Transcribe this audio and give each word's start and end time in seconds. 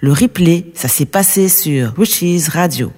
Le 0.00 0.12
replay, 0.12 0.66
ça 0.74 0.86
s'est 0.86 1.06
passé 1.06 1.48
sur 1.48 1.92
Witches 1.98 2.50
Radio. 2.50 2.92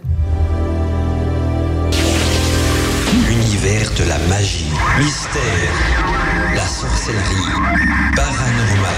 Univers 3.30 3.90
de 3.98 4.04
la 4.06 4.18
magie, 4.28 4.66
mystère, 4.98 5.72
la 6.54 6.66
sorcellerie, 6.66 7.54
paranormal. 8.14 8.90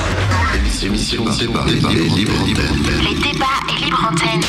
Émission 0.84 1.24
par 1.52 1.64
les 1.66 1.74
libre 1.74 2.32
antenne. 2.42 2.80
Les 3.04 3.14
débats 3.14 3.60
et 3.70 3.84
libre 3.84 4.11
antenne. 4.11 4.41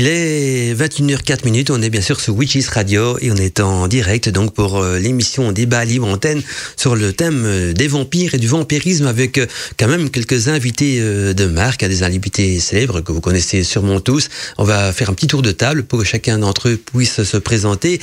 Il 0.00 0.06
est 0.06 0.74
21h04 0.80 1.44
minutes, 1.44 1.70
on 1.70 1.82
est 1.82 1.90
bien 1.90 2.00
sûr 2.00 2.20
sur 2.20 2.36
Witches 2.36 2.68
Radio 2.68 3.18
et 3.20 3.32
on 3.32 3.34
est 3.34 3.58
en 3.58 3.88
direct 3.88 4.28
donc 4.28 4.54
pour 4.54 4.76
euh, 4.76 4.96
l'émission 4.96 5.50
Débat 5.50 5.84
Libre 5.84 6.06
Antenne 6.06 6.40
sur 6.76 6.94
le 6.94 7.12
thème 7.12 7.42
euh, 7.44 7.72
des 7.72 7.88
vampires 7.88 8.32
et 8.32 8.38
du 8.38 8.46
vampirisme 8.46 9.08
avec 9.08 9.38
euh, 9.38 9.46
quand 9.76 9.88
même 9.88 10.08
quelques 10.08 10.46
invités 10.46 11.00
de 11.00 11.46
marque, 11.46 11.84
des 11.84 12.04
invités 12.04 12.60
célèbres 12.60 13.00
que 13.00 13.10
vous 13.10 13.20
connaissez 13.20 13.64
sûrement 13.64 13.98
tous. 13.98 14.28
On 14.56 14.62
va 14.62 14.92
faire 14.92 15.10
un 15.10 15.14
petit 15.14 15.26
tour 15.26 15.42
de 15.42 15.50
table 15.50 15.82
pour 15.82 15.98
que 15.98 16.04
chacun 16.04 16.38
d'entre 16.38 16.68
eux 16.68 16.76
puisse 16.76 17.24
se 17.24 17.36
présenter. 17.36 18.00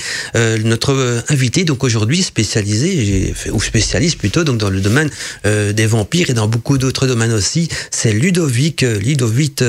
notre 0.65 1.23
invité 1.29 1.63
donc 1.63 1.85
aujourd'hui 1.85 2.23
spécialisé 2.23 3.33
ou 3.53 3.61
spécialiste 3.61 4.17
plutôt 4.17 4.43
donc 4.43 4.57
dans 4.57 4.69
le 4.69 4.81
domaine 4.81 5.09
des 5.45 5.85
vampires 5.85 6.29
et 6.29 6.33
dans 6.33 6.47
beaucoup 6.47 6.77
d'autres 6.77 7.07
domaines 7.07 7.31
aussi, 7.31 7.69
c'est 7.89 8.11
Ludovic 8.11 8.81
Ludovic 8.81 9.63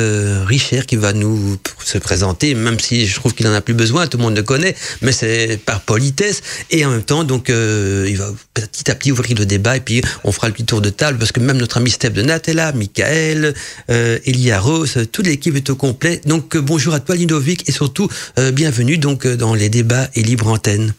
Richer 0.46 0.82
qui 0.86 0.96
va 0.96 1.12
nous 1.12 1.56
se 1.84 1.98
présenter, 1.98 2.15
même 2.54 2.78
si 2.78 3.06
je 3.06 3.14
trouve 3.14 3.34
qu'il 3.34 3.46
en 3.46 3.52
a 3.52 3.60
plus 3.60 3.74
besoin, 3.74 4.06
tout 4.06 4.18
le 4.18 4.24
monde 4.24 4.36
le 4.36 4.42
connaît, 4.42 4.74
mais 5.02 5.12
c'est 5.12 5.58
par 5.64 5.80
politesse. 5.80 6.42
Et 6.70 6.84
en 6.84 6.90
même 6.90 7.02
temps, 7.02 7.24
donc, 7.24 7.50
euh, 7.50 8.06
il 8.08 8.16
va 8.16 8.30
petit 8.54 8.90
à 8.90 8.94
petit 8.94 9.12
ouvrir 9.12 9.38
le 9.38 9.46
débat 9.46 9.76
et 9.76 9.80
puis 9.80 10.02
on 10.24 10.32
fera 10.32 10.48
le 10.48 10.54
petit 10.54 10.64
tour 10.64 10.80
de 10.80 10.90
table 10.90 11.18
parce 11.18 11.32
que 11.32 11.40
même 11.40 11.56
notre 11.58 11.76
ami 11.76 11.90
Steph 11.90 12.10
de 12.10 12.22
Natella, 12.22 12.72
Michael, 12.72 13.54
euh, 13.90 14.18
Elia 14.24 14.60
Rose, 14.60 14.98
toute 15.12 15.26
l'équipe 15.26 15.56
est 15.56 15.70
au 15.70 15.76
complet. 15.76 16.20
Donc, 16.24 16.56
euh, 16.56 16.60
bonjour 16.60 16.94
à 16.94 17.00
toi, 17.00 17.16
Ludovic, 17.16 17.68
et 17.68 17.72
surtout, 17.72 18.08
bienvenue 18.52 18.98
donc 18.98 19.26
dans 19.26 19.54
les 19.54 19.68
débats 19.68 20.08
et 20.14 20.22
libre 20.22 20.48
antenne. 20.48 20.94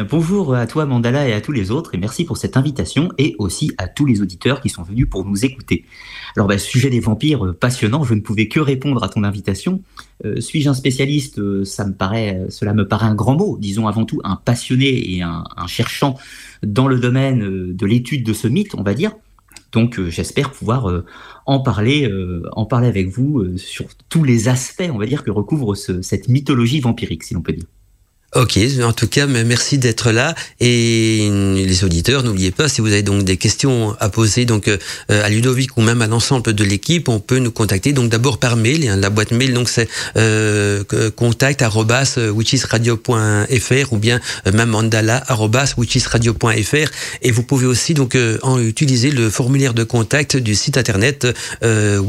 Bonjour 0.00 0.54
à 0.54 0.66
toi 0.66 0.86
Mandala 0.86 1.28
et 1.28 1.34
à 1.34 1.42
tous 1.42 1.52
les 1.52 1.70
autres 1.70 1.94
et 1.94 1.98
merci 1.98 2.24
pour 2.24 2.38
cette 2.38 2.56
invitation 2.56 3.10
et 3.18 3.36
aussi 3.38 3.72
à 3.76 3.88
tous 3.88 4.06
les 4.06 4.22
auditeurs 4.22 4.62
qui 4.62 4.70
sont 4.70 4.82
venus 4.82 5.06
pour 5.06 5.26
nous 5.26 5.44
écouter. 5.44 5.84
Alors, 6.34 6.48
bah, 6.48 6.56
sujet 6.56 6.88
des 6.88 7.00
vampires 7.00 7.44
euh, 7.44 7.52
passionnant, 7.52 8.02
je 8.02 8.14
ne 8.14 8.20
pouvais 8.20 8.48
que 8.48 8.58
répondre 8.58 9.04
à 9.04 9.10
ton 9.10 9.22
invitation. 9.22 9.82
Euh, 10.24 10.40
suis-je 10.40 10.70
un 10.70 10.74
spécialiste 10.74 11.38
euh, 11.40 11.64
Ça 11.64 11.84
me 11.86 11.92
paraît, 11.92 12.40
cela 12.48 12.72
me 12.72 12.88
paraît 12.88 13.04
un 13.04 13.14
grand 13.14 13.36
mot. 13.36 13.58
Disons 13.58 13.86
avant 13.86 14.06
tout 14.06 14.22
un 14.24 14.36
passionné 14.36 15.14
et 15.14 15.20
un, 15.20 15.44
cherchant 15.66 16.16
dans 16.62 16.88
le 16.88 16.98
domaine 16.98 17.74
de 17.74 17.86
l'étude 17.86 18.24
de 18.24 18.32
ce 18.32 18.48
mythe, 18.48 18.74
on 18.74 18.82
va 18.82 18.94
dire. 18.94 19.12
Donc, 19.72 20.00
j'espère 20.08 20.52
pouvoir 20.52 21.02
en 21.46 21.60
parler, 21.60 22.10
en 22.52 22.66
parler 22.66 22.88
avec 22.88 23.08
vous 23.08 23.56
sur 23.56 23.86
tous 24.08 24.24
les 24.24 24.48
aspects, 24.48 24.90
on 24.92 24.98
va 24.98 25.06
dire, 25.06 25.24
que 25.24 25.30
recouvre 25.30 25.74
ce, 25.74 26.02
cette 26.02 26.28
mythologie 26.28 26.80
vampirique, 26.80 27.24
si 27.24 27.34
l'on 27.34 27.42
peut 27.42 27.52
dire. 27.52 27.64
Ok, 28.34 28.58
en 28.82 28.94
tout 28.94 29.08
cas, 29.08 29.26
merci 29.26 29.76
d'être 29.76 30.10
là. 30.10 30.34
Et 30.58 31.28
les 31.54 31.84
auditeurs, 31.84 32.22
n'oubliez 32.22 32.50
pas, 32.50 32.66
si 32.66 32.80
vous 32.80 32.86
avez 32.86 33.02
donc 33.02 33.24
des 33.24 33.36
questions 33.36 33.94
à 34.00 34.08
poser 34.08 34.46
donc 34.46 34.68
euh, 34.68 34.78
à 35.10 35.28
Ludovic 35.28 35.76
ou 35.76 35.82
même 35.82 36.00
à 36.00 36.06
l'ensemble 36.06 36.54
de 36.54 36.64
l'équipe, 36.64 37.10
on 37.10 37.20
peut 37.20 37.40
nous 37.40 37.50
contacter. 37.50 37.92
Donc 37.92 38.08
d'abord 38.08 38.38
par 38.38 38.56
mail, 38.56 38.88
hein, 38.88 38.96
la 38.96 39.10
boîte 39.10 39.32
mail, 39.32 39.52
donc 39.52 39.68
c'est 39.68 39.86
euh, 40.16 40.82
contact 41.14 41.62
ou 43.90 43.98
bien 43.98 44.20
euh, 44.46 44.52
même 44.52 44.70
mandala 44.70 45.22
Et 47.20 47.30
vous 47.30 47.42
pouvez 47.42 47.66
aussi 47.66 47.92
donc 47.92 48.14
euh, 48.14 48.38
en 48.40 48.58
utiliser 48.58 49.10
le 49.10 49.28
formulaire 49.28 49.74
de 49.74 49.84
contact 49.84 50.38
du 50.38 50.54
site 50.54 50.78
internet 50.78 51.26
euh. 51.62 52.00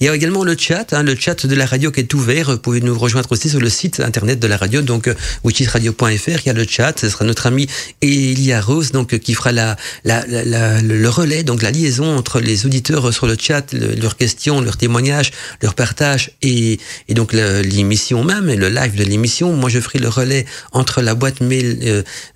Il 0.00 0.06
y 0.06 0.08
a 0.08 0.14
également 0.14 0.42
le 0.42 0.56
chat, 0.56 0.94
hein, 0.94 1.02
le 1.02 1.14
chat 1.16 1.46
de 1.46 1.54
la 1.54 1.66
radio 1.66 1.90
qui 1.90 2.00
est 2.00 2.14
ouvert. 2.14 2.50
Vous 2.50 2.58
pouvez 2.58 2.80
nous 2.80 2.98
rejoindre 2.98 3.30
aussi 3.30 3.50
sur 3.50 3.60
le 3.60 3.68
site 3.68 4.00
internet 4.00 4.40
de 4.40 4.46
la 4.46 4.53
radio, 4.56 4.82
donc 4.82 5.08
euh, 5.08 5.14
witchesradio.fr. 5.44 6.40
Il 6.44 6.46
y 6.46 6.50
a 6.50 6.52
le 6.52 6.66
chat, 6.68 6.98
ce 6.98 7.08
sera 7.08 7.24
notre 7.24 7.46
ami 7.46 7.66
Elia 8.00 8.60
Rose, 8.60 8.92
donc 8.92 9.14
euh, 9.14 9.18
qui 9.18 9.34
fera 9.34 9.52
la, 9.52 9.76
le 10.04 11.08
relais, 11.08 11.42
donc 11.42 11.62
la 11.62 11.70
liaison 11.70 12.16
entre 12.16 12.40
les 12.40 12.66
auditeurs 12.66 13.12
sur 13.12 13.26
le 13.26 13.36
chat, 13.38 13.72
leurs 13.72 14.16
questions, 14.16 14.60
leurs 14.60 14.76
témoignages, 14.76 15.32
leurs 15.62 15.74
partages 15.74 16.30
et, 16.42 16.78
donc 17.10 17.32
l'émission 17.32 18.24
même 18.24 18.48
et 18.48 18.56
le 18.56 18.68
live 18.68 18.94
de 18.96 19.04
l'émission. 19.04 19.52
Moi, 19.52 19.70
je 19.70 19.80
ferai 19.80 19.98
le 19.98 20.08
relais 20.08 20.46
entre 20.72 21.00
la 21.00 21.14
boîte 21.14 21.40
mail 21.40 21.78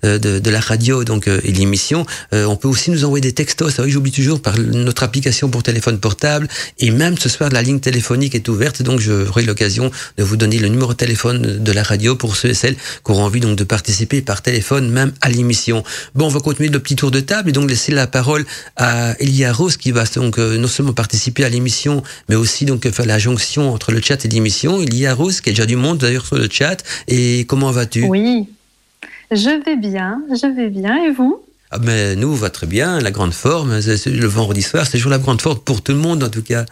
euh, 0.03 0.17
de, 0.17 0.39
de, 0.39 0.49
la 0.49 0.59
radio 0.59 1.03
donc 1.03 1.27
et 1.27 1.51
l'émission. 1.51 2.05
on 2.31 2.55
peut 2.55 2.67
aussi 2.67 2.91
nous 2.91 3.05
envoyer 3.05 3.21
des 3.21 3.33
textos. 3.33 3.75
Ça, 3.75 3.83
oui, 3.83 3.91
j'oublie 3.91 4.11
toujours 4.11 4.41
par 4.41 4.57
notre 4.57 5.03
application 5.03 5.49
pour 5.49 5.63
téléphone 5.63 5.99
portable 5.99 6.47
et 6.79 6.91
même 6.91 7.17
ce 7.17 7.29
soir 7.29 7.49
la 7.49 7.61
ligne 7.61 7.79
téléphonique 7.79 8.35
est 8.35 8.47
ouverte, 8.47 8.81
donc 8.81 8.99
j'aurai 8.99 9.43
l'occasion 9.43 9.91
de 10.17 10.23
vous 10.23 10.37
donner 10.37 10.59
le 10.59 10.67
numéro 10.67 10.93
de 10.93 10.97
téléphone 10.97 11.63
de 11.63 11.71
la 11.71 11.83
radio 11.83 12.08
pour 12.15 12.35
ceux 12.35 12.49
et 12.49 12.53
celles 12.53 12.75
qui 12.75 13.11
auront 13.11 13.23
envie 13.23 13.39
donc 13.39 13.57
de 13.57 13.63
participer 13.63 14.21
par 14.21 14.41
téléphone 14.41 14.89
même 14.89 15.11
à 15.21 15.29
l'émission. 15.29 15.83
Bon, 16.15 16.25
on 16.25 16.29
va 16.29 16.39
continuer 16.39 16.69
le 16.69 16.79
petit 16.79 16.95
tour 16.95 17.11
de 17.11 17.19
table 17.19 17.49
et 17.49 17.51
donc 17.51 17.69
laisser 17.69 17.91
la 17.91 18.07
parole 18.07 18.45
à 18.75 19.15
Elia 19.19 19.53
Rose 19.53 19.77
qui 19.77 19.91
va 19.91 20.03
donc 20.15 20.39
euh, 20.39 20.57
non 20.57 20.67
seulement 20.67 20.93
participer 20.93 21.43
à 21.43 21.49
l'émission, 21.49 22.03
mais 22.27 22.35
aussi 22.35 22.65
donc 22.65 22.89
faire 22.89 23.05
la 23.05 23.19
jonction 23.19 23.73
entre 23.73 23.91
le 23.91 24.01
chat 24.01 24.23
et 24.25 24.27
l'émission. 24.27 24.81
Elia 24.81 25.13
Rose, 25.13 25.41
qui 25.41 25.49
a 25.49 25.51
déjà 25.51 25.65
du 25.65 25.75
monde 25.75 25.99
d'ailleurs 25.99 26.25
sur 26.25 26.37
le 26.37 26.47
chat. 26.49 26.83
Et 27.07 27.45
comment 27.47 27.71
vas-tu? 27.71 28.05
Oui, 28.05 28.47
je 29.31 29.63
vais 29.63 29.77
bien, 29.77 30.21
je 30.29 30.55
vais 30.55 30.69
bien. 30.69 31.03
Et 31.03 31.11
vous? 31.11 31.43
Ah 31.71 31.77
mais 31.79 32.15
nous, 32.15 32.29
on 32.29 32.35
va 32.35 32.49
très 32.49 32.65
bien, 32.65 32.99
la 32.99 33.11
grande 33.11 33.33
forme. 33.33 33.79
Le 33.79 34.27
vendredi 34.27 34.63
soir, 34.63 34.85
c'est 34.85 34.97
toujours 34.97 35.11
la 35.11 35.19
grande 35.19 35.41
forme 35.41 35.59
pour 35.59 35.81
tout 35.83 35.91
le 35.91 35.99
monde 35.99 36.23
en 36.23 36.29
tout 36.29 36.41
cas. 36.41 36.65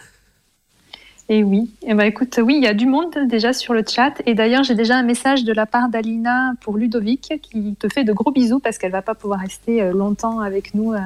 Et 1.30 1.44
oui, 1.44 1.70
et 1.82 1.88
eh 1.90 1.94
ben 1.94 2.04
écoute, 2.04 2.40
oui, 2.42 2.54
il 2.56 2.64
y 2.64 2.66
a 2.66 2.72
du 2.72 2.86
monde 2.86 3.14
déjà 3.28 3.52
sur 3.52 3.74
le 3.74 3.84
chat. 3.86 4.14
Et 4.24 4.34
d'ailleurs, 4.34 4.64
j'ai 4.64 4.74
déjà 4.74 4.96
un 4.96 5.02
message 5.02 5.44
de 5.44 5.52
la 5.52 5.66
part 5.66 5.90
d'Alina 5.90 6.54
pour 6.62 6.78
Ludovic 6.78 7.34
qui 7.42 7.74
te 7.78 7.86
fait 7.92 8.04
de 8.04 8.14
gros 8.14 8.30
bisous 8.30 8.60
parce 8.60 8.78
qu'elle 8.78 8.92
va 8.92 9.02
pas 9.02 9.14
pouvoir 9.14 9.40
rester 9.40 9.82
euh, 9.82 9.92
longtemps 9.92 10.40
avec 10.40 10.72
nous 10.72 10.94
euh, 10.94 10.98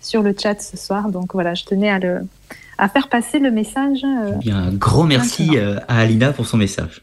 sur 0.00 0.22
le 0.22 0.34
chat 0.36 0.60
ce 0.60 0.76
soir. 0.76 1.10
Donc 1.10 1.34
voilà, 1.34 1.54
je 1.54 1.64
tenais 1.64 1.90
à, 1.90 2.00
le, 2.00 2.22
à 2.76 2.88
faire 2.88 3.08
passer 3.08 3.38
le 3.38 3.52
message. 3.52 4.02
Euh, 4.02 4.32
eh 4.34 4.38
bien, 4.38 4.56
un 4.56 4.72
grand 4.72 5.04
merci 5.04 5.56
à 5.56 5.98
Alina 5.98 6.32
pour 6.32 6.46
son 6.46 6.56
message. 6.56 7.02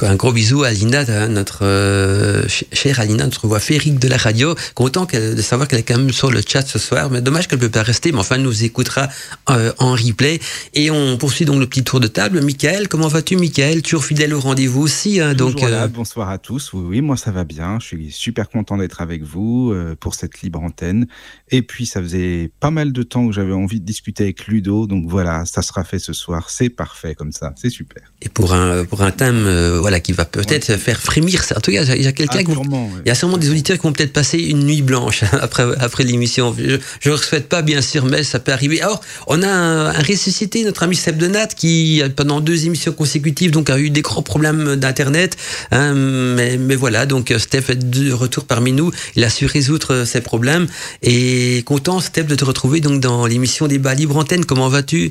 Un 0.00 0.16
gros 0.16 0.32
bisou 0.32 0.64
à 0.64 0.68
Alina, 0.68 1.28
notre 1.28 1.60
euh, 1.62 2.44
chère 2.72 2.98
Alina, 2.98 3.24
notre 3.24 3.46
voix 3.46 3.60
féerique 3.60 4.00
de 4.00 4.08
la 4.08 4.16
radio. 4.16 4.54
Content 4.74 5.06
de 5.12 5.40
savoir 5.40 5.68
qu'elle 5.68 5.80
est 5.80 5.84
quand 5.84 5.96
même 5.96 6.10
sur 6.10 6.30
le 6.30 6.40
chat 6.46 6.66
ce 6.66 6.78
soir. 6.78 7.08
Mais 7.10 7.20
dommage 7.20 7.46
qu'elle 7.46 7.60
ne 7.60 7.64
peut 7.64 7.70
pas 7.70 7.82
rester, 7.82 8.10
mais 8.10 8.18
enfin, 8.18 8.34
elle 8.34 8.42
nous 8.42 8.64
écoutera 8.64 9.08
euh, 9.50 9.72
en 9.78 9.92
replay. 9.92 10.40
Et 10.74 10.90
on 10.90 11.16
poursuit 11.18 11.44
donc 11.44 11.60
le 11.60 11.66
petit 11.66 11.84
tour 11.84 12.00
de 12.00 12.08
table. 12.08 12.40
Michael, 12.40 12.88
comment 12.88 13.06
vas-tu, 13.06 13.36
Michael? 13.36 13.82
Toujours 13.82 14.04
fidèle 14.04 14.34
au 14.34 14.40
rendez-vous 14.40 14.82
aussi. 14.82 15.20
Hein, 15.20 15.34
donc, 15.34 15.62
euh, 15.62 15.86
bonsoir 15.86 16.30
à 16.30 16.38
tous. 16.38 16.72
Oui, 16.72 16.82
oui, 16.84 17.00
moi 17.00 17.16
ça 17.16 17.30
va 17.30 17.44
bien. 17.44 17.78
Je 17.80 17.86
suis 17.86 18.10
super 18.10 18.48
content 18.48 18.78
d'être 18.78 19.02
avec 19.02 19.22
vous 19.22 19.72
pour 20.00 20.14
cette 20.14 20.40
libre 20.40 20.60
antenne. 20.60 21.06
Et 21.50 21.62
puis, 21.62 21.86
ça 21.86 22.02
faisait 22.02 22.50
pas 22.58 22.70
mal 22.70 22.92
de 22.92 23.02
temps 23.02 23.28
que 23.28 23.32
j'avais 23.32 23.52
envie 23.52 23.78
de 23.78 23.86
discuter 23.86 24.24
avec 24.24 24.46
Ludo. 24.46 24.86
Donc 24.86 25.04
voilà, 25.06 25.44
ça 25.44 25.62
sera 25.62 25.84
fait 25.84 26.00
ce 26.00 26.12
soir. 26.12 26.50
C'est 26.50 26.70
parfait 26.70 27.14
comme 27.14 27.30
ça. 27.30 27.52
C'est 27.56 27.70
super. 27.70 28.02
Et 28.20 28.28
pour 28.28 28.52
un, 28.52 28.84
pour 28.84 29.02
un 29.02 29.10
thème, 29.10 29.46
voilà 29.82 30.00
qui 30.00 30.12
va 30.12 30.24
peut-être 30.24 30.76
faire 30.76 31.00
frémir. 31.00 31.44
En 31.56 31.60
tout 31.60 31.72
cas, 31.72 31.82
il 31.82 32.02
y 32.02 32.06
a 32.06 32.12
quelqu'un, 32.12 32.40
il 32.40 33.08
y 33.08 33.10
a 33.10 33.14
sûrement 33.14 33.36
des 33.36 33.50
auditeurs 33.50 33.76
qui 33.76 33.82
vont 33.82 33.92
peut-être 33.92 34.12
passer 34.12 34.38
une 34.38 34.64
nuit 34.64 34.80
blanche 34.82 35.24
après 35.40 35.64
après 35.78 36.04
l'émission. 36.04 36.54
Je 36.56 37.08
ne 37.08 37.14
le 37.14 37.16
souhaite 37.16 37.48
pas, 37.48 37.62
bien 37.62 37.82
sûr, 37.82 38.04
mais 38.06 38.22
ça 38.22 38.38
peut 38.38 38.52
arriver. 38.52 38.80
Alors, 38.80 39.00
on 39.26 39.42
a 39.42 39.48
un, 39.48 39.92
ressuscité 39.92 40.64
notre 40.64 40.84
ami 40.84 40.96
Seb 40.96 41.18
Denat 41.18 41.48
qui 41.48 42.02
pendant 42.16 42.40
deux 42.40 42.66
émissions 42.66 42.92
consécutives 42.92 43.50
donc 43.50 43.70
a 43.70 43.78
eu 43.78 43.90
des 43.90 44.02
gros 44.02 44.22
problèmes 44.22 44.76
d'internet. 44.76 45.36
Hein, 45.70 45.94
mais, 45.94 46.56
mais 46.56 46.76
voilà, 46.76 47.06
donc 47.06 47.34
Steph 47.36 47.70
est 47.70 47.90
de 47.90 48.12
retour 48.12 48.44
parmi 48.44 48.72
nous. 48.72 48.90
Il 49.16 49.24
a 49.24 49.30
su 49.30 49.46
résoudre 49.46 50.04
ses 50.04 50.20
problèmes 50.20 50.66
et 51.02 51.62
content 51.66 52.00
Steph 52.00 52.24
de 52.24 52.34
te 52.34 52.44
retrouver 52.44 52.80
donc 52.80 53.00
dans 53.00 53.26
l'émission 53.26 53.66
Débat 53.66 53.94
Libre 53.94 54.16
Antenne. 54.16 54.44
Comment 54.44 54.68
vas-tu? 54.68 55.10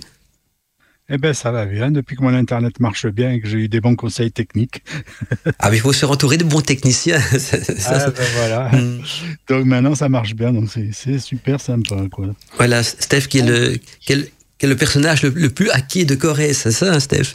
Eh 1.13 1.17
bien, 1.17 1.33
ça 1.33 1.51
va 1.51 1.65
bien. 1.65 1.91
Depuis 1.91 2.15
que 2.15 2.21
mon 2.21 2.33
Internet 2.33 2.79
marche 2.79 3.05
bien 3.05 3.33
et 3.33 3.41
que 3.41 3.47
j'ai 3.47 3.57
eu 3.57 3.67
des 3.67 3.81
bons 3.81 3.97
conseils 3.97 4.31
techniques. 4.31 4.81
ah, 5.59 5.69
mais 5.69 5.75
il 5.75 5.81
faut 5.81 5.91
se 5.91 6.05
entourer 6.05 6.37
de 6.37 6.45
bons 6.45 6.61
techniciens. 6.61 7.19
ah, 7.87 8.09
ben 8.09 8.25
voilà. 8.35 8.69
Hmm. 8.69 9.01
Donc 9.49 9.65
maintenant, 9.65 9.93
ça 9.93 10.07
marche 10.07 10.35
bien. 10.35 10.53
Donc 10.53 10.69
c'est 10.69 11.19
super 11.19 11.59
sympa. 11.59 11.97
Quoi. 12.09 12.27
Voilà, 12.55 12.81
Steph, 12.81 13.27
qui 13.27 13.39
est 13.39 13.45
le, 13.45 13.77
qui 13.99 14.13
est 14.13 14.67
le, 14.67 14.75
personnage 14.77 15.23
le, 15.23 15.49
plus 15.49 15.69
hacké 15.71 16.05
de 16.05 16.15
Corée, 16.15 16.53
c'est 16.53 16.71
ça, 16.71 16.93
hein, 16.93 16.99
Steph? 17.01 17.33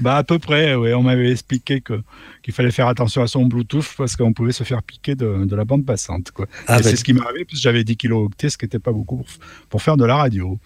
Bah 0.00 0.16
à 0.16 0.24
peu 0.24 0.38
près, 0.38 0.74
oui. 0.74 0.94
On 0.94 1.02
m'avait 1.02 1.30
expliqué 1.30 1.82
que 1.82 2.00
qu'il 2.42 2.54
fallait 2.54 2.70
faire 2.70 2.88
attention 2.88 3.22
à 3.22 3.26
son 3.26 3.44
Bluetooth 3.44 3.86
parce 3.98 4.16
qu'on 4.16 4.32
pouvait 4.32 4.52
se 4.52 4.64
faire 4.64 4.82
piquer 4.82 5.14
de, 5.14 5.44
de 5.44 5.56
la 5.56 5.64
bande 5.66 5.84
passante. 5.84 6.30
Quoi. 6.30 6.46
Ah, 6.66 6.82
c'est 6.82 6.96
ce 6.96 7.04
qui 7.04 7.12
m'arrivait 7.12 7.44
parce 7.44 7.58
que 7.58 7.62
j'avais 7.62 7.84
10 7.84 7.96
kilooctets, 7.96 8.48
ce 8.48 8.56
qui 8.56 8.64
n'était 8.64 8.78
pas 8.78 8.92
beaucoup 8.92 9.18
pour, 9.18 9.26
pour, 9.68 9.82
faire 9.82 9.96
de 9.96 10.04
la 10.04 10.16
radio. 10.16 10.58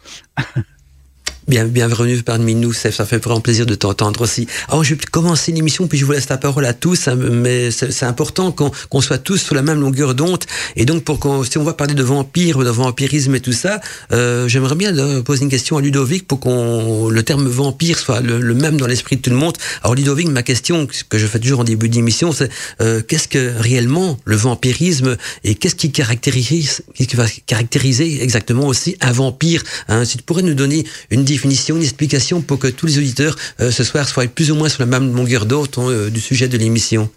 Bien, 1.48 1.64
bienvenue 1.64 2.22
parmi 2.22 2.54
nous, 2.54 2.72
ça 2.72 2.92
fait 2.92 3.18
vraiment 3.18 3.40
plaisir 3.40 3.66
de 3.66 3.74
t'entendre 3.74 4.20
aussi. 4.20 4.46
Alors, 4.68 4.84
je 4.84 4.94
vais 4.94 5.00
commencer 5.10 5.50
l'émission, 5.50 5.88
puis 5.88 5.98
je 5.98 6.04
vous 6.04 6.12
laisse 6.12 6.28
la 6.28 6.38
parole 6.38 6.64
à 6.64 6.72
tous, 6.72 7.08
hein, 7.08 7.16
mais 7.16 7.72
c'est 7.72 8.04
important 8.04 8.52
qu'on 8.52 9.00
soit 9.00 9.18
tous 9.18 9.38
sur 9.38 9.56
la 9.56 9.62
même 9.62 9.80
longueur 9.80 10.14
d'onde. 10.14 10.44
Et 10.76 10.84
donc, 10.84 11.04
si 11.50 11.58
on 11.58 11.64
va 11.64 11.72
parler 11.72 11.94
de 11.94 12.02
vampire, 12.04 12.58
de 12.58 12.70
vampirisme 12.70 13.34
et 13.34 13.40
tout 13.40 13.52
ça, 13.52 13.80
euh, 14.12 14.46
j'aimerais 14.46 14.76
bien 14.76 15.20
poser 15.22 15.42
une 15.42 15.50
question 15.50 15.76
à 15.76 15.80
Ludovic 15.80 16.28
pour 16.28 16.38
qu'on 16.38 17.08
le 17.08 17.22
terme 17.24 17.48
vampire 17.48 17.98
soit 17.98 18.20
le, 18.20 18.54
même 18.54 18.76
dans 18.76 18.86
l'esprit 18.86 19.16
de 19.16 19.22
tout 19.22 19.30
le 19.30 19.36
monde. 19.36 19.56
Alors, 19.82 19.96
Ludovic, 19.96 20.28
ma 20.28 20.44
question 20.44 20.86
que 21.08 21.18
je 21.18 21.26
fais 21.26 21.40
toujours 21.40 21.60
en 21.60 21.64
début 21.64 21.88
d'émission, 21.88 22.30
c'est 22.30 22.50
euh, 22.80 23.02
qu'est-ce 23.02 23.26
que 23.26 23.52
réellement 23.58 24.16
le 24.24 24.36
vampirisme 24.36 25.16
et 25.42 25.56
qu'est-ce 25.56 25.74
qui 25.74 25.90
caractérise, 25.90 26.82
qui 26.94 27.16
va 27.16 27.26
caractériser 27.46 28.22
exactement 28.22 28.68
aussi 28.68 28.96
un 29.00 29.10
vampire 29.10 29.64
hein? 29.88 30.04
Si 30.04 30.18
tu 30.18 30.22
pourrais 30.22 30.42
nous 30.42 30.54
donner 30.54 30.84
une 31.10 31.24
définition, 31.32 31.76
une 31.76 31.82
explication 31.82 32.40
pour 32.40 32.58
que 32.58 32.68
tous 32.68 32.86
les 32.86 32.98
auditeurs 32.98 33.36
euh, 33.60 33.70
ce 33.70 33.84
soir 33.84 34.08
soient 34.08 34.26
plus 34.26 34.50
ou 34.50 34.54
moins 34.54 34.68
sur 34.68 34.80
la 34.80 34.86
même 34.86 35.14
longueur 35.14 35.46
d'onde 35.46 35.68
euh, 35.78 36.10
du 36.10 36.20
sujet 36.20 36.48
de 36.48 36.56
l'émission 36.56 37.10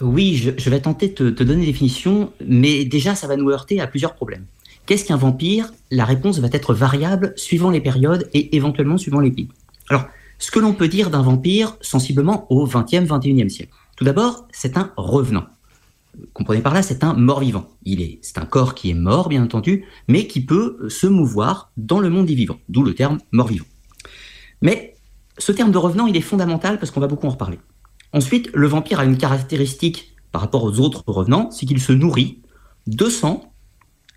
Oui, 0.00 0.54
je, 0.56 0.70
vais 0.70 0.80
tenter 0.80 1.08
de 1.08 1.30
te, 1.30 1.42
donner 1.42 1.60
une 1.60 1.70
définition, 1.70 2.32
mais 2.46 2.84
déjà 2.84 3.14
ça 3.14 3.26
va 3.26 3.36
nous 3.36 3.50
heurter 3.50 3.80
à 3.80 3.86
plusieurs 3.86 4.14
problèmes. 4.14 4.44
Qu'est-ce 4.86 5.04
qu'un 5.04 5.16
vampire? 5.16 5.72
La 5.90 6.04
réponse 6.04 6.38
va 6.38 6.48
être 6.52 6.74
variable 6.74 7.34
suivant 7.36 7.70
les 7.70 7.80
périodes 7.80 8.28
et 8.34 8.56
éventuellement 8.56 8.98
suivant 8.98 9.20
les 9.20 9.30
pays. 9.30 9.48
Alors, 9.88 10.06
ce 10.38 10.50
que 10.50 10.58
l'on 10.58 10.72
peut 10.72 10.88
dire 10.88 11.10
d'un 11.10 11.22
vampire 11.22 11.76
sensiblement 11.80 12.46
au 12.50 12.66
20e, 12.66 13.06
21e 13.06 13.48
siècle. 13.48 13.72
Tout 13.96 14.04
d'abord, 14.04 14.48
c'est 14.50 14.76
un 14.76 14.90
revenant. 14.96 15.44
Comprenez 16.34 16.60
par 16.60 16.74
là, 16.74 16.82
c'est 16.82 17.04
un 17.04 17.14
mort-vivant. 17.14 17.68
Il 17.84 18.02
est, 18.02 18.18
c'est 18.22 18.38
un 18.38 18.44
corps 18.44 18.74
qui 18.74 18.90
est 18.90 18.94
mort, 18.94 19.28
bien 19.28 19.42
entendu, 19.42 19.86
mais 20.08 20.26
qui 20.26 20.44
peut 20.44 20.88
se 20.88 21.06
mouvoir 21.06 21.72
dans 21.76 22.00
le 22.00 22.10
monde 22.10 22.26
des 22.26 22.34
vivants, 22.34 22.58
d'où 22.68 22.82
le 22.82 22.94
terme 22.94 23.18
mort-vivant. 23.32 23.64
Mais 24.60 24.96
ce 25.38 25.52
terme 25.52 25.72
de 25.72 25.78
revenant, 25.78 26.06
il 26.06 26.16
est 26.16 26.22
fondamental 26.22 26.78
parce 26.78 26.90
qu'on 26.90 27.00
va 27.00 27.06
beaucoup 27.06 27.26
en 27.26 27.30
reparler. 27.30 27.58
Ensuite, 28.12 28.50
le 28.52 28.66
vampire 28.66 29.00
a 29.00 29.04
une 29.04 29.16
caractéristique 29.16 30.14
par 30.32 30.42
rapport 30.42 30.64
aux 30.64 30.80
autres 30.80 31.02
revenants, 31.06 31.50
c'est 31.50 31.66
qu'il 31.66 31.80
se 31.80 31.92
nourrit 31.92 32.40
de 32.86 33.08
sang 33.08 33.52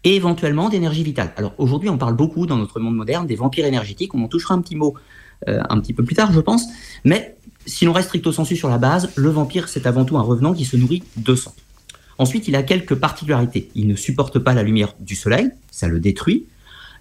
et 0.03 0.15
éventuellement 0.15 0.69
d'énergie 0.69 1.03
vitale. 1.03 1.33
Alors 1.37 1.53
aujourd'hui, 1.57 1.89
on 1.89 1.97
parle 1.97 2.15
beaucoup 2.15 2.45
dans 2.45 2.57
notre 2.57 2.79
monde 2.79 2.95
moderne 2.95 3.25
des 3.25 3.35
vampires 3.35 3.65
énergétiques, 3.65 4.13
on 4.13 4.23
en 4.23 4.27
touchera 4.27 4.53
un 4.53 4.61
petit 4.61 4.75
mot 4.75 4.95
euh, 5.47 5.61
un 5.69 5.79
petit 5.79 5.93
peu 5.93 6.03
plus 6.03 6.15
tard, 6.15 6.31
je 6.31 6.39
pense, 6.39 6.65
mais 7.03 7.37
si 7.65 7.85
l'on 7.85 7.93
reste 7.93 8.09
stricto 8.09 8.31
sensu 8.31 8.55
sur 8.55 8.69
la 8.69 8.77
base, 8.77 9.11
le 9.15 9.29
vampire, 9.29 9.67
c'est 9.67 9.87
avant 9.87 10.05
tout 10.05 10.17
un 10.17 10.21
revenant 10.21 10.53
qui 10.53 10.65
se 10.65 10.77
nourrit 10.77 11.03
de 11.17 11.35
sang. 11.35 11.53
Ensuite, 12.17 12.47
il 12.47 12.55
a 12.55 12.63
quelques 12.63 12.95
particularités. 12.95 13.69
Il 13.75 13.87
ne 13.87 13.95
supporte 13.95 14.39
pas 14.39 14.53
la 14.53 14.63
lumière 14.63 14.93
du 14.99 15.15
soleil, 15.15 15.49
ça 15.71 15.87
le 15.87 15.99
détruit, 15.99 16.45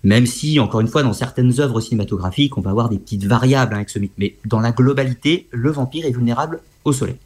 même 0.04 0.26
si, 0.26 0.60
encore 0.60 0.80
une 0.80 0.88
fois, 0.88 1.02
dans 1.02 1.14
certaines 1.14 1.60
œuvres 1.60 1.80
cinématographiques, 1.80 2.58
on 2.58 2.60
va 2.60 2.70
avoir 2.70 2.90
des 2.90 2.98
petites 2.98 3.24
variables 3.24 3.74
avec 3.74 3.88
ce 3.88 3.98
mythe. 3.98 4.12
Mais 4.18 4.36
dans 4.44 4.60
la 4.60 4.70
globalité, 4.70 5.48
le 5.50 5.70
vampire 5.70 6.04
est 6.04 6.10
vulnérable 6.10 6.60
au 6.84 6.92
soleil. 6.92 7.16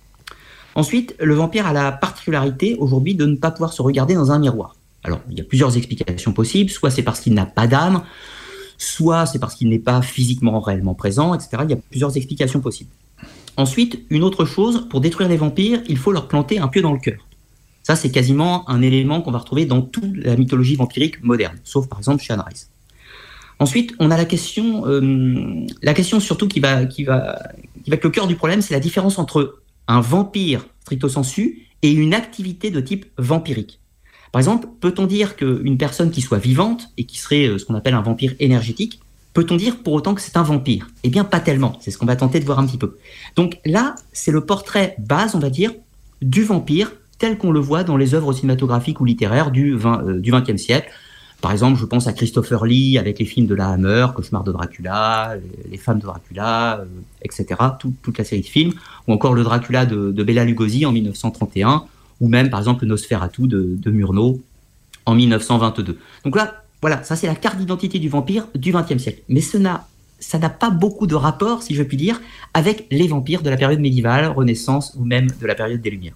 Ensuite, 0.77 1.17
le 1.19 1.35
vampire 1.35 1.67
a 1.67 1.73
la 1.73 1.91
particularité 1.91 2.77
aujourd'hui 2.79 3.17
de 3.17 3.27
ne 3.27 3.35
pas 3.35 3.51
pouvoir 3.51 3.73
se 3.73 3.83
regarder 3.83 4.15
dans 4.15 4.31
un 4.31 4.39
miroir. 4.39 4.77
Alors, 5.03 5.21
il 5.29 5.37
y 5.37 5.41
a 5.41 5.45
plusieurs 5.45 5.77
explications 5.77 6.33
possibles. 6.33 6.71
Soit 6.71 6.91
c'est 6.91 7.03
parce 7.03 7.19
qu'il 7.19 7.35
n'a 7.35 7.47
pas 7.47 7.67
d'âme, 7.67 8.03
soit 8.79 9.27
c'est 9.27 9.41
parce 9.41 9.57
qu'il 9.57 9.71
n'est 9.71 9.81
pas 9.81 10.01
physiquement 10.01 10.61
réellement 10.61 10.95
présent, 10.95 11.35
etc. 11.35 11.63
Il 11.65 11.71
y 11.71 11.75
a 11.75 11.79
plusieurs 11.91 12.17
explications 12.17 12.61
possibles. 12.61 12.91
Ensuite, 13.57 14.05
une 14.09 14.23
autre 14.23 14.45
chose, 14.45 14.87
pour 14.89 15.01
détruire 15.01 15.29
les 15.29 15.37
vampires, 15.37 15.83
il 15.89 15.99
faut 15.99 16.13
leur 16.13 16.29
planter 16.29 16.61
un 16.61 16.69
pieu 16.69 16.81
dans 16.81 16.93
le 16.93 17.01
cœur. 17.01 17.27
Ça, 17.89 17.97
c'est 17.97 18.11
quasiment 18.11 18.69
un 18.69 18.83
élément 18.83 19.23
qu'on 19.23 19.31
va 19.31 19.39
retrouver 19.39 19.65
dans 19.65 19.81
toute 19.81 20.15
la 20.19 20.37
mythologie 20.37 20.77
vampirique 20.77 21.25
moderne, 21.25 21.57
sauf 21.65 21.89
par 21.89 21.99
exemple 21.99 22.23
chez 22.23 22.35
Anne 22.35 22.45
Rice. 22.47 22.69
Ensuite, 23.61 23.95
on 23.99 24.11
a 24.11 24.19
la 24.19 24.27
question, 24.27 24.87
euh, 24.87 25.65
la 25.83 25.95
question 25.95 26.21
surtout 26.21 26.49
qui 26.49 26.61
va, 26.61 26.85
qui, 26.85 27.05
va, 27.05 27.39
qui 27.83 27.89
va 27.89 27.97
être 27.97 28.05
le 28.05 28.11
cœur 28.11 28.27
du 28.27 28.37
problème, 28.37 28.61
c'est 28.61 28.75
la 28.75 28.81
différence 28.81 29.19
entre 29.19 29.61
un 29.87 30.03
vampire 30.03 30.67
stricto 30.83 31.09
sensu 31.09 31.67
et 31.81 31.91
une 31.91 32.13
activité 32.13 32.71
de 32.71 32.79
type 32.83 33.07
vampirique. 33.17 33.81
Par 34.33 34.41
exemple, 34.41 34.69
peut-on 34.81 35.07
dire 35.07 35.35
qu'une 35.35 35.79
personne 35.79 36.11
qui 36.11 36.21
soit 36.21 36.37
vivante 36.37 36.91
et 36.99 37.05
qui 37.05 37.19
serait 37.19 37.47
euh, 37.47 37.57
ce 37.57 37.65
qu'on 37.65 37.75
appelle 37.75 37.95
un 37.95 38.03
vampire 38.03 38.35
énergétique, 38.39 39.01
peut-on 39.33 39.57
dire 39.57 39.83
pour 39.83 39.95
autant 39.95 40.15
que 40.15 40.21
c'est 40.21 40.37
un 40.37 40.43
vampire? 40.43 40.91
Eh 41.05 41.09
bien, 41.09 41.25
pas 41.25 41.41
tellement. 41.41 41.79
C'est 41.81 41.91
ce 41.91 41.97
qu'on 41.97 42.05
va 42.05 42.17
tenter 42.17 42.39
de 42.39 42.45
voir 42.45 42.59
un 42.59 42.67
petit 42.67 42.77
peu. 42.77 42.99
Donc 43.35 43.59
là, 43.65 43.95
c'est 44.13 44.31
le 44.31 44.45
portrait 44.45 44.95
base, 44.99 45.35
on 45.35 45.39
va 45.39 45.49
dire, 45.49 45.73
du 46.21 46.45
vampire 46.45 46.93
tel 47.19 47.39
qu'on 47.39 47.51
le 47.51 47.61
voit 47.61 47.85
dans 47.85 47.97
les 47.97 48.15
œuvres 48.15 48.33
cinématographiques 48.33 49.01
ou 49.01 49.05
littéraires 49.05 49.51
du, 49.51 49.75
20, 49.75 50.03
euh, 50.03 50.19
du 50.21 50.33
20e 50.33 50.57
siècle. 50.57 50.91
Par 51.41 51.53
exemple, 51.53 51.79
je 51.79 51.85
pense 51.85 52.09
à 52.09 52.13
Christopher 52.13 52.65
Lee 52.65 52.99
avec 52.99 53.19
les 53.19 53.25
films 53.25 53.47
de 53.47 53.55
la 53.55 53.69
Hammer, 53.69 54.09
Cauchemar 54.15 54.43
de 54.43 54.51
Dracula, 54.51 55.37
Les 55.71 55.77
femmes 55.77 55.99
de 55.99 56.05
Dracula, 56.05 56.81
euh, 56.81 56.85
etc. 57.23 57.47
toute 57.79 58.19
la 58.19 58.25
série 58.25 58.41
de 58.41 58.47
films, 58.47 58.73
ou 59.07 59.13
encore 59.13 59.35
le 59.35 59.45
Dracula 59.45 59.87
de, 59.87 60.11
de, 60.11 60.25
Bela 60.25 60.45
Lugosi 60.45 60.85
en 60.85 60.93
1931, 60.93 61.85
ou 62.21 62.29
même 62.29 62.51
par 62.51 62.59
exemple 62.61 62.85
le 62.85 62.89
Nosferatu 62.89 63.47
de, 63.47 63.91
Murnau 63.91 64.41
en 65.07 65.15
1922. 65.15 65.99
Donc 66.25 66.35
là, 66.35 66.63
voilà, 66.81 67.03
ça 67.05 67.15
c'est 67.15 67.29
la 67.29 67.37
carte 67.37 67.59
d'identité 67.59 68.01
du 68.01 68.09
vampire 68.09 68.49
du 68.55 68.73
XXe 68.73 68.99
siècle. 68.99 69.23
Mais 69.29 69.41
ça 69.41 69.59
n'a 70.39 70.51
pas 70.51 70.71
beaucoup 70.71 71.07
de 71.07 71.15
rapport, 71.15 71.63
si 71.63 71.75
je 71.75 71.85
puis 71.85 71.97
dire, 71.97 72.21
avec 72.53 72.87
les 72.91 73.07
vampires 73.07 73.43
de 73.43 73.51
la 73.51 73.57
période 73.57 73.81
médiévale, 73.81 74.27
Renaissance 74.27 74.95
ou 74.99 75.05
même 75.05 75.29
de 75.41 75.47
la 75.47 75.55
période 75.55 75.81
des 75.81 75.91
Lumières. 75.91 76.15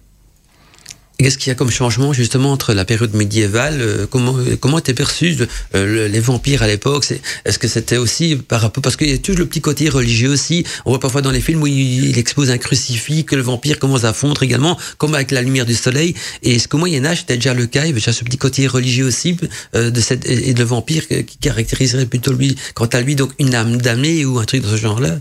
Qu'est-ce 1.23 1.37
qu'il 1.37 1.47
y 1.47 1.51
a 1.51 1.55
comme 1.55 1.71
changement 1.71 2.11
justement 2.11 2.51
entre 2.51 2.73
la 2.73 2.83
période 2.83 3.13
médiévale 3.13 3.79
euh, 3.79 4.05
Comment 4.09 4.35
comment 4.59 4.79
étaient 4.79 4.93
perçus 4.93 5.37
euh, 5.73 6.09
les 6.09 6.19
vampires 6.19 6.63
à 6.63 6.67
l'époque? 6.67 7.13
Est-ce 7.45 7.57
que 7.57 7.69
c'était 7.69 7.95
aussi 7.95 8.35
par 8.35 8.59
rapport 8.59 8.81
parce 8.81 8.97
qu'il 8.97 9.09
y 9.09 9.13
a 9.13 9.17
toujours 9.17 9.39
le 9.39 9.45
petit 9.45 9.61
côté 9.61 9.87
religieux 9.87 10.29
aussi. 10.29 10.65
On 10.83 10.89
voit 10.89 10.99
parfois 10.99 11.21
dans 11.21 11.31
les 11.31 11.39
films 11.39 11.61
où 11.61 11.67
il, 11.67 12.17
expose 12.17 12.51
un 12.51 12.57
crucifix 12.57 13.23
que 13.23 13.37
le 13.37 13.41
vampire 13.41 13.79
commence 13.79 14.03
à 14.03 14.11
fondre 14.11 14.43
également, 14.43 14.77
comme 14.97 15.15
avec 15.15 15.31
la 15.31 15.41
lumière 15.41 15.65
du 15.65 15.75
soleil. 15.75 16.13
Et 16.41 16.55
est-ce 16.55 16.67
qu'au 16.67 16.77
Moyen 16.77 17.05
Âge 17.05 17.19
c'était 17.19 17.35
déjà 17.35 17.53
le 17.53 17.67
cas? 17.67 17.83
Il 17.83 17.87
y 17.87 17.91
avait 17.91 18.01
déjà 18.01 18.11
ce 18.11 18.25
petit 18.25 18.37
côté 18.37 18.67
religieux 18.67 19.05
aussi 19.05 19.37
euh, 19.75 19.91
de 19.91 20.01
cette 20.01 20.29
et 20.29 20.53
de 20.53 20.63
vampire 20.65 21.07
qui 21.07 21.37
caractériserait 21.37 22.05
plutôt 22.05 22.33
lui, 22.33 22.57
quant 22.73 22.87
à 22.87 22.99
lui 22.99 23.15
donc 23.15 23.31
une 23.39 23.55
âme 23.55 23.77
damnée 23.77 24.25
ou 24.25 24.39
un 24.39 24.43
truc 24.43 24.61
de 24.61 24.67
ce 24.67 24.75
genre-là? 24.75 25.19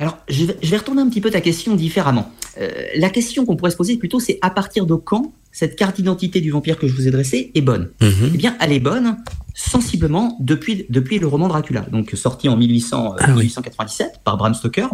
Alors, 0.00 0.16
je 0.28 0.46
vais, 0.46 0.76
retourner 0.78 1.02
un 1.02 1.10
petit 1.10 1.20
peu 1.20 1.30
ta 1.30 1.42
question 1.42 1.76
différemment. 1.76 2.32
Euh, 2.58 2.70
la 2.96 3.10
question 3.10 3.44
qu'on 3.44 3.54
pourrait 3.54 3.70
se 3.70 3.76
poser 3.76 3.98
plutôt, 3.98 4.18
c'est 4.18 4.38
à 4.40 4.48
partir 4.48 4.86
de 4.86 4.94
quand 4.94 5.34
cette 5.52 5.76
carte 5.76 5.96
d'identité 5.96 6.40
du 6.40 6.50
vampire 6.50 6.78
que 6.78 6.88
je 6.88 6.94
vous 6.94 7.06
ai 7.06 7.10
dressée 7.10 7.50
est 7.54 7.60
bonne 7.60 7.90
mhm. 8.00 8.30
Eh 8.34 8.38
bien, 8.38 8.56
elle 8.60 8.72
est 8.72 8.80
bonne 8.80 9.18
sensiblement 9.54 10.38
depuis, 10.40 10.86
depuis 10.88 11.18
le 11.18 11.26
roman 11.26 11.48
Dracula, 11.48 11.82
donc 11.82 12.12
sorti 12.14 12.48
en 12.48 12.56
1800, 12.56 13.16
1897 13.28 14.12
ah 14.14 14.20
par 14.24 14.36
Bram 14.38 14.54
Stoker. 14.54 14.88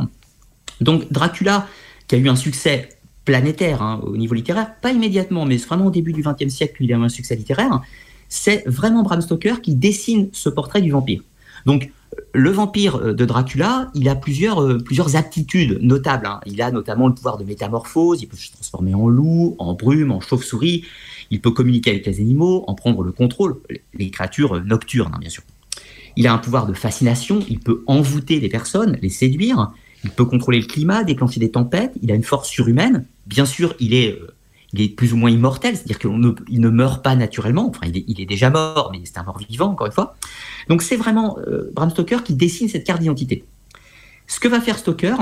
Donc, 0.81 1.11
Dracula, 1.12 1.69
qui 2.09 2.17
a 2.17 2.19
eu 2.19 2.29
un 2.29 2.37
succès 2.37 2.88
planétaire 3.25 3.82
hein, 3.82 4.00
au 4.02 4.17
niveau 4.17 4.35
littéraire, 4.35 4.75
pas 4.82 4.91
immédiatement, 4.91 5.44
mais 5.44 5.56
vraiment 5.59 5.87
au 5.87 5.91
début 5.93 6.14
du 6.14 6.23
XXe 6.23 6.52
siècle, 6.52 6.82
il 6.82 6.93
a 6.93 6.97
eu 6.97 7.02
un 7.02 7.09
succès 7.09 7.37
littéraire. 7.37 7.81
C'est 8.29 8.64
vraiment 8.67 9.05
Bram 9.05 9.20
Stoker 9.20 9.61
qui 9.62 9.76
dessine 9.76 10.31
ce 10.32 10.49
portrait 10.49 10.83
du 10.83 10.90
vampire. 10.90 11.23
Donc, 11.64 11.92
le 12.37 12.50
vampire 12.50 12.97
euh, 12.97 13.14
de 13.14 13.25
Dracula, 13.25 13.90
il 13.95 14.09
a 14.09 14.14
plusieurs, 14.14 14.62
euh, 14.62 14.78
aptitudes 15.14 15.78
notables. 15.81 16.26
Hein. 16.26 16.40
Il 16.47 16.61
a 16.61 16.71
notamment 16.71 17.09
le 17.09 17.14
pouvoir 17.14 17.38
de 17.38 17.45
métamorphose, 17.45 18.23
il 18.23 18.28
peut 18.28 18.37
se 18.37 18.52
transformer 18.52 18.95
en 18.95 19.09
loup, 19.09 19.57
en 19.59 19.75
brume, 19.75 20.12
en 20.12 20.21
chauve-souris, 20.21 20.85
il 21.31 21.40
peut 21.40 21.50
communiquer 21.50 21.90
avec 21.90 22.07
les 22.07 22.21
animaux, 22.21 22.64
en 22.66 22.75
prendre 22.75 23.02
le 23.02 23.12
contrôle, 23.12 23.57
les 23.95 24.11
créatures 24.11 24.62
nocturnes, 24.64 25.12
hein, 25.14 25.19
bien 25.19 25.31
sûr. 25.31 25.43
Il 26.16 26.26
a 26.26 26.33
un 26.33 26.38
pouvoir 26.38 26.66
de 26.66 26.73
fascination, 26.73 27.40
il 27.49 27.59
peut 27.59 27.83
envoûter 27.87 28.40
les 28.40 28.49
personnes, 28.49 28.99
les 29.02 29.11
séduire, 29.11 29.73
il 30.05 30.11
peut 30.11 30.25
contrôler 30.25 30.61
le 30.61 30.66
climat, 30.66 31.05
déclencher 31.05 31.40
des 31.40 31.50
tempêtes, 31.50 31.93
il 32.02 32.11
a 32.12 32.14
une 32.14 32.23
force 32.23 32.49
surhumaine. 32.49 33.07
Bien 33.26 33.45
sûr, 33.45 33.75
il 33.81 33.93
est 33.93 34.12
euh, 34.12 34.36
il 34.76 34.85
est 34.85 34.88
plus 34.88 35.12
ou 35.12 35.16
moins 35.16 35.30
immortel, 35.30 35.76
c'est-à-dire 35.76 35.99
qu'il 35.99 36.11
ne, 36.11 36.33
ne, 36.49 36.68
meurt 36.68 37.02
pas 37.02 37.14
naturellement. 37.14 37.68
Enfin, 37.68 37.87
il 37.87 38.21
est, 38.21 38.26
déjà 38.26 38.50
mort, 38.50 38.90
mais 38.92 39.00
c'est 39.04 39.18
un 39.18 39.23
mort 39.23 39.38
vivant, 39.38 39.71
encore 39.71 39.87
une 39.87 39.92
fois. 39.92 40.16
Donc, 40.68 40.83
c'est 40.83 40.97
vraiment 40.97 41.38
euh, 41.47 41.71
Bram 41.75 41.90
Stoker 41.90 42.23
qui 42.23 42.35
dessine 42.35 42.68
cette 42.68 42.85
carte 42.85 43.00
d'identité. 43.00 43.45
Ce 44.26 44.40
que 44.40 44.49
va 44.49 44.61
faire 44.61 44.78
Stoker, 44.78 45.16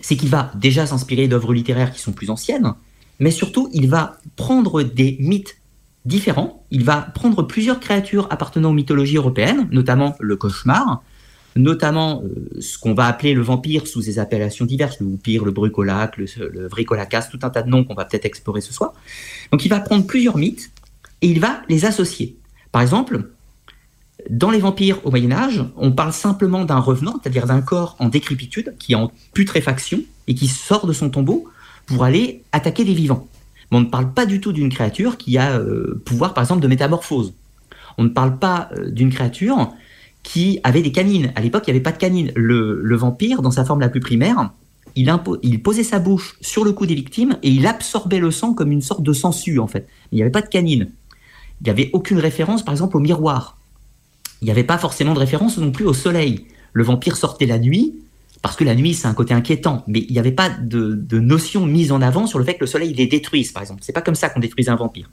c'est 0.00 0.16
qu'il 0.16 0.28
va 0.28 0.50
déjà 0.54 0.86
s'inspirer 0.86 1.28
d'œuvres 1.28 1.52
littéraires 1.52 1.92
qui 1.92 2.00
sont 2.00 2.12
plus 2.12 2.30
anciennes, 2.30 2.74
mais 3.18 3.30
surtout, 3.30 3.68
il 3.72 3.88
va 3.88 4.16
prendre 4.36 4.82
des 4.82 5.16
mythes 5.20 5.56
différents. 6.04 6.64
Il 6.70 6.84
va 6.84 6.96
prendre 6.96 7.42
plusieurs 7.42 7.80
créatures 7.80 8.26
appartenant 8.30 8.70
aux 8.70 8.74
mythologies 8.74 9.16
européennes, 9.16 9.68
notamment 9.70 10.16
le 10.20 10.36
cauchemar, 10.36 11.02
notamment 11.56 12.22
euh, 12.24 12.60
ce 12.60 12.78
qu'on 12.78 12.94
va 12.94 13.06
appeler 13.06 13.34
le 13.34 13.42
vampire 13.42 13.86
sous 13.86 14.02
ses 14.02 14.18
appellations 14.18 14.64
diverses, 14.64 15.00
le 15.00 15.06
vampire, 15.06 15.44
le 15.44 15.50
brucolac, 15.50 16.16
le, 16.16 16.26
le 16.38 16.68
tout 16.68 17.38
un 17.42 17.50
tas 17.50 17.62
de 17.62 17.68
noms 17.68 17.84
qu'on 17.84 17.94
va 17.94 18.04
peut-être 18.04 18.24
explorer 18.24 18.60
ce 18.60 18.72
soir. 18.72 18.94
Donc 19.50 19.64
il 19.64 19.68
va 19.68 19.80
prendre 19.80 20.06
plusieurs 20.06 20.36
mythes 20.36 20.70
et 21.20 21.28
il 21.28 21.40
va 21.40 21.62
les 21.68 21.84
associer. 21.84 22.36
Par 22.70 22.82
exemple, 22.82 23.30
dans 24.30 24.50
les 24.50 24.58
vampires 24.58 25.04
au 25.04 25.10
Moyen 25.10 25.32
Âge, 25.32 25.64
on 25.76 25.92
parle 25.92 26.12
simplement 26.12 26.64
d'un 26.64 26.78
revenant, 26.78 27.18
c'est-à-dire 27.20 27.46
d'un 27.46 27.60
corps 27.60 27.96
en 27.98 28.08
décrépitude, 28.08 28.74
qui 28.78 28.92
est 28.92 28.96
en 28.96 29.12
putréfaction 29.34 30.00
et 30.28 30.34
qui 30.34 30.48
sort 30.48 30.86
de 30.86 30.92
son 30.92 31.10
tombeau 31.10 31.48
pour 31.86 32.04
aller 32.04 32.42
attaquer 32.52 32.84
les 32.84 32.94
vivants. 32.94 33.28
Mais 33.70 33.78
on 33.78 33.80
ne 33.80 33.86
parle 33.86 34.12
pas 34.12 34.26
du 34.26 34.40
tout 34.40 34.52
d'une 34.52 34.68
créature 34.68 35.16
qui 35.16 35.38
a 35.38 35.58
euh, 35.58 36.00
pouvoir, 36.04 36.34
par 36.34 36.44
exemple, 36.44 36.60
de 36.60 36.68
métamorphose. 36.68 37.34
On 37.98 38.04
ne 38.04 38.08
parle 38.08 38.38
pas 38.38 38.68
euh, 38.76 38.90
d'une 38.90 39.10
créature 39.10 39.72
qui 40.22 40.60
avait 40.62 40.82
des 40.82 40.92
canines. 40.92 41.32
À 41.34 41.40
l'époque, 41.40 41.64
il 41.66 41.70
n'y 41.70 41.76
avait 41.76 41.82
pas 41.82 41.92
de 41.92 41.98
canines. 41.98 42.32
Le, 42.34 42.96
vampire, 42.96 43.42
dans 43.42 43.50
sa 43.50 43.64
forme 43.64 43.80
la 43.80 43.88
plus 43.88 44.00
primaire, 44.00 44.52
il, 44.94 45.62
posait 45.62 45.82
sa 45.82 45.98
bouche 45.98 46.36
sur 46.40 46.64
le 46.64 46.72
cou 46.72 46.86
des 46.86 46.94
victimes 46.94 47.38
et 47.42 47.50
il 47.50 47.66
absorbait 47.66 48.18
le 48.18 48.30
sang 48.30 48.54
comme 48.54 48.72
une 48.72 48.82
sorte 48.82 49.02
de 49.02 49.12
sangsue, 49.12 49.58
en 49.58 49.66
fait. 49.66 49.88
Il 50.10 50.16
n'y 50.16 50.22
avait 50.22 50.30
pas 50.30 50.42
de 50.42 50.48
canines. 50.48 50.90
Il 51.60 51.64
n'y 51.64 51.70
avait 51.70 51.90
aucune 51.92 52.18
référence, 52.18 52.64
par 52.64 52.72
exemple, 52.72 52.96
au 52.96 53.00
miroir. 53.00 53.58
Il 54.40 54.46
n'y 54.46 54.50
avait 54.50 54.64
pas 54.64 54.78
forcément 54.78 55.14
de 55.14 55.18
référence 55.18 55.58
non 55.58 55.70
plus 55.70 55.86
au 55.86 55.94
soleil. 55.94 56.46
Le 56.72 56.82
vampire 56.82 57.16
sortait 57.16 57.46
la 57.46 57.58
nuit, 57.58 57.94
parce 58.42 58.56
que 58.56 58.64
la 58.64 58.74
nuit, 58.74 58.92
c'est 58.92 59.06
un 59.06 59.14
côté 59.14 59.32
inquiétant, 59.32 59.84
mais 59.86 60.00
il 60.00 60.12
n'y 60.12 60.18
avait 60.18 60.32
pas 60.32 60.50
de, 60.50 60.98
notion 61.20 61.64
mise 61.64 61.92
en 61.92 62.02
avant 62.02 62.26
sur 62.26 62.40
le 62.40 62.44
fait 62.44 62.54
que 62.54 62.60
le 62.60 62.66
soleil 62.66 62.92
les 62.92 63.06
détruise, 63.06 63.52
par 63.52 63.62
exemple. 63.62 63.82
C'est 63.84 63.92
pas 63.92 64.02
comme 64.02 64.16
ça 64.16 64.28
qu'on 64.28 64.40
détruisait 64.40 64.70
un 64.70 64.76
vampire. 64.76 65.08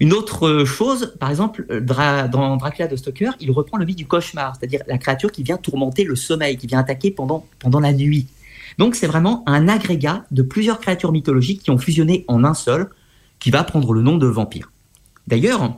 Une 0.00 0.12
autre 0.12 0.64
chose, 0.64 1.14
par 1.18 1.30
exemple, 1.30 1.66
euh, 1.70 1.80
dans 2.28 2.56
Dracula 2.56 2.86
de 2.86 2.96
Stoker, 2.96 3.32
il 3.40 3.50
reprend 3.50 3.78
le 3.78 3.84
mythe 3.84 3.98
du 3.98 4.06
cauchemar, 4.06 4.54
c'est-à-dire 4.56 4.80
la 4.86 4.98
créature 4.98 5.32
qui 5.32 5.42
vient 5.42 5.56
tourmenter 5.56 6.04
le 6.04 6.14
sommeil, 6.14 6.56
qui 6.56 6.66
vient 6.66 6.78
attaquer 6.78 7.10
pendant, 7.10 7.44
pendant 7.58 7.80
la 7.80 7.92
nuit. 7.92 8.26
Donc 8.78 8.94
c'est 8.94 9.08
vraiment 9.08 9.42
un 9.46 9.66
agrégat 9.66 10.24
de 10.30 10.42
plusieurs 10.42 10.78
créatures 10.78 11.10
mythologiques 11.10 11.62
qui 11.62 11.70
ont 11.70 11.78
fusionné 11.78 12.24
en 12.28 12.44
un 12.44 12.54
seul, 12.54 12.90
qui 13.40 13.50
va 13.50 13.64
prendre 13.64 13.92
le 13.92 14.02
nom 14.02 14.16
de 14.16 14.26
vampire. 14.26 14.70
D'ailleurs, 15.26 15.76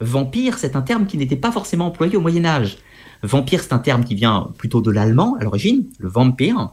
vampire, 0.00 0.58
c'est 0.58 0.76
un 0.76 0.82
terme 0.82 1.06
qui 1.06 1.16
n'était 1.16 1.36
pas 1.36 1.50
forcément 1.50 1.86
employé 1.86 2.16
au 2.16 2.20
Moyen 2.20 2.44
Âge. 2.44 2.78
Vampire, 3.22 3.62
c'est 3.62 3.72
un 3.72 3.78
terme 3.78 4.04
qui 4.04 4.14
vient 4.14 4.50
plutôt 4.58 4.82
de 4.82 4.90
l'allemand 4.90 5.36
à 5.40 5.44
l'origine, 5.44 5.86
le 5.98 6.08
vampire. 6.08 6.70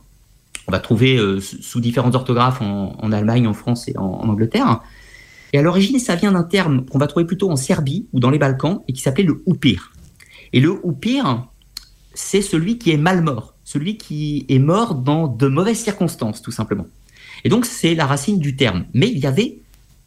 On 0.68 0.72
va 0.72 0.80
trouver 0.80 1.18
euh, 1.18 1.40
sous 1.40 1.80
différentes 1.80 2.16
orthographes 2.16 2.62
en, 2.62 3.12
Allemagne, 3.12 3.48
en 3.48 3.54
France 3.54 3.88
et 3.88 3.98
en 3.98 4.30
Angleterre. 4.30 4.82
Et 5.54 5.60
à 5.60 5.62
l'origine, 5.62 6.00
ça 6.00 6.16
vient 6.16 6.32
d'un 6.32 6.44
terme 6.44 6.86
qu'on 6.86 6.98
va 6.98 7.08
trouver 7.08 7.26
plutôt 7.26 7.50
en 7.50 7.56
Serbie 7.56 8.08
ou 8.12 8.20
dans 8.20 8.32
les 8.32 8.40
Balkans 8.40 8.82
et 8.88 8.94
qui 8.94 9.02
s'appelait 9.02 9.24
le 9.24 9.44
upir. 9.48 9.94
Et 10.52 10.60
le 10.60 10.80
upir, 10.84 11.48
c'est 12.14 12.42
celui 12.42 12.80
qui 12.80 12.92
est 12.92 12.98
mal 12.98 13.22
mort, 13.22 13.56
celui 13.64 13.98
qui 13.98 14.46
est 14.50 14.60
mort 14.60 14.96
dans 14.96 15.28
de 15.28 15.48
mauvaises 15.48 15.80
circonstances, 15.80 16.42
tout 16.42 16.52
simplement. 16.52 16.88
Et 17.44 17.50
donc, 17.50 17.66
c'est 17.66 17.94
la 17.94 18.08
racine 18.08 18.40
du 18.40 18.56
terme. 18.56 18.86
Mais 18.94 19.08
il 19.10 19.20
y 19.20 19.28
avait 19.28 19.60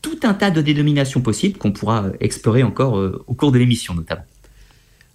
tout 0.02 0.18
un 0.24 0.34
tas 0.34 0.50
de 0.50 0.60
dénominations 0.60 1.20
possibles 1.20 1.58
qu'on 1.58 1.72
pourra 1.72 2.06
explorer 2.20 2.62
encore 2.62 2.98
euh, 2.98 3.24
au 3.26 3.34
cours 3.34 3.52
de 3.52 3.58
l'émission, 3.58 3.94
notamment. 3.94 4.22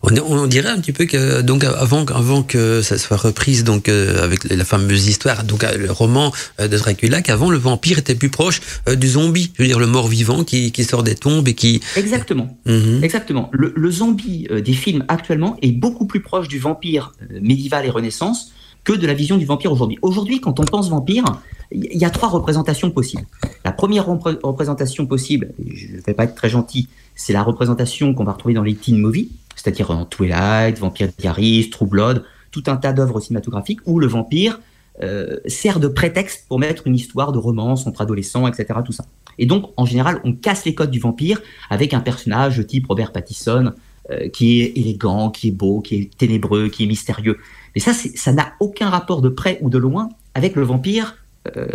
On, 0.04 0.48
dirait 0.48 0.70
un 0.70 0.80
petit 0.80 0.94
peu 0.94 1.06
que 1.06 1.42
donc 1.42 1.64
avant, 1.64 2.06
avant 2.06 2.42
que 2.42 2.82
ça 2.82 2.98
soit 2.98 3.18
reprise 3.18 3.64
donc 3.64 3.88
euh, 3.88 4.24
avec 4.24 4.44
la 4.46 4.66
fameuse 4.66 5.08
histoire 5.08 5.44
donc 5.44 5.64
euh, 5.64 5.78
le 5.78 5.92
roman 5.92 6.32
euh, 6.60 6.68
de 6.68 6.76
Dracula 6.76 7.22
qu'avant 7.22 7.52
le 7.52 7.60
vampire 7.60 8.00
était 8.00 8.16
plus 8.16 8.30
proche 8.30 8.62
du 8.96 9.08
zombie, 9.08 9.52
je 9.56 9.62
veux 9.62 9.68
dire 9.68 9.80
le 9.80 9.86
mort-vivant 9.86 10.44
qui, 10.44 10.72
qui, 10.72 10.84
sort 10.86 11.04
des 11.04 11.14
tombes 11.14 11.48
et 11.48 11.54
qui 11.54 11.82
exactement 11.96 12.58
mhm. 12.66 13.04
exactement 13.04 13.50
le, 13.54 13.74
le, 13.76 13.92
zombie 13.92 14.48
des 14.50 14.74
films 14.74 15.06
actuellement 15.08 15.56
est 15.62 15.72
beaucoup 15.72 16.08
plus 16.08 16.22
proche 16.22 16.48
du 16.48 16.58
vampire 16.58 17.14
médiéval 17.40 17.86
et 17.86 17.90
Renaissance 17.92 18.52
que 18.84 18.94
de 18.94 19.06
la 19.06 19.14
vision 19.14 19.38
du 19.38 19.46
vampire 19.46 19.72
aujourd'hui. 19.72 20.00
Aujourd'hui, 20.02 20.42
quand 20.42 20.60
on 20.60 20.64
pense 20.64 20.90
vampire, 20.90 21.24
il 21.72 21.98
y 21.98 22.06
a 22.06 22.10
trois 22.10 22.30
représentations 22.30 22.90
possibles. 22.90 23.28
La 23.64 23.72
première 23.72 24.08
représentation 24.08 25.06
possible, 25.06 25.54
je 25.64 25.98
ne 25.98 26.02
vais 26.02 26.16
pas 26.16 26.24
être 26.24 26.34
très 26.34 26.50
gentil, 26.50 26.88
c'est 27.16 27.32
la 27.32 27.44
représentation 27.44 28.16
qu'on 28.16 28.24
va 28.24 28.32
retrouver 28.32 28.56
dans 28.56 28.64
les 28.64 28.74
teen 28.74 28.98
movies 28.98 29.30
c'est-à-dire 29.56 29.92
en 29.92 30.06
Twilight, 30.06 30.80
Vampire 30.80 31.10
Diaries, 31.18 31.70
True 31.70 31.88
Blood, 31.88 32.24
tout 32.52 32.64
un 32.68 32.78
tas 32.78 32.94
d'œuvres 32.94 33.20
cinématographiques 33.20 33.80
où 33.86 34.00
le 34.00 34.08
vampire 34.08 34.60
euh, 35.02 35.38
sert 35.48 35.80
de 35.80 35.88
prétexte 35.88 36.46
pour 36.48 36.60
mettre 36.60 36.86
une 36.86 36.96
histoire 36.96 37.32
de 37.32 37.38
romance 37.38 37.88
entre 37.88 38.02
adolescents, 38.02 38.48
etc. 38.48 38.80
Tout 38.86 38.92
ça. 38.92 39.06
Et 39.38 39.46
donc, 39.46 39.72
en 39.78 39.86
général, 39.86 40.20
on 40.26 40.34
casse 40.34 40.66
les 40.66 40.76
codes 40.76 40.92
du 40.92 41.00
vampire 41.00 41.42
avec 41.70 41.94
un 41.94 42.02
personnage 42.02 42.66
type 42.68 42.88
Robert 42.88 43.12
Pattinson, 43.12 43.74
euh, 44.12 44.30
qui 44.30 44.62
est 44.62 44.74
élégant, 44.76 45.30
qui 45.30 45.48
est 45.48 45.52
beau, 45.52 45.80
qui 45.80 45.96
est 45.96 46.18
ténébreux, 46.18 46.70
qui 46.70 46.84
est 46.84 46.88
mystérieux. 46.88 47.38
Mais 47.74 47.82
ça, 47.82 47.94
ça 47.94 48.34
n'a 48.34 48.54
aucun 48.60 48.90
rapport 48.90 49.22
de 49.22 49.30
près 49.30 49.58
ou 49.62 49.70
de 49.70 49.78
loin 49.78 50.10
avec 50.34 50.56
le 50.56 50.64
vampire, 50.64 51.16
euh, 51.56 51.68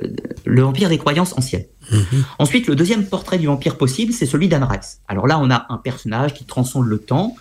le 0.45 0.63
vampire 0.63 0.89
des 0.89 0.99
croyances 0.99 1.37
anciennes. 1.39 1.65
Mhm. 1.91 2.25
Ensuite, 2.39 2.67
le 2.67 2.77
deuxième 2.77 3.07
portrait 3.07 3.39
du 3.39 3.47
vampire 3.47 3.79
possible, 3.79 4.13
c'est 4.13 4.27
celui 4.27 4.49
d'Anne. 4.49 4.67
Alors 5.09 5.27
là, 5.27 5.39
on 5.41 5.51
a 5.51 5.67
un 5.69 5.79
personnage 5.79 6.35
qui 6.35 6.45
transcende 6.45 6.87
le 6.87 6.99
temps, 6.99 7.35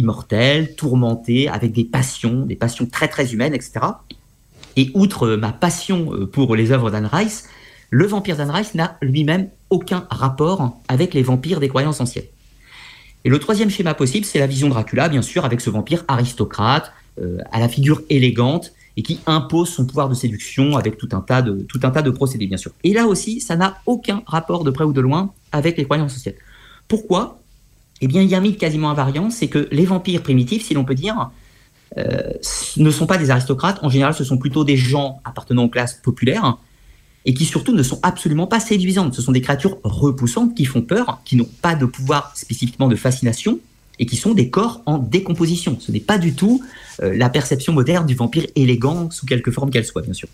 immortel, 0.00 0.74
tourmenté, 0.74 1.48
avec 1.48 1.72
des 1.72 1.84
passions, 1.84 2.46
des 2.46 2.56
passions 2.56 2.86
très 2.86 3.08
très 3.08 3.32
humaines, 3.32 3.54
etc. 3.54 3.80
Et 4.76 4.90
outre 4.94 5.28
ma 5.36 5.52
passion 5.52 6.12
euh, 6.12 6.26
pour 6.26 6.56
les 6.56 6.72
œuvres 6.72 6.90
d'Anne 6.90 7.08
Rice, 7.10 7.48
le 7.90 8.06
vampire 8.06 8.36
d'Anne 8.36 8.50
Rice 8.50 8.74
n'a 8.74 8.98
lui-même 9.02 9.48
aucun 9.68 10.06
rapport 10.10 10.80
avec 10.88 11.14
les 11.14 11.22
vampires 11.22 11.60
des 11.60 11.68
croyances 11.68 12.00
anciennes. 12.00 12.24
Et 13.24 13.28
le 13.28 13.38
troisième 13.38 13.68
schéma 13.68 13.94
possible, 13.94 14.24
c'est 14.24 14.38
la 14.38 14.46
vision 14.46 14.68
Dracula, 14.68 15.08
bien 15.08 15.22
sûr, 15.22 15.44
avec 15.44 15.60
ce 15.60 15.70
vampire 15.70 16.04
aristocrate, 16.08 16.92
euh, 17.20 17.38
à 17.52 17.60
la 17.60 17.68
figure 17.68 18.02
élégante, 18.08 18.72
et 18.96 19.02
qui 19.02 19.20
impose 19.26 19.68
son 19.68 19.86
pouvoir 19.86 20.08
de 20.08 20.14
séduction 20.14 20.76
avec 20.76 20.96
tout 20.96 21.08
un 21.12 21.20
tas 21.20 21.42
de, 21.42 21.62
tout 21.62 21.80
un 21.82 21.90
tas 21.90 22.02
de 22.02 22.10
procédés, 22.10 22.46
bien 22.46 22.56
sûr. 22.56 22.72
Et 22.84 22.92
là 22.92 23.06
aussi, 23.06 23.40
ça 23.40 23.56
n'a 23.56 23.78
aucun 23.86 24.22
rapport 24.26 24.64
de 24.64 24.70
près 24.70 24.84
ou 24.84 24.92
de 24.92 25.00
loin 25.00 25.32
avec 25.52 25.76
les 25.76 25.84
croyances 25.84 26.16
anciennes. 26.16 26.34
Pourquoi? 26.88 27.39
Eh 28.00 28.06
bien, 28.06 28.22
il 28.22 28.28
y 28.28 28.34
a 28.34 28.38
un 28.38 28.40
mythe 28.40 28.58
quasiment 28.58 28.90
invariant, 28.90 29.30
c'est 29.30 29.48
que 29.48 29.68
les 29.70 29.84
vampires 29.84 30.22
primitifs, 30.22 30.64
si 30.64 30.74
l'on 30.74 30.84
peut 30.84 30.94
dire, 30.94 31.30
euh, 31.98 32.32
ne 32.76 32.90
sont 32.90 33.06
pas 33.06 33.18
des 33.18 33.30
aristocrates. 33.30 33.78
En 33.82 33.88
général, 33.88 34.14
ce 34.14 34.24
sont 34.24 34.38
plutôt 34.38 34.64
des 34.64 34.76
gens 34.76 35.20
appartenant 35.24 35.64
aux 35.64 35.68
classes 35.68 35.94
populaires 35.94 36.56
et 37.26 37.34
qui 37.34 37.44
surtout 37.44 37.74
ne 37.74 37.82
sont 37.82 37.98
absolument 38.02 38.46
pas 38.46 38.60
séduisantes. 38.60 39.14
Ce 39.14 39.22
sont 39.22 39.32
des 39.32 39.42
créatures 39.42 39.78
repoussantes 39.82 40.54
qui 40.54 40.64
font 40.64 40.82
peur, 40.82 41.20
qui 41.24 41.36
n'ont 41.36 41.48
pas 41.60 41.74
de 41.74 41.84
pouvoir 41.84 42.32
spécifiquement 42.36 42.88
de 42.88 42.96
fascination 42.96 43.58
et 43.98 44.06
qui 44.06 44.16
sont 44.16 44.32
des 44.32 44.48
corps 44.48 44.82
en 44.86 44.96
décomposition. 44.96 45.76
Ce 45.78 45.92
n'est 45.92 46.00
pas 46.00 46.16
du 46.16 46.34
tout 46.34 46.62
euh, 47.02 47.14
la 47.14 47.28
perception 47.28 47.74
moderne 47.74 48.06
du 48.06 48.14
vampire 48.14 48.46
élégant 48.56 49.10
sous 49.10 49.26
quelque 49.26 49.50
forme 49.50 49.70
qu'elle 49.70 49.84
soit, 49.84 50.02
bien 50.02 50.14
sûr. 50.14 50.28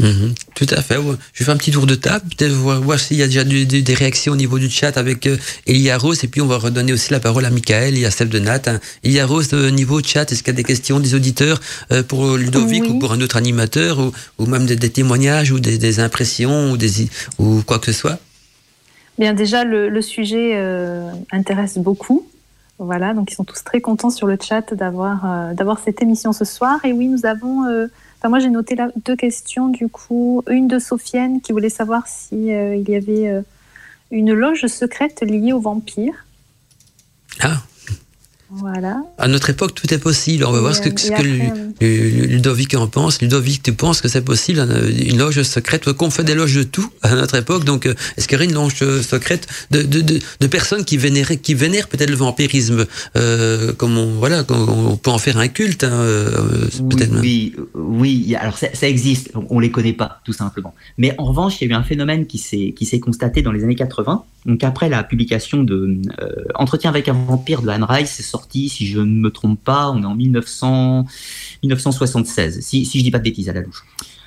Mhm. 0.00 0.34
tout 0.56 0.66
à 0.70 0.82
fait. 0.82 0.96
Je 0.96 1.00
vais 1.38 1.44
faire 1.44 1.54
un 1.54 1.56
petit 1.56 1.70
tour 1.70 1.86
de 1.86 1.94
table, 1.94 2.24
peut-être 2.36 2.52
voir, 2.52 2.98
s'il 2.98 3.16
y 3.16 3.22
a 3.22 3.26
déjà 3.26 3.44
des 3.44 3.94
réactions 3.94 4.32
au 4.32 4.36
niveau 4.36 4.58
du 4.58 4.68
chat 4.68 4.96
avec 4.96 5.26
euh, 5.26 5.36
Elia 5.66 5.96
Rose, 5.98 6.24
et 6.24 6.28
puis 6.28 6.40
on 6.40 6.46
va 6.46 6.58
redonner 6.58 6.92
aussi 6.92 7.12
la 7.12 7.20
parole 7.20 7.44
à 7.44 7.50
Michael 7.50 7.96
et 7.96 8.04
à 8.04 8.10
celle 8.10 8.28
de 8.28 8.40
Nat. 8.40 8.62
Hein. 8.66 8.80
Elia 9.04 9.24
Rose, 9.24 9.54
au 9.54 9.70
niveau 9.70 10.02
chat, 10.02 10.30
est-ce 10.32 10.42
qu'il 10.42 10.52
y 10.52 10.56
a 10.56 10.56
des 10.56 10.64
questions 10.64 10.98
des 10.98 11.14
auditeurs 11.14 11.60
euh, 11.92 12.02
pour 12.02 12.36
Ludovic 12.36 12.84
ou 12.84 12.98
pour 12.98 13.12
un 13.12 13.20
autre 13.20 13.36
animateur, 13.36 14.00
ou, 14.38 14.46
même 14.46 14.66
des, 14.66 14.90
témoignages 14.90 15.52
ou 15.52 15.60
des, 15.60 16.00
impressions 16.00 16.72
ou, 16.72 16.76
des, 16.76 17.08
ou 17.38 17.62
quoi 17.64 17.78
que 17.78 17.86
ce 17.86 17.92
soit? 17.92 18.18
Bien, 19.18 19.32
déjà, 19.32 19.62
le, 19.62 20.02
sujet 20.02 20.52
euh, 20.54 21.08
intéresse 21.30 21.78
beaucoup. 21.78 22.26
Voilà, 22.80 23.14
donc 23.14 23.30
ils 23.30 23.36
sont 23.36 23.44
tous 23.44 23.62
très 23.62 23.80
contents 23.80 24.10
sur 24.10 24.26
le 24.26 24.36
chat 24.42 24.74
d'avoir 24.74 25.54
d'avoir 25.54 25.78
cette 25.78 26.02
émission 26.02 26.32
ce 26.32 26.44
soir. 26.44 26.84
Et 26.84 26.92
oui, 26.92 27.06
nous 27.06 27.24
avons 27.24 27.62
moi, 28.28 28.38
j'ai 28.38 28.50
noté 28.50 28.74
là 28.74 28.88
deux 29.04 29.16
questions, 29.16 29.68
du 29.68 29.88
coup. 29.88 30.42
Une 30.48 30.68
de 30.68 30.78
Sophienne 30.78 31.40
qui 31.40 31.52
voulait 31.52 31.68
savoir 31.68 32.06
s'il 32.06 32.50
euh, 32.50 32.76
il 32.76 32.88
y 32.88 32.96
avait 32.96 33.28
euh, 33.28 33.42
une 34.10 34.32
loge 34.32 34.66
secrète 34.66 35.22
liée 35.22 35.52
aux 35.52 35.60
vampires. 35.60 36.24
Ah, 37.40 37.62
voilà. 38.56 39.02
À 39.18 39.26
notre 39.26 39.50
époque, 39.50 39.74
tout 39.74 39.92
est 39.92 39.98
possible. 39.98 40.44
On 40.44 40.52
va 40.52 40.60
voir 40.60 40.76
ce 40.76 40.80
que, 40.80 40.90
Ludovic 41.80 42.74
en 42.74 42.86
pense. 42.86 43.20
Ludovic, 43.20 43.62
tu 43.62 43.72
penses 43.72 44.00
que 44.00 44.08
c'est 44.08 44.22
possible 44.22 44.60
une 44.60 45.18
loge 45.18 45.42
secrète? 45.42 45.92
Qu'on 45.92 46.10
fait 46.10 46.22
des 46.22 46.34
loges 46.34 46.54
de 46.54 46.62
tout 46.62 46.88
à 47.02 47.14
notre 47.14 47.34
époque. 47.34 47.64
Donc, 47.64 47.86
euh, 47.86 47.94
est-ce 48.16 48.28
qu'il 48.28 48.36
y 48.36 48.38
aurait 48.38 48.44
une 48.44 48.54
loge 48.54 48.76
secrète 49.02 49.48
de, 49.70 49.82
de, 49.82 50.00
de, 50.02 50.46
personnes 50.46 50.84
qui 50.84 50.96
vénèrent, 50.96 51.40
qui 51.40 51.54
vénèrent 51.54 51.88
peut-être 51.88 52.10
le 52.10 52.16
vampirisme? 52.16 52.86
Euh, 53.16 53.72
Comme 53.72 53.98
on, 53.98 54.14
voilà, 54.14 54.44
on 54.48 54.96
peut 54.96 55.10
en 55.10 55.18
faire 55.18 55.38
un 55.38 55.48
culte. 55.48 55.82
Hein, 55.82 55.92
euh, 55.92 56.68
oui, 57.20 57.56
oui, 57.74 58.36
Alors 58.38 58.56
ça, 58.56 58.68
existe. 58.88 59.32
On 59.50 59.58
les 59.58 59.70
connaît 59.72 59.92
pas, 59.92 60.20
tout 60.24 60.32
simplement. 60.32 60.74
Mais 60.96 61.12
en 61.18 61.24
revanche, 61.24 61.60
il 61.60 61.68
y 61.68 61.72
a 61.72 61.74
eu 61.74 61.78
un 61.78 61.82
phénomène 61.82 62.26
qui 62.26 62.38
s'est 62.38 63.00
constaté 63.00 63.42
dans 63.42 63.52
les 63.52 63.64
années 63.64 63.74
80. 63.74 64.22
Donc 64.46 64.62
après 64.62 64.90
la 64.90 65.02
publication 65.02 65.62
de 65.62 66.02
Entretien 66.54 66.90
avec 66.90 67.08
un 67.08 67.14
vampire 67.14 67.62
de 67.62 67.68
Anne 67.68 67.84
Rice, 67.84 68.12
c'est 68.16 68.22
sorti 68.22 68.43
si 68.50 68.86
je 68.86 69.00
ne 69.00 69.20
me 69.20 69.30
trompe 69.30 69.62
pas, 69.62 69.90
on 69.90 70.02
est 70.02 70.06
en 70.06 70.14
1900, 70.14 71.06
1976, 71.62 72.60
si, 72.60 72.84
je 72.84 73.02
dis 73.02 73.10
pas 73.10 73.18
de 73.18 73.24
bêtises 73.24 73.48
à 73.48 73.52
la 73.52 73.60
louche. 73.60 73.84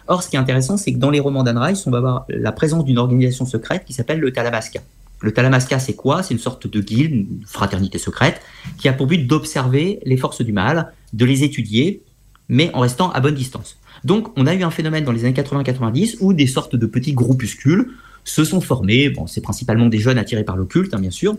Or, 0.08 0.24
ce 0.24 0.30
qui 0.30 0.36
est 0.36 0.40
intéressant, 0.40 0.78
c'est 0.78 0.94
que 0.94 0.98
dans 0.98 1.10
les 1.10 1.20
romans 1.20 1.44
d'Anne 1.44 1.58
Rice, 1.58 1.86
on 1.86 1.92
va 1.92 1.98
avoir 1.98 2.26
la 2.30 2.52
présence 2.52 2.86
d'une 2.86 2.98
organisation 2.98 3.46
secrète 3.46 3.84
qui 3.86 3.94
s'appelle 3.94 4.20
le 4.20 4.32
Talamasca. 4.32 4.80
Le 5.22 5.32
Talamasca, 5.32 5.80
c'est 5.80 5.96
quoi? 5.96 6.24
C'est 6.24 6.34
une 6.34 6.40
sorte 6.40 6.68
de 6.68 6.80
guilde, 6.80 7.12
une 7.14 7.46
fraternité 7.46 7.98
secrète, 7.98 8.42
qui 8.78 8.88
a 8.88 8.94
pour 8.94 9.08
but 9.08 9.26
d'observer 9.26 10.00
les 10.06 10.16
forces 10.16 10.42
du 10.42 10.54
mal, 10.54 10.94
de 11.14 11.26
les 11.26 11.44
étudier, 11.44 12.04
mais 12.50 12.72
en 12.74 12.80
restant 12.80 13.12
à 13.12 13.20
bonne 13.20 13.36
distance. 13.36 13.78
Donc, 14.04 14.30
on 14.38 14.46
a 14.46 14.54
eu 14.54 14.64
un 14.64 14.70
phénomène 14.70 15.04
dans 15.04 15.12
les 15.12 15.26
années 15.26 15.34
80-90 15.34 16.18
où 16.22 16.34
des 16.34 16.48
sortes 16.48 16.76
de 16.76 16.86
petits 16.86 17.14
groupuscules 17.14 17.92
se 18.24 18.44
sont 18.44 18.62
formés. 18.62 19.10
Bon, 19.10 19.28
c'est 19.28 19.42
principalement 19.42 19.88
des 19.88 20.00
jeunes 20.00 20.18
attirés 20.18 20.44
par 20.44 20.56
l'occulte, 20.56 20.94
hein, 20.94 21.00
bien 21.00 21.12
sûr, 21.12 21.36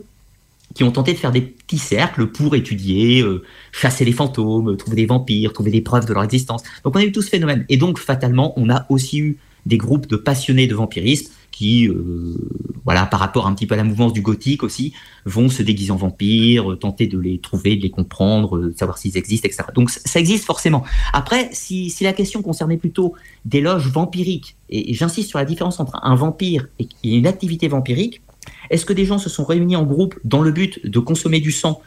qui 0.79 0.85
ont 0.85 0.93
tenté 0.93 1.13
de 1.13 1.19
faire 1.19 1.33
des 1.33 1.41
petits 1.41 1.77
cercles 1.77 2.29
pour 2.29 2.55
étudier, 2.55 3.21
euh, 3.21 3.43
chasser 3.73 4.05
les 4.05 4.13
fantômes, 4.13 4.77
trouver 4.77 4.95
des 4.95 5.07
vampires, 5.07 5.53
trouver 5.53 5.73
des 5.73 5.81
preuves 5.81 6.07
de 6.07 6.13
leur 6.15 6.23
existence. 6.23 6.63
Donc 6.85 6.95
on 6.95 7.01
a 7.01 7.05
eu 7.05 7.11
tout 7.11 7.21
ce 7.21 7.31
phénomène. 7.31 7.67
Et 7.69 7.77
donc 7.77 7.99
fatalement, 7.99 8.53
on 8.57 8.71
a 8.71 8.87
aussi 8.89 9.19
eu 9.19 9.39
des 9.67 9.77
groupes 9.77 10.07
de 10.07 10.15
passionnés 10.15 10.69
de 10.69 10.77
vampirisme 10.77 11.33
qui, 11.51 11.89
euh, 11.89 12.37
voilà, 12.85 13.07
par 13.07 13.19
rapport 13.19 13.49
un 13.49 13.55
petit 13.57 13.67
peu 13.67 13.75
à 13.75 13.77
la 13.77 13.83
mouvance 13.83 14.13
du 14.13 14.23
gothique 14.23 14.63
aussi, 14.63 14.93
vont 15.25 15.49
se 15.49 15.65
déguiser 15.65 15.91
en 15.91 15.97
vampires, 15.97 16.79
tenter 16.79 17.09
de 17.09 17.19
les 17.19 17.41
trouver, 17.41 17.75
de 17.75 17.83
les 17.83 17.91
comprendre, 17.91 18.61
de 18.61 18.73
savoir 18.77 18.99
s'ils 18.99 19.17
existent, 19.17 19.49
etc. 19.49 19.65
Donc 19.75 19.91
ça 19.91 20.21
existe 20.21 20.45
forcément. 20.45 20.85
Après, 21.13 21.49
si 21.51 21.93
la 22.03 22.13
question 22.13 22.41
concernait 22.41 22.77
plutôt 22.77 23.15
des 23.45 23.61
loges 23.61 23.89
vampiriques, 23.89 24.55
et, 24.71 24.95
j'insiste 24.95 25.29
sur 25.29 25.41
la 25.41 25.45
différence 25.45 25.81
entre 25.81 25.99
un 26.01 26.15
vampire 26.15 26.69
et 26.79 26.87
une 27.03 27.27
activité 27.27 27.67
vampirique, 27.67 28.23
est-ce 28.71 28.85
que 28.85 28.93
des 28.93 29.05
gens 29.05 29.19
se 29.19 29.29
sont 29.29 29.45
réunis 29.45 29.77
en 29.77 29.85
groupe 29.85 30.19
dans 30.25 30.43
le 30.43 30.51
but 30.51 30.85
de 30.87 30.99
consommer 30.99 31.41
du 31.41 31.53
sang 31.53 31.81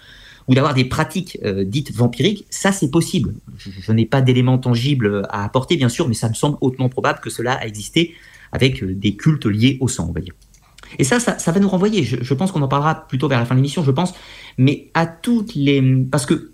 ou 0.47 0.55
d'avoir 0.55 0.73
des 0.73 0.85
pratiques 0.85 1.38
euh, 1.45 1.63
dites 1.63 1.93
vampiriques, 1.93 2.45
ça 2.50 2.71
c'est 2.71 2.89
possible. 2.89 3.33
Je, 3.57 3.91
n'ai 3.91 4.05
pas 4.05 4.21
d'éléments 4.21 4.57
tangibles 4.57 5.27
à 5.29 5.43
apporter, 5.43 5.77
bien 5.77 5.89
sûr, 5.89 6.07
mais 6.07 6.13
ça 6.13 6.29
me 6.29 6.33
semble 6.33 6.57
hautement 6.61 6.89
probable 6.89 7.19
que 7.19 7.29
cela 7.29 7.53
a 7.53 7.65
existé 7.65 8.15
avec 8.51 8.83
euh, 8.83 8.93
des 8.93 9.15
cultes 9.15 9.45
liés 9.45 9.77
au 9.81 9.88
sang, 9.88 10.07
on 10.09 10.13
va 10.13 10.21
dire. 10.21 10.33
Et 11.00 11.03
ça, 11.03 11.19
ça, 11.19 11.51
va 11.51 11.59
nous 11.59 11.69
renvoyer, 11.69 12.03
je, 12.03 12.33
pense 12.33 12.51
qu'on 12.51 12.61
en 12.61 12.67
parlera 12.67 13.07
plutôt 13.07 13.29
vers 13.29 13.39
la 13.39 13.45
fin 13.45 13.55
de 13.55 13.59
l'émission, 13.59 13.81
je 13.83 13.91
pense, 13.91 14.13
mais 14.57 14.89
à 14.93 15.05
toutes 15.05 15.55
les... 15.55 15.81
Parce 16.11 16.25
que 16.25 16.51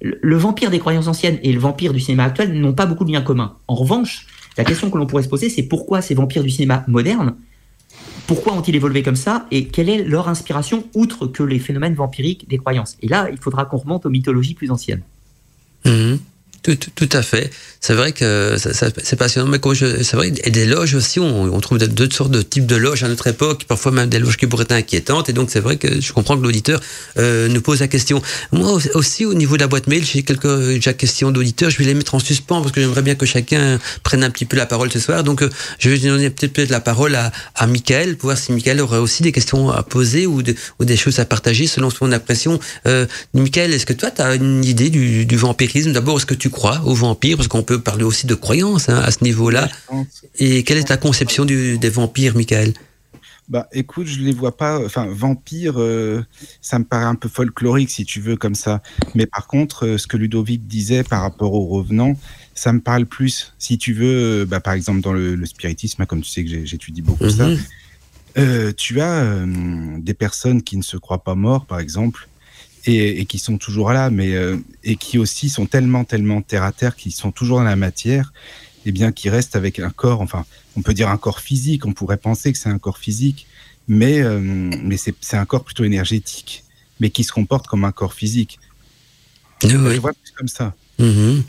le 0.00 0.36
vampire 0.36 0.70
des 0.70 0.78
croyances 0.78 1.06
anciennes 1.06 1.38
et 1.42 1.52
le 1.52 1.60
vampire 1.60 1.92
du 1.92 2.00
cinéma 2.00 2.24
actuel 2.24 2.58
n'ont 2.58 2.72
pas 2.72 2.86
beaucoup 2.86 3.04
de 3.04 3.12
liens 3.12 3.20
communs. 3.20 3.56
En 3.68 3.74
revanche, 3.74 4.26
la 4.56 4.64
question 4.64 4.90
que 4.90 4.96
l'on 4.96 5.06
pourrait 5.06 5.22
se 5.22 5.28
poser, 5.28 5.50
c'est 5.50 5.64
pourquoi 5.64 6.00
ces 6.00 6.14
vampires 6.14 6.42
du 6.42 6.50
cinéma 6.50 6.84
moderne 6.88 7.34
pourquoi 8.26 8.54
ont-ils 8.54 8.74
évolué 8.74 9.02
comme 9.02 9.16
ça 9.16 9.46
et 9.50 9.66
quelle 9.68 9.88
est 9.88 10.02
leur 10.02 10.28
inspiration 10.28 10.88
outre 10.94 11.26
que 11.26 11.42
les 11.42 11.58
phénomènes 11.58 11.94
vampiriques 11.94 12.48
des 12.48 12.58
croyances? 12.58 12.96
Et 13.02 13.08
là, 13.08 13.28
il 13.30 13.38
faudra 13.38 13.64
qu'on 13.66 13.76
remonte 13.76 14.06
aux 14.06 14.10
mythologies 14.10 14.54
plus 14.54 14.70
anciennes. 14.70 15.02
Mhm. 15.84 16.18
Tout, 16.62 16.76
tout, 16.94 17.08
à 17.12 17.22
fait. 17.22 17.52
C'est 17.86 17.92
vrai 17.92 18.12
que 18.12 18.56
c'est 18.56 19.16
passionnant, 19.16 19.46
mais 19.46 19.58
c'est 19.74 20.14
vrai, 20.14 20.32
et 20.42 20.50
des 20.50 20.64
loges 20.64 20.94
aussi, 20.94 21.20
on, 21.20 21.54
on 21.54 21.60
trouve 21.60 21.76
d'autres 21.76 22.16
sortes 22.16 22.30
de 22.30 22.40
types 22.40 22.64
de 22.64 22.76
loges 22.76 23.02
à 23.02 23.08
notre 23.08 23.26
époque, 23.26 23.66
parfois 23.68 23.92
même 23.92 24.08
des 24.08 24.18
loges 24.18 24.38
qui 24.38 24.46
pourraient 24.46 24.62
être 24.62 24.72
inquiétantes, 24.72 25.28
et 25.28 25.34
donc 25.34 25.50
c'est 25.50 25.60
vrai 25.60 25.76
que 25.76 26.00
je 26.00 26.12
comprends 26.14 26.38
que 26.38 26.42
l'auditeur 26.42 26.80
euh, 27.18 27.46
nous 27.48 27.60
pose 27.60 27.80
la 27.80 27.88
question. 27.88 28.22
Moi 28.52 28.78
aussi, 28.94 29.26
au 29.26 29.34
niveau 29.34 29.56
de 29.56 29.60
la 29.60 29.66
boîte 29.66 29.86
mail, 29.86 30.02
j'ai 30.02 30.22
quelques 30.22 30.46
déjà 30.46 30.94
questions 30.94 31.30
d'auditeurs, 31.30 31.68
je 31.68 31.76
vais 31.76 31.84
les 31.84 31.92
mettre 31.92 32.14
en 32.14 32.20
suspens 32.20 32.62
parce 32.62 32.72
que 32.72 32.80
j'aimerais 32.80 33.02
bien 33.02 33.16
que 33.16 33.26
chacun 33.26 33.78
prenne 34.02 34.24
un 34.24 34.30
petit 34.30 34.46
peu 34.46 34.56
la 34.56 34.64
parole 34.64 34.90
ce 34.90 34.98
soir. 34.98 35.22
Donc, 35.22 35.42
euh, 35.42 35.50
je 35.78 35.90
vais 35.90 35.98
donner 35.98 36.30
peut-être 36.30 36.70
la 36.70 36.80
parole 36.80 37.14
à, 37.14 37.32
à 37.54 37.66
Michael, 37.66 38.16
pour 38.16 38.28
voir 38.28 38.38
si 38.38 38.52
Michael 38.52 38.80
aurait 38.80 38.96
aussi 38.96 39.22
des 39.22 39.32
questions 39.32 39.70
à 39.70 39.82
poser 39.82 40.24
ou, 40.24 40.42
ou 40.78 40.84
des 40.86 40.96
choses 40.96 41.18
à 41.18 41.26
partager 41.26 41.66
selon 41.66 41.90
son 41.90 42.12
impression. 42.12 42.58
Euh, 42.86 43.04
Michael, 43.34 43.74
est-ce 43.74 43.84
que 43.84 43.92
toi, 43.92 44.10
tu 44.10 44.22
as 44.22 44.36
une 44.36 44.64
idée 44.64 44.88
du, 44.88 45.26
du 45.26 45.36
vampirisme? 45.36 45.92
D'abord, 45.92 46.16
est-ce 46.16 46.24
que 46.24 46.32
tu 46.32 46.48
crois 46.48 46.80
aux 46.86 46.94
vampires 46.94 47.36
Parce 47.36 47.48
qu'on 47.48 47.62
peut 47.62 47.73
parler 47.76 48.04
aussi 48.04 48.26
de 48.26 48.34
croyances 48.34 48.88
hein, 48.88 49.00
à 49.04 49.10
ce 49.10 49.24
niveau-là. 49.24 49.68
Et 50.38 50.64
quelle 50.64 50.78
est 50.78 50.84
ta 50.84 50.96
conception 50.96 51.44
du, 51.44 51.78
des 51.78 51.90
vampires, 51.90 52.36
Michael? 52.36 52.74
Bah, 53.48 53.68
écoute, 53.72 54.06
je 54.06 54.20
les 54.20 54.32
vois 54.32 54.56
pas. 54.56 54.82
Enfin, 54.84 55.06
vampires, 55.06 55.78
euh, 55.78 56.24
ça 56.62 56.78
me 56.78 56.84
paraît 56.84 57.04
un 57.04 57.14
peu 57.14 57.28
folklorique, 57.28 57.90
si 57.90 58.04
tu 58.04 58.20
veux, 58.20 58.36
comme 58.36 58.54
ça. 58.54 58.82
Mais 59.14 59.26
par 59.26 59.46
contre, 59.46 59.86
euh, 59.86 59.98
ce 59.98 60.06
que 60.06 60.16
Ludovic 60.16 60.66
disait 60.66 61.04
par 61.04 61.20
rapport 61.20 61.52
aux 61.52 61.66
revenants, 61.66 62.16
ça 62.54 62.72
me 62.72 62.80
parle 62.80 63.04
plus. 63.04 63.52
Si 63.58 63.76
tu 63.76 63.92
veux, 63.92 64.42
euh, 64.42 64.46
bah, 64.46 64.60
par 64.60 64.72
exemple, 64.72 65.02
dans 65.02 65.12
le, 65.12 65.44
spiritisme, 65.44 66.00
hein, 66.00 66.06
comme 66.06 66.22
tu 66.22 66.30
sais 66.30 66.44
que 66.44 66.64
j'étudie 66.64 67.02
beaucoup 67.02 67.28
ça, 67.28 67.48
mhm. 67.48 68.72
tu 68.74 69.00
as 69.02 69.44
des 69.98 70.14
personnes 70.14 70.62
qui 70.62 70.78
ne 70.78 70.82
se 70.82 70.96
croient 70.96 71.22
pas 71.22 71.34
morts, 71.34 71.66
par 71.66 71.80
exemple, 71.80 72.28
et, 72.86 73.24
qui 73.26 73.38
sont 73.38 73.58
toujours 73.58 73.92
là, 73.92 74.10
mais 74.10 74.34
euh, 74.34 74.56
et 74.82 74.96
qui 74.96 75.18
aussi 75.18 75.48
sont 75.48 75.66
tellement, 75.66 76.04
tellement 76.04 76.42
terre 76.42 76.62
à 76.62 76.72
terre, 76.72 76.96
qui 76.96 77.10
sont 77.10 77.32
toujours 77.32 77.58
dans 77.58 77.64
la 77.64 77.76
matière, 77.76 78.32
et 78.84 78.92
bien 78.92 79.12
qui 79.12 79.30
restent 79.30 79.56
avec 79.56 79.78
un 79.78 79.90
corps, 79.90 80.20
enfin, 80.20 80.44
on 80.76 80.82
peut 80.82 80.94
dire 80.94 81.08
un 81.08 81.16
corps 81.16 81.40
physique, 81.40 81.86
on 81.86 81.92
pourrait 81.92 82.18
penser 82.18 82.52
que 82.52 82.58
c'est 82.58 82.68
un 82.68 82.78
corps 82.78 82.98
physique, 82.98 83.46
mais, 83.88 84.20
euh, 84.20 84.38
mais 84.38 84.96
c'est 84.96 85.36
un 85.36 85.44
corps 85.44 85.64
plutôt 85.64 85.84
énergétique, 85.84 86.64
mais 87.00 87.10
qui 87.10 87.24
se 87.24 87.32
comporte 87.32 87.66
comme 87.66 87.84
un 87.84 87.92
corps 87.92 88.14
physique. 88.14 88.58
Oui. 89.62 89.70
Je 89.70 89.76
vois 89.76 90.12
plus 90.12 90.32
comme 90.36 90.48
ça. 90.48 90.74
Mm-hmm. 91.00 91.42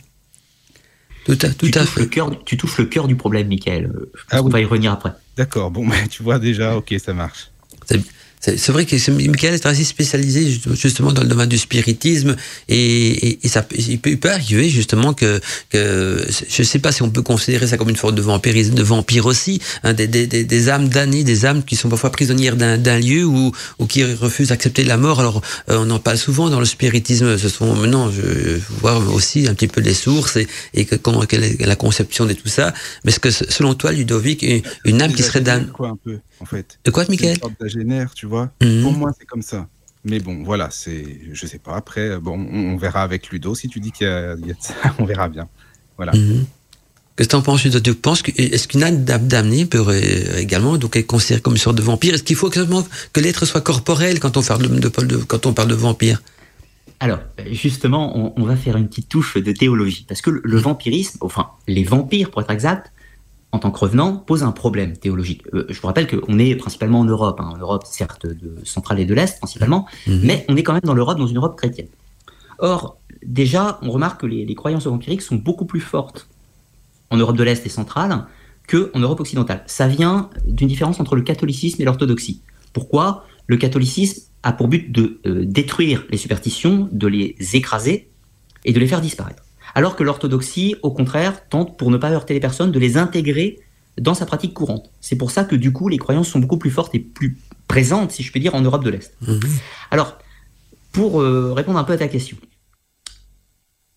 Tout 1.26 1.38
à, 1.42 1.50
tout 1.50 1.70
tu, 1.70 1.78
à 1.78 1.82
touches 1.82 1.90
fait. 1.90 2.00
Le 2.02 2.06
cœur, 2.06 2.44
tu 2.46 2.56
touches 2.56 2.78
le 2.78 2.86
cœur 2.86 3.08
du 3.08 3.16
problème, 3.16 3.48
Michael. 3.48 3.92
Ah, 4.30 4.42
on 4.44 4.48
va 4.48 4.62
y 4.62 4.66
revenir 4.66 4.92
après. 4.92 5.12
D'accord, 5.36 5.72
bon, 5.72 5.90
tu 6.10 6.24
vois 6.24 6.40
déjà, 6.40 6.78
ok, 6.78 6.96
ça 7.04 7.14
marche. 7.14 7.50
C'est 8.46 8.72
vrai 8.72 8.86
que 8.86 8.96
Michael 9.12 9.56
est 9.56 9.66
assez 9.66 9.84
spécialisé 9.84 10.60
justement 10.74 11.12
dans 11.12 11.24
le 11.24 11.28
domaine 11.28 11.50
du 11.50 11.58
spiritisme 11.58 12.36
et, 12.70 13.40
et, 13.44 13.48
ça, 13.48 13.66
il 13.76 14.00
peut, 14.00 14.30
arriver 14.30 14.70
justement 14.70 15.14
que, 15.14 15.40
que 15.70 16.28
je 16.30 16.62
ne 16.62 16.66
sais 16.66 16.80
pas 16.80 16.92
si 16.92 17.02
on 17.02 17.10
peut 17.10 17.24
considérer 17.24 17.66
ça 17.66 17.78
comme 17.78 17.90
une 17.90 17.96
forme 17.96 18.14
de 18.14 18.22
vampirisme, 18.22 18.76
de 18.76 18.84
vampire 18.84 19.26
aussi, 19.26 19.62
hein, 19.84 19.94
des, 19.94 20.08
des, 20.08 20.28
des, 20.28 20.70
âmes 20.70 20.90
damnées, 20.90 21.24
des 21.24 21.46
âmes 21.46 21.64
qui 21.64 21.76
sont 21.76 21.90
parfois 21.90 22.12
prisonnières 22.12 22.56
d'un 22.56 23.00
lieu 23.00 23.26
ou, 23.26 23.52
ou 23.80 23.86
qui 23.88 24.04
refusent 24.04 24.50
d'accepter 24.50 24.84
la 24.84 24.98
mort. 24.98 25.20
Alors 25.20 25.42
euh, 25.70 25.78
on 25.80 25.90
en 25.90 26.00
parle 26.00 26.18
souvent 26.18 26.50
dans 26.50 26.60
le 26.60 26.66
spiritisme. 26.66 27.38
Ce 27.38 27.50
sont 27.50 27.76
maintenant, 27.76 28.12
je 28.12 28.60
vois 28.80 28.98
aussi 28.98 29.48
un 29.48 29.56
petit 29.56 29.68
peu 29.68 29.82
les 29.82 29.96
sources 29.96 30.36
et, 30.36 30.48
et 30.74 30.86
que, 30.86 30.96
comment, 30.96 31.22
quelle 31.22 31.44
est 31.44 31.66
la 31.66 31.76
conception 31.76 32.26
de 32.26 32.34
tout 32.34 32.48
ça. 32.48 32.74
Mais 33.04 33.12
est-ce 33.12 33.20
que 33.20 33.32
selon 33.32 33.74
toi, 33.74 33.92
Ludovic, 33.92 34.46
une, 34.86 35.02
âme 35.02 35.14
qui 35.14 35.24
serait 35.24 35.42
damnée 35.42 35.68
en 36.46 36.48
fait. 36.48 36.80
De 36.86 36.92
quoi, 36.92 37.06
Michael 37.10 37.38
tu 38.14 38.28
vois. 38.28 38.52
Mhm. 38.62 38.84
Pour 38.84 38.94
moi, 38.94 39.12
c'est 39.18 39.26
comme 39.26 39.42
ça. 39.42 39.68
Mais 40.04 40.20
bon, 40.20 40.44
voilà, 40.44 40.70
c'est, 40.70 41.20
je 41.34 41.48
sais 41.48 41.58
pas. 41.58 41.76
Après, 41.76 42.20
bon, 42.20 42.40
on, 42.40 42.78
verra 42.78 43.02
avec 43.02 43.30
Ludo. 43.32 43.56
Si 43.56 43.68
tu 43.68 43.80
dis 43.80 43.92
qu'il 43.92 44.06
y, 44.06 44.52
a, 44.52 44.56
ça, 44.60 44.74
on 45.00 45.06
verra 45.06 45.28
bien. 45.28 45.48
Voilà. 45.98 46.14
Mhm. 46.14 46.46
Qu'est-ce 47.16 47.30
que 47.30 47.32
tu 47.32 47.36
en 47.38 47.42
penses, 47.42 47.64
Ludo? 47.64 47.80
Tu 47.80 47.96
penses 47.96 48.22
que, 48.22 48.32
est-ce 48.40 48.68
qu'une 48.68 48.84
âme 48.84 49.04
damnée 49.04 49.66
peut 49.66 49.84
également 50.38 50.78
donc 50.78 50.96
être 50.96 51.08
considérée 51.08 51.42
comme 51.42 51.54
une 51.54 51.60
sorte 51.60 51.78
de 51.78 51.82
vampire? 51.82 52.14
Est-ce 52.14 52.24
qu'il 52.24 52.36
faut 52.36 52.52
que 52.52 53.20
l'être 53.20 53.46
soit 53.46 53.62
corporel 53.62 54.20
quand 54.20 54.38
on 54.38 54.44
parle 54.44 54.68
de, 54.68 54.90
de, 54.90 55.18
quand 55.18 55.48
on 55.48 55.54
parle 55.54 55.70
de 55.70 55.76
vampire? 55.76 56.22
Alors, 57.00 57.20
justement, 57.52 58.38
on, 58.38 58.44
va 58.44 58.56
faire 58.56 58.78
une 58.78 58.88
petite 58.88 59.10
touche 59.10 59.38
de 59.38 59.52
théologie. 59.52 60.06
Parce 60.08 60.22
que 60.22 60.30
le 60.44 60.58
vampirisme, 60.58 61.18
enfin, 61.22 61.50
les 61.68 61.84
vampires, 61.84 62.30
pour 62.30 62.42
être 62.42 62.52
exact, 62.52 62.92
en 63.56 63.60
tant 63.60 63.72
que 63.72 63.80
revenant, 63.80 64.18
pose 64.18 64.44
un 64.44 64.52
problème 64.52 64.98
théologique. 64.98 65.44
Euh, 65.54 65.66
je 65.70 65.80
vous 65.80 65.88
rappelle 65.88 66.08
qu'on 66.08 66.38
est 66.38 66.56
principalement 66.56 67.00
en 67.00 67.06
Europe, 67.06 67.40
hein. 67.40 67.50
en 67.54 67.58
Europe 67.58 67.84
certes 67.86 68.28
de 68.28 68.58
centrale 68.64 69.00
et 69.00 69.06
de 69.06 69.14
l'Est 69.14 69.40
principalement, 69.40 69.88
mhm. 70.08 70.20
mais 70.24 70.46
on 70.50 70.58
est 70.58 70.64
quand 70.64 70.74
même 70.74 70.84
dans 70.84 70.94
l'Europe, 70.94 71.18
dans 71.18 71.28
une 71.28 71.38
Europe 71.38 71.58
chrétienne. 71.58 71.88
Or, 72.60 72.98
déjà, 73.26 73.80
on 73.82 73.92
remarque 73.92 74.22
que 74.22 74.26
les, 74.26 74.54
croyances 74.56 74.88
vampiriques 74.88 75.22
sont 75.22 75.36
beaucoup 75.36 75.66
plus 75.66 75.80
fortes 75.80 76.28
en 77.10 77.18
Europe 77.18 77.38
de 77.38 77.44
l'Est 77.44 77.66
et 77.66 77.70
centrale 77.70 78.26
qu'en 78.68 79.00
Europe 79.00 79.22
occidentale. 79.22 79.64
Ça 79.68 79.88
vient 79.88 80.30
d'une 80.46 80.68
différence 80.68 81.00
entre 81.00 81.16
le 81.16 81.22
catholicisme 81.22 81.82
et 81.82 81.86
l'orthodoxie. 81.86 82.42
Pourquoi? 82.74 83.26
Le 83.48 83.58
catholicisme 83.58 84.24
a 84.44 84.52
pour 84.52 84.68
but 84.68 84.92
de 84.92 85.20
euh, 85.26 85.44
détruire 85.46 86.06
les 86.10 86.18
superstitions, 86.18 86.90
de 86.92 87.08
les 87.08 87.36
écraser 87.54 88.10
et 88.66 88.74
de 88.74 88.80
les 88.80 88.88
faire 88.88 89.02
disparaître 89.02 89.45
alors 89.76 89.96
que 89.96 90.04
l'orthodoxie, 90.04 90.76
au 90.82 90.92
contraire, 90.92 91.48
tente, 91.50 91.78
pour 91.78 91.92
ne 91.92 91.98
pas 91.98 92.10
heurter 92.12 92.34
les 92.34 92.40
personnes, 92.40 92.72
de 92.72 92.80
les 92.80 92.98
intégrer 92.98 93.60
dans 94.00 94.14
sa 94.14 94.26
pratique 94.26 94.54
courante. 94.54 94.90
C'est 95.02 95.18
pour 95.18 95.32
ça 95.32 95.44
que 95.44 95.56
du 95.56 95.72
coup, 95.72 95.90
les 95.90 95.98
croyances 95.98 96.30
sont 96.30 96.40
beaucoup 96.40 96.58
plus 96.58 96.72
fortes 96.72 96.96
et 96.96 97.00
plus 97.00 97.38
présentes, 97.68 98.12
si 98.12 98.24
je 98.24 98.32
puis 98.32 98.40
dire, 98.40 98.56
en 98.56 98.62
Europe 98.62 98.84
de 98.84 98.90
l'Est. 98.90 99.14
Mhm. 99.22 99.40
Alors, 99.92 100.18
pour 100.94 101.22
euh, 101.22 101.54
répondre 101.54 101.78
un 101.78 101.84
peu 101.84 101.94
à 101.94 101.98
ta 101.98 102.08
question, 102.08 102.38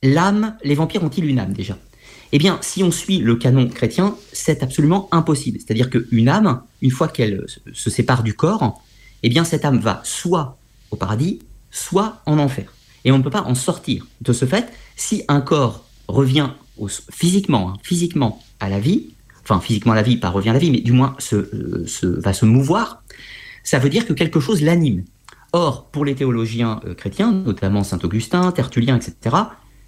l'âme, 0.02 0.56
les 0.64 0.74
vampires 0.74 1.04
ont-ils 1.04 1.24
une 1.24 1.38
âme 1.38 1.52
déjà? 1.52 1.78
Eh 2.32 2.38
bien, 2.38 2.58
si 2.60 2.82
on 2.82 2.90
suit 2.90 3.18
le 3.18 3.36
canon 3.36 3.68
chrétien, 3.68 4.16
c'est 4.32 4.62
absolument 4.62 5.08
impossible. 5.12 5.58
C'est-à-dire 5.60 5.88
qu'une 5.88 6.28
âme, 6.28 6.60
une 6.82 6.90
fois 6.90 7.08
qu'elle 7.08 7.46
se 7.72 7.88
sépare 7.88 8.22
du 8.22 8.34
corps, 8.34 8.82
eh 9.22 9.28
bien, 9.28 9.44
cette 9.44 9.64
âme 9.64 9.78
va 9.78 10.00
soit 10.04 10.58
au 10.90 10.96
paradis, 10.96 11.40
soit 11.70 12.20
en 12.26 12.38
enfer. 12.38 12.72
Et 13.08 13.10
on 13.10 13.16
ne 13.16 13.22
peut 13.22 13.30
pas 13.30 13.44
en 13.44 13.54
sortir. 13.54 14.06
De 14.20 14.34
ce 14.34 14.44
fait, 14.44 14.70
si 14.94 15.24
un 15.28 15.40
corps 15.40 15.86
revient 16.08 16.50
physiquement, 17.10 17.70
hein, 17.70 17.76
physiquement 17.82 18.42
à 18.60 18.68
la 18.68 18.80
vie, 18.80 19.14
enfin 19.42 19.60
physiquement 19.60 19.92
à 19.92 19.96
la 19.96 20.02
vie, 20.02 20.18
pas 20.18 20.28
revient 20.28 20.50
à 20.50 20.52
la 20.52 20.58
vie, 20.58 20.70
mais 20.70 20.82
du 20.82 20.92
moins 20.92 21.16
euh, 21.32 21.86
va 22.02 22.34
se 22.34 22.44
mouvoir, 22.44 23.02
ça 23.64 23.78
veut 23.78 23.88
dire 23.88 24.06
que 24.06 24.12
quelque 24.12 24.40
chose 24.40 24.60
l'anime. 24.60 25.04
Or, 25.54 25.86
pour 25.86 26.04
les 26.04 26.16
théologiens 26.16 26.82
euh, 26.84 26.94
chrétiens, 26.94 27.32
notamment 27.32 27.82
Saint 27.82 27.98
Augustin, 28.02 28.52
Tertullien, 28.52 28.96
etc., 28.96 29.36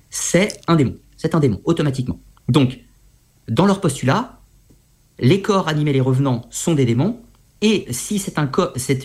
c'est 0.09 0.59
un 0.67 0.77
démon. 0.77 0.97
C'est 1.19 1.35
un 1.35 1.41
démon, 1.41 1.61
automatiquement. 1.65 2.19
Donc, 2.49 2.81
dans 3.49 3.67
leur 3.67 3.83
postulat, 3.83 4.41
les 5.19 5.43
corps 5.43 5.69
animés, 5.69 5.93
les 5.93 6.01
revenants, 6.01 6.47
sont 6.49 6.73
des 6.73 6.87
démons, 6.87 7.21
et 7.61 7.87
si 7.91 8.19
c'est 8.19 8.39
un, 8.39 8.51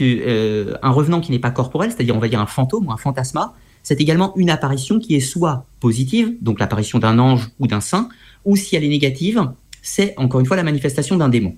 euh, 0.02 0.74
un 0.82 0.92
revenant 0.92 1.20
qui 1.20 1.34
n'est 1.34 1.40
pas 1.40 1.52
corporel, 1.52 1.92
c'est-à-dire 1.92 2.16
on 2.16 2.20
va 2.20 2.30
dire 2.30 2.40
un 2.40 2.46
fantôme 2.46 2.88
ou 2.88 2.94
un 2.94 2.98
fantasma, 2.98 3.54
c'est 3.86 4.02
également 4.02 4.36
une 4.36 4.50
apparition 4.50 5.00
qui 5.00 5.14
est 5.14 5.20
soit 5.20 5.68
positive, 5.80 6.34
donc 6.42 6.60
l'apparition 6.60 6.98
d'un 6.98 7.20
ange 7.20 7.52
ou 7.60 7.68
d'un 7.68 7.82
saint, 7.82 8.10
ou 8.44 8.56
si 8.56 8.76
elle 8.76 8.84
est 8.84 8.90
négative, 8.90 9.48
c'est 9.84 10.16
encore 10.18 10.40
une 10.40 10.48
fois 10.48 10.58
la 10.58 10.64
manifestation 10.64 11.16
d'un 11.18 11.30
démon. 11.30 11.56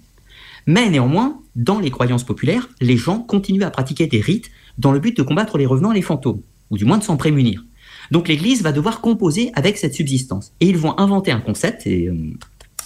Mais 0.66 0.90
néanmoins, 0.90 1.40
dans 1.56 1.80
les 1.80 1.90
croyances 1.90 2.26
populaires, 2.26 2.68
les 2.82 2.98
gens 2.98 3.20
continuent 3.20 3.64
à 3.64 3.72
pratiquer 3.72 4.08
des 4.08 4.20
rites 4.20 4.52
dans 4.78 4.92
le 4.92 5.00
but 5.00 5.16
de 5.16 5.24
combattre 5.24 5.58
les 5.58 5.66
revenants 5.66 5.94
et 5.94 5.96
les 5.96 6.02
fantômes, 6.02 6.42
ou 6.70 6.78
du 6.78 6.84
moins 6.84 6.98
de 6.98 7.04
s'en 7.06 7.16
prémunir. 7.16 7.64
Donc 8.12 8.28
l'Église 8.28 8.62
va 8.62 8.74
devoir 8.74 9.00
composer 9.00 9.52
avec 9.56 9.78
cette 9.78 9.94
subsistance. 9.94 10.52
Et 10.60 10.68
ils 10.68 10.78
vont 10.78 11.00
inventer 11.00 11.32
un 11.32 11.40
concept, 11.40 11.88
et 11.88 12.10
euh, 12.10 12.16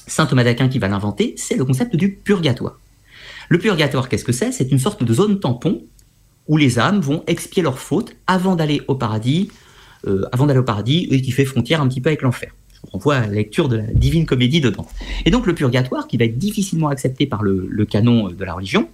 Saint 0.06 0.28
Thomas 0.28 0.44
d'Aquin 0.44 0.70
qui 0.70 0.78
va 0.78 0.88
l'inventer, 0.88 1.34
c'est 1.36 1.56
le 1.56 1.66
concept 1.66 1.96
du 1.96 2.12
purgatoire. 2.12 2.80
Le 3.50 3.58
purgatoire, 3.58 4.08
qu'est-ce 4.08 4.24
que 4.24 4.32
c'est? 4.32 4.52
C'est 4.52 4.72
une 4.72 4.80
sorte 4.80 5.04
de 5.04 5.14
zone 5.16 5.40
tampon 5.40 5.82
où 6.52 6.58
les 6.58 6.80
âmes 6.80 7.00
vont 7.00 7.24
expier 7.28 7.64
leurs 7.64 7.80
fautes 7.80 8.14
avant 8.28 8.58
d'aller 8.58 8.82
au 8.90 8.96
paradis, 8.96 9.50
euh, 10.06 10.26
avant 10.34 10.48
d'aller 10.48 10.62
paradis, 10.62 11.08
et 11.10 11.22
qui 11.22 11.32
fait 11.32 11.46
frontière 11.46 11.82
un 11.82 11.88
petit 11.88 12.02
peu 12.02 12.10
avec 12.10 12.24
l'enfer. 12.24 12.52
On 12.92 12.98
voit 12.98 13.22
la 13.22 13.28
lecture 13.28 13.70
de 13.70 13.78
la 13.78 13.84
divine 13.84 14.26
comédie 14.26 14.60
dedans. 14.60 14.86
Et 15.26 15.32
donc 15.32 15.48
le 15.48 15.56
purgatoire, 15.56 16.08
qui 16.08 16.18
va 16.18 16.26
être 16.26 16.38
difficilement 16.38 16.90
accepté 16.90 17.26
par 17.26 17.42
le, 17.42 17.86
canon 17.86 18.28
de 18.28 18.44
la 18.44 18.54
religion, 18.54 18.90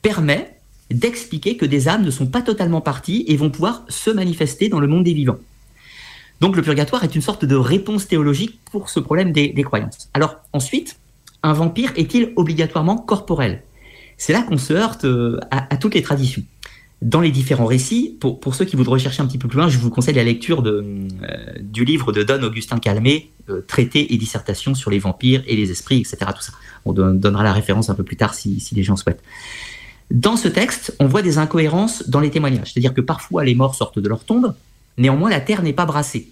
permet 0.00 0.54
d'expliquer 0.92 1.56
que 1.56 1.66
des 1.66 1.88
âmes 1.88 2.04
ne 2.04 2.10
sont 2.12 2.26
pas 2.26 2.40
totalement 2.40 2.80
parties 2.80 3.24
et 3.26 3.36
vont 3.36 3.50
pouvoir 3.50 3.84
se 3.88 4.10
manifester 4.10 4.68
dans 4.68 4.78
le 4.78 4.86
monde 4.86 5.02
des 5.02 5.14
vivants. 5.14 5.38
Donc 6.40 6.54
le 6.54 6.62
purgatoire 6.62 7.02
est 7.02 7.16
une 7.16 7.22
sorte 7.22 7.44
de 7.44 7.56
réponse 7.56 8.06
théologique 8.06 8.60
pour 8.70 8.90
ce 8.90 9.00
problème 9.00 9.32
des, 9.32 9.62
croyances. 9.64 10.08
Alors 10.14 10.36
ensuite, 10.52 11.00
un 11.42 11.52
vampire 11.52 11.92
est-il 11.96 12.32
obligatoirement 12.36 12.96
corporel? 12.96 13.64
C'est 14.18 14.32
là 14.32 14.42
qu'on 14.42 14.56
se 14.56 14.72
heurte 14.72 15.04
euh, 15.04 15.40
à 15.50 15.76
toutes 15.76 15.94
les 15.94 16.02
traditions 16.02 16.44
dans 17.02 17.20
les 17.20 17.30
différents 17.30 17.66
récits, 17.66 18.16
pour, 18.20 18.40
pour, 18.40 18.54
ceux 18.54 18.64
qui 18.64 18.74
voudraient 18.74 18.98
chercher 18.98 19.22
un 19.22 19.26
petit 19.26 19.36
peu 19.38 19.48
plus 19.48 19.58
loin, 19.58 19.68
je 19.68 19.78
vous 19.78 19.90
conseille 19.90 20.14
la 20.14 20.24
lecture 20.24 20.62
de, 20.62 20.82
euh, 21.22 21.52
du 21.60 21.84
livre 21.84 22.10
de 22.10 22.22
Don 22.22 22.42
Augustin 22.42 22.78
Calmé, 22.78 23.30
euh, 23.50 23.60
Traité 23.66 24.14
et 24.14 24.16
dissertation 24.16 24.74
sur 24.74 24.90
les 24.90 24.98
vampires 24.98 25.42
et 25.46 25.56
les 25.56 25.70
esprits, 25.70 25.98
etc. 25.98 26.18
Tout 26.34 26.42
ça. 26.42 26.52
On 26.86 26.92
donnera 26.92 27.44
la 27.44 27.52
référence 27.52 27.90
un 27.90 27.94
peu 27.94 28.04
plus 28.04 28.16
tard 28.16 28.34
si, 28.34 28.60
si 28.60 28.74
les 28.74 28.82
gens 28.82 28.96
souhaitent. 28.96 29.22
Dans 30.10 30.36
ce 30.36 30.48
texte, 30.48 30.94
on 31.00 31.06
voit 31.06 31.22
des 31.22 31.38
incohérences 31.38 32.08
dans 32.08 32.20
les 32.20 32.30
témoignages. 32.30 32.72
C'est-à-dire 32.72 32.94
que 32.94 33.00
parfois 33.00 33.44
les 33.44 33.54
morts 33.54 33.74
sortent 33.74 33.98
de 33.98 34.08
leur 34.08 34.24
tombe, 34.24 34.54
néanmoins 34.96 35.28
la 35.28 35.40
terre 35.40 35.62
n'est 35.62 35.72
pas 35.72 35.84
brassée. 35.84 36.30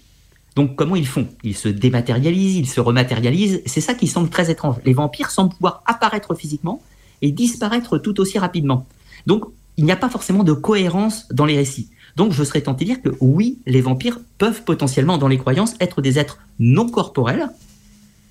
Donc 0.56 0.76
comment 0.76 0.96
ils 0.96 1.08
font? 1.08 1.28
Ils 1.42 1.56
se 1.56 1.68
dématérialisent, 1.68 2.56
ils 2.56 2.68
se 2.68 2.80
rematérialisent. 2.80 3.62
C'est 3.66 3.80
ça 3.80 3.94
qui 3.94 4.06
semble 4.06 4.30
très 4.30 4.50
étrange. 4.50 4.76
Les 4.84 4.92
vampires 4.92 5.30
semblent 5.30 5.52
pouvoir 5.52 5.82
apparaître 5.86 6.34
physiquement 6.34 6.80
et 7.20 7.32
disparaître 7.32 7.98
tout 7.98 8.20
aussi 8.20 8.38
rapidement. 8.38 8.86
Donc 9.26 9.44
il 9.76 9.84
n'y 9.84 9.92
a 9.92 9.96
pas 9.96 10.08
forcément 10.08 10.44
de 10.44 10.52
cohérence 10.52 11.26
dans 11.30 11.46
les 11.46 11.56
récits. 11.56 11.90
Donc 12.16 12.32
je 12.32 12.44
serais 12.44 12.60
tenté 12.60 12.84
de 12.84 12.90
dire 12.90 13.02
que 13.02 13.10
oui, 13.20 13.58
les 13.66 13.80
vampires 13.80 14.20
peuvent 14.38 14.62
potentiellement, 14.62 15.18
dans 15.18 15.28
les 15.28 15.38
croyances, 15.38 15.74
être 15.80 16.00
des 16.00 16.18
êtres 16.18 16.38
non 16.58 16.88
corporels, 16.88 17.48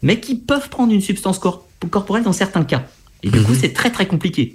mais 0.01 0.19
qui 0.19 0.35
peuvent 0.35 0.69
prendre 0.69 0.93
une 0.93 1.01
substance 1.01 1.39
cor 1.39 1.67
corporelle 1.89 2.23
dans 2.23 2.33
certains 2.33 2.63
cas. 2.63 2.85
Et 3.23 3.29
du 3.29 3.41
coup, 3.41 3.53
c'est 3.53 3.73
très 3.73 3.91
très 3.91 4.07
compliqué. 4.07 4.53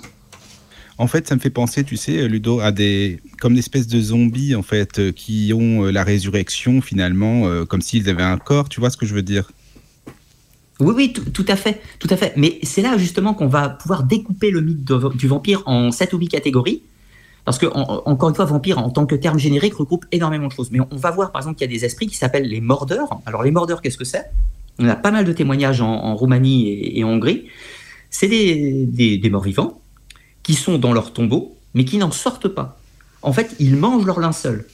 En 0.96 1.06
fait, 1.06 1.28
ça 1.28 1.36
me 1.36 1.40
fait 1.40 1.50
penser, 1.50 1.84
tu 1.84 1.96
sais, 1.96 2.26
Ludo, 2.26 2.60
à 2.60 2.72
des 2.72 3.20
comme 3.38 3.52
des 3.54 3.60
espèces 3.60 3.86
de 3.86 4.00
zombies 4.00 4.54
en 4.54 4.62
fait 4.62 5.12
qui 5.12 5.52
ont 5.54 5.84
la 5.84 6.02
résurrection 6.02 6.80
finalement, 6.80 7.46
euh, 7.46 7.64
comme 7.64 7.82
s'ils 7.82 8.08
avaient 8.08 8.22
un 8.22 8.38
corps. 8.38 8.68
Tu 8.68 8.80
vois 8.80 8.90
ce 8.90 8.96
que 8.96 9.06
je 9.06 9.14
veux 9.14 9.22
dire? 9.22 9.52
Oui, 10.80 10.94
oui, 10.94 11.12
tout, 11.12 11.44
à 11.48 11.56
fait, 11.56 11.80
tout 11.98 12.06
à 12.10 12.16
fait. 12.16 12.32
Mais 12.36 12.58
c'est 12.62 12.82
là 12.82 12.96
justement 12.96 13.34
qu'on 13.34 13.48
va 13.48 13.68
pouvoir 13.68 14.04
découper 14.04 14.50
le 14.50 14.60
mythe 14.60 14.84
du 14.84 15.26
vampire 15.26 15.62
en 15.66 15.90
sept 15.90 16.12
ou 16.12 16.18
huit 16.18 16.28
catégories. 16.28 16.82
Parce 17.44 17.58
que, 17.58 17.66
en, 17.66 18.02
encore 18.06 18.28
une 18.28 18.34
fois, 18.34 18.44
vampire 18.44 18.78
en 18.78 18.90
tant 18.90 19.04
que 19.04 19.16
terme 19.16 19.38
générique 19.38 19.74
regroupe 19.74 20.04
énormément 20.12 20.46
de 20.46 20.52
choses. 20.52 20.70
Mais 20.70 20.78
on, 20.80 20.96
va 20.96 21.10
voir 21.10 21.32
par 21.32 21.40
exemple 21.40 21.58
qu'il 21.58 21.68
y 21.68 21.74
a 21.74 21.76
des 21.76 21.84
esprits 21.84 22.06
qui 22.06 22.14
s'appellent 22.14 22.48
les 22.48 22.60
mordeurs. 22.60 23.08
Alors 23.26 23.42
les 23.42 23.50
mordeurs, 23.50 23.82
qu'est-ce 23.82 23.98
que 23.98 24.04
c'est? 24.04 24.30
On 24.78 24.88
a 24.88 24.94
pas 24.94 25.10
mal 25.10 25.24
de 25.24 25.32
témoignages 25.32 25.80
en, 25.80 26.14
Roumanie 26.14 26.68
et, 26.68 27.02
en 27.02 27.08
Hongrie. 27.08 27.46
C'est 28.10 28.28
des, 28.28 28.86
des, 29.18 29.30
morts 29.30 29.42
vivants 29.42 29.80
qui 30.44 30.54
sont 30.54 30.78
dans 30.78 30.92
leur 30.92 31.12
tombeau, 31.12 31.56
mais 31.74 31.84
qui 31.84 31.98
n'en 31.98 32.12
sortent 32.12 32.48
pas. 32.48 32.78
En 33.22 33.32
fait, 33.32 33.56
ils 33.58 33.76
mangent 33.76 34.06
leur 34.06 34.20
linceul. 34.20 34.66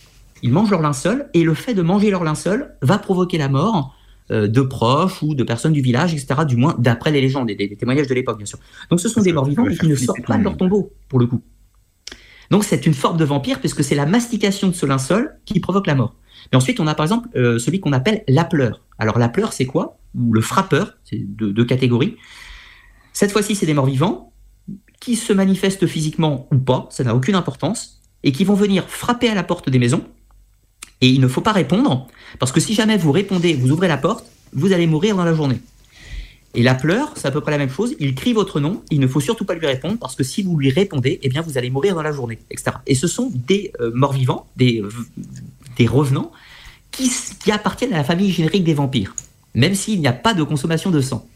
Ils 0.43 0.53
mangent 0.53 0.71
leur 0.71 0.83
linceul, 0.83 1.31
et 1.33 1.43
le 1.43 1.55
fait 1.55 1.73
de 1.73 1.81
manger 1.81 2.11
leur 2.11 2.23
linceul 2.23 2.75
va 2.83 2.99
provoquer 2.99 3.39
la 3.39 3.49
mort 3.49 3.95
de 4.31 4.61
proches 4.63 5.23
ou 5.23 5.35
de 5.35 5.45
personnes 5.45 5.73
du 5.73 5.83
village, 5.83 6.15
etc. 6.15 6.41
Du 6.47 6.57
moins, 6.57 6.75
d'après 6.79 7.11
les 7.11 7.21
légendes 7.21 7.51
et 7.51 7.55
des, 7.55 7.77
témoignages 7.77 8.07
de 8.07 8.15
l'époque, 8.15 8.39
bien 8.39 8.47
sûr. 8.47 8.59
Donc, 8.91 9.01
ce 9.01 9.09
sont 9.09 9.21
des 9.21 9.33
morts 9.33 9.45
vivants 9.45 9.67
qui 9.67 9.87
ne 9.87 9.95
sortent 9.95 10.27
pas 10.27 10.39
de 10.39 10.45
leur 10.45 10.57
tombeau, 10.57 10.93
pour 11.09 11.19
le 11.19 11.27
coup. 11.27 11.43
Donc, 12.51 12.65
c'est 12.65 12.87
une 12.87 12.95
forme 12.95 13.17
de 13.17 13.25
vampire, 13.25 13.61
puisque 13.61 13.85
c'est 13.85 13.95
la 13.95 14.07
mastication 14.07 14.69
de 14.69 14.73
ce 14.73 14.87
linceul 14.87 15.39
qui 15.45 15.61
provoque 15.61 15.87
la 15.87 15.95
mort. 15.95 16.15
Mais 16.53 16.57
ensuite, 16.57 16.81
on 16.81 16.87
a 16.87 16.95
par 16.95 17.05
exemple 17.05 17.29
euh, 17.37 17.59
celui 17.59 17.81
qu'on 17.81 17.93
appelle 17.93 18.25
l'appeleur. 18.29 18.83
Alors, 18.99 19.19
l'appeleur, 19.19 19.53
c'est 19.53 19.67
quoi? 19.67 19.99
Ou 20.15 20.33
le 20.33 20.41
frappeur, 20.41 20.97
c'est 21.05 21.19
deux, 21.19 21.53
deux 21.53 21.65
catégories. 21.65 22.17
Cette 23.13 23.33
fois-ci, 23.33 23.55
c'est 23.55 23.67
des 23.67 23.75
morts 23.75 23.87
vivants 23.87 24.33
qui 25.01 25.17
se 25.17 25.33
manifestent 25.33 25.87
physiquement 25.87 26.49
ou 26.51 26.59
pas, 26.59 26.87
ça 26.91 27.05
n'a 27.05 27.15
aucune 27.15 27.35
importance, 27.35 28.01
et 28.23 28.33
qui 28.33 28.45
vont 28.45 28.55
venir 28.55 28.89
frapper 28.89 29.29
à 29.29 29.35
la 29.35 29.43
porte 29.43 29.69
des 29.69 29.79
maisons. 29.79 30.03
Et 31.01 31.09
il 31.09 31.21
ne 31.21 31.29
faut 31.29 31.41
pas 31.41 31.53
répondre, 31.53 32.07
parce 32.39 32.53
que 32.53 32.61
si 32.61 32.75
jamais 32.75 32.97
vous 32.97 33.13
répondez, 33.13 33.55
vous 33.55 33.71
ouvrez 33.71 33.89
la 33.89 33.97
porte, 33.97 34.27
vous 34.53 34.73
allez 34.73 34.87
mourir 34.87 35.17
dans 35.17 35.25
la 35.25 35.35
journée. 35.35 35.61
Et 36.55 36.63
la 36.63 36.75
pleure, 36.75 37.13
c'est 37.17 37.27
à 37.27 37.31
peu 37.33 37.41
près 37.41 37.51
la 37.51 37.59
même 37.59 37.71
chose. 37.71 37.97
Il 37.99 38.15
crie 38.15 38.33
votre 38.33 38.61
nom, 38.61 38.83
il 38.91 39.01
ne 39.01 39.09
faut 39.09 39.21
surtout 39.21 39.45
pas 39.45 39.55
lui 39.55 39.67
répondre, 39.67 39.99
parce 39.99 40.15
que 40.15 40.23
si 40.23 40.43
vous 40.43 40.57
lui 40.57 40.71
répondez, 40.71 41.19
eh 41.23 41.29
bien 41.29 41.43
vous 41.43 41.59
allez 41.59 41.69
mourir 41.69 41.95
dans 41.95 42.03
la 42.03 42.13
journée, 42.13 42.39
etc. 42.51 42.77
Et 42.87 42.95
ce 42.95 43.09
sont 43.09 43.31
des 43.35 43.73
euh, 43.81 43.91
morts 43.93 44.13
vivants, 44.13 44.47
des, 44.57 44.83
revenants, 45.87 46.31
qui, 46.93 47.11
qui 47.41 47.51
appartiennent 47.51 47.93
à 47.93 47.99
la 47.99 48.05
famille 48.05 48.31
générique 48.31 48.63
des 48.63 48.75
vampires, 48.75 49.17
même 49.55 49.75
s'il 49.75 50.01
n'y 50.01 50.07
a 50.07 50.13
pas 50.13 50.33
de 50.33 50.45
consommation 50.45 50.91
de 50.91 51.01
sang. 51.01 51.29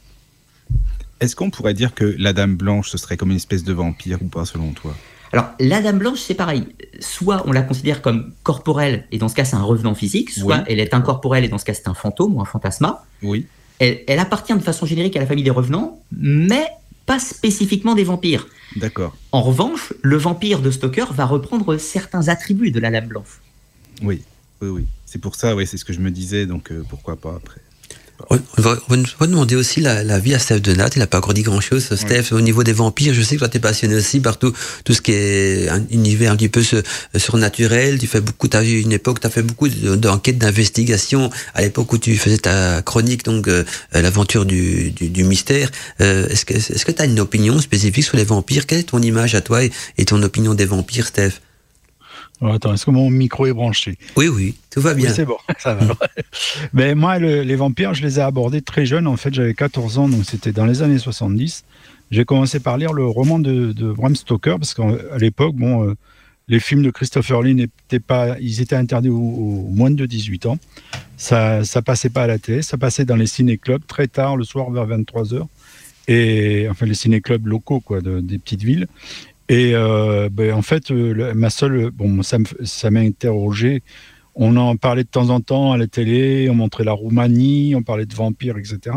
Est-ce 1.21 1.35
qu'on 1.35 1.51
pourrait 1.51 1.75
dire 1.75 1.94
que 1.94 2.14
la 2.16 2.33
Dame 2.33 2.57
Blanche, 2.57 2.90
ce 2.90 2.99
serait 2.99 3.16
comme 3.16 3.31
une 3.31 3.37
espèce 3.37 3.64
de 3.64 3.73
vampire 3.73 4.23
ou 4.23 4.27
pas, 4.27 4.44
selon 4.44 4.71
toi? 4.71 4.94
Alors, 5.32 5.50
la 5.60 5.82
Dame 5.82 5.98
Blanche, 5.98 6.20
c'est 6.20 6.34
pareil. 6.34 6.64
Soit 7.00 7.42
on 7.46 7.52
la 7.52 7.62
considère 7.62 8.02
comme 8.02 8.32
corporelle, 8.42 9.06
et 9.12 9.18
dans 9.18 9.28
ce 9.28 9.34
cas, 9.34 9.44
c'est 9.44 9.56
un 9.56 9.62
revenant 9.62 9.94
physique, 9.94 10.30
soit 10.30 10.58
oui. 10.58 10.62
elle 10.68 10.80
est 10.80 10.94
incorporelle, 10.94 11.44
et 11.44 11.48
dans 11.48 11.58
ce 11.58 11.64
cas, 11.64 11.74
c'est 11.74 11.88
un 11.88 11.94
fantôme 11.94 12.36
ou 12.36 12.40
un 12.40 12.44
fantasma. 12.44 13.04
Oui. 13.22 13.46
Elle, 13.78 14.00
elle, 14.06 14.18
appartient 14.18 14.54
de 14.54 14.60
façon 14.60 14.86
générique 14.86 15.16
à 15.16 15.20
la 15.20 15.26
famille 15.26 15.44
des 15.44 15.50
revenants, 15.50 16.00
mais 16.12 16.66
pas 17.06 17.18
spécifiquement 17.18 17.94
des 17.94 18.04
vampires. 18.04 18.46
D'accord. 18.76 19.16
En 19.32 19.42
revanche, 19.42 19.92
le 20.02 20.16
vampire 20.16 20.60
de 20.60 20.70
Stoker 20.70 21.12
va 21.12 21.24
reprendre 21.24 21.76
certains 21.78 22.28
attributs 22.28 22.70
de 22.70 22.80
la 22.80 22.90
Dame 22.90 23.06
Blanche. 23.06 23.40
Oui, 24.02 24.22
oui, 24.60 24.68
oui. 24.68 24.86
C'est 25.06 25.20
pour 25.20 25.34
ça, 25.34 25.56
oui, 25.56 25.66
c'est 25.66 25.78
ce 25.78 25.84
que 25.84 25.92
je 25.92 26.00
me 26.00 26.10
disais, 26.10 26.46
donc 26.46 26.70
euh, 26.70 26.84
pourquoi 26.88 27.16
pas 27.16 27.34
après. 27.34 27.60
On 28.31 28.37
va, 28.59 28.76
on 28.88 28.96
va, 29.20 29.26
demander 29.26 29.54
aussi 29.54 29.81
la, 29.81 30.02
la, 30.02 30.18
vie 30.18 30.35
à 30.35 30.38
Steph 30.38 30.59
Donat. 30.61 30.90
Il 30.96 30.98
n'a 30.98 31.07
pas 31.07 31.18
encore 31.18 31.35
dit 31.35 31.42
grand-chose, 31.42 31.94
Steph. 31.94 32.33
Oui. 32.33 32.38
Au 32.38 32.40
niveau 32.40 32.64
des 32.64 32.72
vampires, 32.72 33.14
je 33.14 33.22
sais 33.22 33.37
que 33.37 33.40
toi, 33.40 33.48
tu 33.48 33.59
es 33.59 33.61
passionné 33.61 33.94
aussi 33.94 34.20
par 34.20 34.38
tout, 34.38 34.52
tout 34.85 34.92
ce 34.92 35.00
qui 35.00 35.12
est 35.12 35.68
un 35.68 35.83
univers 35.90 36.33
un 36.33 36.37
petit 36.37 36.48
peu 36.48 36.62
surnaturel. 37.16 37.98
Tu 37.98 38.07
fais 38.07 38.20
beaucoup, 38.20 38.48
tu 38.48 38.57
as 38.57 38.64
eu 38.64 38.81
une 38.81 38.92
époque, 38.92 39.20
tu 39.20 39.26
as 39.26 39.31
fait 39.31 39.42
beaucoup 39.42 39.68
d'enquêtes, 39.68 40.38
d'investigations 40.38 41.31
à 41.54 41.62
l'époque 41.62 41.92
où 41.92 41.98
tu 41.98 42.16
faisais 42.16 42.38
ta 42.38 42.83
chronique, 42.83 43.24
donc 43.24 43.48
euh, 43.48 43.64
l'aventure 43.92 44.44
du, 44.44 44.90
du, 44.90 45.09
du, 45.09 45.24
mystère. 45.24 45.70
Euh, 46.00 46.28
Est-ce 46.28 46.44
que 46.44 46.54
tu 46.54 46.98
est 46.98 47.00
as 47.00 47.04
une 47.07 47.20
opinion 47.20 47.61
spécifique 47.61 48.04
sur 48.04 48.16
les 48.16 48.24
vampires? 48.24 48.66
Quelle 48.66 48.81
est 48.81 48.90
ton 48.90 49.00
image 49.00 49.35
à 49.35 49.40
toi 49.40 49.64
et, 49.64 49.70
et 49.96 50.04
ton 50.04 50.22
opinion 50.22 50.54
des 50.54 50.66
vampires, 50.66 51.07
Steph? 51.07 51.40
Oh, 52.40 52.46
attends, 52.46 52.72
est-ce 52.74 52.87
que 52.87 52.90
mon 52.90 53.11
micro 53.11 53.46
est 53.46 53.53
branché? 53.53 53.98
Oui, 54.16 54.29
oui, 54.29 54.55
tout 54.70 54.81
va 54.81 54.94
bien. 54.94 55.09
Oui, 55.09 55.14
c'est 55.14 55.24
bon, 55.24 55.38
ça 55.59 55.74
va. 55.74 55.96
Mais 56.72 56.94
moi, 56.94 57.18
le, 57.18 57.42
les 57.42 57.57
vampires, 57.57 57.94
je 57.94 58.03
les 58.03 58.18
ai 58.18 58.22
abordés 58.22 58.62
très 58.62 58.87
jeunes. 58.87 59.07
En 59.07 59.16
fait, 59.16 59.35
j'avais 59.35 59.55
14 59.55 59.98
ans, 59.98 60.09
donc 60.09 60.24
c'était 60.24 60.53
dans 60.53 60.66
les 60.66 60.83
années 60.83 60.98
70. 60.98 61.64
J'ai 62.11 62.24
commencé 62.24 62.61
par 62.61 62.79
lire 62.79 62.92
le 62.92 63.05
roman 63.07 63.38
de, 63.38 63.72
de 63.72 63.92
Bram 63.92 64.14
Stoker, 64.14 64.59
parce 64.59 64.72
qu'à 64.74 65.18
l'époque, 65.18 65.57
bon, 65.57 65.88
euh, 65.88 65.94
les 66.46 66.61
films 66.61 66.83
de 66.83 66.90
Christopher 66.90 67.42
Lee 67.42 67.55
n'étaient 67.55 68.01
pas, 68.01 68.38
ils 68.40 68.61
étaient 68.61 68.77
interdits 68.77 69.11
aux, 69.11 69.16
aux, 69.16 69.68
moins 69.70 69.90
de 69.90 70.07
18 70.07 70.46
ans. 70.46 70.59
Ça, 71.16 71.64
ça 71.64 71.83
passait 71.83 72.09
pas 72.09 72.22
à 72.22 72.27
la 72.29 72.38
télé, 72.38 72.62
ça 72.62 72.79
passait 72.79 73.05
dans 73.05 73.16
les 73.16 73.27
ciné-clubs 73.27 73.83
très 73.87 74.07
tard, 74.07 74.37
le 74.37 74.44
soir 74.44 74.70
vers 74.70 74.87
23 74.87 75.24
h 75.24 75.46
et 76.09 76.66
enfin 76.70 76.87
les 76.87 76.94
ciné-clubs 76.94 77.46
locaux, 77.46 77.81
quoi, 77.81 78.01
de, 78.01 78.20
des 78.20 78.38
petites 78.38 78.62
villes. 78.62 78.88
Et 79.48 79.72
euh, 79.74 80.28
ben, 80.30 80.52
en 80.52 80.62
fait, 80.62 80.90
euh, 80.90 81.32
ma 81.34 81.50
seule, 81.50 81.90
bon, 81.90 82.22
ça 82.22 82.90
m'a 82.90 83.00
interrogé. 83.00 83.82
On 84.34 84.56
en 84.56 84.76
parlait 84.76 85.04
de 85.04 85.08
temps 85.08 85.30
en 85.30 85.40
temps 85.40 85.72
à 85.72 85.76
la 85.76 85.87
télé, 85.87 86.48
on 86.50 86.54
montrait 86.54 86.84
la 86.84 86.92
Roumanie, 86.92 87.74
on 87.74 87.82
parlait 87.82 88.06
de 88.06 88.14
vampires, 88.14 88.56
etc. 88.56 88.96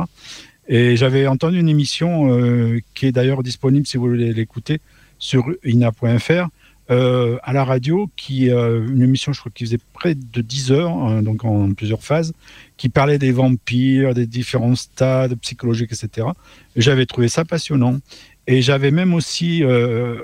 Et 0.68 0.96
j'avais 0.96 1.26
entendu 1.26 1.60
une 1.60 1.70
émission 1.70 2.32
euh, 2.32 2.80
qui 2.94 3.08
est 3.08 3.12
d'ailleurs 3.12 3.42
disponible 3.42 3.88
si 3.88 3.98
vous 3.98 4.08
voulez 4.08 4.34
l'écouter 4.34 4.80
sur 5.18 5.50
ina.fr 5.64 6.48
euh, 6.92 7.38
à 7.44 7.54
la 7.54 7.64
radio, 7.64 8.10
qui 8.18 8.50
euh, 8.50 8.86
une 8.88 9.02
émission, 9.02 9.32
je 9.32 9.40
crois, 9.40 9.52
qui 9.54 9.64
faisait 9.64 9.80
près 9.94 10.14
de 10.14 10.42
10 10.42 10.72
heures, 10.74 10.92
hein, 10.92 11.22
donc 11.22 11.46
en 11.46 11.74
plusieurs 11.74 12.04
phases, 12.04 12.34
qui 12.76 12.90
parlait 12.90 13.18
des 13.18 13.32
vampires, 13.32 14.14
des 14.14 14.26
différents 14.26 14.76
stades 14.76 15.36
psychologiques, 15.36 15.94
etc. 15.94 16.28
Et 16.76 16.82
j'avais 16.82 17.06
trouvé 17.06 17.30
ça 17.30 17.46
passionnant. 17.46 18.00
Et 18.48 18.62
j'avais 18.62 18.92
même 18.92 19.14
aussi 19.14 19.64
euh, 19.64 20.18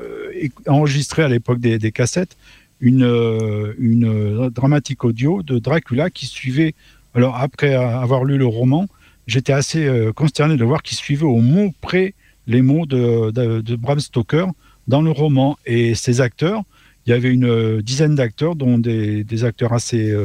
enregistré 0.67 1.23
à 1.23 1.27
l'époque 1.27 1.60
des, 1.60 1.91
cassettes 1.91 2.36
une, 2.80 3.03
euh, 3.03 3.73
une 3.80 4.49
dramatique 4.49 5.03
audio 5.03 5.43
de 5.43 5.60
Dracula 5.60 6.10
qui 6.10 6.25
suivait. 6.25 6.73
Alors, 7.13 7.36
après 7.36 7.73
avoir 7.73 8.23
lu 8.23 8.38
le 8.38 8.45
roman, 8.45 8.88
j'étais 9.27 9.53
assez 9.53 9.86
euh, 9.86 10.12
consterné 10.13 10.58
de 10.58 10.63
voir 10.63 10.84
qu'il 10.84 10.97
suivait 10.97 11.25
au 11.25 11.39
mot 11.39 11.73
près 11.82 12.13
les 12.47 12.62
mots 12.62 12.86
de, 12.86 13.75
Bram 13.75 13.99
Stoker 13.99 14.47
dans 14.88 15.01
le 15.01 15.12
roman. 15.12 15.58
Et 15.65 15.95
ces 15.95 16.21
acteurs, 16.21 16.63
il 17.06 17.12
y 17.12 17.13
avait 17.13 17.32
une 17.32 17.82
dizaine 17.82 18.15
d'acteurs, 18.15 18.56
dont 18.56 18.77
des, 18.77 19.43
acteurs 19.43 19.73
assez 19.73 20.15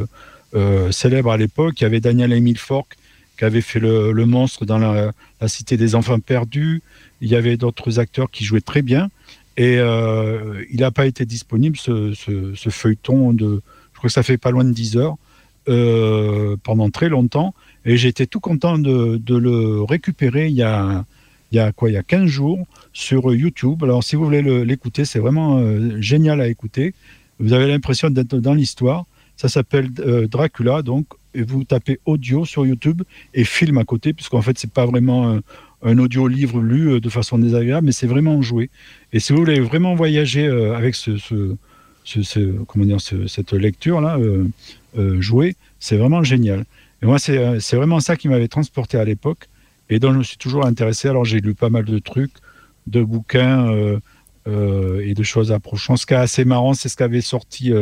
euh, 0.54 0.92
célèbres 0.92 1.30
à 1.30 1.36
l'époque. 1.36 1.80
Il 1.80 1.84
y 1.84 1.86
avait 1.86 2.00
Daniel 2.00 2.32
Emile 2.32 2.58
Fork, 2.58 2.96
qui 3.38 3.44
avait 3.44 3.60
fait 3.60 3.80
le 3.80 4.24
monstre 4.24 4.64
dans 4.66 4.78
la, 4.78 5.12
la, 5.42 5.48
Cité 5.48 5.76
des 5.76 5.94
Enfants 5.94 6.20
Perdus. 6.20 6.82
Il 7.20 7.28
y 7.28 7.36
avait 7.36 7.56
d'autres 7.56 7.98
acteurs 7.98 8.30
qui 8.30 8.44
jouaient 8.44 8.60
très 8.60 8.82
bien. 8.82 9.10
Et 9.56 9.76
euh, 9.78 10.64
il 10.70 10.80
n'a 10.80 10.90
pas 10.90 11.06
été 11.06 11.26
disponible, 11.26 11.76
ce, 11.76 12.14
feuilleton 12.70 13.32
de. 13.32 13.62
Je 13.92 13.98
crois 13.98 14.08
que 14.08 14.14
ça 14.14 14.22
fait 14.22 14.38
pas 14.38 14.50
loin 14.50 14.64
de 14.64 14.72
10 14.72 14.96
heures, 14.96 15.16
euh, 15.68 16.56
pendant 16.62 16.90
très 16.90 17.08
longtemps. 17.08 17.54
Et 17.84 17.96
j'étais 17.96 18.26
tout 18.26 18.40
content 18.40 18.78
de, 18.78 19.20
le 19.28 19.82
récupérer 19.82 20.48
il 20.48 20.54
y 20.54 20.62
a, 20.62 21.04
il 21.50 21.56
y 21.56 21.58
a 21.58 21.72
quoi 21.72 21.90
Il 21.90 21.94
y 21.94 21.98
a 21.98 22.02
15 22.02 22.26
jours 22.26 22.66
sur 22.92 23.34
YouTube. 23.34 23.84
Alors, 23.84 24.02
si 24.02 24.16
vous 24.16 24.24
voulez 24.24 24.42
l'écouter, 24.64 25.04
c'est 25.04 25.18
vraiment 25.18 25.58
euh, 25.58 26.00
génial 26.00 26.40
à 26.40 26.48
écouter. 26.48 26.94
Vous 27.38 27.52
avez 27.52 27.68
l'impression 27.68 28.08
d'être 28.08 28.36
dans 28.36 28.54
l'histoire. 28.54 29.04
Ça 29.36 29.48
s'appelle 29.48 29.90
Dracula, 29.90 30.82
donc 30.82 31.06
et 31.34 31.42
vous 31.42 31.64
tapez 31.64 32.00
audio 32.04 32.44
sur 32.44 32.66
YouTube 32.66 33.02
et 33.34 33.44
film 33.44 33.78
à 33.78 33.84
côté, 33.84 34.12
puisqu'en 34.12 34.42
fait, 34.42 34.58
c'est 34.58 34.70
pas 34.70 34.86
vraiment 34.86 35.30
un, 35.30 35.40
un 35.82 35.98
audio 35.98 36.28
livre 36.28 36.60
lu 36.60 36.92
euh, 36.92 37.00
de 37.00 37.08
façon 37.08 37.38
désagréable, 37.38 37.86
mais 37.86 37.92
c'est 37.92 38.06
vraiment 38.06 38.40
joué. 38.42 38.70
Et 39.12 39.20
si 39.20 39.32
vous 39.32 39.38
voulez 39.40 39.60
vraiment 39.60 39.94
voyager 39.94 40.46
euh, 40.46 40.76
avec 40.76 40.94
ce, 40.94 41.56
comment 42.66 42.84
dire, 42.84 43.00
cette 43.00 43.52
lecture 43.52 44.00
là, 44.00 44.18
euh, 44.18 44.46
euh, 44.98 45.20
jouée, 45.20 45.56
c'est 45.80 45.96
vraiment 45.96 46.22
génial. 46.22 46.64
Et 47.02 47.06
moi, 47.06 47.18
c'est 47.18 47.74
vraiment 47.74 47.98
ça 48.00 48.16
qui 48.16 48.28
m'avait 48.28 48.48
transporté 48.48 48.96
à 48.96 49.04
l'époque 49.04 49.48
et 49.90 49.98
dont 49.98 50.12
je 50.12 50.18
me 50.18 50.22
suis 50.22 50.36
toujours 50.36 50.66
intéressé. 50.66 51.08
Alors, 51.08 51.24
j'ai 51.24 51.40
lu 51.40 51.54
pas 51.54 51.68
mal 51.68 51.84
de 51.84 51.98
trucs, 51.98 52.32
de 52.86 53.02
bouquins 53.02 53.68
euh, 53.72 53.98
euh, 54.46 55.04
et 55.04 55.14
de 55.14 55.22
choses 55.24 55.50
approchant. 55.50 55.96
Ce 55.96 56.06
qui 56.06 56.14
est 56.14 56.16
assez 56.16 56.44
marrant, 56.44 56.74
c'est 56.74 56.88
ce 56.88 56.96
qu'avait 56.96 57.20
sorti 57.20 57.72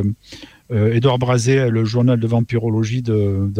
euh, 0.73 0.95
Edouard 0.95 1.19
Brazé, 1.19 1.69
le 1.71 1.85
journal 1.85 2.19
de 2.19 2.27
vampirologie 2.27 3.03
de, 3.03 3.51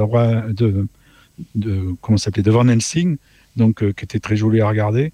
comment 2.01 2.17
s'appelait, 2.17 2.43
de 2.43 2.51
Van 2.51 2.69
Helsing, 2.69 3.17
donc 3.57 3.79
qui 3.95 4.05
était 4.05 4.21
très 4.21 4.37
joli 4.37 4.61
à 4.61 4.69
regarder. 4.69 5.13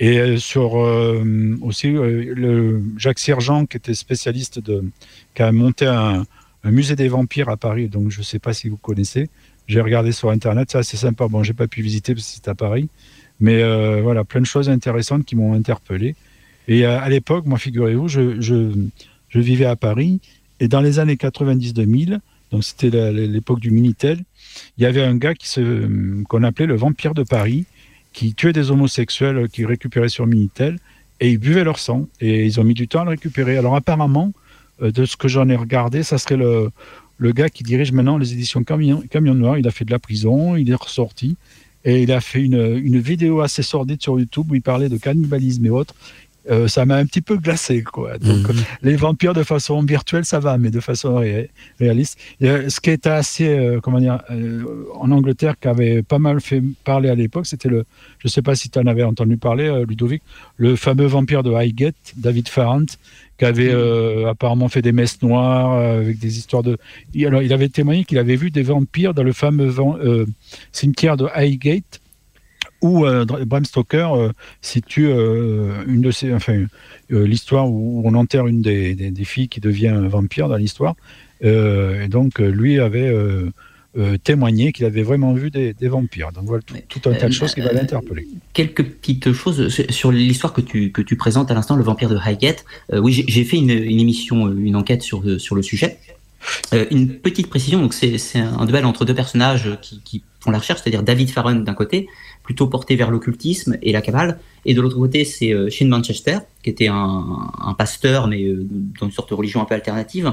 Et 0.00 0.38
sur 0.38 0.80
euh, 0.80 1.56
aussi 1.62 1.88
euh, 1.88 2.34
le 2.34 2.82
Jacques 2.96 3.20
Sergent, 3.20 3.64
qui 3.66 3.76
était 3.76 3.94
spécialiste 3.94 4.58
de, 4.58 4.84
qui 5.34 5.42
a 5.42 5.52
monté 5.52 5.86
un, 5.86 6.24
musée 6.64 6.96
des 6.96 7.08
vampires 7.08 7.48
à 7.48 7.56
Paris. 7.56 7.88
Donc 7.88 8.10
je 8.10 8.18
ne 8.18 8.24
sais 8.24 8.40
pas 8.40 8.52
si 8.52 8.68
vous 8.68 8.76
connaissez. 8.76 9.30
J'ai 9.68 9.80
regardé 9.80 10.12
sur 10.12 10.30
internet, 10.30 10.70
c'est 10.72 10.78
assez 10.78 10.96
sympa. 10.96 11.28
Bon, 11.28 11.42
j'ai 11.42 11.52
pas 11.52 11.68
pu 11.68 11.80
visiter 11.80 12.14
parce 12.14 12.26
que 12.26 12.34
c'est 12.34 12.48
à 12.48 12.54
Paris, 12.54 12.88
mais 13.40 13.62
euh, 13.62 14.00
voilà, 14.02 14.24
plein 14.24 14.40
de 14.40 14.46
choses 14.46 14.68
intéressantes 14.68 15.24
qui 15.24 15.36
m'ont 15.36 15.54
interpellé. 15.54 16.16
Et 16.66 16.84
à, 16.86 17.08
l'époque, 17.08 17.46
moi, 17.46 17.58
figurez-vous, 17.58 18.08
je, 18.08 18.88
vivais 19.34 19.66
à 19.66 19.76
Paris 19.76 20.20
et 20.60 20.68
dans 20.68 20.80
les 20.80 20.98
années 20.98 21.16
90-2000, 21.16 22.20
donc 22.50 22.64
c'était 22.64 23.12
l'époque 23.12 23.60
du 23.60 23.70
Minitel, 23.70 24.22
il 24.78 24.84
y 24.84 24.86
avait 24.86 25.02
un 25.02 25.16
gars 25.16 25.34
se 25.42 26.22
qu'on 26.24 26.42
appelait 26.42 26.66
le 26.66 26.76
vampire 26.76 27.14
de 27.14 27.22
Paris 27.22 27.66
qui 28.12 28.34
tuaient 28.34 28.52
des 28.52 28.70
homosexuels 28.70 29.48
qui 29.48 29.64
récupéraient 29.64 30.08
sur 30.08 30.26
Minitel 30.26 30.78
et 31.20 31.30
ils 31.30 31.38
buvaient 31.38 31.64
leur 31.64 31.78
sang 31.78 32.06
et 32.20 32.44
ils 32.44 32.60
ont 32.60 32.64
mis 32.64 32.74
du 32.74 32.86
temps 32.86 33.00
à 33.00 33.04
le 33.04 33.10
récupérer. 33.10 33.56
Alors 33.56 33.74
apparemment, 33.74 34.32
euh, 34.82 34.90
de 34.92 35.04
ce 35.04 35.16
que 35.16 35.28
j'en 35.28 35.48
ai 35.48 35.56
regardé, 35.56 36.02
ça 36.02 36.18
serait 36.18 36.36
le, 36.36 36.70
gars 37.32 37.48
qui 37.48 37.64
dirige 37.64 37.92
maintenant 37.92 38.18
les 38.18 38.32
éditions 38.32 38.62
Camion, 38.62 39.02
Camion 39.10 39.34
Noir. 39.34 39.58
Il 39.58 39.66
a 39.66 39.70
fait 39.70 39.84
de 39.84 39.90
la 39.90 39.98
prison, 39.98 40.56
il 40.56 40.70
est 40.70 40.74
ressorti 40.74 41.36
et 41.84 42.02
il 42.02 42.12
a 42.12 42.20
fait 42.20 42.42
une, 42.42 42.78
une 42.82 43.00
vidéo 43.00 43.40
assez 43.40 43.62
sordide 43.62 44.00
sur 44.00 44.18
YouTube 44.18 44.46
où 44.50 44.54
il 44.54 44.62
parlait 44.62 44.88
de 44.88 44.96
cannibalisme 44.96 45.66
et 45.66 45.70
autres. 45.70 45.94
Euh, 46.50 46.68
ça 46.68 46.84
m'a 46.84 46.96
un 46.96 47.06
petit 47.06 47.20
peu 47.20 47.36
glacé 47.36 47.82
quoi. 47.82 48.18
Donc 48.18 48.48
mmh. 48.48 48.54
les 48.82 48.96
vampires 48.96 49.32
de 49.32 49.42
façon 49.42 49.82
virtuelle 49.82 50.24
ça 50.24 50.40
va, 50.40 50.58
mais 50.58 50.70
de 50.70 50.80
façon 50.80 51.16
ré 51.16 51.50
réaliste. 51.80 52.18
Et, 52.40 52.68
ce 52.68 52.80
qui 52.80 52.90
était 52.90 53.08
assez 53.08 53.48
euh, 53.48 53.80
comment 53.80 53.98
dire 53.98 54.20
euh, 54.30 54.62
en 54.94 55.10
Angleterre 55.10 55.58
qui 55.58 55.68
avait 55.68 56.02
pas 56.02 56.18
mal 56.18 56.40
fait 56.40 56.62
parler 56.84 57.08
à 57.08 57.14
l'époque, 57.14 57.46
c'était 57.46 57.68
le 57.68 57.84
je 58.18 58.28
sais 58.28 58.42
pas 58.42 58.54
si 58.54 58.68
tu 58.68 58.78
en 58.78 58.86
avais 58.86 59.04
entendu 59.04 59.36
parler 59.36 59.68
euh, 59.68 59.86
Ludovic, 59.86 60.22
le 60.56 60.76
fameux 60.76 61.06
vampire 61.06 61.42
de 61.42 61.52
Highgate, 61.52 61.94
David 62.16 62.48
Farrant 62.48 62.86
qui 63.38 63.44
avait 63.44 63.70
euh, 63.72 64.30
apparemment 64.30 64.68
fait 64.68 64.82
des 64.82 64.92
messes 64.92 65.20
noires 65.22 65.72
euh, 65.74 66.00
avec 66.00 66.18
des 66.18 66.38
histoires 66.38 66.62
de. 66.62 66.78
Alors, 67.24 67.42
il 67.42 67.52
avait 67.52 67.68
témoigné 67.68 68.04
qu'il 68.04 68.18
avait 68.18 68.36
vu 68.36 68.50
des 68.50 68.62
vampires 68.62 69.14
dans 69.14 69.22
le 69.22 69.32
fameux 69.32 69.66
van... 69.66 69.98
euh, 69.98 70.26
cimetière 70.72 71.16
de 71.16 71.26
Highgate, 71.34 72.00
où 72.84 73.06
euh, 73.06 73.24
Bram 73.24 73.64
Stoker 73.64 74.10
euh, 74.12 74.32
situe 74.60 75.08
euh, 75.08 75.82
une 75.86 76.02
de 76.02 76.10
ces, 76.10 76.34
enfin, 76.34 76.66
l'histoire 77.08 77.70
où 77.70 78.02
on 78.04 78.14
enterre 78.14 78.46
une 78.46 78.60
des, 78.60 78.94
des, 78.94 79.10
des, 79.10 79.24
filles 79.24 79.48
qui 79.48 79.60
devient 79.60 79.98
vampire 80.06 80.48
dans 80.48 80.56
l'histoire. 80.56 80.94
et 81.40 82.08
donc, 82.08 82.38
lui 82.38 82.78
avait 82.80 83.10
euh, 83.96 84.18
témoigné 84.18 84.72
qu'il 84.72 84.84
avait 84.86 85.04
vraiment 85.04 85.32
vu 85.34 85.50
des, 85.50 85.72
des 85.72 85.86
vampires. 85.86 86.32
Donc 86.32 86.46
voilà 86.46 86.62
tout, 86.62 86.74
tout 86.88 87.08
un 87.08 87.14
tas 87.14 87.28
de 87.28 87.32
choses 87.32 87.54
qui 87.54 87.60
va 87.60 87.72
l'interpeller. 87.72 88.26
Quelques 88.52 88.82
petites 88.82 89.32
choses 89.32 89.68
sur 89.88 90.10
l'histoire 90.10 90.52
que 90.52 90.60
tu, 90.60 90.90
que 90.90 91.00
tu 91.00 91.16
présentes 91.16 91.50
à 91.52 91.54
l'instant, 91.54 91.76
le 91.76 91.84
vampire 91.84 92.10
de 92.10 92.16
Highgate. 92.16 92.64
Euh, 92.92 92.98
oui, 92.98 93.24
j'ai 93.26 93.44
fait 93.44 93.56
une, 93.56 93.70
une, 93.70 94.00
émission, 94.00 94.50
une 94.50 94.74
enquête 94.74 95.02
sur, 95.02 95.40
sur 95.40 95.54
le 95.54 95.62
sujet. 95.62 95.98
Une 96.90 97.08
petite 97.08 97.48
précision, 97.48 97.80
donc 97.80 97.94
c'est 97.94 98.38
un 98.38 98.66
duel 98.66 98.84
entre 98.84 99.06
deux 99.06 99.14
personnages 99.14 99.78
qui, 99.80 100.00
qui 100.04 100.22
font 100.40 100.50
la 100.50 100.58
recherche, 100.58 100.80
c'est-à-dire 100.82 101.02
David 101.02 101.30
Farron 101.30 101.54
d'un 101.54 101.72
côté, 101.72 102.06
plutôt 102.44 102.68
porté 102.68 102.94
vers 102.94 103.10
l'occultisme 103.10 103.76
et 103.82 103.90
la 103.90 104.02
cabale, 104.02 104.38
et 104.64 104.74
de 104.74 104.80
l'autre 104.80 104.98
côté 104.98 105.24
c'est 105.24 105.52
euh, 105.52 105.68
Shane 105.70 105.88
Manchester, 105.88 106.38
qui 106.62 106.70
était 106.70 106.88
un, 106.88 107.50
un 107.58 107.74
pasteur 107.74 108.28
mais 108.28 108.44
euh, 108.44 108.64
dans 109.00 109.06
une 109.06 109.12
sorte 109.12 109.30
de 109.30 109.34
religion 109.34 109.60
un 109.60 109.64
peu 109.64 109.74
alternative, 109.74 110.32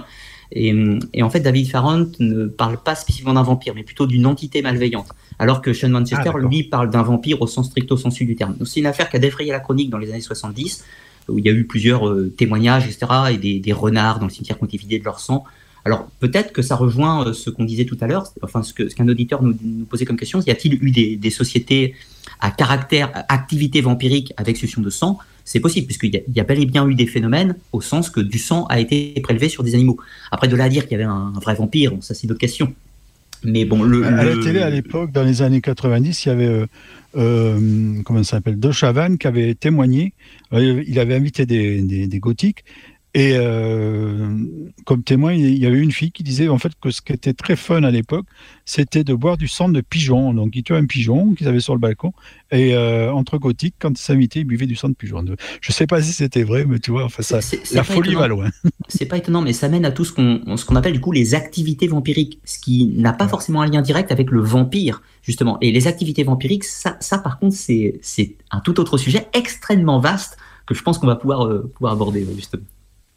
et, 0.54 0.74
et, 1.14 1.24
en 1.24 1.30
fait, 1.30 1.40
David 1.40 1.70
Farrant 1.70 2.08
ne 2.20 2.46
parle 2.46 2.78
pas 2.78 2.96
spécifiquement 2.96 3.34
d'un 3.34 3.44
vampire, 3.44 3.74
mais 3.74 3.84
plutôt 3.84 4.06
d'une 4.06 4.26
entité 4.26 4.62
malveillante. 4.62 5.08
Alors 5.40 5.62
que 5.62 5.74
Sean 5.74 5.90
Manchester, 5.90 6.32
ah, 6.34 6.40
lui, 6.40 6.64
parle 6.64 6.90
d'un 6.90 7.04
vampire 7.04 7.42
au 7.42 7.48
sens 7.48 7.68
stricto 7.68 7.96
sensu 7.96 8.26
du 8.26 8.36
terme. 8.36 8.56
Donc 8.58 8.68
c'est 8.68 8.80
une 8.80 8.86
affaire 8.86 9.10
qui 9.10 9.16
a 9.16 9.20
défrayé 9.20 9.52
la 9.52 9.60
chronique 9.60 9.90
dans 9.90 9.98
les 9.98 10.12
années 10.12 10.22
70, 10.22 10.84
où 11.30 11.40
il 11.40 11.46
y 11.46 11.50
a 11.50 11.54
eu 11.54 11.66
plusieurs 11.66 12.08
euh, 12.08 12.34
témoignages, 12.36 12.86
etc., 12.86 13.08
et 13.32 13.38
des, 13.38 13.60
des, 13.60 13.74
renards 13.74 14.20
dans 14.20 14.26
le 14.26 14.32
cimetière 14.32 14.58
qui 14.58 14.64
ont 14.64 14.68
été 14.68 14.78
vidés 14.78 15.00
de 15.00 15.06
leur 15.06 15.20
sang. 15.20 15.46
Alors 15.86 16.10
peut-être 16.20 16.52
que 16.54 16.62
ça 16.62 16.76
rejoint 16.76 17.28
euh, 17.28 17.34
ce 17.34 17.50
qu'on 17.50 17.64
disait 17.64 17.86
tout 17.86 17.98
à 18.02 18.08
l'heure, 18.08 18.26
enfin 18.42 18.64
ce 18.64 18.74
qu'un 18.74 18.90
ce 18.90 18.96
qu 18.96 19.02
auditeur 19.02 19.42
nous, 19.42 19.56
nous, 19.64 19.86
posait 19.86 20.06
comme 20.06 20.18
question, 20.18 20.40
y 20.42 20.52
a-t-il 20.52 20.84
eu 20.84 20.92
des, 20.92 21.16
des, 21.16 21.30
sociétés 21.30 21.96
à 22.40 22.52
caractère, 22.52 23.12
activité 23.30 23.82
vampirique 23.82 24.34
avec 24.38 24.58
succion 24.58 24.82
de 24.82 24.90
sang? 24.90 25.18
C'est 25.44 25.60
possible, 25.60 25.88
puisqu'il 25.88 26.14
y, 26.14 26.24
y, 26.36 26.40
a 26.40 26.44
bel 26.44 26.60
et 26.60 26.66
bien 26.66 26.88
eu 26.88 26.94
des 26.94 27.08
phénomènes 27.08 27.56
au 27.72 27.82
sens 27.82 28.12
que 28.12 28.22
du 28.22 28.38
sang 28.38 28.66
a 28.68 28.80
été 28.80 29.20
prélevé 29.24 29.50
sur 29.50 29.64
des 29.64 29.74
animaux. 29.74 29.98
Après, 30.32 30.48
de 30.48 30.56
là 30.56 30.66
à 30.66 30.70
dire 30.70 30.84
qu'il 30.84 30.92
y 30.92 31.02
avait 31.02 31.10
un, 31.10 31.34
un 31.36 31.40
vrai 31.40 31.56
vampire, 31.56 31.94
ça 32.02 32.14
c'est 32.14 32.28
d'autres 32.28 32.40
questions. 32.40 32.74
Mais 33.44 33.66
bon, 33.66 33.82
le, 33.82 34.06
à 34.06 34.24
la 34.24 34.38
télé, 34.38 34.60
à 34.60 34.70
l'époque, 34.70 35.12
dans 35.12 35.24
les 35.24 35.42
années 35.42 35.62
90, 35.62 36.26
il 36.26 36.30
y 36.30 36.32
avait, 36.32 36.46
euh, 36.46 36.66
euh, 37.18 38.02
comment 38.04 38.24
ça 38.24 38.38
s'appelle, 38.38 38.60
De 38.60 38.72
Chavannes 38.72 39.18
qui 39.18 39.28
avait 39.28 39.56
témoigné. 39.56 40.14
Euh, 40.54 40.84
il 40.88 41.00
avait 41.00 41.16
invité 41.16 41.46
des, 41.46 41.82
des, 41.82 42.08
des 42.08 42.20
gothiques 42.20 42.64
et 43.14 43.34
euh, 43.36 44.38
comme 44.86 45.04
témoin, 45.04 45.34
il 45.34 45.58
y 45.58 45.66
avait 45.66 45.80
une 45.80 45.92
fille 45.92 46.12
qui 46.12 46.24
disait 46.24 46.48
en 46.48 46.58
fait 46.58 46.72
que 46.80 46.92
ce 46.92 47.02
qui 47.02 47.12
était 47.12 47.34
très 47.34 47.58
fun 47.58 47.84
à 47.84 47.92
l'époque, 47.92 48.26
c'était 48.64 49.04
de 49.04 49.14
boire 49.14 49.36
du 49.36 49.50
sang 49.50 49.68
de 49.68 49.82
pigeon. 49.82 50.34
Donc 50.34 50.56
ils 50.56 50.64
tuaient 50.64 50.78
un 50.78 50.86
pigeon 50.86 51.34
qu'ils 51.34 51.50
avaient 51.50 51.60
sur 51.60 51.74
le 51.74 51.80
balcon 51.80 52.14
et 52.52 52.74
euh, 52.74 53.12
entre 53.12 53.38
gothiques, 53.38 53.76
quand 53.80 53.90
ils 53.90 54.02
s'invitaient, 54.02 54.40
ils 54.40 54.46
buvaient 54.46 54.66
du 54.66 54.78
sang 54.78 54.88
de 54.88 54.94
pigeon. 54.94 55.26
Je 55.60 55.72
sais 55.74 55.88
pas 55.88 56.02
si 56.02 56.14
c'était 56.14 56.44
vrai, 56.44 56.64
mais 56.64 56.80
tu 56.80 56.92
vois, 56.92 57.04
enfin 57.04 57.22
ça, 57.22 57.42
c 57.42 57.58
est, 57.58 57.66
c 57.66 57.74
est 57.74 57.76
la 57.76 57.84
folie 57.84 58.12
étonnant. 58.12 58.20
va 58.20 58.28
loin. 58.30 58.50
C'est 58.88 59.06
pas 59.06 59.18
étonnant, 59.18 59.42
mais 59.42 59.54
ça 59.54 59.68
mène 59.68 59.84
à 59.84 59.92
tout 59.92 60.06
ce 60.06 60.14
qu'on 60.14 60.40
qu'on 60.46 60.76
appelle 60.78 60.94
du 60.94 61.02
coup 61.02 61.12
les 61.12 61.36
activités 61.36 61.88
vampiriques, 61.88 62.40
ce 62.46 62.60
qui 62.60 62.86
n'a 62.96 63.12
pas 63.12 63.26
ouais. 63.26 63.30
forcément 63.30 63.62
un 63.62 63.68
lien 63.68 63.82
direct 63.82 64.12
avec 64.12 64.32
le 64.32 64.40
vampire 64.40 65.02
justement. 65.22 65.58
Et 65.60 65.72
les 65.74 65.88
activités 65.88 66.24
vampiriques, 66.24 66.64
ça, 66.64 66.96
ça 67.02 67.18
par 67.18 67.40
contre, 67.40 67.56
c'est 67.56 68.00
c'est 68.02 68.38
un 68.52 68.62
tout 68.62 68.80
autre 68.80 68.98
sujet 68.98 69.28
extrêmement 69.34 70.00
vaste 70.00 70.38
que 70.66 70.74
je 70.74 70.82
pense 70.82 70.98
qu'on 70.98 71.08
va 71.08 71.18
pouvoir 71.18 71.46
euh, 71.46 71.70
pouvoir 71.76 71.92
aborder 71.94 72.26
justement. 72.36 72.64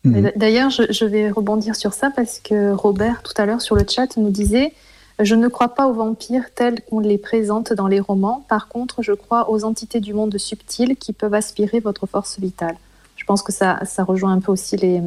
Mmh. 0.05 0.33
D'ailleurs, 0.37 0.71
je, 0.71 0.83
je, 0.91 1.05
vais 1.05 1.31
rebondir 1.31 1.77
sur 1.77 1.95
ça 1.95 2.11
parce 2.15 2.39
que 2.39 2.73
Robert, 2.73 3.23
tout 3.23 3.33
à 3.37 3.47
l'heure 3.47 3.63
sur 3.63 3.75
le 3.75 3.85
chat, 3.89 4.17
nous 4.17 4.31
disait 4.31 4.73
Je 5.19 5.35
ne 5.35 5.49
crois 5.49 5.75
pas 5.75 5.87
aux 5.87 5.95
vampires 5.95 6.53
tels 6.55 6.83
qu'on 6.83 7.01
les 7.01 7.19
présente 7.19 7.73
dans 7.73 7.89
les 7.89 8.01
romans. 8.01 8.45
Par 8.49 8.69
contre, 8.69 9.03
je 9.03 9.13
crois 9.13 9.51
aux 9.51 9.65
entités 9.65 10.01
du 10.01 10.13
monde 10.13 10.37
subtil 10.37 10.97
qui 10.97 11.13
peuvent 11.13 11.35
aspirer 11.35 11.81
votre 11.81 12.07
force 12.07 12.39
vitale. 12.39 12.77
Je 13.17 13.25
pense 13.25 13.43
que 13.43 13.53
ça, 13.53 13.81
ça 13.85 14.05
rejoint 14.05 14.33
un 14.33 14.41
peu 14.41 14.53
aussi 14.53 14.77
les, 14.77 15.01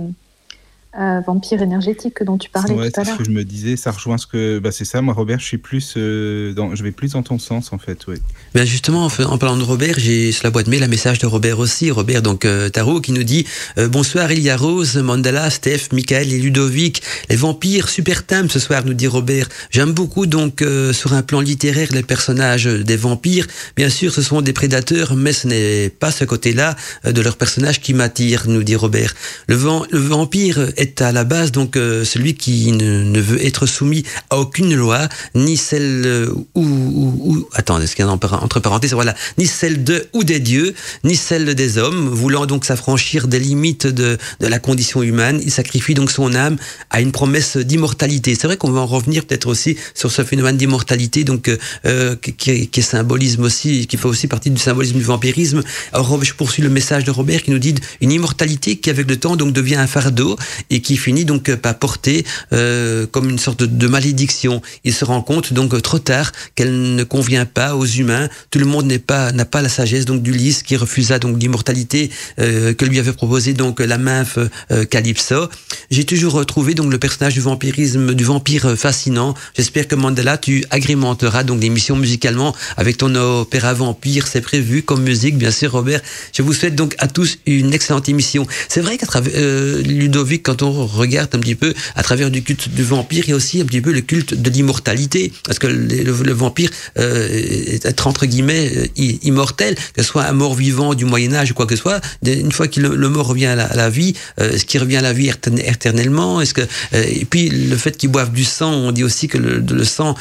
euh, 1.00 1.22
vampire 1.22 1.62
énergétique 1.62 2.24
dont 2.24 2.38
tu 2.38 2.50
parlais 2.50 2.74
ouais, 2.74 2.90
tout 2.90 3.02
à 3.02 3.04
l'heure. 3.04 3.14
ce 3.14 3.20
que 3.20 3.26
je 3.26 3.32
me 3.32 3.44
disais, 3.44 3.76
ça 3.76 3.92
rejoint 3.92 4.18
ce 4.18 4.26
que. 4.26 4.58
Bah, 4.58 4.72
c'est 4.72 4.86
ça, 4.86 5.02
moi, 5.02 5.14
Robert, 5.14 5.40
je 5.40 5.46
suis 5.46 5.58
plus. 5.58 5.94
Euh, 5.96 6.54
dans... 6.54 6.74
Je 6.74 6.84
vais 6.84 6.92
plus 6.92 7.12
dans 7.12 7.24
ton 7.24 7.38
sens, 7.38 7.72
en 7.72 7.78
fait, 7.78 8.08
oui. 8.08 8.16
Ben 8.56 8.66
justement, 8.66 9.06
en, 9.06 9.24
en, 9.24 9.38
parlant 9.38 9.58
de 9.58 9.64
Robert, 9.64 9.96
j'ai 10.00 10.32
sur 10.32 10.46
la 10.46 10.50
boîte 10.50 10.68
mail 10.68 10.82
un 10.84 10.88
message 10.88 11.20
de 11.20 11.28
Robert 11.28 11.60
aussi. 11.60 11.92
Robert, 11.92 12.22
donc, 12.22 12.46
euh, 12.46 12.70
Tarot, 12.70 13.02
qui 13.02 13.12
nous 13.12 13.24
dit 13.24 13.46
euh, 13.78 13.88
Bonsoir, 13.88 14.32
il 14.32 14.40
y 14.40 14.50
a 14.50 14.58
Rose, 14.58 14.98
Mandala, 14.98 15.50
Steph, 15.52 15.90
Michael 15.92 16.34
et 16.34 16.40
Ludovic. 16.40 17.04
Les 17.30 17.36
vampires, 17.36 17.90
super 17.90 18.24
thème 18.24 18.50
ce 18.50 18.60
soir, 18.60 18.84
nous 18.86 18.96
dit 18.96 19.08
Robert. 19.08 19.48
J'aime 19.70 19.92
beaucoup, 19.92 20.26
donc, 20.26 20.64
euh, 20.64 20.94
sur 20.94 21.14
un 21.14 21.22
plan 21.22 21.42
littéraire, 21.42 21.90
les 21.92 22.04
personnages 22.04 22.66
des 22.66 22.96
vampires. 22.96 23.46
Bien 23.76 23.90
sûr, 23.90 24.12
ce 24.12 24.24
sont 24.24 24.42
des 24.42 24.54
prédateurs, 24.54 25.16
mais 25.16 25.34
ce 25.34 25.48
n'est 25.48 25.90
pas 25.90 26.10
ce 26.10 26.24
côté-là 26.24 26.76
de 27.04 27.22
leurs 27.22 27.38
personnages 27.38 27.82
qui 27.82 27.94
m'attire, 27.94 28.46
nous 28.48 28.64
dit 28.64 28.76
Robert. 28.76 29.14
Le, 29.48 29.56
le 29.92 30.00
vampire 30.00 30.72
est 30.78 30.87
est 30.88 31.02
à 31.02 31.12
la 31.12 31.24
base 31.24 31.52
donc 31.52 31.76
euh, 31.76 32.04
celui 32.04 32.36
qui 32.36 32.72
ne, 32.72 33.20
veut 33.20 33.44
être 33.46 33.66
soumis 33.66 34.04
à 34.30 34.38
aucune 34.38 34.74
loi, 34.76 35.08
ni 35.36 35.58
celle 35.58 36.04
euh, 36.06 36.34
ou, 36.56 36.64
ou, 36.64 37.50
attends, 37.54 37.80
est-ce 37.82 37.96
qu'il 37.96 38.06
y 38.06 38.08
a 38.08 38.12
entre 38.12 38.60
parenthèses, 38.60 38.94
voilà, 38.94 39.16
ni 39.38 39.46
celle 39.46 39.84
de 39.84 40.08
ou 40.14 40.24
des 40.24 40.40
dieux, 40.40 40.74
ni 41.04 41.16
celle 41.16 41.56
des 41.56 41.78
hommes, 41.78 42.08
voulant 42.10 42.46
donc 42.46 42.66
s'affranchir 42.66 43.28
des 43.28 43.40
limites 43.40 43.88
de, 43.88 44.18
de 44.40 44.48
la 44.48 44.60
condition 44.60 45.04
humaine, 45.04 45.40
il 45.44 45.52
sacrifie 45.52 45.94
donc 45.94 46.12
son 46.12 46.34
âme 46.34 46.58
à 46.90 47.02
une 47.02 47.12
promesse 47.12 47.58
d'immortalité. 47.58 48.36
C'est 48.36 48.48
vrai 48.48 48.58
qu'on 48.58 48.72
va 48.72 48.82
en 48.82 48.86
revenir 48.86 49.26
peut-être 49.26 49.48
aussi 49.48 49.78
sur 49.94 50.12
ce 50.12 50.24
phénomène 50.24 50.58
d'immortalité, 50.58 51.24
donc 51.24 51.52
euh, 51.86 52.16
qui, 52.16 52.68
qui 52.68 52.82
symbolisme 52.82 53.44
aussi, 53.44 53.88
qui 53.88 53.98
fait 53.98 54.08
aussi 54.08 54.28
partie 54.28 54.50
du 54.50 54.60
symbolisme 54.60 54.98
du 54.98 55.04
vampirisme. 55.04 55.64
Alors 55.94 56.24
je 56.24 56.34
poursuis 56.34 56.64
le 56.64 56.70
message 56.70 57.04
de 57.04 57.12
Robert 57.12 57.44
qui 57.44 57.52
nous 57.52 57.60
dit 57.60 57.76
une 58.02 58.12
immortalité 58.12 58.78
qui 58.78 58.90
avec 58.90 59.10
le 59.10 59.18
temps 59.18 59.36
donc 59.36 59.54
devient 59.54 59.76
un 59.76 59.88
fardeau 59.88 60.38
et 60.70 60.82
qui 60.82 60.98
finit 60.98 61.26
donc 61.26 61.54
par 61.56 61.78
porter 61.78 62.26
euh, 62.54 63.06
comme 63.08 63.30
une 63.30 63.40
sorte 63.40 63.64
de, 63.64 63.88
malédiction. 63.88 64.62
Il 64.84 64.94
se 64.94 65.06
rend 65.06 65.22
compte 65.22 65.54
donc 65.54 65.82
trop 65.82 66.00
tard 66.00 66.32
qu'elle 66.56 66.96
ne 66.96 67.04
convient 67.04 67.46
pas 67.46 67.76
aux 67.76 67.86
humains. 67.86 68.28
Tout 68.52 68.60
le 68.60 68.66
monde 68.66 68.86
n'est 68.86 69.00
pas 69.00 69.32
n'a 69.32 69.46
pas 69.46 69.62
la 69.62 69.70
sagesse 69.70 70.06
donc 70.06 70.22
d'Ulysse 70.22 70.64
qui 70.64 70.76
refusa 70.76 71.20
donc 71.20 71.40
l'immortalité 71.40 72.10
euh, 72.40 72.74
que 72.74 72.86
lui 72.86 73.00
avait 73.00 73.14
proposé 73.14 73.54
donc 73.54 73.80
la 73.80 73.98
nymphe 73.98 74.40
euh, 74.72 74.86
Calypso. 74.86 75.50
J'ai 75.90 76.04
toujours 76.04 76.34
retrouvé 76.34 76.74
donc 76.74 76.92
le 76.92 77.00
personnage 77.00 77.34
du 77.34 77.42
vampirisme 77.42 78.14
du 78.14 78.24
vampire 78.24 78.78
fascinant. 78.78 79.34
J'espère 79.56 79.88
que 79.88 79.96
Mandela 79.96 80.38
tu 80.38 80.66
agrémenteras 80.70 81.44
donc 81.44 81.62
l'émission 81.62 81.96
musicalement 81.96 82.56
avec 82.76 82.98
ton 82.98 83.14
opéra 83.16 83.74
vampire. 83.74 84.28
C'est 84.28 84.42
prévu 84.42 84.84
comme 84.84 85.04
musique 85.04 85.38
bien 85.38 85.52
sûr 85.52 85.72
Robert. 85.72 86.02
Je 86.34 86.42
vous 86.42 86.54
souhaite 86.54 86.76
donc 86.76 86.96
à 86.98 87.08
tous 87.08 87.38
une 87.46 87.74
excellente 87.74 88.10
émission. 88.10 88.46
C'est 88.68 88.82
vrai 88.82 88.98
qu'à 88.98 89.06
travers 89.06 89.34
euh, 89.36 89.82
Ludovic, 89.82 90.44
quand 90.44 90.57
on 90.62 90.86
regarde 90.86 91.30
un 91.34 91.40
petit 91.40 91.56
peu 91.56 91.74
à 91.96 92.04
travers 92.04 92.32
du 92.32 92.44
culte 92.44 92.70
du 92.70 92.84
vampire, 92.84 93.24
il 93.28 93.30
y 93.30 93.34
a 93.34 93.36
aussi 93.36 93.62
un 93.62 93.66
petit 93.66 93.82
peu 93.82 93.92
le 93.92 94.02
culte 94.02 94.34
de 94.34 94.50
l'immortalité, 94.50 95.32
parce 95.44 95.60
que 95.60 95.68
le, 95.68 96.04
le, 96.04 96.12
le 96.12 96.34
vampire 96.34 96.70
euh, 97.00 97.28
est 97.30 98.06
entre 98.06 98.26
guillemets 98.26 98.72
euh, 98.76 99.18
immortel, 99.24 99.76
que 99.76 100.02
ce 100.02 100.08
soit 100.08 100.26
un 100.26 100.34
mort 100.34 100.56
vivant 100.56 100.94
du 100.94 101.06
Moyen 101.06 101.34
Âge 101.34 101.52
ou 101.52 101.54
quoi 101.54 101.66
que 101.66 101.76
ce 101.76 101.82
soit. 101.82 102.02
Une 102.26 102.52
fois 102.52 102.68
que 102.68 102.80
le, 102.80 102.96
le 102.96 103.10
mort 103.10 103.28
revient 103.28 103.48
à 103.48 103.56
la, 103.56 103.66
à 103.66 103.76
la 103.76 103.90
vie, 103.90 104.14
euh, 104.40 104.52
est-ce 104.52 104.66
qu'il 104.66 104.80
revient 104.80 104.98
à 104.98 105.02
la 105.02 105.14
vie 105.14 105.30
éternellement? 105.66 106.42
Est-ce 106.42 106.54
que 106.54 106.62
euh, 106.62 107.04
et 107.08 107.26
puis 107.26 107.50
le 107.50 107.76
fait 107.78 107.98
qu'il 107.98 108.10
boive 108.10 108.32
du 108.32 108.44
sang, 108.44 108.72
on 108.74 108.92
dit 108.92 109.04
aussi 109.04 109.28
que 109.28 109.38
le, 109.38 109.60
le 109.60 109.84
sang 109.84 110.16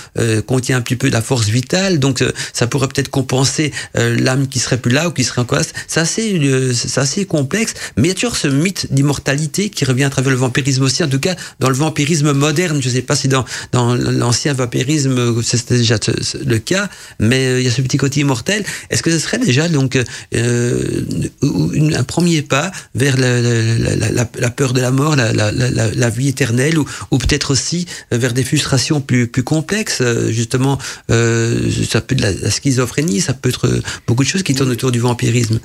contient 0.47 0.79
un 0.79 0.81
petit 0.81 0.97
peu 0.97 1.09
de 1.09 1.13
la 1.13 1.23
force 1.23 1.49
vitale, 1.49 1.99
donc 1.99 2.23
ça 2.53 2.67
pourrait 2.67 2.89
peut-être 2.89 3.09
compenser 3.09 3.73
l'âme 3.95 4.49
qui 4.49 4.59
serait 4.59 4.79
plus 4.79 4.93
là 4.93 5.09
ou 5.09 5.13
qui 5.13 5.25
serait 5.25 5.43
encore. 5.43 5.61
C'est 5.87 6.01
assez, 6.01 6.73
c'est 6.75 7.01
assez 7.01 7.25
complexe, 7.25 7.75
mais 7.97 8.05
il 8.05 8.09
y 8.09 8.11
a 8.13 8.15
toujours 8.15 8.37
ce 8.37 8.49
mythe 8.49 8.93
d'immortalité 8.93 9.69
qui 9.71 9.85
revient 9.85 10.05
à 10.05 10.11
travers 10.11 10.26
le 10.31 10.37
vampirisme 10.37 10.83
aussi, 10.83 11.03
en 11.03 11.09
tout 11.09 11.19
cas 11.19 11.37
dans 11.61 11.69
le 11.69 11.75
vampirisme 11.75 12.33
moderne. 12.33 12.81
Je 12.81 12.89
ne 12.89 12.95
sais 12.95 13.03
pas 13.03 13.17
si 13.17 13.29
dans, 13.29 13.45
dans 13.73 13.95
l'ancien 13.95 14.53
vampirisme 14.53 15.43
c'était 15.43 15.79
déjà 15.79 15.97
le 16.45 16.59
cas, 16.59 16.89
mais 17.19 17.61
il 17.61 17.65
y 17.65 17.69
a 17.69 17.71
ce 17.71 17.83
petit 17.83 17.97
côté 17.97 18.21
immortel. 18.21 18.65
Est-ce 18.91 19.03
que 19.03 19.11
ce 19.11 19.19
serait 19.19 19.39
déjà 19.39 19.69
donc 19.69 19.99
euh, 20.35 21.03
un 21.43 22.05
premier 22.05 22.43
pas 22.43 22.71
vers 22.95 23.17
la, 23.17 24.25
peur 24.51 24.73
de 24.73 24.81
la 24.81 24.91
mort, 24.91 25.17
la, 25.17 26.11
vie 26.11 26.29
éternelle, 26.29 26.79
ou, 26.79 27.19
peut-être 27.19 27.53
aussi 27.53 27.87
vers 28.11 28.33
des 28.33 28.45
frustrations 28.45 29.01
plus, 29.01 29.27
plus 29.27 29.43
complexes 29.43 30.03
Justement, 30.29 30.79
euh, 31.11 31.71
ça 31.89 32.01
peut 32.01 32.15
être 32.15 32.43
la, 32.43 32.51
schizophrénie, 32.51 33.21
ça 33.21 33.35
peut 33.35 33.49
être 33.49 33.69
beaucoup 34.07 34.25
de 34.25 34.29
choses 34.29 34.43
qui 34.43 34.55
tournent 34.55 34.71
autour 34.71 34.93
du 34.93 34.99
vampirisme 34.99 35.61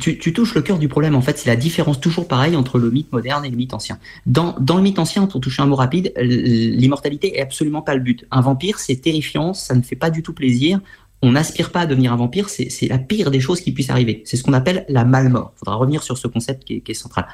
tu, 0.00 0.32
touches 0.32 0.54
le 0.54 0.62
cœur 0.62 0.78
du 0.78 0.88
problème, 0.88 1.14
en 1.14 1.20
fait, 1.20 1.38
c'est 1.38 1.48
la 1.48 1.56
différence 1.56 2.00
toujours 2.00 2.28
pareille 2.28 2.56
entre 2.56 2.78
le 2.78 2.90
mythe 2.90 3.12
moderne 3.12 3.44
et 3.44 3.50
le 3.50 3.56
mythe 3.56 3.74
ancien. 3.74 3.98
Dans, 4.26 4.56
dans 4.60 4.76
le 4.76 4.82
mythe 4.82 4.98
ancien, 4.98 5.26
pour 5.26 5.40
toucher 5.40 5.62
un 5.62 5.66
mot 5.66 5.76
rapide, 5.76 6.12
l'immortalité 6.16 7.38
est 7.38 7.42
absolument 7.42 7.82
pas 7.82 7.94
le 7.94 8.00
but. 8.00 8.26
Un 8.30 8.40
vampire, 8.40 8.78
c'est 8.78 8.96
terrifiant, 8.96 9.54
ça 9.54 9.74
ne 9.74 9.82
fait 9.82 9.96
pas 9.96 10.10
du 10.10 10.22
tout 10.22 10.32
plaisir. 10.32 10.80
On 11.22 11.32
n'aspire 11.32 11.70
pas 11.70 11.80
à 11.80 11.86
devenir 11.86 12.12
un 12.12 12.16
vampire, 12.16 12.48
c'est 12.48 12.88
la 12.88 12.98
pire 12.98 13.30
des 13.30 13.40
choses 13.40 13.60
qui 13.60 13.72
puissent 13.72 13.90
arriver. 13.90 14.22
C'est 14.24 14.36
ce 14.36 14.42
qu'on 14.42 14.52
appelle 14.52 14.84
la 14.88 15.04
malmort. 15.04 15.52
Il 15.56 15.58
faudra 15.60 15.76
revenir 15.76 16.02
sur 16.02 16.18
ce 16.18 16.28
concept 16.28 16.64
qui 16.64 16.74
est, 16.74 16.80
qui 16.80 16.92
est 16.92 16.94
central. 16.94 17.26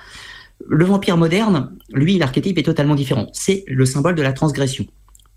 Le 0.66 0.84
vampire 0.84 1.16
moderne, 1.16 1.72
lui, 1.92 2.18
l'archétype 2.18 2.58
est 2.58 2.62
totalement 2.62 2.94
différent. 2.94 3.26
C'est 3.32 3.64
le 3.66 3.84
symbole 3.84 4.14
de 4.14 4.22
la 4.22 4.32
transgression. 4.32 4.86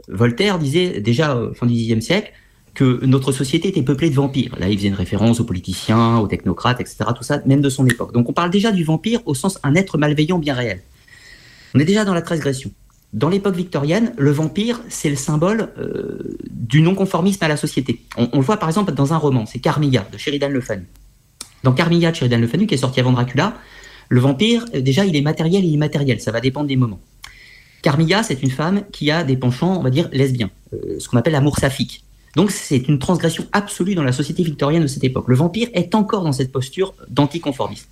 Voltaire 0.07 0.59
disait 0.59 1.01
déjà 1.01 1.35
au 1.35 1.53
fin 1.53 1.65
du 1.65 1.73
Xe 1.73 1.99
siècle, 1.99 2.31
que 2.75 3.03
notre 3.05 3.31
société 3.31 3.69
était 3.69 3.81
peuplée 3.81 4.09
de 4.09 4.15
vampires. 4.15 4.55
Là, 4.59 4.69
il 4.69 4.77
faisait 4.77 4.89
une 4.89 4.95
référence 4.95 5.39
aux 5.39 5.45
politiciens, 5.45 6.17
aux 6.17 6.27
technocrates, 6.27 6.81
etc. 6.81 6.97
Tout 7.15 7.23
ça, 7.23 7.41
même 7.45 7.61
de 7.61 7.69
son 7.69 7.87
époque. 7.87 8.13
Donc 8.13 8.29
on 8.29 8.33
parle 8.33 8.51
déjà 8.51 8.71
du 8.71 8.83
vampire 8.83 9.21
au 9.25 9.33
sens 9.33 9.59
un 9.63 9.73
être 9.75 9.97
malveillant 9.97 10.37
bien 10.37 10.53
réel. 10.53 10.81
On 11.73 11.79
est 11.79 11.85
déjà 11.85 12.05
dans 12.05 12.13
la 12.13 12.21
transgression. 12.21 12.71
Dans 13.13 13.29
l'époque 13.29 13.55
victorienne, 13.55 14.13
le 14.17 14.31
vampire, 14.31 14.81
c'est 14.89 15.09
le 15.09 15.15
symbole 15.15 15.69
euh, 15.77 16.37
du 16.49 16.81
non-conformisme 16.81 17.43
à 17.43 17.47
la 17.47 17.57
société. 17.57 18.01
On, 18.17 18.29
le 18.33 18.41
voit 18.41 18.57
par 18.57 18.67
exemple 18.67 18.93
dans 18.93 19.13
un 19.13 19.17
roman, 19.17 19.45
c'est 19.45 19.59
Carmilla 19.59 20.05
de 20.11 20.17
Sheridan 20.17 20.49
Le 20.49 20.61
Fanu. 20.61 20.85
Dans 21.63 21.71
Carmilla 21.71 22.11
de 22.11 22.15
Sheridan 22.15 22.39
Le 22.39 22.47
Fanu, 22.47 22.67
qui 22.67 22.75
est 22.75 22.79
sorti 22.79 22.99
avant 22.99 23.13
Dracula, 23.13 23.55
le 24.09 24.19
vampire, 24.19 24.65
euh, 24.73 24.81
déjà, 24.81 25.05
il 25.05 25.15
est 25.15 25.21
matériel 25.21 25.63
et 25.63 25.67
immatériel, 25.67 26.19
ça 26.19 26.31
va 26.31 26.41
dépendre 26.41 26.67
des 26.67 26.75
moments. 26.75 26.99
Carmilla, 27.81 28.23
c'est 28.23 28.41
une 28.41 28.51
femme 28.51 28.83
qui 28.91 29.11
a 29.11 29.23
des 29.23 29.37
penchants, 29.37 29.77
on 29.77 29.83
va 29.83 29.91
dire, 29.91 30.09
lesbiens, 30.11 30.49
euh, 30.73 30.99
ce 30.99 31.07
qu'on 31.07 31.17
appelle 31.17 31.33
l'amour 31.33 31.57
saphique. 31.57 32.04
Donc 32.35 32.51
c'est 32.51 32.87
une 32.87 32.99
transgression 32.99 33.45
absolue 33.53 33.95
dans 33.95 34.03
la 34.03 34.11
société 34.11 34.43
victorienne 34.43 34.81
de 34.81 34.87
cette 34.87 35.03
époque. 35.03 35.27
Le 35.27 35.35
vampire 35.35 35.69
est 35.73 35.95
encore 35.95 36.23
dans 36.23 36.33
cette 36.33 36.51
posture 36.51 36.93
d'anticonformisme. 37.09 37.87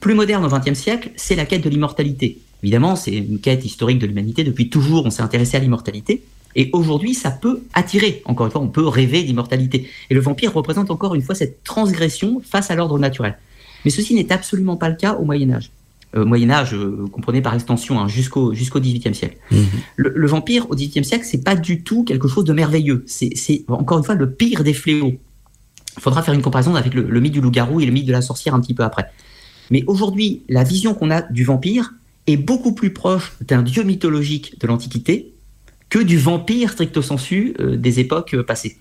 Plus 0.00 0.14
moderne 0.14 0.44
au 0.44 0.48
XXe 0.48 0.78
siècle, 0.78 1.10
c'est 1.16 1.36
la 1.36 1.46
quête 1.46 1.62
de 1.62 1.70
l'immortalité. 1.70 2.38
Évidemment, 2.62 2.96
c'est 2.96 3.12
une 3.12 3.38
quête 3.38 3.64
historique 3.64 3.98
de 3.98 4.06
l'humanité. 4.06 4.44
Depuis 4.44 4.68
toujours, 4.68 5.06
on 5.06 5.10
s'est 5.10 5.22
intéressé 5.22 5.56
à 5.56 5.60
l'immortalité. 5.60 6.22
Et 6.54 6.70
aujourd'hui, 6.72 7.14
ça 7.14 7.30
peut 7.30 7.62
attirer. 7.74 8.22
Encore 8.24 8.46
une 8.46 8.52
fois, 8.52 8.62
on 8.62 8.68
peut 8.68 8.86
rêver 8.86 9.22
d'immortalité. 9.22 9.88
Et 10.10 10.14
le 10.14 10.20
vampire 10.20 10.52
représente 10.52 10.90
encore 10.90 11.14
une 11.14 11.22
fois 11.22 11.34
cette 11.34 11.62
transgression 11.64 12.40
face 12.42 12.70
à 12.70 12.74
l'ordre 12.74 12.98
naturel. 12.98 13.38
Mais 13.84 13.90
ceci 13.90 14.14
n'est 14.14 14.32
absolument 14.32 14.76
pas 14.76 14.88
le 14.88 14.96
cas 14.96 15.14
au 15.14 15.24
Moyen 15.24 15.50
Âge 15.52 15.70
euh, 16.16 16.24
Moyen 16.24 16.50
Âge, 16.50 16.74
euh, 16.74 17.04
comprenez 17.12 17.42
par 17.42 17.54
extension, 17.54 18.00
hein, 18.00 18.08
jusqu'au 18.08 18.54
jusqu'au 18.54 18.80
XVIIIe 18.80 19.14
siècle. 19.14 19.36
Mmh. 19.50 19.56
Le, 19.96 20.12
le, 20.14 20.26
vampire 20.26 20.70
au 20.70 20.74
XVIIIe 20.74 21.04
siècle, 21.04 21.24
c'est 21.28 21.42
pas 21.42 21.54
du 21.54 21.82
tout 21.82 22.04
quelque 22.04 22.28
chose 22.28 22.44
de 22.44 22.52
merveilleux. 22.52 23.04
C'est 23.06 23.64
encore 23.68 23.98
une 23.98 24.04
fois 24.04 24.14
le 24.14 24.30
pire 24.30 24.64
des 24.64 24.72
fléaux. 24.72 25.14
Il 25.96 26.02
faudra 26.02 26.22
faire 26.22 26.34
une 26.34 26.42
comparaison 26.42 26.74
avec 26.74 26.94
le, 26.94 27.02
le 27.02 27.20
mythe 27.20 27.32
du 27.32 27.40
loup-garou 27.40 27.80
et 27.80 27.86
le 27.86 27.92
mythe 27.92 28.06
de 28.06 28.12
la 28.12 28.22
sorcière 28.22 28.54
un 28.54 28.60
petit 28.60 28.74
peu 28.74 28.82
après. 28.82 29.10
Mais 29.70 29.84
aujourd'hui, 29.86 30.42
la 30.48 30.64
vision 30.64 30.94
qu'on 30.94 31.10
a 31.10 31.22
du 31.22 31.44
vampire 31.44 31.94
est 32.26 32.36
beaucoup 32.36 32.72
plus 32.72 32.92
proche 32.92 33.34
d'un 33.40 33.62
dieu 33.62 33.82
mythologique 33.82 34.60
de 34.60 34.66
l'Antiquité 34.66 35.32
que 35.88 35.98
du 35.98 36.18
vampire 36.18 36.72
stricto 36.72 37.02
sensu 37.02 37.54
euh, 37.60 37.76
des 37.76 38.00
époques 38.00 38.36
passées. 38.42 38.78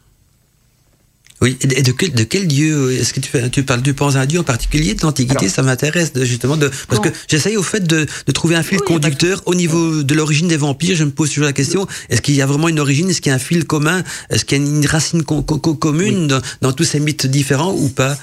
Oui, 1.41 1.57
et 1.61 1.81
de 1.81 1.91
quel, 1.91 2.13
de 2.13 2.23
quel 2.23 2.47
dieu 2.47 2.93
est-ce 2.93 3.13
que 3.13 3.19
tu, 3.19 3.63
parles 3.63 3.81
Tu 3.81 3.93
penses 3.93 4.15
à 4.15 4.21
un 4.21 4.25
dieu 4.25 4.39
en 4.39 4.43
particulier 4.43 4.93
de 4.93 5.01
l'Antiquité? 5.01 5.49
Ça 5.49 5.63
m'intéresse 5.63 6.13
justement 6.21 6.55
de 6.55 6.71
parce 6.87 7.01
que 7.01 7.09
j'essaye 7.27 7.57
au 7.57 7.63
fait 7.63 7.85
de, 7.85 8.05
de, 8.25 8.31
trouver 8.31 8.55
un 8.55 8.63
fil 8.63 8.79
oui, 8.79 8.85
conducteur 8.85 9.41
au 9.45 9.53
niveau 9.53 10.01
de 10.01 10.13
l'origine 10.15 10.47
des 10.47 10.55
vampires. 10.55 10.95
Je 10.95 11.03
me 11.03 11.11
pose 11.11 11.29
toujours 11.29 11.45
la 11.45 11.53
question 11.53 11.87
est-ce 12.09 12.21
qu'il 12.21 12.35
y 12.35 12.41
a 12.41 12.45
vraiment 12.45 12.69
une 12.69 12.79
origine? 12.79 13.09
Est-ce 13.09 13.19
qu'il 13.19 13.31
y 13.31 13.33
a 13.33 13.35
un 13.35 13.39
fil 13.39 13.65
commun? 13.65 14.03
Est-ce 14.29 14.45
qu'il 14.45 14.57
y 14.57 14.61
a 14.61 14.65
une 14.65 14.85
racine 14.85 15.23
co 15.23 15.41
co 15.41 15.57
commune 15.75 16.21
oui. 16.21 16.27
dans, 16.27 16.41
dans, 16.61 16.71
tous 16.71 16.85
ces 16.85 17.01
mythes 17.01 17.27
différents 17.27 17.73
ou 17.73 17.89
pas? 17.89 18.17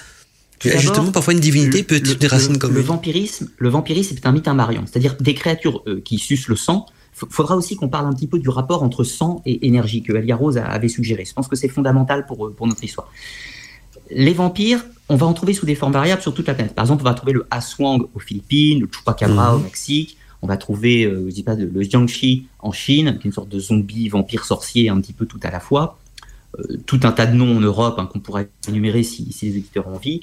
Justement, 0.64 1.10
parfois 1.10 1.34
une 1.34 1.40
divinité 1.40 1.78
le, 1.78 1.84
peut 1.84 1.96
être 1.96 2.18
des 2.18 2.26
racines 2.26 2.58
communes. 2.58 2.76
Le 2.76 2.82
vampirisme, 2.82 3.48
le 3.58 3.68
vampirisme 3.68 4.16
est 4.16 4.26
un 4.26 4.32
mythe 4.32 4.48
invariant, 4.48 4.84
c'est-à-dire 4.90 5.16
des 5.20 5.34
créatures 5.34 5.82
euh, 5.86 6.00
qui 6.04 6.18
sucent 6.18 6.48
le 6.48 6.56
sang 6.56 6.86
faudra 7.30 7.56
aussi 7.56 7.76
qu'on 7.76 7.88
parle 7.88 8.06
un 8.06 8.12
petit 8.12 8.26
peu 8.26 8.38
du 8.38 8.48
rapport 8.48 8.82
entre 8.82 9.04
sang 9.04 9.42
et 9.46 9.66
énergie 9.66 10.02
que 10.02 10.12
Elia 10.12 10.36
Rose 10.36 10.58
avait 10.58 10.88
suggéré. 10.88 11.24
Je 11.24 11.32
pense 11.32 11.48
que 11.48 11.56
c'est 11.56 11.68
fondamental 11.68 12.26
pour, 12.26 12.52
pour 12.54 12.66
notre 12.66 12.82
histoire. 12.82 13.10
Les 14.10 14.32
vampires, 14.32 14.84
on 15.08 15.16
va 15.16 15.26
en 15.26 15.32
trouver 15.32 15.54
sous 15.54 15.66
des 15.66 15.74
formes 15.74 15.92
variables 15.92 16.22
sur 16.22 16.34
toute 16.34 16.46
la 16.46 16.54
planète. 16.54 16.74
Par 16.74 16.84
exemple, 16.84 17.02
on 17.02 17.08
va 17.08 17.14
trouver 17.14 17.32
le 17.32 17.46
Aswang 17.50 18.06
aux 18.14 18.18
Philippines, 18.18 18.80
le 18.80 18.88
Chupacabra 18.90 19.52
mmh. 19.52 19.56
au 19.56 19.58
Mexique, 19.60 20.16
on 20.42 20.48
va 20.48 20.56
trouver, 20.56 21.04
euh, 21.04 21.26
je 21.28 21.34
dis 21.34 21.44
pas, 21.44 21.54
le 21.54 21.82
Jiangxi 21.82 22.46
en 22.58 22.72
Chine, 22.72 23.18
qui 23.18 23.26
est 23.26 23.30
une 23.30 23.32
sorte 23.32 23.48
de 23.48 23.60
zombie, 23.60 24.08
vampire, 24.08 24.44
sorcier, 24.44 24.88
un 24.88 25.00
petit 25.00 25.12
peu 25.12 25.24
tout 25.24 25.40
à 25.42 25.50
la 25.50 25.60
fois. 25.60 25.98
Euh, 26.58 26.78
tout 26.84 27.00
un 27.04 27.12
tas 27.12 27.26
de 27.26 27.34
noms 27.34 27.56
en 27.56 27.60
Europe 27.60 27.94
hein, 27.98 28.06
qu'on 28.06 28.18
pourrait 28.18 28.50
énumérer 28.68 29.04
si, 29.04 29.32
si 29.32 29.46
les 29.46 29.58
auditeurs 29.58 29.86
ont 29.86 29.94
envie. 29.94 30.22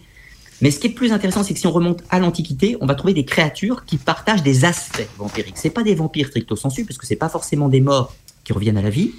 Mais 0.62 0.72
ce 0.72 0.80
qui 0.80 0.88
est 0.88 0.91
plus 0.91 1.12
intéressant, 1.12 1.43
c'est 1.43 1.54
que 1.54 1.60
si 1.60 1.67
on 1.67 1.72
remonte 1.72 2.04
à 2.10 2.19
l'Antiquité, 2.19 2.76
on 2.82 2.86
va 2.86 2.95
trouver 2.95 3.13
des 3.13 3.26
créatures 3.26 3.86
qui 3.86 3.98
partagent 3.98 4.43
des 4.43 4.65
aspects 4.65 5.08
vampiriques. 5.17 5.56
C'est 5.58 5.69
pas 5.69 5.84
des 5.84 5.95
vampires 5.95 6.28
stricto 6.28 6.56
sensu, 6.56 6.86
parce 6.86 6.98
que 6.98 7.06
c'est 7.06 7.15
pas 7.15 7.30
forcément 7.30 7.69
des 7.69 7.82
morts 7.82 8.15
qui 8.43 8.54
reviennent 8.54 8.78
à 8.78 8.82
la 8.82 8.89
vie. 8.89 9.12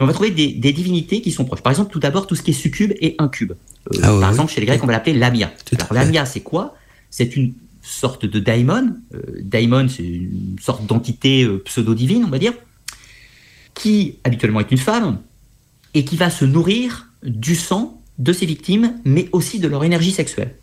On 0.00 0.06
va 0.06 0.12
trouver 0.12 0.30
des, 0.30 0.52
des 0.52 0.72
divinités 0.72 1.20
qui 1.20 1.30
sont 1.30 1.44
proches. 1.44 1.62
Par 1.62 1.70
exemple, 1.72 1.92
tout 1.92 2.00
d'abord, 2.00 2.26
tout 2.26 2.34
ce 2.34 2.42
qui 2.42 2.50
est 2.50 2.54
succube 2.54 2.92
et 3.00 3.14
incube. 3.18 3.52
Euh, 3.52 3.98
ah, 3.98 4.08
par 4.08 4.18
oui. 4.18 4.24
exemple, 4.24 4.52
chez 4.52 4.60
les 4.60 4.66
Grecs, 4.66 4.82
on 4.82 4.86
va 4.86 4.92
l'appeler 4.92 5.16
lamia. 5.16 5.52
Alors, 5.72 5.92
lamia, 5.92 6.26
c'est 6.26 6.40
quoi? 6.40 6.74
C'est 7.10 7.36
une 7.36 7.54
sorte 7.80 8.26
de 8.26 8.40
daimon. 8.40 8.96
Euh, 9.14 9.20
daimon, 9.40 9.88
c'est 9.88 10.02
une 10.02 10.56
sorte 10.60 10.84
d'entité 10.86 11.44
euh, 11.44 11.62
pseudo-divine, 11.64 12.24
on 12.24 12.30
va 12.30 12.38
dire, 12.38 12.54
qui 13.74 14.18
habituellement 14.24 14.60
est 14.60 14.70
une 14.72 14.78
femme 14.78 15.20
et 15.92 16.04
qui 16.04 16.16
va 16.16 16.30
se 16.30 16.44
nourrir 16.44 17.08
du 17.22 17.54
sang 17.54 18.02
de 18.18 18.32
ses 18.32 18.46
victimes, 18.46 18.94
mais 19.04 19.28
aussi 19.32 19.58
de 19.58 19.68
leur 19.68 19.84
énergie 19.84 20.12
sexuelle. 20.12 20.54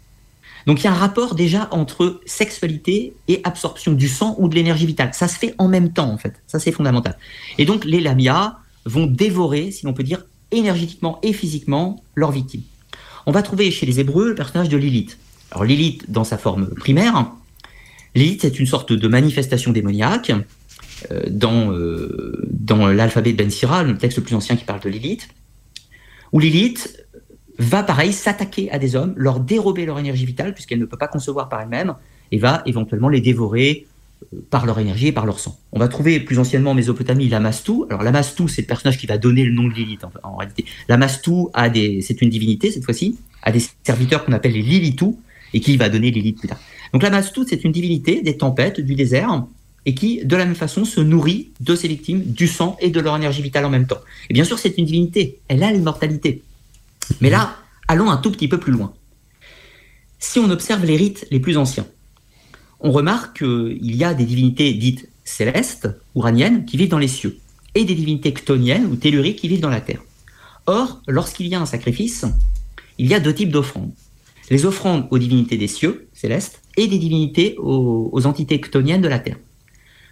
Donc 0.68 0.82
il 0.82 0.84
y 0.86 0.88
a 0.88 0.91
un 0.91 0.95
rapport 0.95 1.36
déjà 1.36 1.68
entre 1.72 2.22
sexualité 2.26 3.14
et 3.28 3.41
absorption 3.43 3.93
du 3.93 4.08
sang 4.08 4.36
ou 4.39 4.47
de 4.47 4.56
l'énergie 4.56 4.86
vitale. 4.86 5.10
Ça 5.14 5.28
se 5.28 5.38
fait 5.38 5.56
en 5.58 5.68
même 5.68 5.91
temps 5.91 6.12
en 6.12 6.18
fait. 6.18 6.36
Ça 6.47 6.60
c'est 6.60 6.72
fondamental. 6.72 7.18
Et 7.58 7.66
donc 7.66 7.86
les 7.86 7.99
lamias 7.99 8.58
vont 8.86 9.06
dévorer, 9.06 9.72
si 9.72 9.86
l'on 9.86 9.93
peut 9.93 10.04
dire, 10.04 10.24
énergétiquement 10.52 11.20
et 11.24 11.34
physiquement 11.34 12.04
leurs 12.16 12.32
victimes. 12.32 12.62
On 13.26 13.32
va 13.32 13.41
trouver 13.41 13.72
chez 13.72 13.86
les 13.86 13.99
Hébreux 13.99 14.30
le 14.30 14.36
personnage 14.36 14.70
de 14.70 14.78
Lilith. 14.78 15.18
Alors 15.52 15.66
Lilith 15.66 16.10
dans 16.10 16.24
sa 16.24 16.38
forme 16.38 16.68
primaire, 16.76 17.32
Lilith 18.16 18.41
c'est 18.41 18.60
une 18.60 18.68
sorte 18.68 18.93
de 18.93 19.08
manifestation 19.08 19.72
démoniaque 19.72 20.32
euh, 21.12 21.24
dans, 21.30 21.72
euh, 21.72 22.39
dans 22.49 22.88
l'alphabet 22.88 23.32
de 23.32 23.38
Ben 23.38 23.49
Sira, 23.49 23.84
le 23.84 23.97
texte 23.97 24.18
le 24.18 24.24
plus 24.24 24.36
ancien 24.36 24.56
qui 24.56 24.66
parle 24.66 24.82
de 24.82 24.89
Lilith, 24.89 25.28
où 26.32 26.39
Lilith 26.39 27.02
va 27.64 27.84
pareil 27.84 28.14
s'attaquer 28.14 28.72
à 28.72 28.80
des 28.80 28.95
hommes, 28.95 29.14
leur 29.16 29.39
dérober 29.39 29.86
leur 29.86 29.99
énergie 29.99 30.26
vitale, 30.26 30.53
puisqu'elle 30.53 30.80
ne 30.80 30.86
peut 30.86 30.97
pas 30.97 31.07
concevoir 31.07 31.49
par 31.49 31.62
elle-même, 31.62 31.95
et 32.32 32.38
va 32.38 32.62
éventuellement 32.66 33.09
les 33.09 33.22
dévorer 33.22 33.88
euh, 34.34 34.38
par 34.49 34.66
leur 34.66 34.80
énergie 34.80 35.07
et 35.07 35.12
par 35.12 35.26
leur 35.26 35.39
sang. 35.39 35.59
On 35.72 35.80
va 35.80 35.88
trouver 35.88 36.20
plus 36.20 36.39
anciennement 36.39 36.72
en 36.72 36.74
Mésopotamie 36.76 37.28
Lamastou. 37.28 37.86
Alors 37.89 38.03
Lamastou, 38.03 38.47
c'est 38.47 38.62
le 38.62 38.68
personnage 38.68 38.97
qui 38.97 39.07
va 39.07 39.18
donner 39.18 39.43
le 39.43 39.51
nom 39.51 39.68
de 39.68 39.74
Lilith 39.74 40.05
en, 40.24 40.38
réalité. 40.38 40.66
Lamastou 40.88 41.49
a 41.53 41.70
des, 41.70 42.01
c'est 42.01 42.22
une 42.22 42.30
divinité 42.30 42.72
cette 42.72 42.86
fois-ci, 42.86 43.18
a 43.43 43.51
des 43.51 43.62
serviteurs 43.84 44.26
qu'on 44.26 44.34
appelle 44.34 44.53
les 44.53 44.62
Lilitou 44.62 45.20
et 45.53 45.59
qui 45.59 45.76
va 45.78 45.89
donner 45.89 46.12
Lilith 46.12 46.39
plus 46.39 46.47
tard. 46.47 46.59
Donc 46.93 47.03
Lamastou, 47.03 47.45
c'est 47.47 47.64
une 47.64 47.72
divinité 47.72 48.22
des 48.22 48.38
tempêtes, 48.38 48.80
du 48.80 48.95
désert, 48.95 49.43
et 49.86 49.95
qui, 49.95 50.24
de 50.24 50.36
la 50.36 50.45
même 50.45 50.55
façon, 50.55 50.86
se 50.86 51.01
nourrit 51.01 51.49
de 51.59 51.76
ses 51.76 51.88
victimes, 51.88 52.22
du 52.24 52.47
sang 52.47 52.78
et 52.80 52.89
de 52.89 52.99
leur 52.99 53.16
énergie 53.16 53.41
vitale 53.41 53.66
en 53.66 53.70
même 53.70 53.88
temps. 53.88 53.99
Et 54.30 54.34
bien 54.34 54.43
sûr, 54.43 54.59
c'est 54.59 54.78
une 54.78 54.86
divinité, 54.86 55.39
elle 55.47 55.64
a 55.64 55.72
l'immortalité. 55.72 56.43
Mais 57.20 57.30
là, 57.30 57.55
allons 57.88 58.09
un 58.09 58.18
tout 58.18 58.32
petit 58.32 58.47
peu 58.47 58.59
plus 58.59 58.72
loin. 58.72 58.93
Si 60.20 60.39
on 60.39 60.49
observe 60.49 60.86
les 60.86 60.95
rites 60.95 61.28
les 61.32 61.39
plus 61.39 61.57
anciens, 61.57 61.88
on 62.80 62.91
remarque 62.91 63.39
qu'il 63.39 63.95
y 63.95 64.03
a 64.03 64.14
des 64.14 64.26
divinités 64.26 64.74
dites 64.74 65.09
célestes, 65.24 65.89
uraniennes, 66.16 66.66
qui 66.66 66.78
vivent 66.78 66.89
dans 66.89 66.97
les 66.99 67.07
cieux, 67.07 67.38
et 67.76 67.86
des 67.86 67.95
divinités 67.95 68.34
ctoniennes 68.34 68.86
ou 68.86 68.95
telluriques 68.95 69.39
qui 69.39 69.47
vivent 69.47 69.62
dans 69.62 69.70
la 69.70 69.82
terre. 69.82 70.01
Or, 70.66 71.01
lorsqu'il 71.07 71.47
y 71.47 71.55
a 71.55 71.62
un 71.62 71.66
sacrifice, 71.66 72.26
il 72.97 73.07
y 73.07 73.14
a 73.14 73.20
deux 73.20 73.34
types 73.34 73.51
d'offrandes. 73.51 73.91
Les 74.49 74.66
offrandes 74.66 75.07
aux 75.12 75.18
divinités 75.18 75.57
des 75.57 75.68
cieux, 75.68 76.07
célestes, 76.14 76.62
et 76.78 76.88
des 76.88 76.97
divinités 76.97 77.55
aux, 77.57 78.26
entités 78.26 78.59
ctoniennes 78.59 79.01
de 79.01 79.07
la 79.07 79.20
terre. 79.20 79.38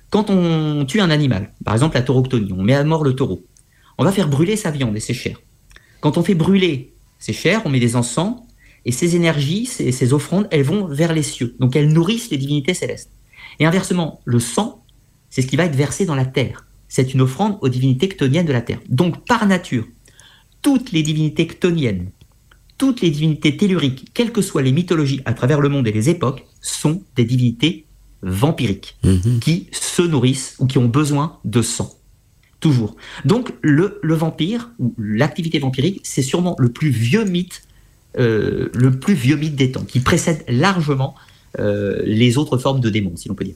Quand 0.09 0.29
on 0.29 0.85
tue 0.85 1.01
un 1.01 1.09
animal, 1.09 1.53
par 1.63 1.73
exemple 1.73 1.95
la 1.95 2.01
tauroctonie, 2.01 2.51
on 2.53 2.63
met 2.63 2.73
à 2.73 2.83
mort 2.83 3.03
le 3.03 3.15
taureau, 3.15 3.45
on 3.97 4.03
va 4.03 4.11
faire 4.11 4.27
brûler 4.27 4.55
sa 4.55 4.71
viande 4.71 4.95
et 4.95 4.99
ses 4.99 5.13
chairs. 5.13 5.39
Quand 6.01 6.17
on 6.17 6.23
fait 6.23 6.35
brûler 6.35 6.93
ces 7.19 7.33
chairs, 7.33 7.61
on 7.65 7.69
met 7.69 7.79
des 7.79 7.95
encens, 7.95 8.35
et 8.85 8.91
ces 8.91 9.15
énergies, 9.15 9.65
ces, 9.65 9.91
ces, 9.91 10.13
offrandes, 10.13 10.47
elles 10.51 10.63
vont 10.63 10.85
vers 10.87 11.13
les 11.13 11.23
cieux. 11.23 11.55
Donc 11.59 11.75
elles 11.75 11.91
nourrissent 11.91 12.29
les 12.29 12.37
divinités 12.37 12.73
célestes. 12.73 13.11
Et 13.59 13.65
inversement, 13.65 14.21
le 14.25 14.39
sang, 14.39 14.83
c'est 15.29 15.41
ce 15.41 15.47
qui 15.47 15.57
va 15.57 15.65
être 15.65 15.75
versé 15.75 16.05
dans 16.05 16.15
la 16.15 16.25
terre. 16.25 16.65
C'est 16.87 17.13
une 17.13 17.21
offrande 17.21 17.57
aux 17.61 17.69
divinités 17.69 18.07
ctoniennes 18.07 18.45
de 18.45 18.53
la 18.53 18.61
terre. 18.61 18.79
Donc 18.89 19.25
par 19.25 19.45
nature, 19.45 19.85
toutes 20.61 20.91
les 20.91 21.03
divinités 21.03 21.45
ctoniennes, 21.47 22.09
toutes 22.77 23.01
les 23.01 23.11
divinités 23.11 23.55
telluriques, 23.57 24.07
quelles 24.13 24.31
que 24.31 24.41
soient 24.41 24.61
les 24.61 24.71
mythologies 24.71 25.21
à 25.25 25.33
travers 25.33 25.59
le 25.59 25.69
monde 25.69 25.87
et 25.87 25.91
les 25.91 26.09
époques, 26.09 26.45
sont 26.61 27.03
des 27.15 27.25
divinités 27.25 27.85
vampiriques 28.21 28.97
mmh. 29.03 29.39
qui 29.39 29.67
se 29.71 30.01
nourrissent 30.01 30.55
ou 30.59 30.65
qui 30.65 30.77
ont 30.77 30.87
besoin 30.87 31.37
de 31.45 31.61
sang. 31.61 31.98
Toujours. 32.59 32.95
Donc 33.23 33.53
le, 33.61 33.99
vampire, 34.03 34.71
ou 34.79 34.93
l'activité 34.97 35.59
vampirique, 35.59 36.01
c'est 36.03 36.21
sûrement 36.21 36.55
le 36.59 36.69
plus 36.69 36.89
vieux 36.89 37.23
mythe, 37.23 37.63
euh, 38.17 38.69
le 38.73 38.99
plus 38.99 39.13
vieux 39.13 39.37
mythe 39.37 39.55
des 39.55 39.71
temps, 39.71 39.85
qui 39.85 40.01
précède 40.01 40.43
largement 40.47 41.15
euh, 41.57 42.01
les 42.03 42.37
autres 42.37 42.57
formes 42.57 42.81
de 42.81 42.89
démons, 42.89 43.15
si 43.15 43.29
l'on 43.29 43.35
peut 43.35 43.45
dire. 43.45 43.55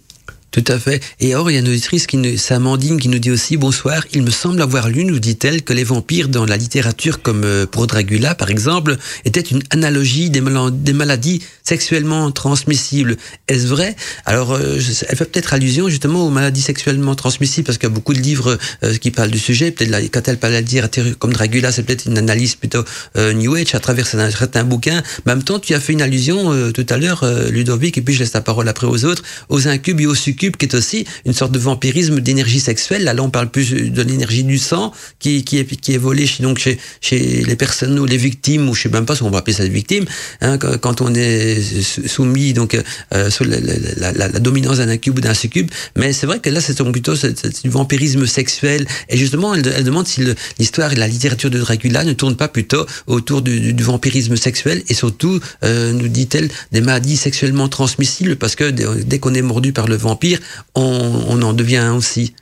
Tout 0.54 0.64
à 0.68 0.78
fait. 0.78 1.04
Et 1.20 1.34
or, 1.34 1.50
il 1.50 1.56
y 1.56 1.58
a 1.58 1.62
une 1.62 1.68
auditrice, 1.68 2.06
qui 2.06 2.16
nous, 2.16 2.38
Samandine, 2.38 3.00
qui 3.00 3.10
nous 3.10 3.18
dit 3.18 3.32
aussi 3.32 3.58
bonsoir. 3.58 4.06
Il 4.14 4.22
me 4.22 4.30
semble 4.30 4.62
avoir 4.62 4.88
lu, 4.88 5.04
nous 5.04 5.18
dit-elle, 5.18 5.64
que 5.64 5.74
les 5.74 5.84
vampires 5.84 6.30
dans 6.30 6.46
la 6.46 6.58
littérature, 6.58 7.24
comme 7.24 7.44
euh, 7.44 7.66
pour 7.66 7.88
Dracula, 7.88 8.36
par 8.36 8.52
exemple, 8.52 8.98
étaient 9.26 9.42
une 9.42 9.64
analogie 9.72 10.30
des 10.30 10.94
maladies 10.94 11.42
sexuellement 11.64 12.32
transmissibles. 12.32 13.18
Est-ce 13.48 13.68
vrai? 13.68 13.96
Alors, 14.26 14.54
euh, 14.54 14.80
elle 15.10 15.18
fait 15.18 15.26
peut-être 15.26 15.54
allusion 15.54 15.90
justement 15.90 16.28
aux 16.28 16.30
maladies 16.30 16.62
sexuellement 16.62 17.16
transmissibles, 17.16 17.66
parce 17.66 17.78
qu'il 17.78 17.88
y 17.88 17.92
a 17.92 17.96
beaucoup 17.96 18.14
de 18.14 18.20
livres 18.20 18.58
euh, 18.84 18.96
qui 18.98 19.12
parlent 19.12 19.32
du 19.32 19.40
sujet. 19.40 19.72
Peut-être 19.72 20.12
quand 20.12 20.28
elle 20.28 20.38
parle 20.38 20.56
de 20.56 20.62
dire 20.62 20.90
comme 21.20 21.34
Dracula, 21.34 21.72
c'est 21.72 21.84
peut-être 21.84 22.06
une 22.06 22.18
analyse 22.18 22.56
plutôt 22.56 22.84
euh, 23.18 23.34
New 23.34 23.56
Age 23.56 23.74
à 23.76 23.80
travers 23.80 24.08
certains 24.08 24.64
bouquins. 24.64 25.02
Mais 25.26 25.32
en 25.32 25.36
même 25.36 25.44
temps, 25.44 25.60
tu 25.60 25.74
as 25.74 25.80
fait 25.80 25.94
une 25.94 26.02
allusion 26.02 26.52
euh, 26.54 26.72
tout 26.72 26.86
à 26.90 26.98
l'heure, 26.98 27.26
Ludovic, 27.50 27.98
et 27.98 28.02
puis 28.02 28.14
je 28.14 28.20
laisse 28.20 28.34
la 28.34 28.42
parole 28.42 28.68
après 28.68 28.88
aux 28.88 29.06
autres, 29.06 29.24
aux 29.50 29.68
incubes 29.68 30.02
et 30.02 30.06
aux 30.06 30.16
succubes 30.16 30.56
qui 30.58 30.66
est 30.66 30.76
aussi 30.76 31.06
une 31.26 31.34
sorte 31.34 31.52
de 31.52 31.60
vampirisme 31.60 32.20
d'énergie 32.20 32.60
sexuelle. 32.60 33.04
Là, 33.04 33.14
là, 33.14 33.24
on 33.24 33.30
parle 33.30 33.50
plus 33.50 33.72
de 33.72 34.02
l'énergie 34.02 34.44
du 34.44 34.58
sang 34.58 34.92
qui, 35.20 35.44
qui, 35.44 35.60
est, 35.60 35.66
qui 35.66 35.94
est 35.94 35.98
volée 35.98 36.28
chez, 36.28 36.44
donc 36.44 36.60
chez, 36.60 36.78
chez 37.02 37.44
les 37.44 37.56
personnes 37.56 37.98
ou 38.00 38.06
les 38.06 38.18
victimes, 38.18 38.70
ou 38.70 38.76
je 38.76 38.84
sais 38.84 38.90
même 38.90 39.06
pas 39.06 39.16
si 39.16 39.24
on 39.24 39.30
va 39.30 39.40
appeler 39.40 39.56
ça 39.56 39.64
des 39.64 39.70
victimes, 39.70 40.06
hein, 40.42 40.58
quand 40.58 41.02
on 41.02 41.14
est 41.14 41.53
soumis 41.62 42.54
donc 42.54 42.80
euh, 43.14 43.30
sous 43.30 43.44
la, 43.44 43.60
la, 43.60 44.12
la, 44.12 44.28
la 44.28 44.40
dominance 44.40 44.78
d'un 44.78 44.90
incube 44.90 45.18
ou 45.18 45.22
d'un 45.22 45.34
succube. 45.34 45.70
Mais 45.96 46.14
c'est 46.14 46.26
vrai 46.26 46.40
que 46.40 46.50
là, 46.50 46.62
c'est 46.62 46.82
plutôt 46.92 47.14
du 47.16 47.70
vampirisme 47.70 48.26
sexuel. 48.26 48.86
Et 49.10 49.18
justement, 49.18 49.54
elle, 49.54 49.68
elle 49.68 49.84
demande 49.84 50.08
si 50.08 50.24
l'histoire 50.60 50.92
et 50.94 50.96
la 50.96 51.08
littérature 51.08 51.50
de 51.50 51.60
Dracula 51.60 52.04
ne 52.04 52.14
tournent 52.14 52.36
pas 52.36 52.48
plutôt 52.48 52.86
autour 53.08 53.42
du, 53.42 53.74
du 53.74 53.84
vampirisme 53.84 54.36
sexuel 54.36 54.84
et 54.88 54.94
surtout, 54.94 55.40
euh, 55.64 55.92
nous 55.92 56.08
dit-elle, 56.08 56.50
des 56.72 56.82
maladies 56.82 57.18
sexuellement 57.18 57.68
transmissibles 57.68 58.36
parce 58.36 58.56
que 58.56 58.70
dès 58.70 59.20
qu'on 59.20 59.34
est 59.34 59.42
mordu 59.42 59.74
par 59.74 59.88
le 59.88 59.96
vampire, 59.96 60.40
on, 60.76 61.24
on 61.28 61.42
en 61.42 61.54
devient 61.54 61.94
aussi. 61.96 62.34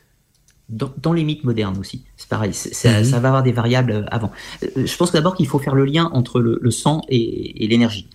Dans, 0.69 0.91
dans, 1.01 1.11
les 1.11 1.25
mythes 1.25 1.43
modernes 1.43 1.77
aussi, 1.77 2.03
c'est 2.15 2.29
pareil, 2.29 2.51
mmh. 2.51 3.03
ça 3.03 3.19
va 3.19 3.27
avoir 3.27 3.43
des 3.43 3.51
variables 3.51 4.05
avant. 4.09 4.31
Je 4.61 4.95
pense 4.95 5.11
d'abord 5.11 5.35
qu'il 5.35 5.47
faut 5.47 5.59
faire 5.59 5.75
le 5.75 5.83
lien 5.83 6.09
entre 6.13 6.39
le, 6.39 6.59
le 6.61 6.71
sang 6.71 7.01
et, 7.09 7.65
et 7.65 7.67
l'énergie. 7.67 8.07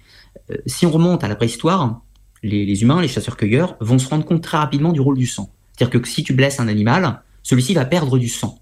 Euh, 0.51 0.57
si 0.67 0.87
on 0.87 0.91
remonte 0.91 1.25
à 1.25 1.29
la 1.29 1.37
préhistoire, 1.37 2.03
les, 2.43 2.65
les 2.65 2.83
humains, 2.83 3.01
les 3.01 3.09
chasseurs-cueilleurs, 3.09 3.77
vont 3.81 3.99
se 3.99 4.09
rendre 4.09 4.25
compte 4.25 4.43
très 4.43 4.59
rapidement 4.59 4.93
du 4.93 5.01
rôle 5.01 5.19
du 5.19 5.27
sang. 5.27 5.51
C'est-à-dire 5.77 6.01
que 6.01 6.09
si 6.09 6.23
tu 6.23 6.33
blesses 6.33 6.61
un 6.61 6.69
animal, 6.69 7.23
celui-ci 7.43 7.75
va 7.75 7.85
perdre 7.85 8.19
du 8.19 8.29
sang. 8.29 8.61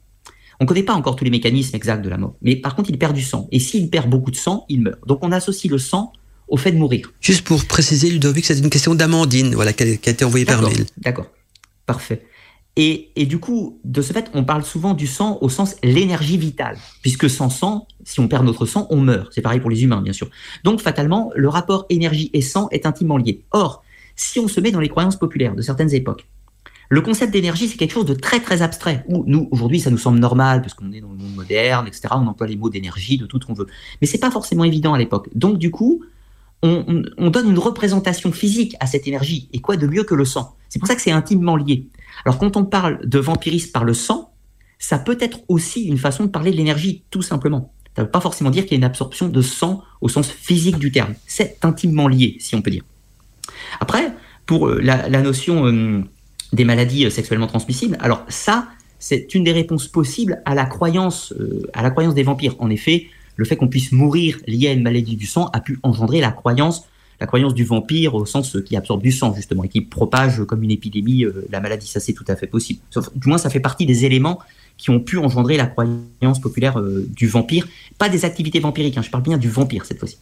On 0.61 0.65
ne 0.65 0.69
connaît 0.69 0.83
pas 0.83 0.95
encore 0.95 1.17
tous 1.17 1.25
les 1.25 1.31
mécanismes 1.31 1.75
exacts 1.77 2.05
de 2.05 2.09
la 2.09 2.17
mort, 2.17 2.37
mais 2.43 2.57
par 2.57 2.77
contre, 2.77 2.91
il 2.91 2.99
perd 2.99 3.15
du 3.15 3.23
sang. 3.23 3.49
Et 3.51 3.59
s'il 3.59 3.91
perd 3.91 4.09
beaucoup 4.09 4.31
de 4.31 4.37
sang, 4.37 4.65
il 4.69 4.83
meurt. 4.83 4.99
Donc 5.07 5.19
on 5.23 5.33
associe 5.33 5.71
le 5.71 5.79
sang 5.79 6.13
au 6.49 6.57
fait 6.57 6.73
de 6.73 6.77
mourir. 6.77 7.13
Juste 7.21 7.45
pour 7.45 7.65
préciser, 7.65 8.11
Ludovic, 8.11 8.45
c'est 8.45 8.59
une 8.59 8.71
question 8.71 8.95
d'Amandine, 8.95 9.55
voilà, 9.55 9.73
qui 9.73 9.83
a, 9.83 9.97
qui 9.97 10.09
a 10.09 10.13
été 10.13 10.25
envoyée 10.25 10.45
par 10.45 10.63
mail. 10.63 10.87
D'accord, 10.99 11.27
parfait. 11.87 12.25
Et, 12.77 13.13
du 13.27 13.39
coup, 13.39 13.79
de 13.85 14.03
ce 14.03 14.13
fait, 14.13 14.31
on 14.35 14.45
parle 14.45 14.65
souvent 14.65 14.95
du 14.95 15.07
sang 15.07 15.39
au 15.41 15.49
sens 15.49 15.77
l'énergie 15.85 16.37
vitale, 16.37 16.77
puisque 17.03 17.31
sans 17.31 17.49
sang, 17.49 17.87
si 18.03 18.19
on 18.19 18.27
perd 18.27 18.45
notre 18.45 18.67
sang, 18.67 18.89
on 18.91 18.97
meurt. 18.97 19.33
C'est 19.33 19.43
pareil 19.43 19.61
pour 19.61 19.71
les 19.71 19.85
humains, 19.85 20.03
bien 20.03 20.13
sûr. 20.13 20.29
Donc, 20.65 20.81
fatalement, 20.81 21.31
le 21.37 21.49
rapport 21.49 21.87
énergie 21.89 22.31
et 22.33 22.43
sang 22.43 22.69
est 22.73 22.85
intimement 22.85 23.17
lié. 23.17 23.45
Or, 23.53 23.85
si 24.17 24.41
on 24.41 24.49
se 24.49 24.61
met 24.61 24.73
dans 24.73 24.81
les 24.81 24.89
croyances 24.89 25.17
populaires 25.17 25.55
de 25.55 25.63
certaines 25.63 25.95
époques, 25.95 26.27
le 26.89 27.01
concept 27.01 27.33
d'énergie, 27.33 27.69
c'est 27.69 27.77
quelque 27.77 27.93
chose 27.93 28.07
de 28.07 28.15
très 28.15 28.41
très 28.41 28.61
abstrait. 28.61 29.05
Où 29.09 29.25
nous, 29.27 29.49
aujourd'hui, 29.53 29.79
ça 29.79 29.91
nous 29.91 29.99
semble 29.99 30.19
normal, 30.19 30.61
parce 30.61 30.75
qu'on 30.75 30.93
est 30.93 31.01
dans 31.01 31.11
le 31.11 31.17
monde 31.17 31.35
moderne, 31.35 31.87
etc. 31.87 32.09
On 32.13 32.27
emploie 32.27 32.49
les 32.49 32.57
mots 32.57 32.71
d'énergie, 32.71 33.19
de 33.19 33.27
tout 33.27 33.41
ce 33.41 33.47
qu'on 33.47 33.55
veut. 33.55 33.69
Mais 34.01 34.07
c'est 34.09 34.19
pas 34.19 34.31
forcément 34.33 34.65
évident 34.65 34.95
à 34.95 34.99
l'époque. 34.99 35.29
Donc, 35.35 35.59
du 35.59 35.71
coup, 35.71 36.05
on, 36.65 36.85
on, 36.89 37.03
on, 37.19 37.31
donne 37.31 37.51
une 37.51 37.59
représentation 37.59 38.33
physique 38.33 38.75
à 38.81 38.87
cette 38.87 39.07
énergie. 39.07 39.49
Et 39.53 39.61
quoi 39.61 39.77
de 39.77 39.87
mieux 39.87 40.03
que 40.03 40.15
le 40.15 40.25
sang? 40.25 40.57
C'est 40.69 40.79
pour 40.79 40.89
ça 40.89 40.97
que 40.97 41.03
c'est 41.03 41.13
intimement 41.13 41.57
lié. 41.57 41.87
Alors 42.25 42.39
quand 42.39 42.57
on 42.57 42.65
parle 42.65 43.07
de 43.07 43.19
vampirisme 43.19 43.71
par 43.71 43.85
le 43.85 43.95
sang, 43.95 44.33
ça 44.79 44.99
peut 44.99 45.19
être 45.21 45.41
aussi 45.49 45.85
une 45.85 45.99
façon 45.99 46.25
de 46.25 46.31
parler 46.31 46.51
de 46.51 46.57
l'énergie, 46.57 47.05
tout 47.11 47.23
simplement. 47.23 47.73
Ça 47.95 48.03
ne 48.03 48.07
veut 48.07 48.11
pas 48.11 48.21
forcément 48.21 48.51
dire 48.51 48.65
qu'il 48.65 48.73
y 48.73 48.75
a 48.75 48.79
une 48.79 48.85
absorption 48.85 49.29
de 49.29 49.43
sang 49.43 49.83
au 50.01 50.09
sens 50.09 50.29
physique 50.29 50.79
du 50.79 50.91
terme. 50.91 51.15
C'est 51.27 51.59
intimement 51.63 52.09
lié, 52.09 52.37
si 52.41 52.55
on 52.57 52.63
peut 52.63 52.71
dire. 52.71 52.83
Après, 53.79 54.13
pour 54.47 54.69
la, 54.69 55.09
la 55.09 55.23
notion 55.23 55.67
euh, 55.67 56.03
des 56.53 56.65
maladies 56.65 57.11
sexuellement 57.11 57.47
transmissibles, 57.47 57.97
alors 58.01 58.25
ça, 58.29 58.69
c'est 58.99 59.35
une 59.35 59.45
des 59.45 59.53
réponses 59.53 59.87
possibles 59.87 60.43
à 60.45 60.55
la 60.55 60.65
croyance, 60.65 61.33
euh, 61.39 61.63
à 61.73 61.83
la 61.83 61.91
croyance 61.91 62.15
des 62.15 62.23
vampires. 62.23 62.57
En 62.59 62.71
effet, 62.71 63.07
le 63.37 63.45
fait 63.45 63.57
qu'on 63.57 63.69
puisse 63.69 63.93
mourir 63.93 64.39
lié 64.47 64.69
à 64.69 64.73
une 64.73 64.83
maladie 64.83 65.17
du 65.17 65.27
sang 65.27 65.47
a 65.53 65.61
pu 65.61 65.79
engendrer 65.83 66.21
la 66.21 66.31
croyance 66.31 66.85
la 67.21 67.27
croyance 67.27 67.55
du 67.55 67.65
vampire 67.65 68.15
au 68.15 68.27
sens 68.27 68.57
qui 68.65 68.77
absorbe 68.77 69.03
du 69.03 69.13
sang 69.13 69.35
justement 69.35 69.65
et 69.65 69.69
qui 69.69 69.81
propage 69.81 70.43
comme 70.45 70.63
une 70.63 70.71
épidémie 70.71 71.25
euh, 71.25 71.47
la 71.51 71.61
maladie. 71.61 71.87
Ça 71.87 72.01
c'est 72.01 72.13
tout 72.13 72.25
à 72.29 72.37
fait 72.37 72.47
possible. 72.47 72.81
Sauf, 72.91 73.09
du 73.15 73.29
moins 73.29 73.39
ça 73.39 73.51
fait 73.51 73.61
partie 73.61 73.87
des 73.87 74.05
éléments 74.05 74.41
qui 74.77 74.91
ont 74.91 75.01
pu 75.01 75.19
engendrer 75.19 75.57
la 75.57 75.67
croyance 75.67 76.41
populaire 76.41 76.79
euh, 76.79 77.09
du 77.15 77.29
vampire. 77.29 77.69
Pas 77.99 78.09
des 78.09 78.25
activités 78.25 78.61
vampiriques, 78.61 78.99
hein, 78.99 79.03
je 79.03 79.11
parle 79.11 79.23
bien 79.23 79.39
du 79.39 79.49
vampire 79.49 79.85
cette 79.85 79.99
fois-ci. 79.99 80.19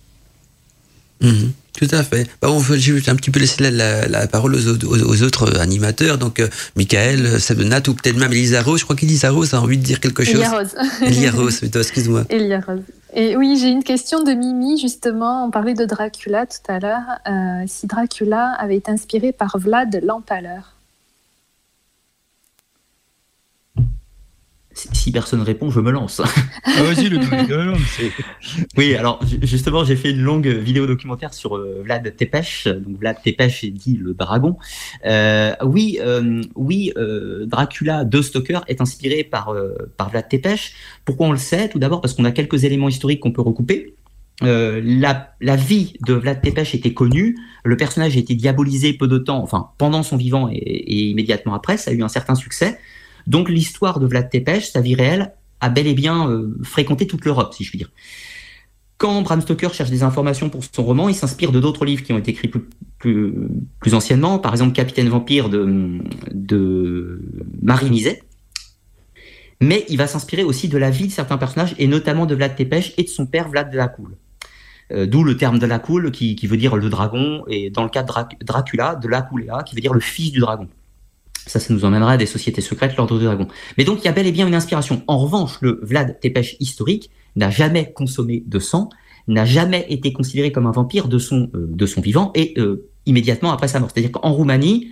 Mmh, 1.22 1.52
tout 1.78 1.88
à 1.92 2.02
fait. 2.02 2.28
Bah, 2.42 2.50
on 2.50 2.58
veut 2.58 2.76
juste 2.76 3.08
un 3.08 3.14
petit 3.14 3.30
peu 3.30 3.38
laisser 3.38 3.62
la, 3.62 3.70
la, 3.70 4.08
la 4.08 4.26
parole 4.26 4.56
aux, 4.56 4.68
aux, 4.68 5.02
aux, 5.04 5.22
autres 5.22 5.56
animateurs. 5.60 6.18
Donc, 6.18 6.40
euh, 6.40 6.48
Michael, 6.74 7.40
Sebnat 7.40 7.80
ou 7.88 7.94
peut-être 7.94 8.16
même 8.16 8.32
Elisa 8.32 8.60
Rose. 8.60 8.80
Je 8.80 8.84
crois 8.84 8.96
qu'Elisa 8.96 9.30
Rose 9.30 9.54
a 9.54 9.62
envie 9.62 9.78
de 9.78 9.84
dire 9.84 10.00
quelque 10.00 10.24
chose. 10.24 10.34
Elia 10.34 10.50
Rose. 10.50 10.74
Elia 11.00 11.30
Rose, 11.30 11.60
excuse-moi. 11.62 12.24
Elia 12.28 12.60
Rose. 12.60 12.82
Et 13.14 13.36
oui, 13.36 13.58
j'ai 13.58 13.68
une 13.68 13.84
question 13.84 14.22
de 14.22 14.32
Mimi, 14.32 14.78
justement. 14.78 15.44
On 15.44 15.50
parlait 15.50 15.74
de 15.74 15.84
Dracula 15.84 16.46
tout 16.46 16.62
à 16.68 16.78
l'heure. 16.78 17.18
Euh, 17.28 17.64
si 17.66 17.86
Dracula 17.86 18.52
avait 18.52 18.76
été 18.76 18.90
inspiré 18.90 19.32
par 19.32 19.58
Vlad 19.58 20.00
l'Empaleur 20.02 20.71
si 24.74 25.12
personne 25.12 25.42
répond, 25.42 25.70
je 25.70 25.80
me 25.80 25.90
lance. 25.90 26.20
Ah, 26.64 26.82
vas-y, 26.82 27.08
le 27.08 27.18
Oui, 28.76 28.94
alors 28.94 29.20
justement, 29.42 29.84
j'ai 29.84 29.96
fait 29.96 30.10
une 30.10 30.22
longue 30.22 30.46
vidéo 30.46 30.86
documentaire 30.86 31.34
sur 31.34 31.56
euh, 31.56 31.82
Vlad 31.84 32.16
Tepes. 32.16 32.66
Donc 32.66 32.98
Vlad 32.98 33.16
Tepes 33.22 33.40
est 33.62 33.70
dit 33.70 33.96
le 34.00 34.14
dragon. 34.14 34.56
Euh, 35.04 35.54
oui, 35.64 35.98
euh, 36.00 36.42
oui, 36.54 36.92
Dracula 37.46 38.04
de 38.04 38.22
Stoker 38.22 38.60
est 38.68 38.80
inspiré 38.80 39.24
par 39.24 39.54
par 39.96 40.10
Vlad 40.10 40.28
Tepes. 40.28 40.72
Pourquoi 41.04 41.26
on 41.26 41.32
le 41.32 41.38
sait? 41.38 41.68
Tout 41.68 41.78
d'abord 41.78 42.00
parce 42.00 42.14
qu'on 42.14 42.24
a 42.24 42.32
quelques 42.32 42.64
éléments 42.64 42.88
historiques 42.88 43.20
qu'on 43.20 43.32
peut 43.32 43.42
recouper. 43.42 43.94
la, 44.40 45.34
la, 45.40 45.56
vie 45.56 45.94
de 46.06 46.14
Vlad 46.14 46.40
Tepes 46.40 46.74
était 46.74 46.94
connue, 46.94 47.36
le 47.64 47.76
personnage 47.76 48.16
a 48.16 48.20
été 48.20 48.34
diabolisé 48.34 48.92
peu 48.94 49.06
de 49.06 49.18
temps, 49.18 49.42
enfin 49.42 49.70
pendant 49.78 50.02
son 50.02 50.16
vivant 50.16 50.48
et, 50.50 50.56
et 50.56 51.04
immédiatement 51.10 51.54
après, 51.54 51.76
ça 51.76 51.90
a 51.90 51.94
eu 51.94 52.02
un 52.02 52.08
certain 52.08 52.34
succès. 52.34 52.78
Donc 53.26 53.48
l'histoire 53.48 54.00
de 54.00 54.06
Vlad 54.06 54.30
Tepes, 54.30 54.62
sa 54.62 54.80
vie 54.80 54.94
réelle, 54.94 55.32
a 55.60 55.68
bel 55.68 55.86
et 55.86 55.94
bien 55.94 56.28
euh, 56.28 56.58
fréquenté 56.62 57.06
toute 57.06 57.24
l'Europe, 57.24 57.54
si 57.54 57.64
je 57.64 57.70
puis 57.70 57.78
dire. 57.78 57.90
Quand 58.98 59.22
Bram 59.22 59.40
Stoker 59.40 59.72
cherche 59.72 59.90
des 59.90 60.02
informations 60.02 60.48
pour 60.48 60.62
son 60.64 60.84
roman, 60.84 61.08
il 61.08 61.14
s'inspire 61.14 61.50
de 61.50 61.60
d'autres 61.60 61.84
livres 61.84 62.02
qui 62.02 62.12
ont 62.12 62.18
été 62.18 62.30
écrits 62.30 62.50
plus, 62.98 63.94
anciennement, 63.94 64.38
par 64.38 64.52
exemple 64.52 64.72
Capitaine 64.72 65.08
Vampire 65.08 65.48
de, 65.48 65.98
de 66.32 67.20
Marie 67.62 67.90
Miset. 67.90 68.22
Mais 69.60 69.84
il 69.88 69.96
va 69.96 70.06
s'inspirer 70.06 70.44
aussi 70.44 70.68
de 70.68 70.78
la 70.78 70.90
vie 70.90 71.06
de 71.06 71.12
certains 71.12 71.38
personnages, 71.38 71.74
et 71.78 71.86
notamment 71.86 72.26
de 72.26 72.34
Vlad 72.34 72.54
Tepes 72.54 72.94
et 72.96 73.04
de 73.04 73.08
son 73.08 73.26
père 73.26 73.48
Vlad 73.48 73.70
de 73.70 73.76
la 73.76 73.88
Cool. 73.88 74.16
Euh, 74.92 75.06
d'où 75.06 75.24
le 75.24 75.36
terme 75.36 75.58
de 75.58 75.66
la 75.66 75.78
Cool 75.78 76.10
qui, 76.10 76.36
veut 76.46 76.56
dire 76.56 76.76
le 76.76 76.88
dragon, 76.88 77.44
et 77.48 77.70
dans 77.70 77.84
le 77.84 77.88
cas 77.88 78.02
de 78.02 78.44
Dracula, 78.44 78.96
de 78.96 79.08
la 79.08 79.28
qui 79.64 79.74
veut 79.74 79.80
dire 79.80 79.94
le 79.94 80.00
fils 80.00 80.32
du 80.32 80.40
dragon. 80.40 80.68
Ça, 81.46 81.58
ça 81.58 81.74
nous 81.74 81.84
emmènera 81.84 82.12
à 82.12 82.16
des 82.16 82.26
sociétés 82.26 82.60
secrètes, 82.60 82.96
l'Ordre 82.96 83.18
du 83.18 83.24
Dragon. 83.24 83.48
Mais 83.76 83.84
donc, 83.84 83.98
il 84.00 84.04
y 84.04 84.08
a 84.08 84.12
bel 84.12 84.26
et 84.26 84.32
bien 84.32 84.46
une 84.46 84.54
inspiration. 84.54 85.02
En 85.06 85.18
revanche, 85.18 85.58
le 85.60 85.80
Vlad 85.82 86.18
Tepes 86.20 86.56
historique 86.60 87.10
n'a 87.36 87.50
jamais 87.50 87.92
consommé 87.92 88.44
de 88.46 88.58
sang, 88.58 88.90
n'a 89.28 89.44
jamais 89.44 89.86
été 89.88 90.12
considéré 90.12 90.52
comme 90.52 90.66
un 90.66 90.70
vampire 90.72 91.08
de 91.08 91.18
son, 91.18 91.50
euh, 91.54 91.66
de 91.68 91.86
son 91.86 92.00
vivant 92.00 92.30
et 92.34 92.54
euh, 92.58 92.88
immédiatement 93.06 93.52
après 93.52 93.68
sa 93.68 93.80
mort. 93.80 93.90
C'est-à-dire 93.92 94.12
qu'en 94.12 94.32
Roumanie, 94.32 94.90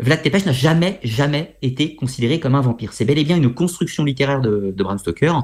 Vlad 0.00 0.22
Tepes 0.22 0.46
n'a 0.46 0.52
jamais, 0.52 1.00
jamais 1.04 1.56
été 1.62 1.94
considéré 1.94 2.40
comme 2.40 2.54
un 2.54 2.60
vampire. 2.60 2.92
C'est 2.92 3.04
bel 3.04 3.18
et 3.18 3.24
bien 3.24 3.36
une 3.36 3.52
construction 3.52 4.04
littéraire 4.04 4.40
de, 4.40 4.72
de 4.74 4.82
Bram 4.82 4.98
Stoker 4.98 5.34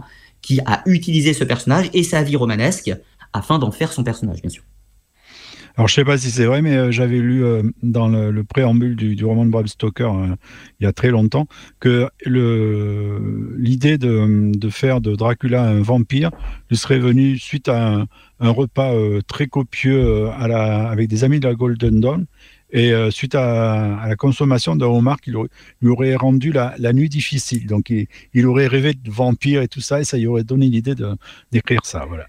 qui 0.42 0.60
a 0.66 0.82
utilisé 0.86 1.34
ce 1.34 1.44
personnage 1.44 1.90
et 1.92 2.02
sa 2.02 2.22
vie 2.22 2.36
romanesque 2.36 2.90
afin 3.32 3.58
d'en 3.58 3.70
faire 3.70 3.92
son 3.92 4.02
personnage, 4.02 4.40
bien 4.40 4.50
sûr. 4.50 4.64
Alors, 5.80 5.88
je 5.88 5.94
sais 5.94 6.04
pas 6.04 6.18
si 6.18 6.30
c'est 6.30 6.44
vrai, 6.44 6.60
mais 6.60 6.76
euh, 6.76 6.90
j'avais 6.90 7.20
lu 7.20 7.42
euh, 7.42 7.62
dans 7.82 8.06
le, 8.06 8.44
préambule 8.44 8.96
du, 8.96 9.24
roman 9.24 9.46
de 9.46 9.50
Bram 9.50 9.66
Stoker 9.66 10.14
euh, 10.14 10.26
il 10.78 10.84
y 10.84 10.86
a 10.86 10.92
très 10.92 11.08
longtemps 11.08 11.46
que 11.80 12.06
l'idée 12.26 13.96
de, 13.96 14.68
faire 14.68 15.00
de 15.00 15.14
Dracula 15.14 15.62
un 15.62 15.80
vampire 15.80 16.32
lui 16.68 16.76
serait 16.76 16.98
venue 16.98 17.38
suite 17.38 17.70
à 17.70 18.04
un, 18.40 18.50
repas 18.50 18.92
très 19.26 19.46
copieux 19.46 20.28
avec 20.28 21.08
des 21.08 21.24
amis 21.24 21.40
de 21.40 21.48
la 21.48 21.54
Golden 21.54 22.00
Dawn 22.00 22.26
et 22.72 22.92
euh, 22.92 23.10
suite 23.10 23.34
à, 23.34 24.06
la 24.06 24.16
consommation 24.16 24.76
d'un 24.76 24.86
homard 24.86 25.20
qui 25.20 25.30
lui 25.30 25.88
aurait 25.88 26.14
rendu 26.14 26.52
la, 26.52 26.92
nuit 26.92 27.08
difficile. 27.08 27.66
Donc 27.66 27.90
il, 27.90 28.46
aurait 28.46 28.66
rêvé 28.66 28.94
de 28.94 29.10
vampire 29.10 29.62
et 29.62 29.68
tout 29.68 29.80
ça, 29.80 30.00
et 30.00 30.04
ça 30.04 30.16
lui 30.16 30.26
aurait 30.26 30.44
donné 30.44 30.66
l'idée 30.66 30.94
d'écrire 31.52 31.80
ça. 31.84 32.06
Voilà. 32.06 32.26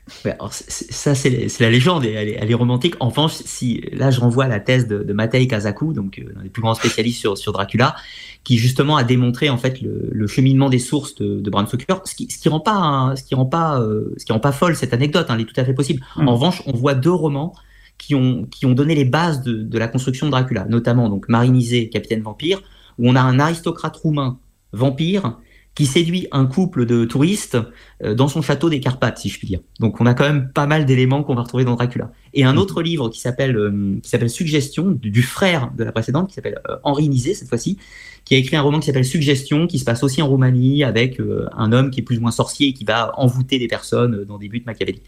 ça, 0.49 1.15
c'est 1.15 1.59
la 1.59 1.69
légende, 1.69 2.05
et 2.05 2.11
elle 2.11 2.51
est, 2.51 2.53
romantique. 2.53 2.95
En 2.99 3.09
revanche, 3.09 3.33
si, 3.33 3.81
là, 3.91 4.11
je 4.11 4.19
renvoie 4.19 4.45
à 4.45 4.47
la 4.47 4.59
thèse 4.59 4.87
de, 4.87 5.03
de 5.03 5.13
Matei 5.13 5.47
Kazaku, 5.47 5.93
donc 5.93 6.19
euh, 6.19 6.33
un 6.39 6.43
des 6.43 6.49
plus 6.49 6.61
grands 6.61 6.75
spécialistes 6.75 7.19
sur, 7.19 7.37
sur 7.37 7.53
Dracula, 7.53 7.95
qui 8.43 8.57
justement 8.57 8.97
a 8.97 9.03
démontré 9.03 9.49
en 9.49 9.57
fait 9.57 9.81
le, 9.81 10.27
cheminement 10.27 10.69
des 10.69 10.79
sources 10.79 11.15
de, 11.15 11.39
de 11.39 11.49
Bram 11.49 11.67
Stoker, 11.67 12.01
ce 12.05 12.15
qui, 12.15 12.29
ce 12.29 12.37
qui 12.39 12.49
rend 12.49 12.59
pas, 12.59 13.13
ce 13.15 13.23
qui 13.23 13.35
rend 13.35 13.45
pas, 13.45 13.79
euh, 13.79 14.13
ce 14.17 14.25
qui 14.25 14.31
rend 14.31 14.39
pas 14.39 14.51
folle 14.51 14.75
cette 14.75 14.93
anecdote. 14.93 15.27
Hein, 15.29 15.35
elle 15.35 15.41
est 15.41 15.45
tout 15.45 15.59
à 15.59 15.65
fait 15.65 15.73
possible. 15.73 16.03
Mmh. 16.15 16.27
En 16.27 16.33
revanche, 16.33 16.61
on 16.65 16.73
voit 16.73 16.93
deux 16.93 17.11
romans 17.11 17.53
qui 18.01 18.15
ont, 18.15 18.45
qui 18.45 18.65
ont 18.65 18.73
donné 18.73 18.95
les 18.95 19.05
bases 19.05 19.43
de, 19.43 19.61
de 19.61 19.77
la 19.77 19.87
construction 19.87 20.25
de 20.25 20.31
Dracula, 20.31 20.65
notamment 20.65 21.07
donc 21.07 21.29
Marinisé, 21.29 21.87
capitaine 21.87 22.23
vampire, 22.23 22.63
où 22.97 23.07
on 23.07 23.15
a 23.15 23.21
un 23.21 23.39
aristocrate 23.39 23.95
roumain 23.95 24.39
vampire 24.73 25.37
qui 25.75 25.85
séduit 25.85 26.27
un 26.31 26.47
couple 26.47 26.85
de 26.87 27.05
touristes 27.05 27.57
euh, 28.03 28.15
dans 28.15 28.27
son 28.27 28.41
château 28.41 28.69
des 28.69 28.79
Carpates, 28.79 29.19
si 29.19 29.29
je 29.29 29.37
puis 29.37 29.47
dire. 29.47 29.59
Donc 29.79 30.01
on 30.01 30.07
a 30.07 30.15
quand 30.15 30.25
même 30.25 30.51
pas 30.51 30.65
mal 30.65 30.85
d'éléments 30.85 31.23
qu'on 31.23 31.35
va 31.35 31.43
retrouver 31.43 31.63
dans 31.63 31.75
Dracula. 31.75 32.11
Et 32.33 32.43
un 32.43 32.57
autre 32.57 32.81
livre 32.81 33.07
qui 33.09 33.21
s'appelle 33.21 33.55
euh, 33.55 33.99
qui 34.01 34.09
s'appelle 34.09 34.31
Suggestion 34.31 34.91
du, 34.91 35.21
frère 35.21 35.71
de 35.77 35.83
la 35.83 35.91
précédente, 35.91 36.27
qui 36.27 36.33
s'appelle 36.33 36.59
euh, 36.69 36.77
Henri 36.83 37.07
Nizet 37.07 37.35
cette 37.35 37.49
fois-ci, 37.49 37.77
qui 38.25 38.33
a 38.33 38.37
écrit 38.37 38.57
un 38.57 38.61
roman 38.61 38.79
qui 38.79 38.87
s'appelle 38.87 39.05
Suggestion, 39.05 39.67
qui 39.67 39.77
se 39.77 39.85
passe 39.85 40.03
aussi 40.03 40.23
en 40.23 40.27
Roumanie 40.27 40.83
avec 40.83 41.21
un 41.55 41.71
homme 41.71 41.91
qui 41.91 42.01
est 42.01 42.03
plus 42.03 42.17
ou 42.17 42.21
moins 42.21 42.31
sorcier 42.31 42.69
et 42.69 42.73
qui 42.73 42.83
va 42.83 43.11
envoûter 43.17 43.59
des 43.59 43.67
personnes 43.67 44.25
dans 44.25 44.39
des 44.39 44.49
buts 44.49 44.63
machiavéliques. 44.65 45.05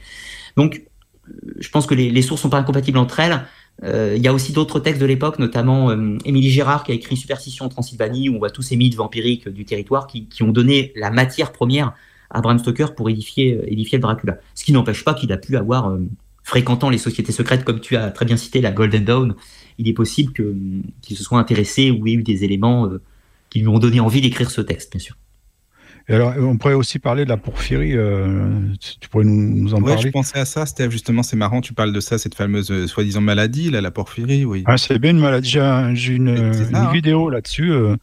Donc 0.55 0.83
je 1.59 1.69
pense 1.69 1.85
que 1.85 1.95
les, 1.95 2.21
sources 2.21 2.41
sont 2.41 2.49
pas 2.49 2.57
incompatibles 2.57 2.97
entre 2.97 3.19
elles. 3.19 3.45
Euh, 3.83 4.13
il 4.15 4.21
y 4.21 4.27
a 4.27 4.33
aussi 4.33 4.53
d'autres 4.53 4.79
textes 4.79 5.01
de 5.01 5.05
l'époque, 5.05 5.39
notamment 5.39 5.89
euh, 5.89 6.17
Émilie 6.25 6.51
Gérard 6.51 6.83
qui 6.83 6.91
a 6.91 6.95
écrit 6.95 7.17
Superstition 7.17 7.65
en 7.65 7.69
Transylvanie, 7.69 8.29
où 8.29 8.35
on 8.35 8.39
voit 8.39 8.51
tous 8.51 8.61
ces 8.61 8.75
mythes 8.75 8.95
vampiriques 8.95 9.49
du 9.49 9.65
territoire 9.65 10.07
qui, 10.07 10.27
ont 10.41 10.51
donné 10.51 10.91
la 10.95 11.09
matière 11.09 11.51
première 11.51 11.93
à 12.29 12.41
Bram 12.41 12.59
Stoker 12.59 12.95
pour 12.95 13.09
édifier, 13.09 13.53
euh, 13.53 13.99
Dracula. 13.99 14.37
Ce 14.55 14.63
qui 14.63 14.73
n'empêche 14.73 15.03
pas 15.03 15.13
qu'il 15.13 15.31
a 15.31 15.37
pu 15.37 15.57
avoir, 15.57 15.95
fréquentant 16.43 16.89
les 16.89 16.97
sociétés 16.97 17.31
secrètes, 17.31 17.63
comme 17.63 17.79
tu 17.79 17.95
as 17.95 18.11
très 18.11 18.25
bien 18.25 18.37
cité, 18.37 18.61
la 18.61 18.71
Golden 18.71 19.05
Dawn, 19.05 19.35
il 19.77 19.87
est 19.87 19.93
possible 19.93 20.33
qu'il 20.33 21.17
se 21.17 21.23
soit 21.23 21.39
intéressé 21.39 21.89
ou 21.89 22.05
ait 22.07 22.13
eu 22.13 22.23
des 22.23 22.43
éléments 22.43 22.89
qui 23.49 23.59
lui 23.59 23.67
ont 23.67 23.79
donné 23.79 23.99
envie 23.99 24.21
d'écrire 24.21 24.51
ce 24.51 24.61
texte, 24.61 24.91
bien 24.91 24.99
sûr 24.99 25.15
alors, 26.09 26.33
on 26.37 26.57
pourrait 26.57 26.73
aussi 26.73 26.99
parler 26.99 27.23
de 27.23 27.29
la 27.29 27.37
porphyrie. 27.37 27.95
Euh, 27.95 28.59
tu 28.79 29.07
pourrais 29.09 29.23
nous, 29.23 29.73
en 29.73 29.81
ouais, 29.81 29.93
parler 29.93 30.07
je 30.07 30.11
pensais 30.11 30.37
à 30.37 30.45
ça, 30.45 30.65
Steph. 30.65 30.89
Justement, 30.89 31.23
c'est 31.23 31.37
marrant, 31.37 31.61
tu 31.61 31.73
parles 31.73 31.93
de 31.93 31.99
ça, 32.01 32.17
cette 32.17 32.35
fameuse 32.35 32.71
euh, 32.71 32.87
soi-disant 32.87 33.21
maladie, 33.21 33.71
là, 33.71 33.79
la 33.79 33.91
porphyrie. 33.91 34.43
Oui. 34.43 34.63
Ah, 34.65 34.77
c'est 34.77 34.99
bien 34.99 35.11
une 35.11 35.19
maladie. 35.19 35.49
J'ai 35.49 36.13
une, 36.13 36.29
hein. 36.73 36.91
vidéo 36.91 37.29
là-dessus 37.29 37.71
euh, 37.71 37.95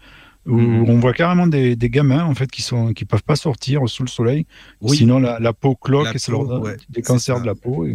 où 0.47 0.57
mhm. 0.57 0.89
on 0.89 0.99
voit 0.99 1.13
carrément 1.13 1.47
des, 1.47 1.77
gamins 1.77 2.25
en 2.25 2.35
fait 2.35 2.51
qui 2.51 2.63
sont 2.63 2.95
qui 2.95 3.05
peuvent 3.05 3.23
pas 3.23 3.37
sortir 3.37 3.87
sous 3.87 4.03
le 4.03 4.09
soleil. 4.09 4.47
Sinon, 4.87 5.19
la, 5.19 5.53
peau 5.53 5.75
cloque 5.75 6.15
et 6.15 6.19
c'est 6.19 6.33
des 6.89 7.03
cancers 7.03 7.41
de 7.41 7.47
la 7.47 7.55
peau. 7.55 7.87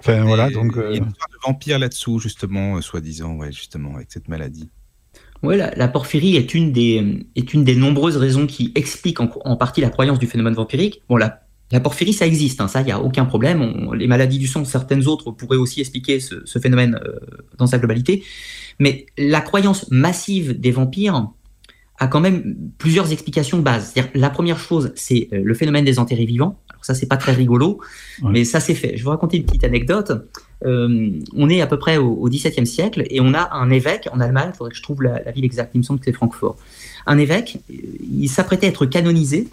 Enfin, 0.00 0.24
voilà. 0.24 0.50
Donc, 0.50 0.72
il 0.76 0.80
y 0.80 0.84
a 0.84 0.88
une 0.96 1.08
histoire 1.08 1.28
de 1.28 1.46
vampire 1.46 1.78
là-dessous, 1.78 2.18
justement, 2.18 2.80
soi-disant, 2.80 3.34
ouais, 3.36 3.52
justement, 3.52 3.94
avec 3.94 4.10
cette 4.10 4.28
maladie. 4.28 4.68
Ouais, 5.42 5.56
la, 5.56 5.88
porphyrie 5.88 6.36
est 6.36 6.54
une, 6.54 6.72
des, 6.72 7.26
est 7.36 7.52
une 7.52 7.64
des 7.64 7.74
nombreuses 7.76 8.16
raisons 8.16 8.46
qui 8.46 8.72
expliquent 8.74 9.20
en, 9.20 9.56
partie 9.56 9.82
la 9.82 9.90
croyance 9.90 10.18
du 10.18 10.26
phénomène 10.26 10.54
vampirique. 10.54 11.02
Bon, 11.08 11.16
la, 11.16 11.42
la 11.70 11.80
porphyrie, 11.80 12.12
ça 12.12 12.26
existe, 12.26 12.60
hein, 12.60 12.68
ça, 12.68 12.80
il 12.80 12.86
n'y 12.86 12.92
a 12.92 13.00
aucun 13.00 13.26
problème. 13.26 13.90
les 13.94 14.06
maladies 14.06 14.38
du 14.38 14.46
sang, 14.46 14.64
certaines 14.64 15.06
autres 15.06 15.32
pourraient 15.32 15.58
aussi 15.58 15.80
expliquer 15.80 16.20
ce, 16.20 16.58
phénomène 16.58 16.98
euh, 17.04 17.18
dans 17.58 17.66
sa 17.66 17.78
globalité. 17.78 18.24
Mais 18.78 19.06
la 19.18 19.40
croyance 19.40 19.90
massive 19.90 20.58
des 20.58 20.70
vampires 20.70 21.28
a 21.98 22.06
quand 22.06 22.20
même 22.20 22.56
plusieurs 22.78 23.12
explications 23.12 23.58
de 23.58 23.62
base. 23.62 23.94
la 24.14 24.30
première 24.30 24.58
chose, 24.58 24.92
c'est 24.94 25.28
euh, 25.32 25.42
le 25.44 25.54
phénomène 25.54 25.84
des 25.84 25.98
enterrés 25.98 26.26
vivants. 26.26 26.58
Ça, 26.84 26.94
c'est 26.94 27.06
pas 27.06 27.16
très 27.16 27.32
rigolo, 27.32 27.80
mais 28.22 28.44
ça, 28.44 28.60
c'est 28.60 28.74
fait. 28.74 28.90
Je 28.90 28.96
vais 28.96 29.02
vous 29.02 29.10
raconter 29.10 29.38
une 29.38 29.44
petite 29.44 29.64
anecdote. 29.64 30.12
Euh, 30.64 31.10
on 31.34 31.48
est 31.48 31.60
à 31.60 31.66
peu 31.66 31.78
près 31.78 31.96
au, 31.96 32.28
XVIIe 32.28 32.66
siècle 32.66 33.04
et 33.10 33.20
on 33.20 33.34
a 33.34 33.54
un 33.54 33.70
évêque 33.70 34.08
en 34.12 34.20
Allemagne, 34.20 34.50
il 34.52 34.56
faudrait 34.56 34.70
que 34.70 34.76
je 34.76 34.82
trouve 34.82 35.02
la, 35.02 35.30
ville 35.32 35.44
exacte, 35.44 35.72
il 35.74 35.78
me 35.78 35.82
semble 35.82 35.98
que 35.98 36.06
c'est 36.06 36.12
Francfort. 36.12 36.56
Un 37.06 37.18
évêque, 37.18 37.58
il 37.68 38.28
s'apprêtait 38.28 38.66
à 38.66 38.68
être 38.70 38.86
canonisé 38.86 39.48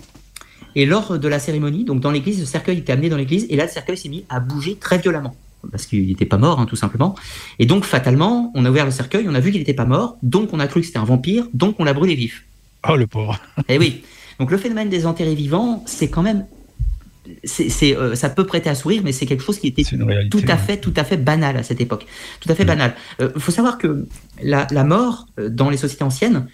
et 0.76 0.86
lors 0.86 1.20
de 1.20 1.28
la 1.28 1.40
cérémonie, 1.40 1.84
donc 1.84 2.00
dans 2.00 2.12
l'église, 2.12 2.40
le 2.40 2.46
cercueil 2.46 2.78
était 2.78 2.94
amené 2.94 3.10
dans 3.10 3.18
l'église 3.18 3.46
et 3.50 3.58
là 3.58 3.66
le 3.66 3.70
cercueil 3.70 3.98
s'est 3.98 4.08
mis 4.08 4.24
à 4.30 4.40
bouger 4.40 4.76
très 4.76 5.00
violemment 5.00 5.36
parce 5.70 5.86
qu'il 5.86 6.08
n'était 6.08 6.26
pas 6.26 6.38
mort, 6.38 6.60
hein, 6.60 6.66
tout 6.66 6.76
simplement. 6.76 7.16
Et 7.60 7.66
donc, 7.66 7.84
fatalement, 7.86 8.52
on 8.56 8.66
a 8.66 8.70
ouvert 8.70 8.86
le 8.86 8.92
cercueil, 8.92 9.28
on 9.30 9.36
a 9.36 9.40
vu 9.40 9.52
qu'il 9.52 9.60
n'était 9.60 9.74
pas 9.74 9.86
mort, 9.86 10.18
donc 10.24 10.50
on 10.54 10.60
a 10.60 10.68
cru 10.68 10.82
que 10.82 10.88
c'était 10.88 10.98
un 10.98 11.04
vampire, 11.04 11.46
donc 11.54 11.76
on 11.80 11.84
l'a 11.84 11.94
brûlé 11.94 12.16
vif. 12.16 12.46
Oh, 12.90 12.96
le 12.96 13.06
pauvre. 13.06 13.40
Eh 13.68 13.78
oui. 13.78 14.02
Donc, 14.40 14.50
le 14.50 14.58
phénomène 14.58 14.90
des 14.90 15.06
enterrés 15.06 15.36
vivants, 15.36 15.84
c'est 15.86 16.10
quand 16.10 16.24
même 16.24 16.46
c'est, 17.44 17.96
euh, 17.96 18.16
ça 18.16 18.30
peut 18.30 18.46
prêter 18.46 18.70
à 18.70 18.76
sourire, 18.76 19.02
mais 19.04 19.12
c'est 19.12 19.26
quelque 19.26 19.44
chose 19.44 19.60
qui 19.60 19.68
était 19.68 19.84
tout 20.30 20.42
à 20.48 20.58
fait, 20.58 20.78
tout 20.78 20.94
à 20.96 21.04
fait 21.04 21.18
banal 21.18 21.58
à 21.58 21.64
cette 21.64 21.82
époque, 21.82 22.06
tout 22.40 22.52
à 22.52 22.56
fait 22.56 22.66
banal. 22.66 22.96
Il 23.20 23.26
euh, 23.26 23.40
faut 23.40 23.52
savoir 23.52 23.78
que 23.78 24.08
la, 24.42 24.66
mort 24.84 25.28
euh, 25.40 25.50
dans 25.50 25.70
les 25.70 25.78
sociétés 25.78 26.04
anciennes, 26.04 26.48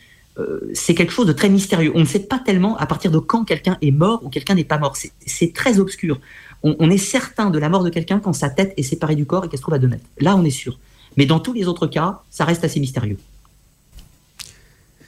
c'est 0.72 0.94
quelque 0.94 1.12
chose 1.12 1.26
de 1.26 1.34
très 1.34 1.50
mystérieux. 1.50 1.92
On 1.96 2.02
ne 2.02 2.06
sait 2.06 2.20
pas 2.20 2.38
tellement 2.38 2.78
à 2.78 2.86
partir 2.86 3.10
de 3.10 3.18
quand 3.18 3.44
quelqu'un 3.44 3.76
est 3.82 3.90
mort 3.90 4.24
ou 4.24 4.30
quelqu'un 4.30 4.54
n'est 4.54 4.64
pas 4.64 4.78
mort. 4.78 4.96
C'est, 4.96 5.52
très 5.52 5.80
obscur. 5.80 6.20
On, 6.62 6.92
est 6.92 7.00
certain 7.00 7.50
de 7.50 7.58
la 7.58 7.70
mort 7.70 7.84
de 7.84 7.90
quelqu'un 7.90 8.20
quand 8.20 8.34
sa 8.34 8.52
tête 8.52 8.72
est 8.78 8.84
séparée 8.84 9.16
du 9.16 9.26
corps 9.26 9.46
et 9.46 9.50
qu'elle 9.50 9.58
se 9.58 9.64
trouve 9.64 9.74
à 9.74 9.80
deux 9.80 9.88
mètres. 9.88 10.06
Là, 10.20 10.36
on 10.36 10.46
est 10.46 10.52
sûr. 10.52 10.78
Mais 11.16 11.26
dans 11.26 11.40
tous 11.40 11.54
les 11.54 11.68
autres 11.68 11.88
cas, 11.88 12.22
ça 12.30 12.46
reste 12.46 12.64
assez 12.64 12.80
mystérieux. 12.80 13.18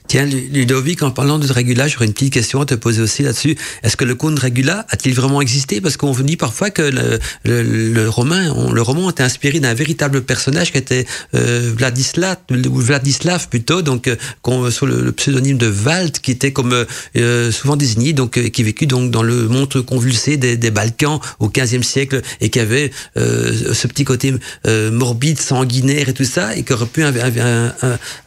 Tiens, 0.09 0.25
Ludovic, 0.25 1.03
en 1.03 1.11
parlant 1.11 1.37
de 1.37 1.45
Dracula, 1.45 1.87
j'aurais 1.87 2.07
une 2.07 2.13
petite 2.13 2.33
question 2.33 2.61
à 2.61 2.65
te 2.65 2.73
poser 2.73 2.99
aussi 2.99 3.21
là-dessus. 3.21 3.55
Est-ce 3.83 3.95
que 3.95 4.05
le 4.05 4.15
comte 4.15 4.33
Dracula 4.33 4.87
a-t-il 4.89 5.13
vraiment 5.13 5.39
existé? 5.39 5.81
Parce 5.81 5.97
qu'on 5.97 6.13
dit 6.13 6.35
parfois 6.35 6.71
que 6.71 6.81
le, 6.81 7.19
le, 7.45 7.93
le 7.93 8.09
roman, 8.09 8.71
le 8.71 8.81
roman 8.81 9.11
était 9.11 9.21
inspiré 9.21 9.59
d'un 9.59 9.75
véritable 9.75 10.23
personnage 10.23 10.71
qui 10.71 10.79
était 10.79 11.05
euh, 11.35 11.71
Vladislav, 11.77 12.37
ou 12.49 12.79
Vladislav 12.79 13.49
plutôt, 13.49 13.83
donc 13.83 14.07
euh, 14.07 14.71
sous 14.71 14.87
le, 14.87 15.11
pseudonyme 15.11 15.59
de 15.59 15.67
Valt, 15.67 16.21
qui 16.21 16.31
était 16.31 16.53
comme 16.53 16.87
euh, 17.15 17.51
souvent 17.51 17.75
désigné, 17.75 18.13
donc 18.13 18.39
euh, 18.39 18.49
qui 18.49 18.63
vécut 18.63 18.87
donc 18.87 19.11
dans 19.11 19.21
le 19.21 19.47
monde 19.47 19.79
convulsé 19.85 20.37
des, 20.37 20.57
des 20.57 20.71
Balkans 20.71 21.19
au 21.37 21.49
XVe 21.49 21.83
siècle 21.83 22.23
et 22.41 22.49
qui 22.49 22.59
avait 22.59 22.89
euh, 23.17 23.75
ce 23.75 23.85
petit 23.85 24.05
côté 24.05 24.33
morbide, 24.65 25.39
sanguinaire 25.39 26.09
et 26.09 26.13
tout 26.13 26.23
ça, 26.23 26.55
et 26.55 26.63
qui 26.63 26.73
aurait 26.73 26.87
pu 26.87 27.03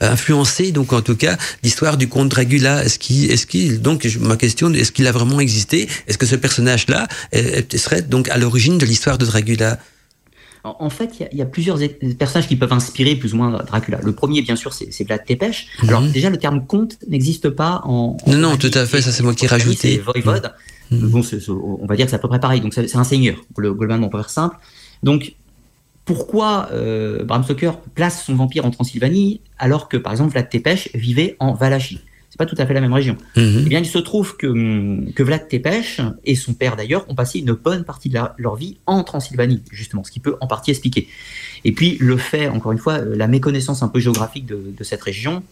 influencer, 0.01 0.71
donc 0.71 0.93
en 0.93 1.01
tout 1.03 1.17
cas 1.17 1.37
l'histoire 1.73 1.97
du 1.97 2.07
comte 2.07 2.29
Dracula 2.29 2.85
Est-ce 2.85 2.99
qu'il, 2.99 3.31
est-ce 3.31 3.47
qu'il, 3.47 3.81
donc 3.81 4.07
ma 4.21 4.37
question, 4.37 4.71
est-ce 4.75 4.93
qu'il 4.93 5.07
a 5.07 5.13
vraiment 5.13 5.41
existé? 5.41 5.89
Est-ce 6.07 6.19
que 6.19 6.27
ce 6.27 6.37
personnage-là 6.37 7.09
serait 7.75 8.03
donc 8.03 8.29
à 8.29 8.37
l'origine 8.37 8.77
de 8.77 8.85
l'histoire 8.85 9.17
de 9.17 9.25
Dracula? 9.25 9.79
En 10.65 10.91
fait, 10.91 11.11
il 11.33 11.39
y, 11.39 11.43
a 11.43 11.47
plusieurs 11.47 11.79
personnages 12.19 12.47
qui 12.47 12.57
peuvent 12.57 12.75
inspirer 12.75 13.17
plus 13.17 13.33
ou 13.33 13.39
moins 13.39 13.51
Dracula. 13.51 14.01
Le 14.05 14.13
premier, 14.13 14.43
bien 14.43 14.55
sûr, 14.55 14.73
c'est 14.75 15.05
Vlad 15.05 15.25
Tepes. 15.25 15.41
Mhm. 15.83 15.89
Alors 15.89 16.03
déjà, 16.03 16.29
le 16.29 16.37
terme 16.37 16.67
comte 16.67 16.99
n'existe 17.09 17.49
pas 17.49 17.81
en. 17.85 18.19
non, 18.27 18.37
non, 18.37 18.57
tout 18.59 18.71
à 18.75 18.85
fait. 18.85 19.01
Ça, 19.01 19.11
c'est 19.13 19.23
moi 19.23 19.35
qui 19.35 19.47
ai 19.47 19.49
rajouté. 19.49 19.99
Voivode. 19.99 20.53
Mhm. 20.91 21.09
Bon, 21.09 21.23
on 21.81 21.87
va 21.87 21.97
dire 21.97 22.05
que 22.05 22.11
c'est 22.11 22.17
à 22.17 22.21
peu 22.21 22.29
près 22.29 22.39
pareil. 22.39 22.61
Donc 22.61 22.75
c'est 22.75 22.97
un 22.97 23.05
seigneur, 23.05 23.37
globalement, 23.57 24.11
pour 24.11 24.21
faire 24.21 24.31
simple. 24.31 24.57
Donc 25.03 25.33
pourquoi 26.05 26.69
euh, 26.73 27.25
Bram 27.25 27.45
Stoker 27.45 27.73
place 27.95 28.25
son 28.25 28.35
vampire 28.35 28.65
en 28.67 28.71
Transylvanie 28.71 29.41
alors 29.59 29.89
que, 29.89 29.97
par 29.97 30.13
exemple, 30.13 30.33
Vlad 30.33 30.49
Tepes 30.49 30.91
vivait 30.95 31.37
en 31.39 31.55
Valachie 31.55 32.01
c'est 32.33 32.39
pas 32.39 32.47
tout 32.47 32.57
à 32.57 32.65
fait 32.65 32.73
la 32.73 32.81
même 32.81 32.95
région. 32.95 33.19
Mhm. 33.37 33.65
Eh 33.67 33.69
bien, 33.69 33.81
il 33.81 33.85
se 33.85 33.99
trouve 33.99 34.39
que, 34.39 35.13
que 35.13 35.23
Vlad 35.23 35.49
Tepes 35.49 36.01
et 36.25 36.35
son 36.35 36.55
père 36.55 36.77
d'ailleurs 36.77 37.05
ont 37.11 37.15
passé 37.15 37.41
une 37.41 37.53
bonne 37.53 37.85
partie 37.85 38.09
de 38.09 38.19
leur 38.39 38.57
vie 38.57 38.79
en 38.87 39.05
Transylvanie, 39.05 39.63
justement, 39.71 40.03
ce 40.03 40.11
qui 40.11 40.19
peut 40.19 40.37
en 40.41 40.47
partie 40.47 40.71
expliquer. 40.71 41.09
Et 41.65 41.73
puis, 41.73 41.99
le 42.01 42.17
fait, 42.17 42.49
encore 42.49 42.73
une 42.73 42.79
fois, 42.79 42.95
euh, 42.95 43.17
la 43.17 43.29
méconnaissance 43.29 43.83
un 43.83 43.89
peu 43.89 44.01
géographique 44.01 44.47
de, 44.47 44.73
cette 44.83 45.03
région 45.03 45.43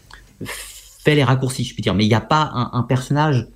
fait 0.43 1.15
les 1.15 1.23
raccourcis, 1.23 1.65
je 1.65 1.77
peux 1.77 1.83
dire. 1.83 1.93
Mais 1.93 2.07
il 2.07 2.09
n'y 2.09 2.15
a 2.15 2.23
pas 2.23 2.51
un, 2.55 2.71
un 2.73 2.83
personnage. 2.83 3.47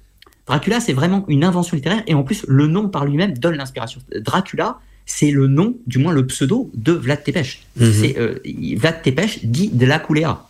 Dracula, 0.46 0.80
c'est 0.80 0.92
vraiment 0.92 1.24
une 1.26 1.44
invention 1.44 1.76
littéraire, 1.76 2.02
et 2.06 2.12
en 2.12 2.24
plus, 2.24 2.44
le 2.46 2.66
nom 2.66 2.90
par 2.90 3.06
lui-même 3.06 3.38
donne 3.38 3.54
l'inspiration. 3.54 4.02
Dracula, 4.20 4.80
c'est 5.06 5.30
le 5.30 5.48
nom, 5.48 5.76
du 5.86 5.98
moins 5.98 6.12
le 6.12 6.26
pseudo 6.26 6.70
de 6.74 6.92
Vlad 6.92 7.22
Tepes. 7.22 7.58
Mhm. 7.76 7.92
C'est 7.92 8.18
euh, 8.18 8.38
Vlad 8.76 9.02
Tepes 9.02 9.40
dit 9.44 9.68
de 9.68 9.86
la 9.86 10.02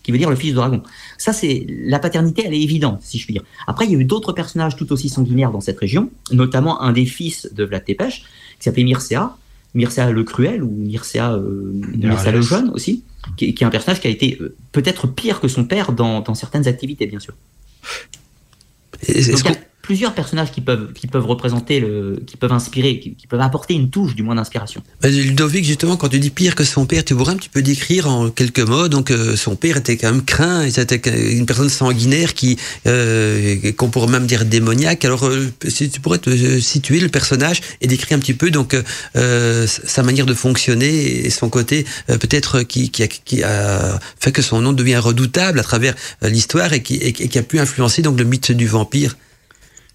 qui 0.02 0.12
veut 0.12 0.18
dire 0.18 0.30
le 0.30 0.36
fils 0.36 0.50
de 0.50 0.56
dragon. 0.56 0.82
Ça, 1.18 1.32
c'est 1.32 1.66
la 1.68 1.98
paternité, 1.98 2.44
elle 2.46 2.54
est 2.54 2.62
évidente, 2.62 3.00
si 3.02 3.18
je 3.18 3.24
puis 3.24 3.34
dire. 3.34 3.42
Après, 3.66 3.84
il 3.86 3.92
y 3.92 3.96
a 3.96 3.98
eu 3.98 4.04
d'autres 4.04 4.32
personnages 4.32 4.76
tout 4.76 4.92
aussi 4.92 5.08
sanguinaires 5.08 5.50
dans 5.50 5.60
cette 5.60 5.78
région, 5.78 6.10
notamment 6.30 6.82
un 6.82 6.92
des 6.92 7.06
fils 7.06 7.48
de 7.52 7.64
Vlad 7.64 7.84
Tepes, 7.84 8.22
qui 8.58 8.64
s'appelait 8.64 8.84
Mircea, 8.84 9.36
Mircea 9.74 10.10
le 10.10 10.22
Cruel 10.22 10.62
ou 10.62 10.70
Mircea, 10.70 11.32
euh, 11.32 11.72
le 12.00 12.40
Jeune 12.42 12.70
aussi, 12.70 13.02
qui, 13.36 13.46
est 13.46 13.62
un 13.62 13.70
personnage 13.70 14.00
qui 14.00 14.06
a 14.06 14.10
été 14.10 14.38
euh, 14.40 14.54
peut-être 14.70 15.08
pire 15.08 15.40
que 15.40 15.48
son 15.48 15.64
père 15.64 15.92
dans, 15.92 16.20
dans 16.20 16.34
certaines 16.34 16.68
activités, 16.68 17.06
bien 17.06 17.20
sûr 17.20 17.34
plusieurs 19.84 20.14
personnages 20.14 20.50
qui 20.50 20.62
peuvent, 20.62 20.94
qui 20.94 21.06
peuvent 21.06 21.26
représenter, 21.26 21.78
le, 21.78 22.18
qui 22.26 22.38
peuvent 22.38 22.52
inspirer, 22.52 22.98
qui, 22.98 23.26
peuvent 23.28 23.42
apporter 23.42 23.74
une 23.74 23.90
touche 23.90 24.14
du 24.14 24.22
moins 24.22 24.34
d'inspiration. 24.34 24.82
Ludovic, 25.02 25.62
justement, 25.66 25.98
quand 25.98 26.08
tu 26.08 26.18
dis 26.18 26.30
pire 26.30 26.54
que 26.54 26.64
son 26.64 26.86
père, 26.86 27.04
tu 27.04 27.14
pourrais 27.14 27.34
un 27.34 27.36
petit 27.36 27.50
peu 27.50 27.60
décrire 27.60 28.08
en 28.08 28.30
quelques 28.30 28.60
mots. 28.60 28.88
Donc, 28.88 29.10
euh, 29.10 29.36
son 29.36 29.56
père 29.56 29.76
était 29.76 29.98
quand 29.98 30.10
même 30.10 30.24
craint, 30.24 30.70
c'était 30.70 31.02
une 31.36 31.44
personne 31.44 31.68
sanguinaire 31.68 32.32
qui, 32.32 32.56
euh, 32.86 33.72
qu'on 33.76 33.90
pourrait 33.90 34.10
même 34.10 34.26
dire 34.26 34.46
démoniaque. 34.46 35.04
Alors, 35.04 35.26
euh, 35.26 35.52
tu 35.60 36.00
pourrais 36.00 36.18
te 36.18 36.60
situer 36.60 36.98
le 36.98 37.10
personnage 37.10 37.60
et 37.82 37.86
décrire 37.86 38.16
un 38.16 38.20
petit 38.20 38.32
peu 38.32 38.50
donc 38.50 38.74
sa 39.14 40.02
manière 40.02 40.24
de 40.24 40.34
fonctionner 40.34 41.26
et 41.26 41.30
son 41.30 41.50
côté 41.50 41.84
peut-être 42.06 42.62
qui, 42.62 42.90
qui 42.90 43.02
a, 43.02 43.06
qui, 43.06 43.42
a, 43.42 44.00
fait 44.18 44.32
que 44.32 44.40
son 44.40 44.62
nom 44.62 44.72
devient 44.72 44.96
redoutable 44.96 45.60
à 45.60 45.62
travers 45.62 45.94
l'histoire 46.22 46.72
et 46.72 46.82
qui, 46.82 46.96
et 46.96 47.12
qui 47.12 47.38
a 47.38 47.42
pu 47.42 47.58
influencer 47.58 48.00
donc 48.00 48.18
le 48.18 48.24
mythe 48.24 48.52
du 48.52 48.66
vampire. 48.66 49.14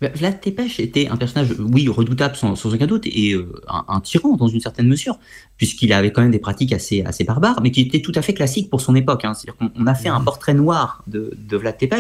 Bah, 0.02 0.08
Vlad 0.16 0.40
Tepes 0.40 0.80
était 0.80 1.08
un 1.10 1.18
personnage, 1.18 1.54
oui, 1.60 1.88
redoutable 1.90 2.36
sans, 2.36 2.66
aucun 2.66 2.88
doute, 2.88 3.06
et 3.06 3.34
euh, 3.34 3.52
un, 3.68 4.00
tyran 4.00 4.38
dans 4.38 4.48
une 4.48 4.62
certaine 4.62 4.88
mesure, 4.88 5.20
puisqu'il 5.58 5.92
avait 5.92 6.12
quand 6.12 6.22
même 6.22 6.32
des 6.32 6.40
pratiques 6.40 6.72
assez, 6.72 7.02
assez 7.04 7.26
barbares, 7.26 7.60
mais 7.62 7.72
qui 7.72 7.82
étaient 7.82 8.02
tout 8.02 8.14
à 8.16 8.22
fait 8.22 8.34
classiques 8.34 8.70
pour 8.70 8.80
son 8.80 8.96
époque. 8.96 9.26
Hein. 9.26 9.34
C'est-à-dire 9.34 9.58
qu'on 9.58 9.88
a 9.88 9.96
fait 9.96 10.10
un 10.10 10.22
portrait 10.22 10.54
noir 10.54 11.04
de, 11.08 11.34
de 11.38 11.58
Vlad 11.58 11.78
Tepes, 11.78 11.96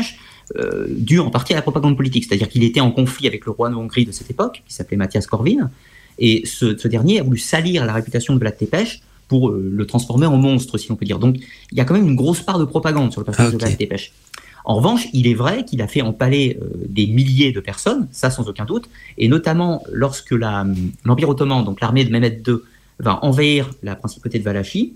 euh, 0.55 0.87
dû 0.89 1.19
en 1.19 1.29
partie 1.29 1.53
à 1.53 1.57
la 1.57 1.61
propagande 1.61 1.97
politique. 1.97 2.23
C'est-à-dire 2.23 2.47
qu'il 2.47 2.63
était 2.63 2.79
en 2.79 2.91
conflit 2.91 3.27
avec 3.27 3.45
le 3.45 3.51
roi 3.51 3.69
de 3.69 3.75
Hongrie 3.75 4.05
de 4.05 4.11
cette 4.11 4.29
époque, 4.29 4.63
qui 4.65 4.73
s'appelait 4.73 4.97
Mathias 4.97 5.27
Corvin, 5.27 5.69
et 6.19 6.45
ce, 6.45 6.77
ce, 6.77 6.87
dernier 6.87 7.19
a 7.19 7.23
voulu 7.23 7.37
salir 7.37 7.85
la 7.85 7.93
réputation 7.93 8.33
de 8.33 8.39
Vlad 8.39 8.57
Tepes 8.57 9.01
pour 9.27 9.49
euh, 9.49 9.69
le 9.73 9.85
transformer 9.85 10.25
en 10.25 10.37
monstre, 10.37 10.77
si 10.77 10.87
l'on 10.89 10.95
peut 10.95 11.05
dire. 11.05 11.19
Donc, 11.19 11.37
il 11.71 11.77
y 11.77 11.81
a 11.81 11.85
quand 11.85 11.93
même 11.93 12.07
une 12.07 12.15
grosse 12.15 12.41
part 12.41 12.59
de 12.59 12.65
propagande 12.65 13.11
sur 13.11 13.21
le 13.21 13.25
personnage 13.25 13.53
de 13.53 13.57
Vlad 13.57 13.77
Tepes. 13.77 14.11
En 14.65 14.75
revanche, 14.75 15.07
il 15.13 15.27
est 15.27 15.33
vrai 15.33 15.65
qu'il 15.65 15.81
a 15.81 15.87
fait 15.87 16.01
empaler 16.01 16.59
euh, 16.61 16.69
des 16.87 17.07
milliers 17.07 17.51
de 17.51 17.59
personnes, 17.59 18.07
ça 18.11 18.29
sans 18.29 18.47
aucun 18.49 18.65
doute, 18.65 18.89
et 19.17 19.27
notamment 19.27 19.83
lorsque 19.91 20.31
l'Empire 20.31 21.29
ottoman, 21.29 21.63
donc 21.63 21.81
l'armée 21.81 22.05
de 22.05 22.11
Mehmed 22.11 22.43
II, 22.47 22.55
va 22.99 23.23
envahir 23.23 23.69
la 23.81 23.95
principauté 23.95 24.39
de 24.39 24.43
Valachie, 24.43 24.93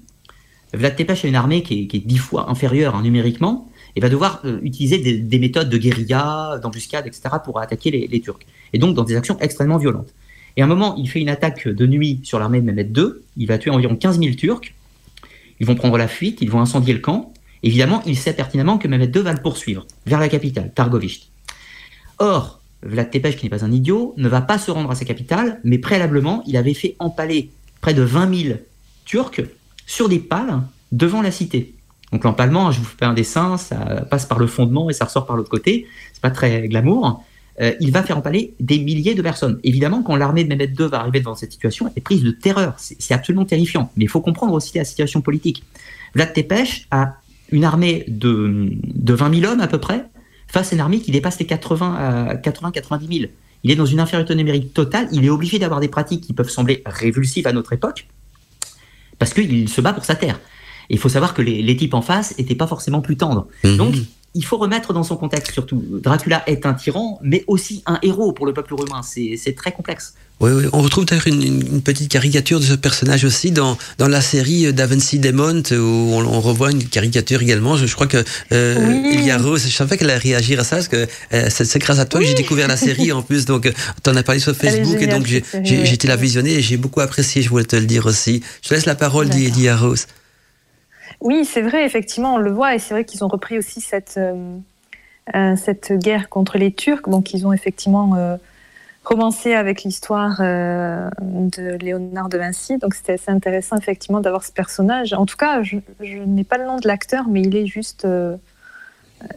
Vlad 0.74 0.96
Tepes 0.96 1.12
a 1.24 1.28
une 1.28 1.36
armée 1.36 1.62
qui 1.62 1.88
est, 1.92 1.98
dix 2.00 2.18
fois 2.18 2.50
inférieure 2.50 2.96
hein, 2.96 3.04
numériquement 3.04 3.70
et 3.96 4.00
va 4.00 4.10
devoir 4.10 4.42
euh, 4.44 4.60
utiliser 4.64 4.98
des, 4.98 5.40
méthodes 5.40 5.70
de 5.70 5.78
guérilla, 5.78 6.60
d'embuscade, 6.62 7.06
etc. 7.06 7.30
pour 7.44 7.60
attaquer 7.60 7.92
les, 7.92 8.20
Turcs. 8.22 8.40
Et 8.74 8.80
donc 8.80 8.96
dans 8.96 9.04
des 9.04 9.16
actions 9.16 9.38
extrêmement 9.40 9.78
violentes. 9.78 10.14
Et 10.58 10.62
à 10.62 10.66
un 10.66 10.68
moment, 10.68 10.96
il 10.98 11.08
fait 11.10 11.20
une 11.20 11.30
attaque 11.30 11.68
de 11.68 11.88
nuit 11.88 12.20
sur 12.24 12.40
l'armée 12.40 12.60
de 12.60 12.66
Mehmed 12.66 12.96
II, 12.96 13.06
il 13.38 13.48
va 13.48 13.58
tuer 13.58 13.72
environ 13.72 13.96
15 13.96 14.20
000 14.20 14.36
Turcs, 14.36 14.74
ils 15.60 15.66
vont 15.66 15.76
prendre 15.76 15.98
la 15.98 16.08
fuite, 16.08 16.40
ils 16.42 16.50
vont 16.50 16.60
incendier 16.60 16.94
le 16.94 17.00
camp, 17.00 17.33
Évidemment, 17.64 18.04
il 18.06 18.18
sait 18.18 18.34
pertinemment 18.34 18.78
que 18.78 18.88
Mehmed 18.88 19.16
II 19.16 19.22
va 19.22 19.34
le 19.34 19.42
poursuivre 19.42 19.86
vers 20.06 20.20
la 20.20 20.30
capitale, 20.30 20.72
Targovist. 20.76 21.30
Or, 22.20 22.62
Vlad 22.84 23.10
Tepes, 23.10 23.36
qui 23.38 23.46
n'est 23.46 23.50
pas 23.50 23.64
un 23.64 23.72
idiot, 23.72 24.14
ne 24.18 24.28
va 24.28 24.42
pas 24.42 24.58
se 24.58 24.70
rendre 24.70 24.92
à 24.92 24.96
sa 24.96 25.06
capitale, 25.06 25.60
mais 25.64 25.78
préalablement, 25.78 26.44
il 26.46 26.58
avait 26.58 26.74
fait 26.74 26.96
empaler 27.00 27.50
près 27.82 27.94
de 27.94 28.02
20 28.02 28.44
000 28.44 28.58
Turcs 29.06 29.42
sur 29.86 30.10
des 30.10 30.20
pales 30.20 30.62
devant 30.92 31.22
la 31.22 31.32
cité. 31.32 31.74
Donc 32.12 32.24
l'empalement, 32.24 32.72
je 32.72 32.80
vous 32.80 32.86
fais 32.86 33.06
un 33.06 33.14
dessin, 33.14 33.58
ça 33.58 34.06
passe 34.10 34.26
par 34.26 34.40
le 34.40 34.48
fondement 34.48 34.90
et 34.90 34.94
ça 34.94 35.06
ressort 35.06 35.26
par 35.26 35.36
l'autre 35.36 35.50
côté. 35.50 35.88
C'est 36.14 36.22
pas 36.22 36.30
très 36.30 36.68
glamour. 36.68 37.24
Euh, 37.62 37.74
il 37.80 37.92
va 37.92 38.04
faire 38.04 38.18
empaler 38.18 38.54
des 38.60 38.80
milliers 38.80 39.16
de 39.16 39.22
personnes. 39.22 39.60
Évidemment, 39.64 40.04
quand 40.04 40.16
l'armée 40.16 40.44
de 40.44 40.50
Mehmed 40.50 40.80
II 40.80 40.88
va 40.88 41.00
arriver 41.00 41.20
devant 41.20 41.36
cette 41.36 41.52
situation, 41.52 41.88
elle 41.88 41.94
est 41.96 42.02
prise 42.02 42.24
de 42.24 42.32
terreur. 42.32 42.76
C'est 42.78 43.14
absolument 43.14 43.46
terrifiant. 43.46 43.92
Mais 43.96 44.06
il 44.06 44.10
faut 44.10 44.22
comprendre 44.22 44.54
aussi 44.54 44.78
la 44.78 44.86
situation 44.86 45.22
politique. 45.22 45.64
Vlad 46.14 46.34
Tepes 46.34 46.86
a 46.92 47.16
une 47.54 47.64
armée 47.64 48.04
de, 48.08 48.72
de 48.84 49.14
20 49.14 49.40
000 49.42 49.52
hommes 49.52 49.62
à 49.62 49.68
peu 49.68 49.78
près 49.78 50.06
face 50.48 50.74
à 50.74 50.76
une 50.76 50.82
armée 50.82 51.00
qui 51.00 51.12
dépasse 51.12 51.40
les 51.40 51.46
80 51.46 51.96
à 52.30 52.36
80 52.36 52.72
90 52.72 53.20
000. 53.20 53.32
Il 53.64 53.72
est 53.72 53.76
dans 53.76 53.86
une 53.86 54.00
infériorité 54.00 54.36
numérique 54.36 54.74
totale. 54.74 55.08
Il 55.12 55.24
est 55.24 55.30
obligé 55.30 55.60
d'avoir 55.60 55.80
des 55.80 55.88
pratiques 55.88 56.22
qui 56.22 56.34
peuvent 56.34 56.50
sembler 56.50 56.82
révulsives 56.86 57.48
à 57.48 57.54
notre 57.54 57.72
époque 57.72 58.08
parce 59.20 59.34
qu'il 59.34 59.70
se 59.70 59.82
bat 59.82 59.94
pour 59.94 60.04
sa 60.04 60.16
terre. 60.16 60.40
il 60.90 60.98
faut 60.98 61.10
savoir 61.10 61.34
que 61.34 61.42
les, 61.44 61.78
types 61.78 61.94
en 61.94 62.02
face 62.02 62.38
n'étaient 62.38 62.56
pas 62.56 62.68
forcément 62.68 63.02
plus 63.02 63.18
tendres. 63.18 63.48
Mhm. 63.64 63.78
Donc, 63.78 63.96
il 64.34 64.44
faut 64.44 64.58
remettre 64.58 64.92
dans 64.92 65.04
son 65.04 65.16
contexte 65.16 65.54
surtout. 65.54 65.82
Dracula 66.02 66.44
est 66.48 66.66
un 66.66 66.74
tyran, 66.74 67.20
mais 67.22 67.44
aussi 67.46 67.84
un 67.86 68.00
héros 68.02 68.34
pour 68.34 68.48
le 68.48 68.54
peuple 68.54 68.74
roumain. 68.74 69.02
C'est 69.04 69.56
très 69.56 69.72
complexe. 69.72 70.16
Oui, 70.40 70.52
oui, 70.52 70.66
on 70.74 70.82
retrouve 70.82 71.06
d'ailleurs 71.06 71.28
une, 71.28 71.82
petite 71.82 72.12
caricature 72.12 72.60
de 72.60 72.66
ce 72.66 72.74
personnage 72.74 73.24
aussi 73.24 73.52
dans, 73.52 73.78
dans 73.98 74.10
la 74.10 74.20
série 74.20 74.74
d'Avency 74.74 75.20
Demont 75.20 75.64
où 75.72 75.76
on, 75.76 76.42
revoit 76.42 76.72
une 76.72 76.84
caricature 76.84 77.42
également. 77.42 77.78
Je, 77.78 77.94
crois 77.94 78.08
que 78.08 78.24
euh, 78.52 79.38
Rose, 79.42 79.64
je 79.66 79.74
savais 79.74 79.98
qu'elle 79.98 80.10
allait 80.10 80.20
réagir 80.20 80.60
à 80.60 80.64
ça 80.66 80.78
parce 80.78 80.90
que 80.90 81.08
euh, 81.34 81.48
c'est 81.50 81.80
grâce 81.80 82.00
à 82.00 82.06
toi 82.06 82.20
que 82.20 82.26
j'ai 82.26 82.34
découvert 82.34 82.68
la 82.68 82.76
série 82.76 83.12
en 83.14 83.22
plus. 83.22 83.46
Donc, 83.46 83.72
tu 84.04 84.10
en 84.10 84.16
as 84.16 84.24
parlé 84.24 84.42
sur 84.42 84.54
Facebook 84.54 85.02
et 85.02 85.08
donc 85.08 85.26
j'ai 85.26 85.94
été 85.94 86.08
la 86.08 86.18
visionner 86.18 86.56
et 86.56 86.62
j'ai 86.62 86.78
beaucoup 86.78 87.00
apprécié. 87.00 87.42
Je 87.42 87.50
voulais 87.50 87.64
te 87.64 87.78
le 87.78 87.86
dire 87.86 88.06
aussi. 88.06 88.44
Je 88.62 88.70
te 88.70 88.74
laisse 88.74 88.86
la 88.86 88.96
parole, 88.96 89.34
Elia 89.34 89.78
Rose. 89.78 90.08
Oui, 91.24 91.46
c'est 91.46 91.62
vrai, 91.62 91.86
effectivement, 91.86 92.36
on 92.36 92.38
le 92.38 92.52
voit, 92.52 92.76
et 92.76 92.80
c'est 92.80 92.94
vrai 92.94 93.06
qu'ils 93.06 93.24
ont 93.24 93.30
repris 93.30 93.58
aussi 93.58 93.80
cette, 93.80 94.16
euh, 94.18 94.58
euh, 95.36 95.56
cette 95.56 95.94
guerre 95.94 96.28
contre 96.28 96.58
les 96.58 96.74
Turcs. 96.74 97.08
Donc, 97.08 97.34
ils 97.34 97.48
ont 97.48 97.54
effectivement 97.54 98.38
euh, 99.04 99.08
commencé 99.08 99.54
avec 99.54 99.84
l'histoire 99.84 100.40
de 100.40 101.78
Léonard 101.80 102.30
de 102.30 102.38
Vinci. 102.38 102.78
Donc, 102.78 102.96
c'était 102.96 103.14
assez 103.14 103.32
intéressant, 103.32 103.78
effectivement, 103.78 104.22
d'avoir 104.22 104.44
ce 104.44 104.52
personnage. 104.52 105.14
En 105.14 105.26
tout 105.26 105.38
cas, 105.38 105.62
je, 105.64 105.78
n'ai 106.26 106.44
pas 106.44 106.58
le 106.58 106.66
nom 106.66 106.78
de 106.78 106.88
l'acteur, 106.88 107.26
mais 107.30 107.42
il 107.42 107.56
est 107.56 107.68
juste 107.68 108.08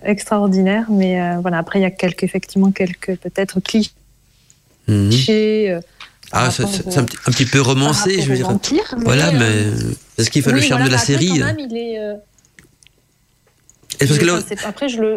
extraordinaire. 0.02 0.86
Mais 0.90 1.36
voilà, 1.40 1.58
après, 1.58 1.78
il 1.80 1.82
y 1.82 1.86
a 1.86 1.90
quelques, 1.90 2.24
effectivement, 2.24 2.70
quelques 2.70 3.16
peut-être 3.16 3.60
clichés. 3.60 3.92
Mhm. 4.88 5.80
Ah, 6.32 6.50
c'est 6.50 6.98
un, 6.98 7.04
petit 7.04 7.46
peu 7.46 7.60
romancé, 7.60 8.20
je 8.20 8.28
veux 8.30 8.36
dire. 8.36 8.48
voilà, 9.04 9.30
mais 9.30 9.66
c'est 10.16 10.24
ce 10.24 10.30
qui 10.30 10.42
fait 10.42 10.52
le 10.52 10.60
charme 10.60 10.84
de 10.84 10.90
la 10.90 10.98
série. 10.98 11.38
Même, 11.38 11.58
il 11.60 11.76
est, 11.76 12.00
Après, 14.64 14.88
je 14.88 15.00
le, 15.00 15.16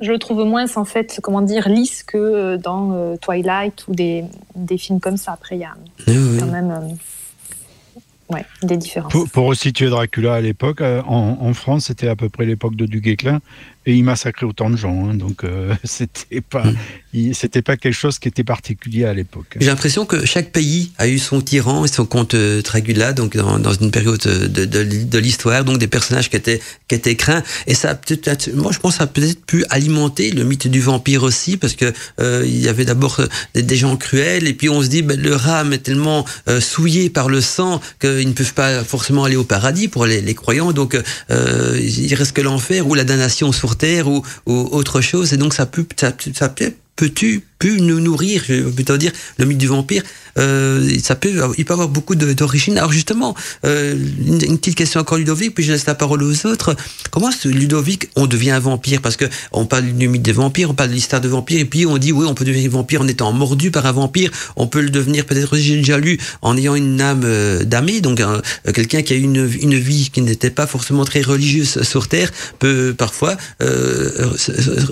je 0.00 0.12
le 0.12 0.18
trouve 0.18 0.44
moins, 0.44 0.64
en 0.76 0.84
fait, 0.84 1.20
comment 1.22 1.42
dire, 1.42 1.68
lisse 1.68 2.02
que 2.02 2.16
euh, 2.16 2.56
dans 2.58 2.92
euh, 2.92 3.16
Twilight 3.16 3.86
ou 3.88 3.94
des, 3.94 4.24
des, 4.54 4.78
films 4.78 5.00
comme 5.00 5.16
ça. 5.16 5.32
Après, 5.32 5.56
il 5.56 5.60
y 5.60 5.64
a 5.64 5.74
quand 6.06 6.46
même 6.46 6.70
euh, 6.70 8.34
ouais, 8.34 8.44
des 8.62 8.76
différences. 8.76 9.12
Pour, 9.12 9.28
pour, 9.28 9.46
resituer 9.46 9.88
Dracula 9.88 10.34
à 10.34 10.40
l'époque, 10.40 10.80
en, 10.80 11.38
en, 11.40 11.54
France, 11.54 11.86
c'était 11.86 12.08
à 12.08 12.16
peu 12.16 12.28
près 12.28 12.46
l'époque 12.46 12.74
de 12.74 12.86
Duguay-Clin 12.86 13.40
et 13.86 13.94
il 13.94 14.02
massacrait 14.04 14.46
autant 14.46 14.68
de 14.68 14.76
gens. 14.76 15.08
Hein, 15.08 15.14
donc 15.14 15.44
euh, 15.44 15.74
c'était 15.84 16.40
pas, 16.40 16.64
hmm. 16.64 17.32
c'était 17.32 17.62
pas 17.62 17.76
quelque 17.76 17.94
chose 17.94 18.18
qui 18.18 18.28
était 18.28 18.44
particulier 18.44 19.04
à 19.04 19.14
l'époque. 19.14 19.56
J'ai 19.58 19.66
l'impression 19.66 20.04
que 20.04 20.26
chaque 20.26 20.52
pays 20.52 20.92
a 20.98 21.08
eu 21.08 21.18
son 21.18 21.40
tyran 21.40 21.84
et 21.84 21.88
son 21.88 22.04
comte 22.04 22.34
euh, 22.34 22.62
Dracula, 22.62 23.12
donc 23.12 23.36
dans, 23.36 23.58
dans 23.58 23.72
une 23.72 23.90
période 23.90 24.20
de, 24.20 24.64
de, 24.64 24.64
de 24.64 25.18
l'histoire, 25.18 25.64
donc 25.64 25.78
des 25.78 25.86
personnages 25.86 26.28
qui 26.28 26.36
étaient 26.36 26.60
qui 26.88 26.94
étaient 26.94 27.16
craints. 27.16 27.42
Et 27.66 27.74
ça 27.74 27.94
peut-être, 27.94 28.52
moi 28.52 28.72
je 28.72 28.78
pense, 28.78 28.94
que 28.94 28.98
ça 28.98 29.04
a 29.04 29.06
peut-être 29.06 29.44
pu 29.44 29.64
alimenter 29.70 30.30
le 30.30 30.44
mythe 30.44 30.68
du 30.68 30.80
vampire 30.80 31.22
aussi, 31.22 31.56
parce 31.56 31.74
que 31.74 31.92
euh, 32.20 32.42
il 32.44 32.58
y 32.58 32.68
avait 32.68 32.84
d'abord 32.84 33.20
euh, 33.20 33.26
des, 33.54 33.62
des, 33.62 33.76
gens 33.76 33.96
cruels, 33.96 34.46
et 34.46 34.54
puis 34.54 34.68
on 34.68 34.82
se 34.82 34.88
dit, 34.88 35.02
ben, 35.02 35.20
le 35.20 35.34
rame 35.34 35.72
est 35.72 35.78
tellement 35.78 36.24
euh, 36.48 36.60
souillé 36.60 37.10
par 37.10 37.28
le 37.28 37.40
sang 37.40 37.80
qu'ils 38.00 38.28
ne 38.28 38.32
peuvent 38.32 38.54
pas 38.54 38.84
forcément 38.84 39.24
aller 39.24 39.36
au 39.36 39.44
paradis 39.44 39.88
pour 39.88 40.06
les, 40.06 40.20
les 40.20 40.34
croyants, 40.34 40.72
donc 40.72 40.98
euh, 41.30 41.80
il 41.80 42.14
reste 42.14 42.32
que 42.32 42.40
l'enfer 42.40 42.86
ou 42.86 42.94
la 42.94 43.04
damnation 43.04 43.52
sur 43.52 43.75
ou, 44.06 44.22
autre 44.46 45.00
chose. 45.00 45.32
Et 45.32 45.36
donc 45.36 45.54
ça 45.54 45.66
peut, 45.66 45.86
ça, 45.96 46.12
ça 46.34 46.48
peut, 46.48 46.72
peux-tu 46.96 47.44
pu 47.58 47.80
nous 47.80 48.00
nourrir, 48.00 48.42
je 48.46 48.54
vais 48.54 48.72
plutôt 48.72 48.96
dire, 48.96 49.12
le 49.38 49.44
mythe 49.46 49.58
du 49.58 49.66
vampire, 49.66 50.02
euh, 50.38 50.88
ça 51.02 51.14
peut, 51.14 51.32
il 51.56 51.64
peut 51.64 51.72
avoir 51.72 51.88
beaucoup 51.88 52.14
d'origine. 52.14 52.76
Alors 52.78 52.92
justement, 52.92 53.34
euh, 53.64 53.94
une, 54.26 54.58
petite 54.58 54.74
question 54.74 55.00
encore 55.00 55.18
Ludovic, 55.18 55.54
puis 55.54 55.64
je 55.64 55.72
laisse 55.72 55.86
la 55.86 55.94
parole 55.94 56.22
aux 56.22 56.46
autres. 56.46 56.76
Comment 57.10 57.30
Ludovic, 57.44 58.10
on 58.16 58.26
devient 58.26 58.50
un 58.50 58.60
vampire? 58.60 59.00
Parce 59.00 59.16
que 59.16 59.24
on 59.52 59.66
parle 59.66 59.84
du 59.84 60.08
mythe 60.08 60.22
des 60.22 60.32
vampires, 60.32 60.70
on 60.70 60.74
parle 60.74 60.90
de 60.90 60.94
l'histoire 60.94 61.20
de 61.20 61.28
vampires, 61.28 61.60
et 61.60 61.64
puis 61.64 61.86
on 61.86 61.98
dit 61.98 62.12
oui, 62.12 62.26
on 62.28 62.34
peut 62.34 62.44
devenir 62.44 62.70
vampire 62.70 63.00
en 63.00 63.08
étant 63.08 63.32
mordu 63.32 63.70
par 63.70 63.86
un 63.86 63.92
vampire. 63.92 64.30
On 64.56 64.66
peut 64.66 64.80
le 64.80 64.90
devenir 64.90 65.24
peut-être, 65.24 65.56
j'ai 65.56 65.76
déjà 65.76 65.98
lu, 65.98 66.18
en 66.42 66.56
ayant 66.56 66.74
une 66.74 67.00
âme 67.00 67.22
euh, 67.24 67.64
donc 68.00 68.20
euh, 68.20 68.40
quelqu'un 68.74 69.02
qui 69.02 69.12
a 69.12 69.16
une, 69.16 69.48
une 69.60 69.74
vie 69.74 70.10
qui 70.12 70.22
n'était 70.22 70.50
pas 70.50 70.66
forcément 70.66 71.04
très 71.04 71.22
religieuse 71.22 71.82
sur 71.82 72.08
terre 72.08 72.30
peut 72.58 72.94
parfois 72.96 73.36
euh, 73.62 74.10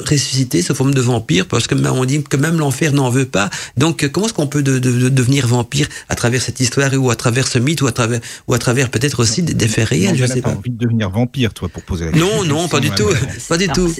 ressusciter 0.08 0.62
sous 0.62 0.74
forme 0.74 0.94
de 0.94 1.00
vampire, 1.00 1.46
parce 1.46 1.66
que 1.66 1.74
on 1.74 2.04
dit 2.04 2.22
que 2.22 2.36
même 2.36 2.53
l'enfer 2.58 2.92
n'en 2.92 3.10
veut 3.10 3.26
pas. 3.26 3.50
Donc 3.76 4.08
comment 4.10 4.26
est-ce 4.26 4.34
qu'on 4.34 4.46
peut 4.46 4.62
de, 4.62 4.78
de, 4.78 4.90
de 4.90 5.08
devenir 5.08 5.46
vampire 5.46 5.88
à 6.08 6.14
travers 6.14 6.42
cette 6.42 6.60
histoire 6.60 6.92
ou 6.94 7.10
à 7.10 7.16
travers 7.16 7.48
ce 7.48 7.58
mythe 7.58 7.82
ou 7.82 7.86
à 7.86 7.92
travers 7.92 8.20
ou 8.48 8.54
à 8.54 8.58
travers 8.58 8.90
peut-être 8.90 9.20
aussi 9.20 9.42
des, 9.42 9.54
des 9.54 9.68
faits 9.68 9.88
réels, 9.88 10.16
je 10.16 10.26
sais 10.26 10.42
pas. 10.42 10.50
envie 10.50 10.70
de 10.70 10.78
devenir 10.78 11.10
vampire, 11.10 11.54
toi, 11.54 11.68
pour 11.68 11.82
poser 11.82 12.06
la 12.06 12.12
question. 12.12 12.44
Non, 12.44 12.44
non, 12.44 12.68
pas 12.68 12.80
du 12.80 12.90
tout, 12.90 13.08
pas 13.48 13.58
du 13.58 13.68
tout. 13.68 13.90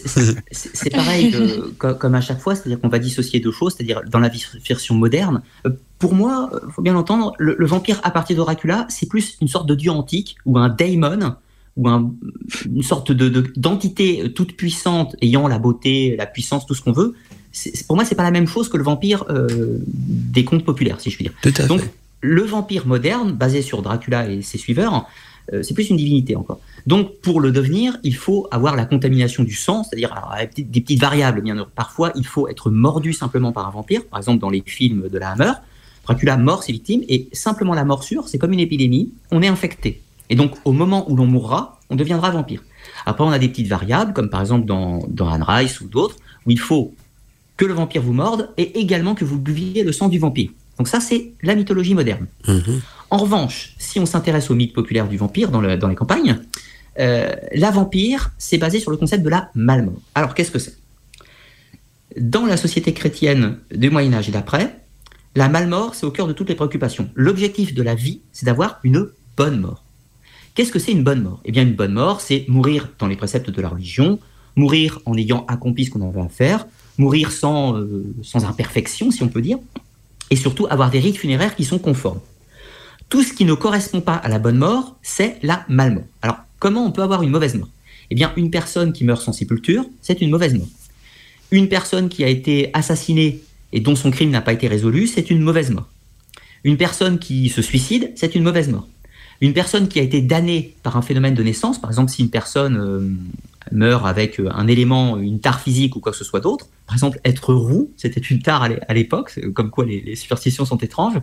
C'est 0.51 0.91
pareil 0.91 1.31
que, 1.79 1.93
comme 1.93 2.15
à 2.15 2.21
chaque 2.21 2.41
fois, 2.41 2.55
c'est-à-dire 2.55 2.81
qu'on 2.81 2.89
va 2.89 2.99
dissocier 2.99 3.41
deux 3.41 3.53
choses, 3.53 3.75
c'est-à-dire 3.77 4.03
dans 4.11 4.21
la 4.21 4.31
version 4.67 4.95
moderne. 4.95 5.43
Euh, 5.67 5.71
pour 5.99 6.15
moi, 6.15 6.51
il 6.67 6.73
faut 6.73 6.83
bien 6.83 6.97
entendre, 6.97 7.33
le, 7.39 7.55
le, 7.59 7.67
vampire 7.67 8.01
à 8.03 8.11
partir 8.11 8.37
d'Oracula, 8.37 8.87
c'est 8.91 9.09
plus 9.09 9.37
une 9.41 9.49
sorte 9.49 9.67
de 9.67 9.75
dieu 9.75 9.91
antique 9.91 10.37
ou 10.45 10.59
un 10.59 10.69
daemon 10.69 11.37
ou 11.77 11.89
un, 11.89 12.13
une 12.67 12.83
sorte 12.83 13.11
de 13.11 13.53
d'entité 13.57 14.33
toute 14.35 14.57
puissante 14.57 15.17
ayant 15.23 15.49
la 15.49 15.59
beauté, 15.59 16.15
la 16.17 16.27
puissance, 16.27 16.67
tout 16.67 16.75
ce 16.75 16.83
qu'on 16.83 16.93
veut, 16.93 17.15
pour 17.87 17.97
moi, 17.97 18.05
c'est 18.05 18.15
pas 18.15 18.23
la 18.23 18.31
même 18.31 18.47
chose 18.47 18.69
que 18.69 18.77
le 18.77 18.85
vampire 18.85 19.25
euh, 19.31 19.79
des 19.87 20.45
contes 20.45 20.65
populaires, 20.65 21.01
si 21.01 21.11
je 21.11 21.17
puis 21.17 21.25
dire. 21.25 21.35
Tout 21.43 21.55
à 21.59 21.67
Donc, 21.67 21.81
fait. 21.81 21.95
le 22.21 22.43
vampire 22.43 22.87
moderne, 22.87 23.33
basé 23.33 23.63
sur 23.63 23.83
Dracula 23.83 24.29
et 24.29 24.43
ses 24.43 24.59
suiveurs, 24.59 25.07
euh, 25.53 25.63
c'est 25.63 25.75
plus 25.75 25.91
une 25.91 25.97
divinité 25.97 26.37
encore. 26.37 26.61
Donc, 26.87 27.21
pour 27.21 27.41
le 27.41 27.53
devenir, 27.53 27.99
il 28.03 28.17
faut 28.17 28.49
avoir 28.51 28.77
la 28.77 28.87
contamination 28.87 29.45
du 29.45 29.55
sang, 29.55 29.85
c'est-à-dire 29.85 30.15
des, 30.57 30.81
petites 30.81 31.01
variables. 31.01 31.43
Bien 31.43 31.67
parfois, 31.75 32.13
il 32.17 32.27
faut 32.27 32.49
être 32.49 32.71
mordu 32.71 33.13
simplement 33.13 33.53
par 33.53 33.67
un 33.69 33.71
vampire. 33.71 34.05
Par 34.07 34.19
exemple, 34.19 34.41
dans 34.41 34.51
les 34.51 34.63
films 34.65 35.09
de 35.09 35.19
la 35.19 35.31
Hammer, 35.31 35.53
Dracula 36.05 36.37
mord 36.37 36.63
ses 36.63 36.73
victimes 36.73 37.03
et 37.09 37.29
simplement 37.33 37.75
la 37.75 37.85
morsure, 37.85 38.29
c'est 38.29 38.39
comme 38.39 38.53
une 38.53 38.61
épidémie. 38.61 39.13
On 39.31 39.43
est 39.43 39.49
infecté. 39.49 40.03
Et 40.31 40.37
donc, 40.37 40.55
au 40.65 40.73
moment 40.73 41.11
où 41.11 41.17
l'on 41.17 41.27
mourra, 41.27 41.79
on 41.91 41.97
deviendra 41.97 42.31
vampire. 42.31 42.63
Après, 43.07 43.25
on 43.25 43.31
a 43.31 43.39
des 43.39 43.49
petites 43.49 43.69
variables, 43.69 44.13
comme 44.13 44.31
par 44.31 44.41
exemple 44.41 44.67
dans, 44.67 45.05
dans 45.09 45.29
Anne 45.29 45.43
Rice 45.43 45.81
ou 45.81 45.89
d'autres, 45.89 46.17
où 46.47 46.51
il 46.51 46.59
faut 46.59 46.95
que 47.57 47.65
le 47.65 47.75
vampire 47.75 48.03
vous 48.03 48.13
morde 48.13 48.51
et 48.57 48.79
également 48.79 49.15
que 49.15 49.25
vous 49.25 49.39
buviez 49.39 49.85
le 49.85 49.93
sang 49.93 50.09
du 50.09 50.19
vampire. 50.19 50.51
Donc 50.79 50.89
ça, 50.89 51.01
c'est 51.01 51.33
la 51.43 51.55
mythologie 51.55 51.95
moderne. 51.95 52.27
Mmh. 52.49 52.59
En 53.11 53.17
revanche, 53.19 53.75
si 53.79 54.01
on 54.01 54.07
s'intéresse 54.07 54.51
au 54.51 54.55
mythe 54.55 54.73
populaire 54.73 55.09
du 55.09 55.17
vampire 55.17 55.51
dans, 55.51 55.61
le, 55.61 55.77
dans 55.77 55.89
les 55.89 55.95
campagnes, 55.95 56.41
euh, 56.99 57.33
la 57.53 57.71
vampire, 57.71 58.33
c'est 58.39 58.59
basé 58.59 58.81
sur 58.81 58.91
le 58.91 58.97
concept 58.97 59.23
de 59.23 59.29
la 59.29 59.51
malmort. 59.55 60.01
Alors, 60.15 60.35
qu'est-ce 60.35 60.51
que 60.51 60.59
c'est? 60.59 60.77
Dans 62.19 62.47
la 62.47 62.57
société 62.57 62.93
chrétienne 62.93 63.59
du 63.73 63.91
Moyen 63.91 64.15
Âge 64.15 64.29
et 64.29 64.33
d'après, 64.33 64.81
la 65.37 65.49
malmort, 65.49 65.95
c'est 65.95 66.07
au 66.07 66.11
cœur 66.11 66.29
de 66.29 66.33
toutes 66.33 66.49
les 66.49 66.55
préoccupations. 66.55 67.09
L'objectif 67.15 67.75
de 67.75 67.83
la 67.83 67.95
vie, 67.95 68.21
c'est 68.33 68.47
d'avoir 68.47 68.79
une 68.85 69.09
bonne 69.37 69.61
mort. 69.61 69.85
Qu'est-ce 70.55 70.71
que 70.71 70.79
c'est 70.79 70.93
une 70.93 71.03
bonne 71.03 71.23
mort? 71.23 71.41
Eh 71.45 71.51
bien, 71.51 71.63
une 71.63 71.75
bonne 71.75 71.93
mort, 71.93 72.21
c'est 72.21 72.45
mourir 72.47 72.91
dans 73.01 73.09
les 73.09 73.17
préceptes 73.17 73.51
de 73.51 73.61
la 73.61 73.69
religion, 73.69 74.21
mourir 74.55 75.01
en 75.07 75.17
ayant 75.17 75.45
accompli 75.49 75.85
ce 75.85 75.91
qu'on 75.91 76.09
avait 76.09 76.21
à 76.21 76.29
faire, 76.29 76.67
mourir 76.99 77.33
sans, 77.33 77.77
euh, 77.77 78.05
sans 78.23 78.45
imperfection, 78.45 79.11
si 79.11 79.23
on 79.23 79.29
peut 79.29 79.43
dire, 79.43 79.59
et 80.31 80.37
surtout 80.37 80.67
avoir 80.71 80.91
des 80.91 81.01
rites 81.01 81.17
funéraires 81.17 81.57
qui 81.57 81.65
sont 81.65 81.79
conformes. 81.79 82.21
Tout 83.09 83.23
ce 83.23 83.33
qui 83.33 83.45
ne 83.45 83.55
correspond 83.55 84.01
pas 84.01 84.15
à 84.15 84.29
la 84.29 84.39
bonne 84.39 84.59
mort, 84.59 84.97
c'est 85.03 85.39
la 85.43 85.65
malmort. 85.69 86.05
Alors, 86.23 86.39
comment 86.59 86.85
on 86.85 86.93
peut 86.93 87.03
avoir 87.03 87.23
une 87.23 87.31
mauvaise 87.31 87.55
mort? 87.55 87.69
Eh 88.11 88.15
bien, 88.15 88.33
une 88.37 88.51
personne 88.51 88.93
qui 88.93 89.05
meurt 89.05 89.23
sans 89.23 89.33
sépulture, 89.33 89.85
c'est 90.03 90.21
une 90.21 90.31
mauvaise 90.31 90.55
mort. 90.55 90.69
Une 91.51 91.69
personne 91.69 92.09
qui 92.09 92.25
a 92.25 92.29
été 92.29 92.71
assassinée 92.73 93.43
et 93.73 93.81
dont 93.81 93.97
son 93.97 94.11
crime 94.11 94.31
n'a 94.31 94.41
pas 94.41 94.53
été 94.53 94.69
résolu, 94.69 95.07
c'est 95.07 95.31
une 95.31 95.41
mauvaise 95.41 95.71
mort. 95.71 95.89
Une 96.65 96.77
personne 96.77 97.19
qui 97.19 97.49
se 97.51 97.61
suicide, 97.61 98.13
c'est 98.17 98.35
une 98.35 98.43
mauvaise 98.43 98.69
mort. 98.69 98.89
Une 99.41 99.53
personne 99.53 99.89
qui 99.89 99.99
a 99.99 100.03
été 100.03 100.23
damnée 100.23 100.75
par 100.83 100.97
un 100.97 101.03
phénomène 101.03 101.35
de 101.35 101.43
naissance, 101.43 101.81
par 101.81 101.91
exemple 101.91 102.11
si 102.11 102.23
une 102.23 102.31
personne 102.31 102.77
euh, 102.77 103.11
meurt 103.73 104.07
avec 104.07 104.41
euh, 104.41 104.49
un 104.53 104.67
élément, 104.67 105.19
une 105.19 105.41
tare 105.41 105.61
physique 105.61 105.97
ou 105.97 106.01
quoi 106.01 106.13
que 106.13 106.19
ce 106.19 106.25
soit 106.25 106.41
d'autre. 106.41 106.69
Par 106.87 106.95
exemple, 106.95 107.19
être 107.25 107.55
roux, 107.55 107.91
c'était 107.97 108.21
une 108.21 108.43
tare 108.43 108.63
à 108.63 108.95
l'époque, 108.95 109.39
comme 109.55 109.71
quoi 109.71 109.85
les, 109.85 110.17
superstitions 110.17 110.65
sont 110.65 110.77
étranges. 110.79 111.19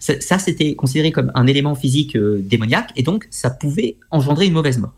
Ça, 0.00 0.38
c'était 0.38 0.74
considéré 0.74 1.12
comme 1.12 1.30
un 1.34 1.46
élément 1.46 1.74
physique 1.74 2.16
euh, 2.16 2.40
démoniaque, 2.42 2.90
et 2.96 3.02
donc 3.02 3.26
ça 3.30 3.50
pouvait 3.50 3.96
engendrer 4.10 4.46
une 4.46 4.52
mauvaise 4.52 4.78
mort. 4.78 4.92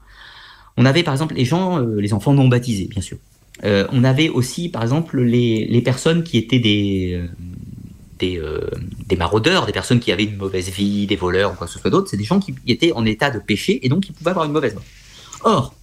On 0.78 0.84
avait 0.84 1.02
par 1.02 1.14
exemple 1.14 1.34
les 1.34 1.44
gens, 1.44 1.80
euh, 1.80 2.00
les 2.00 2.12
enfants 2.12 2.34
non 2.34 2.48
baptisés, 2.48 2.86
bien 2.86 3.02
sûr. 3.02 3.18
On 3.64 4.04
avait 4.04 4.28
aussi, 4.28 4.68
par 4.68 4.82
exemple, 4.82 5.18
les, 5.18 5.80
personnes 5.82 6.22
qui 6.22 6.36
étaient 6.36 6.58
des, 6.58 7.24
des, 8.18 8.38
des, 9.06 9.16
maraudeurs, 9.16 9.64
des 9.64 9.72
personnes 9.72 9.98
qui 9.98 10.12
avaient 10.12 10.24
une 10.24 10.36
mauvaise 10.36 10.68
vie, 10.68 11.06
des 11.06 11.16
voleurs 11.16 11.52
ou 11.52 11.54
quoi 11.54 11.66
que 11.66 11.72
ce 11.72 11.78
soit 11.78 11.90
d'autre. 11.90 12.08
C'est 12.10 12.18
des 12.18 12.24
gens 12.24 12.38
qui 12.38 12.54
étaient 12.66 12.92
en 12.92 13.06
état 13.06 13.30
de 13.30 13.38
péché 13.38 13.80
et 13.84 13.88
donc 13.88 14.02
qui 14.02 14.12
pouvaient 14.12 14.32
avoir 14.32 14.44
une 14.44 14.52
mauvaise 14.52 14.74
mort. 14.74 14.84
Or, 15.44 15.74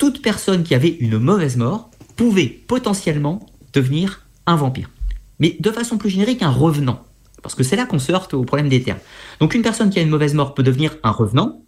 toute 0.00 0.22
personne 0.22 0.62
qui 0.62 0.74
avait 0.74 0.96
une 0.98 1.18
mauvaise 1.18 1.58
mort 1.58 1.90
pouvait 2.16 2.46
potentiellement 2.46 3.46
devenir 3.74 4.26
un 4.46 4.56
vampire. 4.56 4.90
Mais 5.40 5.58
de 5.60 5.70
façon 5.70 5.98
plus 5.98 6.08
générique, 6.08 6.42
un 6.42 6.50
revenant. 6.50 7.04
Parce 7.42 7.54
que 7.54 7.62
c'est 7.62 7.76
là 7.76 7.84
qu'on 7.84 7.98
se 7.98 8.10
heurte 8.10 8.32
au 8.32 8.42
problème 8.44 8.70
des 8.70 8.82
termes. 8.82 8.98
Donc 9.40 9.54
une 9.54 9.60
personne 9.60 9.90
qui 9.90 9.98
a 9.98 10.02
une 10.02 10.08
mauvaise 10.08 10.32
mort 10.32 10.54
peut 10.54 10.62
devenir 10.62 10.96
un 11.02 11.10
revenant. 11.10 11.62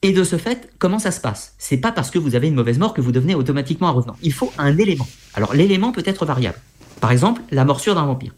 Et 0.00 0.12
de 0.14 0.24
ce 0.24 0.38
fait, 0.38 0.70
comment 0.78 0.98
ça 0.98 1.10
se 1.10 1.20
passe? 1.20 1.54
C'est 1.58 1.76
pas 1.76 1.92
parce 1.92 2.10
que 2.10 2.18
vous 2.18 2.34
avez 2.34 2.48
une 2.48 2.54
mauvaise 2.54 2.78
mort 2.78 2.94
que 2.94 3.02
vous 3.02 3.12
devenez 3.12 3.34
automatiquement 3.34 3.88
un 3.88 3.92
revenant. 3.92 4.16
Il 4.22 4.32
faut 4.32 4.50
un 4.56 4.74
élément. 4.78 5.08
Alors 5.34 5.52
l'élément 5.52 5.92
peut 5.92 6.02
être 6.06 6.24
variable. 6.24 6.58
Par 7.02 7.12
exemple, 7.12 7.42
la 7.50 7.66
morsure 7.66 7.94
d'un 7.94 8.06
vampire. 8.06 8.34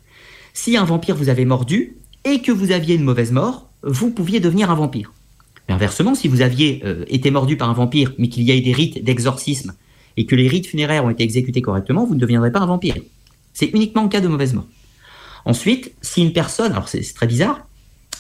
Si 0.53 0.76
un 0.76 0.84
vampire 0.84 1.14
vous 1.14 1.28
avait 1.28 1.45
mordu 1.45 1.97
et 2.24 2.43
que 2.43 2.51
vous 2.51 2.72
aviez 2.72 2.97
une 2.97 3.05
mauvaise 3.05 3.30
mort, 3.30 3.70
vous 3.84 4.11
pouviez 4.11 4.40
devenir 4.40 4.68
un 4.68 4.74
vampire. 4.74 5.12
Inversement, 5.72 6.14
si 6.14 6.28
vous 6.28 6.42
aviez 6.42 6.82
euh, 6.84 7.04
été 7.08 7.30
mordu 7.30 7.56
par 7.56 7.70
un 7.70 7.72
vampire, 7.72 8.12
mais 8.18 8.28
qu'il 8.28 8.42
y 8.42 8.52
a 8.52 8.54
eu 8.54 8.60
des 8.60 8.72
rites 8.72 9.02
d'exorcisme 9.02 9.74
et 10.18 10.26
que 10.26 10.36
les 10.36 10.46
rites 10.46 10.66
funéraires 10.66 11.04
ont 11.04 11.10
été 11.10 11.22
exécutés 11.22 11.62
correctement, 11.62 12.04
vous 12.04 12.14
ne 12.14 12.20
deviendrez 12.20 12.52
pas 12.52 12.60
un 12.60 12.66
vampire. 12.66 12.94
C'est 13.54 13.66
uniquement 13.66 14.02
en 14.02 14.08
cas 14.08 14.20
de 14.20 14.28
mauvaise 14.28 14.52
mort. 14.52 14.66
Ensuite, 15.46 15.94
si 16.02 16.22
une 16.22 16.34
personne, 16.34 16.72
alors 16.72 16.88
c'est 16.88 17.02
très 17.14 17.26
bizarre, 17.26 17.66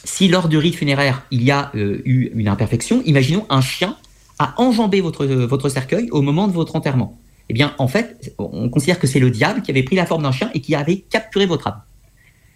si 0.04 0.28
lors 0.28 0.48
du 0.48 0.56
rite 0.56 0.74
funéraire 0.74 1.24
il 1.30 1.42
y 1.42 1.50
a 1.50 1.70
euh, 1.74 2.00
eu 2.04 2.32
une 2.34 2.48
imperfection, 2.48 3.02
imaginons 3.04 3.46
un 3.50 3.60
chien 3.60 3.96
a 4.38 4.54
enjambé 4.56 5.02
votre, 5.02 5.26
euh, 5.26 5.46
votre 5.46 5.68
cercueil 5.68 6.08
au 6.10 6.22
moment 6.22 6.48
de 6.48 6.52
votre 6.52 6.74
enterrement. 6.74 7.18
Eh 7.50 7.52
bien, 7.52 7.74
en 7.78 7.86
fait, 7.86 8.34
on 8.38 8.70
considère 8.70 8.98
que 8.98 9.06
c'est 9.06 9.20
le 9.20 9.30
diable 9.30 9.60
qui 9.60 9.70
avait 9.70 9.82
pris 9.82 9.96
la 9.96 10.06
forme 10.06 10.22
d'un 10.22 10.32
chien 10.32 10.50
et 10.54 10.60
qui 10.60 10.74
avait 10.74 10.98
capturé 11.10 11.44
votre 11.44 11.66
âme. 11.66 11.82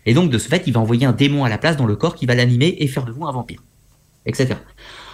Et 0.06 0.14
donc, 0.14 0.30
de 0.30 0.38
ce 0.38 0.48
fait, 0.48 0.62
il 0.66 0.72
va 0.72 0.80
envoyer 0.80 1.04
un 1.04 1.12
démon 1.12 1.44
à 1.44 1.50
la 1.50 1.58
place 1.58 1.76
dans 1.76 1.86
le 1.86 1.96
corps 1.96 2.14
qui 2.14 2.24
va 2.24 2.34
l'animer 2.34 2.76
et 2.78 2.86
faire 2.86 3.04
de 3.04 3.12
vous 3.12 3.26
un 3.26 3.32
vampire 3.32 3.62
etc. 4.26 4.56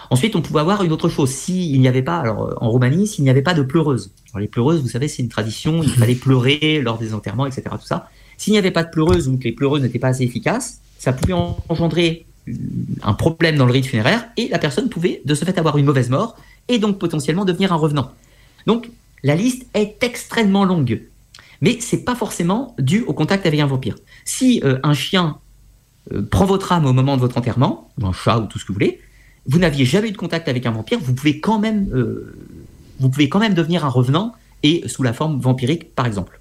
Ensuite, 0.09 0.35
on 0.35 0.41
pouvait 0.41 0.59
avoir 0.59 0.83
une 0.83 0.91
autre 0.91 1.09
chose. 1.09 1.29
S'il 1.29 1.79
n'y 1.79 1.87
avait 1.87 2.03
pas, 2.03 2.17
alors 2.17 2.55
en 2.61 2.69
Roumanie, 2.69 3.07
s'il 3.07 3.23
n'y 3.23 3.29
avait 3.29 3.41
pas 3.41 3.53
de 3.53 3.63
pleureuse. 3.63 4.11
Alors, 4.31 4.41
les 4.41 4.47
pleureuses, 4.47 4.81
vous 4.81 4.89
savez, 4.89 5.07
c'est 5.07 5.23
une 5.23 5.29
tradition, 5.29 5.81
il 5.81 5.89
fallait 5.89 6.15
pleurer 6.27 6.81
lors 6.81 6.97
des 6.97 7.13
enterrements, 7.13 7.45
etc. 7.45 7.63
Tout 7.71 7.85
ça. 7.85 8.09
S'il 8.37 8.53
n'y 8.53 8.59
avait 8.59 8.71
pas 8.71 8.83
de 8.83 8.89
pleureuse 8.89 9.27
ou 9.27 9.37
que 9.37 9.45
les 9.45 9.53
pleureuses 9.53 9.81
n'étaient 9.81 9.99
pas 9.99 10.09
assez 10.09 10.23
efficaces, 10.23 10.81
ça 10.99 11.13
pouvait 11.13 11.33
engendrer 11.33 12.25
un 13.03 13.13
problème 13.13 13.57
dans 13.57 13.65
le 13.65 13.71
rite 13.71 13.85
funéraire 13.85 14.25
et 14.37 14.49
la 14.49 14.59
personne 14.59 14.89
pouvait 14.89 15.21
de 15.23 15.33
ce 15.33 15.45
fait 15.45 15.57
avoir 15.57 15.77
une 15.77 15.85
mauvaise 15.85 16.09
mort 16.09 16.35
et 16.67 16.77
donc 16.77 16.99
potentiellement 16.99 17.45
devenir 17.45 17.71
un 17.71 17.77
revenant. 17.77 18.11
Donc, 18.67 18.89
la 19.23 19.35
liste 19.35 19.65
est 19.73 20.03
extrêmement 20.03 20.65
longue. 20.65 21.01
Mais 21.61 21.77
c'est 21.79 22.03
pas 22.03 22.15
forcément 22.15 22.75
dû 22.77 23.01
au 23.03 23.13
contact 23.13 23.45
avec 23.45 23.59
un 23.59 23.67
vampire. 23.67 23.95
Si 24.25 24.61
euh, 24.65 24.79
un 24.83 24.93
chien 24.93 25.37
euh, 26.11 26.21
prend 26.21 26.45
votre 26.45 26.71
âme 26.71 26.85
au 26.85 26.93
moment 26.93 27.15
de 27.15 27.21
votre 27.21 27.37
enterrement, 27.37 27.91
ou 28.01 28.05
un 28.07 28.13
chat 28.13 28.39
ou 28.39 28.45
tout 28.47 28.59
ce 28.59 28.63
que 28.65 28.69
vous 28.69 28.73
voulez, 28.75 28.99
vous 29.45 29.59
n'aviez 29.59 29.85
jamais 29.85 30.09
eu 30.09 30.11
de 30.11 30.17
contact 30.17 30.47
avec 30.49 30.65
un 30.65 30.71
vampire, 30.71 30.99
vous 30.99 31.13
pouvez 31.13 31.39
quand 31.39 31.59
même, 31.59 31.87
euh, 31.93 32.35
vous 32.99 33.09
pouvez 33.09 33.29
quand 33.29 33.39
même 33.39 33.53
devenir 33.53 33.85
un 33.85 33.89
revenant 33.89 34.33
et 34.63 34.87
sous 34.87 35.03
la 35.03 35.13
forme 35.13 35.39
vampirique, 35.39 35.93
par 35.95 36.05
exemple. 36.05 36.39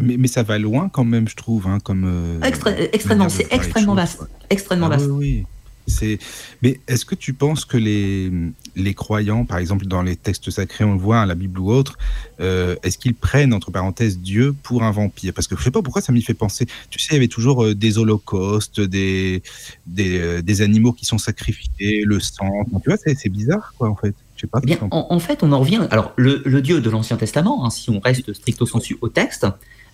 Mais, 0.00 0.16
mais 0.16 0.26
ça 0.28 0.42
va 0.42 0.58
loin 0.58 0.88
quand 0.88 1.04
même, 1.04 1.28
je 1.28 1.36
trouve, 1.36 1.66
hein, 1.68 1.78
comme. 1.80 2.04
euh, 2.06 2.40
Extré- 2.40 2.88
extrêmement, 2.92 3.28
c'est 3.28 3.52
extrêmement 3.52 3.94
vaste, 3.94 4.22
extrêmement 4.50 4.86
Ah 4.86 4.96
vaste. 4.96 5.06
oui, 5.10 5.16
oui. 5.38 5.46
C'est. 5.86 6.18
Mais 6.62 6.80
est-ce 6.88 7.04
que 7.04 7.14
tu 7.14 7.32
penses 7.34 7.64
que 7.64 7.76
les 7.76 8.30
les 8.76 8.94
croyants, 8.94 9.44
par 9.44 9.58
exemple 9.58 9.86
dans 9.86 10.02
les 10.02 10.16
textes 10.16 10.50
sacrés, 10.50 10.84
on 10.84 10.94
le 10.94 10.98
voit, 10.98 11.18
hein, 11.18 11.26
la 11.26 11.34
Bible 11.34 11.58
ou 11.60 11.70
autre, 11.70 11.98
euh, 12.40 12.74
est-ce 12.82 12.96
qu'ils 12.98 13.14
prennent 13.14 13.52
entre 13.52 13.70
parenthèses 13.70 14.18
Dieu 14.18 14.54
pour 14.62 14.82
un 14.82 14.90
vampire? 14.90 15.32
Parce 15.34 15.46
que 15.46 15.56
je 15.56 15.62
sais 15.62 15.70
pas 15.70 15.82
pourquoi 15.82 16.00
ça 16.02 16.12
m'y 16.12 16.22
fait 16.22 16.34
penser. 16.34 16.66
Tu 16.90 16.98
sais, 16.98 17.08
il 17.10 17.14
y 17.14 17.16
avait 17.16 17.28
toujours 17.28 17.64
euh, 17.64 17.74
des 17.74 17.98
holocaustes, 17.98 18.80
des 18.80 19.42
des, 19.86 20.18
euh, 20.18 20.42
des 20.42 20.62
animaux 20.62 20.92
qui 20.92 21.04
sont 21.04 21.18
sacrifiés, 21.18 22.02
le 22.04 22.18
sang. 22.20 22.48
Tu 22.82 22.88
vois, 22.90 22.96
c'est 22.96 23.28
bizarre, 23.28 23.74
quoi, 23.78 23.88
en 23.90 23.96
fait. 23.96 24.14
Je 24.36 24.40
sais 24.42 24.46
pas. 24.48 24.60
Eh 24.62 24.66
bien, 24.66 24.78
en, 24.90 25.06
en 25.10 25.18
fait, 25.20 25.42
on 25.42 25.52
en 25.52 25.60
revient. 25.60 25.86
Alors, 25.90 26.12
le, 26.16 26.42
le 26.44 26.60
Dieu 26.62 26.80
de 26.80 26.90
l'Ancien 26.90 27.16
Testament, 27.16 27.64
hein, 27.64 27.70
si 27.70 27.90
on 27.90 28.00
reste 28.00 28.32
stricto 28.32 28.66
sensu 28.66 28.96
au 29.00 29.08
texte, 29.08 29.46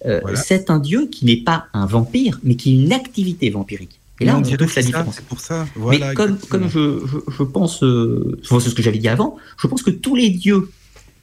euh, 0.07 0.21
Voilà. 0.23 0.39
c'est 0.41 0.71
un 0.71 0.79
Dieu 0.79 1.09
qui 1.13 1.27
n'est 1.27 1.43
pas 1.43 1.67
un 1.75 1.85
vampire, 1.85 2.41
mais 2.43 2.55
qui 2.57 2.71
a 2.71 2.83
une 2.83 2.93
activité 2.93 3.51
vampirique. 3.51 4.00
Et 4.21 4.27
là, 4.27 4.33
Mais 4.33 4.39
on, 4.39 4.43
dirait 4.43 4.59
que 4.59 4.63
la 4.65 4.69
ça, 4.69 4.83
différence. 4.83 5.15
C'est 5.17 5.25
pour 5.25 5.41
ça. 5.41 5.67
Voilà, 5.75 6.09
mais 6.09 6.15
comme, 6.15 6.39
je, 6.69 7.01
je, 7.07 7.17
je 7.39 7.43
pense, 7.43 7.83
euh, 7.83 8.39
c'est 8.43 8.61
ce 8.61 8.75
que 8.75 8.83
j'avais 8.83 8.99
dit 8.99 9.09
avant, 9.09 9.37
je 9.59 9.67
pense 9.67 9.83
que 9.83 9.91
tous 9.91 10.15
les 10.15 10.29
dieux 10.31 10.71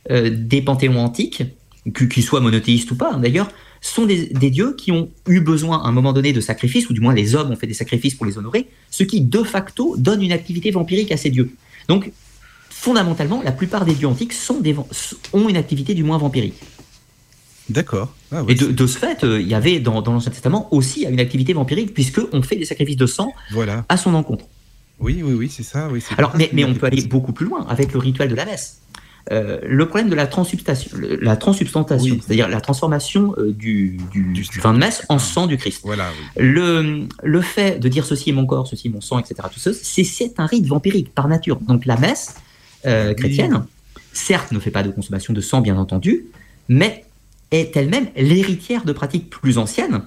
euh, 0.10 0.30
des 0.34 0.62
panthéons 0.62 1.00
antiques, 1.00 1.44
qu- 1.94 2.08
qu'ils 2.10 2.24
soient 2.24 2.40
monothéistes 2.42 2.90
ou 2.92 2.96
pas 2.96 3.12
hein, 3.14 3.20
d'ailleurs, 3.20 3.50
sont 3.82 4.08
des, 4.08 4.26
des 4.28 4.50
dieux 4.50 4.74
qui 4.76 4.92
ont 4.92 5.10
eu 5.28 5.40
besoin 5.40 5.84
à 5.84 5.88
un 5.88 5.92
moment 5.92 6.12
donné 6.12 6.34
de 6.34 6.42
sacrifices, 6.42 6.90
ou 6.90 6.94
du 6.94 7.00
moins 7.00 7.14
les 7.14 7.36
hommes 7.36 7.52
ont 7.52 7.56
fait 7.56 7.68
des 7.68 7.76
sacrifices 7.76 8.16
pour 8.16 8.26
les 8.26 8.38
honorer, 8.40 8.68
ce 8.90 9.04
qui 9.04 9.22
de 9.22 9.44
facto 9.44 9.96
donne 9.98 10.24
une 10.24 10.32
activité 10.32 10.72
vampirique 10.72 11.12
à 11.12 11.18
ces 11.18 11.30
dieux. 11.30 11.52
Donc, 11.88 12.12
fondamentalement, 12.70 13.42
la 13.44 13.52
plupart 13.52 13.86
des 13.86 13.94
dieux 13.94 14.08
antiques 14.08 14.34
sont 14.34 14.60
des, 14.60 14.74
van- 14.74 14.88
ont 15.34 15.48
une 15.50 15.58
activité 15.58 15.94
du 15.94 16.04
moins 16.04 16.18
vampirique. 16.18 16.56
D'accord. 17.70 18.14
Ah 18.32 18.44
Et 18.48 18.56
de, 18.56 18.88
ce 18.88 18.98
fait, 18.98 19.24
euh, 19.24 19.42
il 19.42 19.48
y 19.48 19.54
avait 19.54 19.80
dans, 19.80 20.02
dans 20.02 20.14
l'Ancien 20.14 20.32
Testament 20.32 20.68
aussi 20.72 21.04
une 21.04 21.20
activité 21.20 21.54
vampirique, 21.54 21.94
puisqu'on 21.94 22.42
fait 22.42 22.56
des 22.56 22.66
sacrifices 22.66 22.96
de 22.98 23.06
sang 23.06 23.34
Voilà. 23.52 23.86
à 23.90 23.98
son 23.98 24.14
encontre. 24.14 24.46
Oui, 25.00 25.22
oui, 25.24 25.34
oui, 25.34 25.50
c'est 25.54 25.64
ça. 25.64 25.90
Oui, 25.92 26.02
Alors, 26.18 26.34
mais, 26.38 26.64
on 26.66 26.74
peut 26.74 26.88
aller 26.88 27.04
beaucoup 27.04 27.34
plus 27.34 27.46
loin 27.46 27.66
avec 27.70 27.94
le 27.94 28.00
rituel 28.00 28.30
de 28.30 28.36
la 28.36 28.46
messe. 28.46 28.82
Euh, 29.30 29.60
le 29.68 29.86
problème 29.86 30.10
de 30.10 30.16
la 30.16 30.26
transubstantiation, 30.26 30.98
le- 30.98 31.18
la 31.22 31.36
Oui. 31.46 32.22
c'est-à-dire 32.26 32.48
la 32.48 32.62
transformation 32.62 33.36
euh, 33.38 33.52
du, 33.52 33.98
du, 34.14 34.24
Du 34.32 34.42
du 34.44 34.60
vin 34.62 34.74
de 34.74 34.80
messe 34.80 35.04
en 35.10 35.20
sang 35.20 35.48
du 35.48 35.58
Christ. 35.58 35.82
Voilà. 35.84 36.10
Oui. 36.38 36.44
Le, 36.46 37.08
le 37.22 37.42
fait 37.42 37.78
de 37.78 37.90
dire 37.90 38.06
ceci 38.06 38.30
est 38.30 38.34
mon 38.34 38.46
corps, 38.46 38.68
ceci 38.68 38.88
est 38.88 38.92
mon 38.92 39.02
sang, 39.02 39.20
etc., 39.20 39.36
tout 39.54 39.60
ça, 39.60 39.72
c'est 39.74 40.40
un 40.40 40.46
rite 40.46 40.66
vampirique 40.66 41.14
par 41.14 41.28
nature. 41.28 41.58
Donc 41.60 41.86
la 41.86 41.98
messe 41.98 42.36
euh, 42.86 43.14
chrétienne, 43.14 43.66
certes, 44.14 44.54
ne 44.54 44.60
fait 44.60 44.72
pas 44.72 44.84
de 44.84 44.92
consommation 44.92 45.34
de 45.34 45.42
sang, 45.42 45.60
bien 45.60 45.78
entendu, 45.78 46.28
mais 46.70 47.04
est 47.52 47.76
elle-même 47.78 48.08
l'héritière 48.16 48.84
de 48.86 48.92
pratiques 48.94 49.30
plus 49.30 49.58
anciennes. 49.58 50.02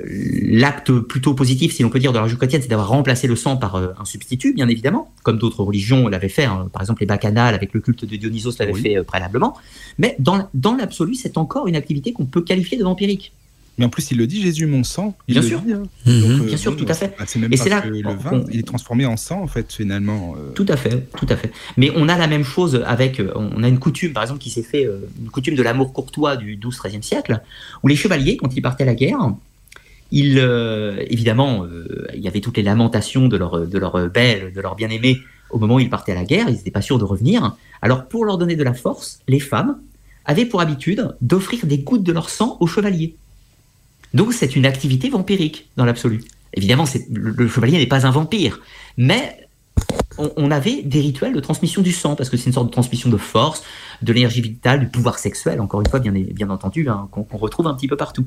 L'acte 0.00 0.90
plutôt 1.00 1.34
positif, 1.34 1.74
si 1.74 1.82
l'on 1.82 1.90
peut 1.90 1.98
dire, 1.98 2.12
de 2.12 2.16
la 2.16 2.22
religion 2.22 2.38
chrétienne, 2.38 2.62
c'est 2.62 2.68
d'avoir 2.68 2.88
remplacé 2.88 3.26
le 3.26 3.36
sang 3.36 3.58
par 3.58 3.74
euh, 3.74 3.88
un 4.00 4.06
substitut, 4.06 4.54
bien 4.54 4.66
évidemment, 4.68 5.12
comme 5.22 5.36
d'autres 5.38 5.62
religions 5.62 6.08
l'avaient 6.08 6.30
fait. 6.30 6.44
hein. 6.46 6.70
Par 6.72 6.80
exemple, 6.80 7.02
les 7.02 7.06
bacchanales 7.06 7.54
avec 7.54 7.74
le 7.74 7.80
culte 7.80 8.06
de 8.06 8.16
Dionysos 8.16 8.52
l'avaient 8.58 8.72
Oui. 8.72 8.80
fait 8.82 8.96
euh, 8.96 9.04
préalablement. 9.04 9.54
Mais 9.98 10.16
dans, 10.18 10.48
dans 10.54 10.74
l'absolu, 10.74 11.14
c'est 11.14 11.36
encore 11.36 11.66
une 11.66 11.76
activité 11.76 12.12
qu'on 12.14 12.24
peut 12.24 12.40
qualifier 12.42 12.78
de 12.78 12.84
vampirique. 12.84 13.32
Mais 13.78 13.86
en 13.86 13.88
plus, 13.88 14.10
il 14.10 14.18
le 14.18 14.26
dit, 14.26 14.42
Jésus, 14.42 14.66
mon 14.66 14.84
sang. 14.84 15.16
Il 15.28 15.32
Bien 15.32 15.42
le 15.42 15.48
sûr. 15.48 15.60
dit, 15.62 15.72
hein. 15.72 15.82
Mhm. 16.06 16.20
Donc, 16.20 16.40
euh, 16.42 16.44
Bien 16.44 16.56
sûr, 16.58 16.76
tout 16.76 16.84
à 16.88 16.94
fait. 16.94 17.14
bah, 17.18 17.24
c'est 17.26 17.38
même 17.38 17.52
Et 17.52 17.56
pas 17.56 17.62
c'est 17.64 17.70
là 17.70 17.80
que 17.80 17.88
le 17.88 18.02
vin, 18.14 18.44
il 18.52 18.60
est 18.60 18.66
transformé 18.66 19.06
en 19.06 19.16
sang, 19.16 19.40
en 19.42 19.46
fait, 19.46 19.72
finalement. 19.72 20.34
euh, 20.36 20.52
Tout 20.54 20.66
à 20.68 20.76
fait, 20.76 21.06
tout 21.16 21.26
à 21.30 21.36
fait. 21.36 21.50
Mais 21.78 21.90
on 21.96 22.08
a 22.08 22.18
la 22.18 22.26
même 22.26 22.44
chose 22.44 22.82
avec, 22.86 23.18
euh, 23.18 23.32
on 23.34 23.62
a 23.62 23.68
une 23.68 23.78
coutume, 23.78 24.12
par 24.12 24.22
exemple, 24.22 24.40
qui 24.40 24.50
s'est 24.50 24.62
fait, 24.62 24.84
une 25.20 25.30
coutume 25.30 25.54
de 25.54 25.62
l'amour 25.62 25.92
courtois 25.94 26.36
du 26.36 26.56
12-13e 26.56 27.02
siècle, 27.02 27.40
où 27.82 27.88
les 27.88 27.96
chevaliers, 27.96 28.36
quand 28.36 28.54
ils 28.54 28.60
partaient 28.62 28.82
à 28.84 28.86
la 28.86 28.94
guerre, 28.94 29.32
ils, 30.10 30.38
euh, 30.38 31.02
évidemment, 31.08 31.66
il 32.14 32.20
y 32.20 32.28
avait 32.28 32.40
toutes 32.40 32.58
les 32.58 32.62
lamentations 32.62 33.28
de 33.28 33.36
leur, 33.38 33.66
de 33.66 33.78
leur 33.78 34.10
belle, 34.10 34.52
de 34.52 34.60
leur 34.60 34.74
bien-aimé 34.76 35.18
au 35.50 35.58
moment 35.58 35.74
où 35.76 35.80
ils 35.80 35.90
partaient 35.90 36.12
à 36.12 36.14
la 36.14 36.24
guerre, 36.24 36.46
ils 36.48 36.54
n'étaient 36.54 36.70
pas 36.70 36.80
sûrs 36.82 36.98
de 36.98 37.04
revenir. 37.04 37.56
Alors, 37.82 38.06
pour 38.06 38.24
leur 38.24 38.38
donner 38.38 38.56
de 38.56 38.62
la 38.64 38.72
force, 38.74 39.20
les 39.28 39.40
femmes 39.40 39.78
avaient 40.24 40.46
pour 40.46 40.60
habitude 40.60 41.14
d'offrir 41.20 41.66
des 41.66 41.78
gouttes 41.78 42.02
de 42.04 42.12
leur 42.12 42.30
sang 42.30 42.56
aux 42.60 42.66
chevaliers. 42.66 43.16
Donc, 44.14 44.32
c'est 44.32 44.56
une 44.56 44.66
activité 44.66 45.08
vampirique, 45.08 45.68
dans 45.76 45.84
l'absolu. 45.84 46.22
Évidemment, 46.54 46.84
le, 47.10 47.48
chevalier 47.48 47.78
n'est 47.78 47.86
pas 47.86 48.06
un 48.06 48.10
vampire, 48.10 48.60
mais 48.96 49.48
on, 50.18 50.50
avait 50.50 50.82
des 50.82 51.00
rituels 51.00 51.32
de 51.32 51.40
transmission 51.40 51.80
du 51.80 51.92
sang, 51.92 52.14
parce 52.14 52.28
que 52.28 52.36
c'est 52.36 52.46
une 52.46 52.52
sorte 52.52 52.66
de 52.66 52.72
transmission 52.72 53.08
de 53.08 53.16
force, 53.16 53.62
de 54.02 54.12
l'énergie 54.12 54.42
vitale, 54.42 54.80
du 54.80 54.88
pouvoir 54.88 55.18
sexuel, 55.18 55.60
encore 55.60 55.80
une 55.80 55.88
fois, 55.88 56.00
bien, 56.00 56.50
entendu, 56.50 56.88
hein, 56.88 57.08
qu'on 57.10 57.38
retrouve 57.38 57.66
un 57.66 57.74
petit 57.74 57.88
peu 57.88 57.96
partout. 57.96 58.26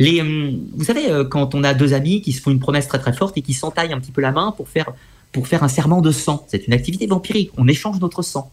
Hum, 0.00 0.58
vous 0.74 0.84
savez, 0.84 1.10
euh, 1.10 1.24
quand 1.24 1.54
on 1.54 1.64
a 1.64 1.74
deux 1.74 1.92
amis 1.94 2.22
qui 2.22 2.32
se 2.32 2.40
font 2.40 2.50
une 2.50 2.60
promesse 2.60 2.88
très 2.88 2.98
très 2.98 3.12
forte 3.12 3.36
et 3.36 3.42
qui 3.42 3.52
s'entaillent 3.54 3.92
un 3.92 4.00
petit 4.00 4.10
peu 4.10 4.20
la 4.20 4.32
main 4.32 4.52
pour 4.52 4.68
faire, 4.68 4.86
pour 5.32 5.46
faire 5.46 5.62
un 5.62 5.68
serment 5.68 6.00
de 6.00 6.10
sang, 6.10 6.44
c'est 6.48 6.66
une 6.66 6.72
activité 6.72 7.06
vampirique, 7.06 7.50
on 7.56 7.68
échange 7.68 8.00
notre 8.00 8.22
sang. 8.22 8.50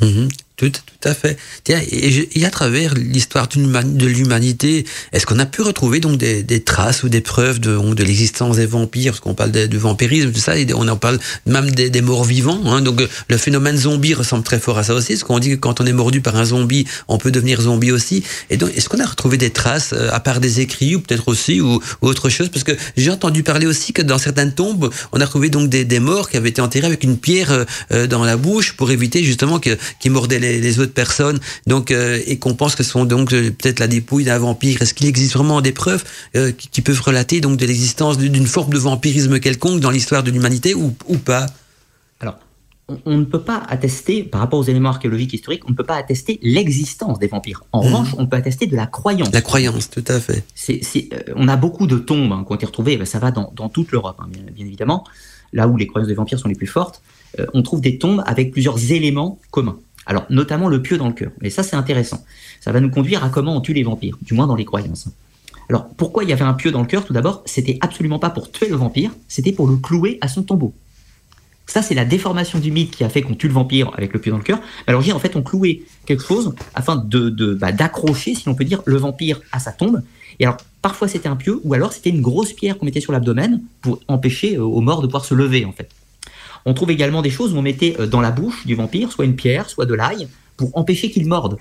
Mhm. 0.00 0.28
Tout, 0.56 0.70
tout 0.70 1.08
à 1.08 1.12
fait. 1.12 1.36
Tiens, 1.64 1.82
et, 1.90 2.40
et 2.40 2.46
à 2.46 2.50
travers 2.50 2.94
l'histoire 2.94 3.46
de 3.46 4.06
l'humanité, 4.06 4.86
est-ce 5.12 5.26
qu'on 5.26 5.38
a 5.38 5.44
pu 5.44 5.60
retrouver 5.60 6.00
donc 6.00 6.16
des, 6.16 6.42
des 6.42 6.60
traces 6.60 7.02
ou 7.02 7.10
des 7.10 7.20
preuves 7.20 7.60
de, 7.60 7.76
de 7.94 8.04
l'existence 8.04 8.56
des 8.56 8.64
vampires? 8.64 9.12
Parce 9.12 9.20
qu'on 9.20 9.34
parle 9.34 9.52
de, 9.52 9.76
vampirisme, 9.76 10.32
tout 10.32 10.40
ça, 10.40 10.56
et 10.56 10.66
on 10.72 10.88
en 10.88 10.96
parle 10.96 11.18
même 11.44 11.70
des, 11.70 11.90
des 11.90 12.00
morts 12.00 12.24
vivants. 12.24 12.58
Hein, 12.64 12.80
donc 12.80 13.02
euh, 13.02 13.08
le 13.28 13.36
phénomène 13.36 13.76
zombie 13.76 14.14
ressemble 14.14 14.44
très 14.44 14.58
fort 14.58 14.78
à 14.78 14.82
ça 14.82 14.94
aussi, 14.94 15.12
parce 15.12 15.24
qu'on 15.24 15.38
dit 15.40 15.50
que 15.50 15.54
quand 15.56 15.82
on 15.82 15.86
est 15.86 15.92
mordu 15.92 16.22
par 16.22 16.36
un 16.36 16.46
zombie, 16.46 16.86
on 17.06 17.18
peut 17.18 17.30
devenir 17.30 17.60
zombie 17.60 17.92
aussi. 17.92 18.24
Et 18.48 18.56
donc, 18.56 18.74
est-ce 18.74 18.88
qu'on 18.88 19.00
a 19.00 19.06
retrouvé 19.06 19.36
des 19.36 19.50
traces, 19.50 19.92
euh, 19.92 20.08
à 20.10 20.20
part 20.20 20.40
des 20.40 20.60
écrits, 20.60 20.96
ou 20.96 21.00
peut-être 21.00 21.28
aussi, 21.28 21.60
ou, 21.60 21.82
autre 22.00 22.30
chose? 22.30 22.48
Parce 22.48 22.64
que 22.64 22.72
j'ai 22.96 23.10
entendu 23.10 23.42
parler 23.42 23.66
aussi 23.66 23.92
que 23.92 24.00
dans 24.00 24.16
certaines 24.16 24.54
tombes, 24.54 24.90
on 25.12 25.20
a 25.20 25.26
retrouvé 25.26 25.50
donc 25.50 25.68
des, 25.68 25.84
des 25.84 26.00
morts 26.00 26.30
qui 26.30 26.38
avaient 26.38 26.48
été 26.48 26.62
enterrés 26.62 26.86
avec 26.86 27.04
une 27.04 27.18
pierre 27.18 27.66
euh, 27.92 28.06
dans 28.06 28.24
la 28.24 28.38
bouche 28.38 28.72
pour 28.72 28.90
éviter 28.90 29.22
justement 29.22 29.60
qu'ils 29.60 30.10
mordaient 30.10 30.38
les, 30.38 30.45
les 30.60 30.78
autres 30.80 30.92
personnes. 30.92 31.38
Donc 31.66 31.90
euh, 31.90 32.20
et 32.26 32.38
qu'on 32.38 32.54
pense 32.54 32.74
que 32.74 32.82
ce 32.82 32.90
sont 32.90 33.04
donc 33.04 33.32
euh, 33.32 33.50
peut-être 33.50 33.80
la 33.80 33.88
dépouille 33.88 34.24
d'un 34.24 34.38
vampire. 34.38 34.80
Est-ce 34.82 34.94
qu'il 34.94 35.06
existe 35.06 35.34
vraiment 35.34 35.60
des 35.60 35.72
preuves 35.72 36.04
euh, 36.36 36.52
qui, 36.52 36.68
qui 36.68 36.80
peuvent 36.82 37.00
relater 37.02 37.40
donc 37.40 37.56
de 37.58 37.66
l'existence 37.66 38.18
d'une 38.18 38.46
forme 38.46 38.72
de 38.72 38.78
vampirisme 38.78 39.38
quelconque 39.40 39.80
dans 39.80 39.90
l'histoire 39.90 40.22
de 40.22 40.30
l'humanité 40.30 40.74
ou, 40.74 40.94
ou 41.08 41.18
pas? 41.18 41.46
Alors, 42.20 42.38
on, 42.88 42.98
on 43.04 43.18
ne 43.18 43.24
peut 43.24 43.42
pas 43.42 43.62
attester, 43.68 44.22
par 44.22 44.40
rapport 44.40 44.58
aux 44.60 44.64
éléments 44.64 44.90
archéologiques 44.90 45.34
historiques, 45.34 45.62
on 45.66 45.72
ne 45.72 45.76
peut 45.76 45.84
pas 45.84 45.96
attester 45.96 46.38
l'existence 46.42 47.18
des 47.18 47.26
vampires. 47.26 47.64
En 47.72 47.80
Mhm. 47.80 47.86
revanche, 47.86 48.08
on 48.16 48.26
peut 48.26 48.36
attester 48.36 48.66
de 48.66 48.76
la 48.76 48.86
croyance. 48.86 49.32
La 49.32 49.42
croyance, 49.42 49.90
tout 49.90 50.04
à 50.06 50.20
fait. 50.20 50.44
Euh, 50.70 51.16
on 51.34 51.48
a 51.48 51.56
beaucoup 51.56 51.86
de 51.86 51.98
tombes 51.98 52.32
hein, 52.32 52.44
qui 52.46 52.52
ont 52.52 52.56
été 52.56 52.66
retrouvées, 52.66 52.96
ben, 52.96 53.04
ça 53.04 53.18
va 53.18 53.30
dans, 53.32 53.52
dans 53.56 53.68
toute 53.68 53.90
l'Europe, 53.92 54.16
hein, 54.20 54.28
bien, 54.30 54.42
bien 54.52 54.64
évidemment, 54.66 55.04
là 55.52 55.66
où 55.68 55.76
les 55.76 55.86
croyances 55.86 56.08
des 56.08 56.14
vampires 56.14 56.38
sont 56.38 56.48
les 56.48 56.54
plus 56.54 56.66
fortes. 56.68 57.02
euh, 57.40 57.46
on 57.54 57.62
trouve 57.62 57.80
des 57.80 57.98
tombes 57.98 58.22
avec 58.24 58.52
plusieurs 58.52 58.78
éléments 58.92 59.38
communs. 59.50 59.78
Alors, 60.06 60.24
notamment 60.30 60.68
le 60.68 60.80
pieu 60.80 60.98
dans 60.98 61.08
le 61.08 61.14
cœur. 61.14 61.32
Et 61.42 61.50
ça, 61.50 61.62
c'est 61.62 61.76
intéressant. 61.76 62.24
Ça 62.60 62.72
va 62.72 62.80
nous 62.80 62.90
conduire 62.90 63.24
à 63.24 63.28
comment 63.28 63.56
on 63.56 63.60
tue 63.60 63.72
les 63.72 63.82
vampires, 63.82 64.16
du 64.22 64.34
moins 64.34 64.46
dans 64.46 64.54
les 64.54 64.64
croyances. 64.64 65.08
Alors, 65.68 65.88
pourquoi 65.96 66.22
il 66.22 66.30
y 66.30 66.32
avait 66.32 66.44
un 66.44 66.54
pieu 66.54 66.70
dans 66.70 66.80
le 66.80 66.86
cœur? 66.86 67.04
Tout 67.04 67.12
d'abord, 67.12 67.42
c'était 67.44 67.76
absolument 67.80 68.20
pas 68.20 68.30
pour 68.30 68.52
tuer 68.52 68.68
le 68.68 68.76
vampire, 68.76 69.10
c'était 69.26 69.52
pour 69.52 69.66
le 69.66 69.76
clouer 69.76 70.18
à 70.20 70.28
son 70.28 70.44
tombeau. 70.44 70.72
Ça, 71.66 71.82
c'est 71.82 71.94
la 71.94 72.04
déformation 72.04 72.60
du 72.60 72.70
mythe 72.70 72.92
qui 72.92 73.02
a 73.02 73.08
fait 73.08 73.22
qu'on 73.22 73.34
tue 73.34 73.48
le 73.48 73.52
vampire 73.54 73.90
avec 73.96 74.12
le 74.12 74.20
pieu 74.20 74.30
dans 74.30 74.38
le 74.38 74.44
cœur. 74.44 74.60
L'origine, 74.86 75.14
en 75.14 75.18
fait, 75.18 75.34
on 75.34 75.42
clouait 75.42 75.82
quelque 76.06 76.22
chose 76.22 76.54
afin 76.76 76.94
de, 76.94 77.28
de- 77.28 77.54
bah, 77.54 77.72
d'accrocher, 77.72 78.36
si 78.36 78.44
l'on 78.46 78.54
peut 78.54 78.64
dire, 78.64 78.82
le 78.84 78.96
vampire 78.96 79.40
à 79.50 79.58
sa 79.58 79.72
tombe. 79.72 80.02
Et 80.38 80.44
alors, 80.44 80.58
parfois, 80.80 81.08
c'était 81.08 81.28
un 81.28 81.34
pieu, 81.34 81.60
ou 81.64 81.74
alors 81.74 81.92
c'était 81.92 82.10
une 82.10 82.22
grosse 82.22 82.52
pierre 82.52 82.78
qu'on 82.78 82.84
mettait 82.84 83.00
sur 83.00 83.10
l'abdomen 83.12 83.60
pour 83.80 83.98
empêcher 84.06 84.54
euh, 84.56 84.62
aux 84.62 84.80
morts 84.80 85.02
de 85.02 85.08
pouvoir 85.08 85.24
se 85.24 85.34
lever, 85.34 85.64
en 85.64 85.72
fait. 85.72 85.90
On 86.66 86.74
trouve 86.74 86.90
également 86.90 87.22
des 87.22 87.30
choses 87.30 87.54
où 87.54 87.56
on 87.56 87.62
mettait 87.62 87.96
euh, 87.98 88.06
dans 88.06 88.20
la 88.20 88.30
bouche 88.30 88.66
du 88.66 88.74
vampire 88.74 89.10
soit 89.12 89.24
une 89.24 89.36
pierre, 89.36 89.70
soit 89.70 89.86
de 89.86 89.94
l'ail, 89.94 90.28
pour 90.58 90.76
empêcher 90.76 91.10
qu'il 91.10 91.26
morde. 91.26 91.56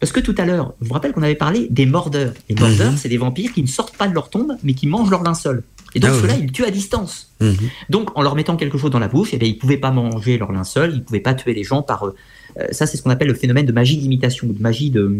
Parce 0.00 0.12
que 0.12 0.20
tout 0.20 0.34
à 0.38 0.44
l'heure, 0.44 0.74
je 0.80 0.86
vous 0.88 0.94
rappelle 0.94 1.12
qu'on 1.12 1.22
avait 1.22 1.34
parlé 1.34 1.66
des 1.70 1.86
mordeurs. 1.86 2.32
Les 2.48 2.54
mordeurs, 2.54 2.92
Mhm. 2.92 2.96
c'est 2.98 3.08
des 3.08 3.16
vampires 3.16 3.52
qui 3.52 3.62
ne 3.62 3.66
sortent 3.66 3.96
pas 3.96 4.08
de 4.08 4.14
leur 4.14 4.28
tombe, 4.30 4.52
mais 4.62 4.74
qui 4.74 4.86
mangent 4.86 5.10
leur 5.10 5.22
linceul. 5.22 5.62
Et 5.94 6.00
donc, 6.00 6.10
Ah 6.12 6.14
oui. 6.16 6.20
ceux-là, 6.22 6.34
ils 6.40 6.52
tuent 6.52 6.64
à 6.66 6.70
distance. 6.70 7.30
Mhm. 7.40 7.56
Donc, 7.90 8.10
en 8.18 8.22
leur 8.22 8.34
mettant 8.34 8.56
quelque 8.56 8.76
chose 8.76 8.90
dans 8.90 8.98
la 8.98 9.08
bouche, 9.08 9.30
eh 9.32 9.38
bien, 9.38 9.48
ils 9.48 9.54
ne 9.54 9.58
pouvaient 9.58 9.78
pas 9.78 9.90
manger 9.90 10.36
leur 10.36 10.52
linceul, 10.52 10.90
ils 10.92 10.96
ne 10.98 11.00
pouvaient 11.02 11.20
pas 11.20 11.34
tuer 11.34 11.54
les 11.54 11.64
gens 11.64 11.82
par. 11.82 12.04
euh, 12.06 12.14
euh, 12.58 12.66
ça, 12.72 12.86
c'est 12.86 12.96
ce 12.98 13.02
qu'on 13.02 13.10
appelle 13.10 13.28
le 13.28 13.34
phénomène 13.34 13.64
de 13.66 13.72
magie 13.72 13.96
d'imitation, 13.96 14.46
de 14.48 14.60
magie 14.60 14.90
de. 14.90 15.10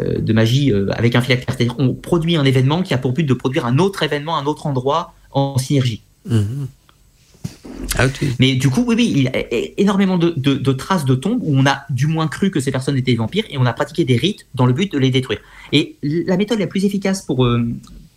euh, 0.00 0.18
de 0.18 0.32
magie 0.32 0.72
euh, 0.72 0.88
avec 0.92 1.14
un 1.14 1.20
phylactère. 1.20 1.54
C'est-à-dire 1.54 1.76
qu'on 1.76 1.94
produit 1.94 2.34
un 2.36 2.44
événement 2.44 2.82
qui 2.82 2.94
a 2.94 2.98
pour 2.98 3.12
but 3.12 3.22
de 3.22 3.34
produire 3.34 3.64
un 3.66 3.78
autre 3.78 4.02
événement 4.02 4.36
un 4.36 4.44
autre 4.46 4.66
endroit 4.66 5.14
en 5.30 5.56
synergie. 5.58 6.02
Mhm. 6.28 6.66
Ah. 7.98 8.06
Mais 8.40 8.54
du 8.54 8.70
coup, 8.70 8.84
oui, 8.86 8.94
oui, 8.96 9.12
il 9.14 9.22
y 9.22 9.28
a 9.28 9.32
énormément 9.78 10.18
de, 10.18 10.72
traces 10.72 11.04
de 11.04 11.14
tombes 11.14 11.40
où 11.42 11.56
on 11.56 11.66
a 11.66 11.84
du 11.90 12.06
moins 12.06 12.28
cru 12.28 12.50
que 12.50 12.60
ces 12.60 12.72
personnes 12.72 12.96
étaient 12.96 13.12
des 13.12 13.18
vampires 13.18 13.44
et 13.50 13.58
on 13.58 13.66
a 13.66 13.72
pratiqué 13.72 14.04
des 14.04 14.16
rites 14.16 14.46
dans 14.54 14.66
le 14.66 14.72
but 14.72 14.90
de 14.90 14.98
les 14.98 15.10
détruire. 15.10 15.40
Et 15.72 15.96
la 16.02 16.36
méthode 16.36 16.58
la 16.58 16.66
plus 16.66 16.84
efficace 16.84 17.22
pour, 17.22 17.44
euh, 17.44 17.64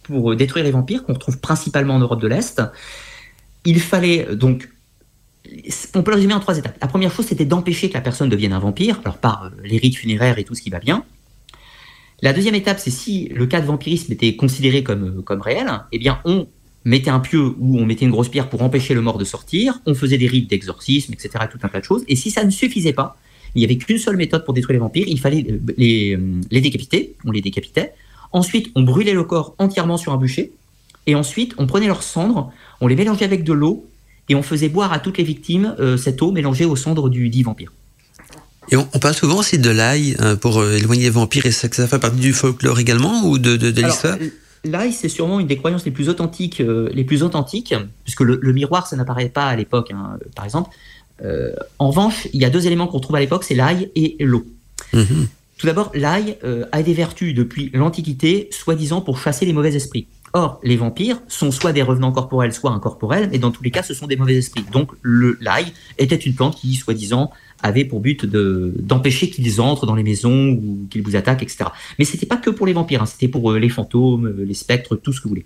pour 0.04 0.36
détruire 0.36 0.66
les 0.66 0.72
vampires, 0.72 1.04
qu'on 1.04 1.14
retrouve 1.14 1.40
principalement 1.40 1.96
en 1.96 2.00
Europe 2.00 2.22
de 2.22 2.28
l'Est, 2.28 2.62
il 3.66 3.80
fallait 3.80 4.28
euh, 4.28 4.36
donc. 4.36 4.70
On 5.94 6.04
peut 6.04 6.12
le 6.12 6.16
résumer 6.16 6.34
en 6.34 6.42
trois 6.42 6.58
étapes. 6.58 6.78
La 6.82 6.88
première 6.88 7.10
chose, 7.10 7.26
c'était 7.26 7.46
d'empêcher 7.46 7.88
que 7.88 7.94
la 7.94 8.02
personne 8.02 8.28
devienne 8.28 8.52
un 8.52 8.60
vampire, 8.60 9.00
alors 9.06 9.18
par 9.18 9.46
euh, 9.46 9.50
les 9.64 9.78
rites 9.78 9.96
funéraires 9.96 10.40
et 10.40 10.44
tout 10.44 10.56
ce 10.56 10.62
qui 10.62 10.70
va 10.70 10.80
bien. 10.80 11.06
La 12.22 12.34
deuxième 12.34 12.56
étape, 12.56 12.80
c'est 12.80 12.92
si 12.92 13.30
le 13.30 13.46
cas 13.46 13.62
de 13.62 13.66
vampirisme 13.66 14.12
était 14.12 14.36
considéré 14.36 14.84
comme, 14.84 15.20
euh, 15.20 15.22
comme 15.22 15.42
réel, 15.42 15.68
eh 15.92 16.00
bien, 16.00 16.20
on 16.26 16.48
mettait 16.86 17.10
un 17.10 17.20
pieu 17.20 17.54
ou 17.60 17.80
on 17.80 17.86
mettait 17.86 18.06
une 18.06 18.12
grosse 18.12 18.30
pierre 18.30 18.50
pour 18.50 18.62
empêcher 18.62 18.94
le 18.94 19.02
mort 19.02 19.18
de 19.18 19.26
sortir, 19.26 19.82
on 19.86 19.94
faisait 19.94 20.18
des 20.18 20.28
rites 20.28 20.50
d'exorcisme, 20.50 21.14
etc., 21.14 21.46
tout 21.52 21.60
un 21.64 21.68
tas 21.68 21.80
de 21.80 21.86
choses. 21.86 22.04
Et 22.08 22.16
si 22.16 22.32
ça 22.32 22.44
ne 22.44 22.50
suffisait 22.50 22.94
pas, 22.94 23.18
il 23.56 23.60
n'y 23.60 23.66
avait 23.66 23.78
qu'une 23.78 23.98
seule 23.98 24.18
méthode 24.18 24.46
pour 24.46 24.54
détruire 24.54 24.76
les 24.76 24.80
vampires, 24.80 25.06
il 25.08 25.20
fallait 25.20 25.46
euh, 25.50 25.60
les, 25.78 26.16
euh, 26.16 26.42
les 26.52 26.62
décapiter, 26.62 27.16
on 27.26 27.32
les 27.32 27.42
décapitait. 27.42 27.94
Ensuite, 28.32 28.72
on 28.76 28.84
brûlait 28.84 29.14
le 29.14 29.24
corps 29.24 29.56
entièrement 29.58 29.98
sur 29.98 30.12
un 30.14 30.18
bûcher. 30.18 30.52
Et 31.08 31.16
ensuite, 31.16 31.54
on 31.58 31.68
prenait 31.68 31.88
leurs 31.88 32.04
cendres, 32.04 32.52
on 32.82 32.88
les 32.88 32.96
mélangeait 32.96 33.26
avec 33.26 33.44
de 33.44 33.54
l'eau, 33.54 33.86
et 34.30 34.36
on 34.36 34.44
faisait 34.44 34.70
boire 34.70 34.92
à 34.92 35.00
toutes 35.00 35.18
les 35.18 35.24
victimes 35.24 35.76
euh, 35.80 35.98
cette 35.98 36.22
eau 36.22 36.32
mélangée 36.32 36.66
aux 36.66 36.76
cendres 36.76 37.10
du 37.10 37.30
dit 37.30 37.44
vampire. 37.44 37.72
Et 38.70 38.76
on, 38.76 38.88
on 38.94 39.00
parle 39.00 39.16
souvent 39.16 39.40
aussi 39.40 39.58
de 39.58 39.70
l'ail 39.70 40.18
pour 40.42 40.60
euh, 40.60 40.76
éloigner 40.76 41.04
les 41.04 41.10
vampires 41.10 41.46
et 41.46 41.52
ça, 41.52 41.70
que 41.70 41.78
ça 41.78 41.88
fait 41.88 42.00
partie 42.00 42.20
du 42.20 42.34
folklore 42.34 42.80
également 42.80 43.24
ou 43.26 43.38
de, 43.38 43.56
de, 43.56 43.72
de 43.72 43.82
l'histoire? 43.82 44.18
L'ail, 44.68 44.94
c'est 44.94 45.10
sûrement 45.10 45.40
une 45.40 45.48
des 45.48 45.58
croyances 45.58 45.86
les 45.86 45.92
plus 45.92 46.10
authentiques, 46.10 46.62
euh, 46.62 46.90
les 46.94 47.04
plus 47.04 47.24
authentiques, 47.24 47.74
puisque 48.04 48.22
le, 48.22 48.40
le 48.42 48.54
miroir, 48.54 48.88
ça 48.88 48.96
n'apparaît 48.96 49.30
pas 49.30 49.46
à 49.46 49.56
l'époque, 49.56 49.92
hein, 49.92 50.18
par 50.36 50.46
exemple. 50.46 50.70
Euh, 51.24 51.54
en 51.80 51.90
revanche, 51.90 52.28
il 52.34 52.42
y 52.42 52.46
a 52.46 52.50
deux 52.50 52.68
éléments 52.68 52.88
qu'on 52.88 53.00
trouve 53.00 53.16
à 53.16 53.20
l'époque, 53.20 53.44
c'est 53.44 53.56
l'ail 53.56 53.92
et 53.96 54.16
l'eau. 54.20 54.46
Mhm. 54.94 55.28
Tout 55.58 55.66
d'abord, 55.66 55.92
l'ail 55.96 56.38
euh, 56.44 56.66
a 56.72 56.84
des 56.84 56.94
vertus 56.94 57.34
depuis 57.34 57.72
l'Antiquité, 57.74 58.48
soi-disant 58.52 59.02
pour 59.02 59.18
chasser 59.18 59.46
les 59.46 59.54
mauvais 59.54 59.74
esprits. 59.74 60.08
Or, 60.34 60.60
les 60.64 60.76
vampires 60.76 61.20
sont 61.28 61.52
soit 61.52 61.74
des 61.74 61.82
revenants 61.82 62.12
corporels, 62.12 62.54
soit 62.54 62.72
incorporels, 62.72 63.30
et 63.32 63.40
dans 63.40 63.50
tous 63.50 63.64
les 63.64 63.72
cas, 63.72 63.82
ce 63.82 63.94
sont 63.94 64.06
des 64.06 64.18
mauvais 64.18 64.36
esprits. 64.36 64.66
Donc, 64.72 64.92
l'ail 65.04 65.74
était 65.98 66.16
une 66.16 66.36
plante 66.36 66.58
qui, 66.58 66.76
soi-disant, 66.76 67.32
avait 67.64 67.86
pour 67.86 68.00
but 68.00 68.26
de 68.26 68.74
d'empêcher 68.80 69.30
qu'ils 69.30 69.62
entrent 69.62 69.86
dans 69.86 69.96
les 69.96 70.04
maisons 70.04 70.50
ou 70.50 70.88
qu'ils 70.90 71.02
vous 71.02 71.16
attaquent, 71.16 71.44
etc. 71.44 71.66
Mais 72.00 72.06
c'était 72.06 72.26
pas 72.26 72.38
que 72.38 72.50
pour 72.50 72.66
les 72.66 72.74
vampires, 72.74 73.02
hein, 73.04 73.06
c'était 73.06 73.28
pour 73.28 73.52
euh, 73.52 73.60
les 73.60 73.70
fantômes, 73.70 74.28
euh, 74.28 74.46
les 74.46 74.54
spectres, 74.54 74.96
tout 74.96 75.14
ce 75.14 75.20
que 75.20 75.24
vous 75.24 75.36
voulez. 75.36 75.46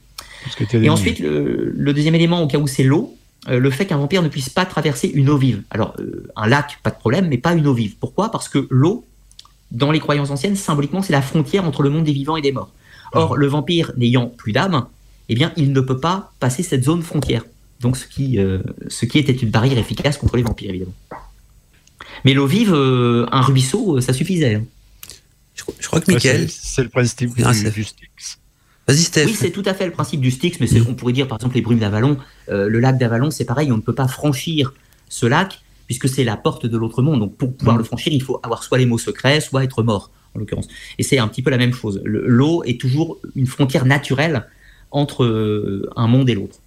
Et 0.73 0.89
ensuite, 0.89 1.19
le, 1.19 1.71
le 1.75 1.93
deuxième 1.93 2.15
élément, 2.15 2.41
au 2.41 2.47
cas 2.47 2.57
où 2.57 2.67
c'est 2.67 2.83
l'eau, 2.83 3.15
euh, 3.49 3.59
le 3.59 3.69
fait 3.71 3.85
qu'un 3.85 3.97
vampire 3.97 4.21
ne 4.21 4.27
puisse 4.27 4.49
pas 4.49 4.65
traverser 4.65 5.07
une 5.07 5.29
eau 5.29 5.37
vive. 5.37 5.63
Alors, 5.71 5.95
euh, 5.99 6.27
un 6.35 6.47
lac, 6.47 6.79
pas 6.83 6.91
de 6.91 6.95
problème, 6.95 7.27
mais 7.27 7.37
pas 7.37 7.53
une 7.53 7.65
eau 7.65 7.73
vive. 7.73 7.95
Pourquoi? 7.99 8.29
Parce 8.29 8.49
que 8.49 8.67
l'eau, 8.69 9.03
dans 9.71 9.91
les 9.91 9.99
croyances 9.99 10.29
anciennes, 10.29 10.55
symboliquement, 10.55 11.01
c'est 11.01 11.13
la 11.13 11.21
frontière 11.21 11.65
entre 11.65 11.81
le 11.81 11.89
monde 11.89 12.03
des 12.03 12.13
vivants 12.13 12.37
et 12.37 12.41
des 12.41 12.51
morts. 12.51 12.71
Or, 13.13 13.35
le 13.35 13.47
vampire 13.47 13.91
n'ayant 13.97 14.27
plus 14.27 14.51
d'âme, 14.51 14.85
eh 15.27 15.35
bien, 15.35 15.51
il 15.57 15.73
ne 15.73 15.81
peut 15.81 15.99
pas 15.99 16.31
passer 16.39 16.63
cette 16.63 16.83
zone 16.83 17.01
frontière. 17.01 17.43
Donc, 17.81 17.97
ce 17.97 18.05
qui, 18.05 18.39
euh, 18.39 18.59
ce 18.87 19.05
qui 19.05 19.17
était 19.17 19.33
une 19.33 19.49
barrière 19.49 19.77
efficace 19.77 20.17
contre 20.17 20.37
les 20.37 20.43
vampires, 20.43 20.69
évidemment. 20.69 20.93
Mais 22.25 22.33
l'eau 22.33 22.47
vive, 22.47 22.73
euh, 22.73 23.25
un 23.31 23.41
ruisseau, 23.41 23.97
euh, 23.97 24.01
ça 24.01 24.13
suffisait. 24.13 24.55
hein. 24.55 24.63
je, 25.55 25.63
crois- 25.63 25.75
je 25.79 25.87
crois 25.87 25.99
que 26.01 26.11
Michael. 26.11 26.47
c'est- 26.49 26.81
le 26.83 26.89
principe 26.89 27.31
Ah, 27.43 27.51
du, 27.53 27.83
Styx. 27.83 28.39
Vas-y, 28.87 28.97
Steph. 28.97 29.25
Oui, 29.25 29.35
c'est 29.37 29.51
tout 29.51 29.63
à 29.65 29.73
fait 29.73 29.85
le 29.85 29.91
principe 29.91 30.21
du 30.21 30.31
Styx, 30.31 30.59
mais 30.59 30.67
c'est- 30.67 30.81
on 30.81 30.95
pourrait 30.95 31.13
dire 31.13 31.27
par 31.27 31.37
exemple 31.37 31.55
les 31.55 31.61
brumes 31.61 31.79
d'Avalon. 31.79 32.17
Euh, 32.49 32.67
le 32.69 32.79
lac 32.79 32.97
d'Avalon, 32.97 33.29
c'est 33.31 33.45
pareil, 33.45 33.71
on 33.71 33.77
ne 33.77 33.81
peut 33.81 33.93
pas 33.95 34.07
franchir 34.07 34.73
ce 35.09 35.25
lac 35.25 35.61
puisque 35.87 36.07
c'est 36.07 36.23
la 36.23 36.37
porte 36.37 36.65
de 36.65 36.77
l'autre 36.77 37.01
monde. 37.01 37.19
Donc 37.19 37.35
pour 37.37 37.55
pouvoir 37.55 37.75
Mm. 37.75 37.79
le 37.79 37.83
franchir, 37.83 38.13
il 38.13 38.23
faut 38.23 38.39
avoir 38.43 38.63
soit 38.63 38.77
les 38.77 38.85
mots 38.85 38.97
secrets, 38.97 39.41
soit 39.41 39.63
être 39.63 39.83
mort, 39.83 40.09
en 40.35 40.39
l'occurrence. 40.39 40.67
Et 40.97 41.03
c'est 41.03 41.19
un 41.19 41.27
petit 41.27 41.41
peu 41.41 41.51
la 41.51 41.57
même 41.57 41.73
chose. 41.73 42.01
Le- 42.05 42.25
L'eau 42.27 42.63
est 42.63 42.79
toujours 42.79 43.19
une 43.35 43.45
frontière 43.47 43.85
naturelle 43.85 44.47
entre 44.89 45.23
euh, 45.25 45.89
un 45.95 46.07
monde 46.07 46.29
et 46.29 46.33
l'autre. 46.35 46.57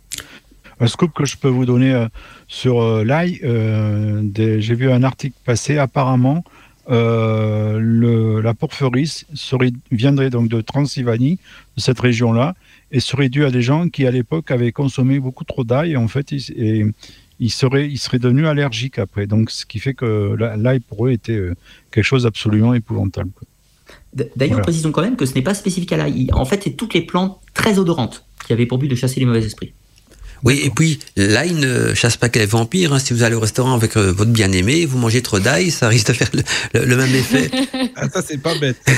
Un 0.80 0.86
scoop 0.88 1.12
que 1.14 1.24
je 1.24 1.36
peux 1.36 1.48
vous 1.48 1.64
donner 1.66 1.92
euh, 1.94 2.06
sur 2.54 2.80
euh, 2.80 3.02
l'ail, 3.04 3.40
euh, 3.42 4.22
j'ai 4.36 4.74
vu 4.76 4.88
un 4.90 5.02
article 5.02 5.34
passer, 5.44 5.76
apparemment, 5.76 6.44
euh, 6.88 7.78
le, 7.80 8.40
la 8.40 8.54
porphyrie 8.54 9.10
serait, 9.34 9.72
viendrait 9.90 10.30
donc 10.30 10.48
de 10.48 10.60
Transylvanie, 10.60 11.38
de 11.76 11.80
cette 11.80 11.98
région-là, 11.98 12.54
et 12.92 13.00
serait 13.00 13.28
due 13.28 13.44
à 13.44 13.50
des 13.50 13.60
gens 13.62 13.88
qui, 13.88 14.06
à 14.06 14.12
l'époque, 14.12 14.52
avaient 14.52 14.70
consommé 14.70 15.18
beaucoup 15.18 15.42
trop 15.42 15.64
d'ail, 15.64 15.92
et 15.92 15.96
en 15.96 16.06
fait, 16.06 16.30
ils, 16.30 16.44
et, 16.56 16.86
ils, 17.40 17.50
seraient, 17.50 17.88
ils 17.88 17.98
seraient 17.98 18.20
devenus 18.20 18.46
allergiques 18.46 19.00
après. 19.00 19.26
Donc, 19.26 19.50
ce 19.50 19.66
qui 19.66 19.80
fait 19.80 19.94
que 19.94 20.36
la- 20.38 20.56
l'ail, 20.56 20.78
pour 20.78 21.06
eux, 21.06 21.10
était 21.10 21.40
quelque 21.90 22.04
chose 22.04 22.22
d'absolument 22.22 22.72
épouvantable. 22.72 23.30
D'ailleurs, 24.14 24.32
Voilà. 24.50 24.62
précisons 24.62 24.92
quand 24.92 25.02
même 25.02 25.16
que 25.16 25.26
ce 25.26 25.34
n'est 25.34 25.42
pas 25.42 25.54
spécifique 25.54 25.92
à 25.92 25.96
l'ail. 25.96 26.28
En 26.32 26.44
fait, 26.44 26.60
c'est 26.62 26.76
toutes 26.76 26.94
les 26.94 27.02
plantes 27.02 27.36
très 27.52 27.80
odorantes 27.80 28.24
qui 28.46 28.52
avaient 28.52 28.66
pour 28.66 28.78
but 28.78 28.86
de 28.88 28.94
chasser 28.94 29.18
les 29.18 29.26
mauvais 29.26 29.44
esprits. 29.44 29.72
Oui, 30.44 30.60
et 30.62 30.70
puis 30.70 30.98
l'ail 31.16 31.54
ne 31.54 31.94
chasse 31.94 32.16
pas 32.16 32.28
que 32.28 32.38
les 32.38 32.46
vampires. 32.46 32.92
hein. 32.92 32.98
Si 32.98 33.12
vous 33.14 33.22
allez 33.22 33.34
au 33.34 33.40
restaurant 33.40 33.74
avec 33.74 33.96
euh, 33.96 34.12
votre 34.12 34.30
bien-aimé, 34.30 34.84
vous 34.86 34.98
mangez 34.98 35.22
trop 35.22 35.40
d'ail, 35.40 35.70
ça 35.70 35.88
risque 35.88 36.08
de 36.08 36.12
faire 36.12 36.28
le, 36.34 36.42
le- 36.80 36.84
le 36.86 36.96
même 36.96 37.14
effet. 37.14 37.50
Ah, 37.96 38.08
ça, 38.12 38.20
c'est 38.22 38.38
pas 38.38 38.54
bête. 38.58 38.76
Là, 38.86 38.92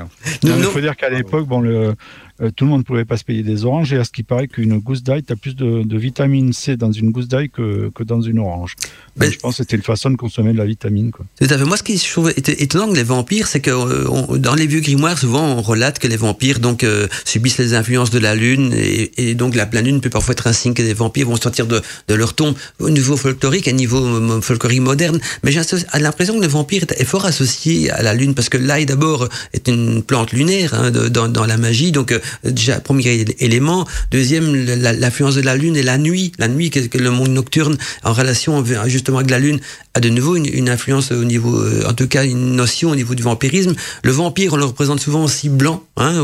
hein. 0.00 0.08
Il 0.42 0.62
faut 0.64 0.80
dire 0.80 0.96
qu'à 0.96 1.10
l'époque, 1.10 1.46
bon, 1.46 1.60
le, 1.60 1.94
euh, 2.40 2.50
tout 2.54 2.64
le 2.64 2.70
monde 2.70 2.80
ne 2.80 2.84
pouvait 2.84 3.04
pas 3.04 3.16
se 3.16 3.24
payer 3.24 3.42
des 3.42 3.64
oranges, 3.64 3.92
et 3.92 3.96
à 3.98 4.04
ce 4.04 4.10
qui 4.10 4.22
paraît 4.22 4.48
qu'une 4.48 4.78
gousse 4.78 5.02
d'ail, 5.02 5.22
tu 5.22 5.32
as 5.32 5.36
plus 5.36 5.54
de, 5.56 5.82
de 5.82 5.96
vitamine 5.98 6.52
C 6.52 6.76
dans 6.76 6.92
une 6.92 7.10
gousse 7.10 7.28
d'ail 7.28 7.50
que, 7.50 7.90
que 7.94 8.02
dans 8.04 8.20
une 8.20 8.38
orange. 8.38 8.74
Donc, 9.16 9.26
Mais- 9.28 9.30
je 9.32 9.38
pense 9.38 9.56
que 9.56 9.62
c'était 9.62 9.76
une 9.76 9.82
façon 9.82 10.10
de 10.10 10.16
consommer 10.16 10.52
de 10.52 10.58
la 10.58 10.64
vitamine. 10.64 11.10
Quoi. 11.10 11.26
Tout 11.40 11.46
à 11.50 11.58
fait. 11.58 11.64
Moi, 11.64 11.76
ce 11.76 11.82
qui 11.82 11.96
je 11.98 12.10
trouve 12.10 12.32
étonnant 12.36 12.84
avec 12.84 12.96
les 12.96 13.02
vampires, 13.02 13.46
c'est 13.48 13.60
que 13.60 13.70
euh, 13.70 14.08
on- 14.10 14.36
dans 14.36 14.54
les 14.54 14.66
vieux 14.66 14.80
grimoires, 14.80 15.18
souvent, 15.18 15.44
on 15.44 15.62
relate 15.62 15.98
que 15.98 16.06
les 16.06 16.16
vampires 16.16 16.60
donc 16.60 16.84
euh, 16.84 17.08
subissent 17.24 17.58
les 17.58 17.74
influences 17.74 18.10
de 18.10 18.18
la 18.18 18.34
lune, 18.34 18.72
et, 18.76 19.30
et 19.30 19.34
donc 19.34 19.54
la 19.54 19.66
pleine 19.66 19.84
lune 19.86 20.00
peut 20.00 20.10
parfois 20.10 20.32
être 20.32 20.46
un 20.46 20.52
signe 20.52 20.74
que 20.74 20.82
les 20.82 20.94
vampires 20.94 21.26
vont 21.28 21.36
sortir 21.36 21.66
de, 21.66 21.80
de 22.08 22.14
leur 22.14 22.34
tombe 22.34 22.54
au 22.78 22.90
niveau 22.90 23.16
folklorique, 23.16 23.68
à 23.68 23.72
niveau 23.72 23.98
euh, 24.04 24.40
folklorique 24.40 24.80
moderne. 24.80 25.20
Mais 25.42 25.50
j'ai 25.52 25.60
l'impression 25.98 26.36
que 26.36 26.42
le 26.42 26.48
vampire 26.48 26.84
est, 26.96 27.04
fort 27.04 27.24
associé 27.26 27.90
à 27.90 28.02
la 28.02 28.14
lune, 28.14 28.34
parce 28.34 28.48
que 28.48 28.58
l'ail 28.58 28.86
d'abord 28.86 29.28
est 29.52 29.66
une 29.68 30.02
plante 30.02 30.32
lunaire 30.32 30.74
hein, 30.74 30.90
de- 30.90 31.08
dans, 31.08 31.28
dans 31.28 31.46
la 31.46 31.56
magie, 31.56 31.90
donc 31.92 32.12
euh, 32.12 32.18
déjà 32.44 32.80
premier 32.80 33.24
élément. 33.38 33.86
Deuxième, 34.10 34.54
l'influence 34.54 35.34
de 35.34 35.40
la 35.40 35.56
lune 35.56 35.76
et 35.76 35.82
la 35.82 35.98
nuit, 35.98 36.32
la 36.38 36.48
nuit 36.48 36.70
que, 36.70 36.98
le 36.98 37.10
monde 37.10 37.30
nocturne 37.30 37.76
en 38.04 38.12
relation 38.12 38.64
justement 38.86 39.18
avec 39.18 39.30
la 39.30 39.38
lune 39.38 39.60
a 39.94 40.00
de 40.00 40.08
nouveau 40.08 40.36
une, 40.36 40.68
influence 40.68 41.10
au 41.12 41.24
niveau, 41.24 41.56
euh, 41.56 41.84
en 41.88 41.92
tout 41.92 42.08
cas 42.08 42.24
une 42.24 42.56
notion 42.56 42.90
au 42.90 42.96
niveau 42.96 43.14
du 43.14 43.22
vampirisme. 43.22 43.74
Le 44.02 44.10
vampire, 44.10 44.52
on 44.52 44.56
le 44.56 44.64
représente 44.64 45.00
souvent 45.00 45.24
aussi 45.24 45.48
blanc, 45.48 45.82
hein, 45.96 46.14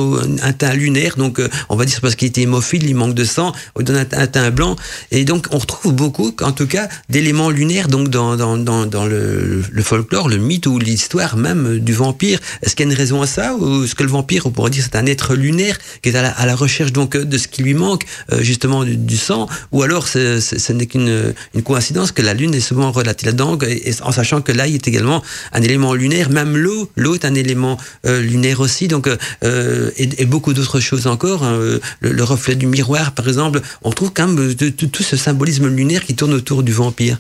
un, 0.43 0.53
teint 0.53 0.75
lunaire, 0.75 1.17
donc 1.17 1.39
euh, 1.39 1.49
on 1.69 1.77
va 1.77 1.85
dire 1.85 2.01
parce 2.01 2.15
qu'il 2.15 2.29
était 2.29 2.43
hémophile, 2.43 2.85
il 2.85 2.95
manque 2.95 3.15
de 3.15 3.25
sang, 3.25 3.53
on 3.75 3.83
donne 3.83 3.97
un, 3.97 4.19
un 4.19 4.27
teint 4.27 4.51
blanc, 4.51 4.77
et 5.11 5.25
donc 5.25 5.47
on 5.51 5.59
retrouve 5.59 5.93
beaucoup, 5.93 6.33
en 6.43 6.53
tout 6.53 6.67
cas, 6.67 6.89
d'éléments 7.09 7.51
lunaires 7.51 7.89
donc 7.89 8.09
dans, 8.09 8.37
dans, 8.37 8.57
dans, 8.57 8.87
dans 8.87 9.07
le, 9.07 9.63
le 9.71 9.83
folklore, 9.83 10.29
le 10.29 10.37
mythe 10.37 10.67
ou 10.67 10.79
l'histoire 10.79 11.37
même 11.37 11.79
du 11.79 11.93
vampire. 11.93 12.39
Est-ce 12.63 12.77
qu'il 12.77 12.87
y 12.87 12.89
a 12.89 12.93
une 12.93 12.99
raison 12.99 13.23
à 13.23 13.27
ça, 13.27 13.55
ou 13.55 13.85
est-ce 13.85 13.95
que 13.95 14.03
le 14.03 14.09
vampire, 14.09 14.47
on 14.47 14.51
pourrait 14.51 14.71
dire, 14.71 14.85
c'est 14.85 14.97
un 14.97 15.07
être 15.07 15.35
lunaire? 15.35 15.79
Qui 16.03 16.09
est 16.11 16.17
à 16.17 16.23
la, 16.23 16.31
à 16.31 16.47
la 16.47 16.55
recherche 16.55 16.93
donc 16.93 17.17
euh, 17.17 17.25
de 17.25 17.39
ce 17.39 17.49
qui 17.49 17.63
lui 17.63 17.75
manque, 17.75 18.05
euh, 18.33 18.43
justement 18.43 18.85
du, 18.85 18.97
du 18.97 19.17
sang, 19.17 19.49
ou 19.73 19.83
alors 19.83 20.07
c'est- 20.09 20.41
ce 20.41 20.73
n'est 20.73 20.87
qu'une 20.87 21.35
une 21.55 21.63
coïncidence 21.63 22.13
que 22.13 22.23
la 22.23 22.35
lune 22.35 22.55
est 22.55 22.61
souvent 22.61 22.91
relatée 22.93 23.27
là-dedans, 23.27 23.59
et, 23.67 23.93
en 24.03 24.13
sachant 24.13 24.41
que 24.43 24.53
l'ail 24.53 24.75
est 24.75 24.87
également 24.89 25.23
un 25.53 25.63
élément 25.63 25.95
lunaire, 25.95 26.31
même 26.31 26.57
l'eau, 26.57 26.91
l'eau 26.97 27.15
est 27.15 27.25
un 27.25 27.35
élément 27.35 27.79
euh, 28.07 28.21
lunaire 28.21 28.61
aussi, 28.61 28.89
donc 28.89 29.09
euh, 29.09 29.91
et, 29.97 30.09
et 30.23 30.27
beaucoup 30.27 30.53
d'autres 30.55 30.81
choses 30.81 31.07
encore. 31.07 31.43
hein, 31.45 31.55
euh, 31.55 31.79
le, 32.01 32.13
le 32.13 32.25
reflet 32.25 32.55
du 32.57 32.67
miroir, 32.67 33.13
par 33.13 33.27
exemple, 33.29 33.61
on 33.83 33.91
trouve 33.91 34.13
quand 34.15 34.29
même 34.29 34.55
tout 34.55 35.03
ce 35.03 35.17
symbolisme 35.17 35.69
lunaire 35.69 36.05
qui 36.05 36.15
tourne 36.15 36.35
autour 36.35 36.63
du 36.63 36.73
vampire. 36.73 37.19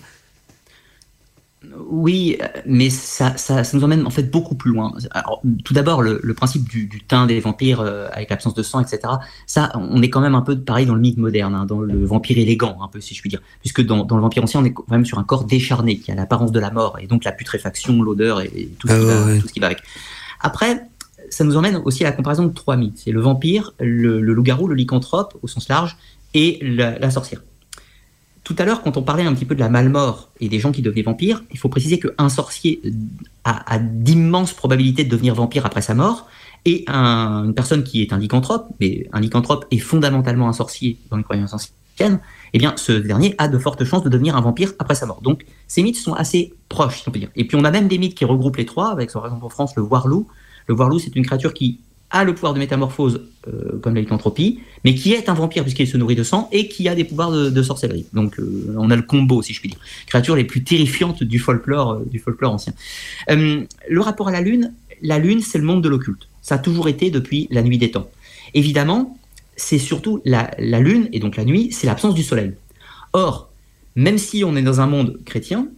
Oui, 1.97 2.36
mais 2.66 2.90
ça, 2.90 3.36
ça, 3.36 3.62
ça 3.62 3.76
nous 3.76 3.84
emmène 3.84 4.05
en 4.05 4.11
fait 4.11 4.24
beaucoup 4.24 4.57
plus 4.57 4.72
loin. 4.72 4.92
Alors, 5.12 5.40
tout 5.64 5.74
d'abord, 5.74 6.03
le, 6.03 6.18
le 6.24 6.34
principe 6.34 6.68
du, 6.68 6.86
du 6.86 7.05
teint 7.05 7.26
des 7.26 7.38
vampires 7.38 7.80
euh, 7.80 8.09
avec 8.12 8.30
l'absence 8.30 8.55
de 8.55 8.64
sang, 8.64 8.80
etc. 8.80 8.99
Ça, 9.47 9.70
on 9.76 10.03
est 10.03 10.11
quand 10.11 10.20
même 10.20 10.34
un 10.34 10.40
peu 10.40 10.59
pareil 10.59 10.86
dans 10.86 10.97
le 10.97 11.01
mythe 11.01 11.18
moderne, 11.18 11.55
hein, 11.55 11.66
dans 11.66 11.78
le 11.78 12.05
vampire 12.05 12.36
élégant, 12.38 12.78
un 12.82 12.88
peu 12.88 13.01
si 13.01 13.14
je 13.14 13.20
puis 13.20 13.30
dire, 13.30 13.40
puisque 13.61 13.80
dans, 13.86 14.05
dans 14.05 14.16
le 14.16 14.22
vampire 14.22 14.42
ancien, 14.42 14.61
on 14.61 14.64
est 14.64 14.72
quand 14.72 14.90
même 14.90 15.07
sur 15.07 15.20
un 15.20 15.24
corps 15.24 15.45
décharné 15.45 15.99
qui 15.99 16.11
a 16.11 16.16
l'apparence 16.16 16.51
de 16.51 16.59
la 16.59 16.72
mort 16.72 16.99
et 17.01 17.07
donc 17.07 17.22
la 17.22 17.30
putréfaction, 17.30 18.03
l'odeur 18.03 18.40
et, 18.40 18.51
et 18.57 18.66
tout, 18.76 18.88
ce 18.88 18.92
Ah 18.92 18.99
va, 18.99 19.26
ouais. 19.26 19.38
tout 19.38 19.47
ce 19.47 19.53
qui 19.53 19.61
va 19.61 19.66
avec. 19.66 19.78
Après, 20.40 20.82
ça 21.30 21.45
nous 21.45 21.57
emmène 21.57 21.80
aussi 21.84 22.05
à 22.05 22.09
la 22.09 22.12
comparaison 22.12 22.45
de 22.45 22.53
trois 22.53 22.76
mythes. 22.76 22.99
C'est 23.05 23.12
le 23.12 23.20
vampire, 23.20 23.72
le, 23.78 24.20
le 24.20 24.32
loup-garou, 24.34 24.66
le 24.66 24.74
lycanthrope 24.74 25.36
au 25.42 25.47
sens 25.47 25.68
large 25.68 25.97
et 26.34 26.59
la, 26.61 26.99
la 26.99 27.11
sorcière. 27.12 27.40
Tout 28.45 28.55
à 28.59 28.64
l'heure, 28.64 28.82
quand 28.82 28.97
on 28.99 29.03
parlait 29.03 29.24
un 29.24 29.34
petit 29.34 29.47
peu 29.47 29.55
de 29.55 29.61
la 29.61 29.70
malmort 29.70 30.28
et 30.38 30.49
des 30.49 30.59
gens 30.61 30.70
qui 30.70 30.82
devenaient 30.82 31.03
vampires, 31.03 31.42
il 31.51 31.59
faut 31.59 31.70
préciser 31.70 31.99
qu'un 31.99 32.28
sorcier 32.28 32.82
a, 33.45 33.74
a 33.74 33.78
d'immenses 33.78 34.53
probabilités 34.53 35.05
de 35.05 35.09
devenir 35.09 35.34
vampire 35.34 35.64
après 35.64 35.80
sa 35.82 35.95
mort, 35.95 36.28
et 36.66 36.84
un- 36.86 37.45
une 37.45 37.55
personne 37.55 37.84
qui 37.84 38.03
est 38.03 38.12
un 38.12 38.18
lycanthrope, 38.18 38.66
mais 38.80 39.09
un 39.12 39.20
lycanthrope 39.20 39.66
est 39.70 39.78
fondamentalement 39.78 40.49
un 40.49 40.53
sorcier 40.53 40.99
dans 41.11 41.16
les 41.16 41.22
croyances 41.22 41.55
anciennes, 41.55 41.74
ancienne, 41.97 42.20
eh 42.53 42.59
bien, 42.59 42.74
ce 42.76 42.92
dernier 42.92 43.34
a 43.38 43.47
de 43.47 43.57
fortes 43.57 43.84
chances 43.84 44.03
de 44.03 44.09
devenir 44.09 44.36
un 44.36 44.40
vampire 44.40 44.72
après 44.80 44.97
sa 44.97 45.07
mort. 45.07 45.20
Donc, 45.22 45.47
ces 45.68 45.82
mythes 45.82 45.97
sont 45.97 46.12
assez 46.12 46.53
proches, 46.68 47.03
si 47.03 47.09
on 47.09 47.12
peut 47.12 47.20
dire. 47.20 47.30
Et 47.36 47.47
puis, 47.47 47.57
on 47.57 47.64
a 47.64 47.70
même 47.70 47.86
des 47.86 47.99
mythes 47.99 48.16
qui 48.16 48.24
regroupent 48.24 48.57
les 48.57 48.66
trois, 48.66 48.90
avec, 48.90 49.12
par 49.12 49.24
exemple, 49.26 49.45
en 49.45 49.49
France, 49.49 49.76
le 49.76 49.82
Warlou. 49.82 50.26
Le 50.66 50.74
Warlou, 50.74 50.99
c'est 50.99 51.14
une 51.14 51.24
créature 51.24 51.55
qui 51.55 51.78
a 52.15 52.23
le 52.23 52.33
pouvoir 52.33 52.55
de 52.55 52.61
métamorphose, 52.61 53.23
euh, 53.49 53.79
comme 53.83 53.97
la 53.97 54.01
lycanthropie, 54.01 54.61
mais 54.85 54.95
qui 54.95 55.12
est 55.12 55.29
un 55.29 55.35
vampire 55.35 55.65
puisqu'il 55.65 55.89
se 55.89 55.97
nourrit 55.97 56.15
de 56.15 56.23
sang 56.23 56.49
et 56.53 56.69
qui 56.69 56.89
a 56.89 56.95
des 56.95 57.03
pouvoirs 57.03 57.33
de, 57.33 57.62
sorcellerie. 57.62 58.07
Donc, 58.12 58.39
euh, 58.39 58.75
on 58.79 58.89
a 58.91 58.97
le 58.97 59.03
combo, 59.03 59.43
si 59.43 59.53
je 59.53 59.59
puis 59.59 59.69
dire. 59.69 59.81
Créatures 60.07 60.37
les 60.37 60.45
plus 60.45 60.62
terrifiantes 60.62 61.25
du 61.25 61.41
folklore, 61.41 61.93
euh, 61.93 62.05
du 62.09 62.21
folklore 62.21 62.55
ancien. 62.55 62.73
le 63.29 64.01
rapport 64.01 64.29
à 64.29 64.31
la 64.31 64.41
Lune, 64.41 64.73
la 65.03 65.19
Lune, 65.19 65.41
c'est 65.41 65.59
le 65.59 65.65
monde 65.65 65.83
de 65.83 65.89
l'occulte. 65.89 66.29
Ça 66.41 66.55
a 66.55 66.59
toujours 66.59 66.89
été 66.89 67.11
depuis 67.11 67.49
la 67.51 67.62
nuit 67.62 67.79
des 67.79 67.91
temps. 67.91 68.09
Évidemment, 68.55 69.19
c'est 69.57 69.79
surtout 69.79 70.21
la, 70.25 70.51
lune, 70.59 71.09
et 71.12 71.19
donc 71.19 71.37
la 71.37 71.45
nuit, 71.45 71.71
c'est 71.73 71.87
l'absence 71.87 72.15
du 72.15 72.23
soleil. 72.23 72.53
Or, 73.12 73.51
même 73.97 74.19
si 74.19 74.45
on 74.45 74.55
est 74.55 74.62
dans 74.62 74.81
un 74.81 74.87
monde 74.87 75.19
chrétien, 75.25 75.69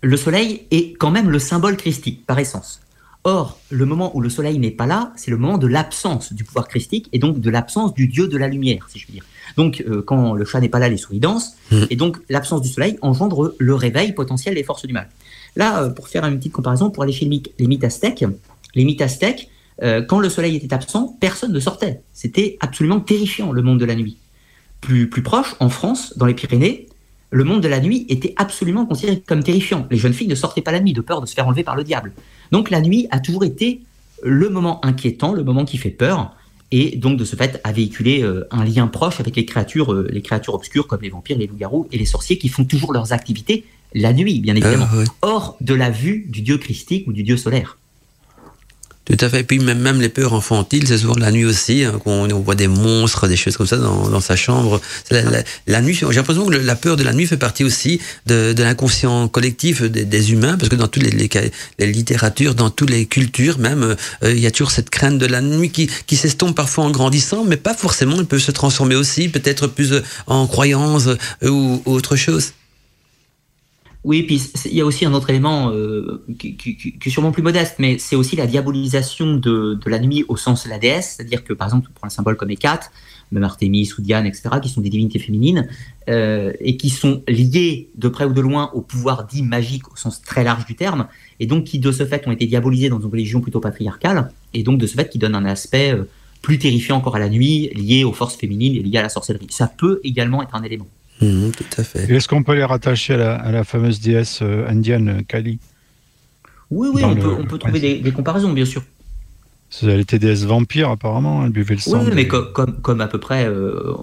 le 0.00 0.16
soleil 0.16 0.62
est 0.70 0.94
quand 0.94 1.10
même 1.10 1.30
le 1.30 1.38
symbole 1.38 1.76
christique, 1.76 2.24
par 2.26 2.38
essence. 2.38 2.80
Or, 3.24 3.60
le 3.70 3.86
moment 3.86 4.16
où 4.16 4.20
le 4.20 4.28
soleil 4.28 4.58
n'est 4.58 4.72
pas 4.72 4.86
là, 4.86 5.12
c'est 5.14 5.30
le 5.30 5.36
moment 5.36 5.56
de 5.56 5.68
l'absence 5.68 6.32
du 6.32 6.42
pouvoir 6.42 6.66
christique, 6.66 7.08
et 7.12 7.20
donc 7.20 7.38
de 7.38 7.50
l'absence 7.50 7.94
du 7.94 8.08
dieu 8.08 8.26
de 8.26 8.36
la 8.36 8.48
lumière, 8.48 8.88
si 8.88 8.98
je 8.98 9.04
puis 9.04 9.14
dire. 9.14 9.24
Donc, 9.56 9.84
euh, 9.86 10.02
quand 10.02 10.34
le 10.34 10.44
chat 10.44 10.60
n'est 10.60 10.68
pas 10.68 10.80
là, 10.80 10.88
les 10.88 10.96
souris 10.96 11.20
dansent, 11.20 11.56
mmh. 11.70 11.82
et 11.90 11.96
donc 11.96 12.18
l'absence 12.28 12.62
du 12.62 12.68
soleil 12.68 12.98
engendre 13.00 13.54
le 13.58 13.74
réveil 13.74 14.12
potentiel 14.12 14.56
des 14.56 14.64
forces 14.64 14.86
du 14.86 14.92
mal. 14.92 15.08
Là, 15.54 15.84
euh, 15.84 15.90
pour 15.90 16.08
faire 16.08 16.24
une 16.24 16.38
petite 16.38 16.52
comparaison, 16.52 16.90
pour 16.90 17.04
aller 17.04 17.12
chez 17.12 17.28
les 17.58 17.66
mythes 17.66 17.84
aztèques, 17.84 18.24
les 18.74 18.84
mythes 18.84 19.02
aztèques, 19.02 19.50
euh, 19.82 20.02
quand 20.02 20.18
le 20.18 20.28
soleil 20.28 20.56
était 20.56 20.72
absent, 20.74 21.16
personne 21.20 21.52
ne 21.52 21.60
sortait. 21.60 22.02
C'était 22.12 22.56
absolument 22.60 23.00
terrifiant, 23.00 23.52
le 23.52 23.62
monde 23.62 23.78
de 23.78 23.84
la 23.84 23.94
nuit. 23.94 24.16
Plus, 24.80 25.08
plus 25.08 25.22
proche, 25.22 25.54
en 25.60 25.68
France, 25.68 26.14
dans 26.16 26.26
les 26.26 26.34
Pyrénées, 26.34 26.88
le 27.32 27.44
monde 27.44 27.62
de 27.62 27.68
la 27.68 27.80
nuit 27.80 28.06
était 28.08 28.34
absolument 28.36 28.86
considéré 28.86 29.20
comme 29.26 29.42
terrifiant. 29.42 29.86
Les 29.90 29.96
jeunes 29.96 30.12
filles 30.12 30.28
ne 30.28 30.34
sortaient 30.34 30.60
pas 30.60 30.70
la 30.70 30.80
nuit 30.80 30.92
de 30.92 31.00
peur 31.00 31.20
de 31.20 31.26
se 31.26 31.34
faire 31.34 31.48
enlever 31.48 31.64
par 31.64 31.74
le 31.74 31.82
diable. 31.82 32.12
Donc 32.52 32.70
la 32.70 32.80
nuit 32.80 33.08
a 33.10 33.18
toujours 33.18 33.44
été 33.44 33.80
le 34.22 34.50
moment 34.50 34.84
inquiétant, 34.84 35.32
le 35.32 35.42
moment 35.42 35.64
qui 35.64 35.78
fait 35.78 35.90
peur, 35.90 36.36
et 36.70 36.96
donc 36.96 37.18
de 37.18 37.24
ce 37.24 37.34
fait 37.34 37.60
a 37.64 37.72
véhiculé 37.72 38.22
euh, 38.22 38.46
un 38.50 38.64
lien 38.64 38.86
proche 38.86 39.18
avec 39.18 39.34
les 39.34 39.46
créatures, 39.46 39.92
euh, 39.92 40.08
les 40.10 40.22
créatures 40.22 40.54
obscures 40.54 40.86
comme 40.86 41.00
les 41.02 41.10
vampires, 41.10 41.38
les 41.38 41.46
loups-garous 41.46 41.88
et 41.90 41.98
les 41.98 42.04
sorciers 42.04 42.38
qui 42.38 42.48
font 42.48 42.64
toujours 42.64 42.92
leurs 42.92 43.12
activités 43.12 43.64
la 43.94 44.12
nuit, 44.12 44.40
bien 44.40 44.54
évidemment, 44.54 44.86
ah, 44.90 45.04
hors 45.20 45.56
de 45.60 45.74
la 45.74 45.90
vue 45.90 46.26
du 46.28 46.40
dieu 46.40 46.56
christique 46.56 47.06
ou 47.06 47.12
du 47.12 47.22
dieu 47.22 47.36
solaire. 47.36 47.78
Tout 49.04 49.16
à 49.20 49.28
fait. 49.28 49.40
Et 49.40 49.44
puis 49.44 49.58
même, 49.58 49.80
même 49.80 50.00
les 50.00 50.08
peurs 50.08 50.32
infantiles, 50.32 50.86
c'est 50.86 50.98
souvent 50.98 51.16
la 51.16 51.32
nuit 51.32 51.44
aussi, 51.44 51.82
hein, 51.82 51.98
qu'on 52.04 52.30
on 52.30 52.40
voit 52.40 52.54
des 52.54 52.68
monstres, 52.68 53.26
des 53.26 53.36
choses 53.36 53.56
comme 53.56 53.66
ça 53.66 53.76
dans, 53.76 54.20
sa 54.20 54.36
chambre. 54.36 54.80
La, 55.10 55.80
nuit, 55.80 55.94
j'ai 55.94 56.06
l'impression 56.06 56.46
que 56.46 56.54
la 56.54 56.76
peur 56.76 56.96
de 56.96 57.02
la 57.02 57.12
nuit 57.12 57.26
fait 57.26 57.36
partie 57.36 57.64
aussi 57.64 58.00
de, 58.26 58.54
l'inconscient 58.56 59.26
collectif 59.26 59.82
des, 59.82 60.32
humains, 60.32 60.56
parce 60.56 60.68
que 60.68 60.76
dans 60.76 60.86
toutes 60.86 61.02
les, 61.02 61.50
littératures, 61.80 62.54
dans 62.54 62.70
toutes 62.70 62.90
les 62.90 63.06
cultures 63.06 63.58
même, 63.58 63.96
euh, 64.22 64.32
il 64.32 64.38
y 64.38 64.46
a 64.46 64.52
toujours 64.52 64.70
cette 64.70 64.90
crainte 64.90 65.18
de 65.18 65.26
la 65.26 65.40
nuit 65.40 65.70
qui, 65.70 65.90
qui 66.06 66.14
s'estompe 66.14 66.54
parfois 66.54 66.84
en 66.84 66.90
grandissant, 66.90 67.44
mais 67.44 67.56
pas 67.56 67.74
forcément. 67.74 68.16
Elle 68.20 68.26
peut 68.26 68.38
se 68.38 68.52
transformer 68.52 68.94
aussi, 68.94 69.28
peut-être 69.28 69.66
plus 69.66 69.94
en 70.28 70.46
croyance 70.46 71.08
euh, 71.42 71.48
ou 71.48 71.82
autre 71.86 72.14
chose. 72.14 72.52
Oui, 74.04 74.24
puis 74.24 74.42
il 74.64 74.74
y 74.74 74.80
a 74.80 74.84
aussi 74.84 75.04
un 75.04 75.14
autre 75.14 75.30
élément 75.30 75.70
euh, 75.70 76.24
qui, 76.36 76.98
est 77.04 77.10
sûrement 77.10 77.30
plus 77.30 77.42
modeste, 77.42 77.76
mais 77.78 77.98
c'est 77.98 78.16
aussi 78.16 78.34
la 78.34 78.48
diabolisation 78.48 79.36
de, 79.36 79.78
la 79.86 80.00
nuit 80.00 80.24
au 80.26 80.36
sens 80.36 80.64
de 80.64 80.70
la 80.70 80.78
déesse, 80.78 81.14
c'est-à-dire 81.16 81.44
que 81.44 81.52
par 81.52 81.68
exemple, 81.68 81.86
on 81.88 81.94
prend 81.94 82.06
un 82.08 82.10
symbole 82.10 82.36
comme 82.36 82.50
Hécate, 82.50 82.90
même 83.30 83.44
Artémis 83.44 83.88
ou 83.96 84.02
Diane, 84.02 84.26
etc., 84.26 84.50
qui 84.60 84.68
sont 84.68 84.80
des 84.80 84.90
divinités 84.90 85.20
féminines, 85.20 85.68
euh, 86.08 86.52
et 86.58 86.76
qui 86.76 86.90
sont 86.90 87.22
liées 87.28 87.90
de 87.94 88.08
près 88.08 88.24
ou 88.24 88.32
de 88.32 88.40
loin 88.40 88.72
au 88.74 88.80
pouvoir 88.80 89.24
dit 89.24 89.44
magique 89.44 89.92
au 89.92 89.96
sens 89.96 90.20
très 90.20 90.42
large 90.42 90.66
du 90.66 90.74
terme, 90.74 91.06
et 91.38 91.46
donc 91.46 91.62
qui 91.64 91.78
de 91.78 91.92
ce 91.92 92.04
fait 92.04 92.26
ont 92.26 92.32
été 92.32 92.46
diabolisées 92.46 92.88
dans 92.88 92.98
une 92.98 93.06
religion 93.06 93.40
plutôt 93.40 93.60
patriarcale, 93.60 94.32
et 94.52 94.64
donc 94.64 94.78
de 94.78 94.86
ce 94.88 94.94
fait 94.94 95.08
qui 95.08 95.18
donne 95.18 95.36
un 95.36 95.44
aspect 95.44 95.94
euh, 95.94 96.08
plus 96.42 96.58
terrifiant 96.58 96.96
encore 96.96 97.14
à 97.14 97.20
la 97.20 97.28
nuit, 97.28 97.70
lié 97.74 98.02
aux 98.02 98.12
forces 98.12 98.34
féminines 98.34 98.74
et 98.74 98.80
lié 98.80 98.98
à 98.98 99.02
la 99.02 99.08
sorcellerie. 99.08 99.46
Ça 99.50 99.68
peut 99.68 100.00
également 100.02 100.42
être 100.42 100.56
un 100.56 100.62
élément. 100.64 100.88
Mhm, 101.22 101.52
tout 101.52 101.64
à 101.76 101.84
fait. 101.84 102.10
Est-ce 102.10 102.28
qu'on 102.28 102.42
peut 102.42 102.54
les 102.54 102.64
rattacher 102.64 103.14
à 103.14 103.50
la, 103.50 103.64
fameuse 103.64 104.00
déesse 104.00 104.40
euh, 104.42 104.68
indienne 104.68 105.08
euh, 105.08 105.22
Kali 105.26 105.58
Oui, 106.70 106.88
oui, 106.92 107.02
on, 107.04 107.14
peut, 107.14 107.58
trouver 107.58 107.80
des, 107.80 108.12
comparaisons, 108.12 108.52
bien 108.52 108.64
sûr. 108.64 108.82
Elle 109.82 110.00
était 110.00 110.18
déesse 110.18 110.44
vampire, 110.44 110.90
apparemment, 110.90 111.44
elle 111.44 111.50
buvait 111.50 111.74
le 111.74 111.80
sang. 111.80 112.02
Oui, 112.04 112.10
mais 112.14 112.28
comme, 112.28 113.00
à 113.00 113.06
peu 113.06 113.18
près 113.18 113.46
euh, 113.46 113.94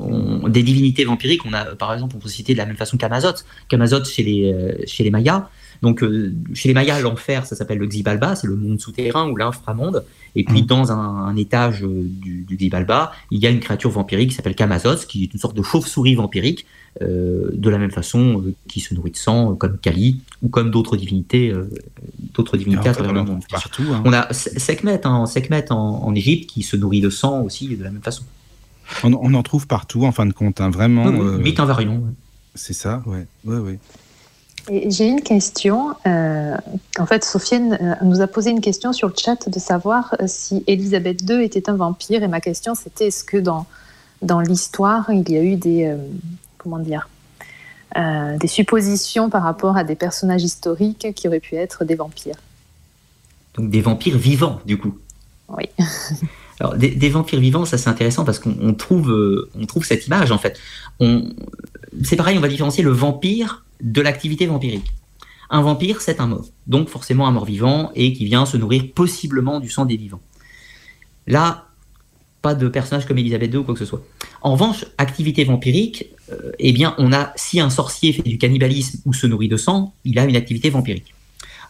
des 0.47 0.63
divinités 0.63 1.05
vampiriques, 1.05 1.45
on 1.45 1.53
a, 1.53 1.75
par 1.75 1.93
exemple, 1.93 2.15
on 2.15 2.19
peut 2.19 2.29
citer 2.29 2.53
de 2.53 2.57
la 2.57 2.65
même 2.65 2.77
façon 2.77 2.97
qu'Amazoth. 2.97 3.45
Qu'Amazoth 3.67 4.07
chez 4.07 4.23
les, 4.23 4.75
chez 4.87 5.03
les 5.03 5.11
Mayas, 5.11 5.47
donc, 5.81 6.03
euh, 6.03 6.33
chez 6.53 6.67
les 6.67 6.73
Mayas, 6.73 6.99
l'enfer, 6.99 7.45
ça 7.45 7.55
s'appelle 7.55 7.77
le 7.77 7.87
Xibalba, 7.87 8.35
c'est 8.35 8.47
le 8.47 8.55
monde 8.55 8.79
souterrain 8.79 9.29
ou 9.29 9.37
l'inframonde. 9.37 10.03
Et 10.35 10.43
puis, 10.43 10.63
mm. 10.63 10.65
dans 10.65 10.91
un, 10.91 11.35
étage 11.35 11.83
euh, 11.83 12.03
du, 12.03 12.43
du, 12.43 12.57
Xibalba, 12.57 13.11
il 13.31 13.39
y 13.39 13.47
a 13.47 13.49
une 13.49 13.59
créature 13.59 13.89
vampirique 13.89 14.29
qui 14.29 14.35
s'appelle 14.35 14.55
Kamazos, 14.55 15.05
qui 15.07 15.23
est 15.23 15.33
une 15.33 15.39
sorte 15.39 15.55
de 15.55 15.63
chauve-souris 15.63 16.15
vampirique, 16.15 16.65
euh, 17.01 17.49
de 17.53 17.69
la 17.69 17.77
même 17.77 17.91
façon 17.91 18.43
qui 18.67 18.81
se 18.81 18.93
nourrit 18.93 19.11
de 19.11 19.17
sang, 19.17 19.55
comme 19.55 19.77
Kali, 19.77 20.21
ou 20.41 20.49
comme 20.49 20.69
d'autres 20.69 20.97
divinités, 20.97 21.53
d'autres 22.33 22.57
divinités 22.57 22.89
à 22.89 22.93
travers 22.93 23.13
le 23.13 23.23
monde. 23.23 23.43
Partout, 23.49 23.83
hein. 23.91 24.01
On 24.05 24.11
a 24.11 24.31
Sekhmet, 24.33 25.05
hein, 25.05 25.25
Sekhmet 25.25 25.71
en, 25.71 26.13
Égypte, 26.13 26.49
qui 26.49 26.63
se 26.63 26.75
nourrit 26.75 27.01
de 27.01 27.09
sang 27.09 27.41
aussi, 27.41 27.75
de 27.75 27.83
la 27.83 27.91
même 27.91 28.01
façon. 28.01 28.23
On, 29.03 29.33
en 29.33 29.43
trouve 29.43 29.67
partout, 29.67 30.03
en 30.03 30.11
fin 30.11 30.25
de 30.25 30.33
compte, 30.33 30.59
hein, 30.61 30.71
vraiment. 30.71 31.05
Oui, 31.05 31.55
invariant. 31.57 32.03
C'est 32.55 32.73
ça, 32.73 33.03
ouais, 33.05 33.27
ouais, 33.45 33.59
ouais. 33.59 33.79
J'ai 34.67 35.07
une 35.07 35.21
question. 35.21 35.95
Euh, 36.05 36.55
en 36.97 37.05
fait, 37.05 37.23
Sofiane 37.23 37.77
euh, 37.81 37.95
nous 38.03 38.21
a 38.21 38.27
posé 38.27 38.51
une 38.51 38.61
question 38.61 38.93
sur 38.93 39.07
le 39.07 39.13
chat 39.17 39.49
de 39.49 39.59
savoir 39.59 40.15
euh, 40.19 40.25
si 40.27 40.63
Elisabeth 40.67 41.21
II 41.27 41.43
était 41.43 41.69
un 41.69 41.75
vampire. 41.75 42.23
Et 42.23 42.27
ma 42.27 42.41
question, 42.41 42.75
c'était 42.75 43.07
est-ce 43.07 43.23
que 43.23 43.37
dans, 43.37 43.65
dans 44.21 44.39
l'histoire, 44.39 45.09
il 45.11 45.29
y 45.29 45.37
a 45.37 45.43
eu 45.43 45.55
des, 45.55 45.95
comment 46.57 46.79
dire, 46.79 47.09
des 47.95 48.47
suppositions 48.47 49.29
par 49.29 49.43
rapport 49.43 49.75
à 49.75 49.83
des 49.83 49.95
personnages 49.95 50.43
historiques 50.43 51.13
qui 51.15 51.27
auraient 51.27 51.39
pu 51.39 51.55
être 51.55 51.85
des 51.85 51.95
vampires? 51.95 52.37
Donc 53.55 53.69
des 53.69 53.81
vampires 53.81 54.17
vivants, 54.17 54.59
du 54.65 54.77
coup 54.77 54.97
Oui. 55.47 55.65
Alors, 56.59 56.75
des, 56.75 56.89
des, 56.89 57.09
vampires 57.09 57.39
vivants, 57.39 57.63
ça 57.63 57.77
c'est 57.77 57.89
intéressant 57.89 58.25
parce 58.25 58.37
qu'on 58.37 58.73
trouve, 58.73 59.47
on 59.57 59.65
trouve 59.65 59.85
cette 59.85 60.05
image 60.07 60.31
en 60.31 60.37
fait. 60.37 60.59
C'est 62.03 62.17
pareil, 62.17 62.37
on 62.37 62.41
va 62.41 62.49
différencier 62.49 62.83
le 62.83 62.91
vampire 62.91 63.63
de 63.81 64.01
l'activité 64.01 64.45
vampirique. 64.45 64.91
Un 65.49 65.61
vampire, 65.61 66.01
c'est 66.01 66.19
un 66.19 66.27
mort, 66.27 66.45
donc 66.67 66.89
forcément 66.89 67.27
un 67.27 67.31
mort 67.31 67.45
vivant 67.45 67.91
et 67.95 68.13
qui 68.13 68.25
vient 68.25 68.45
se 68.45 68.57
nourrir 68.57 68.83
possiblement 68.93 69.59
du 69.59 69.69
sang 69.69 69.85
des 69.85 69.97
vivants. 69.97 70.21
Là, 71.25 71.69
pas 72.41 72.55
de 72.55 72.67
personnage 72.67 73.05
comme 73.05 73.17
Elisabeth 73.17 73.51
II 73.51 73.59
ou 73.59 73.63
quoi 73.63 73.73
que 73.73 73.79
ce 73.79 73.85
soit. 73.85 74.03
En 74.41 74.53
revanche, 74.53 74.85
activité 74.97 75.43
vampirique, 75.43 76.05
euh, 76.31 76.51
eh 76.59 76.71
bien, 76.71 76.95
on 76.97 77.11
a 77.11 77.33
si 77.35 77.59
un 77.59 77.69
sorcier 77.69 78.13
fait 78.13 78.21
du 78.21 78.37
cannibalisme 78.37 79.01
ou 79.05 79.13
se 79.13 79.27
nourrit 79.27 79.49
de 79.49 79.57
sang, 79.57 79.93
il 80.05 80.19
a 80.19 80.25
une 80.25 80.35
activité 80.35 80.69
vampirique. 80.69 81.13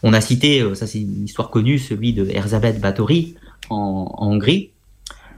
On 0.02 0.12
a 0.12 0.20
cité, 0.20 0.60
euh, 0.60 0.74
ça 0.74 0.86
c'est 0.86 1.00
une 1.00 1.24
histoire 1.24 1.50
connue, 1.50 1.78
celui 1.78 2.12
de 2.12 2.28
Erzabeth 2.30 2.80
Báthory 2.80 3.34
en, 3.68 4.14
Hongrie, 4.18 4.70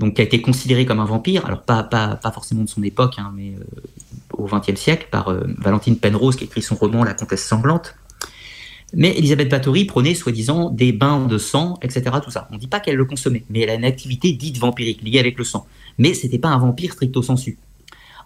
donc 0.00 0.14
qui 0.14 0.20
a 0.20 0.24
été 0.24 0.40
considéré 0.40 0.84
comme 0.84 1.00
un 1.00 1.04
vampire, 1.04 1.46
alors 1.46 1.62
pas, 1.62 1.82
pas, 1.82 2.16
pas 2.16 2.32
forcément 2.32 2.64
de 2.64 2.68
son 2.68 2.82
époque, 2.82 3.14
hein, 3.18 3.32
mais 3.34 3.52
euh, 3.52 3.80
au 4.38 4.46
XXe 4.46 4.80
siècle 4.80 5.08
par 5.10 5.28
euh, 5.28 5.42
Valentine 5.58 5.96
Penrose 5.96 6.36
qui 6.36 6.44
écrit 6.44 6.62
son 6.62 6.74
roman 6.74 7.04
La 7.04 7.14
Comtesse 7.14 7.44
sanglante. 7.44 7.94
Mais 8.94 9.16
Elisabeth 9.16 9.48
Bathory 9.48 9.86
prenait 9.86 10.14
soi-disant 10.14 10.70
des 10.70 10.92
bains 10.92 11.26
de 11.26 11.38
sang, 11.38 11.78
etc. 11.82 12.02
Tout 12.22 12.30
ça. 12.30 12.48
On 12.50 12.54
ne 12.54 12.60
dit 12.60 12.66
pas 12.66 12.80
qu'elle 12.80 12.96
le 12.96 13.04
consommait, 13.06 13.44
mais 13.48 13.60
elle 13.60 13.70
a 13.70 13.74
une 13.74 13.84
activité 13.84 14.32
dite 14.32 14.58
vampirique 14.58 15.02
liée 15.02 15.18
avec 15.18 15.38
le 15.38 15.44
sang. 15.44 15.66
Mais 15.98 16.12
c'était 16.12 16.38
pas 16.38 16.48
un 16.48 16.58
vampire 16.58 16.92
stricto 16.92 17.22
sensu. 17.22 17.58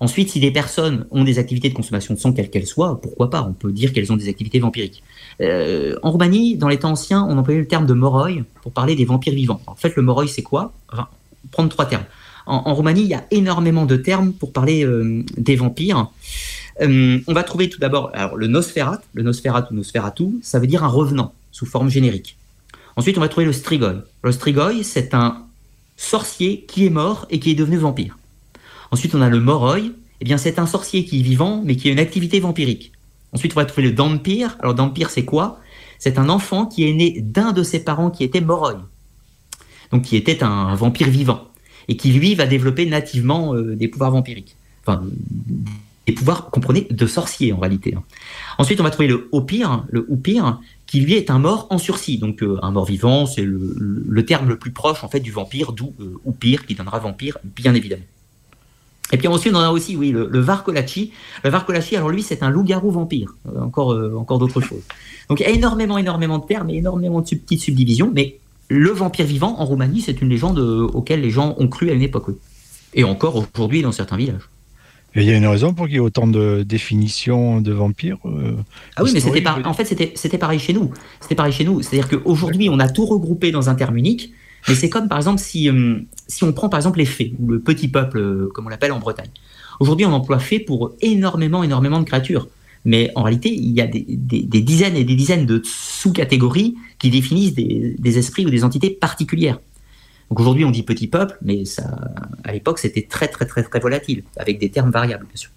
Ensuite, 0.00 0.30
si 0.30 0.40
des 0.40 0.50
personnes 0.50 1.06
ont 1.10 1.24
des 1.24 1.38
activités 1.38 1.68
de 1.68 1.74
consommation 1.74 2.14
de 2.14 2.18
sang, 2.18 2.32
quelles 2.32 2.50
qu'elles 2.50 2.66
soient, 2.66 3.00
pourquoi 3.00 3.30
pas 3.30 3.42
On 3.42 3.52
peut 3.52 3.72
dire 3.72 3.92
qu'elles 3.92 4.12
ont 4.12 4.16
des 4.16 4.28
activités 4.28 4.58
vampiriques. 4.58 5.02
Euh, 5.40 5.96
en 6.02 6.10
Roumanie, 6.10 6.56
dans 6.56 6.68
les 6.68 6.78
temps 6.78 6.90
anciens, 6.90 7.24
on 7.28 7.38
employait 7.38 7.60
le 7.60 7.66
terme 7.68 7.86
de 7.86 7.94
moroi 7.94 8.28
pour 8.62 8.72
parler 8.72 8.94
des 8.94 9.04
vampires 9.04 9.34
vivants. 9.34 9.60
En 9.66 9.74
fait, 9.74 9.96
le 9.96 10.02
moroi, 10.02 10.26
c'est 10.26 10.42
quoi? 10.42 10.72
Prendre 11.50 11.70
trois 11.70 11.86
termes 11.86 12.04
en, 12.46 12.74
Roumanie, 12.74 13.02
il 13.02 13.08
y 13.08 13.14
a 13.14 13.26
énormément 13.30 13.86
de 13.86 13.96
termes 13.96 14.32
pour 14.32 14.52
parler 14.52 14.84
euh, 14.84 15.24
des 15.36 15.56
vampires. 15.56 16.10
Euh, 16.80 17.18
on 17.26 17.32
va 17.32 17.42
trouver 17.42 17.68
tout 17.68 17.80
d'abord 17.80 18.12
le 18.36 18.46
Nosferat, 18.46 19.00
le 19.14 19.22
Nosferat 19.22 19.66
ou 19.70 19.74
Nosferatu, 19.74 20.24
ça 20.42 20.58
veut 20.58 20.66
dire 20.66 20.84
un 20.84 20.88
revenant 20.88 21.34
sous 21.50 21.66
forme 21.66 21.88
générique. 21.88 22.36
Ensuite, 22.96 23.18
on 23.18 23.20
va 23.20 23.28
trouver 23.28 23.46
le 23.46 23.52
Strigoi. 23.52 24.04
Le 24.22 24.32
Strigoi, 24.32 24.82
c'est 24.82 25.14
un 25.14 25.44
sorcier 25.96 26.64
qui 26.68 26.86
est 26.86 26.90
mort 26.90 27.26
et 27.30 27.40
qui 27.40 27.50
est 27.50 27.54
devenu 27.54 27.76
vampire. 27.76 28.16
Ensuite, 28.90 29.14
on 29.14 29.20
a 29.20 29.28
le 29.28 29.40
Moroi. 29.40 29.78
Eh 30.20 30.24
bien, 30.24 30.38
c'est 30.38 30.58
un 30.58 30.66
sorcier 30.66 31.04
qui 31.04 31.20
est 31.20 31.22
vivant, 31.22 31.62
mais 31.64 31.76
qui 31.76 31.88
a 31.88 31.92
une 31.92 31.98
activité 31.98 32.40
vampirique. 32.40 32.92
Ensuite, 33.32 33.52
on 33.52 33.60
va 33.60 33.66
trouver 33.66 33.88
le 33.88 33.92
Dampire. 33.92 34.56
Alors, 34.60 34.74
Dampire, 34.74 35.10
c'est 35.10 35.24
quoi? 35.24 35.60
C'est 35.98 36.18
un 36.18 36.28
enfant 36.28 36.66
qui 36.66 36.88
est 36.88 36.92
né 36.92 37.20
d'un 37.20 37.52
de 37.52 37.62
ses 37.62 37.80
parents 37.80 38.10
qui 38.10 38.24
était 38.24 38.40
Moroi. 38.40 38.80
Donc, 39.90 40.02
qui 40.02 40.16
était 40.16 40.42
un 40.42 40.74
vampire 40.74 41.08
vivant 41.08 41.48
et 41.88 41.96
qui 41.96 42.12
lui 42.12 42.34
va 42.34 42.46
développer 42.46 42.86
nativement 42.86 43.54
euh, 43.54 43.76
des 43.76 43.88
pouvoirs 43.88 44.10
vampiriques. 44.10 44.56
Enfin, 44.82 45.02
pouvoirs, 46.14 46.50
comprenez, 46.50 46.86
de 46.90 47.06
sorcier 47.06 47.52
en 47.52 47.58
réalité. 47.58 47.94
hein. 47.96 48.02
Ensuite, 48.58 48.80
on 48.80 48.84
va 48.84 48.90
trouver 48.90 49.08
le 49.08 49.28
Opir, 49.32 49.84
le 49.90 50.06
Oupir, 50.08 50.60
qui 50.86 51.00
lui 51.00 51.14
est 51.14 51.30
un 51.30 51.38
mort 51.38 51.66
en 51.70 51.78
sursis. 51.78 52.18
Donc 52.18 52.42
euh, 52.42 52.58
un 52.62 52.70
mort 52.70 52.84
vivant, 52.84 53.26
c'est 53.26 53.42
le, 53.42 54.24
terme 54.24 54.48
le 54.48 54.56
plus 54.58 54.70
proche 54.70 55.02
en 55.04 55.08
fait 55.08 55.20
du 55.20 55.30
vampire, 55.30 55.72
d'où 55.72 55.94
euh, 56.00 56.14
Oupir, 56.24 56.66
qui 56.66 56.74
donnera 56.74 56.98
vampire, 56.98 57.38
bien 57.44 57.74
évidemment. 57.74 58.04
Et 59.12 59.18
puis 59.18 59.28
ensuite, 59.28 59.54
on 59.54 59.60
a 59.60 59.70
aussi, 59.70 59.96
oui, 59.96 60.10
le, 60.10 60.28
le 60.28 60.40
Varkolachi. 60.40 61.12
Le 61.44 61.50
Varkolachi, 61.50 61.96
alors 61.96 62.08
lui, 62.10 62.22
c'est 62.22 62.42
un 62.42 62.50
loup-garou 62.50 62.90
vampire. 62.90 63.34
Euh, 63.48 63.60
encore, 63.60 63.96
encore 64.16 64.38
d'autres 64.38 64.60
choses. 64.60 64.82
Donc 65.28 65.40
il 65.40 65.44
y 65.44 65.46
a 65.46 65.50
énormément, 65.50 65.98
énormément 65.98 66.38
de 66.38 66.46
termes 66.46 66.70
et 66.70 66.76
énormément 66.76 67.20
de 67.20 67.26
petites 67.26 67.60
subdivisions, 67.60 68.10
mais 68.14 68.38
le 68.68 68.90
vampire 68.90 69.26
vivant 69.26 69.58
en 69.58 69.64
Roumanie, 69.64 70.00
c'est 70.00 70.20
une 70.20 70.28
légende 70.28 70.58
euh, 70.58 70.86
auquel 70.92 71.20
les 71.20 71.30
gens 71.30 71.54
ont 71.58 71.68
cru 71.68 71.90
à 71.90 71.92
une 71.92 72.02
époque. 72.02 72.28
oui. 72.28 72.34
Et 72.94 73.04
encore 73.04 73.36
aujourd'hui 73.36 73.82
dans 73.82 73.92
certains 73.92 74.16
villages. 74.16 74.48
Et 75.14 75.20
il 75.22 75.26
y 75.26 75.30
a 75.30 75.36
une 75.36 75.46
raison 75.46 75.72
pour 75.72 75.86
qu'il 75.86 75.94
y 75.94 75.96
ait 75.96 76.00
autant 76.00 76.26
de 76.26 76.62
définitions 76.62 77.60
de 77.62 77.72
vampires. 77.72 78.18
euh, 78.26 78.52
Ah 78.96 79.02
oui, 79.02 79.10
mais 79.14 79.20
c'était 79.20 79.40
dire. 79.40 79.62
En 79.64 79.72
fait, 79.72 79.84
c'était 79.86 80.38
pareil 80.38 80.58
chez 80.58 80.74
nous. 80.74 80.92
C'était 81.20 81.34
pareil 81.34 81.52
chez 81.52 81.64
nous. 81.64 81.80
C'est-à-dire 81.80 82.08
qu'aujourd'hui, 82.08 82.68
on 82.68 82.78
a 82.78 82.88
tout 82.88 83.06
regroupé 83.06 83.50
dans 83.50 83.70
un 83.70 83.74
terme 83.74 83.96
unique. 83.96 84.32
Mais 84.68 84.74
c'est 84.74 84.90
comme, 84.90 85.08
par 85.08 85.16
exemple, 85.18 85.38
si, 85.40 85.70
hum, 85.70 86.04
si 86.26 86.44
on 86.44 86.52
prend, 86.52 86.68
par 86.68 86.78
exemple, 86.78 86.98
les 86.98 87.06
fées, 87.06 87.34
ou 87.38 87.50
le 87.50 87.60
petit 87.60 87.88
peuple, 87.88 88.18
euh, 88.18 88.50
comme 88.52 88.66
on 88.66 88.68
l'appelle 88.68 88.92
en 88.92 88.98
Bretagne. 88.98 89.30
Aujourd'hui, 89.80 90.04
on 90.06 90.12
emploie 90.12 90.38
fées 90.38 90.58
pour 90.58 90.92
énormément, 91.00 91.62
énormément 91.62 92.00
de 92.00 92.04
créatures. 92.04 92.48
Mais 92.86 93.10
en 93.16 93.24
réalité, 93.24 93.52
il 93.52 93.72
y 93.72 93.80
a 93.80 93.88
des, 93.88 94.06
des- 94.08 94.42
des 94.42 94.62
dizaines 94.62 94.96
et 94.96 95.04
des 95.04 95.16
dizaines 95.16 95.44
de 95.44 95.60
sous-catégories 95.64 96.76
qui 97.00 97.10
définissent 97.10 97.52
des, 97.52 97.96
des 97.98 98.18
esprits 98.18 98.46
ou 98.46 98.50
des 98.50 98.62
entités 98.62 98.90
particulières. 98.90 99.58
Donc 100.30 100.40
aujourd'hui, 100.40 100.64
on 100.64 100.70
dit 100.70 100.84
petit 100.84 101.08
peuple, 101.08 101.36
mais 101.42 101.64
ça, 101.64 101.84
à 102.44 102.52
l'époque, 102.52 102.78
c'était 102.78 103.02
très, 103.02 103.28
très, 103.28 103.44
très, 103.44 103.64
très 103.64 103.80
volatile, 103.80 104.22
avec 104.36 104.58
des 104.58 104.70
termes 104.70 104.90
variables, 104.90 105.26
bien 105.26 105.36
sûr. 105.36 105.50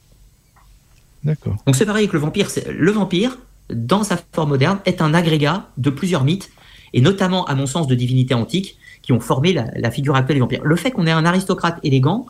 D'accord. 1.23 1.55
Donc 1.65 1.75
c'est 1.75 1.85
pareil 1.85 2.03
avec 2.05 2.13
le 2.13 2.19
vampire. 2.19 2.49
Le 2.67 2.91
vampire, 2.91 3.37
dans 3.71 4.03
sa 4.03 4.17
forme 4.33 4.49
moderne, 4.49 4.79
est 4.85 5.01
un 5.01 5.13
agrégat 5.13 5.69
de 5.77 5.91
plusieurs 5.91 6.23
mythes, 6.23 6.49
et 6.93 7.01
notamment, 7.01 7.45
à 7.45 7.53
mon 7.53 7.67
sens, 7.67 7.85
de 7.87 7.93
divinités 7.93 8.33
antiques 8.33 8.77
qui 9.03 9.11
ont 9.11 9.19
formé 9.19 9.53
la, 9.53 9.67
la 9.75 9.91
figure 9.91 10.15
actuelle 10.15 10.37
du 10.37 10.41
vampire. 10.41 10.61
Le 10.63 10.75
fait 10.75 10.91
qu'on 10.91 11.05
ait 11.05 11.11
un 11.11 11.25
aristocrate 11.25 11.79
élégant, 11.83 12.25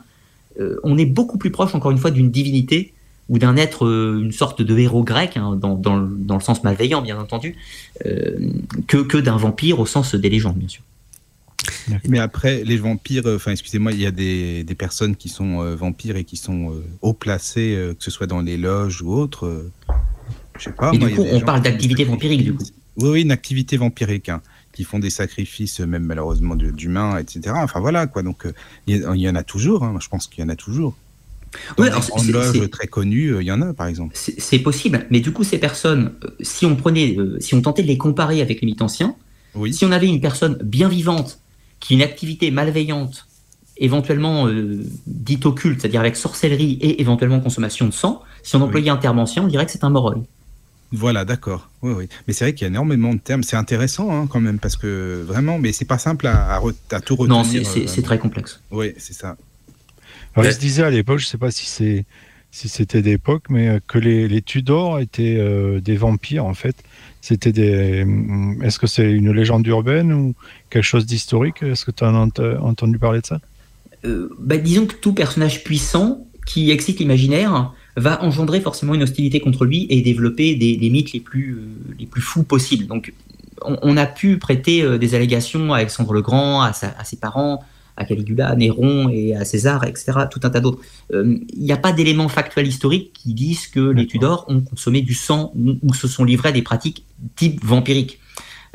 euh, 0.59 0.77
on 0.83 0.97
est 0.97 1.05
beaucoup 1.05 1.37
plus 1.37 1.51
proche, 1.51 1.73
encore 1.73 1.91
une 1.91 1.97
fois, 1.97 2.11
d'une 2.11 2.31
divinité 2.31 2.93
ou 3.29 3.37
d'un 3.39 3.55
être, 3.57 3.85
euh, 3.85 4.19
une 4.21 4.31
sorte 4.31 4.61
de 4.61 4.77
héros 4.77 5.03
grec, 5.03 5.37
hein, 5.37 5.55
dans, 5.55 5.75
dans 5.75 5.95
le- 5.97 6.09
dans 6.17 6.35
le 6.35 6.41
sens 6.41 6.63
malveillant, 6.63 7.01
bien 7.01 7.17
entendu, 7.19 7.55
euh, 8.05 8.37
que, 8.87 8.97
que 8.97 9.17
d'un 9.17 9.37
vampire 9.37 9.79
au 9.79 9.85
sens 9.85 10.15
des 10.15 10.29
légendes, 10.29 10.57
bien 10.57 10.67
sûr. 10.67 10.81
Mais 12.07 12.19
après, 12.19 12.63
les 12.63 12.77
vampires, 12.77 13.27
euh, 13.27 13.35
enfin, 13.35 13.51
excusez-moi, 13.51 13.91
il 13.91 13.99
y 13.99 14.05
a 14.05 14.11
des, 14.11 14.63
des 14.63 14.75
personnes 14.75 15.15
qui 15.15 15.29
sont 15.29 15.61
euh, 15.61 15.75
vampires 15.75 16.15
et 16.15 16.23
qui 16.23 16.37
sont 16.37 16.71
euh, 16.71 16.83
haut 17.01 17.13
placées, 17.13 17.75
euh, 17.75 17.93
que 17.93 18.03
ce 18.03 18.11
soit 18.11 18.27
dans 18.27 18.41
les 18.41 18.57
loges 18.57 19.01
ou 19.01 19.11
autres. 19.13 19.65
je 20.57 20.63
sais 20.65 20.71
pas. 20.71 20.91
Et 20.93 20.97
moi, 20.99 21.09
du 21.09 21.15
coup, 21.15 21.25
on 21.29 21.39
parle 21.41 21.61
d'activité 21.61 22.05
vampirique, 22.05 22.43
du 22.43 22.53
coup. 22.53 22.63
Oui, 22.97 23.09
oui, 23.09 23.21
une 23.21 23.31
activité 23.31 23.77
vampirique, 23.77 24.29
hein, 24.29 24.41
qui 24.73 24.83
font 24.83 24.99
des 24.99 25.09
sacrifices, 25.09 25.79
même 25.81 26.03
malheureusement 26.03 26.55
d'humains, 26.55 27.17
etc. 27.17 27.53
Enfin 27.55 27.79
voilà, 27.79 28.07
quoi. 28.07 28.23
Donc, 28.23 28.45
il 28.87 28.97
y, 28.97 29.03
a- 29.03 29.13
il 29.15 29.21
y 29.21 29.29
en 29.29 29.35
a 29.35 29.43
toujours. 29.43 29.83
hein, 29.83 29.97
je 30.01 30.07
pense 30.07 30.27
qu'il 30.27 30.43
y 30.43 30.45
en 30.45 30.49
a 30.49 30.55
toujours. 30.55 30.95
Dans 31.77 31.83
Ouais, 31.83 31.89
les 32.25 32.31
loges 32.31 32.69
très 32.69 32.87
connues, 32.87 33.33
euh, 33.33 33.41
il 33.41 33.45
y 33.45 33.51
en 33.51 33.61
a, 33.61 33.73
par 33.73 33.87
exemple. 33.87 34.15
C'est 34.15 34.59
possible, 34.59 35.05
mais 35.09 35.19
du 35.19 35.31
coup, 35.31 35.43
ces 35.43 35.57
personnes, 35.57 36.13
euh, 36.23 36.29
si 36.41 36.65
on 36.65 36.75
prenait, 36.75 37.15
euh, 37.17 37.37
si 37.39 37.53
on 37.55 37.61
tentait 37.61 37.81
de 37.83 37.87
les 37.87 37.97
comparer 37.97 38.41
avec 38.41 38.61
les 38.61 38.65
mythes 38.65 38.81
anciens, 38.81 39.15
Oui. 39.55 39.73
si 39.73 39.85
on 39.85 39.91
avait 39.91 40.07
une 40.07 40.21
personne 40.21 40.57
bien 40.63 40.87
vivante, 40.89 41.39
qui 41.79 41.93
a 41.93 41.97
une 41.97 42.03
activité 42.03 42.51
malveillante, 42.51 43.25
éventuellement 43.77 44.47
euh, 44.47 44.83
dite 45.07 45.45
occulte, 45.45 45.79
c'est-à-dire 45.81 46.01
avec 46.01 46.15
sorcellerie 46.17 46.77
et 46.81 47.01
éventuellement 47.01 47.39
consommation 47.39 47.85
de 47.87 47.93
sang, 47.93 48.21
si 48.43 48.55
on 48.55 48.61
employait 48.61 48.89
un 48.89 48.97
terme 48.97 49.19
ancien, 49.19 49.43
on 49.43 49.47
dirait 49.47 49.65
que 49.65 49.71
c'est 49.71 49.83
un 49.85 49.89
moroi. 49.89 50.15
Voilà, 50.91 51.23
d'accord. 51.23 51.69
Oui, 51.83 51.93
oui. 51.95 52.09
Mais 52.27 52.33
c'est 52.33 52.45
vrai 52.45 52.53
qu'il 52.53 52.63
y 52.63 52.65
a 52.65 52.69
énormément 52.69 53.13
de 53.13 53.19
termes. 53.19 53.43
C'est 53.43 53.55
intéressant, 53.55 54.11
hein, 54.11 54.27
quand 54.27 54.39
même, 54.41 54.57
parce 54.59 54.75
que 54.75 55.23
vraiment, 55.25 55.59
mais 55.59 55.71
c'est 55.71 55.85
pas 55.85 55.99
simple 55.99 56.25
à, 56.27 56.51
à 56.55 56.59
re- 56.59 56.73
à 56.91 56.99
tout 56.99 57.15
retenir. 57.15 57.43
Non, 57.43 57.47
euh, 57.47 57.83
c'est 57.87 58.01
très 58.01 58.17
complexe. 58.17 58.59
Oui, 58.71 58.93
c'est 58.97 59.13
ça. 59.13 59.37
Alors, 60.35 60.45
Ouais. 60.45 60.51
il 60.51 60.55
se 60.55 60.59
disait 60.59 60.83
à 60.83 60.89
l'époque, 60.89 61.19
je 61.19 61.25
ne 61.25 61.29
sais 61.29 61.37
pas 61.37 61.51
si 61.51 61.65
c'est 61.65 62.05
si 62.51 62.67
c'était 62.67 63.03
d'époque, 63.03 63.43
mais 63.51 63.67
euh, 63.67 63.79
que 63.87 63.99
les, 63.99 64.27
les 64.27 64.41
Tudors 64.41 64.99
étaient 64.99 65.35
euh, 65.37 65.79
des 65.81 65.95
vampires 65.95 66.45
en 66.45 66.55
fait. 66.55 66.75
C'était 67.21 67.51
des. 67.51 68.01
hum, 68.01 68.59
Est-ce 68.63 68.79
que 68.79 68.87
c'est 68.87 69.11
une 69.11 69.31
légende 69.31 69.65
urbaine 69.67 70.11
ou 70.13 70.33
quelque 70.71 70.83
chose 70.83 71.05
d'historique? 71.05 71.61
Est-ce 71.61 71.85
que 71.85 71.91
tu 71.91 72.03
as 72.03 72.11
ent- 72.11 72.29
entendu 72.61 72.97
parler 72.97 73.21
de 73.21 73.25
ça? 73.27 73.39
Euh, 74.05 74.29
bah, 74.39 74.57
disons 74.57 74.87
que 74.87 74.95
tout 74.95 75.13
personnage 75.13 75.63
puissant 75.63 76.25
qui 76.47 76.71
excite 76.71 76.99
l'imaginaire 76.99 77.71
va 77.97 78.23
engendrer 78.23 78.61
forcément 78.61 78.95
une 78.95 79.03
hostilité 79.03 79.39
contre 79.39 79.65
lui 79.65 79.85
et 79.91 80.01
développer 80.01 80.55
des, 80.55 80.75
des 80.77 80.89
mythes 80.89 81.11
les 81.11 81.19
plus, 81.19 81.53
euh, 81.53 81.93
les 81.99 82.05
plus 82.07 82.21
fous 82.21 82.43
possibles. 82.43 82.87
Donc, 82.87 83.13
on, 83.61 83.77
on 83.83 83.95
a 83.97 84.05
pu 84.07 84.37
prêter 84.39 84.81
euh, 84.81 84.97
des 84.97 85.13
allégations 85.13 85.71
à 85.73 85.77
Alexandre 85.77 86.13
le 86.13 86.21
Grand, 86.21 86.61
à, 86.63 86.73
sa- 86.73 86.95
à 86.97 87.03
ses 87.03 87.17
parents, 87.17 87.63
à 87.99 88.05
Caligula, 88.05 88.47
à 88.47 88.55
Néron 88.55 89.09
et 89.09 89.35
à 89.35 89.45
César, 89.45 89.83
etc., 89.85 90.13
tout 90.31 90.39
un 90.43 90.49
tas 90.49 90.61
d'autres. 90.61 90.79
Euh, 91.13 91.37
Il 91.53 91.61
n'y 91.63 91.71
a 91.73 91.77
pas 91.77 91.91
d'éléments 91.91 92.29
factuels 92.29 92.65
historiques 92.67 93.11
qui 93.13 93.33
disent 93.33 93.67
que 93.67 93.81
les 93.81 94.07
Tudors 94.07 94.45
ont 94.47 94.61
consommé 94.61 95.01
du 95.01 95.13
sang 95.13 95.51
ou, 95.55 95.75
ou 95.83 95.93
se 95.93 96.07
sont 96.07 96.23
livrés 96.23 96.49
à 96.49 96.51
des 96.53 96.61
pratiques 96.63 97.03
type 97.35 97.63
vampiriques. 97.63 98.19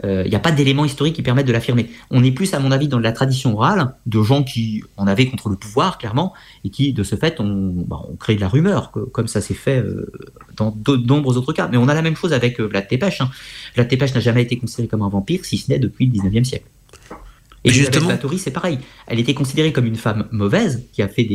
Euh, 0.05 0.23
Il 0.27 0.29
n'y 0.31 0.35
a 0.37 0.41
pas 0.41 0.51
d'éléments 0.53 0.85
historiques 0.85 1.15
qui 1.15 1.23
permettent 1.23 1.47
de 1.47 1.53
l'affirmer. 1.53 1.89
On 2.11 2.23
est 2.23 2.33
plus, 2.33 2.53
à 2.53 2.59
mon 2.59 2.71
avis, 2.71 2.87
dans 2.89 2.99
de 2.99 3.03
la 3.03 3.13
tradition 3.13 3.55
orale 3.55 3.95
de 4.07 4.21
gens 4.23 4.43
qui 4.43 4.83
en 4.97 5.07
avaient 5.07 5.27
contre 5.27 5.49
le 5.49 5.57
pouvoir, 5.57 5.99
clairement, 5.99 6.35
et 6.65 6.69
qui, 6.71 6.93
de 6.93 7.03
ce 7.03 7.15
fait, 7.17 7.41
ont, 7.41 7.73
bah, 7.89 8.03
créé 8.21 8.37
de 8.37 8.41
la 8.41 8.49
rumeur, 8.49 8.91
que- 8.93 9.01
comme 9.01 9.29
ça 9.29 9.41
s'est 9.41 9.55
fait 9.55 9.79
euh, 9.79 10.11
dans 10.57 10.71
de 10.77 10.97
de 10.97 11.07
nombreux 11.07 11.37
autres 11.39 11.53
cas. 11.53 11.69
Mais 11.71 11.77
on 11.79 11.89
a 11.89 11.95
la 11.95 12.03
même 12.03 12.17
chose 12.17 12.33
avec 12.35 12.61
euh, 12.61 12.65
Vlad 12.67 12.89
Tepes. 12.89 13.05
Hein. 13.21 13.31
Vlad 13.75 13.89
Tepes 13.89 14.15
n'a 14.15 14.21
jamais 14.21 14.43
été 14.43 14.59
considéré 14.59 14.89
comme 14.89 15.03
un 15.03 15.09
vampire, 15.09 15.45
si 15.45 15.57
ce 15.59 15.71
n'est 15.71 15.79
depuis 15.79 16.07
le 16.07 16.13
19e 16.13 16.45
siècle. 16.45 16.67
Et 17.65 17.71
justement- 17.73 18.09
Báthory, 18.09 18.39
c'est 18.39 18.51
pareil. 18.51 18.79
Elle 19.07 19.19
était 19.19 19.35
considérée 19.35 19.73
comme 19.73 19.87
une 19.87 19.97
femme 19.97 20.29
mauvaise, 20.33 20.87
qui 20.93 21.03
a 21.03 21.09
fait 21.09 21.25
des, 21.25 21.35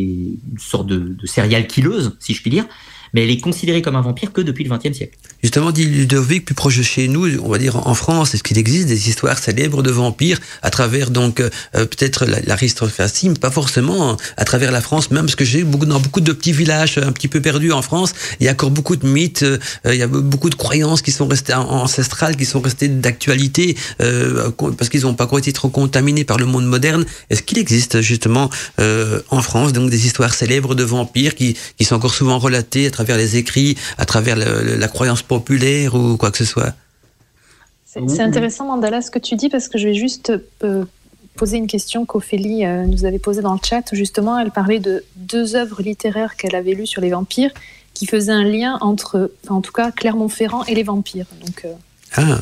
une 0.51 0.59
sorte 0.59 0.87
de, 0.87 0.99
de 0.99 1.25
serial 1.27 1.65
killeuse, 1.67 2.15
si 2.19 2.33
je 2.33 2.41
puis 2.41 2.51
dire, 2.51 2.65
mais 3.13 3.23
elle 3.23 3.31
est 3.31 3.39
considérée 3.39 3.81
comme 3.81 3.95
un 3.95 4.01
vampire 4.01 4.31
que 4.31 4.41
depuis 4.41 4.63
le 4.63 4.69
20e 4.69 4.93
siècle. 4.93 5.17
Justement, 5.41 5.71
dit 5.71 5.85
Ludovic, 5.85 6.43
plus 6.43 6.53
proche 6.53 6.77
de 6.77 6.83
chez 6.83 7.07
nous, 7.07 7.25
on 7.41 7.49
va 7.49 7.57
dire 7.57 7.77
en 7.87 7.93
France, 7.93 8.33
est-ce 8.33 8.43
qu'il 8.43 8.57
existe 8.57 8.87
des 8.89 9.07
histoires 9.07 9.37
célèbres 9.39 9.81
de 9.81 9.89
vampires 9.89 10.37
à 10.61 10.69
travers 10.69 11.11
donc 11.11 11.39
euh, 11.39 11.49
euh, 11.75 11.85
peut-être 11.85 12.25
la- 12.25 12.41
l'aristocratie, 12.41 13.29
mais 13.29 13.35
pas 13.35 13.49
forcément 13.49 14.17
à 14.35 14.43
travers 14.43 14.71
la 14.73 14.81
France, 14.81 15.11
même 15.11 15.23
parce 15.25 15.35
que 15.37 15.45
j'ai 15.45 15.63
beaucoup 15.63 15.85
dans 15.85 16.01
beaucoup 16.01 16.19
de 16.19 16.33
petits 16.33 16.51
villages 16.51 16.97
un 16.97 17.13
petit 17.13 17.29
peu 17.29 17.39
perdus 17.41 17.71
en 17.71 17.81
France, 17.81 18.13
il 18.41 18.47
y 18.47 18.49
a 18.49 18.51
encore 18.51 18.69
beaucoup 18.71 18.97
de 18.97 19.07
mythes, 19.07 19.43
euh, 19.43 19.57
il 19.85 19.95
y 19.95 20.01
a 20.01 20.07
beaucoup 20.07 20.49
de 20.49 20.55
croyances 20.55 21.01
qui 21.01 21.13
sont 21.13 21.25
restées 21.27 21.53
an- 21.53 21.69
ancestrales, 21.69 22.35
qui 22.35 22.45
sont 22.45 22.59
restées 22.59 22.89
d'actualité 22.89 23.77
euh, 24.01 24.51
parce 24.77 24.89
qu'ils 24.89 25.01
n'ont 25.03 25.13
pas 25.13 25.23
encore 25.23 25.39
été 25.39 25.53
trop 25.53 25.69
contaminés 25.69 26.25
par 26.25 26.37
le 26.37 26.47
monde 26.47 26.65
moderne. 26.65 27.05
Est-ce 27.29 27.43
qu'il 27.43 27.59
existe 27.59 28.01
justement 28.01 28.49
euh, 28.81 29.21
en 29.29 29.41
France 29.41 29.71
donc 29.71 29.89
des 29.89 30.05
histoires 30.05 30.33
célèbres 30.33 30.75
de 30.75 30.83
vampires 30.83 31.33
qui, 31.35 31.55
qui 31.77 31.85
sont 31.85 31.95
encore 31.95 32.13
souvent 32.13 32.39
relatées 32.39 32.87
à 32.87 32.91
travers 32.91 33.15
les 33.15 33.37
écrits, 33.37 33.77
à 33.97 34.05
travers 34.05 34.35
le- 34.35 34.75
la 34.75 34.87
croyance 34.89 35.23
populaire 35.29 35.95
ou 35.95 36.17
quoi 36.17 36.31
que 36.31 36.37
ce 36.37 36.45
soit 36.45 36.73
C'est 37.85 38.19
intéressant, 38.19 38.65
Mandala, 38.65 39.01
ce 39.01 39.11
que 39.11 39.19
tu 39.19 39.35
dis, 39.35 39.47
parce 39.47 39.69
que 39.69 39.77
je 39.77 39.87
vais 39.87 39.93
juste 39.93 40.33
euh, 40.63 40.83
poser 41.35 41.57
une 41.57 41.67
question 41.67 42.05
qu'Ophélie 42.05 42.65
euh, 42.65 42.83
nous 42.85 43.05
avait 43.05 43.19
posée 43.19 43.41
dans 43.41 43.53
le 43.53 43.59
chat. 43.63 43.85
Justement, 43.93 44.37
elle 44.37 44.51
parlait 44.51 44.79
de 44.79 45.05
deux 45.15 45.55
œuvres 45.55 45.81
littéraires 45.81 46.35
qu'elle 46.35 46.55
avait 46.55 46.73
lues 46.73 46.87
sur 46.87 47.01
les 47.01 47.11
vampires 47.11 47.53
qui 47.93 48.05
faisaient 48.05 48.33
un 48.33 48.43
lien 48.43 48.77
entre, 48.81 49.31
en 49.47 49.61
tout 49.61 49.71
cas, 49.71 49.91
Clermont-Ferrand 49.91 50.63
et 50.65 50.75
les 50.75 50.83
vampires. 50.83 51.27
Donc, 51.45 51.65
euh, 51.65 51.73
Ah. 52.15 52.39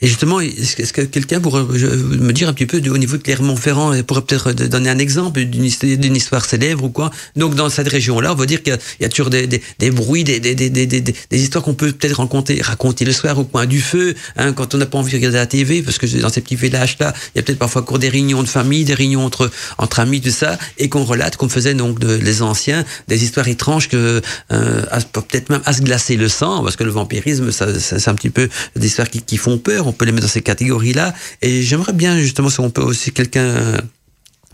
Et 0.00 0.06
justement, 0.06 0.40
est-ce 0.40 0.92
que, 0.92 1.02
quelqu'un 1.02 1.40
pourrait 1.40 1.64
me 1.64 2.32
dire 2.32 2.48
un 2.48 2.52
petit 2.52 2.66
peu 2.66 2.80
au 2.88 2.98
niveau 2.98 3.16
de 3.16 3.22
Clermont-Ferrand, 3.22 4.00
pourrait 4.04 4.22
peut-être 4.22 4.52
donner 4.52 4.90
un 4.90 4.98
exemple 4.98 5.40
d'une 5.44 5.64
histoire, 5.64 6.44
célèbre 6.44 6.84
ou 6.84 6.90
quoi? 6.90 7.10
Donc 7.36 7.54
dans 7.56 7.68
cette 7.68 7.88
région-là, 7.88 8.32
on 8.32 8.36
va 8.36 8.46
dire 8.46 8.62
qu'il 8.62 8.78
y 9.00 9.04
a, 9.04 9.08
toujours 9.08 9.30
des, 9.30 9.60
bruits, 9.90 10.22
des, 10.22 11.14
histoires 11.32 11.64
qu'on 11.64 11.74
peut 11.74 11.90
peut-être 11.92 12.18
raconter, 12.18 12.60
raconter 12.62 13.04
le 13.04 13.12
soir 13.12 13.38
au 13.38 13.44
coin 13.44 13.66
du 13.66 13.80
feu, 13.80 14.14
hein, 14.36 14.52
quand 14.52 14.74
on 14.74 14.78
n'a 14.78 14.86
pas 14.86 14.98
envie 14.98 15.10
de 15.10 15.16
regarder 15.16 15.38
la 15.38 15.46
TV, 15.46 15.82
parce 15.82 15.98
que 15.98 16.06
dans 16.20 16.28
ces 16.28 16.42
petits 16.42 16.56
villages-là, 16.56 17.12
il 17.34 17.38
y 17.38 17.40
a 17.40 17.42
peut-être 17.42 17.58
parfois 17.58 17.82
encore 17.82 17.98
des 17.98 18.08
réunions 18.08 18.42
de 18.42 18.48
famille, 18.48 18.84
des 18.84 18.94
réunions 18.94 19.24
entre, 19.24 19.50
amis, 19.98 20.20
tout 20.20 20.30
ça, 20.30 20.58
et 20.78 20.88
qu'on 20.88 21.04
relate, 21.04 21.36
qu'on 21.36 21.48
faisait 21.48 21.74
donc 21.74 21.98
de, 21.98 22.14
les 22.14 22.42
anciens, 22.42 22.84
des 23.08 23.24
histoires 23.24 23.48
étranges 23.48 23.88
que 23.88 24.22
euh, 24.52 24.82
peut-être 25.12 25.50
même 25.50 25.62
à 25.64 25.72
se 25.72 25.82
glacer 25.82 26.16
le 26.16 26.28
sang, 26.28 26.62
parce 26.62 26.76
que 26.76 26.84
le 26.84 26.90
vampirisme, 26.90 27.50
ça, 27.50 27.66
c'est 27.80 28.08
un 28.08 28.14
petit 28.14 28.30
peu 28.30 28.48
des 28.76 28.86
histoires 28.86 29.08
qui 29.10 29.36
font 29.36 29.58
peur, 29.58 29.87
on 29.88 29.92
peut 29.92 30.04
les 30.04 30.12
mettre 30.12 30.26
dans 30.26 30.32
ces 30.32 30.42
catégories-là, 30.42 31.14
et 31.42 31.62
j'aimerais 31.62 31.92
bien 31.92 32.18
justement 32.18 32.50
si 32.50 32.60
peut 32.70 32.82
aussi 32.82 33.12
quelqu'un 33.12 33.80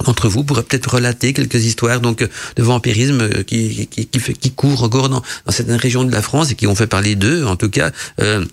d'entre 0.05 0.29
vous 0.29 0.45
pourrait 0.45 0.63
peut-être 0.63 0.95
relater 0.95 1.33
quelques 1.33 1.65
histoires 1.65 2.01
donc 2.01 2.19
de 2.57 2.63
vampirisme 2.63 3.21
euh, 3.21 3.43
qui, 3.43 3.87
qui, 3.87 4.07
qui, 4.07 4.53
encore 4.83 5.09
dans, 5.09 5.23
certaines 5.49 5.77
régions 5.77 6.05
de 6.05 6.13
la 6.13 6.23
France 6.23 6.51
et 6.51 6.55
qui 6.55 6.67
ont 6.67 6.75
fait 6.75 6.87
parler 6.87 7.15
d'eux, 7.15 7.45
en 7.45 7.57
tout 7.57 7.71
cas, 7.71 7.93
euh, 8.21 8.45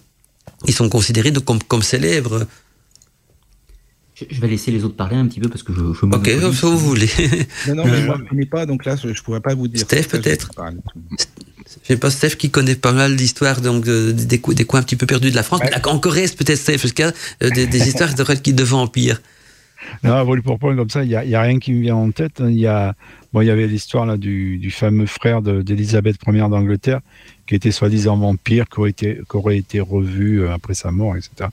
ils 0.68 0.74
sont 0.74 0.90
considérés 0.90 1.34
comme, 1.34 1.62
comme 1.64 1.82
célèbres. 1.82 2.46
Je, 4.30 4.42
vais 4.42 4.48
laisser 4.48 4.72
les 4.72 4.84
autres 4.84 4.96
parler 4.96 5.16
un 5.16 5.28
petit 5.28 5.40
peu 5.40 5.50
parce 5.50 5.64
que 5.64 5.74
je, 5.74 5.80
je 5.80 6.06
Ok, 6.06 6.40
comme 6.40 6.54
ça 6.54 6.68
vous 6.68 6.78
voulez. 6.78 7.10
Non, 7.68 7.76
non, 7.76 7.86
mais 7.86 7.92
Euh, 7.92 8.06
moi, 8.06 8.16
je 8.18 8.24
ne 8.24 8.28
connais 8.30 8.46
pas, 8.46 8.66
donc 8.66 8.86
là, 8.86 8.96
je 8.96 9.08
ne 9.08 9.14
pourrais 9.14 9.40
pas 9.40 9.56
vous 9.56 9.68
dire. 9.68 9.82
Steph, 9.82 10.04
peut-être. 10.04 10.52
Je 11.18 11.88
sais 11.88 11.98
pas, 11.98 12.10
Steph 12.10 12.32
qui 12.32 12.50
connaît 12.50 12.76
pas 12.76 12.92
mal 12.92 13.16
d'histoires 13.16 13.62
donc 13.62 13.88
euh, 13.88 14.12
des, 14.12 14.40
coins, 14.40 14.54
des 14.54 14.66
coins 14.66 14.82
un 14.82 14.84
petit 14.84 14.96
peu 14.98 15.06
perdus 15.06 15.32
de 15.32 15.36
la 15.36 15.44
France. 15.44 15.62
En 15.86 16.00
Corée, 16.00 16.26
peut-être 16.38 16.58
Steph, 16.58 16.78
parce 16.80 16.94
qu'il 16.94 17.06
y 17.06 17.08
a 17.08 17.14
euh, 17.44 17.50
des, 17.50 17.68
des 17.68 17.88
histoires 17.88 18.14
de, 18.14 18.52
de 18.52 18.64
vampires. 18.64 19.22
Non, 20.04 20.14
à 20.14 20.42
pour 20.42 20.60
point 20.60 20.76
comme 20.76 20.90
ça, 20.90 21.04
il 21.04 21.10
n'y 21.10 21.16
a, 21.16 21.26
y 21.26 21.36
a, 21.36 21.42
rien 21.42 21.60
qui 21.60 21.74
me 21.74 21.82
vient 21.82 21.96
en 21.96 22.12
tête. 22.12 22.40
Il 22.40 22.60
y 22.60 22.68
a, 22.68 22.96
bon, 23.34 23.42
il 23.42 23.48
y 23.48 23.50
avait 23.50 23.68
l'histoire 23.68 24.06
là 24.06 24.18
du, 24.18 24.58
du, 24.58 24.72
fameux 24.72 25.06
frère 25.06 25.42
d'Élisabeth 25.42 26.18
Ier 26.28 26.50
d'Angleterre, 26.50 27.02
qui 27.48 27.56
était 27.56 27.72
soi-disant 27.72 28.18
vampire, 28.18 28.70
qui 28.70 28.80
aurait 28.80 28.90
été, 28.92 29.20
qui 29.30 29.38
aurait 29.38 29.58
été 29.58 29.80
revu 29.80 30.42
euh, 30.42 30.54
après 30.54 30.74
sa 30.74 30.92
mort, 30.92 31.16
etc. 31.16 31.50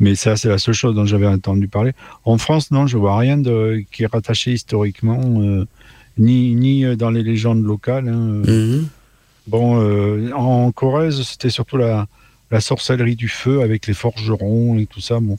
Mais 0.00 0.14
ça, 0.14 0.36
c'est 0.36 0.48
la 0.48 0.58
seule 0.58 0.74
chose 0.74 0.94
dont 0.94 1.04
j'avais 1.04 1.26
entendu 1.26 1.68
parler. 1.68 1.92
En 2.24 2.38
France, 2.38 2.70
non, 2.70 2.86
je 2.86 2.96
vois 2.96 3.18
rien 3.18 3.36
de, 3.36 3.82
qui 3.90 4.04
est 4.04 4.06
rattaché 4.06 4.52
historiquement, 4.52 5.20
euh, 5.42 5.66
ni, 6.18 6.54
ni 6.54 6.96
dans 6.96 7.10
les 7.10 7.22
légendes 7.22 7.64
locales. 7.64 8.08
Hein. 8.08 8.42
Mm-hmm. 8.44 8.82
Bon, 9.48 9.80
euh, 9.80 10.30
en 10.32 10.70
Corrèze, 10.72 11.22
c'était 11.22 11.50
surtout 11.50 11.78
la, 11.78 12.06
la 12.50 12.60
sorcellerie 12.60 13.16
du 13.16 13.28
feu 13.28 13.62
avec 13.62 13.86
les 13.86 13.94
forgerons 13.94 14.78
et 14.78 14.86
tout 14.86 15.00
ça. 15.00 15.20
Bon, 15.20 15.38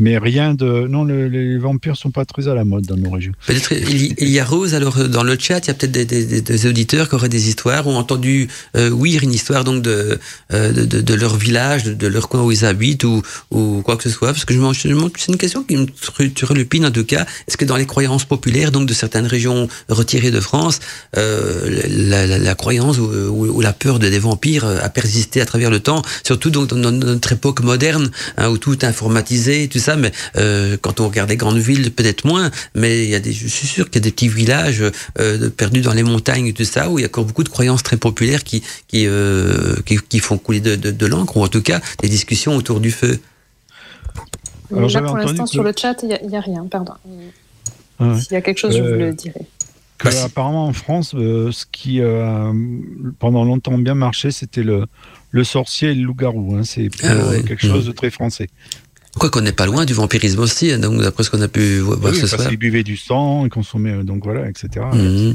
mais 0.00 0.16
rien 0.16 0.54
de. 0.54 0.88
Non, 0.88 1.04
les 1.04 1.58
vampires 1.58 1.96
sont 1.96 2.10
pas 2.10 2.24
très 2.24 2.48
à 2.48 2.54
la 2.54 2.64
mode 2.64 2.86
dans 2.86 2.96
nos 2.96 3.10
régions. 3.10 3.32
Peut-être 3.46 3.72
il 3.72 4.28
y 4.28 4.40
a 4.40 4.44
Rose, 4.44 4.74
alors 4.74 4.98
euh, 4.98 5.08
dans 5.08 5.22
le 5.22 5.36
chat, 5.38 5.58
il 5.66 5.68
y 5.68 5.70
a 5.70 5.74
peut-être 5.74 5.92
des, 5.92 6.06
des, 6.06 6.40
des, 6.40 6.66
auditeurs 6.66 7.08
qui 7.08 7.14
auraient 7.14 7.28
des 7.28 7.48
histoires, 7.48 7.86
ont 7.86 7.96
entendu 7.96 8.48
euh, 8.76 8.88
oui 8.88 9.18
une 9.22 9.34
histoire 9.34 9.62
donc 9.62 9.82
de, 9.82 10.18
euh, 10.54 10.72
de, 10.72 11.00
de, 11.00 11.14
leur 11.14 11.36
village, 11.36 11.84
de, 11.84 12.06
leur 12.06 12.30
coin 12.30 12.42
où 12.42 12.50
ils 12.50 12.64
habitent 12.64 13.04
ou, 13.04 13.22
ou 13.50 13.82
quoi 13.82 13.98
que 13.98 14.02
ce 14.02 14.10
soit. 14.10 14.32
Parce 14.32 14.46
que 14.46 14.54
je 14.54 14.58
me 14.58 14.72
c'est 14.72 15.28
une 15.28 15.36
question 15.36 15.62
qui 15.64 15.76
me 15.76 15.86
relupine 16.46 16.86
en 16.86 16.90
tout 16.90 17.04
cas. 17.04 17.26
Est-ce 17.46 17.58
que 17.58 17.66
dans 17.66 17.76
les 17.76 17.86
croyances 17.86 18.24
populaires 18.24 18.72
donc 18.72 18.86
de 18.88 18.94
certaines 18.94 19.26
régions 19.26 19.68
retirées 19.90 20.30
de 20.30 20.40
France, 20.40 20.80
euh, 21.18 21.82
la, 21.90 22.26
la, 22.26 22.38
la, 22.38 22.54
croyance 22.54 22.98
ou, 22.98 23.04
ou, 23.04 23.60
la 23.60 23.74
peur 23.74 23.98
des 23.98 24.18
vampires 24.18 24.64
a 24.64 24.88
persisté 24.88 25.42
à 25.42 25.44
travers 25.44 25.70
le 25.70 25.80
temps, 25.80 26.00
surtout 26.24 26.48
donc 26.48 26.68
dans 26.68 26.90
notre 26.90 27.32
époque 27.32 27.60
moderne 27.60 28.10
hein, 28.38 28.48
où 28.48 28.56
tout 28.56 28.72
est 28.72 28.84
informatisé, 28.84 29.68
tout 29.68 29.78
ça, 29.78 29.89
mais 29.96 30.12
euh, 30.36 30.76
quand 30.80 31.00
on 31.00 31.08
regarde 31.08 31.30
les 31.30 31.36
grandes 31.36 31.58
villes, 31.58 31.90
peut-être 31.92 32.24
moins, 32.24 32.50
mais 32.74 33.04
il 33.04 33.10
y 33.10 33.14
a 33.14 33.20
des, 33.20 33.32
je 33.32 33.46
suis 33.48 33.66
sûr 33.66 33.90
qu'il 33.90 33.96
y 33.96 34.04
a 34.04 34.06
des 34.06 34.12
petits 34.12 34.28
villages 34.28 34.84
euh, 35.18 35.50
perdus 35.50 35.80
dans 35.80 35.94
les 35.94 36.02
montagnes 36.02 36.46
et 36.46 36.52
tout 36.52 36.64
ça, 36.64 36.90
où 36.90 36.98
il 36.98 37.02
y 37.02 37.04
a 37.04 37.08
encore 37.08 37.24
beaucoup 37.24 37.44
de 37.44 37.48
croyances 37.48 37.82
très 37.82 37.96
populaires 37.96 38.44
qui, 38.44 38.62
qui, 38.88 39.06
euh, 39.06 39.76
qui, 39.86 39.98
qui, 39.98 40.18
font 40.18 40.38
couler 40.38 40.60
de, 40.60 40.76
de, 40.76 40.90
de 40.90 41.06
l'encre, 41.06 41.36
ou 41.36 41.44
en 41.44 41.48
tout 41.48 41.62
cas 41.62 41.80
des 42.02 42.08
discussions 42.08 42.56
autour 42.56 42.80
du 42.80 42.90
feu. 42.90 43.18
Alors, 44.74 44.90
Là, 44.90 45.02
pour 45.02 45.16
l'instant, 45.16 45.44
que... 45.44 45.50
sur 45.50 45.62
le 45.62 45.72
chat, 45.76 45.96
il 46.02 46.08
n'y 46.08 46.36
a, 46.36 46.38
a, 46.38 46.40
rien, 46.40 46.66
pardon. 46.70 46.92
Ah 47.98 48.18
S'il 48.18 48.32
y 48.32 48.36
a 48.36 48.40
quelque 48.40 48.58
chose, 48.58 48.76
je 48.76 48.82
vous 48.82 48.94
le 48.94 49.12
dirai. 49.12 49.46
Que, 49.98 50.08
apparemment 50.24 50.66
en 50.66 50.72
France, 50.72 51.14
euh, 51.14 51.52
ce 51.52 51.66
qui 51.70 52.00
euh, 52.00 52.52
pendant 53.18 53.44
longtemps 53.44 53.76
bien 53.76 53.94
marché, 53.94 54.30
c'était 54.30 54.62
le, 54.62 54.86
le 55.30 55.44
sorcier 55.44 55.90
et 55.90 55.94
le 55.94 56.04
loup-garou. 56.04 56.56
Hein. 56.56 56.62
C'est 56.64 56.88
ah, 57.02 57.28
ouais. 57.28 57.42
quelque 57.42 57.66
chose 57.66 57.86
de 57.86 57.92
très 57.92 58.10
français. 58.10 58.48
Quoi 59.18 59.28
qu'on 59.28 59.40
n'est 59.40 59.52
pas 59.52 59.66
loin 59.66 59.84
du 59.84 59.92
vampirisme 59.92 60.38
aussi, 60.38 60.70
hein, 60.70 60.78
donc 60.78 61.00
d'après 61.00 61.24
ce 61.24 61.30
qu'on 61.30 61.40
a 61.42 61.48
pu 61.48 61.78
voir 61.80 61.98
oui, 62.04 62.16
ce 62.16 62.28
soir. 62.28 62.46
Ils 62.50 62.56
buvaient 62.56 62.84
du 62.84 62.96
sang, 62.96 63.44
ils 63.44 63.50
consommaient, 63.50 63.94
euh, 63.94 64.02
donc 64.04 64.22
voilà, 64.22 64.48
etc. 64.48 64.86
Mmh. 64.92 65.32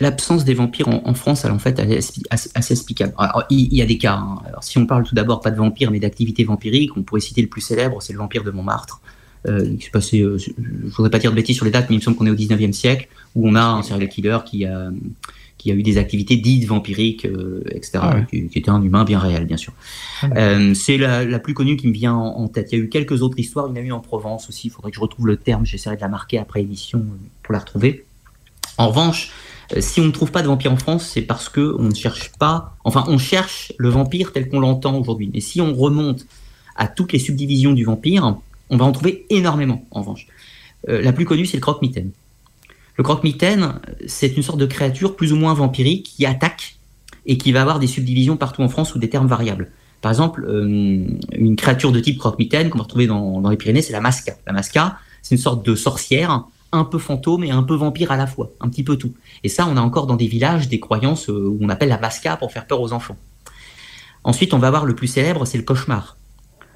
L'absence 0.00 0.44
des 0.44 0.52
vampires 0.52 0.88
en, 0.88 1.00
en, 1.06 1.14
France, 1.14 1.46
elle 1.46 1.52
en 1.52 1.58
fait 1.58 1.80
assez, 1.80 2.22
assez 2.54 2.72
explicable. 2.74 3.14
Alors, 3.16 3.44
il, 3.48 3.74
y 3.74 3.80
a 3.80 3.86
des 3.86 3.96
cas. 3.96 4.16
Hein. 4.16 4.40
Alors, 4.46 4.62
si 4.62 4.76
on 4.76 4.84
parle 4.84 5.04
tout 5.04 5.14
d'abord 5.14 5.40
pas 5.40 5.50
de 5.50 5.56
vampires, 5.56 5.90
mais 5.90 6.00
d'activités 6.00 6.44
vampiriques, 6.44 6.94
on 6.98 7.02
pourrait 7.02 7.22
citer 7.22 7.40
le 7.40 7.48
plus 7.48 7.62
célèbre, 7.62 8.02
c'est 8.02 8.12
le 8.12 8.18
vampire 8.18 8.44
de 8.44 8.50
Montmartre. 8.50 9.00
Euh, 9.48 9.76
qui 9.76 9.84
s'est 9.84 9.90
passé, 9.90 10.20
euh, 10.20 10.38
je 10.38 10.50
ne 10.58 10.90
voudrais 10.90 11.10
pas 11.10 11.20
dire 11.20 11.30
de 11.30 11.36
bêtises 11.36 11.56
sur 11.56 11.64
les 11.64 11.70
dates, 11.70 11.88
mais 11.88 11.94
il 11.94 11.98
me 11.98 12.02
semble 12.02 12.16
qu'on 12.16 12.26
est 12.26 12.30
au 12.30 12.36
19e 12.36 12.72
siècle, 12.72 13.08
où 13.36 13.48
on 13.48 13.54
a 13.54 13.62
un 13.62 13.82
serial 13.82 14.08
killer 14.08 14.38
qui 14.44 14.64
a, 14.64 14.90
qui 15.66 15.72
a 15.72 15.74
eu 15.74 15.82
des 15.82 15.98
activités 15.98 16.36
dites 16.36 16.64
vampiriques, 16.64 17.24
euh, 17.24 17.64
etc., 17.72 17.98
ah 18.00 18.14
ouais. 18.14 18.26
qui, 18.30 18.48
qui, 18.48 18.58
était 18.60 18.70
un 18.70 18.80
humain 18.80 19.02
bien 19.02 19.18
réel, 19.18 19.46
bien 19.46 19.56
sûr. 19.56 19.72
Ah 20.22 20.28
euh, 20.36 20.74
c'est 20.74 20.96
la, 20.96 21.24
la, 21.24 21.40
plus 21.40 21.54
connue 21.54 21.76
qui 21.76 21.88
me 21.88 21.92
vient 21.92 22.14
en, 22.14 22.38
en, 22.38 22.46
tête. 22.46 22.68
Il 22.70 22.78
y 22.78 22.80
a 22.80 22.84
eu 22.84 22.88
quelques 22.88 23.22
autres 23.22 23.36
histoires, 23.36 23.66
il 23.68 23.76
y 23.76 23.80
en 23.80 23.82
a 23.82 23.84
eu 23.84 23.90
en 23.90 23.98
Provence 23.98 24.48
aussi, 24.48 24.68
il 24.68 24.70
faudrait 24.70 24.92
que 24.92 24.94
je 24.94 25.00
retrouve 25.00 25.26
le 25.26 25.36
terme, 25.36 25.66
j'essaierai 25.66 25.96
de 25.96 26.00
la 26.00 26.06
marquer 26.08 26.38
après 26.38 26.60
émission 26.60 27.04
pour 27.42 27.52
la 27.52 27.58
retrouver. 27.58 28.04
En 28.78 28.90
revanche, 28.90 29.32
euh, 29.74 29.80
si 29.80 30.00
on 30.00 30.04
ne 30.04 30.12
trouve 30.12 30.30
pas 30.30 30.42
de 30.42 30.46
vampire 30.46 30.72
en 30.72 30.76
France, 30.76 31.10
c'est 31.12 31.22
parce 31.22 31.48
que 31.48 31.74
on 31.80 31.88
ne 31.88 31.94
cherche 31.94 32.30
pas, 32.38 32.76
enfin, 32.84 33.04
on 33.08 33.18
cherche 33.18 33.72
le 33.76 33.88
vampire 33.88 34.32
tel 34.32 34.48
qu'on 34.48 34.60
l'entend 34.60 34.96
aujourd'hui. 34.96 35.30
Mais 35.34 35.40
si 35.40 35.60
on 35.60 35.74
remonte 35.74 36.26
à 36.76 36.86
toutes 36.86 37.12
les 37.12 37.18
subdivisions 37.18 37.72
du 37.72 37.82
vampire, 37.82 38.36
on 38.70 38.76
va 38.76 38.84
en 38.84 38.92
trouver 38.92 39.26
énormément, 39.30 39.84
en 39.90 40.02
revanche. 40.02 40.28
Euh, 40.88 41.02
la 41.02 41.12
plus 41.12 41.24
connue, 41.24 41.44
c'est 41.44 41.56
le 41.56 41.62
croque-mitaine. 41.62 42.12
Le 42.96 43.04
croque-mitaine, 43.04 43.80
c'est 44.06 44.36
une 44.36 44.42
sorte 44.42 44.58
de 44.58 44.66
créature 44.66 45.16
plus 45.16 45.32
ou 45.32 45.36
moins 45.36 45.54
vampirique 45.54 46.14
qui 46.16 46.24
attaque 46.24 46.76
et 47.26 47.36
qui 47.36 47.52
va 47.52 47.60
avoir 47.60 47.78
des 47.78 47.86
subdivisions 47.86 48.36
partout 48.36 48.62
en 48.62 48.68
France 48.68 48.90
sous 48.92 48.98
des 48.98 49.10
termes 49.10 49.26
variables. 49.26 49.70
Par 50.00 50.12
exemple, 50.12 50.44
euh, 50.48 51.06
une 51.32 51.56
créature 51.56 51.92
de 51.92 52.00
type 52.00 52.18
croque-mitaine 52.18 52.70
qu'on 52.70 52.78
va 52.78 52.84
retrouver 52.84 53.06
dans, 53.06 53.48
les 53.48 53.56
Pyrénées, 53.56 53.82
c'est 53.82 53.92
la 53.92 54.00
masca. 54.00 54.34
La 54.46 54.52
masca, 54.52 54.98
c'est 55.22 55.34
une 55.34 55.40
sorte 55.40 55.66
de 55.66 55.74
sorcière, 55.74 56.44
un 56.72 56.84
peu 56.84 56.98
fantôme 56.98 57.44
et 57.44 57.50
un 57.50 57.62
peu 57.62 57.74
vampire 57.74 58.12
à 58.12 58.16
la 58.16 58.26
fois, 58.26 58.50
un 58.60 58.68
petit 58.68 58.82
peu 58.82 58.96
tout. 58.96 59.14
Et 59.42 59.48
ça, 59.48 59.66
on 59.68 59.76
a 59.76 59.80
encore 59.80 60.06
dans 60.06 60.16
des 60.16 60.26
villages 60.26 60.68
des 60.68 60.80
croyances 60.80 61.28
euh, 61.28 61.46
où 61.46 61.58
on 61.60 61.68
appelle 61.68 61.88
la 61.88 61.98
masca 61.98 62.36
pour 62.36 62.52
faire 62.52 62.66
peur 62.66 62.80
aux 62.80 62.92
enfants. 62.92 63.16
Ensuite, 64.24 64.54
on 64.54 64.58
va 64.58 64.70
voir 64.70 64.86
le 64.86 64.94
plus 64.94 65.06
célèbre, 65.06 65.44
c'est 65.44 65.58
le 65.58 65.64
cauchemar. 65.64 66.16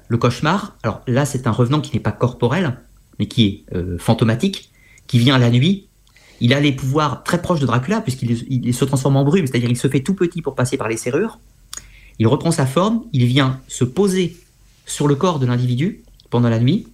Le 0.07 0.17
cauchemar, 0.17 0.75
alors 0.83 1.01
là, 1.07 1.25
c'est 1.25 1.47
un 1.47 1.51
revenant 1.51 1.81
qui 1.81 1.95
n'est 1.95 2.01
pas 2.01 2.11
corporel, 2.11 2.79
mais 3.19 3.27
qui 3.27 3.45
est 3.45 3.75
euh, 3.75 3.97
fantomatique, 3.97 4.71
qui 5.07 5.19
vient 5.19 5.37
la 5.37 5.49
nuit 5.49 5.87
il 6.41 6.53
a 6.53 6.59
les 6.59 6.71
pouvoirs 6.71 7.23
très 7.23 7.41
proches 7.41 7.59
de 7.59 7.65
Dracula, 7.67 8.01
puisqu'il 8.01 8.45
il 8.49 8.73
se 8.73 8.83
transforme 8.83 9.15
en 9.15 9.23
brume, 9.23 9.45
c'est-à-dire 9.45 9.69
il 9.69 9.77
se 9.77 9.87
fait 9.87 10.01
tout 10.01 10.15
petit 10.15 10.41
pour 10.41 10.55
passer 10.55 10.75
par 10.75 10.89
les 10.89 10.97
serrures. 10.97 11.39
Il 12.19 12.27
reprend 12.27 12.51
sa 12.51 12.65
forme, 12.65 13.03
il 13.13 13.25
vient 13.25 13.59
se 13.67 13.83
poser 13.83 14.35
sur 14.85 15.07
le 15.07 15.15
corps 15.15 15.39
de 15.39 15.45
l'individu 15.45 16.03
pendant 16.29 16.49
la 16.49 16.59
nuit. 16.59 16.87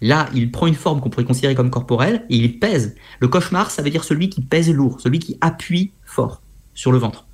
Là, 0.00 0.28
il 0.34 0.50
prend 0.50 0.66
une 0.66 0.74
forme 0.74 1.00
qu'on 1.00 1.08
pourrait 1.08 1.24
considérer 1.24 1.54
comme 1.54 1.70
corporelle 1.70 2.24
et 2.30 2.36
il 2.36 2.58
pèse. 2.58 2.96
Le 3.20 3.28
cauchemar, 3.28 3.70
ça 3.70 3.82
veut 3.82 3.90
dire 3.90 4.02
celui 4.02 4.28
qui 4.28 4.40
pèse 4.40 4.70
lourd, 4.70 5.00
celui 5.00 5.20
qui 5.20 5.38
appuie 5.40 5.92
fort 6.04 6.42
sur 6.74 6.90
le 6.90 6.98
ventre. 6.98 7.26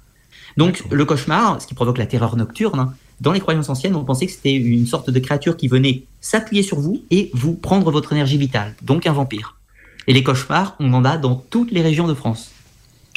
Donc, 0.56 0.84
le 0.90 1.04
cauchemar, 1.04 1.60
ce 1.62 1.66
qui 1.66 1.74
provoque 1.74 1.98
la 1.98 2.06
terreur 2.06 2.36
nocturne, 2.36 2.78
hein, 2.78 2.94
dans 3.20 3.32
les 3.32 3.40
croyances 3.40 3.70
anciennes, 3.70 3.96
on 3.96 4.04
pensait 4.04 4.26
que 4.26 4.32
c'était 4.32 4.54
une 4.54 4.86
sorte 4.86 5.10
de 5.10 5.18
créature 5.20 5.56
qui 5.56 5.68
venait 5.68 6.04
s'appuyer 6.20 6.62
sur 6.62 6.80
vous 6.80 7.02
et 7.10 7.30
vous 7.32 7.54
prendre 7.54 7.90
votre 7.90 8.12
énergie 8.12 8.36
vitale, 8.36 8.74
donc 8.82 9.06
un 9.06 9.12
vampire. 9.12 9.56
Et 10.06 10.12
les 10.12 10.22
cauchemars, 10.22 10.76
on 10.80 10.92
en 10.94 11.04
a 11.04 11.16
dans 11.16 11.34
toutes 11.34 11.70
les 11.70 11.82
régions 11.82 12.06
de 12.06 12.14
France. 12.14 12.52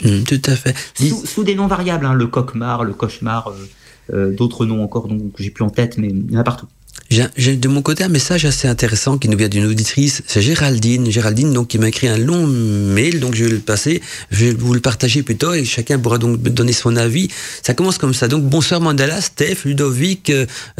Mmh, 0.03 0.23
tout 0.23 0.41
à 0.45 0.55
fait. 0.55 0.75
Sous, 0.95 1.25
sous, 1.25 1.43
des 1.43 1.55
noms 1.55 1.67
variables, 1.67 2.05
hein, 2.05 2.13
le 2.13 2.27
coquemar, 2.27 2.83
le 2.83 2.93
cauchemar, 2.93 3.49
euh, 3.49 3.69
euh, 4.13 4.35
d'autres 4.35 4.65
noms 4.65 4.83
encore 4.83 5.07
que 5.07 5.43
j'ai 5.43 5.51
plus 5.51 5.63
en 5.63 5.69
tête, 5.69 5.97
mais 5.97 6.07
il 6.07 6.31
y 6.31 6.37
en 6.37 6.39
a 6.39 6.43
partout. 6.43 6.67
J'ai 7.09 7.55
de 7.55 7.67
mon 7.67 7.81
côté 7.81 8.03
un 8.03 8.09
message 8.09 8.45
assez 8.45 8.67
intéressant 8.67 9.17
qui 9.17 9.29
nous 9.29 9.37
vient 9.37 9.47
d'une 9.47 9.65
auditrice, 9.65 10.21
c'est 10.27 10.41
Géraldine. 10.41 11.09
Géraldine 11.09 11.53
donc 11.53 11.69
qui 11.69 11.79
m'a 11.79 11.87
écrit 11.87 12.07
un 12.07 12.17
long 12.17 12.45
mail, 12.45 13.19
donc 13.19 13.33
je 13.33 13.45
vais 13.45 13.49
le 13.49 13.59
passer, 13.59 14.01
je 14.29 14.45
vais 14.45 14.51
vous 14.53 14.73
le 14.73 14.79
partager 14.79 15.23
plutôt 15.23 15.53
et 15.53 15.65
chacun 15.65 15.97
pourra 15.97 16.19
donc 16.19 16.39
donner 16.41 16.73
son 16.73 16.95
avis. 16.95 17.29
Ça 17.63 17.73
commence 17.73 17.97
comme 17.97 18.13
ça. 18.13 18.27
Donc 18.27 18.43
bonsoir 18.43 18.79
Mandala, 18.79 19.21
Steph, 19.21 19.65
Ludovic 19.65 20.31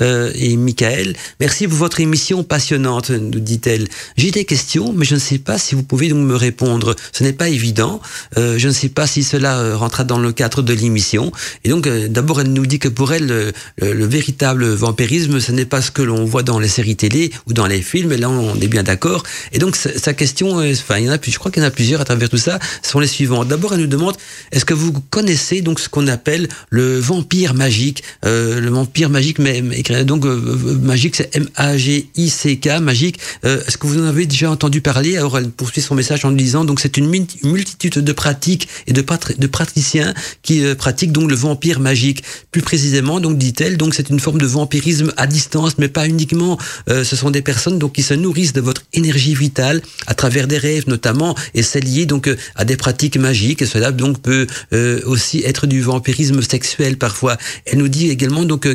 euh, 0.02 0.32
et 0.36 0.56
Michael. 0.56 1.16
Merci 1.40 1.68
pour 1.68 1.78
votre 1.78 2.00
émission 2.00 2.44
passionnante, 2.44 3.10
nous 3.10 3.40
dit-elle. 3.40 3.88
J'ai 4.18 4.32
des 4.32 4.46
questions, 4.46 4.94
mais 4.94 5.06
je 5.06 5.16
ne 5.16 5.20
sais 5.20 5.40
pas 5.40 5.58
si 5.58 5.74
vous 5.74 5.84
pouvez 5.84 6.10
donc 6.10 6.20
me 6.20 6.36
répondre. 6.36 6.96
Ce 7.12 7.24
n'est 7.24 7.34
pas 7.34 7.50
évident. 7.50 8.02
Euh, 8.38 8.58
je 8.58 8.68
ne 8.68 8.74
sais 8.74 8.90
pas 8.90 9.08
si 9.08 9.24
cela 9.24 9.60
euh, 9.60 9.76
rentrera 9.76 10.04
dans 10.04 10.20
le 10.20 10.32
cadre 10.32 10.62
de 10.62 10.74
l'émission. 10.74 11.32
Et 11.64 11.70
donc 11.70 11.88
euh, 11.88 12.08
d'abord 12.08 12.42
elle 12.42 12.54
nous 12.54 12.68
dit 12.68 12.78
que 12.78 12.88
pour 12.88 13.14
elle 13.14 13.26
le, 13.26 13.52
le, 13.82 13.94
le 13.94 14.06
véritable 14.06 14.66
vampirisme, 14.68 15.40
ce 15.40 15.52
n'est 15.52 15.66
pas 15.66 15.82
ce 15.82 15.90
que 15.92 16.02
l'on 16.10 16.20
on 16.20 16.26
voit 16.26 16.44
dans 16.44 16.60
les 16.60 16.68
séries 16.68 16.98
télé 16.98 17.32
ou 17.48 17.54
dans 17.54 17.66
les 17.66 17.82
films, 17.82 18.12
et 18.12 18.18
là 18.18 18.30
on 18.30 18.60
est 18.60 18.68
bien 18.68 18.84
d'accord. 18.84 19.24
Et 19.54 19.60
donc 19.64 19.78
sa 19.78 20.14
question, 20.14 20.58
enfin 20.58 20.98
il 21.00 21.06
y 21.06 21.10
en 21.10 21.14
a 21.14 21.18
je 21.22 21.40
crois 21.40 21.52
qu'il 21.52 21.64
y 21.64 21.66
en 21.66 21.68
a 21.68 21.72
plusieurs 21.72 22.02
à 22.02 22.06
travers 22.06 22.30
tout 22.30 22.38
ça, 22.38 22.60
sont 22.82 23.00
les 23.00 23.08
suivants. 23.08 23.46
D'abord 23.46 23.74
elle 23.74 23.82
nous 23.82 23.88
demande, 23.88 24.16
est-ce 24.52 24.66
que 24.66 24.74
vous 24.74 24.92
connaissez 25.10 25.62
donc 25.62 25.80
ce 25.80 25.88
qu'on 25.88 26.08
appelle 26.08 26.50
le 26.70 27.00
vampire 27.00 27.54
magique, 27.54 28.04
euh, 28.26 28.60
le 28.60 28.70
vampire 28.70 29.10
magique, 29.10 29.40
mais, 29.40 29.62
mais 29.62 29.82
donc 30.04 30.26
euh, 30.26 30.58
magique 30.82 31.16
c'est 31.16 31.30
M-A-G-I-C-K, 31.36 32.80
magique. 32.82 33.20
Euh, 33.46 33.62
est-ce 33.66 33.78
que 33.78 33.88
vous 33.88 34.00
en 34.02 34.06
avez 34.06 34.26
déjà 34.26 34.52
entendu 34.52 34.82
parler? 34.82 35.18
Alors 35.18 35.38
elle 35.38 35.50
poursuit 35.50 35.82
son 35.82 35.96
message 35.96 36.26
en 36.26 36.32
disant, 36.32 36.66
donc 36.66 36.80
c'est 36.80 36.98
une 36.98 37.08
multitude 37.44 38.00
de 38.00 38.14
pratiques 38.14 38.68
et 38.88 38.94
de, 38.94 39.04
de 39.38 39.48
praticiens 39.48 40.14
qui 40.42 40.64
euh, 40.64 40.76
pratiquent 40.76 41.12
donc 41.12 41.30
le 41.30 41.36
vampire 41.36 41.80
magique. 41.80 42.24
Plus 42.52 42.62
précisément, 42.62 43.20
donc 43.20 43.38
dit-elle, 43.38 43.78
donc 43.78 43.94
c'est 43.94 44.10
une 44.10 44.20
forme 44.20 44.40
de 44.40 44.46
vampirisme 44.46 45.14
à 45.18 45.28
distance, 45.28 45.78
mais 45.78 45.89
pas 45.90 46.08
uniquement, 46.08 46.58
euh, 46.90 47.04
ce 47.04 47.16
sont 47.16 47.32
des 47.32 47.42
personnes 47.42 47.80
donc 47.80 47.94
qui 47.94 48.04
se 48.04 48.14
nourrissent 48.14 48.54
de 48.54 48.62
votre 48.62 48.84
énergie 48.94 49.36
vitale 49.36 49.82
à 50.08 50.14
travers 50.14 50.48
des 50.48 50.58
rêves 50.58 50.86
notamment, 50.88 51.36
et 51.54 51.64
c'est 51.64 51.80
lié 51.80 52.06
donc 52.06 52.28
euh, 52.28 52.36
à 52.56 52.66
des 52.66 52.78
pratiques 52.78 53.18
magiques. 53.18 53.62
Et 53.62 53.66
cela 53.66 53.92
donc 53.92 54.22
peut 54.22 54.48
euh, 54.74 55.02
aussi 55.06 55.44
être 55.46 55.68
du 55.68 55.82
vampirisme 55.82 56.42
sexuel 56.42 56.98
parfois. 56.98 57.38
Elle 57.66 57.80
nous 57.80 57.88
dit 57.88 58.10
également 58.10 58.44
donc 58.44 58.68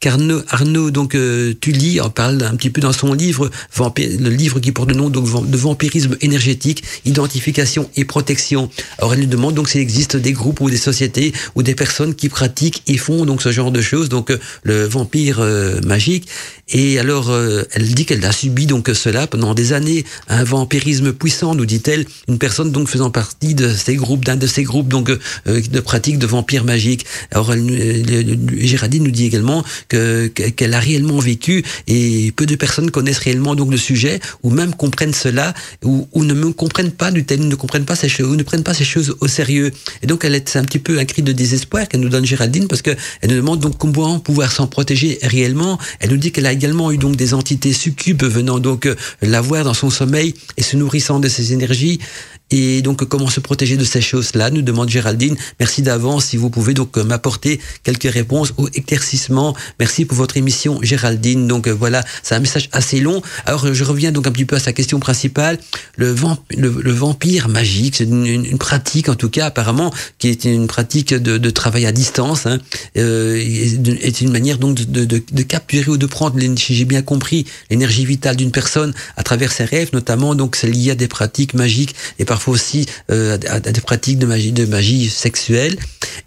qu'Arnaud 0.00 0.42
Arnaud 0.48 0.90
donc 0.90 1.16
Tully 1.60 2.00
en 2.00 2.10
parle 2.10 2.42
un 2.42 2.56
petit 2.56 2.70
peu 2.70 2.80
dans 2.80 2.92
son 2.92 3.12
livre, 3.12 3.50
le 3.76 4.30
livre 4.30 4.60
qui 4.60 4.72
porte 4.72 4.90
le 4.90 4.96
nom 4.96 5.08
donc 5.08 5.50
de 5.50 5.56
vampirisme 5.56 6.16
énergétique, 6.20 6.82
identification 7.04 7.90
et 7.96 8.04
protection. 8.04 8.70
Alors 8.98 9.14
elle 9.14 9.20
nous 9.20 9.26
demande 9.26 9.54
donc 9.54 9.68
s'il 9.68 9.80
existe 9.80 10.16
des 10.16 10.32
groupes 10.32 10.60
ou 10.60 10.70
des 10.70 10.76
sociétés 10.76 11.32
ou 11.54 11.62
des 11.62 11.74
personnes 11.74 12.14
qui 12.14 12.28
pratiquent 12.28 12.82
et 12.86 12.96
font 12.96 13.24
donc 13.24 13.42
ce 13.42 13.52
genre 13.52 13.70
de 13.70 13.80
choses, 13.80 14.08
donc 14.08 14.32
le 14.62 14.84
vampire 14.84 15.40
magique. 15.84 16.28
Et 16.68 16.98
alors, 16.98 17.30
euh, 17.30 17.62
elle 17.72 17.94
dit 17.94 18.04
qu'elle 18.04 18.24
a 18.24 18.32
subi 18.32 18.66
donc 18.66 18.90
cela 18.94 19.26
pendant 19.26 19.54
des 19.54 19.72
années, 19.72 20.04
un 20.28 20.44
vampirisme 20.44 21.12
puissant, 21.12 21.54
nous 21.54 21.66
dit-elle, 21.66 22.04
une 22.28 22.38
personne 22.38 22.72
donc 22.72 22.88
faisant 22.88 23.10
partie 23.10 23.54
de 23.54 23.72
ces 23.72 23.96
groupes, 23.96 24.24
d'un 24.24 24.36
de 24.36 24.46
ces 24.46 24.62
groupes 24.62 24.88
donc 24.88 25.10
euh, 25.10 25.16
de 25.46 25.80
pratiques 25.80 26.18
de 26.18 26.26
vampires 26.26 26.64
magiques. 26.64 27.06
Alors, 27.30 27.52
elle, 27.52 28.38
Géraldine 28.58 29.04
nous 29.04 29.10
dit 29.10 29.24
également 29.24 29.64
que 29.88 30.26
qu'elle 30.28 30.74
a 30.74 30.80
réellement 30.80 31.18
vécu 31.18 31.64
et 31.86 32.32
peu 32.36 32.46
de 32.46 32.54
personnes 32.54 32.90
connaissent 32.90 33.18
réellement 33.18 33.54
donc 33.54 33.70
le 33.70 33.76
sujet 33.76 34.20
ou 34.42 34.50
même 34.50 34.74
comprennent 34.74 35.14
cela 35.14 35.54
ou, 35.84 36.08
ou 36.12 36.24
ne 36.24 36.34
me 36.34 36.52
comprennent 36.52 36.92
pas 36.92 37.10
du 37.10 37.24
tel, 37.24 37.46
ne 37.46 37.54
comprennent 37.54 37.84
pas 37.84 37.96
ces 37.96 38.08
choses, 38.08 38.30
ou 38.30 38.36
ne 38.36 38.42
prennent 38.42 38.62
pas 38.62 38.74
ces 38.74 38.84
choses 38.84 39.16
au 39.20 39.28
sérieux. 39.28 39.72
Et 40.02 40.06
donc, 40.06 40.24
elle 40.24 40.34
est 40.34 40.56
un 40.56 40.64
petit 40.64 40.78
peu 40.78 40.98
un 40.98 41.04
cri 41.04 41.22
de 41.22 41.32
désespoir 41.32 41.88
qu'elle 41.88 42.00
nous 42.00 42.08
donne 42.08 42.24
Géraldine 42.24 42.68
parce 42.68 42.82
que 42.82 42.90
elle 43.20 43.30
nous 43.30 43.36
demande 43.36 43.60
donc 43.60 43.78
comment 43.78 44.18
pouvoir 44.18 44.52
s'en 44.52 44.66
protéger 44.66 45.18
réellement. 45.22 45.78
Elle 46.00 46.10
nous 46.10 46.16
dit 46.16 46.32
qu'elle 46.38 46.46
a 46.46 46.52
également 46.52 46.92
eu 46.92 46.98
donc 46.98 47.16
des 47.16 47.34
entités 47.34 47.72
succubes 47.72 48.22
venant 48.22 48.60
donc 48.60 48.86
euh, 48.86 48.94
la 49.22 49.40
voir 49.40 49.64
dans 49.64 49.74
son 49.74 49.90
sommeil 49.90 50.34
et 50.56 50.62
se 50.62 50.76
nourrissant 50.76 51.18
de 51.18 51.26
ses 51.26 51.52
énergies. 51.52 51.98
Et 52.50 52.82
donc, 52.82 53.04
comment 53.04 53.28
se 53.28 53.40
protéger 53.40 53.76
de 53.76 53.84
ces 53.84 54.00
choses-là 54.00 54.50
nous 54.50 54.62
demande 54.62 54.88
Géraldine. 54.88 55.36
Merci 55.60 55.82
d'avance 55.82 56.26
si 56.26 56.36
vous 56.36 56.50
pouvez 56.50 56.74
donc 56.74 56.96
euh, 56.96 57.04
m'apporter 57.04 57.60
quelques 57.82 58.10
réponses 58.10 58.52
ou 58.56 58.68
éclaircissements. 58.74 59.54
Merci 59.78 60.04
pour 60.04 60.16
votre 60.16 60.36
émission, 60.36 60.78
Géraldine. 60.82 61.46
Donc 61.46 61.66
euh, 61.66 61.72
voilà, 61.72 62.04
c'est 62.22 62.34
un 62.34 62.40
message 62.40 62.68
assez 62.72 63.00
long. 63.00 63.22
Alors, 63.44 63.72
je 63.72 63.84
reviens 63.84 64.12
donc 64.12 64.26
un 64.26 64.32
petit 64.32 64.44
peu 64.44 64.56
à 64.56 64.60
sa 64.60 64.72
question 64.72 64.98
principale. 64.98 65.58
Le, 65.96 66.14
le, 66.56 66.92
vampire 66.92 67.48
magique, 67.48 67.96
c'est 67.96 68.04
une, 68.04 68.58
pratique, 68.58 69.08
en 69.08 69.14
tout 69.14 69.28
cas, 69.28 69.46
apparemment, 69.46 69.92
qui 70.18 70.28
est 70.28 70.44
une 70.44 70.66
pratique 70.66 71.14
de, 71.14 71.50
travail 71.50 71.86
à 71.86 71.92
distance. 71.92 72.46
Hein, 72.46 72.58
euh, 72.96 73.36
est 73.36 74.20
une 74.20 74.32
manière 74.32 74.58
donc 74.58 74.74
de, 74.74 75.42
capturer 75.42 75.90
ou 75.90 75.96
de 75.96 76.06
prendre, 76.06 76.38
si 76.56 76.74
j'ai 76.74 76.84
bien 76.84 77.02
compris, 77.02 77.46
l'énergie 77.70 78.04
vitale 78.04 78.36
d'une 78.36 78.50
personne 78.50 78.92
à 79.16 79.22
travers 79.22 79.52
ses 79.52 79.64
rêves, 79.64 79.90
notamment. 79.92 80.34
Donc, 80.34 80.56
c'est 80.56 80.68
lié 80.68 80.92
à 80.92 80.94
des 80.94 81.08
pratiques 81.08 81.54
magiques 81.54 81.94
parfois 82.38 82.54
aussi 82.54 82.86
euh, 83.10 83.36
à, 83.48 83.58
des 83.58 83.80
pratiques 83.80 84.20
de 84.20 84.26
magie, 84.26 84.52
de 84.52 84.64
magie 84.64 85.08
sexuelle. 85.08 85.76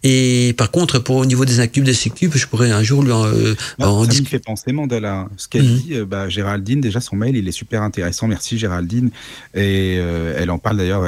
Et 0.04 0.54
par 0.58 0.72
contre, 0.72 1.00
pour 1.00 1.16
au 1.18 1.26
niveau 1.26 1.46
des 1.46 1.60
incubes, 1.62 1.84
des 1.84 1.94
succubes, 1.94 2.34
je 2.36 2.48
pourrais 2.48 2.72
un 2.72 2.84
jour 2.84 3.04
lui 3.04 3.12
en, 3.12 3.26
euh, 3.26 3.56
en 3.80 4.04
Ça 4.04 4.20
me 4.20 4.26
fait 4.26 4.40
penser 4.40 4.74
Mandela. 4.74 5.30
Ce 5.38 5.48
qu'elle 5.48 5.64
mhm. 5.64 5.78
dit, 5.78 5.94
euh, 5.94 6.06
bah, 6.06 6.28
Géraldine, 6.28 6.82
déjà 6.82 7.00
son 7.00 7.16
mail, 7.16 7.38
il 7.38 7.48
est 7.48 7.54
super 7.54 7.82
intéressant. 7.82 8.28
Merci 8.28 8.58
Géraldine. 8.58 9.12
Et 9.54 9.98
euh, 10.00 10.36
elle 10.38 10.50
en 10.50 10.58
parle 10.58 10.78
d'ailleurs, 10.78 11.04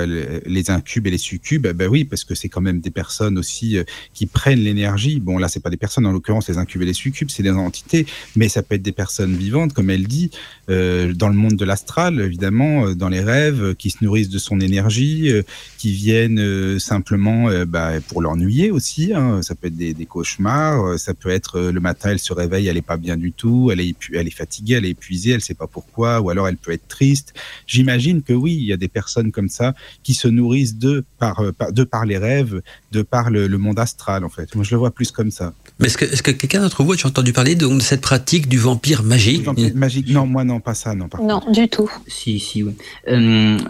les 0.46 0.70
incubes 0.70 1.08
et 1.08 1.12
les 1.12 1.18
succubes. 1.18 1.68
Bah 1.68 1.86
oui, 1.90 2.06
parce 2.06 2.24
que 2.24 2.36
c'est 2.36 2.50
quand 2.50 2.62
même 2.62 2.80
des 2.80 2.92
personnes 2.92 3.38
aussi 3.38 3.78
qui 4.14 4.26
prennent 4.26 4.60
l'énergie. 4.60 5.20
Bon, 5.20 5.38
là, 5.38 5.48
c'est 5.48 5.60
pas 5.60 5.70
des 5.70 5.78
personnes, 5.78 6.06
en 6.06 6.12
l'occurrence, 6.12 6.48
les 6.48 6.58
incubes 6.58 6.82
et 6.84 6.86
les 6.86 6.94
succubes, 6.94 7.30
c'est 7.30 7.44
des 7.44 7.52
entités, 7.52 8.06
mais 8.36 8.48
ça 8.48 8.62
peut 8.62 8.76
être 8.76 8.82
des 8.82 8.92
personnes 8.92 9.36
vivantes, 9.36 9.74
comme 9.74 9.90
elle 9.90 10.08
dit, 10.08 10.32
dans 10.68 11.30
le 11.30 11.34
monde 11.34 11.56
de 11.56 11.66
l'astral, 11.66 12.20
évidemment, 12.22 12.92
dans 12.92 13.10
les 13.10 13.22
rêves, 13.22 13.76
qui 13.76 13.90
se 13.90 14.04
nourrissent 14.04 14.30
de 14.30 14.40
son 14.40 14.60
énergie 14.60 14.93
euh, 15.02 15.44
qui 15.78 15.92
viennent 15.92 16.40
euh, 16.40 16.80
simplement 16.80 17.50
euh, 17.50 17.66
bah, 17.66 17.92
pour 18.08 18.22
l'ennuyer 18.22 18.72
aussi. 18.72 19.14
Hein. 19.14 19.42
Ça 19.42 19.54
peut 19.56 19.68
être 19.68 19.76
des, 19.76 20.06
cauchemars, 20.06 20.98
ça 21.00 21.14
peut 21.14 21.30
être 21.30 21.60
le 21.60 21.80
matin, 21.80 22.12
elle 22.12 22.20
se 22.20 22.34
réveille, 22.34 22.68
elle 22.68 22.78
est 22.78 22.82
pas 22.82 22.98
bien 22.98 23.18
du 23.18 23.32
tout, 23.32 23.70
elle 23.72 23.80
est, 23.82 23.96
elle 24.14 24.28
est 24.28 24.36
fatiguée, 24.36 24.76
elle 24.76 24.86
est 24.86 24.92
épuisée, 24.92 25.32
elle 25.32 25.42
sait 25.42 25.54
pas 25.54 25.68
pourquoi, 25.68 26.22
ou 26.22 26.30
alors 26.30 26.48
elle 26.48 26.58
peut 26.58 26.72
être 26.72 26.88
triste. 26.88 27.34
J'imagine 27.68 28.22
que 28.22 28.34
oui, 28.34 28.54
il 28.54 28.66
y 28.66 28.74
a 28.74 28.78
des 28.78 28.88
personnes 28.88 29.32
comme 29.32 29.50
ça 29.50 29.74
qui 30.04 30.14
se 30.14 30.28
nourrissent 30.28 30.78
de 30.78 31.04
par, 31.20 31.42
de 31.72 31.84
par 31.84 32.06
les 32.06 32.18
rêves, 32.18 32.62
de 32.92 33.02
par 33.02 33.30
le, 33.30 33.48
monde 33.58 33.80
astral 33.80 34.24
en 34.24 34.30
fait. 34.30 34.56
Moi, 34.56 34.64
je 34.64 34.72
le 34.72 34.78
vois 34.78 34.92
plus 34.92 35.12
comme 35.12 35.32
ça. 35.32 35.54
Mais 35.80 35.88
est-ce 35.88 35.98
que, 35.98 36.06
est 36.06 36.22
que 36.22 36.32
quelqu'un 36.32 36.62
d'entre 36.62 36.84
vous 36.84 36.94
a 36.94 37.08
entendu 37.08 37.34
parler 37.34 37.56
de, 37.56 37.80
cette 37.80 38.02
pratique 38.02 38.48
du 38.48 38.58
vampire 38.58 39.04
magique? 39.04 39.48
Magique? 39.76 40.10
Non, 40.10 40.26
moi 40.26 40.44
non, 40.44 40.60
pas 40.60 40.74
ça, 40.74 40.94
non. 40.96 41.10
non, 41.22 41.42
du 41.52 41.68
tout. 41.68 41.90
Si, 42.08 42.40
si, 42.40 42.64
oui. 42.64 42.76
Ah 43.08 43.16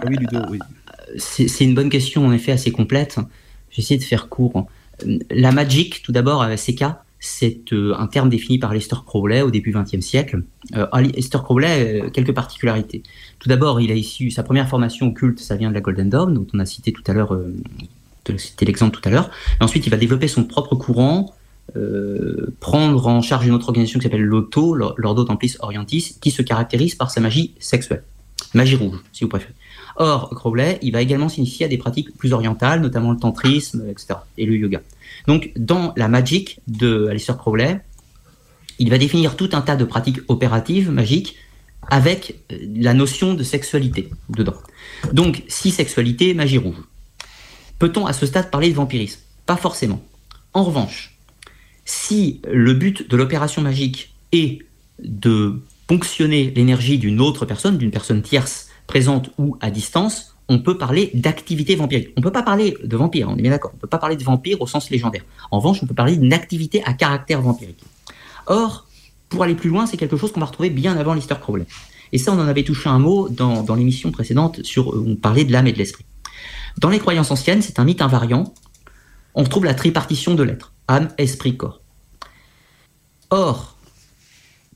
oui, 0.07 0.17
Ludo, 0.17 0.39
oui 0.49 0.59
c'est 1.17 1.63
une 1.63 1.75
bonne 1.75 1.89
question, 1.89 2.25
en 2.25 2.31
effet, 2.31 2.51
assez 2.51 2.71
complète. 2.71 3.17
J'essaie 3.71 3.97
de 3.97 4.03
faire 4.03 4.29
court. 4.29 4.67
La 5.29 5.51
magic, 5.51 6.03
tout 6.03 6.11
d'abord, 6.11 6.45
CK, 6.55 6.85
c'est 7.25 7.71
euh, 7.71 7.95
un 7.97 8.07
terme 8.07 8.27
défini 8.27 8.59
par 8.59 8.73
Lester 8.73 8.97
Crowley 9.05 9.41
au 9.41 9.49
début 9.49 9.71
XXe 9.71 10.05
siècle. 10.05 10.43
Euh, 10.75 10.85
Lester 11.15 11.37
Crowley 11.41 12.11
quelques 12.11 12.33
particularités. 12.33 13.01
Tout 13.39 13.47
d'abord, 13.47 13.79
il 13.79 13.91
a 13.91 13.95
issu 13.95 14.29
sa 14.29 14.43
première 14.43 14.67
formation 14.67 15.07
occulte, 15.07 15.39
ça 15.39 15.55
vient 15.55 15.69
de 15.69 15.73
la 15.73 15.79
Golden 15.79 16.09
Dawn, 16.09 16.33
dont 16.33 16.45
on 16.53 16.59
a 16.59 16.65
cité 16.65 16.91
tout 16.91 17.03
à 17.07 17.13
l'heure, 17.13 17.33
euh, 17.33 17.53
cité 18.37 18.65
l'exemple 18.65 18.99
tout 18.99 19.07
à 19.07 19.11
l'heure. 19.11 19.31
Ensuite, 19.61 19.87
il 19.87 19.89
va 19.89 19.95
développer 19.95 20.27
son 20.27 20.43
propre 20.43 20.75
courant, 20.75 21.33
euh, 21.77 22.53
prendre 22.59 23.07
en 23.07 23.21
charge 23.21 23.47
une 23.47 23.53
autre 23.53 23.69
organisation 23.69 23.99
qui 23.99 24.03
s'appelle 24.03 24.21
l'Auto, 24.21 24.75
l'Ordo 24.75 25.23
Templis 25.23 25.55
Orientis, 25.61 26.17
qui 26.19 26.29
se 26.29 26.41
caractérise 26.41 26.95
par 26.95 27.09
sa 27.09 27.21
magie 27.21 27.53
sexuelle, 27.57 28.03
magie 28.53 28.75
rouge, 28.75 28.97
si 29.13 29.23
vous 29.23 29.29
préférez. 29.29 29.53
Or, 29.95 30.29
Crowley, 30.31 30.79
il 30.81 30.91
va 30.91 31.01
également 31.01 31.29
s'initier 31.29 31.65
à 31.65 31.69
des 31.69 31.77
pratiques 31.77 32.15
plus 32.17 32.33
orientales, 32.33 32.81
notamment 32.81 33.11
le 33.11 33.17
tantrisme, 33.17 33.83
etc., 33.89 34.15
et 34.37 34.45
le 34.45 34.55
yoga. 34.55 34.81
Donc, 35.27 35.51
dans 35.55 35.93
la 35.95 36.07
magic 36.07 36.59
de 36.67 37.07
Alistair 37.07 37.37
Crowley, 37.37 37.79
il 38.79 38.89
va 38.89 38.97
définir 38.97 39.35
tout 39.35 39.49
un 39.53 39.61
tas 39.61 39.75
de 39.75 39.85
pratiques 39.85 40.19
opératives, 40.27 40.89
magiques, 40.89 41.35
avec 41.89 42.39
euh, 42.51 42.57
la 42.75 42.93
notion 42.93 43.33
de 43.33 43.43
sexualité 43.43 44.09
dedans. 44.29 44.55
Donc, 45.11 45.43
si 45.47 45.71
sexualité, 45.71 46.33
magie 46.33 46.57
rouge. 46.57 46.81
Peut-on 47.79 48.05
à 48.05 48.13
ce 48.13 48.25
stade 48.25 48.49
parler 48.49 48.69
de 48.69 48.75
vampirisme? 48.75 49.19
Pas 49.45 49.57
forcément. 49.57 50.01
En 50.53 50.63
revanche, 50.63 51.17
si 51.85 52.41
le 52.49 52.73
but 52.73 53.09
de 53.09 53.17
l'opération 53.17 53.61
magique 53.61 54.13
est 54.31 54.59
de 54.99 55.59
ponctionner 55.87 56.51
l'énergie 56.55 56.97
d'une 56.97 57.19
autre 57.19 57.45
personne, 57.45 57.77
d'une 57.77 57.91
personne 57.91 58.21
tierce, 58.21 58.62
présente 58.87 59.29
ou 59.37 59.57
à 59.61 59.71
distance, 59.71 60.33
on 60.49 60.59
peut 60.59 60.77
parler 60.77 61.09
d'activité 61.13 61.75
vampirique. 61.75 62.09
On 62.17 62.19
ne 62.19 62.23
peut 62.23 62.31
pas 62.31 62.43
parler 62.43 62.77
de 62.83 62.97
vampire, 62.97 63.29
on 63.29 63.37
est 63.37 63.41
bien 63.41 63.51
d'accord. 63.51 63.71
On 63.73 63.77
ne 63.77 63.81
peut 63.81 63.87
pas 63.87 63.97
parler 63.97 64.15
de 64.15 64.23
vampire 64.23 64.61
au 64.61 64.67
sens 64.67 64.89
légendaire. 64.89 65.23
En 65.51 65.59
revanche, 65.59 65.79
on 65.81 65.87
peut 65.87 65.93
parler 65.93 66.17
d'une 66.17 66.33
activité 66.33 66.83
à 66.83 66.93
caractère 66.93 67.41
vampirique. 67.41 67.83
Or, 68.47 68.87
pour 69.29 69.43
aller 69.43 69.55
plus 69.55 69.69
loin, 69.69 69.85
c'est 69.85 69.97
quelque 69.97 70.17
chose 70.17 70.31
qu'on 70.31 70.41
va 70.41 70.45
retrouver 70.47 70.69
bien 70.69 70.97
avant 70.97 71.13
l'Easter 71.13 71.35
Crowley. 71.39 71.65
Et 72.11 72.17
ça, 72.17 72.31
on 72.31 72.39
en 72.39 72.47
avait 72.47 72.63
touché 72.63 72.89
un 72.89 72.99
mot 72.99 73.29
dans, 73.29 73.75
l'émission 73.75 74.11
précédente 74.11 74.61
sur 74.63 74.93
on 74.95 75.15
parlait 75.15 75.45
de 75.45 75.51
l'âme 75.51 75.67
et 75.67 75.73
de 75.73 75.77
l'esprit. 75.77 76.05
Dans 76.77 76.89
les 76.89 76.99
croyances 76.99 77.31
anciennes, 77.31 77.61
c'est 77.61 77.79
un 77.79 77.85
mythe 77.85 78.01
invariant. 78.01 78.53
On 79.33 79.43
retrouve 79.43 79.65
la 79.65 79.73
tripartition 79.73 80.35
de 80.35 80.43
l'être 80.43 80.73
âme, 80.87 81.09
esprit, 81.17 81.57
corps. 81.57 81.81
Or, 83.29 83.77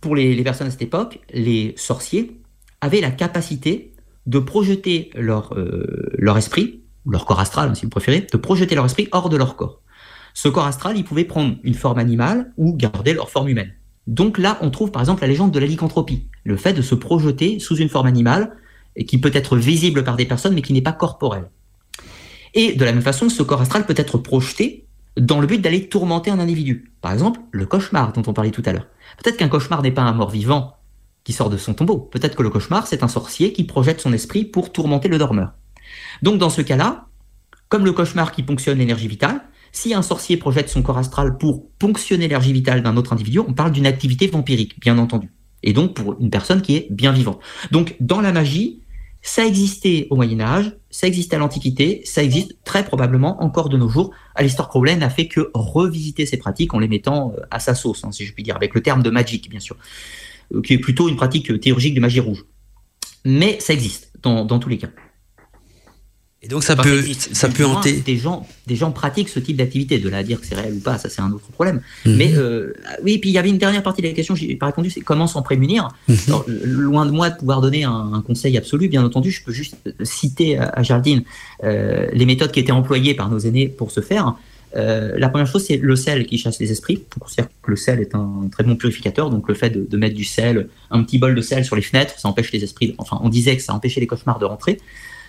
pour 0.01 0.15
les 0.15 0.41
personnes 0.43 0.67
à 0.67 0.71
cette 0.71 0.81
époque, 0.81 1.19
les 1.31 1.75
sorciers 1.77 2.39
avaient 2.81 3.01
la 3.01 3.11
capacité 3.11 3.91
de 4.27 4.39
projeter 4.39 5.09
leur, 5.15 5.53
euh, 5.57 6.11
leur 6.17 6.37
esprit, 6.37 6.81
leur 7.09 7.25
corps 7.25 7.39
astral, 7.39 7.75
si 7.75 7.85
vous 7.85 7.89
préférez, 7.89 8.27
de 8.31 8.37
projeter 8.37 8.75
leur 8.75 8.85
esprit 8.85 9.07
hors 9.11 9.29
de 9.29 9.37
leur 9.37 9.55
corps. 9.55 9.81
Ce 10.33 10.47
corps 10.47 10.67
astral, 10.67 10.97
il 10.97 11.03
pouvait 11.03 11.23
prendre 11.23 11.55
une 11.63 11.73
forme 11.73 11.97
animale 11.97 12.53
ou 12.57 12.75
garder 12.75 13.13
leur 13.13 13.29
forme 13.29 13.49
humaine. 13.49 13.73
Donc 14.05 14.37
là, 14.37 14.57
on 14.61 14.69
trouve 14.69 14.91
par 14.91 15.01
exemple 15.01 15.21
la 15.21 15.27
légende 15.27 15.51
de 15.51 15.59
la 15.59 15.65
lycanthropie, 15.65 16.27
le 16.43 16.57
fait 16.57 16.73
de 16.73 16.81
se 16.81 16.95
projeter 16.95 17.59
sous 17.59 17.77
une 17.77 17.89
forme 17.89 18.07
animale 18.07 18.55
et 18.95 19.05
qui 19.05 19.17
peut 19.17 19.31
être 19.33 19.57
visible 19.57 20.03
par 20.03 20.15
des 20.15 20.25
personnes 20.25 20.53
mais 20.53 20.61
qui 20.61 20.73
n'est 20.73 20.81
pas 20.81 20.93
corporelle. 20.93 21.49
Et 22.53 22.73
de 22.73 22.85
la 22.85 22.93
même 22.93 23.01
façon, 23.01 23.29
ce 23.29 23.43
corps 23.43 23.61
astral 23.61 23.85
peut 23.85 23.95
être 23.97 24.17
projeté 24.17 24.85
dans 25.17 25.41
le 25.41 25.47
but 25.47 25.59
d'aller 25.59 25.89
tourmenter 25.89 26.31
un 26.31 26.39
individu. 26.39 26.91
Par 27.01 27.11
exemple, 27.11 27.39
le 27.51 27.65
cauchemar 27.65 28.13
dont 28.13 28.23
on 28.27 28.33
parlait 28.33 28.51
tout 28.51 28.63
à 28.65 28.73
l'heure. 28.73 28.87
Peut-être 29.21 29.37
qu'un 29.37 29.49
cauchemar 29.49 29.81
n'est 29.81 29.91
pas 29.91 30.03
un 30.03 30.13
mort 30.13 30.29
vivant, 30.29 30.76
qui 31.27 31.33
sort 31.33 31.49
de 31.49 31.57
son 31.57 31.73
tombeau. 31.73 31.97
Peut-être 31.97 32.37
que 32.37 32.41
le 32.41 32.49
cauchemar, 32.49 32.87
c'est 32.87 33.03
un 33.03 33.09
sorcier 33.09 33.51
qui 33.51 33.65
projette 33.65 33.99
son 33.99 34.13
esprit 34.13 34.45
pour 34.45 34.71
tourmenter 34.71 35.09
le 35.09 35.17
dormeur. 35.17 35.55
Donc 36.21 36.37
dans 36.37 36.49
ce 36.49 36.61
cas-là, 36.61 37.09
comme 37.67 37.83
le 37.83 37.91
cauchemar 37.91 38.31
qui 38.31 38.43
ponctionne 38.43 38.77
l'énergie 38.77 39.09
vitale, 39.09 39.41
si 39.73 39.93
un 39.93 40.01
sorcier 40.01 40.37
projette 40.37 40.69
son 40.69 40.81
corps 40.81 40.97
astral 40.97 41.37
pour 41.37 41.69
ponctionner 41.79 42.29
l'énergie 42.29 42.53
vitale 42.53 42.81
d'un 42.81 42.95
autre 42.95 43.11
individu, 43.11 43.39
on 43.39 43.51
parle 43.51 43.73
d'une 43.73 43.85
activité 43.85 44.27
vampirique, 44.27 44.79
bien 44.79 44.97
entendu. 44.97 45.29
Et 45.63 45.73
donc 45.73 45.95
pour 45.95 46.15
une 46.17 46.29
personne 46.29 46.61
qui 46.61 46.77
est 46.77 46.87
bien 46.91 47.11
vivante. 47.11 47.41
Donc 47.71 47.97
dans 47.99 48.21
la 48.21 48.31
magie, 48.31 48.79
ça 49.21 49.45
existait 49.45 50.07
au 50.09 50.15
Moyen 50.15 50.39
Âge, 50.39 50.77
ça 50.89 51.07
existait 51.07 51.35
à 51.35 51.39
l'Antiquité, 51.39 52.03
ça 52.05 52.23
existe 52.23 52.55
très 52.63 52.85
probablement 52.85 53.43
encore 53.43 53.67
de 53.67 53.75
nos 53.75 53.89
jours. 53.89 54.11
Alistair 54.33 54.69
Crowley 54.69 54.95
n'a 54.95 55.09
fait 55.09 55.27
que 55.27 55.51
revisiter 55.53 56.25
ces 56.25 56.37
pratiques 56.37 56.73
en 56.73 56.79
les 56.79 56.87
mettant 56.87 57.33
euh, 57.37 57.41
à 57.51 57.59
sa 57.59 57.75
sauce, 57.75 58.05
hein, 58.05 58.13
si 58.13 58.25
je 58.25 58.33
puis 58.33 58.43
dire, 58.43 58.55
avec 58.55 58.73
le 58.73 58.81
terme 58.81 59.03
de 59.03 59.09
magic, 59.09 59.49
bien 59.49 59.59
sûr. 59.59 59.75
Euh, 60.53 60.61
qui 60.61 60.73
est 60.73 60.79
plutôt 60.79 61.09
une 61.09 61.15
pratique 61.15 61.59
théurgique 61.59 61.95
de 61.95 61.99
magie 61.99 62.19
rouge. 62.19 62.45
Mais 63.25 63.57
ça 63.59 63.73
existe 63.73 64.11
dans, 64.21 64.45
dans 64.45 64.59
tous 64.59 64.69
les 64.69 64.77
cas. 64.77 64.89
Et 66.43 66.47
donc 66.47 66.63
ça 66.63 66.75
peut, 66.75 66.99
existe. 66.99 67.33
ça 67.35 67.49
peut 67.49 67.65
hanter. 67.65 67.93
Des 67.93 68.15
gens, 68.15 68.47
des 68.67 68.75
gens 68.75 68.91
pratiquent 68.91 69.27
ce 69.29 69.39
type 69.39 69.57
d'activité. 69.57 69.97
De 69.97 70.07
là 70.07 70.17
à 70.17 70.23
dire 70.23 70.39
que 70.39 70.45
c'est 70.45 70.53
réel 70.53 70.75
ou 70.75 70.79
pas, 70.79 70.99
ça 70.99 71.09
c'est 71.09 71.21
un 71.21 71.31
autre 71.31 71.47
problème. 71.47 71.81
Mhm. 72.05 72.15
Mais 72.15 72.35
euh, 72.35 72.73
oui, 73.03 73.17
puis 73.17 73.31
il 73.31 73.33
y 73.33 73.39
avait 73.39 73.49
une 73.49 73.57
dernière 73.57 73.81
partie 73.81 74.03
de 74.03 74.07
la 74.07 74.13
question, 74.13 74.35
j'ai 74.35 74.55
pas 74.55 74.67
répondu, 74.67 74.91
c'est 74.91 75.01
comment 75.01 75.25
s'en 75.25 75.41
prémunir. 75.41 75.87
Mhm. 76.07 76.17
Alors, 76.27 76.45
euh, 76.47 76.61
loin 76.63 77.07
de 77.07 77.11
moi 77.11 77.31
de 77.31 77.37
pouvoir 77.37 77.59
donner 77.59 77.85
un, 77.85 78.13
un 78.13 78.21
conseil 78.21 78.55
absolu, 78.55 78.87
bien 78.87 79.03
entendu, 79.03 79.31
je 79.31 79.43
peux 79.43 79.51
juste 79.51 79.77
citer 80.03 80.59
à, 80.59 80.69
à 80.69 80.83
Jardine 80.83 81.23
euh, 81.63 82.07
les 82.13 82.25
méthodes 82.27 82.51
qui 82.51 82.59
étaient 82.59 82.71
employées 82.71 83.15
par 83.15 83.31
nos 83.31 83.39
aînés 83.39 83.67
pour 83.67 83.89
ce 83.89 84.01
faire. 84.01 84.35
Euh, 84.77 85.13
la 85.17 85.29
première 85.29 85.47
chose, 85.47 85.65
c'est 85.65 85.77
le 85.77 85.95
sel 85.95 86.25
qui 86.27 86.37
chasse 86.37 86.59
les 86.59 86.71
esprits. 86.71 87.03
On 87.15 87.19
considère 87.21 87.47
que 87.61 87.71
le 87.71 87.75
sel 87.75 87.99
est 87.99 88.13
un 88.13 88.47
très 88.51 88.63
bon 88.63 88.75
purificateur, 88.75 89.29
donc 89.29 89.47
le 89.47 89.55
fait 89.55 89.71
de, 89.71 89.97
mettre 89.97 90.15
du 90.15 90.23
sel, 90.23 90.69
un 90.91 91.03
petit 91.03 91.17
bol 91.17 91.33
de 91.33 91.41
sel 91.41 91.65
sur 91.65 91.75
les 91.75 91.81
fenêtres, 91.81 92.19
ça 92.19 92.27
empêche 92.27 92.51
les 92.51 92.63
esprits. 92.63 92.93
Enfin, 92.97 93.19
on 93.23 93.29
disait 93.29 93.55
que 93.55 93.63
ça 93.63 93.73
empêchait 93.73 93.99
les 93.99 94.07
cauchemars 94.07 94.39
de 94.39 94.45
rentrer. 94.45 94.79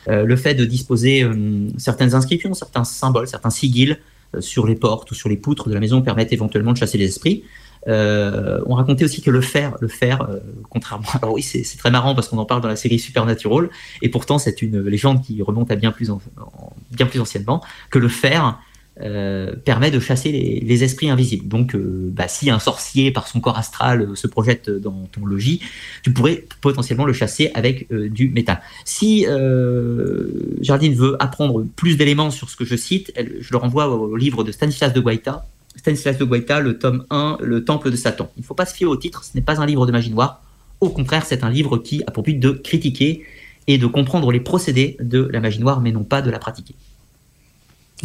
Euh, 0.08 0.24
le 0.24 0.36
fait 0.36 0.54
de 0.54 0.64
disposer 0.64 1.22
euh, 1.22 1.68
certaines 1.78 2.14
inscriptions, 2.14 2.52
certains 2.54 2.84
symboles, 2.84 3.26
certains 3.28 3.50
sigils 3.50 3.98
sur 4.40 4.66
les 4.66 4.74
portes 4.74 5.10
ou 5.10 5.14
sur 5.14 5.30
les 5.30 5.38
poutres 5.38 5.70
de 5.70 5.74
la 5.74 5.80
maison 5.80 6.02
permettent 6.02 6.34
éventuellement 6.34 6.72
de 6.72 6.76
chasser 6.78 6.98
les 6.98 7.06
esprits. 7.06 7.44
On 7.86 8.74
racontait 8.74 9.04
aussi 9.04 9.22
que 9.22 9.30
le 9.30 9.40
fer, 9.40 9.74
le 9.80 9.88
fer, 9.88 10.28
contrairement, 10.68 11.06
alors 11.22 11.32
oui, 11.32 11.42
c'est 11.42 11.62
très 11.78 11.90
marrant 11.90 12.14
parce 12.14 12.28
qu'on 12.28 12.36
en 12.36 12.44
parle 12.44 12.60
dans 12.60 12.68
la 12.68 12.76
série 12.76 12.98
Supernatural, 12.98 13.70
et 14.02 14.10
pourtant 14.10 14.36
c'est 14.36 14.60
une 14.60 14.82
légende 14.82 15.22
qui 15.22 15.40
remonte 15.40 15.70
à 15.70 15.76
bien 15.76 15.92
plus, 15.92 16.10
en- 16.10 16.20
en- 16.36 16.72
bien 16.90 17.06
plus 17.06 17.20
anciennement, 17.20 17.62
que 17.90 17.98
le 17.98 18.08
fer 18.08 18.60
euh, 19.00 19.54
permet 19.64 19.92
de 19.92 20.00
chasser 20.00 20.32
les, 20.32 20.84
esprits 20.84 21.08
invisibles. 21.08 21.46
Donc, 21.46 21.74
euh, 21.74 22.10
bah, 22.12 22.26
si 22.26 22.50
un 22.50 22.58
sorcier 22.58 23.12
par 23.12 23.28
son 23.28 23.38
corps 23.38 23.56
astral 23.56 24.02
euh, 24.02 24.14
se 24.16 24.26
projette 24.26 24.70
dans 24.70 25.08
ton 25.12 25.24
logis, 25.24 25.60
tu 26.02 26.12
pourrais 26.12 26.44
potentiellement 26.60 27.04
le 27.04 27.12
chasser 27.12 27.52
avec 27.54 27.92
du 27.92 28.28
métal. 28.28 28.60
Si 28.84 29.24
Jardine 30.60 30.94
veut 30.94 31.16
apprendre 31.22 31.64
plus 31.76 31.96
d'éléments 31.96 32.30
sur 32.30 32.50
ce 32.50 32.56
que 32.56 32.64
je 32.64 32.76
cite, 32.76 33.12
je 33.16 33.48
le 33.50 33.56
renvoie 33.56 33.88
au 33.88 34.16
livre 34.16 34.42
de 34.42 34.52
Stanislas 34.52 34.92
de 34.92 35.00
Guaita, 35.00 35.46
Stanislas 35.76 36.18
de 36.18 36.24
Guaita, 36.24 36.60
le 36.60 36.78
tome 36.78 37.04
1, 37.10 37.38
Le 37.40 37.64
Temple 37.64 37.90
de 37.90 37.96
Satan. 37.96 38.30
Il 38.36 38.40
ne 38.40 38.46
faut 38.46 38.54
pas 38.54 38.66
se 38.66 38.74
fier 38.74 38.86
au 38.86 38.96
titre, 38.96 39.24
ce 39.24 39.30
n'est 39.36 39.42
pas 39.42 39.60
un 39.60 39.66
livre 39.66 39.86
de 39.86 39.92
magie 39.92 40.10
noire. 40.10 40.42
Au 40.80 40.90
contraire, 40.90 41.24
c'est 41.24 41.44
un 41.44 41.50
livre 41.50 41.78
qui 41.78 42.02
a 42.06 42.10
pour 42.10 42.22
but 42.22 42.38
de 42.38 42.50
critiquer 42.50 43.24
et 43.68 43.78
de 43.78 43.86
comprendre 43.86 44.32
les 44.32 44.40
procédés 44.40 44.96
de 45.00 45.28
la 45.30 45.40
magie 45.40 45.60
noire, 45.60 45.80
mais 45.80 45.92
non 45.92 46.04
pas 46.04 46.22
de 46.22 46.30
la 46.30 46.38
pratiquer. 46.38 46.74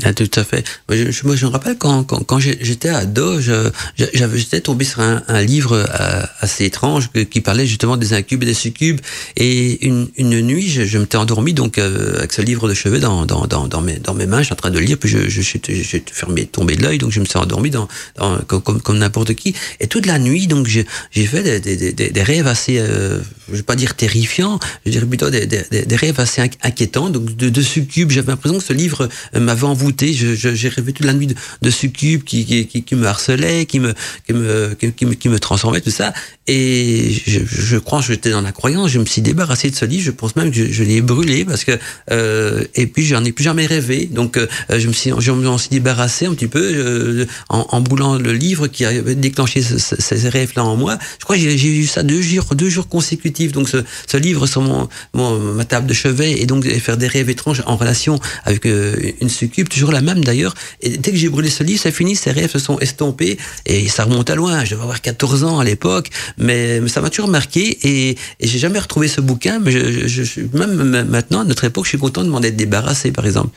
Ah, 0.01 0.11
tout 0.11 0.29
à 0.35 0.43
fait. 0.43 0.65
Moi, 0.89 0.97
je, 0.97 1.11
je- 1.11 1.23
moi, 1.27 1.35
je 1.35 1.45
me 1.45 1.51
rappelle 1.51 1.77
quand, 1.77 2.03
quand, 2.03 2.23
quand 2.23 2.39
j'étais 2.39 2.89
ado, 2.89 3.39
je- 3.39 3.69
je- 3.95 4.05
j'étais 4.37 4.59
tombé 4.59 4.85
sur 4.85 5.01
un, 5.01 5.21
un 5.27 5.41
livre 5.43 5.73
euh, 5.87 6.23
assez 6.39 6.65
étrange 6.65 7.11
qui 7.29 7.41
parlait 7.41 7.67
justement 7.67 7.95
des 7.95 8.13
incubes 8.13 8.41
et 8.41 8.47
des 8.47 8.55
succubes. 8.55 8.99
Et 9.35 9.85
une, 9.85 10.07
une 10.17 10.41
nuit, 10.41 10.67
je, 10.67 10.83
je 10.83 10.97
m'étais 10.97 11.17
endormi 11.17 11.53
donc 11.53 11.77
euh, 11.77 12.17
avec 12.17 12.33
ce 12.33 12.41
livre 12.41 12.67
de 12.67 12.73
chevet 12.73 12.99
dans, 12.99 13.27
dans, 13.27 13.45
dans, 13.45 13.67
dans, 13.67 13.81
mes, 13.81 13.97
dans 13.97 14.15
mes 14.15 14.25
mains, 14.25 14.39
je 14.39 14.45
suis 14.45 14.53
en 14.53 14.55
train 14.55 14.71
de 14.71 14.79
lire, 14.79 14.97
puis 14.97 15.09
je, 15.09 15.29
je, 15.29 15.41
suis 15.41 15.61
j'ai 15.67 16.03
fermé, 16.11 16.47
tombé 16.47 16.75
de 16.75 16.81
l'œil, 16.81 16.97
donc 16.97 17.11
je 17.11 17.19
me 17.19 17.25
suis 17.25 17.37
endormi 17.37 17.69
dans, 17.69 17.87
dans, 18.17 18.39
comme, 18.39 18.81
comme, 18.81 18.97
n'importe 18.97 19.35
qui. 19.35 19.53
Et 19.79 19.85
toute 19.85 20.07
la 20.07 20.17
nuit, 20.17 20.47
donc 20.47 20.65
j'ai, 20.65 20.87
fait 21.27 21.43
des, 21.43 21.59
des, 21.59 21.93
des, 21.93 22.09
des 22.09 22.23
rêves 22.23 22.47
assez, 22.47 22.79
euh, 22.79 23.19
je 23.47 23.57
vais 23.57 23.61
pas 23.63 23.75
dire 23.75 23.95
terrifiants, 23.95 24.57
je 24.87 24.91
dirais 24.91 25.05
plutôt 25.05 25.29
des, 25.29 25.45
des, 25.45 25.61
des- 25.69 25.95
rêves 25.95 26.19
assez 26.19 26.41
inqui- 26.41 26.57
inquiétants, 26.63 27.11
donc 27.11 27.35
de, 27.35 27.49
de 27.49 27.61
succubes. 27.61 28.09
J'avais 28.09 28.31
l'impression 28.31 28.57
que 28.57 28.63
ce 28.65 28.73
livre 28.73 29.07
euh, 29.35 29.39
m'avait 29.39 29.67
J'ai 30.13 30.69
rêvé 30.69 30.93
toute 30.93 31.05
la 31.05 31.13
nuit 31.13 31.27
de, 31.27 31.35
de 31.61 31.69
succubes 31.69 32.23
qui, 32.23 32.85
me 32.91 33.05
harcelaient, 33.05 33.65
qui 33.65 33.79
me, 33.79 33.93
qui 34.25 34.33
me, 34.33 34.73
qui, 34.73 35.05
me, 35.05 35.13
qui 35.13 35.29
me 35.29 35.39
tout 35.81 35.91
ça. 35.91 36.13
Et 36.47 37.15
je, 37.25 37.39
je 37.45 37.77
crois 37.77 38.01
j'étais 38.01 38.31
dans 38.31 38.41
la 38.41 38.51
croyance. 38.51 38.89
Je 38.91 38.99
me 38.99 39.05
suis 39.05 39.21
débarrassé 39.21 39.69
de 39.69 39.75
ce 39.75 39.85
livre. 39.85 40.03
Je 40.03 40.11
pense 40.11 40.35
même 40.35 40.51
que 40.51 40.57
je, 40.57 40.65
je 40.71 40.83
l'ai 40.83 41.01
brûlé 41.01 41.45
parce 41.45 41.63
que 41.63 41.71
euh, 42.11 42.63
et 42.75 42.85
puis 42.87 43.05
j'en 43.05 43.23
ai 43.23 43.31
plus 43.31 43.43
jamais 43.45 43.65
rêvé. 43.65 44.07
Donc 44.11 44.35
euh, 44.37 44.47
je 44.69 44.87
me 44.87 44.93
suis, 44.93 45.11
je 45.19 45.31
m'en 45.31 45.57
suis 45.57 45.69
débarrassé 45.69 46.25
un 46.25 46.33
petit 46.33 46.47
peu 46.47 46.59
euh, 46.61 47.25
en, 47.49 47.65
en 47.69 47.81
brûlant 47.81 48.15
le 48.17 48.33
livre 48.33 48.67
qui 48.67 48.83
avait 48.83 49.15
déclenché 49.15 49.61
ce- 49.61 49.77
ce- 49.77 49.95
ces 49.99 50.27
rêves-là 50.29 50.65
en 50.65 50.75
moi. 50.75 50.97
Je 51.19 51.23
crois 51.23 51.37
que 51.37 51.41
j'ai 51.41 51.67
eu 51.77 51.87
ça 51.87 52.03
deux 52.03 52.21
jours, 52.21 52.55
deux 52.55 52.69
jours 52.69 52.89
consécutifs. 52.89 53.53
Donc 53.53 53.69
ce, 53.69 53.77
ce 54.07 54.17
livre 54.17 54.45
sur 54.45 54.61
mon, 54.61 54.89
mon 55.13 55.39
ma 55.39 55.63
table 55.65 55.87
de 55.87 55.93
chevet 55.93 56.41
et 56.41 56.45
donc 56.45 56.65
faire 56.67 56.97
des 56.97 57.07
rêves 57.07 57.29
étranges 57.29 57.63
en 57.67 57.77
relation 57.77 58.19
avec 58.43 58.65
euh, 58.65 58.95
une 59.21 59.29
succube, 59.29 59.69
toujours 59.69 59.91
la 59.93 60.01
même 60.01 60.23
d'ailleurs. 60.25 60.55
Et 60.81 60.97
dès 60.97 61.11
que 61.11 61.17
j'ai 61.17 61.29
brûlé 61.29 61.49
ce 61.49 61.63
livre, 61.63 61.79
c'est 61.81 61.91
fini. 61.91 62.15
Ces 62.17 62.31
rêves 62.31 62.51
se 62.51 62.59
sont 62.59 62.79
estompés 62.79 63.37
et 63.65 63.87
ça 63.87 64.03
remonte 64.03 64.29
à 64.29 64.35
loin. 64.35 64.65
Je 64.65 64.71
devais 64.71 64.83
avoir 64.83 65.01
14 65.01 65.45
ans 65.45 65.59
à 65.59 65.63
l'époque, 65.63 66.09
mais, 66.37 66.85
ça 66.87 67.01
m'a 67.01 67.09
toujours 67.09 67.29
marqué 67.29 67.77
et, 67.83 68.17
et 68.39 68.47
j'ai 68.47 68.59
jamais 68.59 68.79
retrouvé 68.79 69.07
ce 69.07 69.21
bouquin. 69.21 69.59
Mais 69.59 69.71
je, 69.71 70.07
je, 70.07 70.23
je- 70.23 70.41
même 70.57 71.05
maintenant, 71.09 71.41
à 71.41 71.43
notre 71.45 71.63
époque, 71.63 71.85
je 71.85 71.89
suis 71.89 71.97
content 71.97 72.23
de 72.23 72.29
m'en 72.29 72.41
être 72.41 72.55
débarrassé, 72.55 73.11
par 73.11 73.25
exemple. 73.25 73.55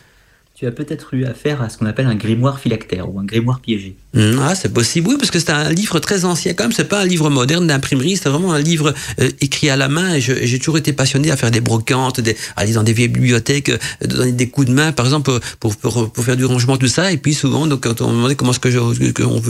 Tu 0.58 0.66
as 0.66 0.70
peut-être 0.70 1.12
eu 1.12 1.26
affaire 1.26 1.60
à 1.60 1.68
ce 1.68 1.76
qu'on 1.76 1.84
appelle 1.84 2.06
un 2.06 2.14
grimoire 2.14 2.58
phylactère 2.58 3.12
ou 3.12 3.20
un 3.20 3.26
grimoire 3.26 3.60
piégé. 3.60 3.94
Hum, 4.16 4.40
Ah, 4.42 4.54
c'est 4.54 4.72
possible, 4.72 5.08
oui, 5.08 5.16
parce 5.18 5.30
que 5.30 5.38
c'est 5.38 5.50
un 5.50 5.68
livre 5.70 5.98
très 5.98 6.24
ancien 6.24 6.54
quand 6.54 6.64
même. 6.64 6.72
C'est 6.72 6.88
pas 6.88 7.02
un 7.02 7.04
livre 7.04 7.28
moderne 7.28 7.66
d'imprimerie, 7.66 8.16
c'est 8.16 8.30
vraiment 8.30 8.54
un 8.54 8.58
livre 8.58 8.94
euh, 9.20 9.28
écrit 9.42 9.68
à 9.68 9.76
la 9.76 9.88
main. 9.88 10.14
Et 10.14 10.22
j'ai 10.22 10.58
toujours 10.58 10.78
été 10.78 10.94
passionné 10.94 11.30
à 11.30 11.36
faire 11.36 11.50
des 11.50 11.60
brocantes, 11.60 12.20
des, 12.20 12.34
aller 12.56 12.72
dans 12.72 12.82
des 12.82 12.94
vieilles 12.94 13.08
bibliothèques, 13.08 13.68
euh, 13.68 14.06
donner 14.06 14.32
des 14.32 14.48
coups 14.48 14.68
de 14.68 14.72
main, 14.72 14.92
par 14.92 15.04
exemple, 15.04 15.30
pour, 15.60 15.74
faire 16.24 16.38
du 16.38 16.46
rangement, 16.46 16.78
tout 16.78 16.88
ça. 16.88 17.12
Et 17.12 17.18
puis 17.18 17.34
souvent, 17.34 17.66
donc, 17.66 17.82
quand 17.82 18.00
on 18.00 18.08
me 18.08 18.14
demandait 18.14 18.34
comment 18.34 18.52
est-ce 18.52 18.60
que 18.60 18.70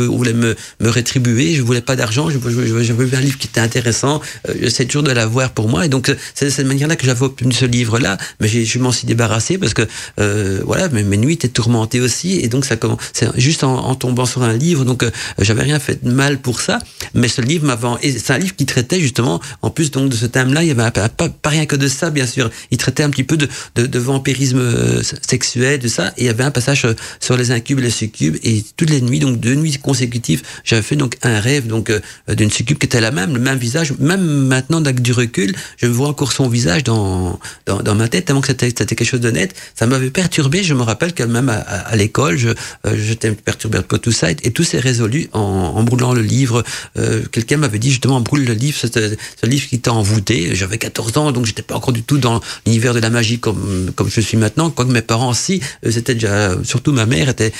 voulait 0.09 0.33
me, 0.33 0.57
rétribuer, 0.81 1.55
je 1.55 1.63
voulais 1.63 1.83
pas 1.83 1.95
d'argent, 1.95 2.31
je, 2.31 2.39
je, 2.41 2.93
vu 2.93 3.17
un 3.17 3.21
livre 3.21 3.39
qui 3.39 3.47
était 3.47 3.61
intéressant, 3.61 4.21
euh, 4.49 4.55
j'essaie 4.61 4.87
toujours 4.87 5.05
de 5.05 5.13
l'avoir 5.13 5.53
pour 5.53 5.69
moi. 5.69 5.87
Et 5.87 5.89
donc, 5.89 6.13
c'est 6.35 6.47
de 6.47 6.51
cette 6.51 6.67
manière-là 6.67 6.97
que 6.97 7.07
j'avais 7.07 7.23
obtenu 7.23 7.53
ce 7.53 7.65
livre-là. 7.65 8.19
Mais 8.41 8.49
je 8.49 8.79
m'en 8.81 8.91
suis 8.91 9.07
débarrassé 9.07 9.57
parce 9.57 9.73
que, 9.73 9.87
euh, 10.19 10.63
voilà, 10.65 10.89
mes, 10.97 11.05
mes 11.05 11.17
nuits 11.17 11.35
étaient 11.35 11.49
tourmentées 11.49 12.01
aussi. 12.01 12.41
Et 12.41 12.49
donc, 12.49 12.65
ça 12.65 12.77
commence, 12.77 12.99
juste 13.37 13.65
en, 13.65 13.95
tombant 13.95 14.27
sur 14.27 14.43
un 14.43 14.53
livre. 14.53 14.85
Donc, 14.85 15.03
euh, 15.03 15.11
j'avais 15.39 15.63
rien 15.63 15.79
fait 15.79 16.05
de 16.05 16.11
mal 16.11 16.39
pour 16.39 16.61
ça. 16.61 16.79
Mais 17.15 17.29
ce 17.29 17.41
livre 17.41 17.67
m'avait, 17.67 18.11
c'est 18.19 18.33
un 18.33 18.39
livre 18.39 18.57
qui 18.57 18.67
traitait 18.67 19.01
justement, 19.01 19.41
en 19.63 19.71
plus 19.71 19.91
donc 19.91 20.11
de 20.11 20.17
ce 20.17 20.27
thème-là, 20.27 20.63
il 20.63 20.69
y 20.69 20.71
avait 20.71 20.91
pas, 20.91 21.51
rien 21.51 21.67
que 21.67 21.77
de 21.77 21.89
ça, 21.89 22.11
bien 22.11 22.27
sûr. 22.27 22.51
Il 22.71 22.79
traitait 22.79 23.03
un 23.03 23.11
petit 23.11 23.25
peu 23.25 23.37
de, 23.37 23.99
vampirisme 23.99 24.59
euh, 24.59 25.03
sexuel, 25.27 25.79
de 25.79 25.89
ça. 25.89 26.09
Et 26.17 26.23
il 26.23 26.27
y 26.27 26.29
avait 26.29 26.45
un 26.45 26.51
passage 26.51 26.85
euh, 26.85 26.95
sur 27.21 27.37
les 27.37 27.51
incubes 27.51 27.79
et 27.79 27.83
les 27.83 27.91
succubes. 27.91 28.37
Et 28.43 28.65
toutes 28.77 28.91
les 28.91 29.01
nuits, 29.01 29.21
donc 29.21 29.41
deux 29.41 29.55
nuits 29.55 29.79
consécutives, 29.79 30.43
j'avais 30.65 30.83
fait 30.83 30.97
donc 30.97 31.17
un 31.23 31.41
rêve 31.41 31.67
donc 31.67 31.93
d'une 32.29 32.51
succube 32.51 32.79
qui 32.79 32.87
était 32.87 33.01
la 33.01 33.11
même, 33.11 33.35
le 33.35 33.41
même 33.41 33.59
visage. 33.59 33.93
Même 33.99 34.25
maintenant, 34.25 34.83
avec 34.85 35.01
du 35.01 35.13
recul, 35.13 35.55
je 35.77 35.87
vois 35.87 36.09
encore 36.09 36.33
son 36.33 36.49
visage 36.49 36.85
dans, 36.85 37.39
dans, 37.67 37.83
dans 37.83 37.95
ma 37.95 38.09
tête, 38.09 38.25
tellement 38.27 38.41
que 38.41 38.49
c'était 38.49 38.69
c'était 38.69 38.95
quelque 38.95 39.09
chose 39.09 39.21
de 39.21 39.31
net. 39.31 39.55
Ça 39.75 39.87
m'avait 39.87 40.11
perturbé. 40.11 40.63
Je 40.63 40.75
me 40.75 40.83
rappelle 40.87 41.13
que 41.13 41.23
même 41.23 41.49
à, 41.49 41.95
l'école, 41.97 42.37
je, 42.37 42.49
euh, 42.49 42.97
j'étais 42.97 43.33
perturbé 43.33 43.81
par 43.83 44.01
tout 44.01 44.13
ça. 44.13 44.31
Et, 44.31 44.51
tout 44.57 44.65
s'est 44.65 44.79
résolu 44.79 45.29
en, 45.33 45.41
en 45.41 45.83
brûlant 45.83 46.13
le 46.13 46.23
livre. 46.23 46.65
Euh, 46.99 47.23
quelqu'un 47.31 47.59
m'avait 47.59 47.79
dit 47.79 47.91
justement, 47.91 48.21
brûle 48.21 48.47
le 48.47 48.55
livre, 48.55 48.79
c'est 48.81 48.95
ce 48.95 49.47
livre 49.47 49.69
qui 49.69 49.81
t'a 49.81 49.93
envoûté. 49.93 50.55
J'avais 50.55 50.79
14 50.79 51.19
ans, 51.19 51.33
donc 51.33 51.47
j'étais 51.47 51.63
pas 51.63 51.75
encore 51.75 51.93
du 51.93 52.03
tout 52.03 52.19
dans 52.19 52.41
l'univers 52.65 52.95
de 52.95 53.01
la 53.01 53.11
magie 53.11 53.39
comme, 53.39 53.91
comme 53.95 54.09
je 54.09 54.21
suis 54.21 54.37
maintenant. 54.37 54.71
Quoique 54.71 54.91
mes 54.91 55.03
parents, 55.03 55.35
si, 55.35 55.61
euh, 55.85 55.91
c'était 55.91 56.15
déjà, 56.15 56.57
surtout 56.65 56.93
ma 56.93 57.07
mère 57.07 57.29
était 57.29 57.53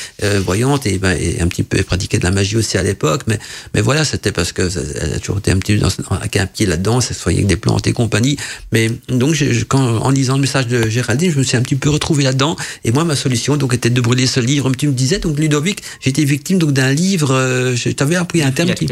voyante 0.45 0.87
et, 0.87 0.99
ben, 0.99 1.17
et 1.19 1.41
un 1.41 1.49
petit 1.49 1.63
peu 1.63 1.83
pratiquait 1.83 2.19
de 2.19 2.25
la 2.25 2.31
magie 2.31 2.57
aussi 2.57 2.79
à 2.79 2.83
l'époque. 2.83 3.23
Mais, 3.27 3.39
mais 3.75 3.81
voilà, 3.81 4.05
c'était 4.05 4.33
parce 4.33 4.53
que 4.53 4.63
elle 5.01 5.15
a 5.15 5.19
toujours 5.19 5.39
été 5.39 5.51
un 5.51 5.59
petit 5.59 5.75
peu 5.75 5.81
dans, 5.81 5.91
avec 6.17 6.37
un 6.37 6.47
pied 6.47 6.67
là-dedans, 6.67 7.01
ça 7.01 7.15
se 7.15 7.23
voyait 7.23 7.39
avec 7.39 7.49
des 7.49 7.57
plantes 7.57 7.87
et 7.87 7.93
compagnie. 7.93 8.37
Mais 8.73 8.91
donc, 9.09 9.37
quand, 9.69 9.99
en 9.99 10.11
lisant 10.11 10.35
le 10.35 10.41
message 10.41 10.67
de 10.67 10.89
Géraldine, 10.89 11.33
je 11.33 11.39
me 11.39 11.45
suis 11.45 11.57
un 11.57 11.63
petit 11.63 11.77
peu 11.77 11.91
retrouvé 11.91 12.25
là-dedans. 12.25 12.57
Et 12.85 12.93
moi, 12.93 13.05
ma 13.05 13.16
solution, 13.17 13.57
donc, 13.57 13.75
était 13.75 13.91
de 13.91 14.01
brûler 14.01 14.27
ce 14.27 14.39
livre. 14.41 14.71
Tu 14.77 14.87
me 14.87 14.93
disais, 14.93 15.19
donc, 15.19 15.39
Ludovic, 15.39 15.83
été 16.05 16.25
victime 16.25 16.59
donc 16.59 16.73
d'un 16.73 16.93
livre, 16.93 17.33
euh, 17.33 17.75
je 17.75 17.89
t'avais 17.91 18.15
appris 18.17 18.43
un 18.43 18.53
terme 18.53 18.73
qui, 18.75 18.87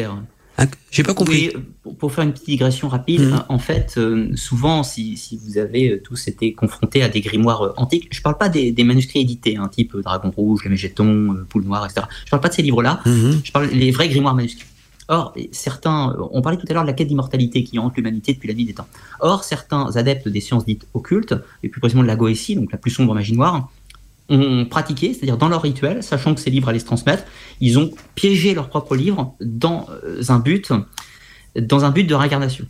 un- 0.57 0.67
j'ai 0.91 1.03
pas 1.03 1.15
compris. 1.15 1.51
Oui, 1.85 1.95
pour- 1.99 2.13
faire 2.13 2.23
une 2.25 2.33
petite 2.33 2.47
digression 2.47 2.89
rapide, 2.89 3.23
Mhm. 3.23 3.33
hein, 3.33 3.47
en 3.49 3.59
fait, 3.59 3.95
euh, 3.97 4.29
souvent, 4.37 4.83
si, 4.85 5.17
si 5.17 5.39
vous 5.45 5.59
avez 5.59 5.91
euh, 5.91 6.01
tous 6.03 6.29
été 6.29 6.53
confrontés 6.53 7.03
à 7.03 7.09
des 7.09 7.21
grimoires 7.21 7.63
euh, 7.63 7.73
antiques, 7.77 8.09
je 8.13 8.21
parle 8.23 8.39
pas 8.39 8.49
des, 8.49 8.71
des 8.73 8.85
manuscrits 8.85 9.21
édités, 9.21 9.57
hein, 9.57 9.69
type 9.69 9.97
Dragon 10.03 10.31
Rouge, 10.31 10.61
Les 10.65 10.71
Mégétons, 10.71 11.33
euh, 11.35 11.47
Poule 11.49 11.65
Noire, 11.65 11.85
etc. 11.85 12.07
Je 12.25 12.31
parle 12.31 12.41
pas 12.43 12.49
de 12.49 12.55
ces 12.55 12.63
livres-là, 12.63 13.01
Mhm. 13.05 13.41
je 13.45 13.53
parle 13.53 13.71
des 13.71 13.91
vrais 13.91 14.09
grimoires 14.09 14.35
manuscrits. 14.35 14.67
Or, 15.09 15.35
certains, 15.53 16.17
on 16.33 16.41
parlait 16.41 16.57
tout 16.57 16.65
à 16.71 16.73
l'heure 16.73 16.83
de 16.85 16.87
la 16.87 16.95
quête 16.95 17.09
d'immortalité 17.09 17.63
qui 17.63 17.79
hante 17.79 17.95
l'humanité 17.97 18.33
depuis 18.33 18.49
la 18.49 18.55
nuit 18.55 18.65
des 18.65 18.73
temps. 18.73 18.87
Or, 19.21 19.45
certains 19.45 19.95
adeptes 19.97 20.29
des 20.29 20.41
sciences 20.41 20.65
dites 20.65 20.87
occultes, 20.95 21.35
et 21.63 21.69
plus 21.69 21.79
précisément 21.81 22.03
de 22.05 22.09
la 22.09 22.17
Goétie, 22.17 22.55
donc 22.57 22.73
la 22.73 22.79
plus 22.79 22.91
sombre 22.91 23.13
magie 23.15 23.35
noire, 23.35 23.71
ont 24.29 24.65
pratiqué, 24.65 25.13
c'est-à-dire 25.13 25.37
dans 25.37 25.49
leur 25.49 25.63
rituel, 25.63 26.03
sachant 26.03 26.35
que 26.35 26.41
ces 26.41 26.51
livres 26.51 26.69
allaient 26.69 26.79
se 26.79 26.87
transmettre, 26.87 27.25
ils 27.61 27.79
ont 27.79 27.91
piégé 28.15 28.55
leurs 28.55 28.69
propres 28.69 28.97
livres 28.97 29.35
dans 29.41 29.87
euh, 30.05 30.23
un 30.29 30.39
but, 30.39 30.73
dans 31.57 31.85
un 31.85 31.91
but 31.91 32.05
de 32.05 32.15
réincarnation, 32.15 32.67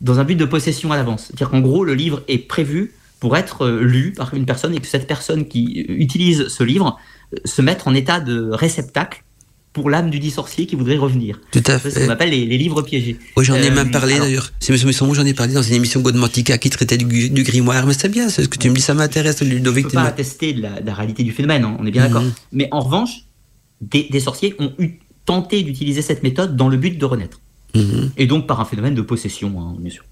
dans 0.00 0.20
un 0.20 0.24
but 0.24 0.36
de 0.36 0.44
possession 0.44 0.92
à 0.92 0.96
l'avance. 0.96 1.26
C'est-à-dire 1.26 1.50
qu'en 1.50 1.60
gros, 1.60 1.84
le 1.84 1.94
livre 1.94 2.22
est 2.28 2.38
prévu 2.38 2.94
pour 3.20 3.36
être 3.36 3.66
euh, 3.66 3.82
lu 3.82 4.12
par 4.12 4.34
une 4.34 4.46
personne 4.46 4.74
et 4.74 4.80
que 4.80 4.86
cette 4.86 5.06
personne 5.06 5.46
qui 5.46 5.86
euh, 5.88 5.94
utilise 5.94 6.48
ce 6.48 6.62
livre 6.62 6.98
se 7.44 7.62
mette 7.62 7.86
en 7.86 7.94
état 7.94 8.20
de 8.20 8.50
réceptacle 8.50 9.22
pour 9.72 9.88
l'âme 9.88 10.10
du 10.10 10.18
dit 10.18 10.30
sorcier 10.32 10.66
qui 10.66 10.74
voudrait 10.74 10.96
revenir. 10.96 11.38
Tout 11.52 11.62
à 11.66 11.78
C'est 11.78 11.90
ce 11.90 11.98
fait. 12.00 12.06
qu'on 12.06 12.10
appelle 12.12 12.30
les, 12.30 12.44
les 12.44 12.58
livres 12.58 12.82
piégés. 12.82 13.16
Oui, 13.36 13.44
j'en 13.44 13.54
ai 13.54 13.70
Euh, 13.70 13.74
même 13.74 13.90
parlé 13.92 14.14
alors- 14.14 14.26
d'ailleurs. 14.26 14.52
C'est 14.58 14.72
Monsieur 14.72 14.86
Messon, 14.88 15.12
j'en 15.14 15.24
ai 15.24 15.32
parlé 15.34 15.54
dans 15.54 15.62
une 15.62 15.74
émission 15.74 16.00
Godmantica 16.00 16.58
qui 16.58 16.70
traitait 16.70 16.96
du, 16.96 17.30
du 17.30 17.42
grimoire. 17.44 17.86
Mais 17.86 17.94
c'est 17.94 18.08
bien, 18.08 18.28
c'est 18.28 18.42
ce 18.42 18.48
que 18.48 18.58
tu 18.58 18.68
me 18.68 18.74
dis, 18.74 18.80
ça 18.80 18.94
m'intéresse, 18.94 19.40
Ludovic. 19.42 19.84
ne 19.84 19.90
peux 19.90 19.96
tu 19.96 20.02
pas 20.02 20.08
attester 20.08 20.52
de 20.54 20.62
la, 20.62 20.80
de 20.80 20.86
la 20.86 20.94
réalité 20.94 21.22
du 21.22 21.30
phénomène, 21.32 21.64
hein, 21.64 21.76
on 21.78 21.86
est 21.86 21.90
bien 21.92 22.02
d'accord. 22.06 22.22
Mhm. 22.22 22.32
Mais 22.52 22.68
en 22.72 22.80
revanche, 22.80 23.10
des, 23.80 24.08
des 24.10 24.20
sorciers 24.20 24.56
ont 24.58 24.72
eu 24.78 24.98
tenté 25.24 25.62
d'utiliser 25.62 26.02
cette 26.02 26.22
méthode 26.24 26.56
dans 26.56 26.68
le 26.68 26.76
but 26.76 26.98
de 26.98 27.04
renaître. 27.04 27.40
Mhm. 27.76 28.10
Et 28.16 28.26
donc 28.26 28.48
par 28.48 28.58
un 28.60 28.64
phénomène 28.64 28.94
de 28.96 29.02
possession, 29.02 29.54
hein, 29.60 29.76
bien 29.78 29.90
sûr. 29.92 30.02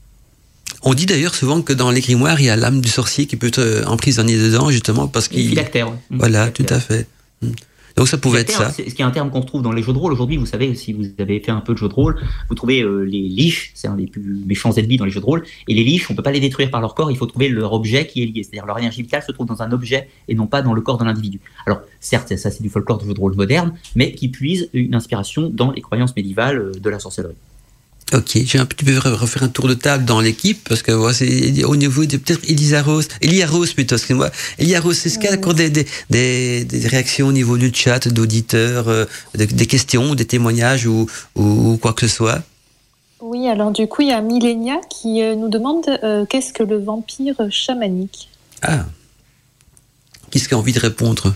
On 0.83 0.95
dit 0.95 1.07
d'ailleurs 1.07 1.35
souvent 1.35 1.63
que 1.63 1.73
dans 1.73 1.91
les 1.91 2.01
grimoires, 2.01 2.41
il 2.41 2.45
y 2.47 2.51
a 2.51 2.55
l'âme 2.55 2.81
du 2.81 2.89
sorcier 2.89 3.27
qui 3.27 3.35
peut 3.37 3.49
être 3.49 3.83
emprisonnée 3.89 4.37
dedans, 4.39 4.71
justement, 4.71 5.09
parce 5.09 5.27
qu'il. 5.27 5.49
phylactère. 5.49 5.91
Voilà, 6.11 6.51
tout 6.53 6.67
à 6.69 6.79
fait. 6.79 7.09
Mhm. 7.43 7.53
Donc 7.99 8.07
ça 8.07 8.17
pouvait 8.17 8.43
être 8.43 8.53
ça. 8.53 8.71
C'est 8.71 8.89
ce 8.89 8.95
qui 8.95 9.03
est 9.03 9.05
un 9.05 9.11
terme 9.11 9.29
qu'on 9.31 9.41
retrouve 9.41 9.61
dans 9.61 9.73
les 9.73 9.83
jeux 9.83 9.93
de 9.93 9.99
rôle 9.99 10.13
aujourd'hui. 10.13 10.37
Vous 10.37 10.47
savez, 10.47 10.73
si 10.77 10.93
vous 10.93 11.05
avez 11.19 11.41
fait 11.41 11.51
un 11.51 11.61
peu 11.61 11.73
de 11.73 11.79
jeux 11.79 11.89
de 11.89 11.95
rôle, 11.95 12.17
vous 12.49 12.55
trouvez 12.55 12.81
euh, 12.81 13.01
les 13.01 13.23
liches, 13.23 13.73
c'est 13.75 13.89
un 13.89 13.97
des 13.97 14.07
plus 14.07 14.41
méchants 14.47 14.71
ennemis 14.71 14.99
dans 14.99 15.05
les 15.05 15.11
jeux 15.11 15.21
de 15.21 15.25
rôle. 15.25 15.43
Et 15.67 15.75
les 15.75 15.83
liches, 15.83 16.09
on 16.09 16.15
peut 16.15 16.23
pas 16.23 16.31
les 16.31 16.39
détruire 16.39 16.71
par 16.71 16.81
leur 16.81 16.95
corps, 16.95 17.11
il 17.11 17.17
faut 17.17 17.27
trouver 17.27 17.49
leur 17.49 17.73
objet 17.73 18.07
qui 18.07 18.23
est 18.23 18.27
lié. 18.27 18.45
C'est-à-dire 18.45 18.67
leur 18.67 18.79
énergie 18.79 19.03
vitale 19.03 19.25
se 19.27 19.33
trouve 19.33 19.47
dans 19.47 19.63
un 19.63 19.73
objet 19.73 20.09
et 20.29 20.37
non 20.37 20.47
pas 20.47 20.63
dans 20.63 20.75
le 20.75 20.81
corps 20.81 20.99
de 20.99 21.05
l'individu. 21.05 21.41
Alors 21.67 21.81
certes, 21.99 22.37
ça 22.37 22.53
c'est 22.53 22.63
du 22.63 22.69
folklore 22.69 22.99
de 22.99 23.05
jeux 23.05 23.15
de 23.15 23.21
rôle 23.21 23.35
moderne, 23.35 23.75
mais 23.97 24.13
qui 24.13 24.29
puise 24.29 24.71
une 24.73 24.95
inspiration 24.95 25.51
dans 25.53 25.73
les 25.73 25.81
croyances 25.81 26.15
médiévales 26.15 26.59
euh, 26.59 26.73
de 26.73 26.91
la 26.91 27.01
sorcellerie. 27.01 27.35
Ok, 28.15 28.39
j'ai 28.43 28.59
un 28.59 28.65
petit 28.65 28.87
peu 28.87 28.93
re- 28.93 29.13
refaire 29.13 29.43
un 29.43 29.49
tour 29.49 29.69
de 29.69 29.75
table 29.75 30.07
dans 30.07 30.21
l'équipe, 30.23 30.67
parce 30.67 30.81
que 30.81 30.93
ouais, 30.93 31.13
c'est 31.13 31.63
au 31.65 31.77
niveau 31.77 32.07
de 32.07 32.17
peut-être 32.17 32.41
Elisa 32.49 32.83
Rose, 32.83 33.07
Elia 33.21 33.47
Rose 33.47 33.75
plutôt, 33.75 33.97
excusez-moi. 33.97 34.31
Elia 34.59 34.81
Rose, 34.81 35.05
est-ce 35.05 35.19
qu'il 35.19 35.29
y 35.29 35.33
a 35.33 35.37
encore 35.37 35.53
des, 35.53 35.69
des, 35.69 36.67
réactions 36.87 37.29
au 37.29 37.33
niveau 37.33 37.59
du 37.59 37.71
chat, 37.75 38.09
d'auditeurs, 38.09 38.89
euh, 38.89 39.05
des, 39.35 39.47
des 39.47 39.67
questions, 39.67 40.15
des 40.15 40.25
témoignages 40.25 40.87
ou, 40.87 41.07
ou, 41.37 41.73
ou 41.73 41.77
quoi 41.77 41.93
que 41.93 42.07
ce 42.07 42.17
soit? 42.17 42.43
Oui, 43.21 43.47
alors 43.47 43.73
du 43.73 43.87
coup, 43.87 44.03
il 44.03 44.09
y 44.09 44.13
a 44.13 44.23
Millenia 44.23 44.81
qui 44.89 45.23
euh, 45.23 45.35
nous 45.35 45.49
demande 45.49 45.87
euh, 46.03 46.25
qu'est-ce 46.25 46.55
que 46.55 46.63
le 46.63 46.79
vampire 46.79 47.37
chamanique? 47.51 48.31
Ah. 48.63 48.87
Qui 50.31 50.39
est-ce 50.39 50.49
qui 50.49 50.55
a 50.55 50.59
envie 50.59 50.73
de 50.73 50.81
répondre? 50.81 51.35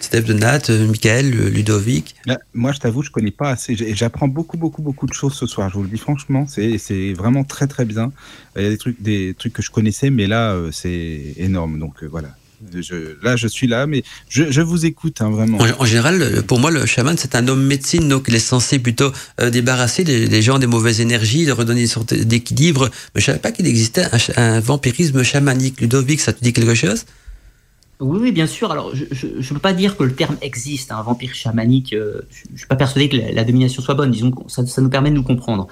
Steph 0.00 0.22
de 0.22 0.32
Nat, 0.32 0.62
euh, 0.70 0.86
Michael, 0.86 1.34
euh, 1.34 1.48
Ludovic 1.48 2.14
Là, 2.26 2.38
moi, 2.54 2.72
je 2.72 2.78
t'avoue, 2.78 3.02
je 3.02 3.10
connais 3.10 3.30
pas 3.30 3.50
assez. 3.50 3.76
J'apprends 3.94 4.28
beaucoup, 4.28 4.56
beaucoup, 4.56 4.82
beaucoup 4.82 5.06
de 5.06 5.12
choses 5.14 5.34
ce 5.34 5.46
soir. 5.46 5.68
Je 5.70 5.74
vous 5.74 5.82
le 5.82 5.88
dis 5.88 5.98
franchement, 5.98 6.46
c'est 6.48 7.12
vraiment 7.12 7.44
très, 7.44 7.66
très 7.66 7.84
bien. 7.84 8.12
Il 8.56 8.62
y 8.62 8.66
a 8.66 8.70
des 8.70 8.78
trucs, 8.78 9.00
des 9.00 9.34
trucs 9.38 9.52
que 9.52 9.62
je 9.62 9.70
connaissais, 9.70 10.10
mais 10.10 10.26
là, 10.26 10.52
euh, 10.52 10.70
c'est 10.72 11.34
énorme. 11.36 11.78
Donc 11.78 12.04
voilà. 12.04 12.28
Je, 12.74 13.18
là, 13.22 13.36
je 13.36 13.48
suis 13.48 13.66
là, 13.66 13.86
mais 13.86 14.02
je, 14.30 14.50
je 14.50 14.62
vous 14.62 14.86
écoute 14.86 15.20
hein, 15.20 15.28
vraiment. 15.28 15.58
En, 15.58 15.82
en 15.82 15.84
général, 15.84 16.42
pour 16.46 16.58
moi, 16.58 16.70
le 16.70 16.86
chaman, 16.86 17.14
c'est 17.18 17.34
un 17.34 17.46
homme 17.48 17.62
médecine, 17.66 18.08
donc 18.08 18.24
il 18.28 18.34
est 18.34 18.38
censé 18.38 18.78
plutôt 18.78 19.12
euh, 19.40 19.50
débarrasser 19.50 20.04
les, 20.04 20.26
les 20.26 20.42
gens 20.42 20.58
des 20.58 20.66
mauvaises 20.66 21.02
énergies, 21.02 21.44
de 21.44 21.52
redonner 21.52 21.82
une 21.82 21.86
sorte 21.86 22.14
d'équilibre. 22.14 22.88
Mais 23.14 23.20
je 23.20 23.26
savais 23.26 23.38
pas 23.38 23.52
qu'il 23.52 23.66
existait 23.66 24.06
un 24.36 24.60
vampirisme 24.60 25.22
chamanique. 25.22 25.82
Ludovic, 25.82 26.20
ça 26.20 26.32
te 26.32 26.42
dit 26.42 26.54
quelque 26.54 26.74
chose? 26.74 27.04
Oui, 27.98 28.18
oui, 28.20 28.32
bien 28.32 28.46
sûr. 28.46 28.70
Alors, 28.70 28.94
je 28.94 29.26
ne 29.26 29.54
peux 29.54 29.58
pas 29.58 29.72
dire 29.72 29.96
que 29.96 30.02
le 30.04 30.14
terme 30.14 30.36
existe, 30.42 30.92
un 30.92 31.02
vampire 31.02 31.34
chamanique. 31.34 31.94
euh, 31.94 32.20
je 32.30 32.52
ne 32.52 32.58
suis 32.58 32.66
pas 32.66 32.76
persuadé 32.76 33.08
que 33.08 33.16
la, 33.16 33.44
domination 33.44 33.80
soit 33.80 33.94
bonne. 33.94 34.10
Disons 34.10 34.30
que 34.32 34.50
ça, 34.50 34.82
nous 34.82 34.90
permet 34.90 35.10
de 35.10 35.14
nous 35.14 35.22
comprendre. 35.22 35.66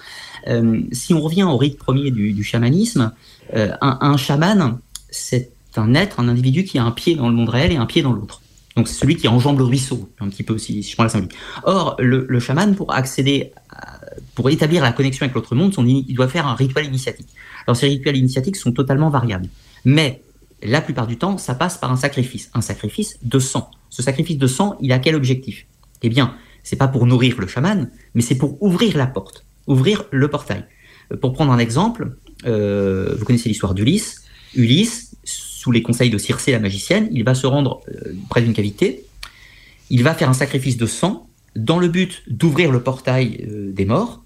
Euh, 0.49 0.81
si 0.93 1.13
on 1.13 1.21
revient 1.21 1.43
au 1.43 1.57
rite 1.59 1.79
premier 1.79 2.11
du, 2.11 2.43
chamanisme, 2.43 3.13
euh, 3.55 3.73
un, 3.81 4.17
chaman, 4.17 4.79
c'est 5.11 5.51
un 5.77 5.95
être, 5.95 6.19
un 6.19 6.29
individu 6.29 6.65
qui 6.65 6.79
a 6.79 6.85
un 6.85 6.93
pied 6.93 7.15
dans 7.15 7.29
le 7.29 7.35
monde 7.35 7.51
réel 7.51 7.73
et 7.73 7.77
un 7.77 7.87
pied 7.87 8.01
dans 8.01 8.13
l'autre. 8.13 8.41
Donc, 8.75 8.89
c'est 8.89 8.95
celui 8.95 9.17
qui 9.17 9.29
enjambe 9.29 9.59
le 9.59 9.65
ruisseau, 9.65 10.09
un 10.19 10.29
petit 10.29 10.43
peu, 10.43 10.57
si, 10.57 10.83
je 10.83 10.95
prends 10.95 11.05
la 11.05 11.11
symbolique. 11.11 11.37
Or, 11.65 11.97
le, 11.99 12.41
chaman, 12.41 12.75
pour 12.75 12.93
accéder, 12.93 13.53
à- 13.71 14.01
pour 14.35 14.49
établir 14.49 14.83
la 14.83 14.93
connexion 14.93 15.25
avec 15.25 15.35
l'autre 15.35 15.55
monde, 15.55 15.75
son, 15.75 15.87
il 15.87 16.13
doit 16.15 16.29
faire 16.29 16.47
un 16.47 16.55
rituel 16.55 16.87
initiatique. 16.87 17.29
Alors, 17.67 17.77
ces 17.77 17.87
rituels 17.87 18.17
initiatiques 18.17 18.57
sont 18.57 18.73
totalement 18.73 19.11
variables. 19.11 19.49
Mais 19.85 20.23
la 20.65 20.81
plupart 20.81 21.07
du 21.07 21.16
temps, 21.16 21.39
ça 21.39 21.55
passe 21.55 21.78
par 21.78 21.93
un 21.93 21.97
sacrifice, 21.97 22.51
un 22.55 22.61
sacrifice 22.61 23.19
de 23.23 23.39
sang. 23.39 23.70
Ce 23.91 24.03
sacrifice 24.03 24.39
de 24.39 24.47
sang, 24.47 24.77
il 24.81 24.93
a 24.93 24.99
quel 24.99 25.15
objectif? 25.15 25.66
Eh 26.03 26.09
bien, 26.09 26.36
c'est 26.62 26.77
pas 26.77 26.89
pour 26.89 27.07
nourrir 27.07 27.41
le 27.41 27.47
chaman, 27.47 27.91
mais 28.15 28.23
c'est 28.23 28.36
pour 28.36 28.61
ouvrir 28.62 28.97
la 28.97 29.07
porte, 29.07 29.45
ouvrir 29.66 30.05
le 30.11 30.28
portail. 30.28 30.65
Euh, 31.12 31.16
Pour 31.16 31.32
prendre 31.32 31.53
un 31.53 31.59
exemple, 31.59 32.16
euh, 32.47 33.15
vous 33.19 33.24
connaissez 33.24 33.49
l'histoire 33.49 33.74
d'Ulysse. 33.74 34.23
Ulysse, 34.55 35.15
sous 35.24 35.70
les 35.70 35.82
conseils 35.82 36.11
de 36.11 36.19
Circé 36.19 36.53
la 36.53 36.61
magicienne, 36.61 37.09
il 37.12 37.24
va 37.24 37.35
se 37.35 37.47
rendre 37.47 37.81
euh, 37.89 38.15
près 38.31 38.43
d'une 38.43 38.55
cavité. 38.55 39.05
Il 39.91 40.03
va 40.03 40.15
faire 40.15 40.31
un 40.31 40.35
sacrifice 40.35 40.77
de 40.77 40.86
sang 40.86 41.28
dans 41.55 41.78
le 41.78 41.89
but 41.89 42.23
d'ouvrir 42.27 42.73
le 42.73 42.82
portail 42.82 43.47
des 43.49 43.85
morts 43.85 44.24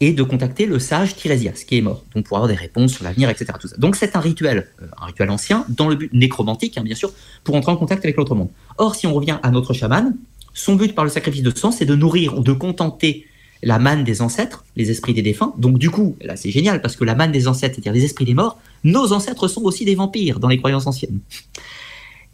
et 0.00 0.12
de 0.12 0.22
contacter 0.22 0.66
le 0.66 0.78
sage 0.78 1.16
Tirésias, 1.16 1.64
qui 1.66 1.78
est 1.78 1.80
mort, 1.80 2.04
donc 2.14 2.26
pour 2.26 2.36
avoir 2.36 2.48
des 2.48 2.54
réponses 2.54 2.92
sur 2.92 3.04
l'avenir, 3.04 3.28
etc. 3.30 3.52
Donc 3.78 3.96
c'est 3.96 4.14
un 4.14 4.20
rituel, 4.20 4.68
euh, 4.80 4.86
un 5.00 5.06
rituel 5.06 5.30
ancien, 5.30 5.64
dans 5.68 5.88
le 5.88 5.96
but 5.96 6.12
nécromantique, 6.12 6.78
hein, 6.78 6.82
bien 6.82 6.94
sûr, 6.94 7.12
pour 7.42 7.56
entrer 7.56 7.72
en 7.72 7.76
contact 7.76 8.04
avec 8.04 8.16
l'autre 8.16 8.34
monde. 8.34 8.48
Or, 8.76 8.94
si 8.94 9.06
on 9.06 9.14
revient 9.14 9.38
à 9.42 9.50
notre 9.50 9.72
chaman, 9.72 10.16
son 10.54 10.76
but 10.76 10.94
par 10.94 11.04
le 11.04 11.10
sacrifice 11.10 11.42
de 11.42 11.56
sang, 11.56 11.72
c'est 11.72 11.84
de 11.84 11.94
nourrir 11.96 12.38
ou 12.38 12.42
de 12.42 12.52
contenter 12.52 13.26
la 13.62 13.80
manne 13.80 14.04
des 14.04 14.22
ancêtres, 14.22 14.64
les 14.76 14.90
esprits 14.90 15.14
des 15.14 15.22
défunts. 15.22 15.52
Donc 15.58 15.78
du 15.78 15.90
coup, 15.90 16.16
là 16.20 16.36
c'est 16.36 16.50
génial, 16.50 16.80
parce 16.80 16.94
que 16.94 17.04
la 17.04 17.16
manne 17.16 17.32
des 17.32 17.48
ancêtres, 17.48 17.74
c'est-à-dire 17.74 17.92
les 17.92 18.04
esprits 18.04 18.24
des 18.24 18.34
morts, 18.34 18.60
nos 18.84 19.12
ancêtres 19.12 19.48
sont 19.48 19.62
aussi 19.62 19.84
des 19.84 19.96
vampires 19.96 20.38
dans 20.38 20.48
les 20.48 20.58
croyances 20.58 20.86
anciennes. 20.86 21.18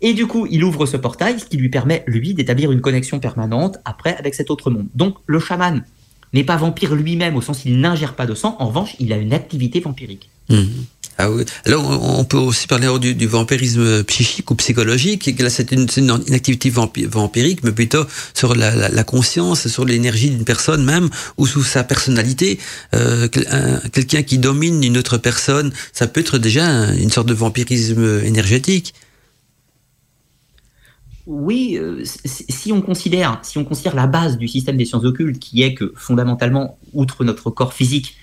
Et 0.02 0.12
du 0.12 0.26
coup, 0.26 0.46
il 0.50 0.62
ouvre 0.64 0.84
ce 0.84 0.98
portail, 0.98 1.40
ce 1.40 1.46
qui 1.46 1.56
lui 1.56 1.70
permet, 1.70 2.04
lui, 2.06 2.34
d'établir 2.34 2.70
une 2.72 2.82
connexion 2.82 3.20
permanente 3.20 3.78
après 3.86 4.14
avec 4.16 4.34
cet 4.34 4.50
autre 4.50 4.70
monde. 4.70 4.86
Donc 4.94 5.16
le 5.26 5.38
chaman 5.38 5.82
n'est 6.34 6.44
pas 6.44 6.56
vampire 6.56 6.94
lui-même 6.94 7.36
au 7.36 7.40
sens 7.42 7.58
où 7.64 7.68
il 7.68 7.78
n'ingère 7.80 8.14
pas 8.14 8.26
de 8.26 8.34
sang, 8.34 8.56
en 8.58 8.66
revanche, 8.68 8.96
il 9.00 9.12
a 9.12 9.16
une 9.16 9.32
activité 9.32 9.80
vampirique. 9.80 10.28
Mhm. 10.50 10.84
Ah 11.16 11.30
oui. 11.30 11.44
Alors, 11.64 11.84
on 12.18 12.24
peut 12.24 12.36
aussi 12.38 12.66
parler 12.66 12.88
du, 12.98 13.26
vampirisme 13.28 14.02
psychique 14.02 14.50
ou 14.50 14.56
psychologique. 14.56 15.32
Là, 15.38 15.48
c'est 15.48 15.70
une, 15.70 15.86
activité 16.32 16.70
vampi- 16.70 17.06
vampirique, 17.06 17.62
mais 17.62 17.70
plutôt 17.70 18.04
sur 18.34 18.56
la, 18.56 19.04
conscience, 19.04 19.68
sur 19.68 19.84
l'énergie 19.84 20.30
d'une 20.30 20.44
personne 20.44 20.84
même, 20.84 21.08
ou 21.36 21.46
sous 21.46 21.62
sa 21.62 21.84
personnalité. 21.84 22.58
Euh, 22.96 23.28
quel- 23.28 23.46
un- 23.52 23.78
Quelqu'un 23.90 24.22
qui 24.24 24.38
domine 24.38 24.82
une 24.82 24.98
autre 24.98 25.16
personne, 25.16 25.72
ça 25.92 26.08
peut 26.08 26.20
être 26.20 26.38
déjà 26.38 26.66
un- 26.66 26.96
une 26.96 27.10
sorte 27.12 27.28
de 27.28 27.34
vampirisme 27.34 28.20
énergétique. 28.24 28.92
Oui, 31.26 31.78
euh, 31.80 32.02
si 32.04 32.70
on 32.72 32.82
considère, 32.82 33.38
si 33.42 33.56
on 33.56 33.64
considère 33.64 33.94
la 33.94 34.06
base 34.06 34.36
du 34.36 34.46
système 34.46 34.76
des 34.76 34.84
sciences 34.84 35.04
occultes, 35.04 35.38
qui 35.38 35.62
est 35.62 35.74
que 35.74 35.92
fondamentalement, 35.96 36.78
outre 36.92 37.24
notre 37.24 37.48
corps 37.50 37.72
physique 37.72 38.16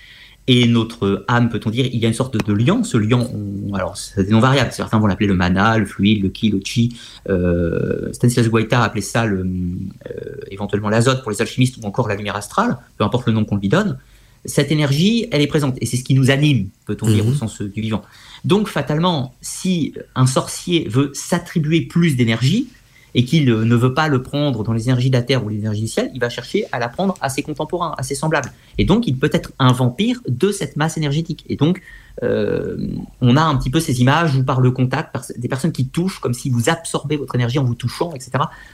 et 0.46 0.66
notre 0.68 1.24
âme, 1.28 1.48
peut-on 1.50 1.70
dire, 1.70 1.86
il 1.92 1.98
y 1.98 2.04
a 2.04 2.08
une 2.08 2.14
sorte 2.14 2.36
de, 2.46 2.52
lien. 2.52 2.82
Ce 2.84 2.96
lien, 2.96 3.18
on- 3.32 3.74
alors 3.74 3.96
c'est 3.96 4.24
des 4.24 4.30
noms 4.30 4.40
variables. 4.40 4.72
Certains 4.72 4.98
vont 4.98 5.06
l'appeler 5.06 5.26
le 5.28 5.34
mana, 5.34 5.78
le 5.78 5.86
fluide, 5.86 6.22
le 6.22 6.28
ki, 6.30 6.50
le 6.50 6.60
chi. 6.64 6.96
Euh, 7.28 8.12
Stanislas 8.12 8.48
Guaita 8.48 8.82
appelait 8.82 9.00
ça 9.02 9.24
le, 9.26 9.40
euh, 9.40 10.36
éventuellement 10.50 10.88
l'azote 10.88 11.22
pour 11.22 11.30
les 11.32 11.40
alchimistes 11.40 11.76
ou 11.82 11.86
encore 11.86 12.06
la 12.08 12.14
lumière 12.16 12.36
astrale, 12.36 12.76
peu 12.98 13.04
importe 13.04 13.26
le 13.26 13.32
nom 13.32 13.44
qu'on 13.44 13.56
lui 13.56 13.68
donne. 13.68 13.98
Cette 14.44 14.72
énergie, 14.72 15.28
elle 15.30 15.40
est 15.40 15.46
présente 15.46 15.76
et 15.80 15.86
c'est 15.86 15.96
ce 15.96 16.02
qui 16.04 16.14
nous 16.14 16.30
anime, 16.30 16.68
peut-on 16.86 17.06
dire, 17.06 17.24
au 17.26 17.30
Mhm. 17.30 17.36
sens 17.36 17.62
du 17.62 17.80
vivant. 17.80 18.02
Donc 18.44 18.66
fatalement, 18.68 19.34
si 19.40 19.94
un 20.16 20.26
sorcier 20.26 20.88
veut 20.88 21.10
s'attribuer 21.14 21.82
plus 21.82 22.16
d'énergie, 22.16 22.66
et 23.14 23.24
qu'il 23.24 23.50
euh, 23.50 23.64
ne 23.64 23.76
veut 23.76 23.94
pas 23.94 24.08
le 24.08 24.22
prendre 24.22 24.62
dans 24.64 24.72
les 24.72 24.84
énergies 24.84 25.10
de 25.10 25.16
la 25.16 25.22
Terre 25.22 25.44
ou 25.44 25.48
les 25.48 25.58
énergies 25.58 25.82
du 25.82 25.88
ciel, 25.88 26.10
il 26.14 26.20
va 26.20 26.28
chercher 26.28 26.66
à 26.72 26.78
la 26.78 26.88
prendre 26.88 27.14
à 27.20 27.28
ses 27.28 27.42
contemporains, 27.42 27.94
à 27.98 28.02
ses 28.02 28.14
semblables. 28.14 28.52
Et 28.78 28.84
donc, 28.84 29.06
il 29.06 29.16
peut 29.16 29.30
être 29.32 29.52
un 29.58 29.72
vampire 29.72 30.20
de 30.28 30.50
cette 30.50 30.76
masse 30.76 30.96
énergétique. 30.96 31.44
Et 31.48 31.56
donc, 31.56 31.82
euh, 32.22 32.76
on 33.20 33.36
a 33.36 33.42
un 33.42 33.56
petit 33.56 33.70
peu 33.70 33.80
ces 33.80 34.00
images 34.00 34.36
où 34.36 34.44
par 34.44 34.60
le 34.60 34.70
contact, 34.70 35.32
des 35.38 35.48
personnes 35.48 35.72
qui 35.72 35.88
touchent, 35.88 36.20
comme 36.20 36.34
si 36.34 36.50
vous 36.50 36.68
absorbez 36.68 37.16
votre 37.16 37.34
énergie 37.34 37.58
en 37.58 37.64
vous 37.64 37.74
touchant, 37.74 38.12
etc. 38.14 38.32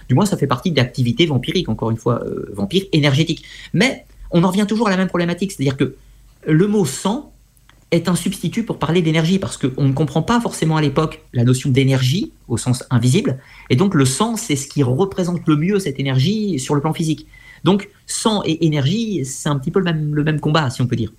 Du 0.09 0.15
moins, 0.15 0.27
ça 0.27 0.37
fait 0.37 0.47
partie 0.47 0.73
d'activités 0.73 1.27
vampiriques, 1.27 1.69
encore 1.69 1.91
une 1.91 1.97
fois, 1.97 2.23
euh, 2.25 2.51
vampire 2.53 2.85
énergétique. 2.93 3.45
Mais 3.73 4.05
on 4.31 4.45
en 4.45 4.49
revient 4.49 4.67
toujours 4.69 4.89
à 4.89 4.91
la 4.91 4.97
même 4.97 5.09
problématique, 5.09 5.53
c'est-à-dire 5.53 5.77
que 5.77 5.97
le 6.47 6.67
mot 6.67 6.85
sang 6.85 7.33
est 7.91 8.09
un 8.09 8.15
substitut 8.15 8.65
pour 8.65 8.79
parler 8.79 9.03
d'énergie, 9.03 9.39
parce 9.39 9.57
qu'on 9.57 9.85
ne 9.85 9.93
comprend 9.93 10.23
pas 10.23 10.41
forcément 10.41 10.77
à 10.77 10.83
l'époque 10.83 11.25
la 11.33 11.45
notion 11.45 11.71
d'énergie 11.71 12.33
au 12.47 12.57
sens 12.57 12.85
invisible, 12.91 13.39
et 13.71 13.77
donc 13.77 13.95
le 13.95 14.05
sang, 14.05 14.37
c'est 14.37 14.57
ce 14.57 14.69
qui 14.69 14.83
représente 14.83 15.47
le 15.47 15.57
mieux 15.57 15.79
cette 15.79 15.99
énergie 15.99 16.59
sur 16.59 16.75
le 16.75 16.81
plan 16.81 16.93
physique. 16.93 17.27
Donc 17.65 17.89
sang 18.07 18.43
et 18.45 18.67
énergie, 18.67 19.25
c'est 19.25 19.49
un 19.49 19.59
petit 19.59 19.71
peu 19.71 19.79
le 19.81 19.85
même, 19.87 20.15
le 20.15 20.25
même 20.25 20.41
combat, 20.41 20.71
si 20.71 20.83
on 20.83 20.87
peut 20.87 20.97
dire. 20.97 21.13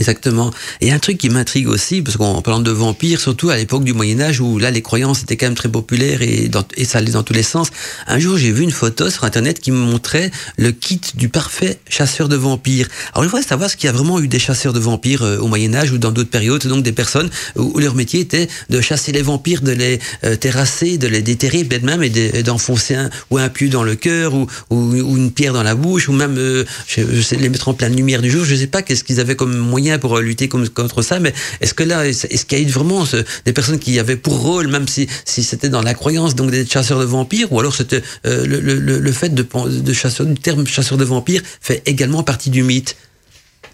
Exactement. 0.00 0.50
Et 0.80 0.92
un 0.92 0.98
truc 0.98 1.18
qui 1.18 1.28
m'intrigue 1.28 1.68
aussi, 1.68 2.00
parce 2.00 2.16
qu'en 2.16 2.40
parlant 2.40 2.60
de 2.60 2.70
vampires, 2.70 3.20
surtout 3.20 3.50
à 3.50 3.56
l'époque 3.56 3.84
du 3.84 3.92
Moyen 3.92 4.18
Âge 4.20 4.40
où 4.40 4.58
là 4.58 4.70
les 4.70 4.80
croyances 4.80 5.22
étaient 5.22 5.36
quand 5.36 5.46
même 5.46 5.54
très 5.54 5.68
populaires 5.68 6.22
et, 6.22 6.50
ça 6.84 6.98
allait 6.98 7.12
dans 7.12 7.22
tous 7.22 7.34
les 7.34 7.42
sens. 7.42 7.68
Un 8.06 8.18
jour 8.18 8.38
j'ai 8.38 8.50
vu 8.50 8.62
une 8.62 8.70
photo 8.70 9.10
sur 9.10 9.24
internet 9.24 9.60
qui 9.60 9.70
me 9.70 9.76
montrait 9.76 10.30
le 10.56 10.72
kit 10.72 11.00
du 11.14 11.28
parfait 11.28 11.78
chasseur 11.88 12.30
de 12.30 12.36
vampires. 12.36 12.88
Alors 13.12 13.24
je 13.24 13.28
voudrais 13.28 13.46
savoir 13.46 13.68
ce 13.68 13.76
qu'il 13.76 13.86
y 13.86 13.90
a 13.90 13.92
vraiment 13.92 14.18
eu 14.20 14.26
des 14.26 14.38
chasseurs 14.38 14.72
de 14.72 14.80
vampires 14.80 15.22
euh, 15.22 15.36
au 15.36 15.48
Moyen 15.48 15.74
Âge 15.74 15.92
ou 15.92 15.98
dans 15.98 16.12
d'autres 16.12 16.30
périodes, 16.30 16.66
donc 16.66 16.82
des 16.82 16.92
personnes 16.92 17.28
où, 17.56 17.78
leur 17.78 17.94
métier 17.94 18.20
était 18.20 18.48
de 18.70 18.80
chasser 18.80 19.12
les 19.12 19.22
vampires, 19.22 19.60
de 19.60 19.72
les 19.72 19.98
euh, 20.24 20.34
terrasser, 20.34 20.96
de 20.96 21.08
les 21.08 21.20
déterrer 21.20 21.62
peut-être 21.64 21.82
même 21.82 22.02
et 22.02 22.42
d'enfoncer 22.42 22.94
un 22.94 23.10
ou 23.30 23.36
un 23.36 23.50
pieu 23.50 23.68
dans 23.68 23.82
le 23.82 23.96
cœur 23.96 24.32
ou, 24.34 24.48
une 24.70 25.30
pierre 25.30 25.52
dans 25.52 25.62
la 25.62 25.74
bouche 25.74 26.08
ou 26.08 26.12
même 26.12 26.38
euh, 26.38 26.64
je, 26.86 27.20
sais, 27.20 27.36
les 27.36 27.50
mettre 27.50 27.68
en 27.68 27.74
pleine 27.74 27.94
lumière 27.94 28.22
du 28.22 28.30
jour. 28.30 28.46
Je 28.46 28.54
sais 28.54 28.66
pas 28.66 28.80
qu'est-ce 28.80 29.04
qu'ils 29.04 29.20
avaient 29.20 29.36
comme 29.36 29.56
moyen 29.58 29.89
pour 29.98 30.18
lutter 30.18 30.48
contre 30.48 31.02
ça, 31.02 31.20
mais 31.20 31.32
est-ce 31.60 31.74
que 31.74 31.82
là, 31.82 32.06
est-ce 32.06 32.44
qu'il 32.44 32.58
y 32.58 32.62
a 32.62 32.64
eu 32.64 32.70
vraiment 32.70 33.04
des 33.44 33.52
personnes 33.52 33.78
qui 33.78 33.98
avaient 33.98 34.16
pour 34.16 34.40
rôle, 34.40 34.68
même 34.68 34.86
si, 34.88 35.08
c'était 35.24 35.68
dans 35.68 35.82
la 35.82 35.94
croyance, 35.94 36.34
donc 36.34 36.50
des 36.50 36.66
chasseurs 36.66 37.00
de 37.00 37.04
vampires, 37.04 37.52
ou 37.52 37.60
alors 37.60 37.76
euh, 38.26 38.46
le, 38.46 39.12
fait 39.12 39.34
de, 39.34 39.46
de 39.68 39.92
chasseur, 39.92 40.26
du 40.26 40.34
terme 40.34 40.66
chasseur 40.66 40.98
de 40.98 41.04
vampires 41.04 41.42
fait 41.60 41.82
également 41.86 42.22
partie 42.22 42.50
du 42.50 42.62
mythe? 42.62 42.96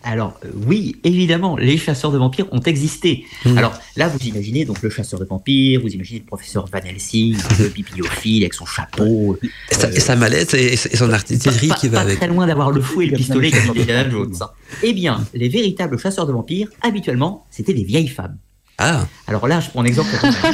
Alors 0.06 0.38
euh, 0.44 0.50
oui, 0.66 0.96
évidemment, 1.02 1.56
les 1.56 1.76
chasseurs 1.76 2.12
de 2.12 2.18
vampires 2.18 2.46
ont 2.52 2.60
existé. 2.60 3.26
Mmh. 3.44 3.58
Alors 3.58 3.74
là, 3.96 4.06
vous 4.06 4.18
imaginez 4.24 4.64
donc 4.64 4.80
le 4.80 4.88
chasseur 4.88 5.18
de 5.18 5.24
vampires, 5.24 5.80
vous 5.80 5.88
imaginez 5.88 6.20
le 6.20 6.24
professeur 6.24 6.66
Van 6.72 6.78
Helsing, 6.78 7.36
le 7.58 7.68
bibliophile 7.68 8.44
avec 8.44 8.54
son 8.54 8.66
chapeau, 8.66 9.36
et 9.42 9.74
sa, 9.74 9.88
euh, 9.88 9.92
et 9.92 10.00
sa 10.00 10.14
mallette 10.14 10.54
et, 10.54 10.76
son 10.76 11.12
artillerie 11.12 11.70
qui 11.80 11.88
va 11.88 11.98
pas 11.98 12.04
avec. 12.04 12.18
Très 12.18 12.28
loin 12.28 12.46
d'avoir 12.46 12.70
le 12.70 12.80
fouet 12.80 13.06
et 13.06 13.10
le 13.10 13.16
pistolet 13.16 13.50
comme 13.50 13.76
Indiana 13.76 14.08
Jones. 14.08 14.36
Eh 14.84 14.92
bien, 14.92 15.24
les 15.34 15.48
véritables 15.48 15.98
chasseurs 15.98 16.26
de 16.26 16.32
vampires, 16.32 16.68
habituellement, 16.82 17.44
c'était 17.50 17.74
des 17.74 17.84
vieilles 17.84 18.08
femmes. 18.08 18.38
Ah. 18.78 19.06
Alors 19.26 19.48
là, 19.48 19.58
je 19.58 19.70
prends 19.70 19.80
un 19.80 19.86
exemple. 19.86 20.10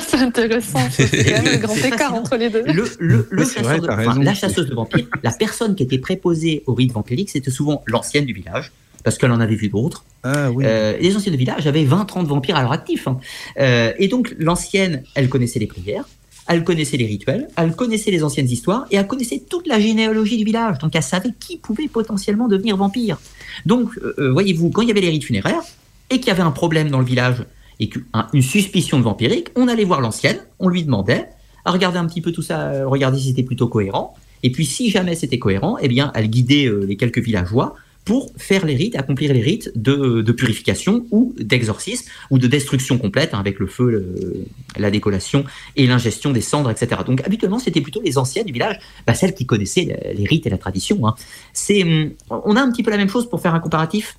c'est 0.09 0.17
intéressant. 0.17 0.79
C'est 0.91 1.09
quand 1.11 1.43
même 1.43 1.55
un 1.55 1.59
grand 1.59 1.77
écart 1.77 2.15
entre 2.15 2.37
les 2.37 2.49
deux. 2.49 2.63
Le, 2.65 2.89
le, 3.01 3.29
le 3.31 3.45
chasseur 3.45 3.65
vrai, 3.65 3.81
de, 3.81 3.89
enfin, 3.91 4.23
la 4.23 4.33
chasseuse 4.33 4.69
de 4.69 4.75
vampires, 4.75 5.07
la 5.23 5.33
personne 5.33 5.75
qui 5.75 5.83
était 5.83 5.99
préposée 5.99 6.63
au 6.67 6.75
rite 6.75 6.93
vampirique, 6.93 7.31
c'était 7.31 7.51
souvent 7.51 7.83
l'ancienne 7.87 8.25
du 8.25 8.33
village 8.33 8.73
parce 9.03 9.19
qu'elle 9.19 9.33
en 9.33 9.41
avait 9.41 9.55
vu 9.55 9.69
d'autres. 9.69 10.05
Ah, 10.23 10.51
oui. 10.51 10.65
euh, 10.67 10.97
les 10.99 11.17
anciennes 11.17 11.35
de 11.35 11.39
village 11.39 11.67
avaient 11.67 11.85
20-30 11.85 12.25
vampires 12.27 12.57
à 12.57 12.63
leur 12.63 12.73
actif. 12.73 13.09
Hein. 13.09 13.19
Euh, 13.59 13.93
et 13.99 14.09
donc, 14.09 14.35
l'ancienne, 14.39 15.03
elle 15.15 15.29
connaissait 15.29 15.59
les 15.59 15.67
prières, 15.67 16.05
elle 16.49 16.65
connaissait 16.65 16.97
les 16.97 17.07
rituels, 17.07 17.49
elle 17.57 17.75
connaissait 17.75 18.11
les 18.11 18.23
anciennes 18.25 18.49
histoires, 18.49 18.87
et 18.91 18.97
elle 18.97 19.07
connaissait 19.07 19.43
toute 19.49 19.67
la 19.67 19.81
généalogie 19.81 20.37
du 20.37 20.45
village. 20.45 20.79
Donc, 20.79 20.95
elle 20.95 21.03
savait 21.03 21.33
qui 21.39 21.57
pouvait 21.57 21.89
potentiellement 21.89 22.49
devenir 22.49 22.77
vampire. 22.77 23.19
Donc, 23.67 23.91
euh, 24.19 24.31
voyez-vous, 24.33 24.71
quand 24.71 24.83
il 24.83 24.89
y 24.89 24.91
avait 24.91 25.01
les 25.01 25.11
rites 25.11 25.25
funéraires, 25.25 25.63
et 26.11 26.19
qu'il 26.19 26.29
y 26.29 26.31
avait 26.31 26.43
un 26.43 26.51
problème 26.51 26.91
dans 26.91 26.99
le 26.99 27.07
village, 27.07 27.45
et 27.81 27.89
qu'une 27.89 28.43
suspicion 28.43 28.99
de 28.99 29.05
vampirique, 29.05 29.49
on 29.57 29.67
allait 29.67 29.85
voir 29.85 30.01
l'ancienne, 30.01 30.39
on 30.59 30.69
lui 30.69 30.85
demandait, 30.85 31.29
à 31.65 31.71
regarder 31.71 31.99
un 31.99 32.07
petit 32.07 32.21
peu 32.21 32.33
tout 32.33 32.43
ça, 32.43 32.87
regarder 32.87 33.19
si 33.19 33.29
c'était 33.29 33.45
plutôt 33.45 33.69
cohérent, 33.69 34.15
et 34.43 34.51
puis 34.51 34.67
si 34.67 34.91
jamais 34.91 35.15
c'était 35.15 35.39
cohérent, 35.39 35.77
eh 35.81 35.89
bien, 35.89 36.11
elle 36.15 36.29
guidait 36.29 36.67
euh, 36.67 36.85
les 36.85 36.97
quelques 36.97 37.21
villageois 37.21 37.75
pour 38.05 38.33
faire 38.37 38.67
les 38.67 38.75
rites, 38.75 38.97
accomplir 38.97 39.33
les 39.33 39.41
rites 39.41 39.71
de, 39.77 40.33
purification 40.33 41.07
ou 41.11 41.35
d'exorcisme 41.39 42.11
ou 42.31 42.39
de 42.39 42.47
destruction 42.47 42.99
complète 42.99 43.33
hein, 43.33 43.39
avec 43.39 43.59
le 43.59 43.67
feu, 43.67 44.45
la 44.77 44.91
décollation 44.91 45.45
et 45.77 45.87
l'ingestion 45.87 46.33
des 46.33 46.41
cendres, 46.41 46.71
etc. 46.71 47.03
Donc 47.07 47.23
habituellement, 47.25 47.59
c'était 47.59 47.81
plutôt 47.81 48.01
les 48.03 48.19
anciennes 48.19 48.47
du 48.47 48.53
village, 48.53 48.79
bah, 49.07 49.15
celles 49.15 49.35
qui 49.35 49.47
connaissaient 49.47 49.97
les 50.15 50.25
rites 50.25 50.47
et 50.47 50.51
la 50.51 50.59
tradition. 50.59 51.07
Hein. 51.07 51.15
C'est, 51.53 51.85
on 52.29 52.57
a 52.57 52.61
un 52.61 52.71
petit 52.73 52.83
peu 52.83 52.91
la 52.91 52.97
même 52.97 53.09
chose 53.09 53.29
pour 53.29 53.41
faire 53.41 53.55
un 53.55 53.61
comparatif 53.61 54.17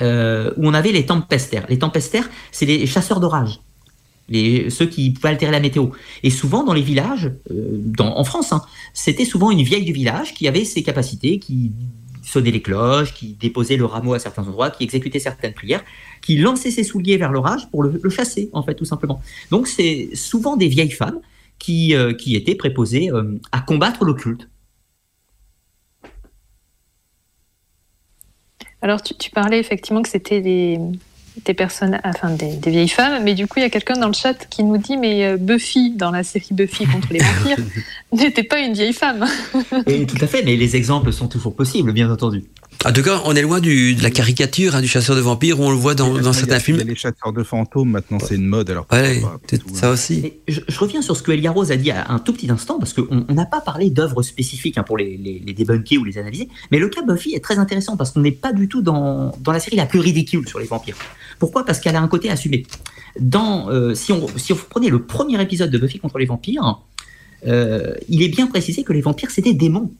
euh, 0.00 0.52
où 0.56 0.68
on 0.68 0.74
avait 0.74 0.92
les 0.92 1.06
tempestaires. 1.06 1.66
Les 1.68 1.78
tempestaires, 1.78 2.30
c'est 2.52 2.66
les 2.66 2.86
chasseurs 2.86 3.18
d'orage. 3.18 3.60
Les, 4.28 4.70
ceux 4.70 4.86
qui 4.86 5.10
pouvaient 5.10 5.30
altérer 5.30 5.50
la 5.50 5.60
météo. 5.60 5.88
Et 6.22 6.30
souvent, 6.30 6.62
dans 6.62 6.74
les 6.74 6.82
villages, 6.82 7.32
euh, 7.50 7.80
dans, 7.80 8.16
en 8.16 8.22
France, 8.24 8.52
hein, 8.52 8.62
c'était 8.92 9.24
souvent 9.24 9.50
une 9.50 9.62
vieille 9.62 9.84
du 9.84 9.92
village 9.92 10.34
qui 10.34 10.46
avait 10.46 10.64
ses 10.64 10.82
capacités, 10.82 11.38
qui 11.38 11.72
sonnait 12.28 12.50
les 12.50 12.62
cloches, 12.62 13.14
qui 13.14 13.34
déposait 13.34 13.76
le 13.76 13.84
rameau 13.84 14.14
à 14.14 14.18
certains 14.18 14.46
endroits, 14.46 14.70
qui 14.70 14.84
exécutait 14.84 15.18
certaines 15.18 15.54
prières, 15.54 15.84
qui 16.22 16.36
lançait 16.36 16.70
ses 16.70 16.84
souliers 16.84 17.16
vers 17.16 17.32
l'orage 17.32 17.70
pour 17.70 17.82
le, 17.82 18.10
chasser, 18.10 18.50
en 18.52 18.62
fait, 18.62 18.74
tout 18.74 18.84
simplement. 18.84 19.20
Donc, 19.50 19.66
c'est 19.66 20.10
souvent 20.14 20.56
des 20.56 20.68
vieilles 20.68 20.90
femmes 20.90 21.20
qui, 21.58 21.94
euh, 21.94 22.12
étaient 22.26 22.54
préposées 22.54 23.10
euh, 23.10 23.38
à 23.52 23.60
combattre 23.60 24.04
l'occulte. 24.04 24.48
Alors, 28.80 29.02
tu, 29.02 29.30
parlais 29.30 29.58
effectivement 29.58 30.02
que 30.02 30.08
c'était 30.08 30.40
des, 30.40 30.78
des 31.44 31.54
personnes, 31.54 31.98
enfin 32.04 32.30
des, 32.30 32.56
des, 32.56 32.70
vieilles 32.70 32.88
femmes, 32.88 33.22
mais 33.24 33.34
du 33.34 33.46
coup, 33.46 33.58
il 33.58 33.62
y 33.62 33.66
a 33.66 33.70
quelqu'un 33.70 33.94
dans 33.94 34.08
le 34.08 34.14
chat 34.14 34.34
qui 34.48 34.64
nous 34.64 34.78
dit 34.78 34.96
mais 34.96 35.36
Buffy, 35.36 35.90
dans 35.90 36.10
la 36.10 36.22
série 36.22 36.52
Buffy 36.52 36.86
contre 36.86 37.08
les 37.12 37.20
vampires, 37.20 37.64
n'était 38.12 38.42
pas 38.42 38.60
une 38.60 38.74
vieille 38.74 38.92
femme. 38.92 39.24
Et 39.86 40.06
tout 40.06 40.18
à 40.20 40.26
fait, 40.26 40.42
mais 40.44 40.56
les 40.56 40.76
exemples 40.76 41.12
sont 41.12 41.28
toujours 41.28 41.54
possibles, 41.54 41.92
bien 41.92 42.10
entendu. 42.10 42.44
En 42.86 42.92
tout 42.92 43.02
cas, 43.02 43.22
on 43.24 43.34
est 43.34 43.42
loin 43.42 43.58
du, 43.58 43.96
de 43.96 44.02
la 44.04 44.10
caricature 44.10 44.76
hein, 44.76 44.80
du 44.80 44.86
chasseur 44.86 45.16
de 45.16 45.20
vampires 45.20 45.58
où 45.58 45.64
on 45.64 45.70
le 45.70 45.76
voit 45.76 45.96
dans, 45.96 46.16
dans 46.16 46.32
certains 46.32 46.60
films. 46.60 46.76
Il 46.78 46.84
y 46.84 46.88
a 46.88 46.90
les 46.90 46.94
chasseurs 46.94 47.32
de 47.32 47.42
fantômes, 47.42 47.90
maintenant 47.90 48.18
c'est 48.20 48.36
une 48.36 48.46
mode. 48.46 48.70
Alors 48.70 48.86
ouais, 48.92 49.20
ça 49.74 49.90
aussi. 49.90 50.34
Je, 50.46 50.60
je, 50.66 50.78
reviens 50.78 51.02
sur 51.02 51.16
ce 51.16 51.22
que 51.24 51.32
Elia 51.32 51.50
Rose 51.50 51.72
a 51.72 51.76
dit 51.76 51.90
un 51.90 52.18
tout 52.20 52.32
petit 52.32 52.48
instant, 52.48 52.78
parce 52.78 52.92
qu'on 52.92 53.26
n'a 53.30 53.46
pas 53.46 53.60
parlé 53.60 53.90
d'œuvres 53.90 54.22
spécifiques 54.22 54.78
hein, 54.78 54.84
pour 54.84 54.96
les, 54.96 55.16
les, 55.16 55.42
les, 55.44 55.52
débunker 55.54 55.98
ou 55.98 56.04
les 56.04 56.18
analyser, 56.18 56.48
mais 56.70 56.78
le 56.78 56.88
cas 56.88 57.02
Buffy 57.02 57.34
est 57.34 57.42
très 57.42 57.58
intéressant 57.58 57.96
parce 57.96 58.12
qu'on 58.12 58.20
n'est 58.20 58.30
pas 58.30 58.52
du 58.52 58.68
tout 58.68 58.80
dans, 58.80 59.34
dans 59.40 59.52
la 59.52 59.58
série 59.58 59.76
la 59.76 59.86
plus 59.86 59.98
ridicule 59.98 60.48
sur 60.48 60.60
les 60.60 60.66
vampires. 60.66 60.96
Pourquoi? 61.40 61.64
Parce 61.64 61.80
qu'elle 61.80 61.96
a 61.96 62.00
un 62.00 62.08
côté 62.08 62.30
assumé. 62.30 62.64
Dans, 63.18 63.70
euh, 63.70 63.94
si, 63.94 64.12
on, 64.12 64.26
si 64.36 64.52
on 64.52 64.56
prenait 64.56 64.88
le 64.88 65.02
premier 65.02 65.42
épisode 65.42 65.70
de 65.70 65.78
Buffy 65.78 65.98
contre 65.98 66.18
les 66.18 66.26
vampires, 66.26 66.80
euh, 67.46 67.94
il 68.08 68.22
est 68.22 68.28
bien 68.28 68.46
précisé 68.46 68.84
que 68.84 68.92
les 68.92 69.00
vampires, 69.00 69.32
c'est 69.32 69.42
des 69.42 69.54
démons. 69.54 69.90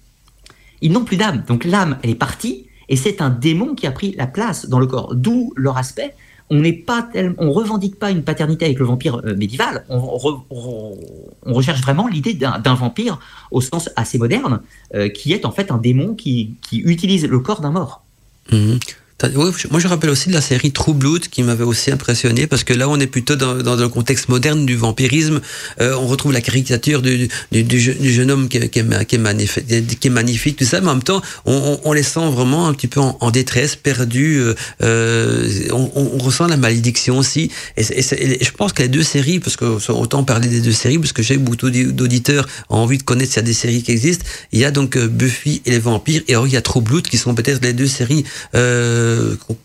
Ils 0.81 0.93
n'ont 0.93 1.05
plus 1.05 1.17
d'âme. 1.17 1.43
Donc 1.49 1.65
l'âme, 1.65 1.99
elle 2.05 2.11
est 2.11 2.15
partie, 2.15 2.67
et 2.89 2.97
c'est 2.97 3.21
un 3.21 3.31
démon 3.31 3.75
qui 3.75 3.87
a 3.87 3.93
pris 3.93 4.15
la 4.17 4.27
place 4.27 4.69
dans 4.69 4.79
le 4.79 4.87
corps. 4.87 5.15
D'où 5.15 5.53
leur 5.57 5.77
aspect. 5.77 6.15
On 6.51 6.61
n'est 6.61 6.73
pas 6.73 7.07
on 7.37 7.53
revendique 7.53 7.99
pas 7.99 8.11
une 8.11 8.23
paternité 8.23 8.65
avec 8.65 8.79
le 8.79 8.87
vampire 8.87 9.21
euh, 9.23 9.37
médiéval. 9.37 9.85
On, 9.91 9.99
re, 9.99 10.47
on, 10.49 10.97
on, 11.45 11.53
recherche 11.53 11.83
vraiment 11.83 12.07
l'idée 12.07 12.33
d'un 12.33 12.75
vampire 12.75 13.21
au 13.51 13.61
sens 13.61 13.91
assez 13.97 14.17
moderne, 14.17 14.63
euh, 14.95 15.11
qui 15.11 15.35
est 15.35 15.45
en 15.45 15.51
fait 15.51 15.71
un 15.71 15.77
démon 15.77 16.15
qui, 16.15 16.55
qui 16.63 16.79
utilise 16.79 17.27
le 17.27 17.39
corps 17.41 17.61
d'un 17.61 17.73
mort. 17.73 18.03
Mmh. 18.51 18.77
Moi 19.21 19.81
je 19.81 19.89
rappelle 19.89 20.11
aussi 20.11 20.29
de 20.29 20.35
la 20.35 20.41
série 20.41 20.71
True 20.71 20.95
Blood 20.95 21.27
qui 21.27 21.43
m'avait 21.43 21.65
aussi 21.65 21.91
impressionné 21.91 22.47
parce 22.47 22.63
que 22.63 22.73
là 22.73 22.89
on 22.89 23.01
est 23.01 23.09
plutôt 23.09 23.35
dans, 23.35 23.57
dans 23.57 23.75
le 23.75 23.89
contexte 23.89 24.29
moderne 24.29 24.65
du 24.65 24.77
vampirisme. 24.77 25.41
Euh, 25.81 25.97
on 25.97 26.07
retrouve 26.07 26.33
la 26.33 26.41
caricature 26.41 27.03
du, 27.03 27.29
du, 27.51 27.65
du, 27.65 27.95
du 27.95 28.13
jeune 28.13 28.31
homme 28.31 28.49
qui, 28.49 28.61
qui, 28.71 28.79
est, 28.79 29.05
qui, 29.07 29.17
est 29.17 29.19
magnifique, 29.19 29.99
qui 29.99 30.07
est 30.07 30.11
magnifique, 30.11 30.57
tout 30.57 30.65
ça, 30.65 30.81
mais 30.81 30.87
en 30.87 30.95
même 30.95 31.03
temps 31.03 31.21
on, 31.47 31.53
on, 31.53 31.81
on 31.91 31.93
les 31.95 32.05
sent 32.05 32.31
vraiment 32.31 32.69
un 32.69 32.75
petit 32.75 32.87
peu 32.87 33.01
en, 33.01 33.19
en 33.21 33.33
détresse, 33.33 33.75
perdus. 33.75 34.41
Euh, 34.83 35.69
on, 35.73 35.91
on, 35.97 36.19
ressent 36.19 36.47
la 36.47 36.57
malédiction 36.57 37.19
aussi. 37.19 37.51
Et, 37.77 37.83
et, 37.83 38.45
je 38.45 38.51
pense 38.53 38.73
que 38.73 38.83
les 38.83 38.89
deux 38.89 39.03
séries, 39.03 39.41
parce 39.41 39.57
que 39.57 39.65
autant 39.91 40.23
parler 40.23 40.47
des 40.47 40.61
deux 40.61 40.71
séries, 40.71 40.99
parce 40.99 41.13
que 41.13 41.25
j'ai 41.25 41.39
beaucoup 41.39 41.71
d'auditeurs 41.71 42.47
envie 42.69 42.99
de 42.99 43.03
connaître 43.03 43.33
s'il 43.33 43.41
y 43.41 43.45
a 43.45 43.47
des 43.47 43.53
séries 43.53 43.83
qui 43.83 43.91
existent. 43.91 44.25
Il 44.53 44.61
y 44.61 44.65
a 44.65 44.71
donc 44.71 44.97
Buffy 44.97 45.61
et 45.67 45.73
les 45.73 45.81
vampires, 45.81 46.23
et 46.29 46.35
alors 46.35 46.47
il 46.47 46.53
y 46.53 46.57
a 46.57 46.63
True 46.63 46.83
Blood 46.83 47.09
qui 47.09 47.19
sont 47.19 47.35
peut-être 47.35 47.65
les 47.65 47.73
deux 47.73 47.89
séries. 47.89 48.25
Euh, 48.55 49.08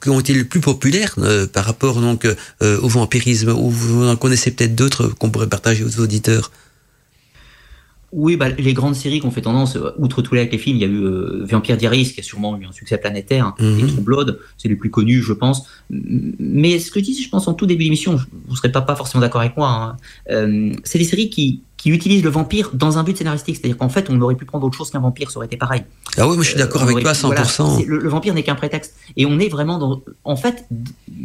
qui 0.01 0.09
ont 0.09 0.19
été 0.19 0.33
les 0.33 0.43
plus 0.43 0.59
populaires 0.59 1.15
euh, 1.17 1.47
par 1.47 1.65
rapport 1.65 2.01
donc 2.01 2.25
euh, 2.25 2.79
au 2.81 2.87
vampirisme 2.87 3.49
ou 3.49 3.69
vous 3.69 4.07
en 4.07 4.15
connaissez 4.15 4.51
peut-être 4.51 4.75
d'autres 4.75 5.07
qu'on 5.07 5.29
pourrait 5.29 5.49
partager 5.49 5.83
aux 5.83 5.99
auditeurs? 5.99 6.51
Oui, 8.13 8.37
bah, 8.37 8.49
les 8.49 8.73
grandes 8.73 8.95
séries 8.95 9.19
qui 9.19 9.25
ont 9.25 9.31
fait 9.31 9.41
tendance, 9.41 9.77
outre 9.97 10.21
tous 10.21 10.35
les, 10.35 10.47
films, 10.57 10.77
il 10.77 10.81
y 10.81 10.85
a 10.85 10.87
eu 10.87 11.03
euh, 11.03 11.45
Vampire 11.49 11.77
Diaries 11.77 12.13
qui 12.13 12.19
a 12.19 12.23
sûrement 12.23 12.57
eu 12.57 12.65
un 12.65 12.71
succès 12.71 12.97
planétaire, 12.97 13.53
mm 13.59 13.63
-hmm. 13.63 13.83
et 13.83 13.87
True 13.87 14.01
Blood, 14.01 14.39
c'est 14.57 14.69
les 14.69 14.75
plus 14.75 14.91
connus, 14.91 15.21
je 15.21 15.33
pense. 15.33 15.67
Mais 15.89 16.79
ce 16.79 16.91
que 16.91 16.99
je 16.99 17.05
dis, 17.05 17.23
je 17.23 17.29
pense 17.29 17.47
en 17.47 17.53
tout 17.53 17.65
début 17.65 17.83
d'émission, 17.85 18.13
vous 18.15 18.51
ne 18.51 18.55
serez 18.55 18.71
pas, 18.71 18.81
pas 18.81 18.95
forcément 18.95 19.21
d'accord 19.21 19.41
avec 19.41 19.57
moi, 19.57 19.69
hein. 19.69 19.97
euh, 20.31 20.73
c'est 20.83 20.99
des 20.99 21.09
séries 21.11 21.29
qui, 21.35 21.61
qui 21.83 21.89
utilisent 21.89 22.23
le 22.23 22.29
vampire 22.29 22.69
dans 22.73 22.97
un 22.97 23.03
but 23.03 23.17
scénaristique. 23.17 23.57
C'est-à-dire 23.57 23.77
qu'en 23.77 23.89
fait, 23.89 24.05
on 24.09 24.21
aurait 24.21 24.35
pu 24.35 24.45
prendre 24.45 24.65
autre 24.65 24.77
chose 24.77 24.89
qu'un 24.89 25.01
vampire, 25.01 25.29
ça 25.29 25.37
aurait 25.37 25.47
été 25.47 25.57
pareil. 25.57 25.83
Ah 26.17 26.25
oui, 26.27 26.35
moi 26.35 26.43
je 26.45 26.49
suis 26.51 26.57
d'accord 26.57 26.83
euh, 26.83 26.85
avec 26.85 26.99
toi 27.01 27.11
à 27.11 27.13
100%. 27.13 27.25
Voilà, 27.27 27.85
le, 27.85 27.97
le, 27.97 28.09
vampire 28.09 28.33
n'est 28.33 28.43
qu'un 28.43 28.55
prétexte. 28.55 28.95
Et 29.17 29.25
on 29.25 29.37
est 29.37 29.49
vraiment 29.49 29.77
dans. 29.79 30.01
En 30.23 30.37
fait, 30.37 30.57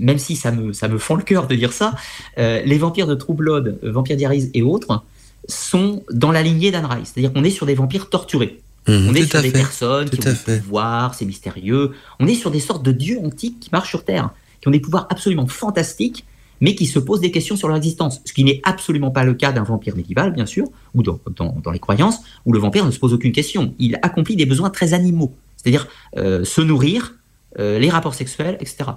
même 0.08 0.18
si 0.18 0.34
ça 0.34 0.50
me, 0.50 0.72
ça 0.72 0.88
me 0.88 0.98
fend 0.98 1.14
le 1.14 1.22
cœur 1.22 1.46
de 1.46 1.54
dire 1.54 1.72
ça, 1.72 1.94
euh, 2.38 2.60
les 2.64 2.78
vampires 2.78 3.06
de 3.06 3.14
True 3.14 3.34
Blood, 3.34 3.78
euh, 3.84 3.92
Vampire 3.92 4.16
Diaries 4.16 4.50
et 4.52 4.62
autres 4.62 5.04
sont 5.48 6.02
dans 6.10 6.32
la 6.32 6.42
lignée 6.42 6.70
d'Anne 6.70 6.86
Rice. 6.86 7.12
C'est-à-dire 7.12 7.32
qu'on 7.32 7.44
est 7.44 7.50
sur 7.50 7.66
des 7.66 7.74
vampires 7.74 8.10
torturés. 8.10 8.60
Mmh, 8.86 9.08
on 9.08 9.14
est 9.14 9.30
sur 9.30 9.42
des 9.42 9.50
fait, 9.50 9.58
personnes 9.58 10.08
qui 10.08 10.26
ont 10.26 10.32
des 10.32 10.58
pouvoirs, 10.60 11.14
c'est 11.14 11.24
mystérieux. 11.24 11.92
On 12.20 12.26
est 12.26 12.34
sur 12.34 12.50
des 12.50 12.60
sortes 12.60 12.82
de 12.82 12.92
dieux 12.92 13.18
antiques 13.22 13.60
qui 13.60 13.70
marchent 13.72 13.90
sur 13.90 14.04
Terre, 14.04 14.30
qui 14.60 14.68
ont 14.68 14.70
des 14.70 14.80
pouvoirs 14.80 15.06
absolument 15.10 15.46
fantastiques 15.46 16.24
mais 16.60 16.74
qui 16.74 16.86
se 16.86 16.98
posent 16.98 17.20
des 17.20 17.30
questions 17.30 17.56
sur 17.56 17.68
leur 17.68 17.76
existence, 17.76 18.20
ce 18.24 18.32
qui 18.32 18.44
n'est 18.44 18.60
absolument 18.64 19.10
pas 19.10 19.24
le 19.24 19.34
cas 19.34 19.52
d'un 19.52 19.62
vampire 19.62 19.96
médiéval, 19.96 20.32
bien 20.32 20.46
sûr, 20.46 20.66
ou 20.94 21.02
dans, 21.02 21.20
dans, 21.36 21.56
dans, 21.62 21.70
les 21.70 21.78
croyances, 21.78 22.20
où 22.46 22.52
le 22.52 22.58
vampire 22.58 22.84
ne 22.84 22.90
se 22.90 22.98
pose 22.98 23.12
aucune 23.12 23.32
question. 23.32 23.74
Il 23.78 23.98
accomplit 24.02 24.36
des 24.36 24.46
besoins 24.46 24.70
très 24.70 24.94
animaux, 24.94 25.34
c'est-à-dire 25.56 25.86
euh, 26.16 26.44
se 26.44 26.60
nourrir, 26.60 27.14
euh, 27.58 27.78
les 27.78 27.90
rapports 27.90 28.14
sexuels, 28.14 28.56
etc. 28.60 28.90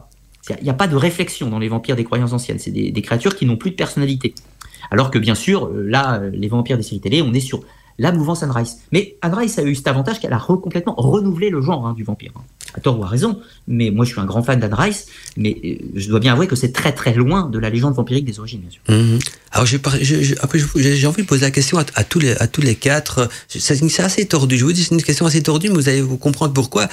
Il 0.59 0.63
n'y 0.63 0.69
a 0.69 0.73
pas 0.73 0.88
de 0.88 0.95
réflexion 0.95 1.49
dans 1.49 1.59
les 1.59 1.69
vampires 1.69 1.95
des 1.95 2.03
croyances 2.03 2.34
anciennes. 2.34 2.59
C'est 2.59 2.72
des, 2.72 2.91
des 2.91 3.01
créatures 3.01 3.35
qui 3.35 3.45
n'ont 3.45 3.57
plus 3.57 3.72
de 3.72 3.76
personnalité. 3.76 4.34
Alors 4.91 5.09
que 5.09 5.18
bien 5.18 5.35
sûr, 5.35 5.68
euh, 5.68 5.84
là, 5.88 6.19
euh, 6.19 6.30
les 6.31 6.49
vampires 6.49 6.77
des 6.77 6.84
séries 6.84 6.99
télé, 6.99 7.22
on 7.22 7.34
est 7.34 7.39
sur 7.39 7.61
la 8.02 8.11
mouvance 8.11 8.41
Anne 8.44 8.52
Rice. 8.52 8.78
Mais 8.91 9.15
Anne 9.22 9.34
Rice 9.36 9.57
a 9.60 9.64
eu 9.64 9.76
cet 9.76 9.88
avantage 9.88 10.19
qu'elle 10.19 10.34
a 10.34 10.40
complètement 10.40 10.95
renouvelé 10.98 11.49
le 11.49 11.61
genre 11.61 11.86
hein, 11.88 11.94
du 11.94 12.03
vampire. 12.03 12.32
hein. 12.36 12.41
À 12.73 12.80
tort 12.80 12.98
ou 12.98 13.03
à 13.03 13.07
raison, 13.07 13.38
mais 13.68 13.91
moi 13.91 14.06
je 14.06 14.11
suis 14.11 14.22
un 14.22 14.26
grand 14.26 14.44
fan 14.44 14.57
d'Anne 14.57 14.73
Rice, 14.73 15.07
mais 15.36 15.57
euh, 15.65 15.76
je 15.94 16.07
dois 16.07 16.22
bien 16.22 16.32
avouer 16.32 16.48
que 16.48 16.56
c'est 16.56 16.72
très 16.72 16.94
très 16.94 17.14
loin 17.14 17.49
de 17.49 17.60
la 17.60 17.69
légende 17.69 17.95
vampirique 17.95 18.23
des 18.23 18.40
origines, 18.40 18.61
bien 18.61 18.69
sûr. 18.69 18.82
Mhm. 18.88 19.19
Alors 19.52 19.65
je- 19.65 19.76
après 19.76 20.60
j'ai 20.78 21.06
envie 21.07 21.23
de 21.23 21.28
poser 21.28 21.41
la 21.41 21.52
question 21.52 21.78
à, 21.80 22.03
tous 22.06 22.19
les 22.19 22.32
à 22.38 22.48
tous 22.48 22.61
les 22.61 22.76
quatre. 22.76 23.28
C'est 23.49 23.99
assez 23.99 24.26
tordu. 24.26 24.57
Je 24.57 24.64
vous 24.64 24.72
dis 24.72 24.86
c'est 24.86 24.95
une 24.95 25.03
question 25.03 25.26
assez 25.26 25.44
tordue, 25.44 25.68
mais 25.68 25.76
vous 25.76 25.90
allez 25.90 26.02
vous 26.02 26.15
comprendre 26.18 26.53
pourquoi. 26.53 26.88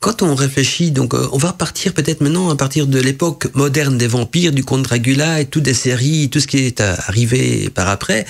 Quand 0.00 0.22
on 0.22 0.34
réfléchit, 0.34 0.90
donc 0.90 1.14
euh, 1.14 1.28
on 1.30 1.38
va 1.38 1.52
partir 1.52 1.94
peut-être 1.94 2.22
maintenant 2.22 2.50
à 2.50 2.56
partir 2.56 2.88
de 2.88 2.98
l'époque 2.98 3.54
moderne 3.54 3.98
des 3.98 4.08
vampires, 4.08 4.50
du 4.50 4.64
comte 4.64 4.82
Dracula 4.82 5.40
et 5.40 5.46
toutes 5.46 5.62
des 5.62 5.74
séries, 5.74 6.28
tout 6.30 6.40
ce 6.40 6.48
qui 6.48 6.56
est 6.58 6.80
arrivé 6.80 7.70
par 7.70 7.86
après. 7.88 8.26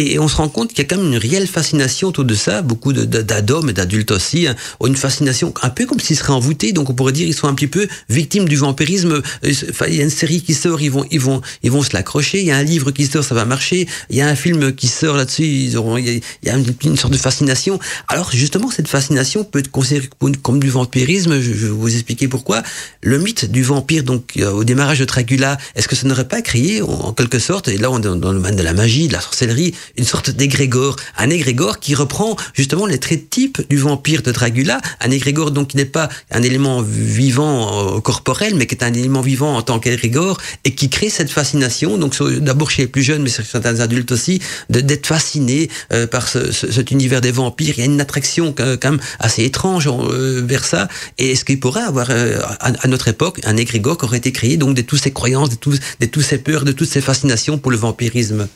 Et 0.00 0.16
on 0.20 0.28
se 0.28 0.36
rend 0.36 0.48
compte 0.48 0.68
qu'il 0.68 0.78
y 0.78 0.82
a 0.82 0.84
quand 0.84 0.96
même 0.96 1.12
une 1.12 1.18
réelle 1.18 1.48
fascination 1.48 2.06
autour 2.06 2.24
de 2.24 2.36
ça. 2.36 2.62
Beaucoup 2.62 2.92
d'ados 2.92 3.68
et 3.68 3.72
d'adultes 3.72 4.12
aussi 4.12 4.46
hein, 4.46 4.54
ont 4.78 4.86
une 4.86 4.94
fascination 4.94 5.52
un 5.60 5.70
peu 5.70 5.86
comme 5.86 5.98
s'ils 5.98 6.16
seraient 6.16 6.32
envoûtés. 6.32 6.70
Donc 6.70 6.88
on 6.88 6.94
pourrait 6.94 7.10
dire 7.10 7.26
ils 7.26 7.34
sont 7.34 7.48
un 7.48 7.54
petit 7.54 7.66
peu 7.66 7.88
victimes 8.08 8.48
du 8.48 8.54
vampirisme. 8.54 9.20
Euh, 9.44 9.52
il 9.88 9.94
y 9.96 10.00
a 10.00 10.04
une 10.04 10.10
série 10.10 10.40
qui 10.40 10.54
sort, 10.54 10.80
ils 10.80 10.92
vont, 10.92 11.04
ils 11.10 11.18
vont, 11.18 11.40
ils 11.64 11.72
vont 11.72 11.82
se 11.82 11.90
l'accrocher. 11.94 12.38
Il 12.38 12.46
y 12.46 12.52
a 12.52 12.56
un 12.56 12.62
livre 12.62 12.92
qui 12.92 13.06
sort, 13.06 13.24
ça 13.24 13.34
va 13.34 13.44
marcher. 13.44 13.88
Il 14.08 14.14
y 14.14 14.20
a 14.20 14.28
un 14.28 14.36
film 14.36 14.72
qui 14.72 14.86
sort 14.86 15.16
là-dessus, 15.16 15.42
ils 15.42 15.76
auront, 15.76 15.96
il 15.96 16.22
y 16.44 16.48
a, 16.48 16.54
une, 16.54 16.96
sorte 16.96 17.12
de 17.12 17.18
fascination. 17.18 17.80
Alors 18.06 18.30
justement, 18.30 18.70
cette 18.70 18.86
fascination 18.86 19.42
peut 19.42 19.58
être 19.58 19.70
considérée 19.72 20.08
comme- 20.42 20.60
du 20.60 20.70
vampirisme. 20.70 21.40
Je, 21.40 21.50
vais 21.50 21.68
vous 21.70 21.92
expliquer 21.92 22.28
pourquoi. 22.28 22.62
Le 23.02 23.18
mythe 23.18 23.50
du 23.50 23.64
vampire, 23.64 24.04
donc 24.04 24.38
au 24.40 24.62
démarrage 24.62 25.00
de 25.00 25.06
Dracula, 25.06 25.58
est-ce 25.74 25.88
que 25.88 25.96
ça 25.96 26.06
n'aurait 26.06 26.28
pas 26.28 26.40
créé, 26.40 26.82
en, 26.82 27.12
quelque 27.12 27.40
sorte, 27.40 27.66
et 27.66 27.78
là 27.78 27.90
on 27.90 27.98
est 27.98 28.02
dans 28.02 28.14
le 28.14 28.20
domaine 28.38 28.54
de 28.54 28.62
la 28.62 28.74
magie, 28.74 29.08
de 29.08 29.12
la 29.12 29.20
sorcellerie, 29.20 29.74
une 29.96 30.04
sorte 30.04 30.30
d'égrégore, 30.30 30.96
un 31.16 31.30
égrégore 31.30 31.80
qui 31.80 31.94
reprend 31.94 32.36
justement 32.54 32.86
les 32.86 32.98
traits 32.98 33.30
types 33.30 33.60
du 33.68 33.76
vampire 33.76 34.22
de 34.22 34.32
Dracula, 34.32 34.80
un 35.00 35.10
égrégore 35.10 35.50
donc 35.50 35.68
qui 35.68 35.76
n'est 35.76 35.84
pas 35.84 36.08
un 36.30 36.42
élément 36.42 36.82
vivant 36.82 37.96
euh, 37.96 38.00
corporel, 38.00 38.54
mais 38.54 38.66
qui 38.66 38.74
est 38.74 38.84
un 38.84 38.92
élément 38.92 39.20
vivant 39.20 39.56
en 39.56 39.62
tant 39.62 39.78
qu'égrégore 39.78 40.38
et 40.64 40.74
qui 40.74 40.88
crée 40.90 41.10
cette 41.10 41.30
fascination. 41.30 41.98
Donc 41.98 42.14
d'abord 42.40 42.70
chez 42.70 42.82
les 42.82 42.88
plus 42.88 43.02
jeunes, 43.02 43.22
mais 43.22 43.28
sur 43.30 43.44
certains 43.44 43.80
adultes 43.80 44.12
aussi, 44.12 44.40
d'être 44.70 45.06
fasciné 45.06 45.68
euh, 45.92 46.06
par 46.06 46.28
ce, 46.28 46.52
ce- 46.52 46.70
cet 46.70 46.90
univers 46.90 47.20
des 47.20 47.30
vampires. 47.32 47.74
Il 47.76 47.80
y 47.80 47.82
a 47.82 47.86
une 47.86 48.00
attraction 48.00 48.52
quand 48.52 48.76
quand 48.80 48.90
même 48.92 49.00
assez 49.18 49.44
étrange 49.44 49.88
euh, 49.88 50.42
vers 50.46 50.64
ça. 50.64 50.88
Et 51.18 51.32
est-ce 51.32 51.44
qu'il 51.44 51.58
pourrait 51.60 51.82
avoir 51.82 52.08
euh, 52.10 52.40
à, 52.60 52.72
à 52.84 52.86
notre 52.88 53.08
époque 53.08 53.40
un 53.44 53.56
égrégore 53.56 53.96
qui 53.98 54.04
aurait 54.04 54.18
été 54.18 54.32
créé 54.32 54.56
donc 54.56 54.74
de 54.74 54.82
toutes 54.82 55.02
ces 55.02 55.12
croyances, 55.12 55.50
de 55.50 55.56
de 56.00 56.06
toutes 56.06 56.24
ces 56.24 56.38
peurs, 56.38 56.64
de 56.64 56.72
toutes 56.72 56.88
ces 56.88 57.00
fascinations 57.00 57.58
pour 57.58 57.70
le 57.70 57.76
vampirisme? 57.76 58.48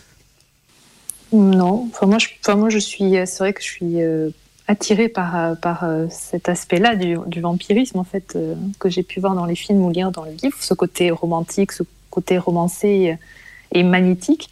Non, 1.33 1.89
enfin 1.89 2.07
moi, 2.07 2.19
je, 2.19 2.29
enfin 2.41 2.57
moi 2.57 2.69
je 2.69 2.79
suis, 2.79 3.13
c'est 3.27 3.39
vrai 3.39 3.53
que 3.53 3.63
je 3.63 3.67
suis 3.67 4.03
euh, 4.03 4.31
attirée 4.69 5.09
par, 5.09 5.37
euh, 5.37 5.55
par 5.55 5.85
euh, 5.85 6.07
cet 6.11 6.49
aspect-là 6.49 6.95
du, 6.97 7.41
vampirisme 7.41 7.99
en 7.99 8.05
fait 8.05 8.35
euh, 8.37 8.55
que 8.79 8.89
j'ai 8.89 9.03
pu 9.03 9.21
voir 9.21 9.35
dans 9.35 9.47
les 9.47 9.55
films 9.55 9.83
ou 9.85 9.91
lire 9.91 10.11
dans 10.11 10.25
les 10.25 10.35
livres, 10.35 10.57
ce 10.61 10.75
côté 10.75 11.11
romantique, 11.11 11.73
ce 11.73 11.83
côté 12.11 12.39
romancé 12.39 13.17
et 13.73 13.83
magnétique. 13.83 14.51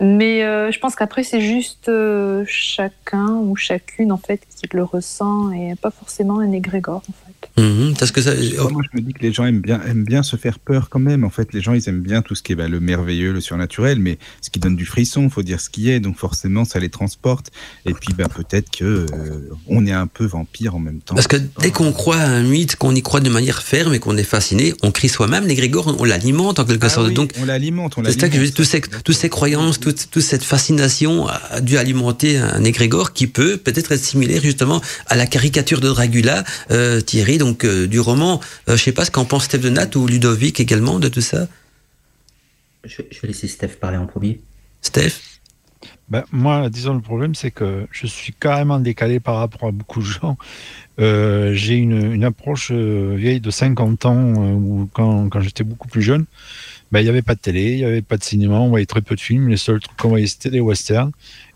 Mais 0.00 0.42
euh, 0.42 0.70
je 0.72 0.78
pense 0.78 0.94
qu'après 0.94 1.22
c'est 1.22 1.40
juste 1.40 1.88
euh, 1.88 2.44
chacun 2.46 3.28
ou 3.28 3.56
chacune 3.56 4.10
en 4.10 4.16
fait 4.16 4.40
qui 4.56 4.66
le 4.72 4.84
ressent 4.84 5.50
et 5.50 5.74
pas 5.74 5.90
forcément 5.90 6.38
un 6.38 6.52
égrégore 6.52 7.02
en 7.08 7.12
fait. 7.12 7.31
Mhm, 7.58 7.94
parce 7.98 8.10
que 8.12 8.22
ça, 8.22 8.32
Moi, 8.70 8.82
je 8.92 8.98
me 8.98 9.02
dis 9.04 9.12
que 9.12 9.20
les 9.22 9.32
gens 9.32 9.44
aiment 9.44 9.60
bien, 9.60 9.80
aiment 9.86 10.04
bien 10.04 10.22
se 10.22 10.36
faire 10.36 10.58
peur 10.58 10.88
quand 10.88 10.98
même. 10.98 11.24
En 11.24 11.30
fait, 11.30 11.52
les 11.52 11.60
gens, 11.60 11.74
ils 11.74 11.86
aiment 11.88 12.00
bien 12.00 12.22
tout 12.22 12.34
ce 12.34 12.42
qui 12.42 12.52
est 12.52 12.54
bah, 12.54 12.68
le 12.68 12.80
merveilleux, 12.80 13.32
le 13.32 13.40
surnaturel, 13.40 13.98
mais 13.98 14.18
ce 14.40 14.50
qui 14.50 14.58
donne 14.58 14.76
du 14.76 14.86
frisson, 14.86 15.28
faut 15.28 15.42
dire 15.42 15.60
ce 15.60 15.68
qui 15.68 15.90
est. 15.90 16.00
Donc 16.00 16.16
forcément, 16.16 16.64
ça 16.64 16.78
les 16.78 16.88
transporte. 16.88 17.50
Et 17.84 17.92
puis, 17.92 18.14
bah, 18.16 18.28
peut-être 18.34 18.70
que 18.70 18.84
euh, 18.84 19.06
on 19.66 19.86
est 19.86 19.92
un 19.92 20.06
peu 20.06 20.24
vampire 20.24 20.74
en 20.74 20.78
même 20.78 21.00
temps. 21.00 21.14
Parce 21.14 21.26
que 21.28 21.36
dès 21.60 21.70
qu'on 21.70 21.92
croit 21.92 22.16
à 22.16 22.26
un 22.26 22.42
mythe, 22.42 22.76
qu'on 22.76 22.94
y 22.94 23.02
croit 23.02 23.20
de 23.20 23.28
manière 23.30 23.62
ferme 23.62 23.92
et 23.94 23.98
qu'on 23.98 24.16
est 24.16 24.22
fasciné, 24.24 24.72
on 24.82 24.90
crie 24.90 25.08
soi-même 25.10 25.46
l'égrégore, 25.46 25.94
on 25.98 26.04
l'alimente 26.04 26.58
en 26.58 26.64
quelque 26.64 26.86
Ah 26.86 26.88
sorte. 26.88 27.08
oui, 27.08 27.14
Donc, 27.14 27.32
on 27.40 27.44
l'alimente, 27.44 27.94
c'est 28.06 28.18
ça 28.20 28.28
que 28.28 28.34
je 28.36 28.40
veux 28.40 28.46
dire, 28.46 28.54
l'alimente. 28.54 28.54
tous 28.54 28.64
ces, 28.64 28.80
toutes 29.02 29.16
ces 29.16 29.28
croyances, 29.28 29.78
toute, 29.78 30.08
toute 30.10 30.22
cette 30.22 30.44
fascination 30.44 31.26
a 31.28 31.60
dû 31.60 31.76
alimenter 31.76 32.38
un 32.38 32.64
égrégore 32.64 33.12
qui 33.12 33.26
peut 33.26 33.56
peut-être 33.58 33.92
être 33.92 34.02
similaire 34.04 34.40
justement 34.42 34.80
à 35.06 35.16
la 35.16 35.26
caricature 35.26 35.80
de 35.80 35.88
Dracula, 35.88 36.44
euh, 36.70 37.00
tirée 37.00 37.38
donc 37.42 37.64
euh, 37.64 37.86
du 37.86 38.00
roman. 38.00 38.40
Euh, 38.68 38.76
je 38.76 38.82
sais 38.82 38.92
pas 38.92 39.04
ce 39.04 39.10
qu'en 39.10 39.24
pense 39.24 39.44
Steph 39.44 39.58
de 39.58 39.68
Nat 39.70 39.94
ou 39.96 40.06
Ludovic 40.06 40.60
également 40.60 40.98
de 40.98 41.08
tout 41.08 41.20
ça. 41.20 41.46
Je, 42.84 42.96
vais- 42.98 43.08
je 43.10 43.20
vais 43.20 43.28
laisser 43.28 43.48
Steph 43.48 43.76
parler 43.80 43.96
en 43.98 44.06
premier. 44.06 44.40
Steph? 44.80 45.12
Ben, 46.08 46.24
moi, 46.30 46.68
disons, 46.68 46.94
le 46.94 47.00
problème, 47.00 47.34
c'est 47.34 47.50
que 47.50 47.86
je 47.90 48.06
suis 48.06 48.32
carrément 48.32 48.78
décalé 48.78 49.18
par 49.18 49.36
rapport 49.36 49.68
à 49.68 49.72
beaucoup 49.72 50.00
de 50.00 50.04
gens. 50.04 50.36
Euh, 51.00 51.54
j'ai 51.54 51.74
une, 51.76 52.12
une 52.12 52.24
approche 52.24 52.70
euh, 52.72 53.14
vieille 53.16 53.40
de 53.40 53.50
50 53.50 54.04
ans, 54.06 54.16
euh, 54.16 54.52
où 54.52 54.88
quand, 54.92 55.28
quand 55.28 55.40
j'étais 55.40 55.64
beaucoup 55.64 55.88
plus 55.88 56.02
jeune, 56.02 56.26
ben, 56.90 57.00
il 57.00 57.04
n'y 57.04 57.08
avait 57.10 57.22
pas 57.22 57.34
de 57.34 57.40
télé, 57.40 57.72
il 57.72 57.76
n'y 57.78 57.84
avait 57.84 58.02
pas 58.02 58.16
de 58.18 58.24
cinéma, 58.24 58.56
on 58.56 58.68
voyait 58.68 58.86
très 58.86 59.00
peu 59.00 59.14
de 59.16 59.20
films. 59.20 59.48
Les 59.48 59.56
seuls 59.56 59.80
trucs 59.80 59.96
qu'on 59.96 60.10
voyait, 60.10 60.26
c'était 60.26 60.50
des 60.50 60.60
westerns. 60.60 61.12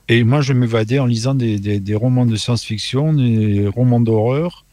Et 0.09 0.25
moi, 0.25 0.41
je 0.41 0.53
m'évadais 0.53 0.99
en 1.01 1.07
lisant 1.07 1.35
des, 1.35 1.59
des, 1.59 1.81
des 1.81 1.95
romans 1.95 2.25
de 2.27 2.37
science-fiction, 2.37 3.13
des 3.15 3.67
romans 3.69 4.01
d'horreur, 4.01 4.65
euh, 4.65 4.66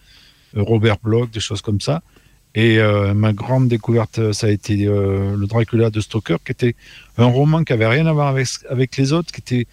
Robert 0.56 0.98
Bloch, 1.04 1.32
des 1.32 1.40
choses 1.40 1.62
comme 1.62 1.82
ça. 1.82 2.02
Et 2.56 2.78
euh, 2.78 3.14
ma 3.14 3.34
grande 3.34 3.68
découverte, 3.68 4.32
ça 4.32 4.48
a 4.48 4.50
été 4.52 4.86
euh, 4.86 5.36
le 5.36 5.48
Dracula 5.48 5.90
de 5.90 6.00
Stoker, 6.00 6.38
qui 6.46 6.52
était 6.52 6.76
un 7.18 7.26
roman 7.26 7.64
qui 7.64 7.74
avait 7.74 7.88
rien 7.88 8.06
à 8.06 8.14
voir 8.14 8.28
avec, 8.28 8.48
avec 8.70 8.96
les 8.98 9.12
autres, 9.12 9.32
qui 9.32 9.42
était, 9.42 9.68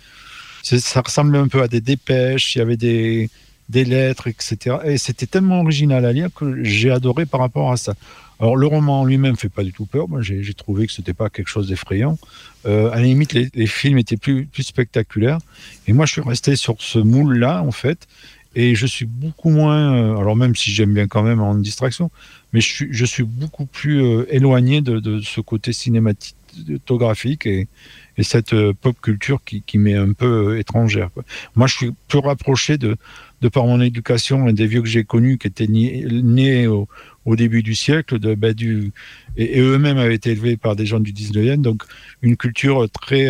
ça 0.62 1.02
ressemblait 1.02 1.38
un 1.38 1.48
peu 1.48 1.62
à 1.62 1.68
des 1.68 1.82
dépêches, 1.82 2.54
il 2.54 2.58
y 2.58 2.62
avait 2.62 2.78
des, 2.78 3.28
des 3.68 3.84
lettres, 3.84 4.28
etc. 4.28 4.78
Et 4.84 4.96
c'était 4.98 5.26
tellement 5.26 5.60
original 5.60 6.04
à 6.06 6.12
lire 6.12 6.28
que 6.34 6.64
j'ai 6.64 6.90
adoré 6.90 7.26
par 7.26 7.40
rapport 7.40 7.70
à 7.70 7.76
ça. 7.76 7.94
Alors 8.40 8.56
le 8.56 8.66
roman 8.66 9.04
lui-même 9.04 9.36
fait 9.36 9.50
pas 9.50 9.62
du 9.62 9.72
tout 9.72 9.84
peur. 9.84 10.08
Moi, 10.08 10.22
j'ai 10.22 10.54
trouvé 10.54 10.86
que 10.86 10.92
c'était 10.92 11.12
pas 11.12 11.28
quelque 11.28 11.48
chose 11.48 11.68
d'effrayant. 11.68 12.18
Euh, 12.64 12.90
à 12.90 12.96
la 12.96 13.02
limite, 13.02 13.34
les, 13.34 13.50
les 13.54 13.66
films 13.66 13.98
étaient 13.98 14.16
plus, 14.16 14.46
plus 14.46 14.62
spectaculaires. 14.62 15.38
Et 15.86 15.92
moi, 15.92 16.06
je 16.06 16.12
suis 16.12 16.22
resté 16.22 16.56
sur 16.56 16.76
ce 16.78 16.98
moule-là, 16.98 17.62
en 17.62 17.70
fait. 17.70 18.08
Et 18.56 18.74
je 18.74 18.86
suis 18.86 19.04
beaucoup 19.04 19.50
moins, 19.50 19.94
euh, 19.94 20.16
alors 20.16 20.34
même 20.34 20.56
si 20.56 20.72
j'aime 20.72 20.92
bien 20.92 21.06
quand 21.06 21.22
même 21.22 21.40
en 21.40 21.54
distraction, 21.54 22.10
mais 22.52 22.60
je 22.60 22.68
suis, 22.68 22.88
je 22.90 23.04
suis 23.04 23.22
beaucoup 23.22 23.66
plus 23.66 24.02
euh, 24.02 24.26
éloigné 24.28 24.80
de, 24.80 24.98
de 24.98 25.20
ce 25.20 25.40
côté 25.40 25.72
cinématographique 25.72 27.46
et, 27.46 27.68
et 28.16 28.22
cette 28.24 28.52
euh, 28.52 28.72
pop 28.72 28.96
culture 29.00 29.40
qui, 29.44 29.62
qui 29.62 29.78
m'est 29.78 29.94
un 29.94 30.14
peu 30.14 30.58
étrangère. 30.58 31.10
Moi, 31.54 31.68
je 31.68 31.76
suis 31.76 31.90
plus 32.08 32.18
rapproché 32.18 32.76
de, 32.76 32.96
de 33.40 33.48
par 33.48 33.66
mon 33.66 33.80
éducation 33.80 34.48
et 34.48 34.52
des 34.52 34.66
vieux 34.66 34.82
que 34.82 34.88
j'ai 34.88 35.04
connus 35.04 35.38
qui 35.38 35.46
étaient 35.46 35.68
nés 35.68 36.66
au, 36.66 36.88
au 37.26 37.36
début 37.36 37.62
du 37.62 37.76
siècle, 37.76 38.18
de, 38.18 38.34
bah, 38.34 38.52
du, 38.52 38.90
et, 39.36 39.60
eux-mêmes 39.60 39.98
avaient 39.98 40.16
été 40.16 40.30
élevés 40.30 40.56
par 40.56 40.74
des 40.74 40.86
gens 40.86 40.98
du 40.98 41.12
19e, 41.12 41.60
donc 41.60 41.84
une 42.20 42.36
culture 42.36 42.90
très, 42.90 43.28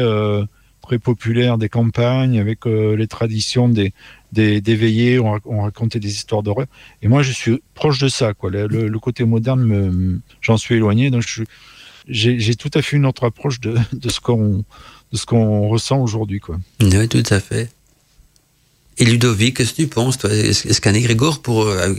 populaire 1.04 1.56
des 1.56 1.68
campagnes 1.68 2.40
avec 2.40 2.64
les 2.64 3.06
traditions 3.06 3.68
des, 3.68 3.92
des, 4.32 4.60
veillées, 4.60 5.18
on, 5.18 5.34
rac- 5.34 5.42
on 5.44 5.62
racontait 5.62 6.00
des 6.00 6.12
histoires 6.12 6.42
d'horreur. 6.42 6.66
Et 7.02 7.08
moi, 7.08 7.22
je 7.22 7.32
suis 7.32 7.62
proche 7.74 7.98
de 7.98 8.08
ça. 8.08 8.34
Quoi. 8.34 8.50
Le, 8.50 8.98
côté 8.98 9.24
moderne, 9.24 10.20
j'en 10.40 10.56
suis 10.56 10.76
éloigné. 10.76 11.10
Donc, 11.10 11.24
j'ai 12.08 12.54
tout 12.54 12.70
à 12.74 12.82
fait 12.82 12.96
une 12.96 13.06
autre 13.06 13.24
approche 13.24 13.60
de, 13.60 13.76
ce 14.08 14.20
qu'on 14.20 15.68
ressent 15.68 16.00
aujourd'hui. 16.00 16.40
Oui, 16.80 17.08
tout 17.08 17.24
à 17.30 17.40
fait. 17.40 17.70
Et 19.00 19.06
Ludovic, 19.06 19.56
qu'est-ce 19.56 19.70
que 19.70 19.76
tu 19.76 19.86
penses 19.86 20.18
toi? 20.18 20.28
Est-ce 20.30 20.78
qu'un 20.82 20.92
égrégore, 20.92 21.40
pour, 21.40 21.66
euh, 21.66 21.94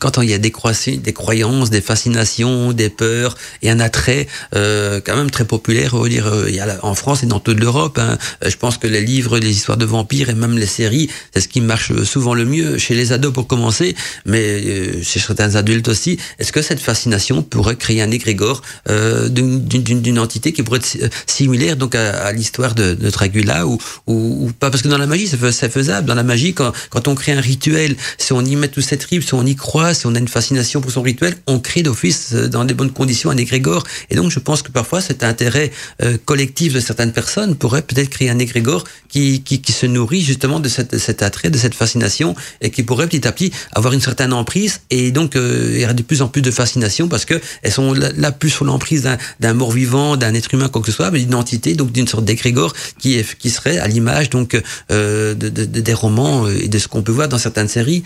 quand 0.00 0.20
il 0.20 0.28
y 0.28 0.34
a 0.34 0.38
des, 0.38 0.52
des 0.96 1.12
croyances, 1.12 1.70
des 1.70 1.80
fascinations, 1.80 2.72
des 2.72 2.88
peurs 2.88 3.36
et 3.62 3.70
un 3.70 3.78
attrait 3.78 4.26
euh, 4.56 5.00
quand 5.04 5.14
même 5.16 5.30
très 5.30 5.44
populaire, 5.44 5.94
on 5.94 6.04
dire, 6.08 6.26
euh, 6.26 6.46
il 6.48 6.56
y 6.56 6.60
a 6.60 6.80
en 6.82 6.96
France 6.96 7.22
et 7.22 7.26
dans 7.26 7.38
toute 7.38 7.60
l'Europe, 7.60 7.98
hein, 8.00 8.18
euh, 8.42 8.50
je 8.50 8.56
pense 8.56 8.78
que 8.78 8.88
les 8.88 9.00
livres, 9.00 9.38
les 9.38 9.52
histoires 9.52 9.78
de 9.78 9.84
vampires 9.84 10.28
et 10.28 10.34
même 10.34 10.58
les 10.58 10.66
séries, 10.66 11.08
c'est 11.32 11.40
ce 11.40 11.46
qui 11.46 11.60
marche 11.60 11.92
souvent 12.02 12.34
le 12.34 12.44
mieux 12.44 12.78
chez 12.78 12.96
les 12.96 13.12
ados 13.12 13.32
pour 13.32 13.46
commencer, 13.46 13.94
mais 14.26 15.04
chez 15.04 15.20
certains 15.20 15.54
adultes 15.54 15.86
aussi. 15.86 16.18
Est-ce 16.40 16.50
que 16.50 16.62
cette 16.62 16.80
fascination 16.80 17.44
pourrait 17.44 17.76
créer 17.76 18.02
un 18.02 18.10
égrégore 18.10 18.60
d'une- 18.88 20.18
entité 20.18 20.52
qui 20.52 20.64
pourrait 20.64 20.78
être 20.78 20.86
si- 20.86 21.00
similaire 21.26 21.76
donc 21.76 21.94
à, 21.94 22.32
l'histoire 22.32 22.74
de, 22.74 22.94
de 22.94 23.10
Dracula 23.10 23.66
ou, 23.68 23.78
ou, 24.08 24.50
pas? 24.58 24.70
Parce 24.70 24.82
que 24.82 24.88
dans 24.88 24.98
la 24.98 25.06
magie, 25.06 25.28
c'est 25.28 25.36
fais- 25.36 25.52
c'est 25.52 25.68
faisable. 25.70 26.10
Magie. 26.24 26.54
Quand, 26.54 26.72
on 27.08 27.14
crée 27.14 27.32
un 27.32 27.40
rituel, 27.40 27.96
si 28.18 28.32
on 28.32 28.44
y 28.44 28.56
met 28.56 28.68
tout 28.68 28.80
cette 28.80 29.04
tripes, 29.04 29.22
si 29.22 29.34
on 29.34 29.44
y 29.44 29.54
croit, 29.54 29.94
si 29.94 30.06
on 30.06 30.14
a 30.14 30.18
une 30.18 30.28
fascination 30.28 30.80
pour 30.80 30.90
son 30.90 31.02
rituel, 31.02 31.36
on 31.46 31.58
crée 31.58 31.82
d'office 31.82 32.30
euh, 32.32 32.48
dans 32.48 32.64
des 32.64 32.74
bonnes 32.74 32.92
conditions 32.92 33.30
un 33.30 33.36
égrégore. 33.36 33.84
Et 34.10 34.16
donc, 34.16 34.30
je 34.30 34.38
pense 34.38 34.62
que 34.62 34.70
parfois, 34.70 35.00
cet 35.00 35.22
intérêt 35.22 35.70
euh, 36.02 36.16
collectif 36.24 36.72
de 36.72 36.80
certaines 36.80 37.12
personnes 37.12 37.54
pourrait 37.56 37.82
peut-être 37.82 38.08
créer 38.08 38.30
un 38.30 38.38
égrégore 38.38 38.84
qui, 39.08 39.42
qui, 39.42 39.72
se 39.72 39.86
nourrit 39.86 40.22
justement 40.22 40.60
de 40.60 40.68
cette, 40.68 40.98
cet 40.98 41.22
attrait, 41.22 41.50
de 41.50 41.58
cette 41.58 41.74
fascination, 41.74 42.34
et 42.60 42.70
qui 42.70 42.82
pourrait 42.82 43.06
petit 43.06 43.26
à 43.28 43.32
petit 43.32 43.52
avoir 43.72 43.92
une 43.92 44.00
certaine 44.00 44.32
emprise. 44.32 44.80
Et 44.90 45.10
donc, 45.10 45.36
euh, 45.36 45.70
il 45.74 45.80
y 45.80 45.84
aura 45.84 45.94
de 45.94 46.02
plus 46.02 46.22
en 46.22 46.28
plus 46.28 46.42
de 46.42 46.50
fascination 46.50 47.08
parce 47.08 47.24
que 47.24 47.40
elles 47.62 47.72
sont 47.72 47.92
là, 47.92 48.32
plus 48.32 48.50
sous 48.50 48.64
l'emprise 48.64 49.08
d'un 49.40 49.54
mort-vivant, 49.54 50.16
d'un 50.16 50.34
être 50.34 50.52
humain, 50.54 50.68
quoi 50.68 50.80
que 50.80 50.88
ce 50.88 50.92
soit, 50.92 51.10
mais 51.10 51.20
d'une 51.20 51.34
entité, 51.34 51.74
donc 51.74 51.92
d'une 51.92 52.08
sorte 52.08 52.24
d'égrégore 52.24 52.72
qui, 52.98 53.22
qui 53.38 53.50
serait 53.50 53.78
à 53.78 53.86
l'image 53.86 54.30
donc 54.30 54.60
de, 54.90 55.34
des 55.34 55.94
romans 55.94 56.13
et 56.48 56.68
de 56.68 56.78
ce 56.78 56.88
qu'on 56.88 57.02
peut 57.02 57.12
voir 57.12 57.28
dans 57.28 57.38
certaines 57.38 57.68
séries. 57.68 58.04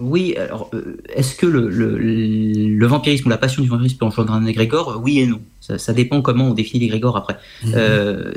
Oui, 0.00 0.34
alors 0.36 0.70
euh, 0.74 0.96
est-ce 1.14 1.36
que 1.36 1.46
le, 1.46 1.68
le, 1.68 1.96
le, 1.96 2.86
vampirisme 2.86 3.28
ou 3.28 3.30
la 3.30 3.38
passion 3.38 3.62
du 3.62 3.68
vampirisme 3.68 3.98
peut 3.98 4.06
engendrer 4.06 4.34
un 4.34 4.46
égrégore? 4.46 5.00
Oui 5.02 5.20
et 5.20 5.26
non. 5.26 5.40
Ça, 5.60 5.78
ça, 5.78 5.92
dépend 5.92 6.20
comment 6.20 6.48
on 6.48 6.54
définit 6.54 6.80
l'égrégore 6.80 7.16
après. 7.16 7.36
Il 7.62 7.70
mmh. 7.70 7.74
euh, 7.76 8.32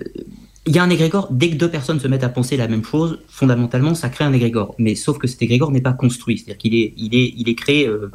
y 0.67 0.77
a 0.77 0.83
un 0.83 0.89
égrégore, 0.89 1.29
dès 1.31 1.49
que 1.49 1.55
deux 1.55 1.69
personnes 1.69 1.99
se 1.99 2.07
mettent 2.07 2.23
à 2.23 2.29
penser 2.29 2.57
la 2.57 2.67
même 2.67 2.83
chose, 2.83 3.19
fondamentalement, 3.27 3.95
ça 3.95 4.09
crée 4.09 4.23
un 4.23 4.33
égrégore. 4.33 4.75
Mais 4.77 4.93
sauf 4.93 5.17
que 5.17 5.27
cet 5.27 5.41
égrégore 5.41 5.71
n'est 5.71 5.81
pas 5.81 5.93
construit, 5.93 6.37
c'est-à-dire 6.37 6.57
qu'il 6.57 6.75
est, 6.75 6.93
il 6.95 7.15
est, 7.15 7.33
il 7.35 7.49
est 7.49 7.55
créé 7.55 7.87
euh, 7.87 8.11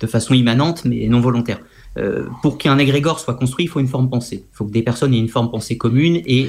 de 0.00 0.06
façon 0.06 0.32
immanente, 0.32 0.86
mais 0.86 1.06
non 1.06 1.20
volontaire. 1.20 1.60
Euh, 1.98 2.26
pour 2.42 2.56
qu'un 2.56 2.78
égrégore 2.78 3.20
soit 3.20 3.34
construit, 3.34 3.66
il 3.66 3.68
faut 3.68 3.80
une 3.80 3.88
forme 3.88 4.08
pensée. 4.08 4.44
Il 4.52 4.56
faut 4.56 4.64
que 4.64 4.72
des 4.72 4.82
personnes 4.82 5.12
aient 5.12 5.18
une 5.18 5.28
forme 5.28 5.50
pensée 5.50 5.76
commune 5.76 6.22
et 6.26 6.48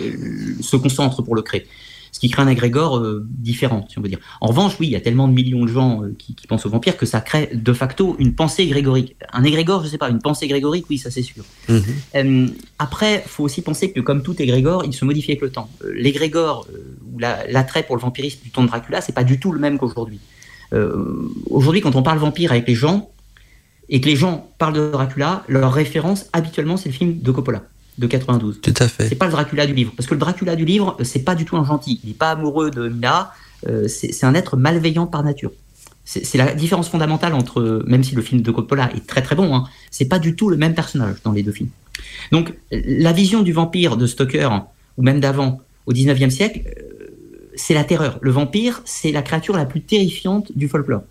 se 0.61 0.77
concentrent 0.77 1.21
pour 1.21 1.35
le 1.35 1.41
créer 1.41 1.65
ce 2.11 2.19
qui 2.19 2.29
crée 2.29 2.41
un 2.41 2.47
agrégore 2.47 2.97
euh, 2.97 3.25
différent, 3.29 3.85
si 3.89 3.97
on 3.99 4.01
veut 4.01 4.09
dire. 4.09 4.19
En 4.41 4.47
revanche, 4.47 4.73
oui, 4.79 4.88
il 4.88 4.91
y 4.91 4.95
a 4.95 5.01
tellement 5.01 5.27
de 5.27 5.34
millions 5.34 5.63
de 5.63 5.71
gens 5.71 6.03
euh, 6.03 6.15
qui, 6.17 6.35
qui, 6.35 6.47
pensent 6.47 6.65
aux 6.65 6.69
vampires 6.69 6.97
que 6.97 7.05
ça 7.05 7.21
crée 7.21 7.49
de 7.53 7.73
facto 7.73 8.15
une 8.19 8.34
pensée 8.34 8.65
grégorique. 8.67 9.15
Un 9.34 9.43
égrégore, 9.43 9.84
je 9.84 9.89
sais 9.89 9.97
pas, 9.97 10.09
une 10.09 10.19
pensée 10.19 10.47
grégorique, 10.47 10.85
oui, 10.89 10.97
ça 10.97 11.11
c'est 11.11 11.21
sûr. 11.21 11.43
Mm 11.69 11.77
-hmm. 11.77 12.53
après, 12.79 13.23
faut 13.27 13.43
aussi 13.43 13.61
penser 13.61 13.91
que 13.91 14.01
comme 14.01 14.21
tout 14.21 14.35
égrégore, 14.41 14.81
il 14.85 14.93
se 14.93 15.05
modifie 15.05 15.31
avec 15.31 15.41
le 15.41 15.51
temps. 15.51 15.69
Euh, 15.84 15.91
l'égrégore 15.93 16.67
ou 17.11 17.19
l'attrait 17.19 17.81
la, 17.81 17.88
pour 17.88 17.95
le 17.95 18.01
vampirisme 18.01 18.39
du 18.43 18.51
temps 18.51 18.63
de 18.63 18.67
Dracula, 18.67 19.01
c'est 19.01 19.17
pas 19.21 19.27
du 19.31 19.39
tout 19.39 19.51
le 19.51 19.59
même 19.65 19.77
qu'aujourd'hui. 19.79 20.19
aujourd'hui, 21.57 21.81
quand 21.85 21.95
on 21.95 22.03
parle 22.09 22.19
vampire 22.27 22.51
avec 22.55 22.65
les 22.71 22.77
gens 22.84 22.97
et 23.93 23.97
que 24.01 24.07
les 24.11 24.17
gens 24.23 24.35
parlent 24.61 24.77
de 24.81 24.85
Dracula, 24.97 25.31
leur 25.47 25.71
référence 25.84 26.19
habituellement 26.38 26.77
c'est 26.81 26.89
le 26.93 26.97
film 27.01 27.11
de 27.27 27.31
Coppola 27.35 27.61
de 27.97 28.07
92. 28.07 28.61
Tout 28.61 28.73
à 28.79 28.87
fait. 28.87 29.07
C'est 29.07 29.15
pas 29.15 29.25
le 29.25 29.31
Dracula 29.31 29.65
du 29.65 29.73
livre. 29.73 29.93
Parce 29.95 30.07
que 30.07 30.13
le 30.13 30.19
Dracula 30.19 30.55
du 30.55 30.65
livre, 30.65 30.97
c'est 31.03 31.23
pas 31.23 31.35
du 31.35 31.45
tout 31.45 31.57
un 31.57 31.65
gentil. 31.65 31.99
Il 32.03 32.09
n'est 32.09 32.15
pas 32.15 32.31
amoureux 32.31 32.71
de 32.71 32.89
Mina. 32.89 33.33
Euh, 33.67 33.87
c'est 33.87 34.23
un 34.23 34.33
être 34.33 34.55
malveillant 34.57 35.07
par 35.07 35.23
nature. 35.23 35.51
C'est 36.05 36.37
la 36.37 36.53
différence 36.53 36.87
fondamentale 36.87 37.33
entre, 37.33 37.83
même 37.85 38.01
si 38.01 38.15
le 38.15 38.21
film 38.21 38.41
de 38.41 38.49
Coppola 38.49 38.89
est 38.95 39.05
très 39.05 39.21
très 39.21 39.35
bon, 39.35 39.53
hein, 39.53 39.65
c'est 39.91 40.05
pas 40.05 40.19
du 40.19 40.37
tout 40.37 40.49
le 40.49 40.55
même 40.55 40.73
personnage 40.73 41.17
dans 41.25 41.33
les 41.33 41.43
deux 41.43 41.51
films. 41.51 41.69
Donc, 42.31 42.53
la 42.71 43.11
vision 43.11 43.41
du 43.41 43.51
vampire 43.51 43.97
de 43.97 44.07
Stoker, 44.07 44.67
ou 44.97 45.01
même 45.03 45.19
d'avant, 45.19 45.59
au 45.85 45.91
19e 45.91 46.29
siècle, 46.29 46.61
euh, 46.65 47.07
c'est 47.57 47.73
la 47.73 47.83
terreur. 47.83 48.19
Le 48.21 48.31
vampire, 48.31 48.81
c'est 48.85 49.11
la 49.11 49.21
créature 49.21 49.57
la 49.57 49.65
plus 49.65 49.81
terrifiante 49.81 50.49
du 50.55 50.69
folklore 50.69 51.01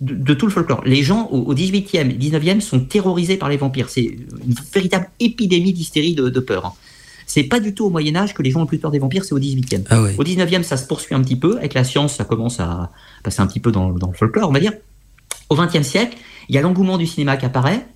de, 0.00 0.14
de, 0.14 0.34
tout 0.34 0.46
le 0.46 0.52
folklore. 0.52 0.82
Les 0.84 1.02
gens 1.02 1.28
au, 1.30 1.38
au 1.38 1.54
18e, 1.54 2.16
19e 2.16 2.60
sont 2.60 2.80
terrorisés 2.80 3.36
par 3.36 3.48
les 3.48 3.56
vampires. 3.56 3.88
C'est 3.88 4.04
une 4.04 4.54
véritable 4.72 5.08
épidémie 5.20 5.72
d'hystérie 5.72 6.14
de, 6.14 6.28
de, 6.28 6.40
peur. 6.40 6.74
C'est 7.26 7.44
pas 7.44 7.60
du 7.60 7.74
tout 7.74 7.86
au 7.86 7.90
Moyen 7.90 8.16
Âge 8.16 8.34
que 8.34 8.42
les 8.42 8.50
gens 8.50 8.62
ont 8.62 8.66
plus 8.66 8.78
peur 8.78 8.90
des 8.90 8.98
vampires, 8.98 9.24
c'est 9.24 9.34
au 9.34 9.38
18e. 9.38 9.84
Ah 9.90 10.02
oui. 10.02 10.10
Au 10.16 10.24
19e, 10.24 10.62
ça 10.62 10.76
se 10.76 10.86
poursuit 10.86 11.14
un 11.14 11.22
petit 11.22 11.36
peu. 11.36 11.58
Avec 11.58 11.74
la 11.74 11.84
science, 11.84 12.16
ça 12.16 12.24
commence 12.24 12.60
à 12.60 12.90
passer 13.22 13.40
un 13.40 13.46
petit 13.46 13.60
peu 13.60 13.72
dans, 13.72 13.90
dans 13.90 14.08
le 14.08 14.14
folklore, 14.14 14.48
on 14.48 14.52
va 14.52 14.60
dire. 14.60 14.72
Au 15.50 15.56
20e 15.56 15.82
siècle, 15.82 16.16
il 16.48 16.54
y 16.54 16.58
a 16.58 16.62
l'engouement 16.62 16.98
du 16.98 17.06
cinéma 17.06 17.36
qui 17.36 17.46
apparaît. 17.46 17.86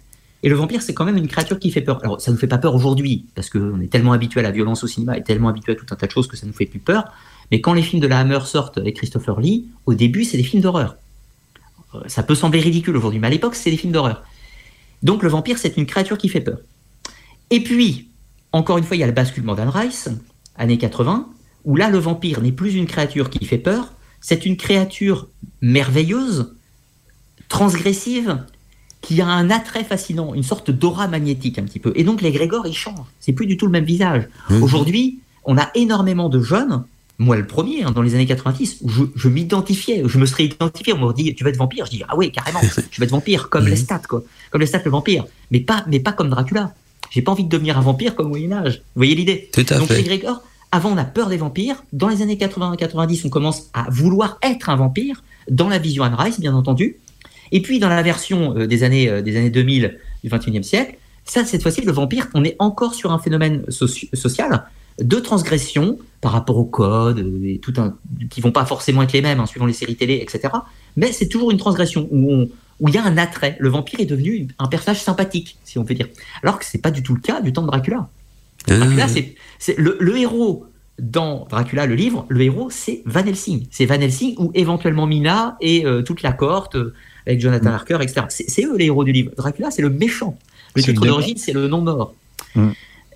Et 0.42 0.48
le 0.48 0.56
vampire, 0.56 0.82
c'est 0.82 0.92
quand 0.92 1.04
même 1.04 1.16
une 1.16 1.28
créature 1.28 1.58
qui 1.58 1.70
fait 1.70 1.82
peur. 1.82 2.00
Alors, 2.02 2.20
ça 2.20 2.30
ne 2.30 2.34
nous 2.34 2.40
fait 2.40 2.48
pas 2.48 2.58
peur 2.58 2.74
aujourd'hui, 2.74 3.26
parce 3.34 3.48
qu'on 3.48 3.80
est 3.80 3.90
tellement 3.90 4.12
habitué 4.12 4.40
à 4.40 4.42
la 4.42 4.50
violence 4.50 4.82
au 4.82 4.88
cinéma 4.88 5.16
et 5.16 5.22
tellement 5.22 5.48
habitué 5.48 5.72
à 5.72 5.74
tout 5.76 5.86
un 5.90 5.94
tas 5.94 6.06
de 6.06 6.10
choses 6.10 6.26
que 6.26 6.36
ça 6.36 6.46
nous 6.46 6.52
fait 6.52 6.66
plus 6.66 6.80
peur. 6.80 7.04
Mais 7.50 7.60
quand 7.60 7.74
les 7.74 7.82
films 7.82 8.02
de 8.02 8.08
la 8.08 8.18
Hammer 8.18 8.40
sortent 8.44 8.78
avec 8.78 8.96
Christopher 8.96 9.38
Lee, 9.38 9.66
au 9.86 9.94
début, 9.94 10.24
c'est 10.24 10.36
des 10.36 10.42
films 10.42 10.62
d'horreur 10.62 10.96
ça 12.06 12.22
peut 12.22 12.34
sembler 12.34 12.60
ridicule 12.60 12.96
aujourd'hui, 12.96 13.18
mais 13.20 13.26
à 13.26 13.30
l'époque, 13.30 13.54
c'est 13.54 13.70
des 13.70 13.76
films 13.76 13.92
d'horreur. 13.92 14.22
Donc 15.02 15.22
le 15.22 15.28
vampire, 15.28 15.58
c'est 15.58 15.76
une 15.76 15.86
créature 15.86 16.18
qui 16.18 16.28
fait 16.28 16.40
peur. 16.40 16.58
Et 17.50 17.62
puis, 17.62 18.08
encore 18.52 18.78
une 18.78 18.84
fois, 18.84 18.96
il 18.96 19.00
y 19.00 19.02
a 19.02 19.06
le 19.06 19.12
basculement 19.12 19.54
d'Anne 19.54 19.68
Rice, 19.68 20.08
années 20.56 20.78
80, 20.78 21.28
où 21.64 21.76
là, 21.76 21.90
le 21.90 21.98
vampire 21.98 22.40
n'est 22.40 22.52
plus 22.52 22.74
une 22.74 22.86
créature 22.86 23.30
qui 23.30 23.44
fait 23.44 23.58
peur, 23.58 23.92
c'est 24.20 24.46
une 24.46 24.56
créature 24.56 25.28
merveilleuse, 25.60 26.54
transgressive, 27.48 28.44
qui 29.00 29.20
a 29.20 29.26
un 29.26 29.50
attrait 29.50 29.84
fascinant, 29.84 30.32
une 30.32 30.44
sorte 30.44 30.70
d'aura 30.70 31.08
magnétique 31.08 31.58
un 31.58 31.64
petit 31.64 31.80
peu. 31.80 31.92
Et 31.96 32.04
donc 32.04 32.22
l'égrégore, 32.22 32.66
il 32.66 32.74
change. 32.74 33.06
C'est 33.20 33.32
plus 33.32 33.46
du 33.46 33.56
tout 33.56 33.66
le 33.66 33.72
même 33.72 33.84
visage. 33.84 34.28
Mmh. 34.48 34.62
Aujourd'hui, 34.62 35.18
on 35.44 35.58
a 35.58 35.70
énormément 35.74 36.28
de 36.28 36.40
jeunes 36.40 36.84
moi 37.18 37.36
le 37.36 37.46
premier, 37.46 37.84
hein, 37.84 37.90
dans 37.90 38.02
les 38.02 38.14
années 38.14 38.26
90, 38.26 38.78
où 38.82 38.88
je, 38.88 39.02
je 39.14 39.28
m'identifiais, 39.28 40.02
je 40.06 40.18
me 40.18 40.26
serais 40.26 40.44
identifié, 40.44 40.92
on 40.92 40.98
me 40.98 41.12
dit 41.12 41.34
tu 41.34 41.44
vas 41.44 41.50
être 41.50 41.56
vampire, 41.56 41.86
je 41.86 41.90
dis 41.90 42.02
ah 42.08 42.16
oui 42.16 42.32
carrément, 42.32 42.60
je 42.90 43.00
vais 43.00 43.04
être 43.04 43.10
vampire 43.10 43.48
comme 43.48 43.66
les 43.66 43.76
stats 43.76 44.02
quoi, 44.08 44.22
comme 44.50 44.60
les 44.60 44.66
stats 44.66 44.82
le 44.84 44.90
vampire, 44.90 45.24
mais 45.50 45.60
pas 45.60 45.84
mais 45.88 46.00
pas 46.00 46.12
comme 46.12 46.30
Dracula. 46.30 46.74
J'ai 47.10 47.20
pas 47.20 47.32
envie 47.32 47.44
de 47.44 47.48
devenir 47.50 47.76
un 47.76 47.82
vampire 47.82 48.14
comme 48.14 48.26
au 48.26 48.30
Moyen 48.30 48.52
Âge. 48.52 48.82
Vous 48.94 49.00
voyez 49.00 49.14
l'idée? 49.14 49.50
Tout 49.52 49.66
à 49.68 49.78
Donc 49.78 49.88
fait. 49.88 50.02
Grégor, 50.02 50.42
avant 50.70 50.90
on 50.90 50.96
a 50.96 51.04
peur 51.04 51.28
des 51.28 51.36
vampires, 51.36 51.84
dans 51.92 52.08
les 52.08 52.22
années 52.22 52.36
80-90 52.36 53.22
on 53.26 53.28
commence 53.28 53.68
à 53.74 53.86
vouloir 53.90 54.38
être 54.42 54.70
un 54.70 54.76
vampire, 54.76 55.22
dans 55.50 55.68
la 55.68 55.78
vision 55.78 56.04
Anne 56.04 56.14
Rice 56.14 56.40
bien 56.40 56.54
entendu, 56.54 56.96
et 57.50 57.60
puis 57.60 57.78
dans 57.78 57.88
la 57.88 58.02
version 58.02 58.56
euh, 58.56 58.66
des 58.66 58.82
années 58.82 59.08
euh, 59.08 59.22
des 59.22 59.36
années 59.36 59.50
2000 59.50 59.98
du 60.24 60.30
21e 60.30 60.62
siècle, 60.62 60.96
ça 61.24 61.44
cette 61.44 61.62
fois-ci 61.62 61.82
le 61.82 61.92
vampire, 61.92 62.28
on 62.34 62.42
est 62.44 62.56
encore 62.58 62.94
sur 62.94 63.12
un 63.12 63.18
phénomène 63.18 63.64
soci 63.68 64.08
social 64.14 64.64
de 65.00 65.16
transgression 65.16 65.98
par 66.20 66.32
rapport 66.32 66.56
au 66.56 66.64
code, 66.64 67.18
et 67.44 67.58
tout 67.58 67.74
un, 67.78 67.96
qui 68.30 68.40
vont 68.40 68.52
pas 68.52 68.64
forcément 68.64 69.02
être 69.02 69.12
les 69.12 69.22
mêmes, 69.22 69.40
hein, 69.40 69.46
suivant 69.46 69.66
les 69.66 69.72
séries 69.72 69.96
télé, 69.96 70.20
etc. 70.22 70.54
Mais 70.96 71.10
c'est 71.10 71.28
toujours 71.28 71.50
une 71.50 71.58
transgression 71.58 72.08
où 72.10 72.32
on, 72.32 72.48
où 72.80 72.88
il 72.88 72.94
y 72.94 72.98
a 72.98 73.04
un 73.04 73.18
attrait. 73.18 73.56
Le 73.58 73.68
vampire 73.68 74.00
est 74.00 74.06
devenu 74.06 74.48
un 74.58 74.66
personnage 74.66 75.02
sympathique, 75.02 75.56
si 75.64 75.78
on 75.78 75.84
peut 75.84 75.94
dire. 75.94 76.08
Alors 76.42 76.58
que 76.58 76.64
c'est 76.64 76.78
pas 76.78 76.90
du 76.90 77.02
tout 77.02 77.14
le 77.14 77.20
cas 77.20 77.40
du 77.40 77.52
temps 77.52 77.62
de 77.62 77.68
Dracula. 77.68 78.08
Mmh. 78.68 78.74
Dracula, 78.78 79.08
c'est, 79.08 79.34
c'est 79.58 79.78
le, 79.78 79.96
le, 80.00 80.16
héros 80.16 80.66
dans 81.00 81.46
Dracula, 81.48 81.86
le 81.86 81.94
livre, 81.94 82.26
le 82.28 82.42
héros, 82.42 82.70
c'est 82.70 83.02
Van 83.04 83.24
Helsing. 83.24 83.66
C'est 83.70 83.86
Van 83.86 83.94
Helsing 83.94 84.36
ou 84.38 84.50
éventuellement 84.54 85.06
Mina 85.06 85.56
et 85.60 85.84
euh, 85.86 86.02
toute 86.02 86.22
la 86.22 86.32
cohorte 86.32 86.76
euh, 86.76 86.94
avec 87.26 87.40
Jonathan 87.40 87.70
mmh. 87.70 87.74
Harker, 87.74 87.98
etc. 88.00 88.26
C'est, 88.28 88.50
c'est, 88.50 88.64
eux 88.64 88.76
les 88.76 88.86
héros 88.86 89.04
du 89.04 89.12
livre. 89.12 89.32
Dracula, 89.36 89.70
c'est 89.70 89.82
le 89.82 89.90
méchant. 89.90 90.36
Le 90.74 90.82
titre 90.82 91.04
d'origine, 91.04 91.36
c'est 91.36 91.52
le 91.52 91.68
nom 91.68 91.82
mort. 91.82 92.14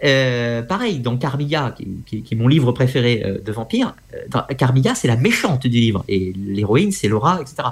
Euh, 0.05 0.62
pareil, 0.62 1.01
dans 1.01 1.16
Carmilla, 1.16 1.74
qui, 2.06 2.24
est 2.31 2.35
mon 2.35 2.48
livre 2.48 2.73
préféré 2.73 3.23
euh, 3.24 3.39
de 3.39 3.52
vampire, 3.52 3.94
euh, 4.14 4.55
Carmilla, 4.55 4.94
c'est 4.94 5.09
la 5.09 5.16
méchante 5.16 5.66
du 5.66 5.81
livre, 5.81 6.05
et 6.09 6.32
l'héroïne, 6.36 6.93
c'est 6.93 7.09
Laura, 7.09 7.40
etc. 7.40 7.68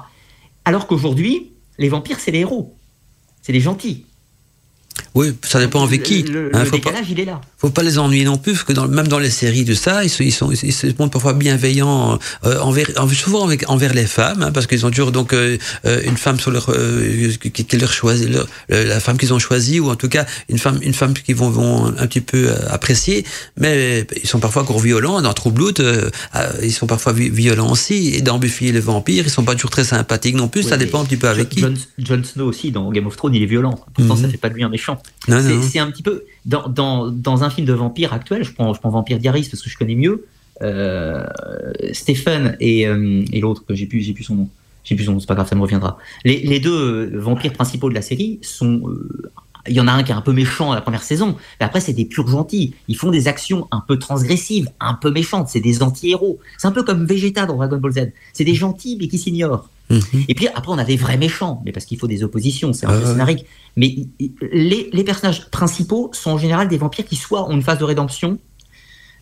Alors 0.64 0.86
qu'aujourd'hui, 0.86 1.52
les 1.78 1.88
vampires, 1.88 2.18
c'est 2.20 2.30
les 2.30 2.40
héros, 2.40 2.74
c'est 3.42 3.52
les 3.52 3.60
gentils. 3.60 4.06
Oui, 5.14 5.32
ça 5.44 5.60
dépend 5.60 5.82
avec 5.84 6.02
qui. 6.02 6.22
Le, 6.24 6.48
le, 6.48 6.56
hein, 6.56 6.60
le 6.60 6.64
faut 6.64 6.72
décalage, 6.72 7.02
pas, 7.02 7.08
il 7.08 7.20
est 7.20 7.24
là. 7.24 7.40
Faut 7.58 7.70
pas 7.70 7.84
les 7.84 7.98
ennuyer 7.98 8.24
non 8.24 8.36
plus, 8.36 8.52
parce 8.52 8.64
que 8.64 8.72
dans, 8.72 8.88
même 8.88 9.06
dans 9.06 9.20
les 9.20 9.30
séries 9.30 9.64
de 9.64 9.74
ça, 9.74 10.02
ils, 10.02 10.10
sont, 10.10 10.24
ils, 10.24 10.32
sont, 10.32 10.50
ils 10.50 10.72
se 10.72 10.88
montrent 10.98 11.12
parfois 11.12 11.34
bienveillants 11.34 12.18
euh, 12.44 12.58
envers, 12.60 12.88
souvent 13.12 13.44
avec, 13.44 13.70
envers 13.70 13.94
les 13.94 14.06
femmes, 14.06 14.42
hein, 14.42 14.50
parce 14.52 14.66
qu'ils 14.66 14.84
ont 14.84 14.90
toujours 14.90 15.12
donc 15.12 15.32
euh, 15.32 15.56
une 16.04 16.16
femme 16.16 16.40
sur 16.40 16.50
leur, 16.50 16.66
euh, 16.70 17.30
qui 17.38 17.76
leur 17.76 17.92
choisit, 17.92 18.28
leur, 18.28 18.46
la 18.68 18.98
femme 18.98 19.16
qu'ils 19.16 19.32
ont 19.32 19.38
choisie, 19.38 19.78
ou 19.78 19.88
en 19.88 19.96
tout 19.96 20.08
cas 20.08 20.26
une 20.48 20.58
femme, 20.58 20.78
une 20.82 20.94
femme 20.94 21.14
qu'ils 21.14 21.36
vont, 21.36 21.48
vont 21.48 21.86
un 21.86 22.06
petit 22.08 22.20
peu 22.20 22.50
apprécier, 22.68 23.24
mais 23.56 24.06
ils 24.20 24.28
sont 24.28 24.40
parfois 24.40 24.62
encore 24.62 24.80
violents. 24.80 25.22
Dans 25.22 25.32
True 25.32 25.52
Blood, 25.52 25.78
ils 26.62 26.72
sont 26.72 26.88
parfois 26.88 27.12
violents 27.12 27.70
aussi, 27.70 28.14
et 28.16 28.20
dans 28.20 28.38
Buffy 28.38 28.66
et 28.66 28.72
les 28.72 28.80
vampires, 28.80 29.24
ils 29.26 29.30
sont 29.30 29.44
pas 29.44 29.54
toujours 29.54 29.70
très 29.70 29.84
sympathiques 29.84 30.34
non 30.34 30.48
plus. 30.48 30.62
Oui, 30.62 30.68
ça 30.68 30.76
dépend 30.76 31.02
un 31.02 31.04
petit 31.04 31.16
peu 31.16 31.28
avec 31.28 31.56
John, 31.56 31.74
qui. 31.74 32.04
Jon 32.04 32.22
Snow 32.24 32.46
aussi 32.46 32.72
dans 32.72 32.90
Game 32.90 33.06
of 33.06 33.16
Thrones, 33.16 33.34
il 33.34 33.42
est 33.42 33.46
violent. 33.46 33.78
Pourtant, 33.94 34.14
mm 34.14 34.18
-hmm. 34.18 34.22
ça 34.22 34.28
fait 34.28 34.42
pas 34.44 34.48
de 34.48 34.54
lui 34.54 34.64
un 34.64 34.68
méchant. 34.68 34.96
C'est 35.28 35.78
un 35.78 35.90
petit 35.90 36.02
peu 36.02 36.24
dans, 36.44 36.68
dans, 36.68 37.10
dans, 37.10 37.44
un 37.44 37.50
film 37.50 37.66
de 37.66 37.72
vampire 37.72 38.12
actuel. 38.12 38.44
Je 38.44 38.52
prends, 38.52 38.74
je 38.74 38.80
prends 38.80 38.90
Vampire 38.90 39.18
Diaries 39.18 39.48
parce 39.50 39.62
que 39.62 39.70
je 39.70 39.78
connais 39.78 39.94
mieux. 39.94 40.26
Euh, 40.62 41.26
Stephen 41.92 42.56
et, 42.60 42.86
euh, 42.86 43.24
et 43.32 43.40
l'autre 43.40 43.64
que 43.66 43.74
j'ai 43.74 43.86
plus, 43.86 44.00
j'ai 44.00 44.12
plus 44.12 44.24
son 44.24 44.34
nom. 44.34 44.48
J'ai 44.84 44.94
plus 44.94 45.04
son 45.04 45.12
nom. 45.12 45.20
C'est 45.20 45.26
pas 45.26 45.34
grave, 45.34 45.48
ça 45.48 45.56
me 45.56 45.62
reviendra. 45.62 45.98
Les, 46.24 46.40
les 46.40 46.60
deux 46.60 47.16
vampires 47.16 47.52
principaux 47.52 47.88
de 47.88 47.94
la 47.94 48.02
série 48.02 48.38
sont. 48.42 48.82
Il 49.66 49.74
y 49.74 49.80
en 49.80 49.88
a 49.88 49.92
un 49.92 50.02
qui 50.02 50.12
est 50.12 50.14
un 50.14 50.20
peu 50.20 50.32
méchant 50.32 50.72
à 50.72 50.74
la 50.74 50.80
première 50.80 51.02
saison, 51.02 51.36
mais 51.58 51.66
après 51.66 51.80
c'est 51.80 51.92
des 51.92 52.04
purs 52.04 52.28
gentils. 52.28 52.74
Ils 52.88 52.96
font 52.96 53.10
des 53.10 53.28
actions 53.28 53.66
un 53.70 53.80
peu 53.80 53.98
transgressives, 53.98 54.68
un 54.80 54.94
peu 54.94 55.10
méchantes. 55.10 55.48
C'est 55.48 55.60
des 55.60 55.82
anti-héros. 55.82 56.38
C'est 56.58 56.68
un 56.68 56.72
peu 56.72 56.82
comme 56.82 57.06
Vegeta 57.06 57.46
dans 57.46 57.56
Dragon 57.56 57.78
Ball 57.78 57.92
Z. 57.92 58.12
C'est 58.32 58.44
des 58.44 58.54
gentils 58.54 58.96
mais 59.00 59.08
qui 59.08 59.18
s'ignorent. 59.18 59.68
Mmh. 59.90 59.98
Et 60.28 60.34
puis 60.34 60.48
après, 60.48 60.72
on 60.72 60.78
a 60.78 60.84
des 60.84 60.96
vrais 60.96 61.18
méchants, 61.18 61.62
mais 61.64 61.72
parce 61.72 61.84
qu'il 61.84 61.98
faut 61.98 62.06
des 62.06 62.24
oppositions, 62.24 62.72
c'est 62.72 62.86
un 62.86 62.98
peu 62.98 63.06
scénarique. 63.06 63.44
Mais 63.76 63.94
les, 64.40 64.88
les, 64.92 65.04
personnages 65.04 65.50
principaux 65.50 66.10
sont 66.12 66.30
en 66.30 66.38
général 66.38 66.68
des 66.68 66.78
vampires 66.78 67.04
qui 67.04 67.16
soit 67.16 67.46
ont 67.48 67.52
une 67.52 67.62
phase 67.62 67.78
de 67.78 67.84
rédemption 67.84 68.38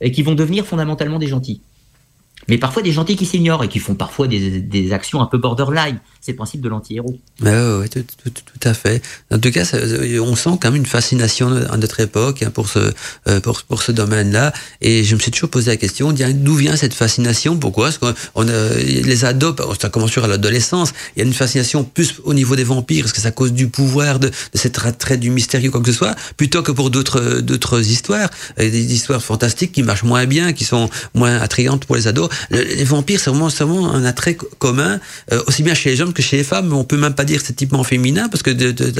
et 0.01 0.12
qui 0.12 0.23
vont 0.23 0.35
devenir 0.35 0.64
fondamentalement 0.64 1.19
des 1.19 1.27
gentils. 1.27 1.62
Mais 2.48 2.59
parfois 2.59 2.82
des 2.82 2.93
gentils 2.93 3.16
qui 3.16 3.27
s'ignorent 3.27 3.64
et 3.64 3.69
qui 3.69 3.78
font 3.78 3.94
parfois 3.94 4.27
des, 4.28 4.93
actions 4.93 5.20
un 5.23 5.27
peu 5.27 5.39
borderline. 5.39 5.98
C'est 6.20 6.32
le 6.32 6.36
principe 6.36 6.60
de 6.60 6.69
l'anti-héros. 6.69 7.19
Ouais, 7.40 7.51
ouais, 7.51 7.89
tout, 7.89 8.02
à 8.62 8.74
fait. 8.74 9.02
En 9.32 9.39
tout 9.39 9.51
cas, 9.51 9.64
ça, 9.64 9.78
on 10.20 10.36
sent 10.36 10.51
quand 10.60 10.70
même 10.70 10.77
une 10.77 10.86
fascination 10.86 11.51
à 11.70 11.77
notre 11.77 11.98
époque 12.01 12.43
hein, 12.43 12.51
pour 12.51 12.69
ce 12.69 12.93
euh, 13.28 13.40
pour, 13.40 13.62
pour 13.62 13.82
ce 13.82 13.93
domaine-là. 13.93 14.52
Et 14.81 15.05
je 15.05 15.14
me 15.14 15.20
suis 15.20 15.31
toujours 15.31 15.51
posé 15.51 15.70
la 15.70 15.77
question 15.77 16.12
d'où 16.12 16.55
vient 16.55 16.77
cette 16.77 16.94
fascination? 16.94 17.56
Pourquoi 17.56 17.90
Parce 17.90 17.98
qu'on 17.98 18.48
a, 18.48 18.74
les 18.77 19.24
ados, 19.24 19.55
ça 19.81 19.89
commence 19.89 20.10
sur 20.10 20.27
l'adolescence. 20.27 20.93
Il 21.14 21.20
y 21.20 21.23
a 21.23 21.24
une 21.24 21.35
fascination 21.35 21.85
plus 21.85 22.20
au 22.24 22.35
niveau 22.35 22.56
des 22.56 22.64
vampires, 22.64 23.05
parce 23.05 23.12
que 23.12 23.20
ça 23.20 23.31
cause 23.31 23.52
du 23.52 23.69
pouvoir, 23.69 24.19
de, 24.19 24.31
cette 24.55 24.78
trait 24.98 25.16
du 25.16 25.31
mystérieux, 25.31 25.70
quoi 25.70 25.81
que 25.81 25.93
ce 25.93 25.97
soit, 25.97 26.14
plutôt 26.36 26.62
que 26.62 26.73
pour 26.73 26.90
d'autres 26.90 27.90
histoires, 27.90 28.31
des 28.59 28.94
histoires 28.94 29.23
fantastiques 29.23 29.73
qui 29.73 29.82
marchent 29.82 30.05
moins 30.05 30.27
bien, 30.27 30.52
qui 30.52 30.64
sont 30.64 30.90
moins 31.14 31.36
attrayantes 31.36 31.85
pour 31.85 31.97
les 31.97 32.06
ados. 32.09 32.28
Les 32.50 32.84
vampires, 32.84 33.20
c'est 33.20 33.30
vraiment, 33.30 33.48
vraiment 33.48 33.92
un 33.92 34.04
attrait 34.04 34.36
commun, 34.59 35.00
euh, 35.32 35.42
aussi 35.46 35.62
bien 35.62 35.74
chez 35.74 35.90
les 35.90 36.00
hommes 36.00 36.12
que 36.12 36.22
chez 36.22 36.38
les 36.38 36.44
femmes. 36.44 36.72
On 36.72 36.84
peut 36.84 36.96
même 36.96 37.14
pas 37.14 37.24
dire 37.24 37.40
que 37.40 37.46
c'est 37.46 37.52
typement 37.54 37.84
féminin 37.84 38.28
parce 38.28 38.42
que 38.42 38.50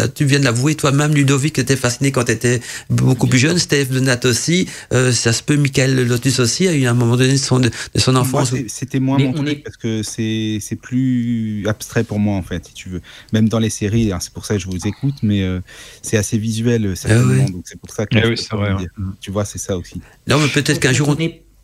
tu 0.07 0.25
viens 0.25 0.39
de 0.39 0.45
l'avouer 0.45 0.75
toi-même, 0.75 1.15
Ludovic 1.15 1.59
était 1.59 1.77
fasciné 1.77 2.13
quand 2.13 2.25
tu 2.25 2.33
étais 2.33 2.61
beaucoup 2.91 3.27
plus 3.27 3.39
jeune. 3.39 3.59
Steve 3.59 3.93
Donat 3.93 4.21
aussi. 4.25 4.69
Euh, 4.93 5.13
ça 5.13 5.33
se 5.33 5.43
peut, 5.43 5.57
Michael 5.57 6.07
Lotus 6.07 6.41
aussi 6.41 6.69
a 6.69 6.75
eu 6.75 6.87
un 6.87 6.95
moment 6.95 7.17
donné 7.17 7.33
de 7.33 7.39
son, 7.39 7.61
de 7.61 7.71
son 7.97 8.17
enfance. 8.17 8.55
C'était 8.69 9.01
moins 9.01 9.19
mon 9.19 9.33
truc 9.33 9.63
parce 9.63 9.77
que 9.77 10.03
c'est 10.03 10.79
plus 10.81 11.65
abstrait 11.67 12.05
pour 12.05 12.19
moi 12.19 12.37
en 12.37 12.43
fait, 12.43 12.67
si 12.67 12.75
tu 12.75 12.89
veux. 12.89 13.01
Même 13.33 13.49
dans 13.49 13.59
les 13.59 13.71
séries, 13.71 14.13
hein, 14.13 14.19
c'est 14.21 14.33
pour 14.33 14.45
ça 14.45 14.55
que 14.55 14.61
je 14.61 14.67
vous 14.67 14.87
écoute, 14.87 15.15
mais 15.23 15.43
euh, 15.43 15.61
c'est 16.03 16.17
assez 16.17 16.39
visuel 16.39 16.89
ah 16.91 16.97
certainement. 16.97 17.45
Donc 17.45 17.63
c'est 17.65 17.79
pour 17.79 17.91
ça 17.91 18.07
que 18.07 18.17
ah 18.17 18.77
tu 19.21 19.31
vois, 19.31 19.45
c'est 19.45 19.59
ça 19.59 19.77
aussi. 19.77 20.01
Non, 20.27 20.39
mais 20.39 20.49
peut-être 20.49 20.81
qu'un 20.81 20.93
jour 20.93 21.09
on 21.09 21.17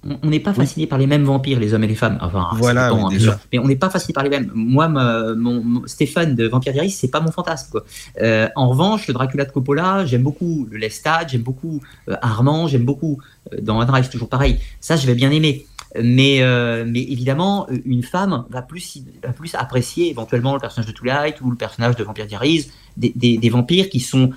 on 0.04 0.28
n'est 0.28 0.40
pas 0.40 0.54
fasciné 0.54 0.86
par 0.86 0.98
les 0.98 1.08
mêmes 1.08 1.24
vampires, 1.24 1.58
les 1.58 1.74
hommes 1.74 1.82
et 1.82 1.88
les 1.88 1.96
femmes. 1.96 2.18
Enfin, 2.20 2.48
voilà, 2.54 2.90
hein, 2.90 3.08
mais 3.52 3.58
on 3.58 3.66
n'est 3.66 3.76
pas 3.76 3.90
fasciné 3.90 4.12
par 4.12 4.22
les 4.22 4.30
mêmes. 4.30 4.50
Moi, 4.54 4.88
mon, 4.88 5.82
Stéphane 5.86 6.36
de 6.36 6.46
Vampire 6.46 6.72
Diaries, 6.72 6.90
c'est 6.90 7.08
pas 7.08 7.20
mon 7.20 7.32
fantasme. 7.32 7.70
Quoi. 7.72 7.84
Euh, 8.22 8.48
en 8.54 8.68
revanche, 8.68 9.08
le 9.08 9.14
Dracula 9.14 9.44
de 9.44 9.50
Coppola, 9.50 10.06
j'aime 10.06 10.22
beaucoup 10.22 10.68
le 10.70 10.78
Lestat, 10.78 11.26
j'aime 11.26 11.42
beaucoup 11.42 11.80
euh, 12.08 12.16
Armand, 12.22 12.68
j'aime 12.68 12.84
beaucoup 12.84 13.18
euh, 13.52 13.60
dans 13.60 13.84
Drive, 13.84 14.08
toujours 14.08 14.28
pareil. 14.28 14.58
Ça, 14.80 14.94
je 14.96 15.06
vais 15.06 15.14
bien 15.14 15.30
aimer. 15.30 15.66
Mais, 15.98 16.42
mais 16.84 17.00
évidemment, 17.00 17.66
une 17.86 18.02
femme 18.02 18.44
va 18.50 18.60
plus, 18.60 19.02
va 19.22 19.32
plus 19.32 19.54
apprécier 19.54 20.10
éventuellement 20.10 20.52
le 20.52 20.60
personnage 20.60 20.86
de 20.86 20.92
Twilight 20.92 21.40
ou 21.40 21.50
le 21.50 21.56
personnage 21.56 21.96
de 21.96 22.04
Vampire 22.04 22.26
Diaries, 22.26 22.70
des, 22.98 23.10
des, 23.16 23.38
des 23.38 23.48
vampires 23.48 23.88
qui 23.88 24.00
sont 24.00 24.32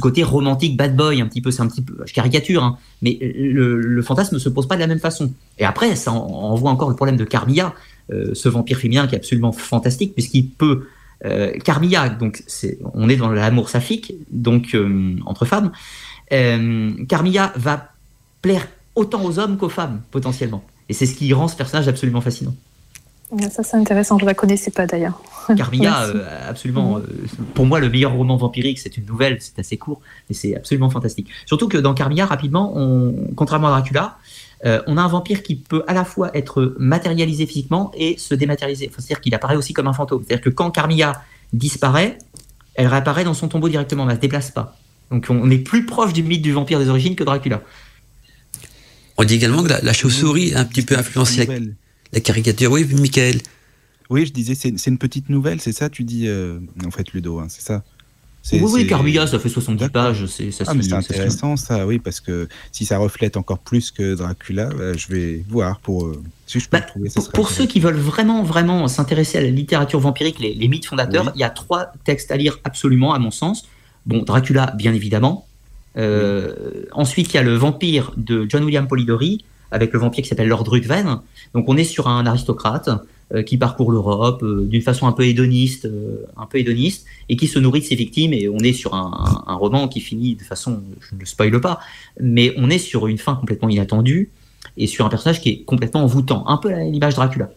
côté 0.00 0.22
romantique 0.22 0.76
bad 0.76 0.96
boy 0.96 1.20
un 1.20 1.26
petit 1.26 1.40
peu 1.40 1.50
c'est 1.50 1.62
un 1.62 1.68
petit 1.68 1.82
peu 1.82 1.96
je 2.04 2.12
caricature 2.12 2.62
hein, 2.62 2.78
mais 3.02 3.18
le, 3.20 3.80
le, 3.80 4.02
fantasme 4.02 4.34
ne 4.34 4.40
se 4.40 4.48
pose 4.48 4.68
pas 4.68 4.76
de 4.76 4.80
la 4.80 4.86
même 4.86 4.98
façon. 4.98 5.32
Et 5.58 5.64
après 5.64 5.96
ça 5.96 6.12
en, 6.12 6.54
voit 6.54 6.70
encore 6.70 6.90
le 6.90 6.96
problème 6.96 7.16
de 7.16 7.24
Carmilla 7.24 7.74
euh, 8.12 8.34
ce 8.34 8.48
vampire 8.48 8.78
féminin 8.78 9.06
qui 9.06 9.14
est 9.14 9.18
absolument 9.18 9.52
fantastique 9.52 10.14
puisqu'il 10.14 10.48
peut 10.48 10.86
euh, 11.24 11.52
Carmilla 11.64 12.08
donc 12.08 12.42
on 12.94 13.08
est 13.08 13.16
dans 13.16 13.30
l'amour 13.30 13.68
saphique 13.68 14.12
donc 14.30 14.74
euh, 14.74 15.16
entre 15.26 15.44
femmes 15.44 15.72
Carmilla 17.08 17.52
va 17.56 17.90
plaire 18.42 18.66
autant 18.96 19.24
aux 19.24 19.38
hommes 19.38 19.56
qu'aux 19.56 19.68
femmes 19.68 20.00
potentiellement. 20.10 20.64
Et 20.88 20.92
c'est 20.92 21.06
ce 21.06 21.14
qui 21.14 21.32
rend 21.32 21.48
ce 21.48 21.56
personnage 21.56 21.86
absolument 21.88 22.20
fascinant 22.20 22.54
ça, 23.50 23.62
c'est 23.62 23.76
intéressant. 23.76 24.18
Je 24.18 24.24
ne 24.24 24.28
la 24.28 24.34
connaissais 24.34 24.70
pas 24.70 24.86
d'ailleurs. 24.86 25.20
Carmilla, 25.56 26.04
euh, 26.04 26.48
absolument. 26.48 26.98
Mhm. 26.98 27.02
Euh, 27.02 27.42
pour 27.54 27.66
moi, 27.66 27.80
le 27.80 27.88
meilleur 27.88 28.12
roman 28.12 28.36
vampirique, 28.36 28.78
c'est 28.78 28.96
une 28.96 29.06
nouvelle, 29.06 29.38
c'est 29.40 29.58
assez 29.58 29.76
court, 29.76 30.00
mais 30.28 30.34
c'est 30.34 30.56
absolument 30.56 30.90
fantastique. 30.90 31.28
Surtout 31.44 31.68
que 31.68 31.78
dans 31.78 31.94
Carmilla, 31.94 32.26
rapidement, 32.26 32.72
on, 32.76 33.14
contrairement 33.34 33.68
à 33.68 33.70
Dracula, 33.70 34.18
euh, 34.64 34.80
on 34.86 34.96
a 34.96 35.02
un 35.02 35.08
vampire 35.08 35.42
qui 35.42 35.56
peut 35.56 35.84
à 35.86 35.92
la 35.92 36.04
fois 36.04 36.30
être 36.36 36.74
matérialisé 36.78 37.46
physiquement 37.46 37.92
et 37.94 38.16
se 38.18 38.34
dématérialiser. 38.34 38.90
C'est-à-dire 38.96 39.20
qu'il 39.20 39.34
apparaît 39.34 39.56
aussi 39.56 39.72
comme 39.72 39.86
un 39.86 39.92
fantôme. 39.92 40.22
C'est-à-dire 40.26 40.44
que 40.44 40.50
quand 40.50 40.70
Carmilla 40.70 41.22
disparaît, 41.52 42.18
elle 42.74 42.86
réapparaît 42.86 43.24
dans 43.24 43.34
son 43.34 43.48
tombeau 43.48 43.68
directement, 43.68 44.04
elle 44.04 44.10
ne 44.10 44.14
se 44.14 44.20
déplace 44.20 44.50
pas. 44.50 44.76
Donc 45.10 45.26
on 45.30 45.50
est 45.50 45.58
plus 45.58 45.86
proche 45.86 46.12
du 46.12 46.22
mythe 46.22 46.42
du 46.42 46.52
vampire 46.52 46.78
des 46.78 46.88
origines 46.88 47.16
que 47.16 47.24
Dracula. 47.24 47.62
On 49.18 49.24
dit 49.24 49.34
également 49.34 49.62
que 49.62 49.68
la, 49.68 49.92
chauve-souris 49.92 50.54
a 50.54 50.60
un 50.60 50.64
petit 50.64 50.82
peu 50.82 50.96
influencé 50.98 51.46
la 51.46 51.54
caricature. 52.22 52.70
Oui, 52.70 52.84
Michael. 52.84 53.40
Oui, 54.08 54.26
je 54.26 54.32
disais, 54.32 54.54
c'est 54.54 54.86
une 54.86 54.98
petite 54.98 55.28
nouvelle, 55.30 55.60
c'est 55.60 55.72
ça, 55.72 55.88
tu 55.88 56.04
dis, 56.04 56.28
euh, 56.28 56.60
en 56.84 56.92
fait, 56.92 57.12
Ludo, 57.12 57.40
hein, 57.40 57.46
c'est 57.48 57.62
ça 57.62 57.82
oui, 58.52 58.60
oui, 58.72 58.86
Carbilla, 58.86 59.26
ça 59.26 59.38
fait 59.38 59.48
70 59.48 59.88
pages. 59.88 60.26
C'est 60.26 60.50
ah, 60.66 60.70
intéressant, 60.70 61.56
ça, 61.56 61.86
oui, 61.86 61.98
parce 61.98 62.20
que 62.20 62.48
si 62.70 62.84
ça 62.84 62.98
reflète 62.98 63.36
encore 63.36 63.58
plus 63.58 63.90
que 63.90 64.14
Dracula, 64.14 64.66
bah, 64.66 64.92
je 64.96 65.08
vais 65.08 65.44
voir 65.48 65.80
pour. 65.80 66.06
Euh, 66.06 66.22
si 66.46 66.60
je 66.60 66.68
peux 66.68 66.78
bah, 66.78 66.84
trouver, 66.84 67.08
ça 67.08 67.20
pour, 67.34 67.50
ceux 67.50 67.66
qui 67.66 67.80
veulent 67.80 67.96
vraiment, 67.96 68.42
vraiment 68.42 68.86
s'intéresser 68.86 69.38
à 69.38 69.40
la 69.40 69.50
littérature 69.50 69.98
vampirique, 69.98 70.38
les, 70.38 70.68
mythes 70.68 70.86
fondateurs, 70.86 71.32
il 71.34 71.40
y 71.40 71.44
a 71.44 71.50
trois 71.50 71.92
textes 72.04 72.30
à 72.30 72.36
lire 72.36 72.60
absolument, 72.64 73.14
à 73.14 73.18
mon 73.18 73.32
sens. 73.32 73.66
Bon, 74.06 74.22
Dracula, 74.22 74.72
bien 74.76 74.94
évidemment. 74.94 75.46
Euh, 75.96 76.84
ensuite, 76.92 77.32
il 77.32 77.36
y 77.36 77.38
a 77.38 77.42
le 77.42 77.56
Vampire 77.56 78.12
de 78.16 78.46
John 78.48 78.62
William 78.62 78.86
Polidori, 78.86 79.44
avec 79.70 79.92
le 79.92 79.98
vampire 79.98 80.22
qui 80.22 80.28
s'appelle 80.28 80.48
Lord 80.48 80.64
Ruthven. 80.68 81.20
Donc 81.54 81.68
on 81.68 81.76
est 81.76 81.84
sur 81.84 82.08
un 82.08 82.26
aristocrate 82.26 82.90
euh, 83.34 83.42
qui 83.42 83.56
parcourt 83.56 83.90
l'Europe 83.90 84.44
euh, 84.44 84.66
d'une 84.66 84.82
façon 84.82 85.08
un 85.08 85.12
peu 85.12 85.26
hédoniste, 85.26 85.86
euh, 85.86 86.24
un 86.36 86.46
peu 86.46 86.58
et 86.58 87.36
qui 87.36 87.46
se 87.48 87.58
nourrit 87.58 87.80
de 87.80 87.84
ses 87.84 87.96
victimes. 87.96 88.32
Et 88.32 88.48
on 88.48 88.58
est 88.58 88.72
sur 88.72 88.94
un, 88.94 89.56
roman 89.56 89.88
qui 89.88 90.00
finit 90.00 90.36
de 90.36 90.42
façon, 90.42 90.80
je 91.00 91.14
ne 91.14 91.20
le 91.20 91.26
spoile 91.26 91.60
pas, 91.60 91.80
mais 92.20 92.54
on 92.56 92.70
est 92.70 92.78
sur 92.78 93.08
une 93.08 93.18
fin 93.18 93.34
complètement 93.34 93.68
inattendue 93.68 94.30
et 94.76 94.86
sur 94.86 95.04
un 95.04 95.08
personnage 95.08 95.40
qui 95.40 95.48
est 95.48 95.62
complètement 95.62 96.04
envoûtant, 96.04 96.46
un 96.46 96.56
peu 96.56 96.72
à 96.72 96.78
l'image 96.84 97.14
Dracula. 97.14 97.50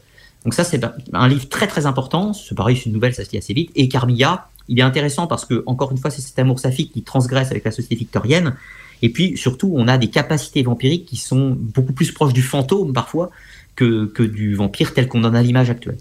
Donc 0.43 0.55
ça, 0.55 0.63
c'est 0.63 0.83
un 1.13 1.27
livre 1.27 1.47
très 1.49 1.67
très 1.67 1.85
important. 1.85 2.33
C'est 2.33 2.55
pareil, 2.55 2.75
c'est 2.75 2.85
une 2.85 2.93
nouvelle, 2.93 3.13
ça 3.13 3.23
se 3.23 3.29
lit 3.31 3.37
assez 3.37 3.53
vite. 3.53 3.69
Et 3.75 3.89
Carmilla, 3.89 4.47
il 4.69 4.79
est 4.79 4.83
intéressant 4.83 5.27
parce 5.27 5.45
que, 5.45 5.63
encore 5.67 5.91
une 5.91 5.99
fois, 5.99 6.09
c'est 6.09 6.21
cet 6.21 6.39
amour 6.39 6.57
saphique 6.57 6.93
qui 6.93 7.03
transgresse 7.03 7.51
avec 7.51 7.63
la 7.63 7.71
société 7.71 7.93
victorienne. 7.93 8.55
Et 9.01 9.09
puis, 9.09 9.37
surtout, 9.37 9.71
on 9.75 9.87
a 9.87 9.97
des 9.97 10.09
capacités 10.09 10.63
vampiriques 10.63 11.05
qui 11.05 11.17
sont 11.17 11.55
beaucoup 11.57 11.93
plus 11.93 12.11
proches 12.11 12.33
du 12.33 12.41
fantôme, 12.41 12.93
parfois, 12.93 13.31
que, 13.75 14.05
que 14.05 14.23
du 14.23 14.55
vampire 14.55 14.93
tel 14.93 15.07
qu'on 15.07 15.23
en 15.23 15.33
a 15.33 15.41
l'image 15.41 15.69
actuelle. 15.69 15.97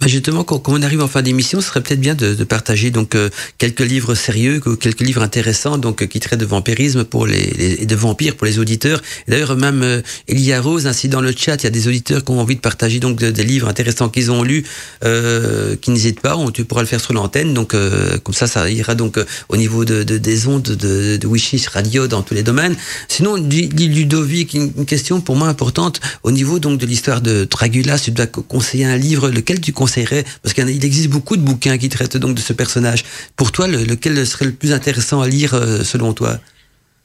Bah, 0.00 0.06
justement, 0.06 0.44
quand, 0.44 0.62
on 0.68 0.82
arrive 0.82 1.02
en 1.02 1.08
fin 1.08 1.22
d'émission, 1.22 1.60
ce 1.60 1.68
serait 1.68 1.80
peut-être 1.80 2.00
bien 2.00 2.14
de, 2.14 2.44
partager 2.44 2.90
donc 2.90 3.14
euh, 3.14 3.30
quelques 3.58 3.80
livres 3.80 4.14
sérieux, 4.14 4.60
quelques 4.80 5.00
livres 5.00 5.22
intéressants, 5.22 5.78
donc 5.78 6.02
euh, 6.02 6.06
qui 6.06 6.20
traitent 6.20 6.40
de 6.40 6.44
vampirisme 6.44 7.04
pour 7.04 7.26
les, 7.26 7.52
les 7.56 7.86
de 7.86 7.94
vampires 7.94 8.36
pour 8.36 8.46
les 8.46 8.58
auditeurs. 8.58 9.00
D'ailleurs, 9.28 9.56
même 9.56 9.82
euh, 9.82 10.02
Elia 10.28 10.60
Rose, 10.60 10.86
ainsi 10.86 11.08
dans 11.08 11.20
le 11.20 11.32
chat, 11.36 11.56
il 11.62 11.64
y 11.64 11.66
a 11.66 11.70
des 11.70 11.88
auditeurs 11.88 12.24
qui 12.24 12.32
ont 12.32 12.40
envie 12.40 12.56
de 12.56 12.60
partager 12.60 13.00
donc 13.00 13.18
des 13.22 13.44
livres 13.44 13.68
intéressants 13.68 14.08
qu'ils 14.08 14.30
ont 14.30 14.42
lus, 14.42 14.64
euh, 15.04 15.76
qui 15.76 15.90
n'hésitent 15.90 16.20
pas. 16.20 16.36
Tu 16.52 16.64
pourras 16.64 16.82
le 16.82 16.86
faire 16.86 17.00
sur 17.00 17.14
l'antenne, 17.14 17.54
donc 17.54 17.74
comme 18.22 18.34
ça, 18.34 18.46
ça 18.46 18.68
ira 18.70 18.94
donc 18.94 19.18
au 19.48 19.56
niveau 19.56 19.84
de, 19.84 20.02
de, 20.02 20.18
des 20.18 20.46
ondes 20.46 20.62
de, 20.62 21.16
de 21.16 21.68
Radio 21.72 22.06
dans 22.06 22.22
tous 22.22 22.34
les 22.34 22.42
domaines. 22.42 22.76
Sinon, 23.08 23.36
Ludovic, 23.36 24.54
une, 24.54 24.72
une 24.76 24.86
question 24.86 25.20
pour 25.20 25.36
moi 25.36 25.48
importante 25.48 26.00
au 26.22 26.30
niveau 26.30 26.58
donc 26.58 26.78
de 26.78 26.86
l'histoire 26.86 27.20
de 27.20 27.46
Dragula. 27.50 27.98
Si 27.98 28.06
tu 28.06 28.10
dois 28.12 28.26
conseiller 28.26 28.84
un 28.84 28.96
livre, 28.96 29.30
lequel 29.30 29.60
tu 29.60 29.72
conseilles 29.72 29.93
parce 30.42 30.54
qu'il 30.54 30.84
existe 30.84 31.08
beaucoup 31.08 31.36
de 31.36 31.42
bouquins 31.42 31.78
qui 31.78 31.88
traitent 31.88 32.16
donc 32.16 32.34
de 32.34 32.40
ce 32.40 32.52
personnage. 32.52 33.04
Pour 33.36 33.52
toi, 33.52 33.66
lequel 33.66 34.26
serait 34.26 34.46
le 34.46 34.52
plus 34.52 34.72
intéressant 34.72 35.20
à 35.20 35.28
lire 35.28 35.54
euh, 35.54 35.82
selon 35.84 36.12
toi? 36.12 36.38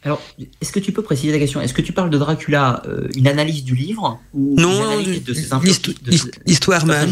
Alors, 0.02 0.22
est-ce 0.62 0.72
que 0.72 0.80
tu 0.80 0.94
peux 0.94 1.02
préciser 1.02 1.34
la 1.34 1.40
question? 1.40 1.60
Est-ce 1.60 1.74
que 1.74 1.82
tu 1.82 1.92
parles 1.92 2.10
de 2.10 2.18
Dracula, 2.18 2.82
euh, 2.88 3.10
une 3.18 3.28
analyse 3.28 3.66
du 3.66 3.76
livre 3.76 4.18
ou 4.34 4.56
Non, 4.58 4.98
l'histoire 6.48 6.86
même. 6.86 7.10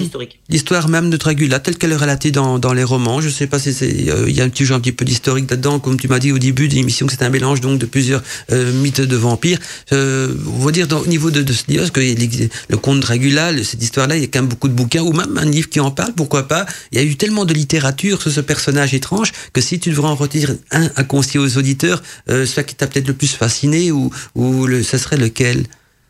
L'histoire 0.48 0.88
même 0.88 1.10
de 1.10 1.18
Dracula, 1.18 1.60
telle 1.60 1.78
qu'elle 1.78 1.92
est 1.92 1.98
relatée 1.98 2.32
dans, 2.32 2.60
dans 2.60 2.72
les 2.72 2.86
romans. 2.86 3.20
Je 3.20 3.28
ne 3.28 3.34
sais 3.34 3.48
pas 3.48 3.60
si 3.60 3.74
c'est. 3.74 4.10
Euh, 4.10 4.30
il 4.30 4.36
y 4.38 4.40
a 4.40 4.46
un 4.46 4.50
petit 4.50 4.72
un 4.72 4.80
petit 4.80 4.94
peu 4.94 5.04
d'historique 5.04 5.52
là-dedans, 5.52 5.80
comme 5.80 6.00
tu 6.00 6.08
m'as 6.08 6.20
dit 6.20 6.32
au 6.32 6.40
début 6.40 6.70
de 6.70 6.76
l'émission, 6.76 7.08
que 7.08 7.12
c'est 7.12 7.26
un 7.26 7.30
mélange 7.30 7.60
donc 7.60 7.78
de 7.78 7.86
plusieurs 7.86 8.24
euh, 8.54 8.72
mythes 8.72 9.02
de 9.02 9.16
vampires. 9.18 9.60
on 9.92 10.60
va 10.60 10.72
dire 10.72 10.88
au 10.94 11.08
niveau 11.08 11.30
de, 11.30 11.42
de 11.42 11.54
ce 11.54 11.64
livre, 11.68 11.92
que 11.92 12.00
le 12.00 12.78
conte 12.78 13.02
Dracula, 13.02 13.52
cette 13.66 13.84
histoire-là, 13.84 14.16
il 14.16 14.22
y 14.22 14.24
a 14.24 14.28
quand 14.28 14.40
même 14.40 14.48
beaucoup 14.48 14.70
de 14.70 14.74
bouquins, 14.74 15.02
ou 15.02 15.12
même 15.12 15.38
un 15.38 15.46
livre 15.46 15.68
qui 15.68 15.82
en 15.82 15.92
parle, 15.92 16.14
pourquoi 16.14 16.48
pas. 16.48 16.66
Il 16.94 17.00
y 17.00 17.02
a 17.02 17.04
eu 17.04 17.18
tellement 17.18 17.44
de 17.44 17.54
littérature 17.54 18.22
sur 18.22 18.32
ce 18.32 18.40
personnage 18.40 18.94
étrange 18.94 19.34
que 19.52 19.60
si 19.60 19.78
tu 19.78 19.90
devrais 19.90 20.08
en 20.08 20.16
retirer 20.16 20.54
un 20.72 20.90
à 20.96 21.04
conseiller 21.04 21.40
aux 21.40 21.58
auditeurs, 21.58 22.02
soit 22.46 22.64
qui 22.64 22.77
t'a 22.78 22.88
peut-être 22.88 23.08
le 23.08 23.14
plus 23.14 23.34
fasciné 23.34 23.92
ou, 23.92 24.12
ou 24.36 24.66
le, 24.66 24.84
ce 24.84 24.98
serait 24.98 25.18
lequel? 25.18 25.66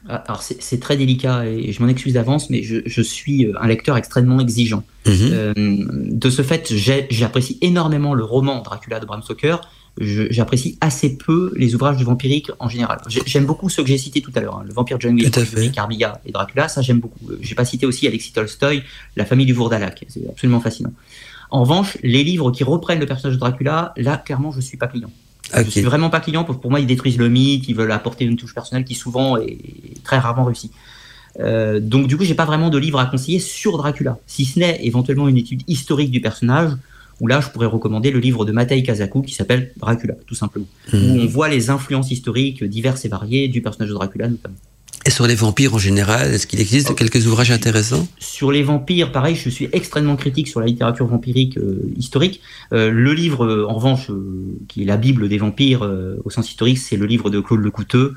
Ah, 0.09 0.23
alors 0.27 0.41
c'est 0.41 0.79
très 0.79 0.95
délicat 0.95 1.45
et 1.45 1.73
je 1.73 1.83
m'en 1.83 1.89
excuse 1.89 2.13
d'avance, 2.13 2.49
mais 2.49 2.63
je, 2.63 2.77
je, 2.85 3.01
suis 3.01 3.45
euh, 3.45 3.53
un 3.59 3.67
lecteur 3.67 3.97
extrêmement 3.97 4.39
exigeant. 4.39 4.83
Mhm. 5.05 5.13
euh, 5.33 5.53
de 5.55 6.29
ce 6.29 6.43
fait, 6.43 6.73
j'apprécie 7.09 7.57
énormément 7.61 8.13
le 8.13 8.23
roman 8.23 8.61
Dracula 8.61 8.99
de 8.99 9.05
Bram 9.05 9.21
Stoker. 9.21 9.57
J'apprécie 9.99 10.77
assez 10.79 11.17
peu 11.17 11.51
les 11.55 11.73
ouvrages 11.73 11.97
de 11.97 12.03
vampirique 12.03 12.51
en 12.59 12.69
général. 12.69 12.99
J'aime 13.07 13.45
beaucoup 13.45 13.67
ceux 13.67 13.81
que 13.81 13.89
j'ai 13.89 13.97
cités 13.97 14.21
tout 14.21 14.31
à 14.35 14.39
l'heure, 14.39 14.57
hein, 14.57 14.63
le 14.65 14.71
vampire 14.71 14.97
John 14.99 15.19
Carmilla 15.73 16.21
et 16.23 16.31
Dracula, 16.31 16.67
ça 16.67 16.81
j'aime 16.81 16.99
beaucoup. 16.99 17.19
J'ai 17.41 17.55
pas 17.55 17.65
cité 17.65 17.87
aussi 17.87 18.07
Alexis 18.07 18.31
Tolstoy, 18.31 18.83
La 19.15 19.25
famille 19.25 19.47
du 19.47 19.53
Vourdalak, 19.53 20.05
c'est 20.07 20.29
absolument 20.29 20.61
fascinant. 20.61 20.93
En 21.49 21.61
revanche, 21.61 21.97
les 22.03 22.23
livres 22.23 22.51
qui 22.51 22.63
reprennent 22.63 22.99
le 22.99 23.07
personnage 23.07 23.35
de 23.35 23.39
Dracula, 23.39 23.93
là 23.97 24.17
clairement 24.17 24.51
je 24.51 24.61
suis 24.61 24.77
pas 24.77 24.87
client. 24.87 25.09
Okay. 25.53 25.63
Je 25.65 25.69
suis 25.69 25.81
vraiment 25.81 26.09
pas 26.09 26.19
client. 26.19 26.43
Pour, 26.43 26.59
pour 26.59 26.69
moi, 26.69 26.79
ils 26.79 26.87
détruisent 26.87 27.17
le 27.17 27.29
mythe, 27.29 27.67
ils 27.67 27.75
veulent 27.75 27.91
apporter 27.91 28.25
une 28.25 28.35
touche 28.35 28.53
personnelle 28.53 28.83
qui 28.83 28.95
souvent 28.95 29.37
est 29.37 30.03
très 30.03 30.17
rarement 30.17 30.45
réussie. 30.45 30.71
Euh, 31.39 31.79
donc 31.79 32.07
du 32.07 32.17
coup, 32.17 32.23
j'ai 32.23 32.33
pas 32.33 32.45
vraiment 32.45 32.69
de 32.69 32.77
livre 32.77 32.99
à 32.99 33.05
conseiller 33.05 33.39
sur 33.39 33.77
Dracula, 33.77 34.17
si 34.27 34.45
ce 34.45 34.59
n'est 34.59 34.79
éventuellement 34.85 35.27
une 35.27 35.37
étude 35.37 35.61
historique 35.67 36.11
du 36.11 36.21
personnage. 36.21 36.71
Où 37.19 37.25
là, 37.25 37.41
je 37.41 37.49
pourrais 37.49 37.65
recommander 37.65 38.11
le 38.11 38.19
livre 38.19 38.45
de 38.45 38.51
Matei 38.51 38.83
Kazaku 38.83 39.23
qui 39.23 39.33
s'appelle 39.33 39.71
Dracula, 39.77 40.13
tout 40.27 40.35
simplement, 40.35 40.67
où 40.93 40.97
on 40.97 41.25
voit 41.25 41.49
les 41.49 41.71
influences 41.71 42.11
historiques 42.11 42.63
diverses 42.63 43.05
et 43.05 43.09
variées 43.09 43.47
du 43.47 43.63
personnage 43.63 43.89
de 43.89 43.95
Dracula 43.95 44.27
notamment. 44.27 44.57
Et 45.05 45.09
sur 45.09 45.25
les 45.25 45.35
vampires 45.35 45.73
en 45.73 45.77
général, 45.77 46.33
est-ce 46.33 46.47
qu'il 46.47 46.59
existe 46.59 46.89
Oh. 46.91 46.93
quelques 46.93 47.25
ouvrages 47.27 47.51
intéressants? 47.51 48.07
Sur 48.19 48.51
les 48.51 48.61
vampires, 48.63 49.11
pareil, 49.11 49.35
je 49.35 49.49
suis 49.49 49.69
extrêmement 49.71 50.17
critique 50.17 50.47
sur 50.49 50.59
la 50.59 50.65
littérature 50.65 51.07
vampirique 51.07 51.57
euh, 51.57 51.79
historique. 51.97 52.41
Euh, 52.73 52.91
le 52.91 53.13
livre, 53.13 53.45
euh, 53.45 53.65
en 53.69 53.75
revanche, 53.75 54.11
qui 54.67 54.81
est 54.81 54.85
la 54.85 54.97
Bible 54.97 55.29
des 55.29 55.37
vampires 55.37 55.87
au 56.25 56.29
sens 56.29 56.49
historique, 56.49 56.77
c'est 56.77 56.97
le 56.97 57.05
livre 57.05 57.29
de 57.29 57.39
Claude 57.39 57.61
Lecouteux, 57.61 58.15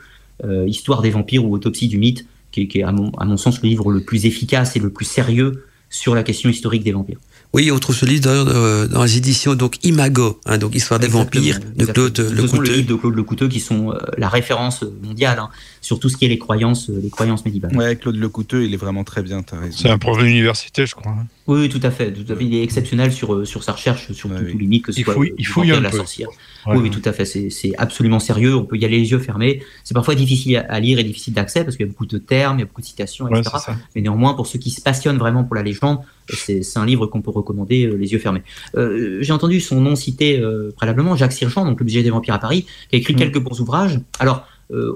Histoire 0.66 1.02
des 1.02 1.11
vampires 1.11 1.44
ou 1.44 1.52
Autopsie 1.55 1.86
du 1.89 1.98
mythe, 1.98 2.24
qui 2.51 2.62
est, 2.62 2.66
qui 2.66 2.78
est, 2.78 2.82
à, 2.82 2.93
mon, 2.93 3.11
à 3.19 3.27
mon 3.27 3.36
sens 3.36 3.61
le 3.62 3.69
livre 3.69 3.93
le 3.93 4.01
plus 4.01 4.24
efficace 4.24 4.74
et 4.74 4.78
le 4.78 4.89
plus 4.89 5.05
sérieux 5.05 5.65
sur 5.90 6.15
la 6.15 6.23
question 6.23 6.48
historique 6.48 6.82
des 6.82 6.93
vampires. 6.93 7.19
Oui, 7.52 7.70
on 7.73 7.78
trouve 7.81 7.97
ce 7.97 8.07
livre 8.07 8.23
d'ailleurs 8.23 8.89
dans 8.89 9.02
les 9.02 9.16
éditions 9.19 9.55
donc 9.57 9.85
Imago, 9.85 10.39
hein, 10.47 10.57
donc 10.57 10.74
Histoire 10.74 10.98
des 11.01 11.07
Exactement, 11.07 11.43
vampires 11.43 11.59
de 11.61 11.82
exactement. 11.82 11.93
Claude 11.93 12.16
Ce 12.16 12.23
sont 12.23 12.31
le 12.32 12.43
Lecouteux. 12.62 12.73
livre 12.77 12.89
de 12.89 12.94
Claude 12.94 13.16
Lecouteux 13.16 13.48
qui 13.48 13.61
sont 13.61 13.93
la 14.16 14.28
référence 14.28 14.82
mondiale 15.02 15.40
hein, 15.40 15.51
sur 15.81 15.98
tout 15.98 16.09
ce 16.09 16.16
qui 16.16 16.24
est 16.27 16.28
les 16.28 16.39
croyances, 16.39 16.90
euh, 16.90 17.01
les 17.02 17.11
croyances 17.11 17.44
médiévales. 17.44 17.77
Ouais, 17.77 17.97
Claude 17.97 18.16
Lecouteux, 18.16 18.65
il 18.65 18.74
est 18.74 18.77
vraiment 18.77 19.05
très 19.05 19.23
bien, 19.23 19.43
t'as 19.43 19.59
raison. 19.59 19.77
C'est 19.81 19.89
un 19.90 19.98
prof 19.98 20.19
d'université, 20.19 20.86
je 20.86 20.94
crois. 20.94 21.12
hein. 21.12 21.27
Oui, 21.47 21.69
tout 21.69 21.81
à 21.82 21.90
fait. 21.90 22.12
Tout 22.12 22.31
à 22.32 22.36
fait. 22.36 22.44
Il 22.44 22.55
est 22.55 22.62
exceptionnel 22.62 23.12
sur, 23.12 23.35
euh, 23.35 23.44
sur 23.44 23.65
sa 23.65 23.73
recherche, 23.73 24.12
sur 24.12 24.31
Ouais, 24.31 24.36
tous 24.39 24.44
oui. 24.44 24.52
tous 24.52 24.59
les 24.59 24.66
mythes, 24.66 24.85
que 24.85 24.93
ce 24.93 25.01
Il 25.01 25.05
soit 25.05 25.15
fouille- 25.15 25.31
le 25.31 25.35
il 25.39 25.44
fouille 25.47 25.73
un 25.73 25.81
la 25.81 25.90
peu. 25.90 25.97
sorcière. 25.97 26.28
Ouais, 26.66 26.77
oui, 26.77 26.78
oui, 26.85 26.90
tout 26.90 27.02
à 27.09 27.12
fait. 27.12 27.24
C'est 27.24 27.51
c'est 27.51 27.73
absolument 27.78 28.20
sérieux. 28.20 28.55
On 28.55 28.65
peut 28.65 28.77
y 28.77 28.85
aller 28.85 28.98
les 28.98 29.11
yeux 29.11 29.19
fermés. 29.19 29.62
C'est 29.82 29.94
parfois 29.94 30.15
difficile 30.15 30.65
à- 30.69 30.78
lire 30.81 30.98
et 30.98 31.05
difficile 31.05 31.35
d'accès 31.35 31.65
parce 31.65 31.77
qu'il 31.77 31.86
y 31.86 31.89
a 31.89 31.90
beaucoup 31.93 32.07
de 32.07 32.19
termes, 32.19 32.59
il 32.59 32.61
y 32.61 32.62
a 32.62 32.66
beaucoup 32.66 32.82
de 32.82 32.86
citations, 32.86 33.27
etc. 33.28 33.51
Mais 33.97 34.02
néanmoins, 34.02 34.35
pour 34.35 34.47
ceux 34.47 34.59
qui 34.61 34.70
se 34.70 34.81
passionnent 34.81 35.19
vraiment 35.19 35.43
pour 35.44 35.57
la 35.57 35.62
légende, 35.62 35.98
c'est 36.28 36.62
c'est 36.62 36.78
un 36.78 36.86
livre 36.86 37.07
qu'on 37.07 37.23
peut 37.23 37.31
recommander 37.31 37.86
euh, 37.86 37.94
les 37.97 38.12
yeux 38.12 38.19
fermés. 38.20 38.43
Euh, 38.77 39.19
J'ai 39.23 39.32
entendu 39.32 39.61
son 39.61 39.81
nom 39.81 39.97
cité 39.97 40.39
euh, 40.39 40.70
préalablement, 40.77 41.16
Jacques 41.16 41.32
Sirgeant, 41.32 41.65
donc 41.65 41.81
le 41.81 41.85
budget 41.86 42.02
des 42.05 42.11
vampires 42.11 42.35
à 42.35 42.39
Paris, 42.39 42.66
qui 42.90 42.97
a 42.97 42.98
écrit 42.98 43.15
Mm. 43.15 43.19
quelques 43.19 43.39
bons 43.40 43.61
ouvrages. 43.61 43.98
Alors, 44.20 44.36
euh, 44.36 44.40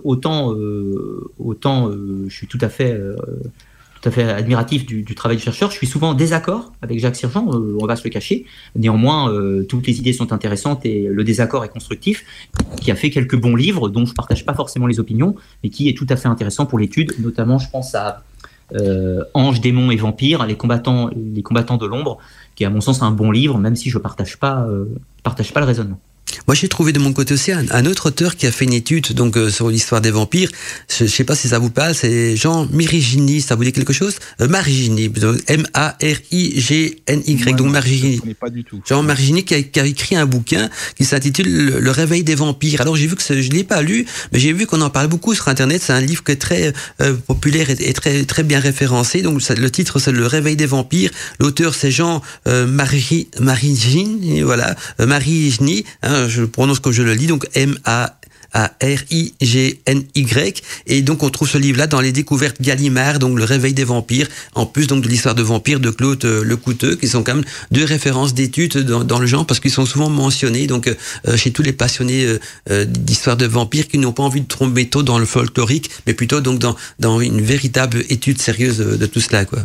autant, 0.05 0.55
euh, 0.55 1.31
autant 1.39 1.89
euh, 1.89 2.25
je 2.29 2.35
suis 2.35 2.47
tout 2.47 2.59
à 2.61 2.69
fait, 2.69 2.93
euh, 2.93 3.17
tout 4.01 4.09
à 4.09 4.13
fait 4.13 4.25
admiratif 4.25 4.87
du, 4.87 5.05
travail 5.15 5.37
du 5.37 5.43
chercheur. 5.43 5.71
Je 5.71 5.77
suis 5.77 5.87
souvent 5.87 6.11
en 6.11 6.15
désaccord 6.15 6.73
avec 6.83 7.01
Jacques 7.01 7.17
Sirgeant, 7.17 7.49
euh, 7.53 7.77
on 7.81 7.87
va 7.87 7.97
se 7.97 8.05
le 8.05 8.11
cacher. 8.11 8.45
Néanmoins, 8.77 9.33
euh, 9.33 9.65
toutes 9.65 9.87
les 9.87 9.99
idées 9.99 10.13
sont 10.13 10.33
intéressantes 10.33 10.85
et 10.85 11.09
le 11.09 11.25
désaccord 11.25 11.65
est 11.65 11.69
constructif, 11.69 12.25
qui 12.81 12.91
a 12.91 12.97
fait 12.97 13.11
quelques 13.11 13.37
bons 13.37 13.57
livres 13.57 13.89
dont 13.89 14.05
je 14.07 14.15
partage 14.15 14.45
pas 14.45 14.55
forcément 14.55 14.87
les 14.87 15.01
opinions, 15.01 15.35
mais 15.63 15.71
qui 15.71 15.89
est 15.89 15.97
tout 15.97 16.07
à 16.09 16.17
fait 16.17 16.29
intéressant 16.29 16.67
pour 16.67 16.79
l'étude. 16.79 17.15
Notamment, 17.19 17.59
je 17.59 17.71
pense 17.71 17.95
à 17.95 18.23
euh, 18.75 19.25
Anges, 19.35 19.61
démons 19.61 19.91
et 19.91 19.97
vampires, 19.97 20.47
les 20.47 20.57
combattants, 20.57 21.11
les 21.15 21.43
combattants 21.43 21.77
de 21.77 21.87
l'ombre, 21.87 22.19
qui 22.55 22.65
est 22.65 22.67
à 22.67 22.71
mon 22.71 22.81
sens 22.81 23.03
un 23.03 23.11
bon 23.11 23.31
livre, 23.31 23.59
même 23.59 23.77
si 23.77 23.91
je 23.91 23.99
partage 23.99 24.39
pas, 24.39 24.63
euh, 24.69 24.87
partage 25.23 25.53
pas 25.53 25.61
le 25.61 25.67
raisonnement. 25.67 26.01
Moi, 26.47 26.55
j'ai 26.55 26.69
trouvé 26.69 26.93
de 26.93 26.99
mon 26.99 27.13
côté 27.13 27.35
aussi 27.35 27.53
un, 27.53 27.65
un 27.71 27.87
autre 27.87 28.07
auteur 28.07 28.37
qui 28.37 28.47
a 28.47 28.53
fait 28.53 28.65
une 28.65 28.73
étude 28.73 29.13
donc 29.13 29.37
euh, 29.37 29.51
sur 29.51 29.69
l'histoire 29.71 30.01
des 30.01 30.11
vampires. 30.11 30.51
Je, 30.91 31.07
je 31.07 31.11
sais 31.11 31.25
pas 31.25 31.37
si 31.37 31.49
ça 31.49 31.59
vous 31.59 31.71
parle, 31.71 31.95
c'est 31.95 32.37
Jean 32.37 32.67
Mirigini. 32.73 33.41
Ça 33.41 33.55
vous 33.55 33.65
dit 33.65 33.73
quelque 33.73 33.93
chose? 33.93 34.17
Euh, 34.41 34.49
Marigini, 34.49 35.09
donc 35.09 35.39
M-A-R-I-G-N-Y, 35.47 37.57
donc 37.57 37.69
Je 37.69 37.73
Marigini. 37.73 38.19
connais 38.19 38.35
pas 38.35 38.51
du 38.51 38.65
tout. 38.65 38.81
Jean 38.89 39.03
Marigini 39.03 39.45
qui 39.45 39.55
a, 39.55 39.63
qui 39.63 39.81
a 39.81 39.87
écrit 39.87 40.17
un 40.17 40.27
bouquin 40.27 40.69
qui 40.97 41.05
s'intitule 41.05 41.49
le, 41.67 41.81
Le 41.81 41.91
réveil 41.91 42.25
des 42.25 42.35
vampires. 42.35 42.81
Alors 42.81 42.97
j'ai 42.97 43.07
vu 43.07 43.17
que 43.17 43.23
ce- 43.23 43.41
je 43.41 43.51
l'ai 43.51 43.65
pas 43.65 43.83
lu, 43.83 44.07
mais 44.33 44.39
j'ai 44.39 44.53
vu 44.53 44.67
qu'on 44.67 44.81
en 44.81 44.91
parle 44.91 45.09
beaucoup 45.09 45.35
sur 45.35 45.49
internet. 45.49 45.83
C'est 45.85 45.93
un 45.93 46.01
livre 46.01 46.25
qui 46.25 46.33
est 46.33 46.37
très 46.37 46.73
euh, 47.01 47.15
populaire 47.15 47.71
et, 47.71 47.77
et 47.81 47.93
très 47.93 48.25
très 48.25 48.43
bien 48.43 48.61
référencé. 48.61 49.23
Donc 49.23 49.43
ça- 49.43 49.55
le 49.55 49.71
titre 49.71 49.99
c'est 49.99 50.13
Le 50.13 50.27
réveil 50.27 50.57
des 50.57 50.67
vampires. 50.67 51.11
L'auteur 51.39 51.75
c'est 51.75 51.91
Jean 51.91 52.23
euh, 52.49 52.67
Mari- 52.67 53.29
Marigini, 53.41 54.43
voilà, 54.43 54.75
euh, 55.01 55.07
Marigini. 55.07 55.85
Hein, 56.15 56.29
je 56.29 56.41
le 56.41 56.49
prononce 56.49 56.81
comme 56.81 56.93
je 56.93 57.03
le 57.03 57.15
lis, 57.15 57.27
donc 57.27 57.47
M 57.55 57.77
A 57.85 58.17
a 58.57 58.71
R-I-G-N-Y. 58.81 60.63
Et 60.87 61.03
donc, 61.03 61.25
on 61.25 61.31
trouve 61.31 61.49
ce 61.49 61.59
livre-là 61.59 61.89
dans 61.89 62.01
les 62.01 62.13
découvertes 62.13 62.63
Gallimard, 62.63 63.19
donc 63.19 63.37
Le 63.37 63.43
réveil 63.43 63.75
des 63.75 63.83
vampires, 63.83 64.29
en 64.55 64.65
plus 64.65 64.87
donc 64.87 65.03
de 65.03 65.09
l'histoire 65.09 65.35
de 65.35 65.43
vampires 65.43 65.81
de 65.81 65.91
Claude 65.91 66.25
euh, 66.25 66.45
Lecouteux, 66.45 66.95
qui 66.95 67.09
sont 67.09 67.25
quand 67.25 67.35
même 67.35 67.45
deux 67.73 67.85
références 67.85 68.33
d'études 68.33 68.79
dans, 68.79 69.03
dans 69.03 69.19
le 69.19 69.27
genre, 69.27 69.45
parce 69.45 69.59
qu'ils 69.59 69.73
sont 69.73 69.87
souvent 69.87 70.09
mentionnés 70.09 70.69
donc 70.69 70.87
euh, 70.87 71.37
chez 71.37 71.51
tous 71.51 71.63
les 71.63 71.73
passionnés 71.73 72.25
euh, 72.25 72.39
euh, 72.71 72.85
d'histoire 72.85 73.37
de 73.37 73.47
vampires 73.47 73.89
qui 73.89 73.99
n'ont 73.99 74.13
pas 74.13 74.23
envie 74.23 74.43
de 74.43 74.47
tomber 74.47 74.89
tôt 74.89 75.03
dans 75.03 75.19
le 75.19 75.27
folklorique, 75.27 75.91
mais 76.07 76.15
plutôt 76.15 76.41
donc 76.41 76.61
dans, 76.61 76.77
dans 77.01 77.21
une 77.21 77.41
véritable 77.41 78.05
étude 78.09 78.41
sérieuse 78.41 78.79
de, 78.79 78.97
de 78.97 79.07
tout 79.07 79.21
cela, 79.21 79.45
quoi. 79.47 79.61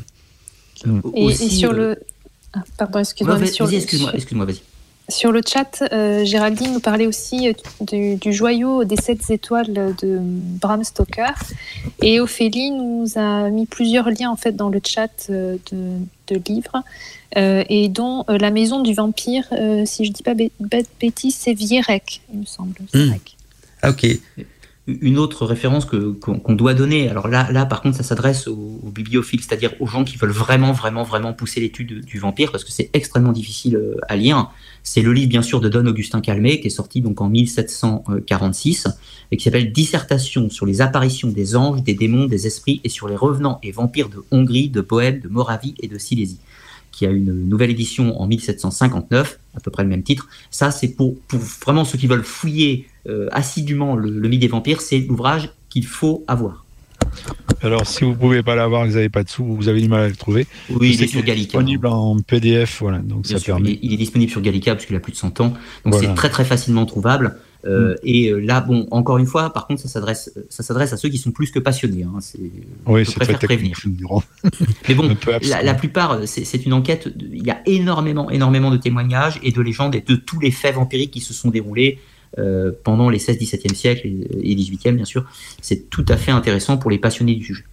Et, 1.15 1.25
Aussi, 1.25 1.45
et 1.45 1.49
sur 1.49 1.71
euh, 1.71 1.75
le. 1.75 1.95
Ah, 2.53 2.63
pardon, 2.77 2.99
excuse-moi. 2.99 3.37
excuse-moi, 3.39 4.11
excuse-moi, 4.15 4.45
vas-y. 4.45 4.61
Sur 5.09 5.31
le 5.31 5.41
chat, 5.45 5.83
euh, 5.91 6.23
Géraldine 6.23 6.71
nous 6.73 6.79
parlait 6.79 7.05
aussi 7.07 7.49
euh, 7.49 7.53
du, 7.81 8.15
du 8.15 8.31
joyau 8.33 8.83
des 8.85 8.95
sept 8.95 9.29
étoiles 9.29 9.73
de 9.73 10.19
Bram 10.21 10.83
Stoker. 10.83 11.33
Et 12.01 12.19
Ophélie 12.19 12.71
nous 12.71 13.05
a 13.15 13.49
mis 13.49 13.65
plusieurs 13.65 14.09
liens 14.09 14.29
en 14.29 14.35
fait 14.35 14.55
dans 14.55 14.69
le 14.69 14.79
chat 14.85 15.11
euh, 15.29 15.57
de, 15.71 15.97
de 16.33 16.41
livres, 16.47 16.83
euh, 17.37 17.63
et 17.69 17.89
dont 17.89 18.23
euh, 18.29 18.37
La 18.37 18.51
Maison 18.51 18.81
du 18.81 18.93
Vampire, 18.93 19.45
si 19.85 20.05
je 20.05 20.11
dis 20.11 20.23
pas 20.23 20.33
bê- 20.35 20.51
bête 20.59 20.87
bêtise, 20.99 21.35
c'est 21.35 21.53
Vierek, 21.53 22.21
il 22.33 22.39
me 22.39 22.45
semble. 22.45 22.75
Ah, 23.81 23.89
ok. 23.89 24.05
Une 25.01 25.17
autre 25.17 25.45
référence 25.45 25.85
qu'on 25.85 26.53
doit 26.53 26.73
donner, 26.73 27.09
alors 27.09 27.27
là, 27.27 27.51
là 27.51 27.65
par 27.65 27.81
contre, 27.81 27.97
ça 27.97 28.03
s'adresse 28.03 28.47
aux, 28.47 28.79
bibliophiles, 28.93 29.41
c'est-à-dire 29.41 29.73
aux 29.79 29.87
gens 29.87 30.03
qui 30.03 30.17
veulent 30.17 30.31
vraiment, 30.31 30.71
vraiment, 30.71 31.03
vraiment 31.03 31.33
pousser 31.33 31.59
l'étude 31.59 32.03
du 32.03 32.19
vampire, 32.19 32.51
parce 32.51 32.63
que 32.63 32.71
c'est 32.71 32.89
extrêmement 32.93 33.31
difficile 33.31 33.75
euh, 33.75 33.95
à 34.07 34.15
lire. 34.15 34.51
C'est 34.83 35.01
le 35.01 35.13
livre, 35.13 35.29
bien 35.29 35.41
sûr, 35.41 35.59
de 35.59 35.69
Don 35.69 35.85
Augustin 35.85 36.21
Calmet, 36.21 36.59
qui 36.59 36.67
est 36.67 36.71
sorti 36.71 37.01
donc 37.01 37.21
en 37.21 37.29
1746, 37.29 38.87
et 39.31 39.37
qui 39.37 39.43
s'appelle 39.43 39.71
Dissertation 39.71 40.49
sur 40.49 40.65
les 40.65 40.81
apparitions 40.81 41.29
des 41.29 41.55
anges, 41.55 41.83
des 41.83 41.93
démons, 41.93 42.25
des 42.25 42.47
esprits, 42.47 42.81
et 42.83 42.89
sur 42.89 43.07
les 43.07 43.15
revenants 43.15 43.59
et 43.63 43.71
vampires 43.71 44.09
de 44.09 44.23
Hongrie, 44.31 44.69
de 44.69 44.81
Bohème, 44.81 45.19
de 45.19 45.27
Moravie 45.27 45.75
et 45.81 45.87
de 45.87 45.97
Silésie 45.97 46.39
qui 46.91 47.05
a 47.05 47.09
une 47.09 47.47
nouvelle 47.47 47.69
édition 47.71 48.19
en 48.19 48.27
1759, 48.27 49.39
à 49.55 49.59
peu 49.59 49.71
près 49.71 49.83
le 49.83 49.89
même 49.89 50.03
titre. 50.03 50.27
Ça, 50.51 50.71
c'est 50.71 50.89
pour, 50.89 51.15
pour 51.27 51.39
vraiment 51.39 51.85
ceux 51.85 51.97
qui 51.97 52.07
veulent 52.07 52.23
fouiller 52.23 52.87
euh, 53.07 53.27
assidûment 53.31 53.95
le, 53.95 54.09
le 54.09 54.29
mythe 54.29 54.41
des 54.41 54.47
vampires, 54.47 54.81
c'est 54.81 54.99
l'ouvrage 54.99 55.49
qu'il 55.69 55.85
faut 55.85 56.23
avoir. 56.27 56.65
Alors, 57.61 57.85
si 57.87 58.03
vous 58.03 58.13
pouvez 58.15 58.43
pas 58.43 58.55
l'avoir, 58.55 58.85
vous 58.85 58.93
n'avez 58.93 59.09
pas 59.09 59.23
de 59.23 59.29
sous, 59.29 59.43
vous 59.43 59.67
avez 59.67 59.81
du 59.81 59.87
mal 59.89 60.03
à 60.03 60.07
le 60.09 60.15
trouver. 60.15 60.45
Oui, 60.69 60.91
il 60.93 61.03
est 61.03 61.07
sur 61.07 61.21
Gallica. 61.23 61.45
disponible 61.45 61.87
en 61.87 62.17
PDF, 62.19 62.79
voilà. 62.81 62.99
Donc 62.99 63.23
Bien 63.23 63.37
ça 63.37 63.43
sûr, 63.43 63.55
permet. 63.55 63.71
il, 63.71 63.73
est, 63.75 63.79
il 63.83 63.93
est 63.93 63.97
disponible 63.97 64.31
sur 64.31 64.41
Gallica 64.41 64.75
parce 64.75 64.85
qu'il 64.85 64.95
a 64.95 64.99
plus 64.99 65.11
de 65.13 65.17
100 65.17 65.39
ans. 65.41 65.49
Donc 65.49 65.57
Voilà. 65.85 66.07
c'est 66.09 66.13
très 66.15 66.29
très 66.29 66.45
facilement 66.45 66.85
trouvable. 66.85 67.37
Euh, 67.65 67.95
Et 68.03 68.29
euh, 68.29 68.39
là, 68.39 68.61
bon, 68.61 68.87
encore 68.91 69.17
une 69.17 69.25
fois, 69.25 69.51
par 69.51 69.67
contre, 69.67 69.81
ça 69.81 69.89
s'adresse, 69.89 70.31
ça 70.49 70.63
s'adresse 70.63 70.93
à 70.93 70.97
ceux 70.97 71.09
qui 71.09 71.17
sont 71.17 71.31
plus 71.31 71.51
que 71.51 71.59
passionnés. 71.59 72.03
Hein. 72.03 72.19
C'est- 72.21 72.39
Oui, 72.85 73.03
je 73.03 73.11
c'est 73.11 73.19
très 73.19 73.33
prévenir. 73.47 73.77
Mais 74.87 74.95
bon, 74.95 75.15
la, 75.49 75.61
la 75.63 75.73
plupart, 75.73 76.11
euh, 76.13 76.25
c'est 76.25 76.65
une 76.65 76.71
enquête. 76.73 77.09
de- 77.17 77.27
Il 77.33 77.45
y 77.45 77.51
a 77.51 77.61
énormément, 77.65 78.29
énormément 78.31 78.71
de 78.71 78.77
témoignages 78.77 79.39
et 79.43 79.51
de 79.51 79.61
légendes 79.61 79.95
et 79.95 80.01
de 80.01 80.15
tous 80.15 80.39
les 80.39 80.51
faits 80.51 80.75
vampiriques 80.75 81.11
qui 81.11 81.19
se 81.21 81.33
sont 81.33 81.49
déroulés 81.49 81.99
euh, 82.37 82.71
pendant 82.83 83.09
les 83.09 83.19
16, 83.19 83.37
17e 83.39 83.73
siècle 83.75 84.07
et, 84.07 84.51
et 84.51 84.55
18e, 84.55 84.95
bien 84.95 85.03
sûr. 85.05 85.25
C'est 85.61 85.89
tout 85.89 86.05
à 86.07 86.15
fait 86.15 86.31
intéressant 86.31 86.77
pour 86.77 86.91
les 86.91 86.97
passionnés 86.99 87.35
du 87.35 87.43
sujet. 87.43 87.63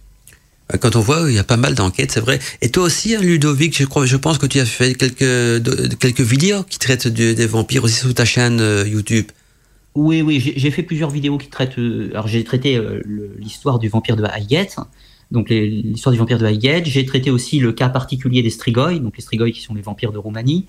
Quand 0.81 0.97
on 0.97 0.99
voit, 0.99 1.27
il 1.29 1.35
y 1.35 1.39
a 1.39 1.45
pas 1.45 1.55
mal 1.55 1.75
d'enquêtes, 1.75 2.11
c'est 2.11 2.19
vrai. 2.19 2.39
Et 2.61 2.69
toi 2.69 2.83
aussi, 2.83 3.15
hein, 3.15 3.21
Ludovic, 3.21 3.77
je 3.77 3.85
crois, 3.85 4.05
je 4.05 4.17
pense 4.17 4.37
que 4.37 4.47
tu 4.47 4.59
as 4.59 4.65
fait 4.65 4.95
quelques 4.95 5.97
quelques 5.99 6.19
vidéos 6.19 6.63
qui 6.63 6.77
traitent 6.77 7.07
de- 7.07 7.31
des 7.31 7.45
vampires 7.45 7.85
aussi 7.85 7.95
sur 7.95 8.13
ta 8.13 8.25
chaîne 8.25 8.59
euh, 8.59 8.85
YouTube. 8.85 9.27
Oui, 9.99 10.21
oui, 10.21 10.39
j'ai 10.39 10.69
fait 10.69 10.83
plusieurs 10.83 11.09
vidéos 11.09 11.39
qui 11.39 11.49
traitent. 11.49 11.79
euh, 11.79 12.11
alors, 12.11 12.27
j'ai 12.27 12.43
traité 12.43 12.77
euh, 12.77 13.01
l'histoire 13.39 13.79
du 13.79 13.89
vampire 13.89 14.15
de 14.15 14.23
Highgate, 14.25 14.75
donc 15.31 15.49
l'histoire 15.49 16.13
du 16.13 16.19
vampire 16.19 16.37
de 16.37 16.45
Highgate. 16.45 16.85
J'ai 16.85 17.03
traité 17.03 17.31
aussi 17.31 17.57
le 17.57 17.73
cas 17.73 17.89
particulier 17.89 18.43
des 18.43 18.51
Strigoi, 18.51 18.99
donc 18.99 19.17
les 19.17 19.23
Strigoi 19.23 19.49
qui 19.49 19.61
sont 19.61 19.73
les 19.73 19.81
vampires 19.81 20.11
de 20.11 20.19
Roumanie. 20.19 20.67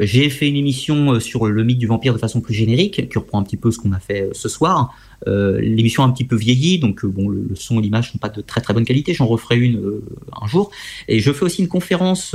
Euh, 0.00 0.06
J'ai 0.06 0.30
fait 0.30 0.48
une 0.48 0.56
émission 0.56 1.20
sur 1.20 1.46
le 1.46 1.62
mythe 1.62 1.76
du 1.76 1.86
vampire 1.86 2.14
de 2.14 2.18
façon 2.18 2.40
plus 2.40 2.54
générique, 2.54 3.06
qui 3.10 3.18
reprend 3.18 3.38
un 3.38 3.42
petit 3.42 3.58
peu 3.58 3.70
ce 3.70 3.76
qu'on 3.76 3.92
a 3.92 3.98
fait 3.98 4.30
ce 4.32 4.48
soir. 4.48 4.94
Euh, 5.28 5.60
L'émission 5.60 6.02
a 6.02 6.06
un 6.06 6.10
petit 6.10 6.24
peu 6.24 6.36
vieilli, 6.36 6.78
donc 6.78 7.04
bon, 7.04 7.28
le, 7.28 7.50
son 7.56 7.80
et 7.80 7.82
l'image 7.82 8.12
sont 8.12 8.18
pas 8.18 8.30
de 8.30 8.40
très 8.40 8.62
très 8.62 8.72
bonne 8.72 8.86
qualité. 8.86 9.12
J'en 9.12 9.26
referai 9.26 9.58
une 9.58 10.00
un 10.40 10.46
jour. 10.46 10.70
Et 11.06 11.20
je 11.20 11.30
fais 11.32 11.44
aussi 11.44 11.60
une 11.60 11.68
conférence 11.68 12.34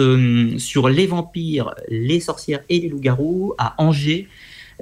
sur 0.60 0.90
les 0.90 1.08
vampires, 1.08 1.74
les 1.90 2.20
sorcières 2.20 2.62
et 2.70 2.82
les 2.82 2.90
loups-garous 2.90 3.56
à 3.58 3.82
Angers. 3.82 4.28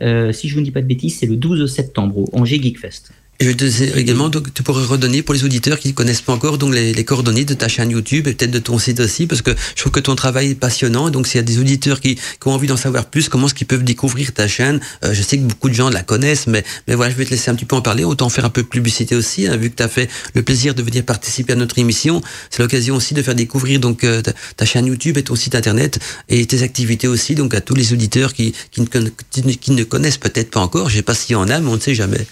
Euh, 0.01 0.31
si 0.31 0.49
je 0.49 0.59
ne 0.59 0.63
dis 0.63 0.71
pas 0.71 0.81
de 0.81 0.87
bêtises, 0.87 1.19
c'est 1.19 1.25
le 1.25 1.35
12 1.35 1.71
septembre 1.71 2.17
au 2.17 2.29
Angers 2.33 2.61
Geekfest. 2.61 3.11
Et 3.39 3.45
je 3.45 3.51
te 3.51 3.63
disais 3.65 3.91
également, 3.95 4.29
donc, 4.29 4.53
tu 4.53 4.61
pourrais 4.61 4.85
redonner 4.85 5.23
pour 5.23 5.33
les 5.33 5.43
auditeurs 5.43 5.79
qui 5.79 5.89
ne 5.89 5.93
connaissent 5.93 6.21
pas 6.21 6.33
encore 6.33 6.57
donc 6.59 6.73
les, 6.73 7.03
coordonnées 7.03 7.45
de 7.45 7.55
ta 7.55 7.67
chaîne 7.67 7.89
YouTube 7.89 8.27
et 8.27 8.33
peut-être 8.33 8.51
de 8.51 8.59
ton 8.59 8.77
site 8.77 8.99
aussi, 8.99 9.25
parce 9.25 9.41
que 9.41 9.51
je 9.75 9.81
trouve 9.81 9.91
que 9.91 9.99
ton 9.99 10.15
travail 10.15 10.51
est 10.51 10.55
passionnant. 10.55 11.09
Donc, 11.09 11.25
s'il 11.27 11.37
y 11.37 11.39
a 11.39 11.43
des 11.43 11.57
auditeurs 11.57 11.99
qui, 11.99 12.15
qui 12.15 12.47
ont 12.47 12.51
envie 12.51 12.67
d'en 12.67 12.77
savoir 12.77 13.05
plus, 13.05 13.29
comment 13.29 13.47
est-ce 13.47 13.55
qu'ils 13.55 13.67
peuvent 13.67 13.83
découvrir 13.83 14.33
ta 14.33 14.47
chaîne? 14.47 14.79
Euh, 15.03 15.13
Je 15.13 15.21
sais 15.23 15.37
que 15.37 15.43
beaucoup 15.43 15.67
de 15.67 15.73
gens 15.73 15.89
la 15.89 16.03
connaissent, 16.03 16.45
mais, 16.45 16.63
mais 16.87 16.93
voilà, 16.93 17.11
je 17.11 17.17
vais 17.17 17.25
te 17.25 17.31
laisser 17.31 17.49
un 17.49 17.55
petit 17.55 17.65
peu 17.65 17.75
en 17.75 17.81
parler. 17.81 18.03
Autant 18.03 18.29
faire 18.29 18.45
un 18.45 18.49
peu 18.49 18.61
de 18.61 18.67
publicité 18.67 19.15
aussi, 19.15 19.47
hein, 19.47 19.57
vu 19.57 19.71
que 19.71 19.75
tu 19.75 19.83
as 19.83 19.89
fait 19.89 20.09
le 20.35 20.43
plaisir 20.43 20.75
de 20.75 20.83
venir 20.83 21.03
participer 21.03 21.53
à 21.53 21.55
notre 21.55 21.79
émission. 21.79 22.21
C'est 22.51 22.61
l'occasion 22.61 22.95
aussi 22.95 23.15
de 23.15 23.21
faire 23.23 23.35
découvrir 23.35 23.79
donc 23.79 24.03
euh, 24.03 24.21
ta, 24.55 24.65
chaîne 24.65 24.85
YouTube 24.85 25.17
et 25.17 25.23
ton 25.23 25.35
site 25.35 25.55
internet 25.55 25.99
et 26.29 26.45
tes 26.45 26.61
activités 26.61 27.07
aussi, 27.07 27.35
donc 27.35 27.55
à 27.55 27.61
tous 27.61 27.75
les 27.75 27.93
auditeurs 27.93 28.33
qui, 28.33 28.53
qui, 28.71 28.81
ne, 28.81 29.51
qui 29.51 29.71
ne 29.71 29.83
connaissent 29.83 30.17
peut-être 30.17 30.51
pas 30.51 30.59
encore. 30.61 30.89
Je 30.89 30.97
sais 30.97 31.01
pas 31.01 31.15
s'il 31.15 31.33
y 31.33 31.35
en 31.35 31.49
a, 31.49 31.59
mais 31.59 31.69
on 31.69 31.75
ne 31.75 31.81
sait 31.81 31.95
jamais. 31.95 32.25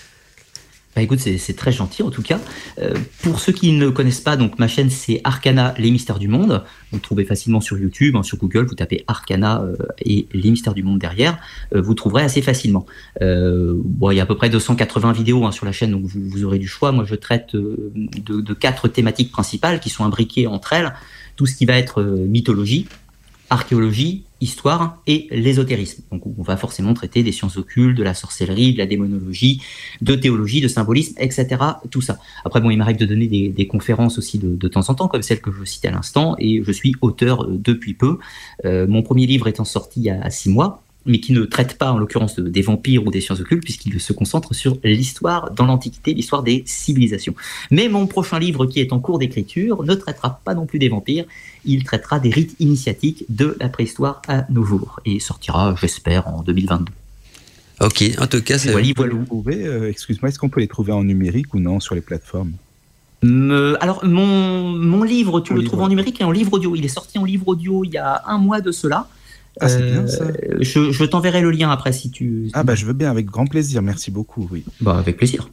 Bah 0.95 1.01
écoute, 1.01 1.19
c'est 1.19 1.55
très 1.55 1.71
gentil 1.71 2.03
en 2.03 2.09
tout 2.09 2.21
cas. 2.21 2.39
Euh, 2.79 2.93
pour 3.21 3.39
ceux 3.39 3.53
qui 3.53 3.71
ne 3.71 3.89
connaissent 3.89 4.19
pas, 4.19 4.35
donc 4.35 4.59
ma 4.59 4.67
chaîne 4.67 4.89
c'est 4.89 5.21
Arcana, 5.23 5.73
les 5.77 5.89
mystères 5.89 6.19
du 6.19 6.27
monde. 6.27 6.65
Vous 6.91 6.99
trouvez 6.99 7.23
facilement 7.23 7.61
sur 7.61 7.77
YouTube, 7.77 8.17
hein, 8.17 8.23
sur 8.23 8.37
Google, 8.37 8.65
vous 8.65 8.75
tapez 8.75 9.05
Arcana 9.07 9.61
euh, 9.61 9.75
et 10.03 10.27
les 10.33 10.51
mystères 10.51 10.73
du 10.73 10.83
monde 10.83 10.99
derrière, 10.99 11.37
euh, 11.73 11.81
vous 11.81 11.93
trouverez 11.93 12.23
assez 12.23 12.41
facilement. 12.41 12.85
Il 13.21 14.17
y 14.17 14.19
a 14.19 14.23
à 14.23 14.25
peu 14.25 14.35
près 14.35 14.49
280 14.49 15.13
vidéos 15.13 15.45
hein, 15.45 15.51
sur 15.51 15.65
la 15.65 15.71
chaîne, 15.71 15.91
donc 15.91 16.03
vous, 16.03 16.43
aurez 16.43 16.59
du 16.59 16.67
choix. 16.67 16.91
Moi, 16.91 17.05
je 17.05 17.15
traite 17.15 17.55
de, 17.55 18.53
quatre 18.53 18.89
thématiques 18.89 19.31
principales 19.31 19.79
qui 19.79 19.89
sont 19.89 20.03
imbriquées 20.03 20.47
entre 20.47 20.73
elles. 20.73 20.93
Tout 21.37 21.45
ce 21.45 21.55
qui 21.55 21.65
va 21.65 21.77
être 21.77 22.03
mythologie, 22.03 22.87
archéologie, 23.49 24.25
histoire 24.41 25.01
et 25.07 25.27
l'ésotérisme. 25.31 26.03
Donc 26.11 26.23
on 26.25 26.41
va 26.41 26.57
forcément 26.57 26.93
traiter 26.93 27.23
des 27.23 27.31
sciences 27.31 27.57
occultes, 27.57 27.97
de 27.97 28.03
la 28.03 28.13
sorcellerie, 28.13 28.73
de 28.73 28.79
la 28.79 28.87
démonologie, 28.87 29.61
de 30.01 30.15
théologie, 30.15 30.61
de 30.61 30.67
symbolisme, 30.67 31.15
etc. 31.19 31.47
Tout 31.89 32.01
ça. 32.01 32.17
Après, 32.43 32.59
bon, 32.59 32.71
il 32.71 32.77
m'arrive 32.77 32.97
de 32.97 33.05
donner 33.05 33.27
des, 33.27 33.67
conférences 33.67 34.17
aussi 34.17 34.39
de, 34.39 34.67
temps 34.67 34.89
en 34.89 34.95
temps, 34.95 35.07
comme 35.07 35.21
celle 35.21 35.39
que 35.39 35.51
je 35.51 35.63
citais 35.63 35.87
à 35.89 35.91
l'instant, 35.91 36.35
et 36.39 36.63
je 36.65 36.71
suis 36.71 36.95
auteur 37.01 37.43
euh, 37.43 37.57
depuis 37.57 37.93
peu. 37.93 38.17
Euh, 38.65 38.87
mon 38.87 39.03
premier 39.03 39.27
livre 39.27 39.47
étant 39.47 39.65
sorti 39.65 40.01
il 40.01 40.05
y 40.05 40.09
a 40.09 40.29
six 40.29 40.49
mois, 40.49 40.81
mais 41.05 41.19
qui 41.19 41.33
ne 41.33 41.43
traite 41.45 41.77
pas 41.77 41.91
en 41.91 41.97
l'occurrence 41.97 42.35
de, 42.35 42.47
des 42.47 42.61
vampires 42.61 43.05
ou 43.05 43.11
des 43.11 43.21
sciences 43.21 43.39
occultes, 43.39 43.63
puisqu'il 43.63 43.99
se 43.99 44.13
concentre 44.13 44.53
sur 44.53 44.77
l'histoire 44.83 45.51
dans 45.51 45.65
l'Antiquité, 45.65 46.13
l'histoire 46.13 46.43
des 46.43 46.63
civilisations. 46.65 47.35
Mais 47.69 47.87
mon 47.87 48.07
prochain 48.07 48.39
livre, 48.39 48.65
qui 48.65 48.79
est 48.79 48.93
en 48.93 48.99
cours 48.99 49.19
d'écriture, 49.19 49.83
ne 49.83 49.93
traitera 49.95 50.41
pas 50.43 50.53
non 50.53 50.65
plus 50.65 50.79
des 50.79 50.89
vampires, 50.89 51.25
il 51.65 51.83
traitera 51.83 52.19
des 52.19 52.29
rites 52.29 52.55
initiatiques 52.59 53.25
de 53.29 53.55
la 53.59 53.69
préhistoire 53.69 54.21
à 54.27 54.45
nos 54.49 54.63
jours, 54.63 54.99
et 55.05 55.19
sortira, 55.19 55.75
j'espère, 55.79 56.27
en 56.27 56.41
2022. 56.43 56.91
Ok, 57.81 58.03
en 58.19 58.27
tout 58.27 58.41
cas, 58.41 58.59
c'est... 58.59 58.71
Voilà, 58.71 58.87
voilà. 58.95 59.57
Euh, 59.57 59.89
Excuse-moi, 59.89 60.29
est-ce 60.29 60.37
qu'on 60.37 60.49
peut 60.49 60.59
les 60.59 60.67
trouver 60.67 60.91
en 60.91 61.03
numérique 61.03 61.53
ou 61.53 61.59
non 61.59 61.79
sur 61.79 61.95
les 61.95 62.01
plateformes? 62.01 62.51
Alors, 63.23 64.03
mon, 64.03 64.69
mon 64.69 65.03
livre, 65.03 65.41
tu 65.41 65.53
mon 65.53 65.57
le 65.57 65.61
livre. 65.61 65.73
trouves 65.73 65.83
en 65.83 65.89
numérique 65.89 66.21
et 66.21 66.23
en 66.23 66.31
livre 66.31 66.53
audio. 66.53 66.75
Il 66.75 66.85
est 66.85 66.89
sorti 66.89 67.17
en 67.19 67.25
livre 67.25 67.47
audio 67.47 67.83
il 67.83 67.91
y 67.91 67.97
a 67.97 68.23
un 68.25 68.37
mois 68.37 68.61
de 68.61 68.71
cela. 68.71 69.07
Ah, 69.59 69.67
c'est 69.67 69.81
bien 69.83 70.07
ça. 70.07 70.23
Euh, 70.23 70.57
je, 70.61 70.91
je 70.91 71.03
t'enverrai 71.03 71.41
le 71.41 71.51
lien 71.51 71.69
après 71.69 71.91
si 71.91 72.09
tu. 72.09 72.49
Ah, 72.53 72.63
bah, 72.63 72.73
je 72.73 72.85
veux 72.85 72.93
bien, 72.93 73.11
avec 73.11 73.25
grand 73.25 73.45
plaisir. 73.45 73.81
Merci 73.81 74.09
beaucoup, 74.09 74.47
oui. 74.51 74.63
Bah, 74.79 74.97
avec 74.97 75.17
plaisir. 75.17 75.49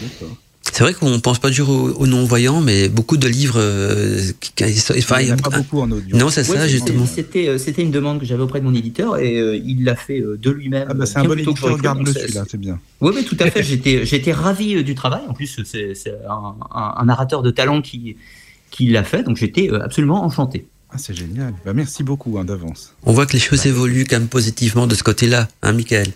D'accord. 0.00 0.36
C'est 0.74 0.82
vrai 0.82 0.92
qu'on 0.92 1.20
pense 1.20 1.38
pas 1.38 1.50
toujours 1.50 1.70
aux, 1.70 1.90
aux 1.90 2.06
non-voyants, 2.08 2.60
mais 2.60 2.88
beaucoup 2.88 3.16
de 3.16 3.28
livres. 3.28 3.60
Euh, 3.60 4.20
qui, 4.40 4.52
enfin, 4.98 5.20
il 5.20 5.26
n'y 5.26 5.32
en 5.32 5.36
a 5.36 5.40
pas 5.40 5.56
beaucoup 5.56 5.78
en 5.78 5.88
audio. 5.88 6.16
Non, 6.16 6.30
c'est 6.30 6.40
ouais, 6.50 6.56
ça, 6.56 6.66
justement. 6.66 7.06
C'était, 7.06 7.46
euh, 7.46 7.58
c'était 7.58 7.82
une 7.82 7.92
demande 7.92 8.18
que 8.18 8.26
j'avais 8.26 8.42
auprès 8.42 8.58
de 8.58 8.64
mon 8.64 8.74
éditeur 8.74 9.16
et 9.18 9.38
euh, 9.38 9.56
il 9.56 9.84
l'a 9.84 9.94
fait 9.94 10.20
de 10.20 10.50
lui-même. 10.50 10.88
Ah 10.90 10.94
bah 10.94 11.06
c'est 11.06 11.18
un 11.18 11.24
bon 11.26 11.38
éditeur, 11.38 11.74
regarde-le 11.74 12.12
celui-là, 12.12 12.42
c'est 12.50 12.58
bien. 12.58 12.80
Oui, 13.00 13.12
mais 13.14 13.22
tout 13.22 13.36
à 13.38 13.48
fait. 13.52 13.62
j'étais, 13.62 14.04
j'étais 14.04 14.32
ravi 14.32 14.82
du 14.82 14.96
travail. 14.96 15.22
En 15.28 15.32
plus, 15.32 15.60
c'est, 15.64 15.94
c'est 15.94 16.14
un, 16.28 16.56
un, 16.72 16.94
un, 16.96 17.04
narrateur 17.04 17.42
de 17.42 17.52
talent 17.52 17.80
qui, 17.80 18.16
qui 18.72 18.88
l'a 18.88 19.04
fait, 19.04 19.22
donc 19.22 19.36
j'étais 19.36 19.70
absolument 19.70 20.24
enchanté. 20.24 20.66
Ah, 20.90 20.98
c'est 20.98 21.14
génial. 21.14 21.54
Bah, 21.64 21.72
merci 21.72 22.02
beaucoup 22.02 22.36
hein, 22.36 22.44
d'avance. 22.44 22.94
On 23.04 23.12
voit 23.12 23.26
que 23.26 23.34
les 23.34 23.38
choses 23.38 23.62
bah, 23.62 23.68
évoluent 23.68 24.06
quand 24.10 24.18
même 24.18 24.26
positivement 24.26 24.88
de 24.88 24.96
ce 24.96 25.04
côté-là, 25.04 25.46
hein, 25.62 25.72
Michael? 25.72 26.08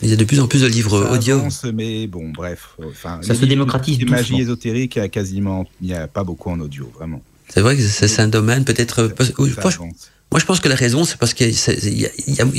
Il 0.00 0.08
y 0.08 0.12
a 0.12 0.16
de 0.16 0.24
plus 0.24 0.40
en 0.40 0.48
plus 0.48 0.62
de 0.62 0.66
livres 0.66 1.04
ça 1.04 1.12
audio. 1.12 1.36
Avance, 1.36 1.64
mais 1.64 2.06
bon, 2.06 2.30
bref. 2.30 2.76
Enfin, 2.84 3.20
ça 3.22 3.34
se 3.34 3.44
démocratise. 3.44 3.98
Les 3.98 4.06
magies 4.06 4.40
ésotériques, 4.40 4.96
il 4.96 5.00
y 5.00 5.02
a 5.02 5.08
quasiment, 5.08 5.66
il 5.80 5.88
n'y 5.88 5.94
a 5.94 6.08
pas 6.08 6.24
beaucoup 6.24 6.50
en 6.50 6.58
audio, 6.60 6.90
vraiment. 6.94 7.22
C'est 7.48 7.60
vrai 7.60 7.76
que 7.76 7.82
c'est 7.82 8.20
un 8.20 8.28
domaine 8.28 8.64
peut-être. 8.64 9.12
Moi, 10.32 10.40
je 10.40 10.46
pense 10.46 10.60
que 10.60 10.68
la 10.68 10.74
raison, 10.74 11.04
c'est 11.04 11.18
parce 11.18 11.34
que 11.34 11.44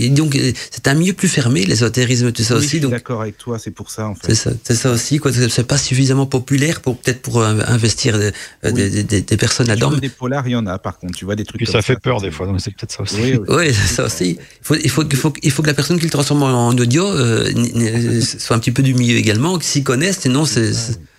donc 0.10 0.38
c'est 0.70 0.88
un 0.88 0.94
milieu 0.94 1.14
plus 1.14 1.28
fermé, 1.28 1.66
l'ésotérisme, 1.66 2.32
tout 2.32 2.44
ça 2.44 2.54
oui, 2.54 2.60
aussi. 2.60 2.68
Je 2.68 2.70
suis 2.70 2.80
donc 2.82 2.92
d'accord 2.92 3.22
avec 3.22 3.40
toi, 3.40 3.58
c'est 3.58 3.72
pour 3.72 3.90
ça 3.90 4.08
en 4.08 4.14
fait. 4.14 4.28
C'est 4.28 4.36
ça, 4.36 4.52
c'est 4.64 4.76
ça 4.76 4.92
aussi. 4.92 5.18
Quoi, 5.18 5.32
c'est 5.34 5.68
pas 5.68 5.80
suffisamment 5.80 6.28
populaire 6.28 6.82
pour 6.82 6.98
peut-être 6.98 7.24
pour 7.24 7.44
investir 7.44 8.20
des, 8.20 8.32
oui. 8.64 8.74
des, 8.74 9.04
des, 9.04 9.22
des 9.22 9.38
personnes 9.38 9.68
là-dedans. 9.68 9.92
Des 9.92 10.10
polars, 10.10 10.48
il 10.48 10.52
y 10.52 10.56
en 10.56 10.68
a 10.68 10.78
par 10.78 11.00
contre. 11.00 11.18
Tu 11.18 11.26
vois 11.26 11.36
des 11.36 11.46
trucs. 11.46 11.58
Puis 11.58 11.72
ça 11.72 11.82
fait 11.82 12.00
peur 12.00 12.22
des 12.22 12.30
fois, 12.30 12.46
donc 12.46 12.62
c'est 12.62 12.72
peut-être 12.72 12.92
ça 12.92 13.02
aussi. 13.02 13.16
Oui, 13.20 13.40
oui, 13.40 13.46
oui 13.58 13.74
c'est 13.74 13.96
ça 13.96 14.06
aussi. 14.06 14.38
Il 14.38 14.66
faut, 14.66 14.76
il 14.76 14.90
faut, 14.90 15.04
il 15.10 15.18
faut, 15.18 15.34
il 15.42 15.52
faut 15.52 15.64
que 15.64 15.68
la 15.68 15.74
personne 15.74 15.98
qui 15.98 16.06
le 16.06 16.12
transforme 16.12 16.44
en 16.44 16.70
audio 16.70 17.08
euh, 17.08 18.22
soit 18.22 18.56
un 18.56 18.60
petit 18.60 18.72
peu 18.72 18.84
du 18.84 18.94
milieu 18.94 19.18
également, 19.18 19.58
qu'ils 19.58 19.66
s'y 19.66 19.84
connaissent. 19.84 20.20
Sinon, 20.20 20.46
c'est 20.46 20.74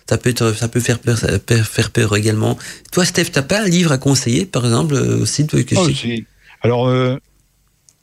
ça 0.07 0.17
peut 0.17 0.29
être, 0.29 0.53
ça 0.53 0.67
peut 0.67 0.79
faire 0.79 0.99
peur, 0.99 1.17
ça 1.17 1.39
peut 1.39 1.57
faire 1.57 1.89
peur 1.89 2.15
également. 2.15 2.57
Toi, 2.91 3.05
Steph, 3.05 3.25
t'as 3.31 3.41
pas 3.41 3.63
un 3.63 3.67
livre 3.67 3.91
à 3.91 3.97
conseiller, 3.97 4.45
par 4.45 4.63
exemple, 4.63 4.93
aussi 4.93 5.47
que 5.47 5.57
oh, 5.75 5.89
si. 5.89 6.25
Alors, 6.61 6.87
euh, 6.87 7.17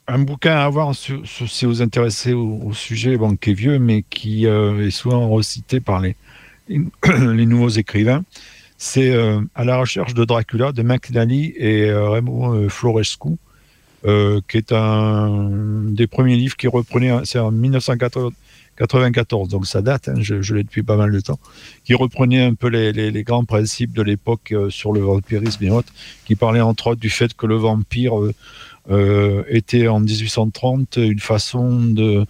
un 0.07 0.19
bouquin 0.19 0.55
à 0.55 0.65
avoir 0.65 0.93
si 0.95 1.65
vous 1.65 1.81
intéressez 1.81 2.33
au, 2.33 2.73
sujet, 2.73 3.17
bon, 3.17 3.35
qui 3.35 3.51
est 3.51 3.53
vieux, 3.53 3.79
mais 3.79 4.03
qui 4.09 4.47
euh, 4.47 4.87
est 4.87 4.91
souvent 4.91 5.29
recité 5.29 5.79
par 5.79 6.01
les, 6.01 6.15
nouveaux 7.45 7.69
écrivains, 7.69 8.23
c'est 8.77 9.11
euh, 9.11 9.41
À 9.55 9.63
la 9.65 9.77
recherche 9.77 10.13
de 10.13 10.25
Dracula 10.25 10.71
de 10.71 10.81
McNally 10.81 11.53
et 11.57 11.91
Raymond 11.91 12.69
Florescu, 12.69 13.37
qui 14.03 14.57
est 14.57 14.71
un 14.71 15.49
des 15.87 16.07
premiers 16.07 16.35
livres 16.35 16.57
qui 16.57 16.67
reprenait, 16.67 17.21
c'est 17.23 17.39
en 17.39 17.51
1994, 18.79 19.49
donc 19.49 19.67
ça 19.67 19.81
date, 19.81 20.09
hein, 20.09 20.15
je, 20.19 20.53
l'ai 20.53 20.63
depuis 20.63 20.83
pas 20.83 20.97
mal 20.97 21.11
de 21.11 21.19
temps, 21.19 21.39
qui 21.83 21.93
reprenait 21.93 22.41
un 22.41 22.55
peu 22.55 22.67
les, 22.67 22.91
les, 22.91 23.23
grands 23.23 23.45
principes 23.45 23.93
de 23.93 24.01
l'époque 24.01 24.51
euh, 24.51 24.69
sur 24.69 24.93
le 24.93 24.99
vampirisme 25.01 25.63
et 25.63 25.69
autres, 25.69 25.93
qui 26.25 26.35
parlait 26.35 26.61
entre 26.61 26.87
autres 26.87 27.01
du 27.01 27.09
fait 27.11 27.33
que 27.35 27.45
le 27.45 27.55
vampire 27.55 28.19
euh, 28.19 28.33
euh, 28.89 29.43
était 29.47 29.87
en 29.87 29.99
1830 29.99 30.97
une 30.97 31.19
façon 31.19 31.83
de 31.83 32.25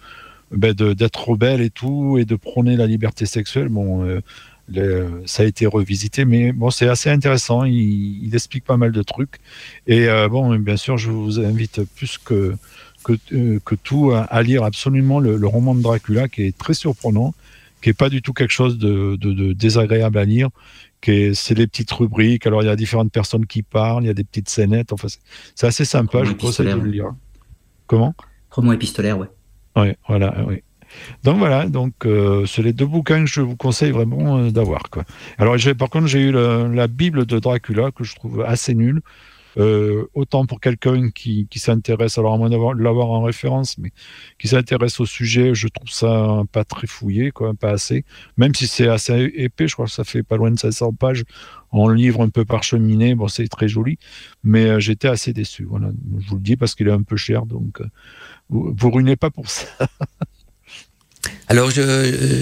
ben 0.50 0.72
d'être 0.72 1.28
rebelle 1.28 1.62
et 1.62 1.70
tout, 1.70 2.18
et 2.18 2.24
de 2.24 2.36
prôner 2.36 2.76
la 2.76 2.86
liberté 2.86 3.26
sexuelle. 3.26 3.68
Bon, 3.68 4.20
ça 5.26 5.42
a 5.42 5.46
été 5.46 5.66
revisité, 5.66 6.24
mais 6.24 6.52
bon, 6.52 6.70
c'est 6.70 6.88
assez 6.88 7.10
intéressant. 7.10 7.64
Il, 7.64 8.24
il, 8.24 8.34
explique 8.34 8.64
pas 8.64 8.76
mal 8.76 8.92
de 8.92 9.02
trucs. 9.02 9.36
Et 9.86 10.08
euh, 10.08 10.28
bon, 10.28 10.54
bien 10.56 10.76
sûr, 10.76 10.96
je 10.96 11.10
vous 11.10 11.40
invite 11.40 11.82
plus 11.96 12.18
que 12.18 12.54
que, 13.04 13.12
euh, 13.32 13.60
que 13.64 13.74
tout 13.74 14.10
à, 14.12 14.22
à, 14.22 14.42
lire 14.42 14.64
absolument 14.64 15.20
le, 15.20 15.36
le, 15.36 15.46
roman 15.46 15.74
de 15.74 15.82
Dracula, 15.82 16.28
qui 16.28 16.42
est 16.42 16.56
très 16.56 16.74
surprenant, 16.74 17.34
qui 17.82 17.90
est 17.90 17.94
pas 17.94 18.08
du 18.08 18.22
tout 18.22 18.32
quelque 18.32 18.50
chose 18.50 18.78
de, 18.78 19.16
de, 19.16 19.32
de 19.32 19.52
désagréable 19.52 20.18
à 20.18 20.24
lire. 20.24 20.48
C'est 21.06 21.56
les 21.56 21.66
petites 21.66 21.90
rubriques. 21.92 22.46
Alors 22.46 22.62
il 22.62 22.66
y 22.66 22.70
a 22.70 22.76
différentes 22.76 23.12
personnes 23.12 23.44
qui 23.44 23.62
parlent, 23.62 24.04
il 24.04 24.06
y 24.06 24.10
a 24.10 24.14
des 24.14 24.24
petites 24.24 24.48
scénettes. 24.48 24.90
Enfin, 24.90 25.08
c'est 25.54 25.66
assez 25.66 25.84
sympa. 25.84 26.18
Roman 26.18 26.30
je 26.30 26.36
conseille 26.36 26.66
de 26.66 26.80
le 26.80 26.90
lire. 26.90 27.14
Comment? 27.86 28.14
Roman 28.50 28.72
épistolaire, 28.72 29.18
ouais. 29.18 29.28
Oui, 29.76 29.92
voilà, 30.08 30.34
oui. 30.46 30.62
Donc 31.24 31.38
voilà, 31.38 31.66
donc 31.66 32.06
euh, 32.06 32.46
c'est 32.46 32.62
les 32.62 32.72
deux 32.72 32.86
bouquins 32.86 33.24
que 33.24 33.30
je 33.30 33.40
vous 33.40 33.56
conseille 33.56 33.90
vraiment 33.90 34.38
euh, 34.38 34.50
d'avoir. 34.50 34.82
Alors 35.38 35.56
par 35.76 35.90
contre, 35.90 36.06
j'ai 36.06 36.20
eu 36.20 36.32
le, 36.32 36.72
la 36.72 36.86
Bible 36.86 37.26
de 37.26 37.38
Dracula 37.38 37.90
que 37.90 38.04
je 38.04 38.14
trouve 38.14 38.42
assez 38.42 38.74
nulle. 38.74 39.02
Euh, 39.56 40.06
autant 40.14 40.46
pour 40.46 40.60
quelqu'un 40.60 41.10
qui, 41.10 41.46
qui 41.48 41.58
s'intéresse, 41.58 42.18
alors 42.18 42.34
à 42.34 42.38
moins 42.38 42.50
de 42.50 42.82
l'avoir 42.82 43.10
en 43.10 43.22
référence, 43.22 43.78
mais 43.78 43.92
qui 44.38 44.48
s'intéresse 44.48 45.00
au 45.00 45.06
sujet, 45.06 45.54
je 45.54 45.68
trouve 45.68 45.90
ça 45.90 46.42
pas 46.52 46.64
très 46.64 46.86
fouillé, 46.86 47.30
quoi, 47.30 47.54
pas 47.54 47.70
assez. 47.70 48.04
Même 48.36 48.54
si 48.54 48.66
c'est 48.66 48.88
assez 48.88 49.32
épais, 49.34 49.68
je 49.68 49.74
crois 49.74 49.86
que 49.86 49.92
ça 49.92 50.04
fait 50.04 50.22
pas 50.22 50.36
loin 50.36 50.50
de 50.50 50.58
500 50.58 50.92
pages 50.94 51.24
en 51.70 51.88
livre 51.88 52.22
un 52.22 52.28
peu 52.28 52.44
parcheminé. 52.44 53.14
Bon, 53.14 53.28
c'est 53.28 53.46
très 53.48 53.68
joli, 53.68 53.98
mais 54.42 54.66
euh, 54.66 54.80
j'étais 54.80 55.08
assez 55.08 55.32
déçu. 55.32 55.64
Voilà, 55.64 55.90
je 56.18 56.28
vous 56.28 56.36
le 56.36 56.42
dis 56.42 56.56
parce 56.56 56.74
qu'il 56.74 56.88
est 56.88 56.92
un 56.92 57.02
peu 57.02 57.16
cher, 57.16 57.46
donc 57.46 57.80
euh, 57.80 57.86
vous, 58.48 58.74
vous 58.76 58.90
ruinez 58.90 59.16
pas 59.16 59.30
pour 59.30 59.48
ça. 59.48 59.66
Alors, 61.48 61.70
je, 61.70 61.82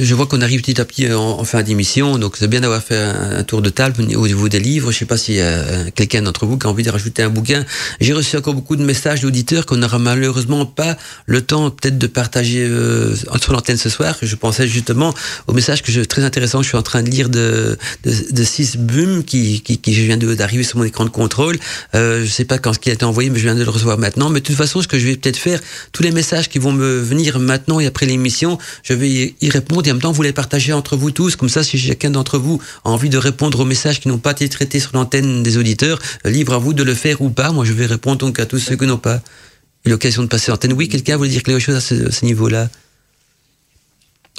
je 0.02 0.14
vois 0.14 0.26
qu'on 0.26 0.40
arrive 0.40 0.60
petit 0.60 0.80
à 0.80 0.84
petit 0.84 1.12
en, 1.12 1.42
fin 1.44 1.62
d'émission, 1.62 2.18
donc 2.18 2.36
c'est 2.36 2.46
bien 2.46 2.60
d'avoir 2.60 2.82
fait 2.82 2.96
un, 2.96 3.42
tour 3.42 3.60
de 3.60 3.70
table 3.70 4.00
au 4.00 4.26
niveau 4.26 4.48
des 4.48 4.60
livres. 4.60 4.92
Je 4.92 4.98
sais 4.98 5.04
pas 5.04 5.16
y 5.28 5.40
a 5.40 5.90
quelqu'un 5.90 6.22
d'entre 6.22 6.46
vous 6.46 6.56
qui 6.56 6.66
a 6.66 6.70
envie 6.70 6.84
de 6.84 6.90
rajouter 6.90 7.22
un 7.22 7.28
bouquin. 7.28 7.64
J'ai 8.00 8.12
reçu 8.12 8.36
encore 8.36 8.54
beaucoup 8.54 8.76
de 8.76 8.84
messages 8.84 9.22
d'auditeurs 9.22 9.66
qu'on 9.66 9.76
n'aura 9.76 9.98
malheureusement 9.98 10.66
pas 10.66 10.96
le 11.26 11.42
temps 11.42 11.70
peut-être 11.70 11.98
de 11.98 12.06
partager 12.06 12.64
euh, 12.64 13.14
sur 13.40 13.52
l'antenne 13.52 13.76
ce 13.76 13.88
soir. 13.88 14.16
Je 14.22 14.36
pensais 14.36 14.68
justement 14.68 15.14
au 15.46 15.52
message 15.52 15.82
que 15.82 15.90
je 15.90 16.00
très 16.02 16.22
intéressant. 16.22 16.62
Je 16.62 16.68
suis 16.68 16.78
en 16.78 16.82
train 16.82 17.02
de 17.02 17.10
lire 17.10 17.28
de 17.28 17.76
de, 18.04 18.12
de 18.30 18.44
Sis 18.44 18.76
Bum 18.76 19.24
qui, 19.24 19.62
qui, 19.62 19.78
qui 19.78 19.92
vient 19.92 20.16
d'arriver 20.16 20.62
sur 20.62 20.78
mon 20.78 20.84
écran 20.84 21.04
de 21.04 21.10
contrôle. 21.10 21.58
Euh, 21.94 22.24
je 22.24 22.30
sais 22.30 22.44
pas 22.44 22.58
quand 22.58 22.72
ce 22.72 22.78
qui 22.78 22.90
a 22.90 22.92
été 22.92 23.04
envoyé, 23.04 23.30
mais 23.30 23.38
je 23.38 23.44
viens 23.44 23.54
de 23.54 23.64
le 23.64 23.70
recevoir 23.70 23.98
maintenant. 23.98 24.30
Mais 24.30 24.40
de 24.40 24.44
toute 24.44 24.56
façon, 24.56 24.80
ce 24.82 24.88
que 24.88 24.98
je 24.98 25.06
vais 25.06 25.16
peut-être 25.16 25.36
faire, 25.36 25.60
tous 25.92 26.02
les 26.02 26.12
messages 26.12 26.48
qui 26.48 26.58
vont 26.58 26.72
me 26.72 26.98
venir 26.98 27.38
maintenant 27.38 27.80
et 27.80 27.86
après 27.86 28.06
l'émission, 28.06 28.58
je 28.92 28.96
vais 28.98 29.34
y- 29.40 29.50
répondre 29.50 29.86
et 29.86 29.90
en 29.90 29.94
même 29.94 30.02
temps 30.02 30.12
vous 30.12 30.22
les 30.22 30.32
partagez 30.32 30.72
entre 30.72 30.96
vous 30.96 31.10
tous. 31.10 31.34
Comme 31.36 31.48
ça, 31.48 31.62
si 31.62 31.78
chacun 31.78 32.10
d'entre 32.10 32.38
vous 32.38 32.60
a 32.84 32.90
envie 32.90 33.08
de 33.08 33.16
répondre 33.18 33.60
aux 33.60 33.64
messages 33.64 34.00
qui 34.00 34.08
n'ont 34.08 34.18
pas 34.18 34.32
été 34.32 34.48
traités 34.48 34.80
sur 34.80 34.90
l'antenne 34.94 35.42
des 35.42 35.56
auditeurs, 35.56 35.98
euh, 36.26 36.30
libre 36.30 36.52
à 36.54 36.58
vous 36.58 36.74
de 36.74 36.82
le 36.82 36.94
faire 36.94 37.20
ou 37.22 37.30
pas. 37.30 37.52
Moi, 37.52 37.64
je 37.64 37.72
vais 37.72 37.86
répondre 37.86 38.18
donc 38.18 38.38
à 38.38 38.46
tous 38.46 38.58
ceux 38.58 38.76
qui 38.76 38.86
n'ont 38.86 38.98
pas 38.98 39.22
eu 39.86 39.90
l'occasion 39.90 40.22
de 40.22 40.28
passer 40.28 40.50
l'antenne. 40.50 40.74
Oui, 40.74 40.88
quelqu'un 40.88 41.16
voulait 41.16 41.30
dire 41.30 41.42
quelque 41.42 41.58
chose 41.58 41.74
à 41.76 41.80
ce, 41.80 42.08
à 42.08 42.10
ce 42.12 42.24
niveau-là? 42.24 42.68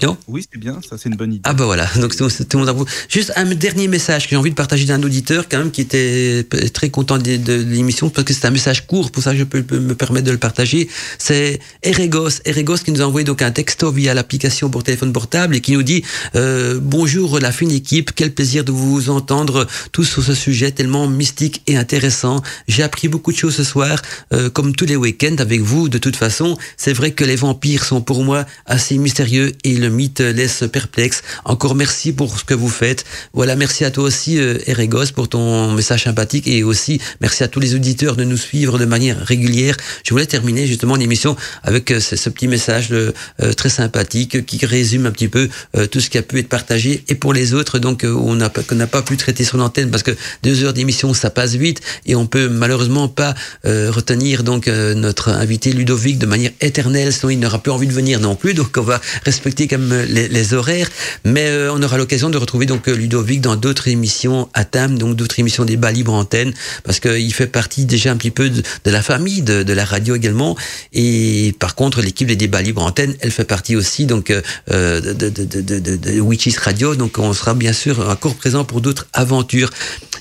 Non 0.03 0.17
Oui, 0.27 0.45
c'est 0.51 0.59
bien, 0.59 0.79
ça 0.87 0.97
c'est 0.97 1.09
une 1.09 1.15
bonne 1.15 1.33
idée. 1.33 1.41
Ah 1.45 1.53
bah 1.53 1.65
voilà, 1.65 1.87
donc 1.95 2.15
tout, 2.15 2.27
tout 2.27 2.59
le 2.59 2.65
monde. 2.65 2.85
Juste 3.07 3.31
un 3.35 3.45
dernier 3.45 3.87
message 3.87 4.25
que 4.25 4.31
j'ai 4.31 4.35
envie 4.35 4.49
de 4.49 4.55
partager 4.55 4.85
d'un 4.85 5.01
auditeur 5.01 5.47
quand 5.49 5.59
même 5.59 5.71
qui 5.71 5.81
était 5.81 6.45
très 6.73 6.89
content 6.89 7.17
de, 7.17 7.37
de 7.37 7.53
l'émission 7.53 8.09
parce 8.09 8.25
que 8.25 8.33
c'est 8.33 8.45
un 8.45 8.51
message 8.51 8.85
court, 8.85 9.11
pour 9.11 9.23
ça 9.23 9.31
que 9.31 9.37
je 9.37 9.43
peux, 9.45 9.63
peux 9.63 9.79
me 9.79 9.95
permettre 9.95 10.25
de 10.25 10.31
le 10.31 10.37
partager. 10.37 10.89
C'est 11.17 11.59
Eregos, 11.83 12.41
Eregos 12.45 12.77
qui 12.77 12.91
nous 12.91 13.01
a 13.01 13.05
envoyé 13.05 13.23
donc 13.23 13.41
un 13.41 13.51
texto 13.51 13.91
via 13.91 14.13
l'application 14.13 14.69
pour 14.69 14.83
téléphone 14.83 15.13
portable 15.13 15.55
et 15.55 15.61
qui 15.61 15.71
nous 15.71 15.83
dit 15.83 16.03
euh, 16.35 16.79
bonjour 16.81 17.39
la 17.39 17.51
fine 17.51 17.71
équipe, 17.71 18.11
quel 18.13 18.33
plaisir 18.33 18.65
de 18.65 18.71
vous 18.71 19.09
entendre 19.09 19.67
tous 19.93 20.03
sur 20.03 20.23
ce 20.23 20.33
sujet 20.33 20.71
tellement 20.71 21.07
mystique 21.07 21.61
et 21.67 21.77
intéressant. 21.77 22.41
J'ai 22.67 22.83
appris 22.83 23.07
beaucoup 23.07 23.31
de 23.31 23.37
choses 23.37 23.55
ce 23.55 23.63
soir, 23.63 24.01
euh, 24.33 24.49
comme 24.49 24.75
tous 24.75 24.85
les 24.85 24.97
week-ends 24.97 25.37
avec 25.39 25.61
vous. 25.61 25.87
De 25.87 25.97
toute 25.97 26.17
façon, 26.17 26.57
c'est 26.75 26.93
vrai 26.93 27.11
que 27.11 27.23
les 27.23 27.37
vampires 27.37 27.85
sont 27.85 28.01
pour 28.01 28.23
moi 28.23 28.45
assez 28.65 28.97
mystérieux 28.97 29.53
et 29.63 29.77
le 29.77 29.92
mythe 29.93 30.19
laisse 30.19 30.63
perplexe. 30.71 31.21
Encore 31.45 31.75
merci 31.75 32.11
pour 32.11 32.37
ce 32.37 32.43
que 32.43 32.53
vous 32.53 32.69
faites. 32.69 33.05
Voilà, 33.33 33.55
merci 33.55 33.85
à 33.85 33.91
toi 33.91 34.03
aussi, 34.03 34.39
euh, 34.39 34.57
Erégos, 34.67 35.11
pour 35.15 35.29
ton 35.29 35.71
message 35.71 36.03
sympathique 36.03 36.47
et 36.47 36.63
aussi 36.63 36.99
merci 37.21 37.43
à 37.43 37.47
tous 37.47 37.59
les 37.59 37.75
auditeurs 37.75 38.15
de 38.15 38.23
nous 38.23 38.37
suivre 38.37 38.77
de 38.77 38.85
manière 38.85 39.17
régulière. 39.19 39.77
Je 40.03 40.11
voulais 40.11 40.25
terminer 40.25 40.67
justement 40.67 40.95
l'émission 40.95 41.35
avec 41.63 41.91
euh, 41.91 41.99
ce, 41.99 42.29
petit 42.29 42.47
message 42.47 42.89
euh, 42.91 43.11
très 43.55 43.69
sympathique 43.69 44.45
qui 44.45 44.65
résume 44.65 45.05
un 45.05 45.11
petit 45.11 45.27
peu 45.27 45.49
tout 45.91 45.99
ce 45.99 46.09
qui 46.09 46.17
a 46.17 46.21
pu 46.21 46.39
être 46.39 46.49
partagé 46.49 47.03
et 47.07 47.15
pour 47.15 47.33
les 47.33 47.53
autres 47.53 47.77
donc 47.79 48.05
on 48.05 48.35
n'a 48.35 48.49
qu'on 48.49 48.75
n'a 48.75 48.87
pas 48.87 49.01
pu 49.01 49.17
traiter 49.17 49.43
sur 49.43 49.57
l'antenne 49.57 49.91
parce 49.91 50.03
que 50.03 50.15
deux 50.41 50.63
heures 50.63 50.73
d'émission 50.73 51.13
ça 51.13 51.29
passe 51.29 51.53
vite 51.53 51.81
et 52.05 52.15
on 52.15 52.25
peut 52.25 52.49
malheureusement 52.49 53.07
pas 53.07 53.35
retenir 53.63 54.43
donc 54.43 54.67
notre 54.67 55.29
invité 55.29 55.73
Ludovic 55.73 56.17
de 56.17 56.25
manière 56.25 56.51
éternelle 56.61 57.13
sinon 57.13 57.29
il 57.29 57.39
n'aura 57.39 57.61
plus 57.61 57.71
envie 57.71 57.87
de 57.87 57.93
venir 57.93 58.19
non 58.19 58.35
plus 58.35 58.53
donc 58.53 58.75
on 58.77 58.81
va 58.81 58.99
respecter 59.25 59.67
quand 59.73 59.81
même 59.81 60.05
les, 60.07 60.27
les 60.27 60.53
horaires 60.53 60.89
mais 61.23 61.47
euh, 61.47 61.73
on 61.73 61.81
aura 61.81 61.97
l'occasion 61.97 62.29
de 62.29 62.37
retrouver 62.37 62.65
donc 62.65 62.87
euh, 62.87 62.95
Ludovic 62.95 63.41
dans 63.41 63.55
d'autres 63.55 63.87
émissions 63.87 64.49
à 64.53 64.65
thème 64.65 64.97
donc 64.97 65.15
d'autres 65.15 65.39
émissions 65.39 65.65
débat 65.65 65.91
libre 65.91 66.13
antenne 66.13 66.53
parce 66.83 66.99
qu'il 66.99 67.33
fait 67.33 67.47
partie 67.47 67.85
déjà 67.85 68.11
un 68.11 68.17
petit 68.17 68.31
peu 68.31 68.49
de, 68.49 68.61
de 68.85 68.91
la 68.91 69.01
famille 69.01 69.41
de, 69.41 69.63
de 69.63 69.73
la 69.73 69.85
radio 69.85 70.15
également. 70.15 70.55
Et 70.93 71.55
par 71.59 71.75
contre 71.75 72.01
l'équipe 72.01 72.27
des 72.27 72.35
débats 72.35 72.61
libre 72.61 72.83
antenne 72.83 73.15
elle 73.19 73.31
fait 73.31 73.43
partie 73.45 73.75
aussi 73.75 74.05
donc 74.05 74.29
euh, 74.29 74.41
euh, 74.71 75.01
de, 75.01 75.29
de, 75.29 75.61
de, 75.61 76.19
Witches 76.21 76.57
Radio. 76.57 76.95
Donc 76.95 77.17
on 77.17 77.33
sera 77.33 77.53
bien 77.53 77.73
sûr 77.73 78.07
encore 78.09 78.35
présent 78.35 78.63
pour 78.63 78.81
d'autres 78.81 79.07
aventures. 79.13 79.69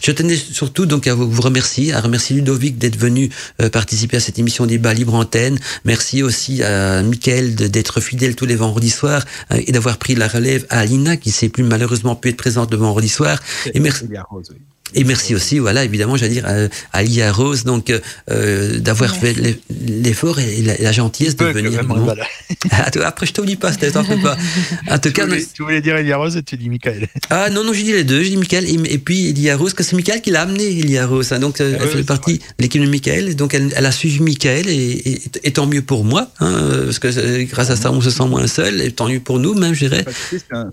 Je 0.02 0.10
tenais 0.10 0.36
surtout 0.36 0.84
donc 0.84 1.06
à 1.06 1.14
vous 1.14 1.40
remercier, 1.40 1.92
à 1.92 2.00
remercier 2.00 2.34
Ludovic 2.34 2.76
d'être 2.76 2.98
venu 2.98 3.30
euh, 3.60 3.70
participer 3.70 4.16
à 4.16 4.20
cette 4.20 4.38
émission 4.38 4.66
débat 4.66 4.92
libre 4.92 5.14
antenne. 5.14 5.60
Merci 5.84 6.24
aussi 6.24 6.62
à 6.64 7.02
Mickaël 7.02 7.54
d'être 7.54 8.00
fidèle 8.00 8.34
tous 8.34 8.46
les 8.46 8.56
vendredis 8.56 8.90
soirs 8.90 9.22
euh, 9.22 9.41
et 9.50 9.72
d'avoir 9.72 9.98
pris 9.98 10.14
la 10.14 10.28
relève 10.28 10.66
à 10.70 10.80
Alina 10.80 11.16
qui 11.16 11.30
s'est 11.30 11.48
plus 11.48 11.64
malheureusement 11.64 12.16
pu 12.16 12.28
être 12.30 12.36
présente 12.36 12.70
le 12.70 12.76
vendredi 12.76 13.08
soir. 13.08 13.40
Et 13.74 13.80
merci. 13.80 14.06
Et 14.94 15.04
merci 15.04 15.34
aussi, 15.34 15.58
voilà, 15.58 15.84
évidemment, 15.84 16.16
j'allais 16.16 16.32
dire 16.34 16.46
à, 16.46 16.68
à 16.92 17.02
Lia 17.02 17.32
Rose, 17.32 17.64
donc 17.64 17.92
euh, 18.30 18.78
d'avoir 18.78 19.14
fait 19.16 19.32
l'eff- 19.34 19.58
l'effort 19.86 20.38
et 20.38 20.62
la, 20.62 20.76
la 20.78 20.92
gentillesse 20.92 21.36
de 21.36 21.44
venir. 21.46 21.70
même, 21.72 21.86
nous- 21.88 22.04
voilà. 22.04 22.26
Ah, 22.70 22.88
après, 23.04 23.26
je 23.26 23.32
t'oublie 23.32 23.56
pas, 23.56 23.72
t'en 23.72 24.04
fais 24.04 24.16
pas. 24.18 24.36
En 24.88 24.98
tout 24.98 25.08
Tu 25.08 25.12
cas, 25.14 25.26
voulais, 25.26 25.44
tu 25.52 25.62
voulais 25.62 25.80
dire 25.80 25.96
Elia 25.96 26.16
Rose 26.16 26.36
et 26.36 26.42
tu 26.42 26.56
dis 26.56 26.68
Michael. 26.70 27.08
ah 27.30 27.50
non, 27.50 27.64
non, 27.64 27.72
j'ai 27.72 27.82
dit 27.82 27.92
les 27.92 28.04
deux. 28.04 28.22
J'ai 28.22 28.30
dit 28.30 28.36
Michael 28.36 28.64
et, 28.66 28.94
et 28.94 28.98
puis 28.98 29.28
Elia 29.30 29.56
Rose, 29.56 29.74
que 29.74 29.82
c'est 29.82 29.96
Michael 29.96 30.20
qui 30.20 30.30
l'a 30.30 30.42
amené, 30.42 30.64
Elia 30.78 31.06
Rose. 31.06 31.32
hein. 31.32 31.38
donc, 31.40 31.60
euh, 31.60 31.72
Ah 31.74 31.82
elle 31.82 31.88
oui, 31.88 31.94
fait 31.96 32.02
partie 32.04 32.38
de 32.38 32.42
l'équipe 32.60 32.80
de 32.82 32.88
Michael. 32.88 33.28
Et 33.30 33.34
donc, 33.34 33.54
elle, 33.54 33.72
elle 33.76 33.86
a 33.86 33.90
suivi 33.92 34.20
Michael 34.20 34.68
et, 34.68 34.74
et, 35.10 35.22
et 35.44 35.50
tant 35.52 35.66
mieux 35.66 35.82
pour 35.82 36.04
moi, 36.04 36.30
hein, 36.40 36.52
euh, 36.52 36.84
parce 36.84 36.98
que 37.00 37.08
euh, 37.08 37.44
grâce 37.44 37.70
à 37.70 37.76
ça, 37.76 37.90
on 37.90 38.00
se 38.00 38.10
sent 38.10 38.26
moins 38.26 38.46
seul. 38.46 38.80
Et 38.80 38.92
tant 38.92 39.08
mieux 39.08 39.20
pour 39.20 39.38
nous, 39.40 39.54
même, 39.54 39.74
je 39.74 39.86
dirais. 39.86 40.04
Bah, 40.50 40.66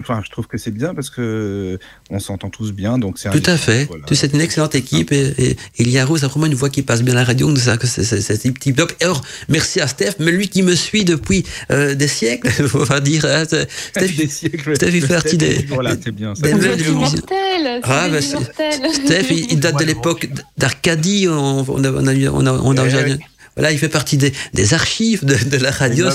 Enfin, 0.00 0.22
je 0.24 0.30
trouve 0.30 0.46
que 0.46 0.58
c'est 0.58 0.70
bien 0.70 0.94
parce 0.94 1.10
que 1.10 1.78
on 2.10 2.18
s'entend 2.18 2.50
tous 2.50 2.72
bien, 2.72 2.98
donc 2.98 3.18
c'est 3.18 3.28
un 3.28 3.31
Tout 3.32 3.50
à 3.50 3.56
fait. 3.56 3.84
voilà. 3.86 4.04
Tu 4.06 4.14
sais, 4.14 4.22
C'est 4.28 4.34
une 4.34 4.40
excellente 4.40 4.74
équipe 4.74 5.12
et, 5.12 5.34
et, 5.38 5.50
et 5.50 5.56
Elia 5.78 6.04
Rose 6.04 6.22
a 6.24 6.28
vraiment 6.28 6.46
une 6.46 6.54
voix 6.54 6.70
qui 6.70 6.82
passe 6.82 7.02
bien 7.02 7.14
à 7.14 7.18
la 7.18 7.24
radio. 7.24 7.48
Donc, 7.48 7.58
ça, 7.58 7.76
que 7.76 7.86
c'est- 7.86 8.04
c'est 8.04 8.20
c'est 8.20 8.38
tip 8.38 8.58
tip 8.58 8.76
top. 8.76 8.92
Et 9.00 9.04
alors, 9.04 9.22
merci 9.48 9.80
à 9.80 9.86
Steph, 9.86 10.14
mais 10.20 10.30
lui 10.30 10.48
qui 10.48 10.62
me 10.62 10.74
suit 10.74 11.04
depuis 11.04 11.44
euh, 11.70 11.94
des 11.94 12.08
siècles, 12.08 12.48
on 12.74 12.84
va 12.84 13.00
dire. 13.00 13.24
hein, 13.24 13.44
c'est- 13.48 13.68
Steph, 13.90 14.16
Des 14.16 14.28
siècles. 14.28 14.76
Steph, 14.76 14.90
il 14.92 15.00
fait 15.02 15.14
partie 15.14 15.36
des- 15.36 15.64
Voilà, 15.68 15.96
c'est 16.02 16.12
bien. 16.12 16.32
des- 16.34 16.50
Ah, 17.82 18.08
c'est 18.20 18.34
bah, 18.36 18.42
c'est-. 18.56 19.06
Steph, 19.06 19.26
il, 19.30 19.52
il 19.52 19.60
date 19.60 19.78
de 19.78 19.84
l'époque 19.84 20.28
d'Arcadie. 20.58 21.26
On, 21.28 21.64
on 21.68 21.84
a, 21.84 21.90
on 21.90 22.06
a, 22.06 22.14
on 22.30 22.46
a, 22.46 22.52
on 22.52 22.76
a- 22.76 22.82
Eh. 23.08 23.16
Voilà, 23.56 23.72
il 23.72 23.78
fait 23.78 23.88
partie 23.88 24.16
des, 24.16 24.32
des 24.54 24.74
archives 24.74 25.24
de, 25.24 25.34
de 25.34 25.56
la 25.58 25.70
radio. 25.70 26.08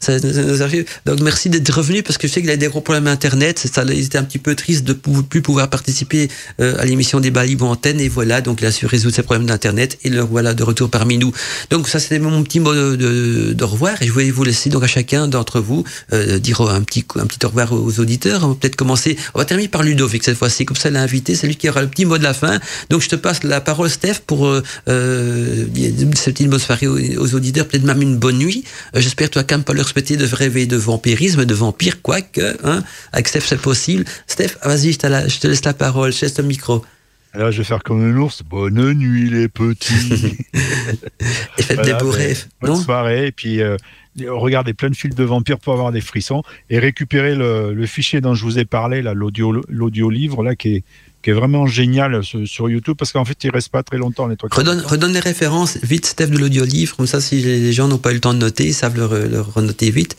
Ça, 0.00 0.18
c'est 0.18 0.24
nos 0.24 0.62
archives. 0.62 0.84
Donc, 1.06 1.20
merci 1.20 1.48
d'être 1.48 1.70
revenu 1.72 2.02
parce 2.02 2.18
que 2.18 2.26
je 2.26 2.32
sais 2.32 2.40
qu'il 2.40 2.50
a 2.50 2.56
des 2.56 2.66
gros 2.68 2.80
problèmes 2.80 3.06
Internet. 3.06 3.58
Ça, 3.72 3.84
il 3.84 3.98
était 4.00 4.18
un 4.18 4.24
petit 4.24 4.38
peu 4.38 4.54
triste 4.54 4.84
de 4.84 4.92
pou- 4.92 5.22
plus 5.22 5.42
pouvoir 5.42 5.70
participer 5.70 6.28
euh, 6.60 6.76
à 6.78 6.84
l'émission 6.84 7.20
Débat 7.20 7.44
Libre 7.44 7.66
Antenne. 7.66 8.00
Et 8.00 8.08
voilà, 8.08 8.40
donc 8.40 8.60
il 8.60 8.66
a 8.66 8.72
su 8.72 8.86
résoudre 8.86 9.14
ses 9.14 9.22
problèmes 9.22 9.46
d'Internet. 9.46 9.98
Et 10.04 10.10
le 10.10 10.20
voilà 10.20 10.54
de 10.54 10.62
retour 10.62 10.90
parmi 10.90 11.18
nous. 11.18 11.32
Donc, 11.70 11.88
ça, 11.88 11.98
c'était 12.00 12.18
mon 12.18 12.42
petit 12.42 12.60
mot 12.60 12.74
de, 12.74 12.96
de, 12.96 13.52
de 13.52 13.64
revoir. 13.64 14.02
Et 14.02 14.06
je 14.06 14.12
voulais 14.12 14.30
vous 14.30 14.44
laisser 14.44 14.70
donc 14.70 14.82
à 14.82 14.88
chacun 14.88 15.28
d'entre 15.28 15.60
vous 15.60 15.84
euh, 16.12 16.38
dire 16.38 16.60
un 16.62 16.82
petit, 16.82 17.04
un 17.16 17.26
petit 17.26 17.44
au 17.44 17.48
revoir 17.48 17.72
aux 17.72 18.00
auditeurs. 18.00 18.44
On 18.44 18.48
va 18.48 18.54
peut-être 18.54 18.76
commencer. 18.76 19.16
On 19.34 19.38
va 19.38 19.44
terminer 19.44 19.68
par 19.68 19.82
Ludovic 19.82 20.24
cette 20.24 20.36
fois-ci. 20.38 20.64
Comme 20.64 20.76
ça, 20.76 20.90
l'invité, 20.90 21.34
c'est 21.34 21.46
lui 21.46 21.56
qui 21.56 21.68
aura 21.68 21.82
le 21.82 21.88
petit 21.88 22.04
mot 22.04 22.18
de 22.18 22.22
la 22.24 22.34
fin. 22.34 22.58
Donc, 22.90 23.02
je 23.02 23.08
te 23.08 23.16
passe 23.16 23.44
la 23.44 23.60
parole, 23.60 23.90
Steph, 23.90 24.20
pour 24.26 24.46
euh, 24.46 24.62
euh, 24.88 25.66
cette 26.14 26.34
petite 26.34 26.48
soirée 26.64 26.86
aux, 26.86 27.34
auditeurs, 27.34 27.68
peut-être 27.68 27.84
même 27.84 28.02
une 28.02 28.16
bonne 28.18 28.38
nuit. 28.38 28.64
Euh, 28.94 29.00
J'espère 29.00 29.28
vas 29.34 29.44
quand 29.44 29.56
même 29.56 29.64
pas 29.64 29.74
leur 29.74 29.88
souhaiter 29.88 30.16
de 30.16 30.26
rêver 30.26 30.66
de 30.66 30.76
vampirisme, 30.76 31.44
de 31.44 31.54
vampire, 31.54 32.02
quoique, 32.02 32.56
hein. 32.64 32.82
Avec 33.12 33.28
Steph, 33.28 33.42
c'est 33.46 33.60
possible. 33.60 34.04
Steph, 34.26 34.56
vas-y, 34.64 34.92
je, 34.92 34.98
te 34.98 35.06
la- 35.06 35.28
je 35.28 35.38
te 35.38 35.46
laisse 35.46 35.64
la 35.64 35.74
parole, 35.74 36.12
je 36.12 36.20
te 36.20 36.24
laisse 36.24 36.38
le 36.38 36.44
micro. 36.44 36.84
Alors 37.32 37.50
je 37.50 37.58
vais 37.58 37.64
faire 37.64 37.82
comme 37.82 38.00
un 38.00 38.16
ours. 38.16 38.42
Bonne 38.48 38.92
nuit 38.94 39.28
les 39.28 39.48
petits. 39.48 40.36
Et 41.58 41.62
faites 41.62 41.78
Voilà, 41.78 41.92
des 41.92 42.04
beaux 42.04 42.12
ben, 42.12 42.16
rêves, 42.16 42.46
Bonne 42.60 42.70
non 42.70 42.76
soirée. 42.76 43.26
Et 43.26 43.32
puis 43.32 43.60
euh, 43.60 43.76
regardez 44.28 44.72
plein 44.72 44.88
de 44.88 44.94
films 44.94 45.14
de 45.14 45.24
vampires 45.24 45.58
pour 45.58 45.72
avoir 45.72 45.90
des 45.90 46.00
frissons 46.00 46.42
et 46.70 46.78
récupérez 46.78 47.34
le, 47.34 47.74
le 47.74 47.86
fichier 47.86 48.20
dont 48.20 48.34
je 48.34 48.44
vous 48.44 48.58
ai 48.60 48.64
parlé, 48.64 49.02
là, 49.02 49.14
l'audio, 49.14 49.52
l'audio 49.68 50.10
livre 50.10 50.44
là 50.44 50.54
qui 50.54 50.76
est 50.76 50.84
qui 51.24 51.30
est 51.30 51.32
vraiment 51.32 51.66
génial 51.66 52.22
sur, 52.22 52.68
YouTube 52.68 52.96
parce 52.98 53.10
qu'en 53.10 53.24
fait 53.24 53.42
il 53.44 53.50
reste 53.50 53.70
pas 53.70 53.82
très 53.82 53.96
longtemps 53.96 54.26
les 54.26 54.36
quarts 54.36 54.50
Redonne, 54.52 55.12
les 55.12 55.20
références 55.20 55.78
vite, 55.82 56.04
Steph, 56.04 56.26
de 56.26 56.38
l'audio-livre. 56.38 56.94
Comme 56.96 57.06
ça, 57.06 57.20
si 57.20 57.40
les 57.40 57.72
gens 57.72 57.88
n'ont 57.88 57.98
pas 57.98 58.10
eu 58.10 58.14
le 58.14 58.20
temps 58.20 58.34
de 58.34 58.38
noter, 58.38 58.66
ils 58.66 58.74
savent 58.74 58.96
le, 58.96 59.26
le 59.26 59.40
renoter 59.40 59.90
vite. 59.90 60.16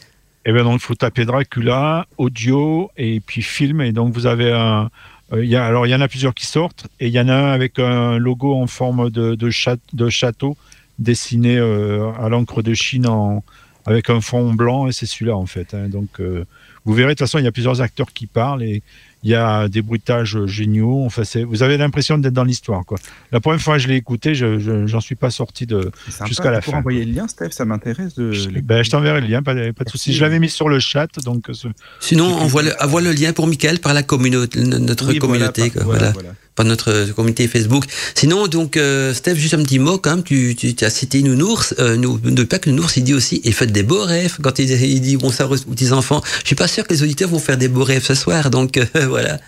Et 0.48 0.52
ben 0.52 0.64
donc 0.64 0.82
il 0.82 0.84
faut 0.86 0.96
taper 0.96 1.26
Dracula, 1.26 2.08
audio 2.18 2.90
et 2.98 3.20
puis 3.20 3.44
film 3.44 3.82
et 3.82 3.92
donc 3.92 4.14
vous 4.14 4.26
avez 4.26 4.52
un 4.52 4.90
euh, 5.34 5.44
il 5.44 5.50
y 5.50 5.56
a, 5.56 5.66
alors 5.66 5.88
il 5.88 5.90
y 5.92 5.96
en 5.96 6.02
a 6.02 6.08
plusieurs 6.08 6.34
qui 6.34 6.46
sortent 6.46 6.88
et 7.00 7.08
il 7.08 7.14
y 7.14 7.20
en 7.20 7.30
a 7.30 7.34
un 7.34 7.52
avec 7.52 7.80
un 7.80 8.18
logo 8.18 8.54
en 8.56 8.68
forme 8.68 9.10
de, 9.10 9.36
de, 9.36 9.50
chat- 9.50 9.78
de 9.94 10.10
château 10.10 10.58
dessiné 11.00 11.58
euh, 11.58 12.12
à 12.20 12.30
l'encre 12.30 12.62
de 12.62 12.74
Chine 12.74 13.08
en, 13.08 13.44
avec 13.86 14.10
un 14.10 14.22
fond 14.22 14.54
blanc 14.54 14.88
et 14.88 14.92
c'est 14.92 15.06
celui-là 15.06 15.36
en 15.36 15.46
fait. 15.46 15.74
hein. 15.74 15.88
Donc 15.90 16.20
euh, 16.20 16.46
vous 16.86 16.94
verrez 16.94 17.10
de 17.10 17.14
toute 17.14 17.28
façon 17.28 17.40
il 17.40 17.46
y 17.46 17.48
a 17.48 17.52
plusieurs 17.52 17.82
acteurs 17.82 18.14
qui 18.14 18.28
parlent 18.28 18.64
et 18.64 18.84
il 19.26 19.32
y 19.32 19.36
a 19.36 19.68
des 19.68 19.82
bruitages 19.82 20.46
géniaux. 20.46 21.04
Enfin 21.06 21.24
c'est 21.26 21.44
vous 21.44 21.64
avez 21.64 21.76
l'impression 21.78 22.18
d'être 22.18 22.34
dans 22.34 22.44
l'histoire 22.44 22.86
quoi. 22.86 22.98
La 23.32 23.40
première 23.42 23.60
fois 23.60 23.76
que 23.76 23.82
je 23.82 23.88
l'ai 23.88 23.96
écouté 23.96 24.36
je, 24.36 24.60
je- 24.60 24.86
j'en 24.86 25.02
suis 25.02 25.16
pas 25.16 25.32
sorti 25.32 25.66
de 25.66 25.92
jusqu'à 26.28 26.52
la 26.52 26.62
pourras 26.62 26.74
fin, 26.78 26.80
envoyer 26.80 27.04
le 27.06 27.12
lien, 27.12 27.28
Steph, 27.28 27.50
ça 27.52 27.66
m'intéresse 27.66 28.14
de. 28.16 28.32
ben, 28.62 28.84
je 28.84 28.90
t'enverrai 28.92 29.20
le 29.22 29.28
lien, 29.28 29.42
pas, 29.44 29.56
de- 29.56 29.72
pas 29.72 29.84
de 29.84 29.90
souci. 29.90 30.14
Je 30.14 30.22
l'avais 30.22 30.40
mis 30.40 30.50
sur 30.50 30.70
le 30.70 30.80
chat, 30.80 31.10
donc 31.26 31.48
ce- 31.52 31.68
Sinon, 32.00 32.28
envoie 32.36 32.62
le, 32.64 32.72
envoie 32.82 33.02
le 33.02 33.12
lien 33.12 33.34
pour 33.34 33.48
Michael 33.48 33.80
par 33.80 33.94
la 33.96 34.04
communauté, 34.04 34.60
notre 34.62 35.08
Oui, 35.10 35.18
voilà, 35.18 35.20
communauté, 35.20 35.62
par- 35.64 35.74
quoi, 35.74 35.84
voilà, 35.84 36.12
voilà, 36.12 36.14
voilà. 36.14 36.30
Par 36.56 36.66
notre 36.66 36.92
euh, 36.92 37.12
communauté 37.14 37.48
Facebook. 37.48 37.86
Sinon, 38.16 38.48
donc, 38.48 38.78
euh, 38.78 39.14
Steph, 39.14 39.36
juste 39.36 39.54
un 39.54 39.64
petit 39.64 39.80
mot 39.80 39.98
quand 39.98 40.12
même. 40.12 40.24
Tu, 40.24 40.56
tu, 40.56 40.74
tu 40.74 40.86
as 40.86 40.90
cité 40.90 41.22
Nounours, 41.22 41.76
euh, 41.80 41.98
nous, 41.98 42.20
ne 42.24 42.44
pas 42.44 42.60
que 42.60 42.70
Nounours, 42.70 42.98
il 42.98 43.04
dit 43.04 43.14
aussi, 43.14 43.42
et 43.44 43.52
faites 43.52 43.72
des 43.72 43.84
beaux 43.84 44.04
rêves 44.04 44.38
quand 44.42 44.60
il, 44.60 44.70
il 44.72 45.02
dit 45.02 45.18
bon 45.18 45.30
ça 45.30 45.48
aux 45.48 45.56
petits 45.58 45.92
enfants. 45.92 46.22
Je 46.42 46.48
suis 46.48 46.56
pas 46.56 46.68
sûr 46.68 46.86
que 46.86 46.94
les 46.94 47.04
auditeurs 47.04 47.30
vont 47.30 47.40
faire 47.40 47.58
des 47.58 47.68
beaux 47.68 47.84
rêves 47.84 48.04
ce 48.04 48.16
soir, 48.16 48.50
donc 48.50 48.78
euh, 48.78 48.86
voilà. 49.08 49.40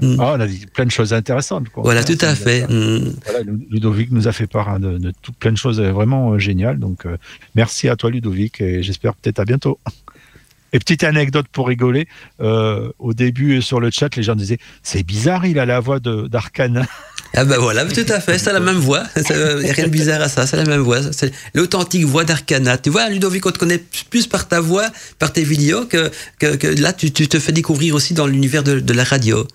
Mm. 0.00 0.16
Ah, 0.18 0.34
on 0.36 0.40
a 0.40 0.46
dit 0.46 0.66
plein 0.66 0.86
de 0.86 0.90
choses 0.90 1.12
intéressantes. 1.12 1.68
quoi. 1.68 1.82
Voilà, 1.82 2.04
tout 2.04 2.18
à 2.20 2.34
fait. 2.34 2.66
Mm. 2.68 3.14
Voilà, 3.24 3.40
Ludovic 3.70 4.10
nous 4.10 4.28
a 4.28 4.32
fait 4.32 4.46
part 4.46 4.68
hein, 4.68 4.80
de, 4.80 4.98
de 4.98 5.12
tout, 5.22 5.32
plein 5.32 5.52
de 5.52 5.58
choses 5.58 5.80
vraiment 5.80 6.38
géniales. 6.38 6.78
Donc, 6.78 7.04
merci 7.54 7.88
à 7.88 7.96
toi, 7.96 8.10
Ludovic, 8.10 8.60
et 8.60 8.82
j'espère 8.82 9.14
peut-être 9.14 9.38
à 9.38 9.44
bientôt. 9.44 9.78
Et 10.72 10.78
petite 10.78 11.04
anecdote 11.04 11.46
pour 11.52 11.68
rigoler, 11.68 12.08
euh, 12.40 12.90
au 12.98 13.12
début 13.12 13.58
euh, 13.58 13.60
sur 13.60 13.80
le 13.80 13.90
chat, 13.90 14.14
les 14.16 14.22
gens 14.22 14.34
disaient 14.34 14.58
c'est 14.82 15.02
bizarre, 15.02 15.44
il 15.44 15.58
a 15.58 15.66
la 15.66 15.80
voix 15.80 16.00
de- 16.00 16.28
d'Arcane. 16.28 16.86
Ah 17.34 17.44
ben 17.46 17.58
voilà, 17.58 17.86
tout 17.86 18.04
à 18.08 18.20
fait, 18.20 18.38
c'est 18.38 18.52
la 18.52 18.60
même 18.60 18.76
voix. 18.76 19.04
Il 19.16 19.64
n'y 19.64 19.70
a 19.70 19.72
rien 19.72 19.86
de 19.86 19.90
bizarre 19.90 20.20
à 20.20 20.28
ça, 20.28 20.46
c'est 20.46 20.58
la 20.58 20.66
même 20.66 20.82
voix. 20.82 21.00
C'est 21.12 21.32
l'authentique 21.54 22.04
voix 22.04 22.24
d'Arcana. 22.24 22.76
Tu 22.76 22.90
vois, 22.90 23.08
Ludovic, 23.08 23.46
on 23.46 23.50
te 23.50 23.58
connaît 23.58 23.82
plus 24.10 24.26
par 24.26 24.48
ta 24.48 24.60
voix, 24.60 24.86
par 25.18 25.32
tes 25.32 25.42
vidéos, 25.42 25.86
que, 25.86 26.10
que, 26.38 26.66
là, 26.80 26.92
tu, 26.92 27.10
te 27.10 27.38
fais 27.38 27.52
découvrir 27.52 27.94
aussi 27.94 28.12
dans 28.12 28.26
l'univers 28.26 28.62
de, 28.62 28.92
la 28.92 29.04
radio. 29.04 29.46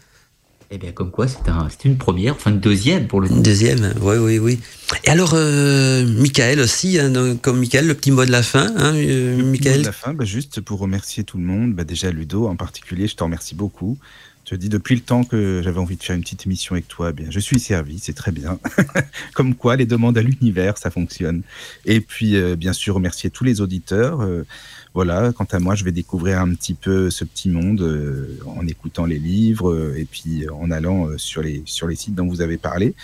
Eh 0.70 0.78
bien, 0.78 0.92
comme 0.92 1.12
quoi, 1.12 1.30
c'est 1.30 1.48
un, 1.48 1.70
une 1.86 1.98
première, 1.98 2.34
enfin 2.34 2.52
une 2.52 2.60
deuxième 2.60 3.08
pour 3.08 3.22
le 3.22 3.30
Une 3.30 3.42
deuxième, 3.42 3.94
oui, 4.02 4.18
oui, 4.18 4.38
oui. 4.38 4.60
Et 5.06 5.10
alors, 5.10 5.32
euh, 5.34 6.06
Michael 6.06 6.60
aussi, 6.60 7.00
hein, 7.00 7.38
comme 7.42 7.60
Michael, 7.60 7.88
le 7.88 7.94
petit 7.94 8.12
mot 8.12 8.26
de 8.26 8.32
la 8.32 8.44
fin. 8.44 8.74
Hein, 8.76 8.94
euh, 8.96 9.38
le 9.38 9.44
Mot 9.46 9.56
de 9.56 9.86
la 9.86 9.92
fin, 9.94 10.14
bah, 10.14 10.26
juste 10.26 10.60
pour 10.60 10.80
remercier 10.80 11.24
tout 11.24 11.38
le 11.38 11.46
monde, 11.46 11.74
bah, 11.74 11.86
déjà 11.86 12.12
Ludo 12.12 12.48
en 12.48 12.58
particulier, 12.58 13.08
je 13.08 13.16
te 13.16 13.24
remercie 13.24 13.56
beaucoup. 13.56 13.98
Je 14.44 14.56
te 14.56 14.56
dis, 14.56 14.70
depuis 14.70 14.96
le 14.96 15.02
temps 15.02 15.24
que 15.26 15.62
j'avais 15.62 15.80
envie 15.80 15.98
de 15.98 16.04
faire 16.04 16.16
une 16.16 16.22
petite 16.22 16.46
émission 16.46 16.74
avec 16.74 16.88
toi, 16.88 17.10
eh 17.10 17.14
bien, 17.14 17.28
je 17.30 17.40
suis 17.40 17.60
servi, 17.60 18.00
c'est 18.00 18.14
très 18.14 18.32
bien. 18.32 18.60
Comme 19.34 19.56
quoi, 19.56 19.76
les 19.76 19.86
demandes 19.86 20.18
à 20.18 20.22
l'univers, 20.22 20.78
ça 20.78 20.90
fonctionne. 20.90 21.44
Et 21.86 22.00
puis, 22.00 22.38
euh, 22.38 22.56
bien 22.56 22.72
sûr, 22.72 22.96
remercier 22.96 23.30
tous 23.30 23.44
les 23.44 23.60
auditeurs. 23.60 24.22
Euh, 24.22 24.46
voilà, 24.94 25.32
quant 25.34 25.48
à 25.52 25.60
moi, 25.60 25.76
je 25.76 25.84
vais 25.84 25.92
découvrir 25.92 26.40
un 26.40 26.54
petit 26.54 26.74
peu 26.74 27.10
ce 27.10 27.24
petit 27.24 27.50
monde 27.50 27.82
euh, 27.82 28.40
en 28.46 28.66
écoutant 28.68 29.06
les 29.06 29.20
livres 29.20 29.96
et 29.96 30.06
puis 30.06 30.50
en 30.50 30.72
allant 30.72 31.10
sur, 31.18 31.42
les, 31.42 31.64
sur 31.66 31.88
les 31.88 31.96
sites 31.96 32.16
dont 32.16 32.28
vous 32.28 32.42
avez 32.42 32.58
parlé. 32.58 32.96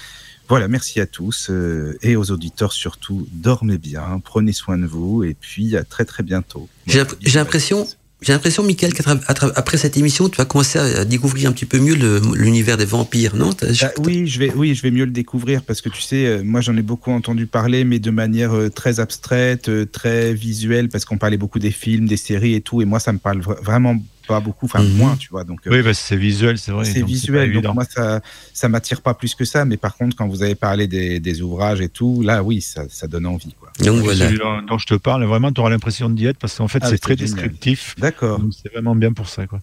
Voilà, 0.49 0.68
merci 0.68 0.99
à 0.99 1.05
tous 1.05 1.49
et 2.01 2.15
aux 2.15 2.31
auditeurs 2.31 2.73
surtout. 2.73 3.27
Dormez 3.31 3.77
bien, 3.77 4.22
prenez 4.23 4.51
soin 4.51 4.77
de 4.77 4.85
vous 4.85 5.23
et 5.23 5.34
puis 5.34 5.77
à 5.77 5.84
très 5.84 6.03
très 6.03 6.22
bientôt. 6.22 6.68
J'ai 6.85 7.05
l'impression 7.34 7.88
j'ai 8.23 8.31
l'impression, 8.31 8.63
Michael, 8.63 8.93
qu'après 8.93 9.77
cette 9.77 9.97
émission, 9.97 10.29
tu 10.29 10.37
vas 10.37 10.45
commencer 10.45 10.79
à 10.79 11.03
découvrir 11.03 11.49
un 11.49 11.51
petit 11.51 11.65
peu 11.65 11.77
mieux 11.77 11.95
l'univers 12.35 12.77
des 12.77 12.85
vampires, 12.85 13.35
non? 13.35 13.49
Bah, 13.61 13.67
Oui, 13.99 14.27
je 14.27 14.39
vais, 14.39 14.51
oui, 14.55 14.73
je 14.75 14.81
vais 14.81 14.91
mieux 14.91 15.05
le 15.05 15.11
découvrir 15.11 15.61
parce 15.63 15.81
que 15.81 15.89
tu 15.89 16.01
sais, 16.01 16.25
euh, 16.25 16.41
moi 16.43 16.61
j'en 16.61 16.75
ai 16.77 16.81
beaucoup 16.81 17.11
entendu 17.11 17.47
parler, 17.47 17.83
mais 17.83 17.99
de 17.99 18.11
manière 18.11 18.53
euh, 18.53 18.69
très 18.69 19.01
abstraite, 19.01 19.67
euh, 19.67 19.85
très 19.85 20.33
visuelle, 20.33 20.87
parce 20.87 21.03
qu'on 21.03 21.17
parlait 21.17 21.37
beaucoup 21.37 21.59
des 21.59 21.71
films, 21.71 22.07
des 22.07 22.17
séries 22.17 22.55
et 22.55 22.61
tout, 22.61 22.81
et 22.81 22.85
moi 22.85 22.99
ça 22.99 23.11
me 23.11 23.19
parle 23.19 23.41
vraiment 23.41 23.97
pas 24.25 24.39
beaucoup, 24.39 24.65
enfin 24.65 24.81
mhm. 24.81 24.93
moins, 24.93 25.15
tu 25.15 25.29
vois. 25.29 25.43
Donc, 25.43 25.61
oui, 25.65 25.81
bah, 25.81 25.93
c'est 25.93 26.15
visuel, 26.15 26.57
c'est 26.57 26.71
vrai. 26.71 26.85
C'est 26.85 27.03
visuel, 27.03 27.61
donc 27.61 27.75
moi 27.75 27.85
ça, 27.85 28.21
ça 28.53 28.69
m'attire 28.69 29.01
pas 29.01 29.13
plus 29.13 29.35
que 29.35 29.45
ça, 29.45 29.65
mais 29.65 29.77
par 29.77 29.95
contre, 29.95 30.15
quand 30.15 30.27
vous 30.27 30.43
avez 30.43 30.55
parlé 30.55 30.87
des, 30.87 31.19
des 31.19 31.41
ouvrages 31.41 31.81
et 31.81 31.89
tout, 31.89 32.21
là, 32.21 32.43
oui, 32.43 32.61
ça, 32.61 32.85
ça 32.89 33.07
donne 33.07 33.25
envie, 33.25 33.53
quoi. 33.59 33.71
Donc 33.79 34.03
voilà. 34.03 34.31
dont 34.67 34.77
je 34.77 34.85
te 34.85 34.95
parle, 34.95 35.23
vraiment, 35.25 35.51
tu 35.51 35.61
auras 35.61 35.69
l'impression 35.69 36.09
d'y 36.09 36.25
être 36.25 36.37
parce 36.37 36.57
qu'en 36.57 36.67
fait, 36.67 36.79
ah, 36.81 36.89
c'est 36.89 36.97
très 36.97 37.15
descriptif. 37.15 37.95
D'accord. 37.97 38.41
C'est 38.51 38.71
vraiment 38.71 38.95
bien 38.95 39.13
pour 39.13 39.29
ça, 39.29 39.47
quoi. 39.47 39.59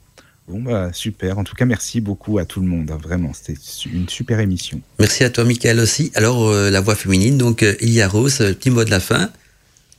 Bon, 0.49 0.61
bah, 0.63 0.93
super. 0.93 1.39
En 1.39 1.45
tout 1.45 1.55
cas, 1.55 1.65
merci 1.65 2.01
beaucoup 2.01 2.39
à 2.39 2.45
tout 2.45 2.61
le 2.61 2.67
monde. 2.67 2.91
Hein, 2.91 2.99
vraiment, 3.01 3.33
c'était 3.33 3.59
une 3.93 4.09
super 4.09 4.41
émission. 4.41 4.81
Merci 4.99 5.23
à 5.23 5.31
toi, 5.31 5.45
Michael, 5.45 5.79
aussi. 5.79 6.11
Alors, 6.15 6.49
euh, 6.49 6.71
la 6.71 6.81
voix 6.81 6.97
féminine, 6.97 7.39
donc, 7.39 7.63
euh, 7.63 7.77
Ilia 7.81 8.09
Rose, 8.09 8.39
petit 8.39 8.71
mot 8.71 8.85
de 8.85 8.91
la 8.91 8.99
fin. 8.99 9.31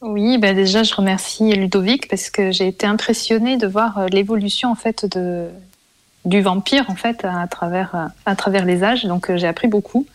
Oui, 0.02 0.40
bah 0.40 0.53
déjà, 0.53 0.82
je 0.82 0.95
remercie 0.95 1.53
Ludovic 1.53 2.07
parce 2.07 2.32
que 2.32 2.52
j'ai 2.52 2.68
été 2.68 2.88
impressionnée 2.88 3.57
de 3.57 3.68
voir 3.68 3.99
euh, 3.99 4.07
l'évolution 4.07 4.72
en 4.72 4.76
fait 4.76 5.06
de, 5.06 5.48
du 6.26 6.41
vampire 6.41 6.90
en 6.90 6.95
fait 6.95 7.23
à 7.23 7.48
travers, 7.48 7.94
euh, 7.94 8.06
à 8.26 8.36
travers 8.36 8.65
les 8.65 8.84
âges. 8.84 9.06
Donc, 9.06 9.30
euh, 9.30 9.38
j'ai 9.38 9.45
appris 9.45 9.68
beaucoup. 9.68 10.07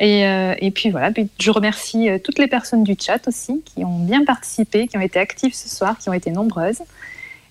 Et, 0.00 0.22
et, 0.60 0.70
puis 0.70 0.90
voilà, 0.90 1.10
je 1.40 1.50
remercie 1.50 2.08
toutes 2.22 2.38
les 2.38 2.46
personnes 2.46 2.84
du 2.84 2.94
chat 2.96 3.26
aussi 3.26 3.64
qui 3.64 3.84
ont 3.84 3.98
bien 3.98 4.24
participé, 4.24 4.86
qui 4.86 4.96
ont 4.96 5.00
été 5.00 5.18
actives 5.18 5.54
ce 5.54 5.68
soir, 5.68 5.98
qui 5.98 6.08
ont 6.08 6.12
été 6.12 6.30
nombreuses. 6.30 6.82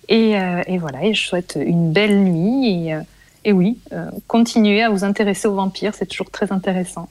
Et, 0.07 0.37
voilà, 0.79 1.03
et 1.03 1.13
je 1.13 1.27
souhaite 1.27 1.59
une 1.61 1.91
belle 1.91 2.23
nuit. 2.23 2.87
Et, 2.87 2.97
et 3.43 3.51
oui, 3.51 3.77
continuez 4.27 4.81
à 4.81 4.89
vous 4.89 5.03
intéresser 5.03 5.49
aux 5.49 5.55
vampires, 5.55 5.93
c'est 5.93 6.05
toujours 6.05 6.31
très 6.31 6.53
intéressant. 6.53 7.09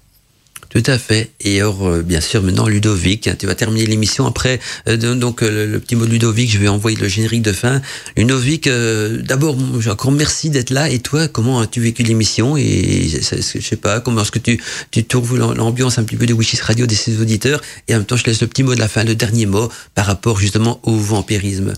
Tout 0.76 0.90
à 0.90 0.98
fait. 0.98 1.30
Et 1.40 1.62
alors, 1.62 1.88
euh, 1.88 2.02
bien 2.02 2.20
sûr, 2.20 2.42
maintenant, 2.42 2.66
Ludovic, 2.66 3.28
hein, 3.28 3.36
tu 3.38 3.46
vas 3.46 3.54
terminer 3.54 3.86
l'émission. 3.86 4.26
Après, 4.26 4.60
euh, 4.90 5.14
donc, 5.14 5.42
euh, 5.42 5.66
le, 5.66 5.80
petit 5.80 5.96
mot 5.96 6.04
de 6.04 6.10
Ludovic, 6.10 6.52
je 6.52 6.58
vais 6.58 6.68
envoyer 6.68 6.98
le 6.98 7.08
générique 7.08 7.40
de 7.40 7.52
fin. 7.52 7.80
Ludovic, 8.14 8.68
d'abord, 8.68 9.56
encore 9.88 10.12
merci 10.12 10.50
d'être 10.50 10.68
là. 10.68 10.90
Et 10.90 10.98
toi, 10.98 11.28
comment 11.28 11.60
as-tu 11.60 11.80
vécu 11.80 12.02
l'émission 12.02 12.58
Et 12.58 13.08
je 13.08 13.60
sais 13.60 13.76
pas, 13.76 14.00
comment 14.00 14.20
est-ce 14.20 14.30
que 14.30 14.38
tu, 14.38 14.62
tu 14.90 15.02
trouves 15.02 15.38
l'ambiance 15.38 15.96
un 15.96 16.04
petit 16.04 16.16
peu 16.16 16.26
de 16.26 16.34
Wishes 16.34 16.60
Radio, 16.60 16.84
des 16.84 16.94
ses 16.94 17.22
auditeurs? 17.22 17.62
Et 17.88 17.94
en 17.94 17.98
même 17.98 18.04
temps, 18.04 18.16
je 18.16 18.24
laisse 18.24 18.42
le 18.42 18.46
petit 18.46 18.62
mot 18.62 18.74
de 18.74 18.80
la 18.80 18.88
fin, 18.88 19.02
le 19.02 19.14
dernier 19.14 19.46
mot, 19.46 19.72
par 19.94 20.04
rapport 20.04 20.38
justement 20.38 20.80
au 20.82 20.94
vampirisme. 20.94 21.72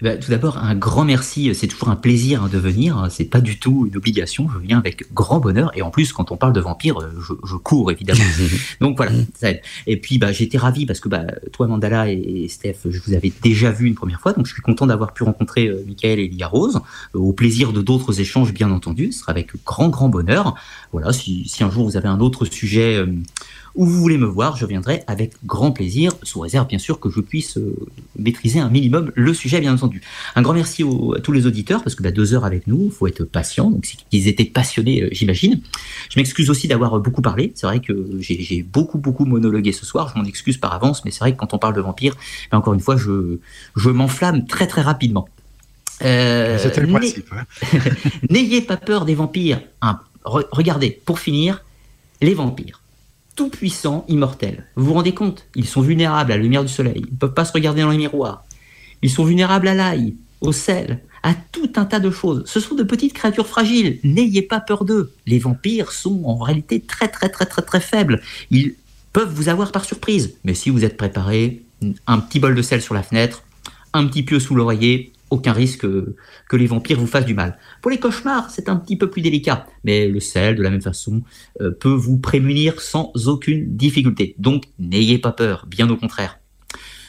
Eh 0.00 0.04
ben, 0.04 0.18
tout 0.18 0.30
d'abord, 0.30 0.56
un 0.56 0.74
grand 0.74 1.04
merci. 1.04 1.54
C'est 1.54 1.66
toujours 1.66 1.90
un 1.90 1.96
plaisir 1.96 2.44
hein, 2.44 2.48
de 2.50 2.56
venir. 2.58 3.08
C'est 3.10 3.26
pas 3.26 3.40
du 3.40 3.58
tout 3.58 3.86
une 3.86 3.96
obligation. 3.98 4.48
Je 4.52 4.58
viens 4.58 4.78
avec 4.78 5.12
grand 5.12 5.40
bonheur. 5.40 5.70
Et 5.74 5.82
en 5.82 5.90
plus, 5.90 6.12
quand 6.12 6.32
on 6.32 6.38
parle 6.38 6.54
de 6.54 6.60
vampires, 6.60 7.00
euh, 7.00 7.12
je, 7.44 7.56
cours 7.56 7.90
évidemment. 7.90 8.24
Donc 8.80 8.96
voilà, 8.96 9.12
ça 9.34 9.50
aide. 9.50 9.60
Et 9.86 9.98
puis, 9.98 10.18
bah, 10.18 10.32
j'étais 10.32 10.56
ravi 10.56 10.86
parce 10.86 11.00
que 11.00 11.08
bah, 11.08 11.24
toi, 11.52 11.66
Mandala 11.66 12.10
et 12.10 12.46
Steph, 12.48 12.78
je 12.88 12.98
vous 12.98 13.12
avais 13.12 13.32
déjà 13.42 13.70
vu 13.70 13.86
une 13.86 13.94
première 13.94 14.20
fois. 14.20 14.32
Donc, 14.32 14.46
je 14.46 14.52
suis 14.52 14.62
content 14.62 14.86
d'avoir 14.86 15.12
pu 15.12 15.22
rencontrer 15.22 15.66
euh, 15.66 15.84
Michael 15.86 16.18
et 16.18 16.28
Lia 16.28 16.48
Rose. 16.48 16.80
Euh, 17.14 17.18
au 17.18 17.32
plaisir 17.32 17.72
de 17.72 17.82
d'autres 17.82 18.20
échanges, 18.20 18.54
bien 18.54 18.70
entendu. 18.70 19.12
Ce 19.12 19.20
sera 19.20 19.32
avec 19.32 19.50
grand, 19.66 19.90
grand 19.90 20.08
bonheur. 20.08 20.54
Voilà, 20.92 21.12
si, 21.12 21.46
si 21.46 21.62
un 21.62 21.70
jour 21.70 21.84
vous 21.84 21.98
avez 21.98 22.08
un 22.08 22.20
autre 22.20 22.46
sujet 22.46 23.04
où 23.74 23.86
vous 23.86 24.00
voulez 24.00 24.18
me 24.18 24.26
voir, 24.26 24.56
je 24.56 24.66
viendrai 24.66 25.02
avec 25.06 25.32
grand 25.44 25.72
plaisir, 25.72 26.12
sous 26.22 26.40
réserve 26.40 26.66
bien 26.66 26.78
sûr 26.78 27.00
que 27.00 27.10
je 27.10 27.20
puisse 27.20 27.56
euh, 27.56 27.74
maîtriser 28.18 28.60
un 28.60 28.68
minimum 28.68 29.12
le 29.14 29.34
sujet, 29.34 29.60
bien 29.60 29.74
entendu. 29.74 30.02
Un 30.36 30.42
grand 30.42 30.54
merci 30.54 30.82
à 30.82 31.20
tous 31.20 31.32
les 31.32 31.46
auditeurs, 31.46 31.82
parce 31.82 31.94
que 31.94 32.02
bah, 32.02 32.10
deux 32.10 32.34
heures 32.34 32.44
avec 32.44 32.66
nous, 32.66 32.86
il 32.86 32.90
faut 32.90 33.06
être 33.06 33.24
patient, 33.24 33.70
donc 33.70 33.84
ils 34.12 34.28
étaient 34.28 34.44
passionnés, 34.44 35.02
euh, 35.02 35.08
j'imagine. 35.12 35.60
Je 36.10 36.18
m'excuse 36.18 36.50
aussi 36.50 36.68
d'avoir 36.68 36.98
beaucoup 37.00 37.22
parlé, 37.22 37.52
c'est 37.54 37.66
vrai 37.66 37.80
que 37.80 38.16
j'ai 38.20 38.62
beaucoup, 38.62 38.98
beaucoup 38.98 39.24
monologué 39.24 39.72
ce 39.72 39.86
soir, 39.86 40.12
je 40.12 40.20
m'en 40.20 40.26
excuse 40.26 40.56
par 40.56 40.74
avance, 40.74 41.04
mais 41.04 41.10
c'est 41.10 41.20
vrai 41.20 41.32
que 41.32 41.38
quand 41.38 41.54
on 41.54 41.58
parle 41.58 41.74
de 41.74 41.80
vampires, 41.80 42.16
bah, 42.50 42.58
encore 42.58 42.74
une 42.74 42.80
fois, 42.80 42.96
je, 42.96 43.38
je 43.76 43.90
m'enflamme 43.90 44.46
très 44.46 44.66
très 44.66 44.82
rapidement. 44.82 45.28
Euh, 46.02 46.58
C'était 46.58 46.80
le 46.80 46.88
principe. 46.88 47.32
N'ayez 48.30 48.62
pas 48.62 48.76
peur 48.76 49.04
des 49.04 49.14
vampires. 49.14 49.60
regardez, 50.24 51.00
pour 51.04 51.18
finir, 51.18 51.62
les 52.20 52.34
vampires 52.34 52.79
tout-puissants, 53.40 54.04
immortels. 54.06 54.66
Vous 54.76 54.84
vous 54.84 54.92
rendez 54.92 55.14
compte? 55.14 55.46
Ils 55.54 55.66
sont 55.66 55.80
vulnérables 55.80 56.30
à 56.30 56.36
la 56.36 56.42
lumière 56.42 56.62
du 56.62 56.70
soleil. 56.70 57.04
Ils 57.08 57.14
ne 57.14 57.16
peuvent 57.16 57.32
pas 57.32 57.46
se 57.46 57.54
regarder 57.54 57.80
dans 57.80 57.88
les 57.88 57.96
miroirs. 57.96 58.44
Ils 59.00 59.08
sont 59.08 59.24
vulnérables 59.24 59.66
à 59.66 59.72
l'ail, 59.72 60.14
au 60.42 60.52
sel, 60.52 61.00
à 61.22 61.32
tout 61.50 61.72
un 61.76 61.86
tas 61.86 62.00
de 62.00 62.10
choses. 62.10 62.42
Ce 62.44 62.60
sont 62.60 62.74
de 62.74 62.82
petites 62.82 63.14
créatures 63.14 63.46
fragiles. 63.46 63.98
N'ayez 64.04 64.42
pas 64.42 64.60
peur 64.60 64.84
d'eux. 64.84 65.14
Les 65.26 65.38
vampires 65.38 65.90
sont 65.90 66.20
en 66.26 66.36
réalité 66.36 66.80
très 66.80 67.08
très 67.08 67.30
très 67.30 67.46
très 67.46 67.62
très 67.62 67.80
faibles. 67.80 68.20
Ils 68.50 68.74
peuvent 69.14 69.32
vous 69.32 69.48
avoir 69.48 69.72
par 69.72 69.86
surprise. 69.86 70.34
Mais 70.44 70.52
si 70.52 70.68
vous 70.68 70.84
êtes 70.84 70.98
préparé, 70.98 71.62
un 72.06 72.18
petit 72.18 72.40
bol 72.40 72.54
de 72.54 72.60
sel 72.60 72.82
sur 72.82 72.92
la 72.92 73.02
fenêtre, 73.02 73.42
un 73.94 74.06
petit 74.06 74.22
pieu 74.22 74.38
sous 74.38 74.54
l'oreiller, 74.54 75.14
aucun 75.30 75.52
risque 75.52 75.86
que 76.48 76.56
les 76.56 76.66
vampires 76.66 76.98
vous 76.98 77.06
fassent 77.06 77.26
du 77.26 77.34
mal. 77.34 77.58
Pour 77.82 77.90
les 77.90 77.98
cauchemars, 77.98 78.50
c'est 78.50 78.68
un 78.68 78.76
petit 78.76 78.96
peu 78.96 79.08
plus 79.08 79.22
délicat, 79.22 79.66
mais 79.84 80.08
le 80.08 80.20
sel, 80.20 80.56
de 80.56 80.62
la 80.62 80.70
même 80.70 80.82
façon, 80.82 81.22
euh, 81.60 81.70
peut 81.70 81.88
vous 81.88 82.18
prémunir 82.18 82.80
sans 82.80 83.12
aucune 83.26 83.76
difficulté. 83.76 84.34
Donc, 84.38 84.64
n'ayez 84.78 85.18
pas 85.18 85.32
peur, 85.32 85.66
bien 85.66 85.88
au 85.90 85.96
contraire. 85.96 86.38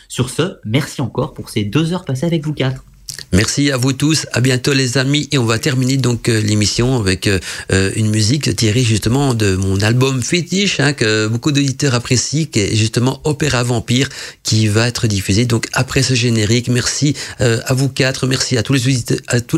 Sur 0.08 0.30
ce, 0.30 0.58
merci 0.66 1.02
encore 1.02 1.34
pour 1.34 1.50
ces 1.50 1.64
deux 1.64 1.94
heures 1.94 2.06
passées 2.06 2.26
avec 2.26 2.44
vous 2.44 2.54
quatre. 2.54 2.84
Merci 3.34 3.72
à 3.72 3.78
vous 3.78 3.94
tous, 3.94 4.28
à 4.34 4.42
bientôt 4.42 4.74
les 4.74 4.98
amis 4.98 5.30
et 5.32 5.38
on 5.38 5.46
va 5.46 5.58
terminer 5.58 5.96
donc 5.96 6.28
euh, 6.28 6.42
l'émission 6.42 7.00
avec 7.00 7.28
euh, 7.28 7.40
euh, 7.72 7.90
une 7.96 8.10
musique 8.10 8.54
tirée 8.58 8.84
justement 8.84 9.34
de 9.34 9.56
mon 9.56 9.80
album 9.82 10.22
fétiche 10.22 10.82
hein, 10.82 10.92
que 10.92 11.28
beaucoup 11.28 11.54
d'auditeurs 11.54 11.96
apprécient 11.96 12.48
qui 12.52 12.60
est 12.60 12.76
justement 12.76 13.22
Opéra 13.24 13.64
Vampire 13.64 14.10
qui 14.44 14.68
va 14.68 14.86
être 14.86 15.08
diffusé 15.08 15.46
donc 15.46 15.68
après 15.72 16.04
ce 16.04 16.14
générique. 16.14 16.68
Merci 16.68 17.16
à 17.40 17.74
vous 17.74 17.88
quatre, 17.90 18.28
merci 18.28 18.58
à 18.58 18.64
tous 18.64 18.74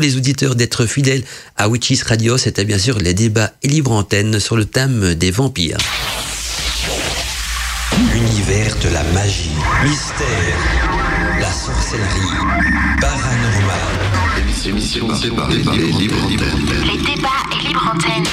les 0.00 0.16
auditeurs, 0.16 0.54
d'être 0.54 0.86
fidèles 0.86 1.24
à 1.56 1.68
Witches 1.68 2.02
Radio, 2.04 2.38
c'était 2.38 2.64
bien 2.64 2.78
sûr 2.78 2.98
les 2.98 3.14
débats 3.14 3.52
et 3.62 3.68
libre 3.68 3.92
antenne 3.92 4.38
sur 4.38 4.56
le 4.56 4.64
thème 4.64 5.14
des 5.14 5.30
vampires. 5.30 5.78
L'univers 8.12 8.76
de 8.82 8.88
la 8.90 9.02
magie, 9.12 9.50
mystère 9.84 10.58
la 11.40 11.52
sorcellerie. 11.52 12.94
Émission 14.66 15.06
par 15.36 15.48
les 15.50 15.58
libres 15.58 16.16
Les 16.30 16.96
débats 16.96 17.28
et 17.52 17.66
libre 17.68 17.92
antenne. 17.94 18.24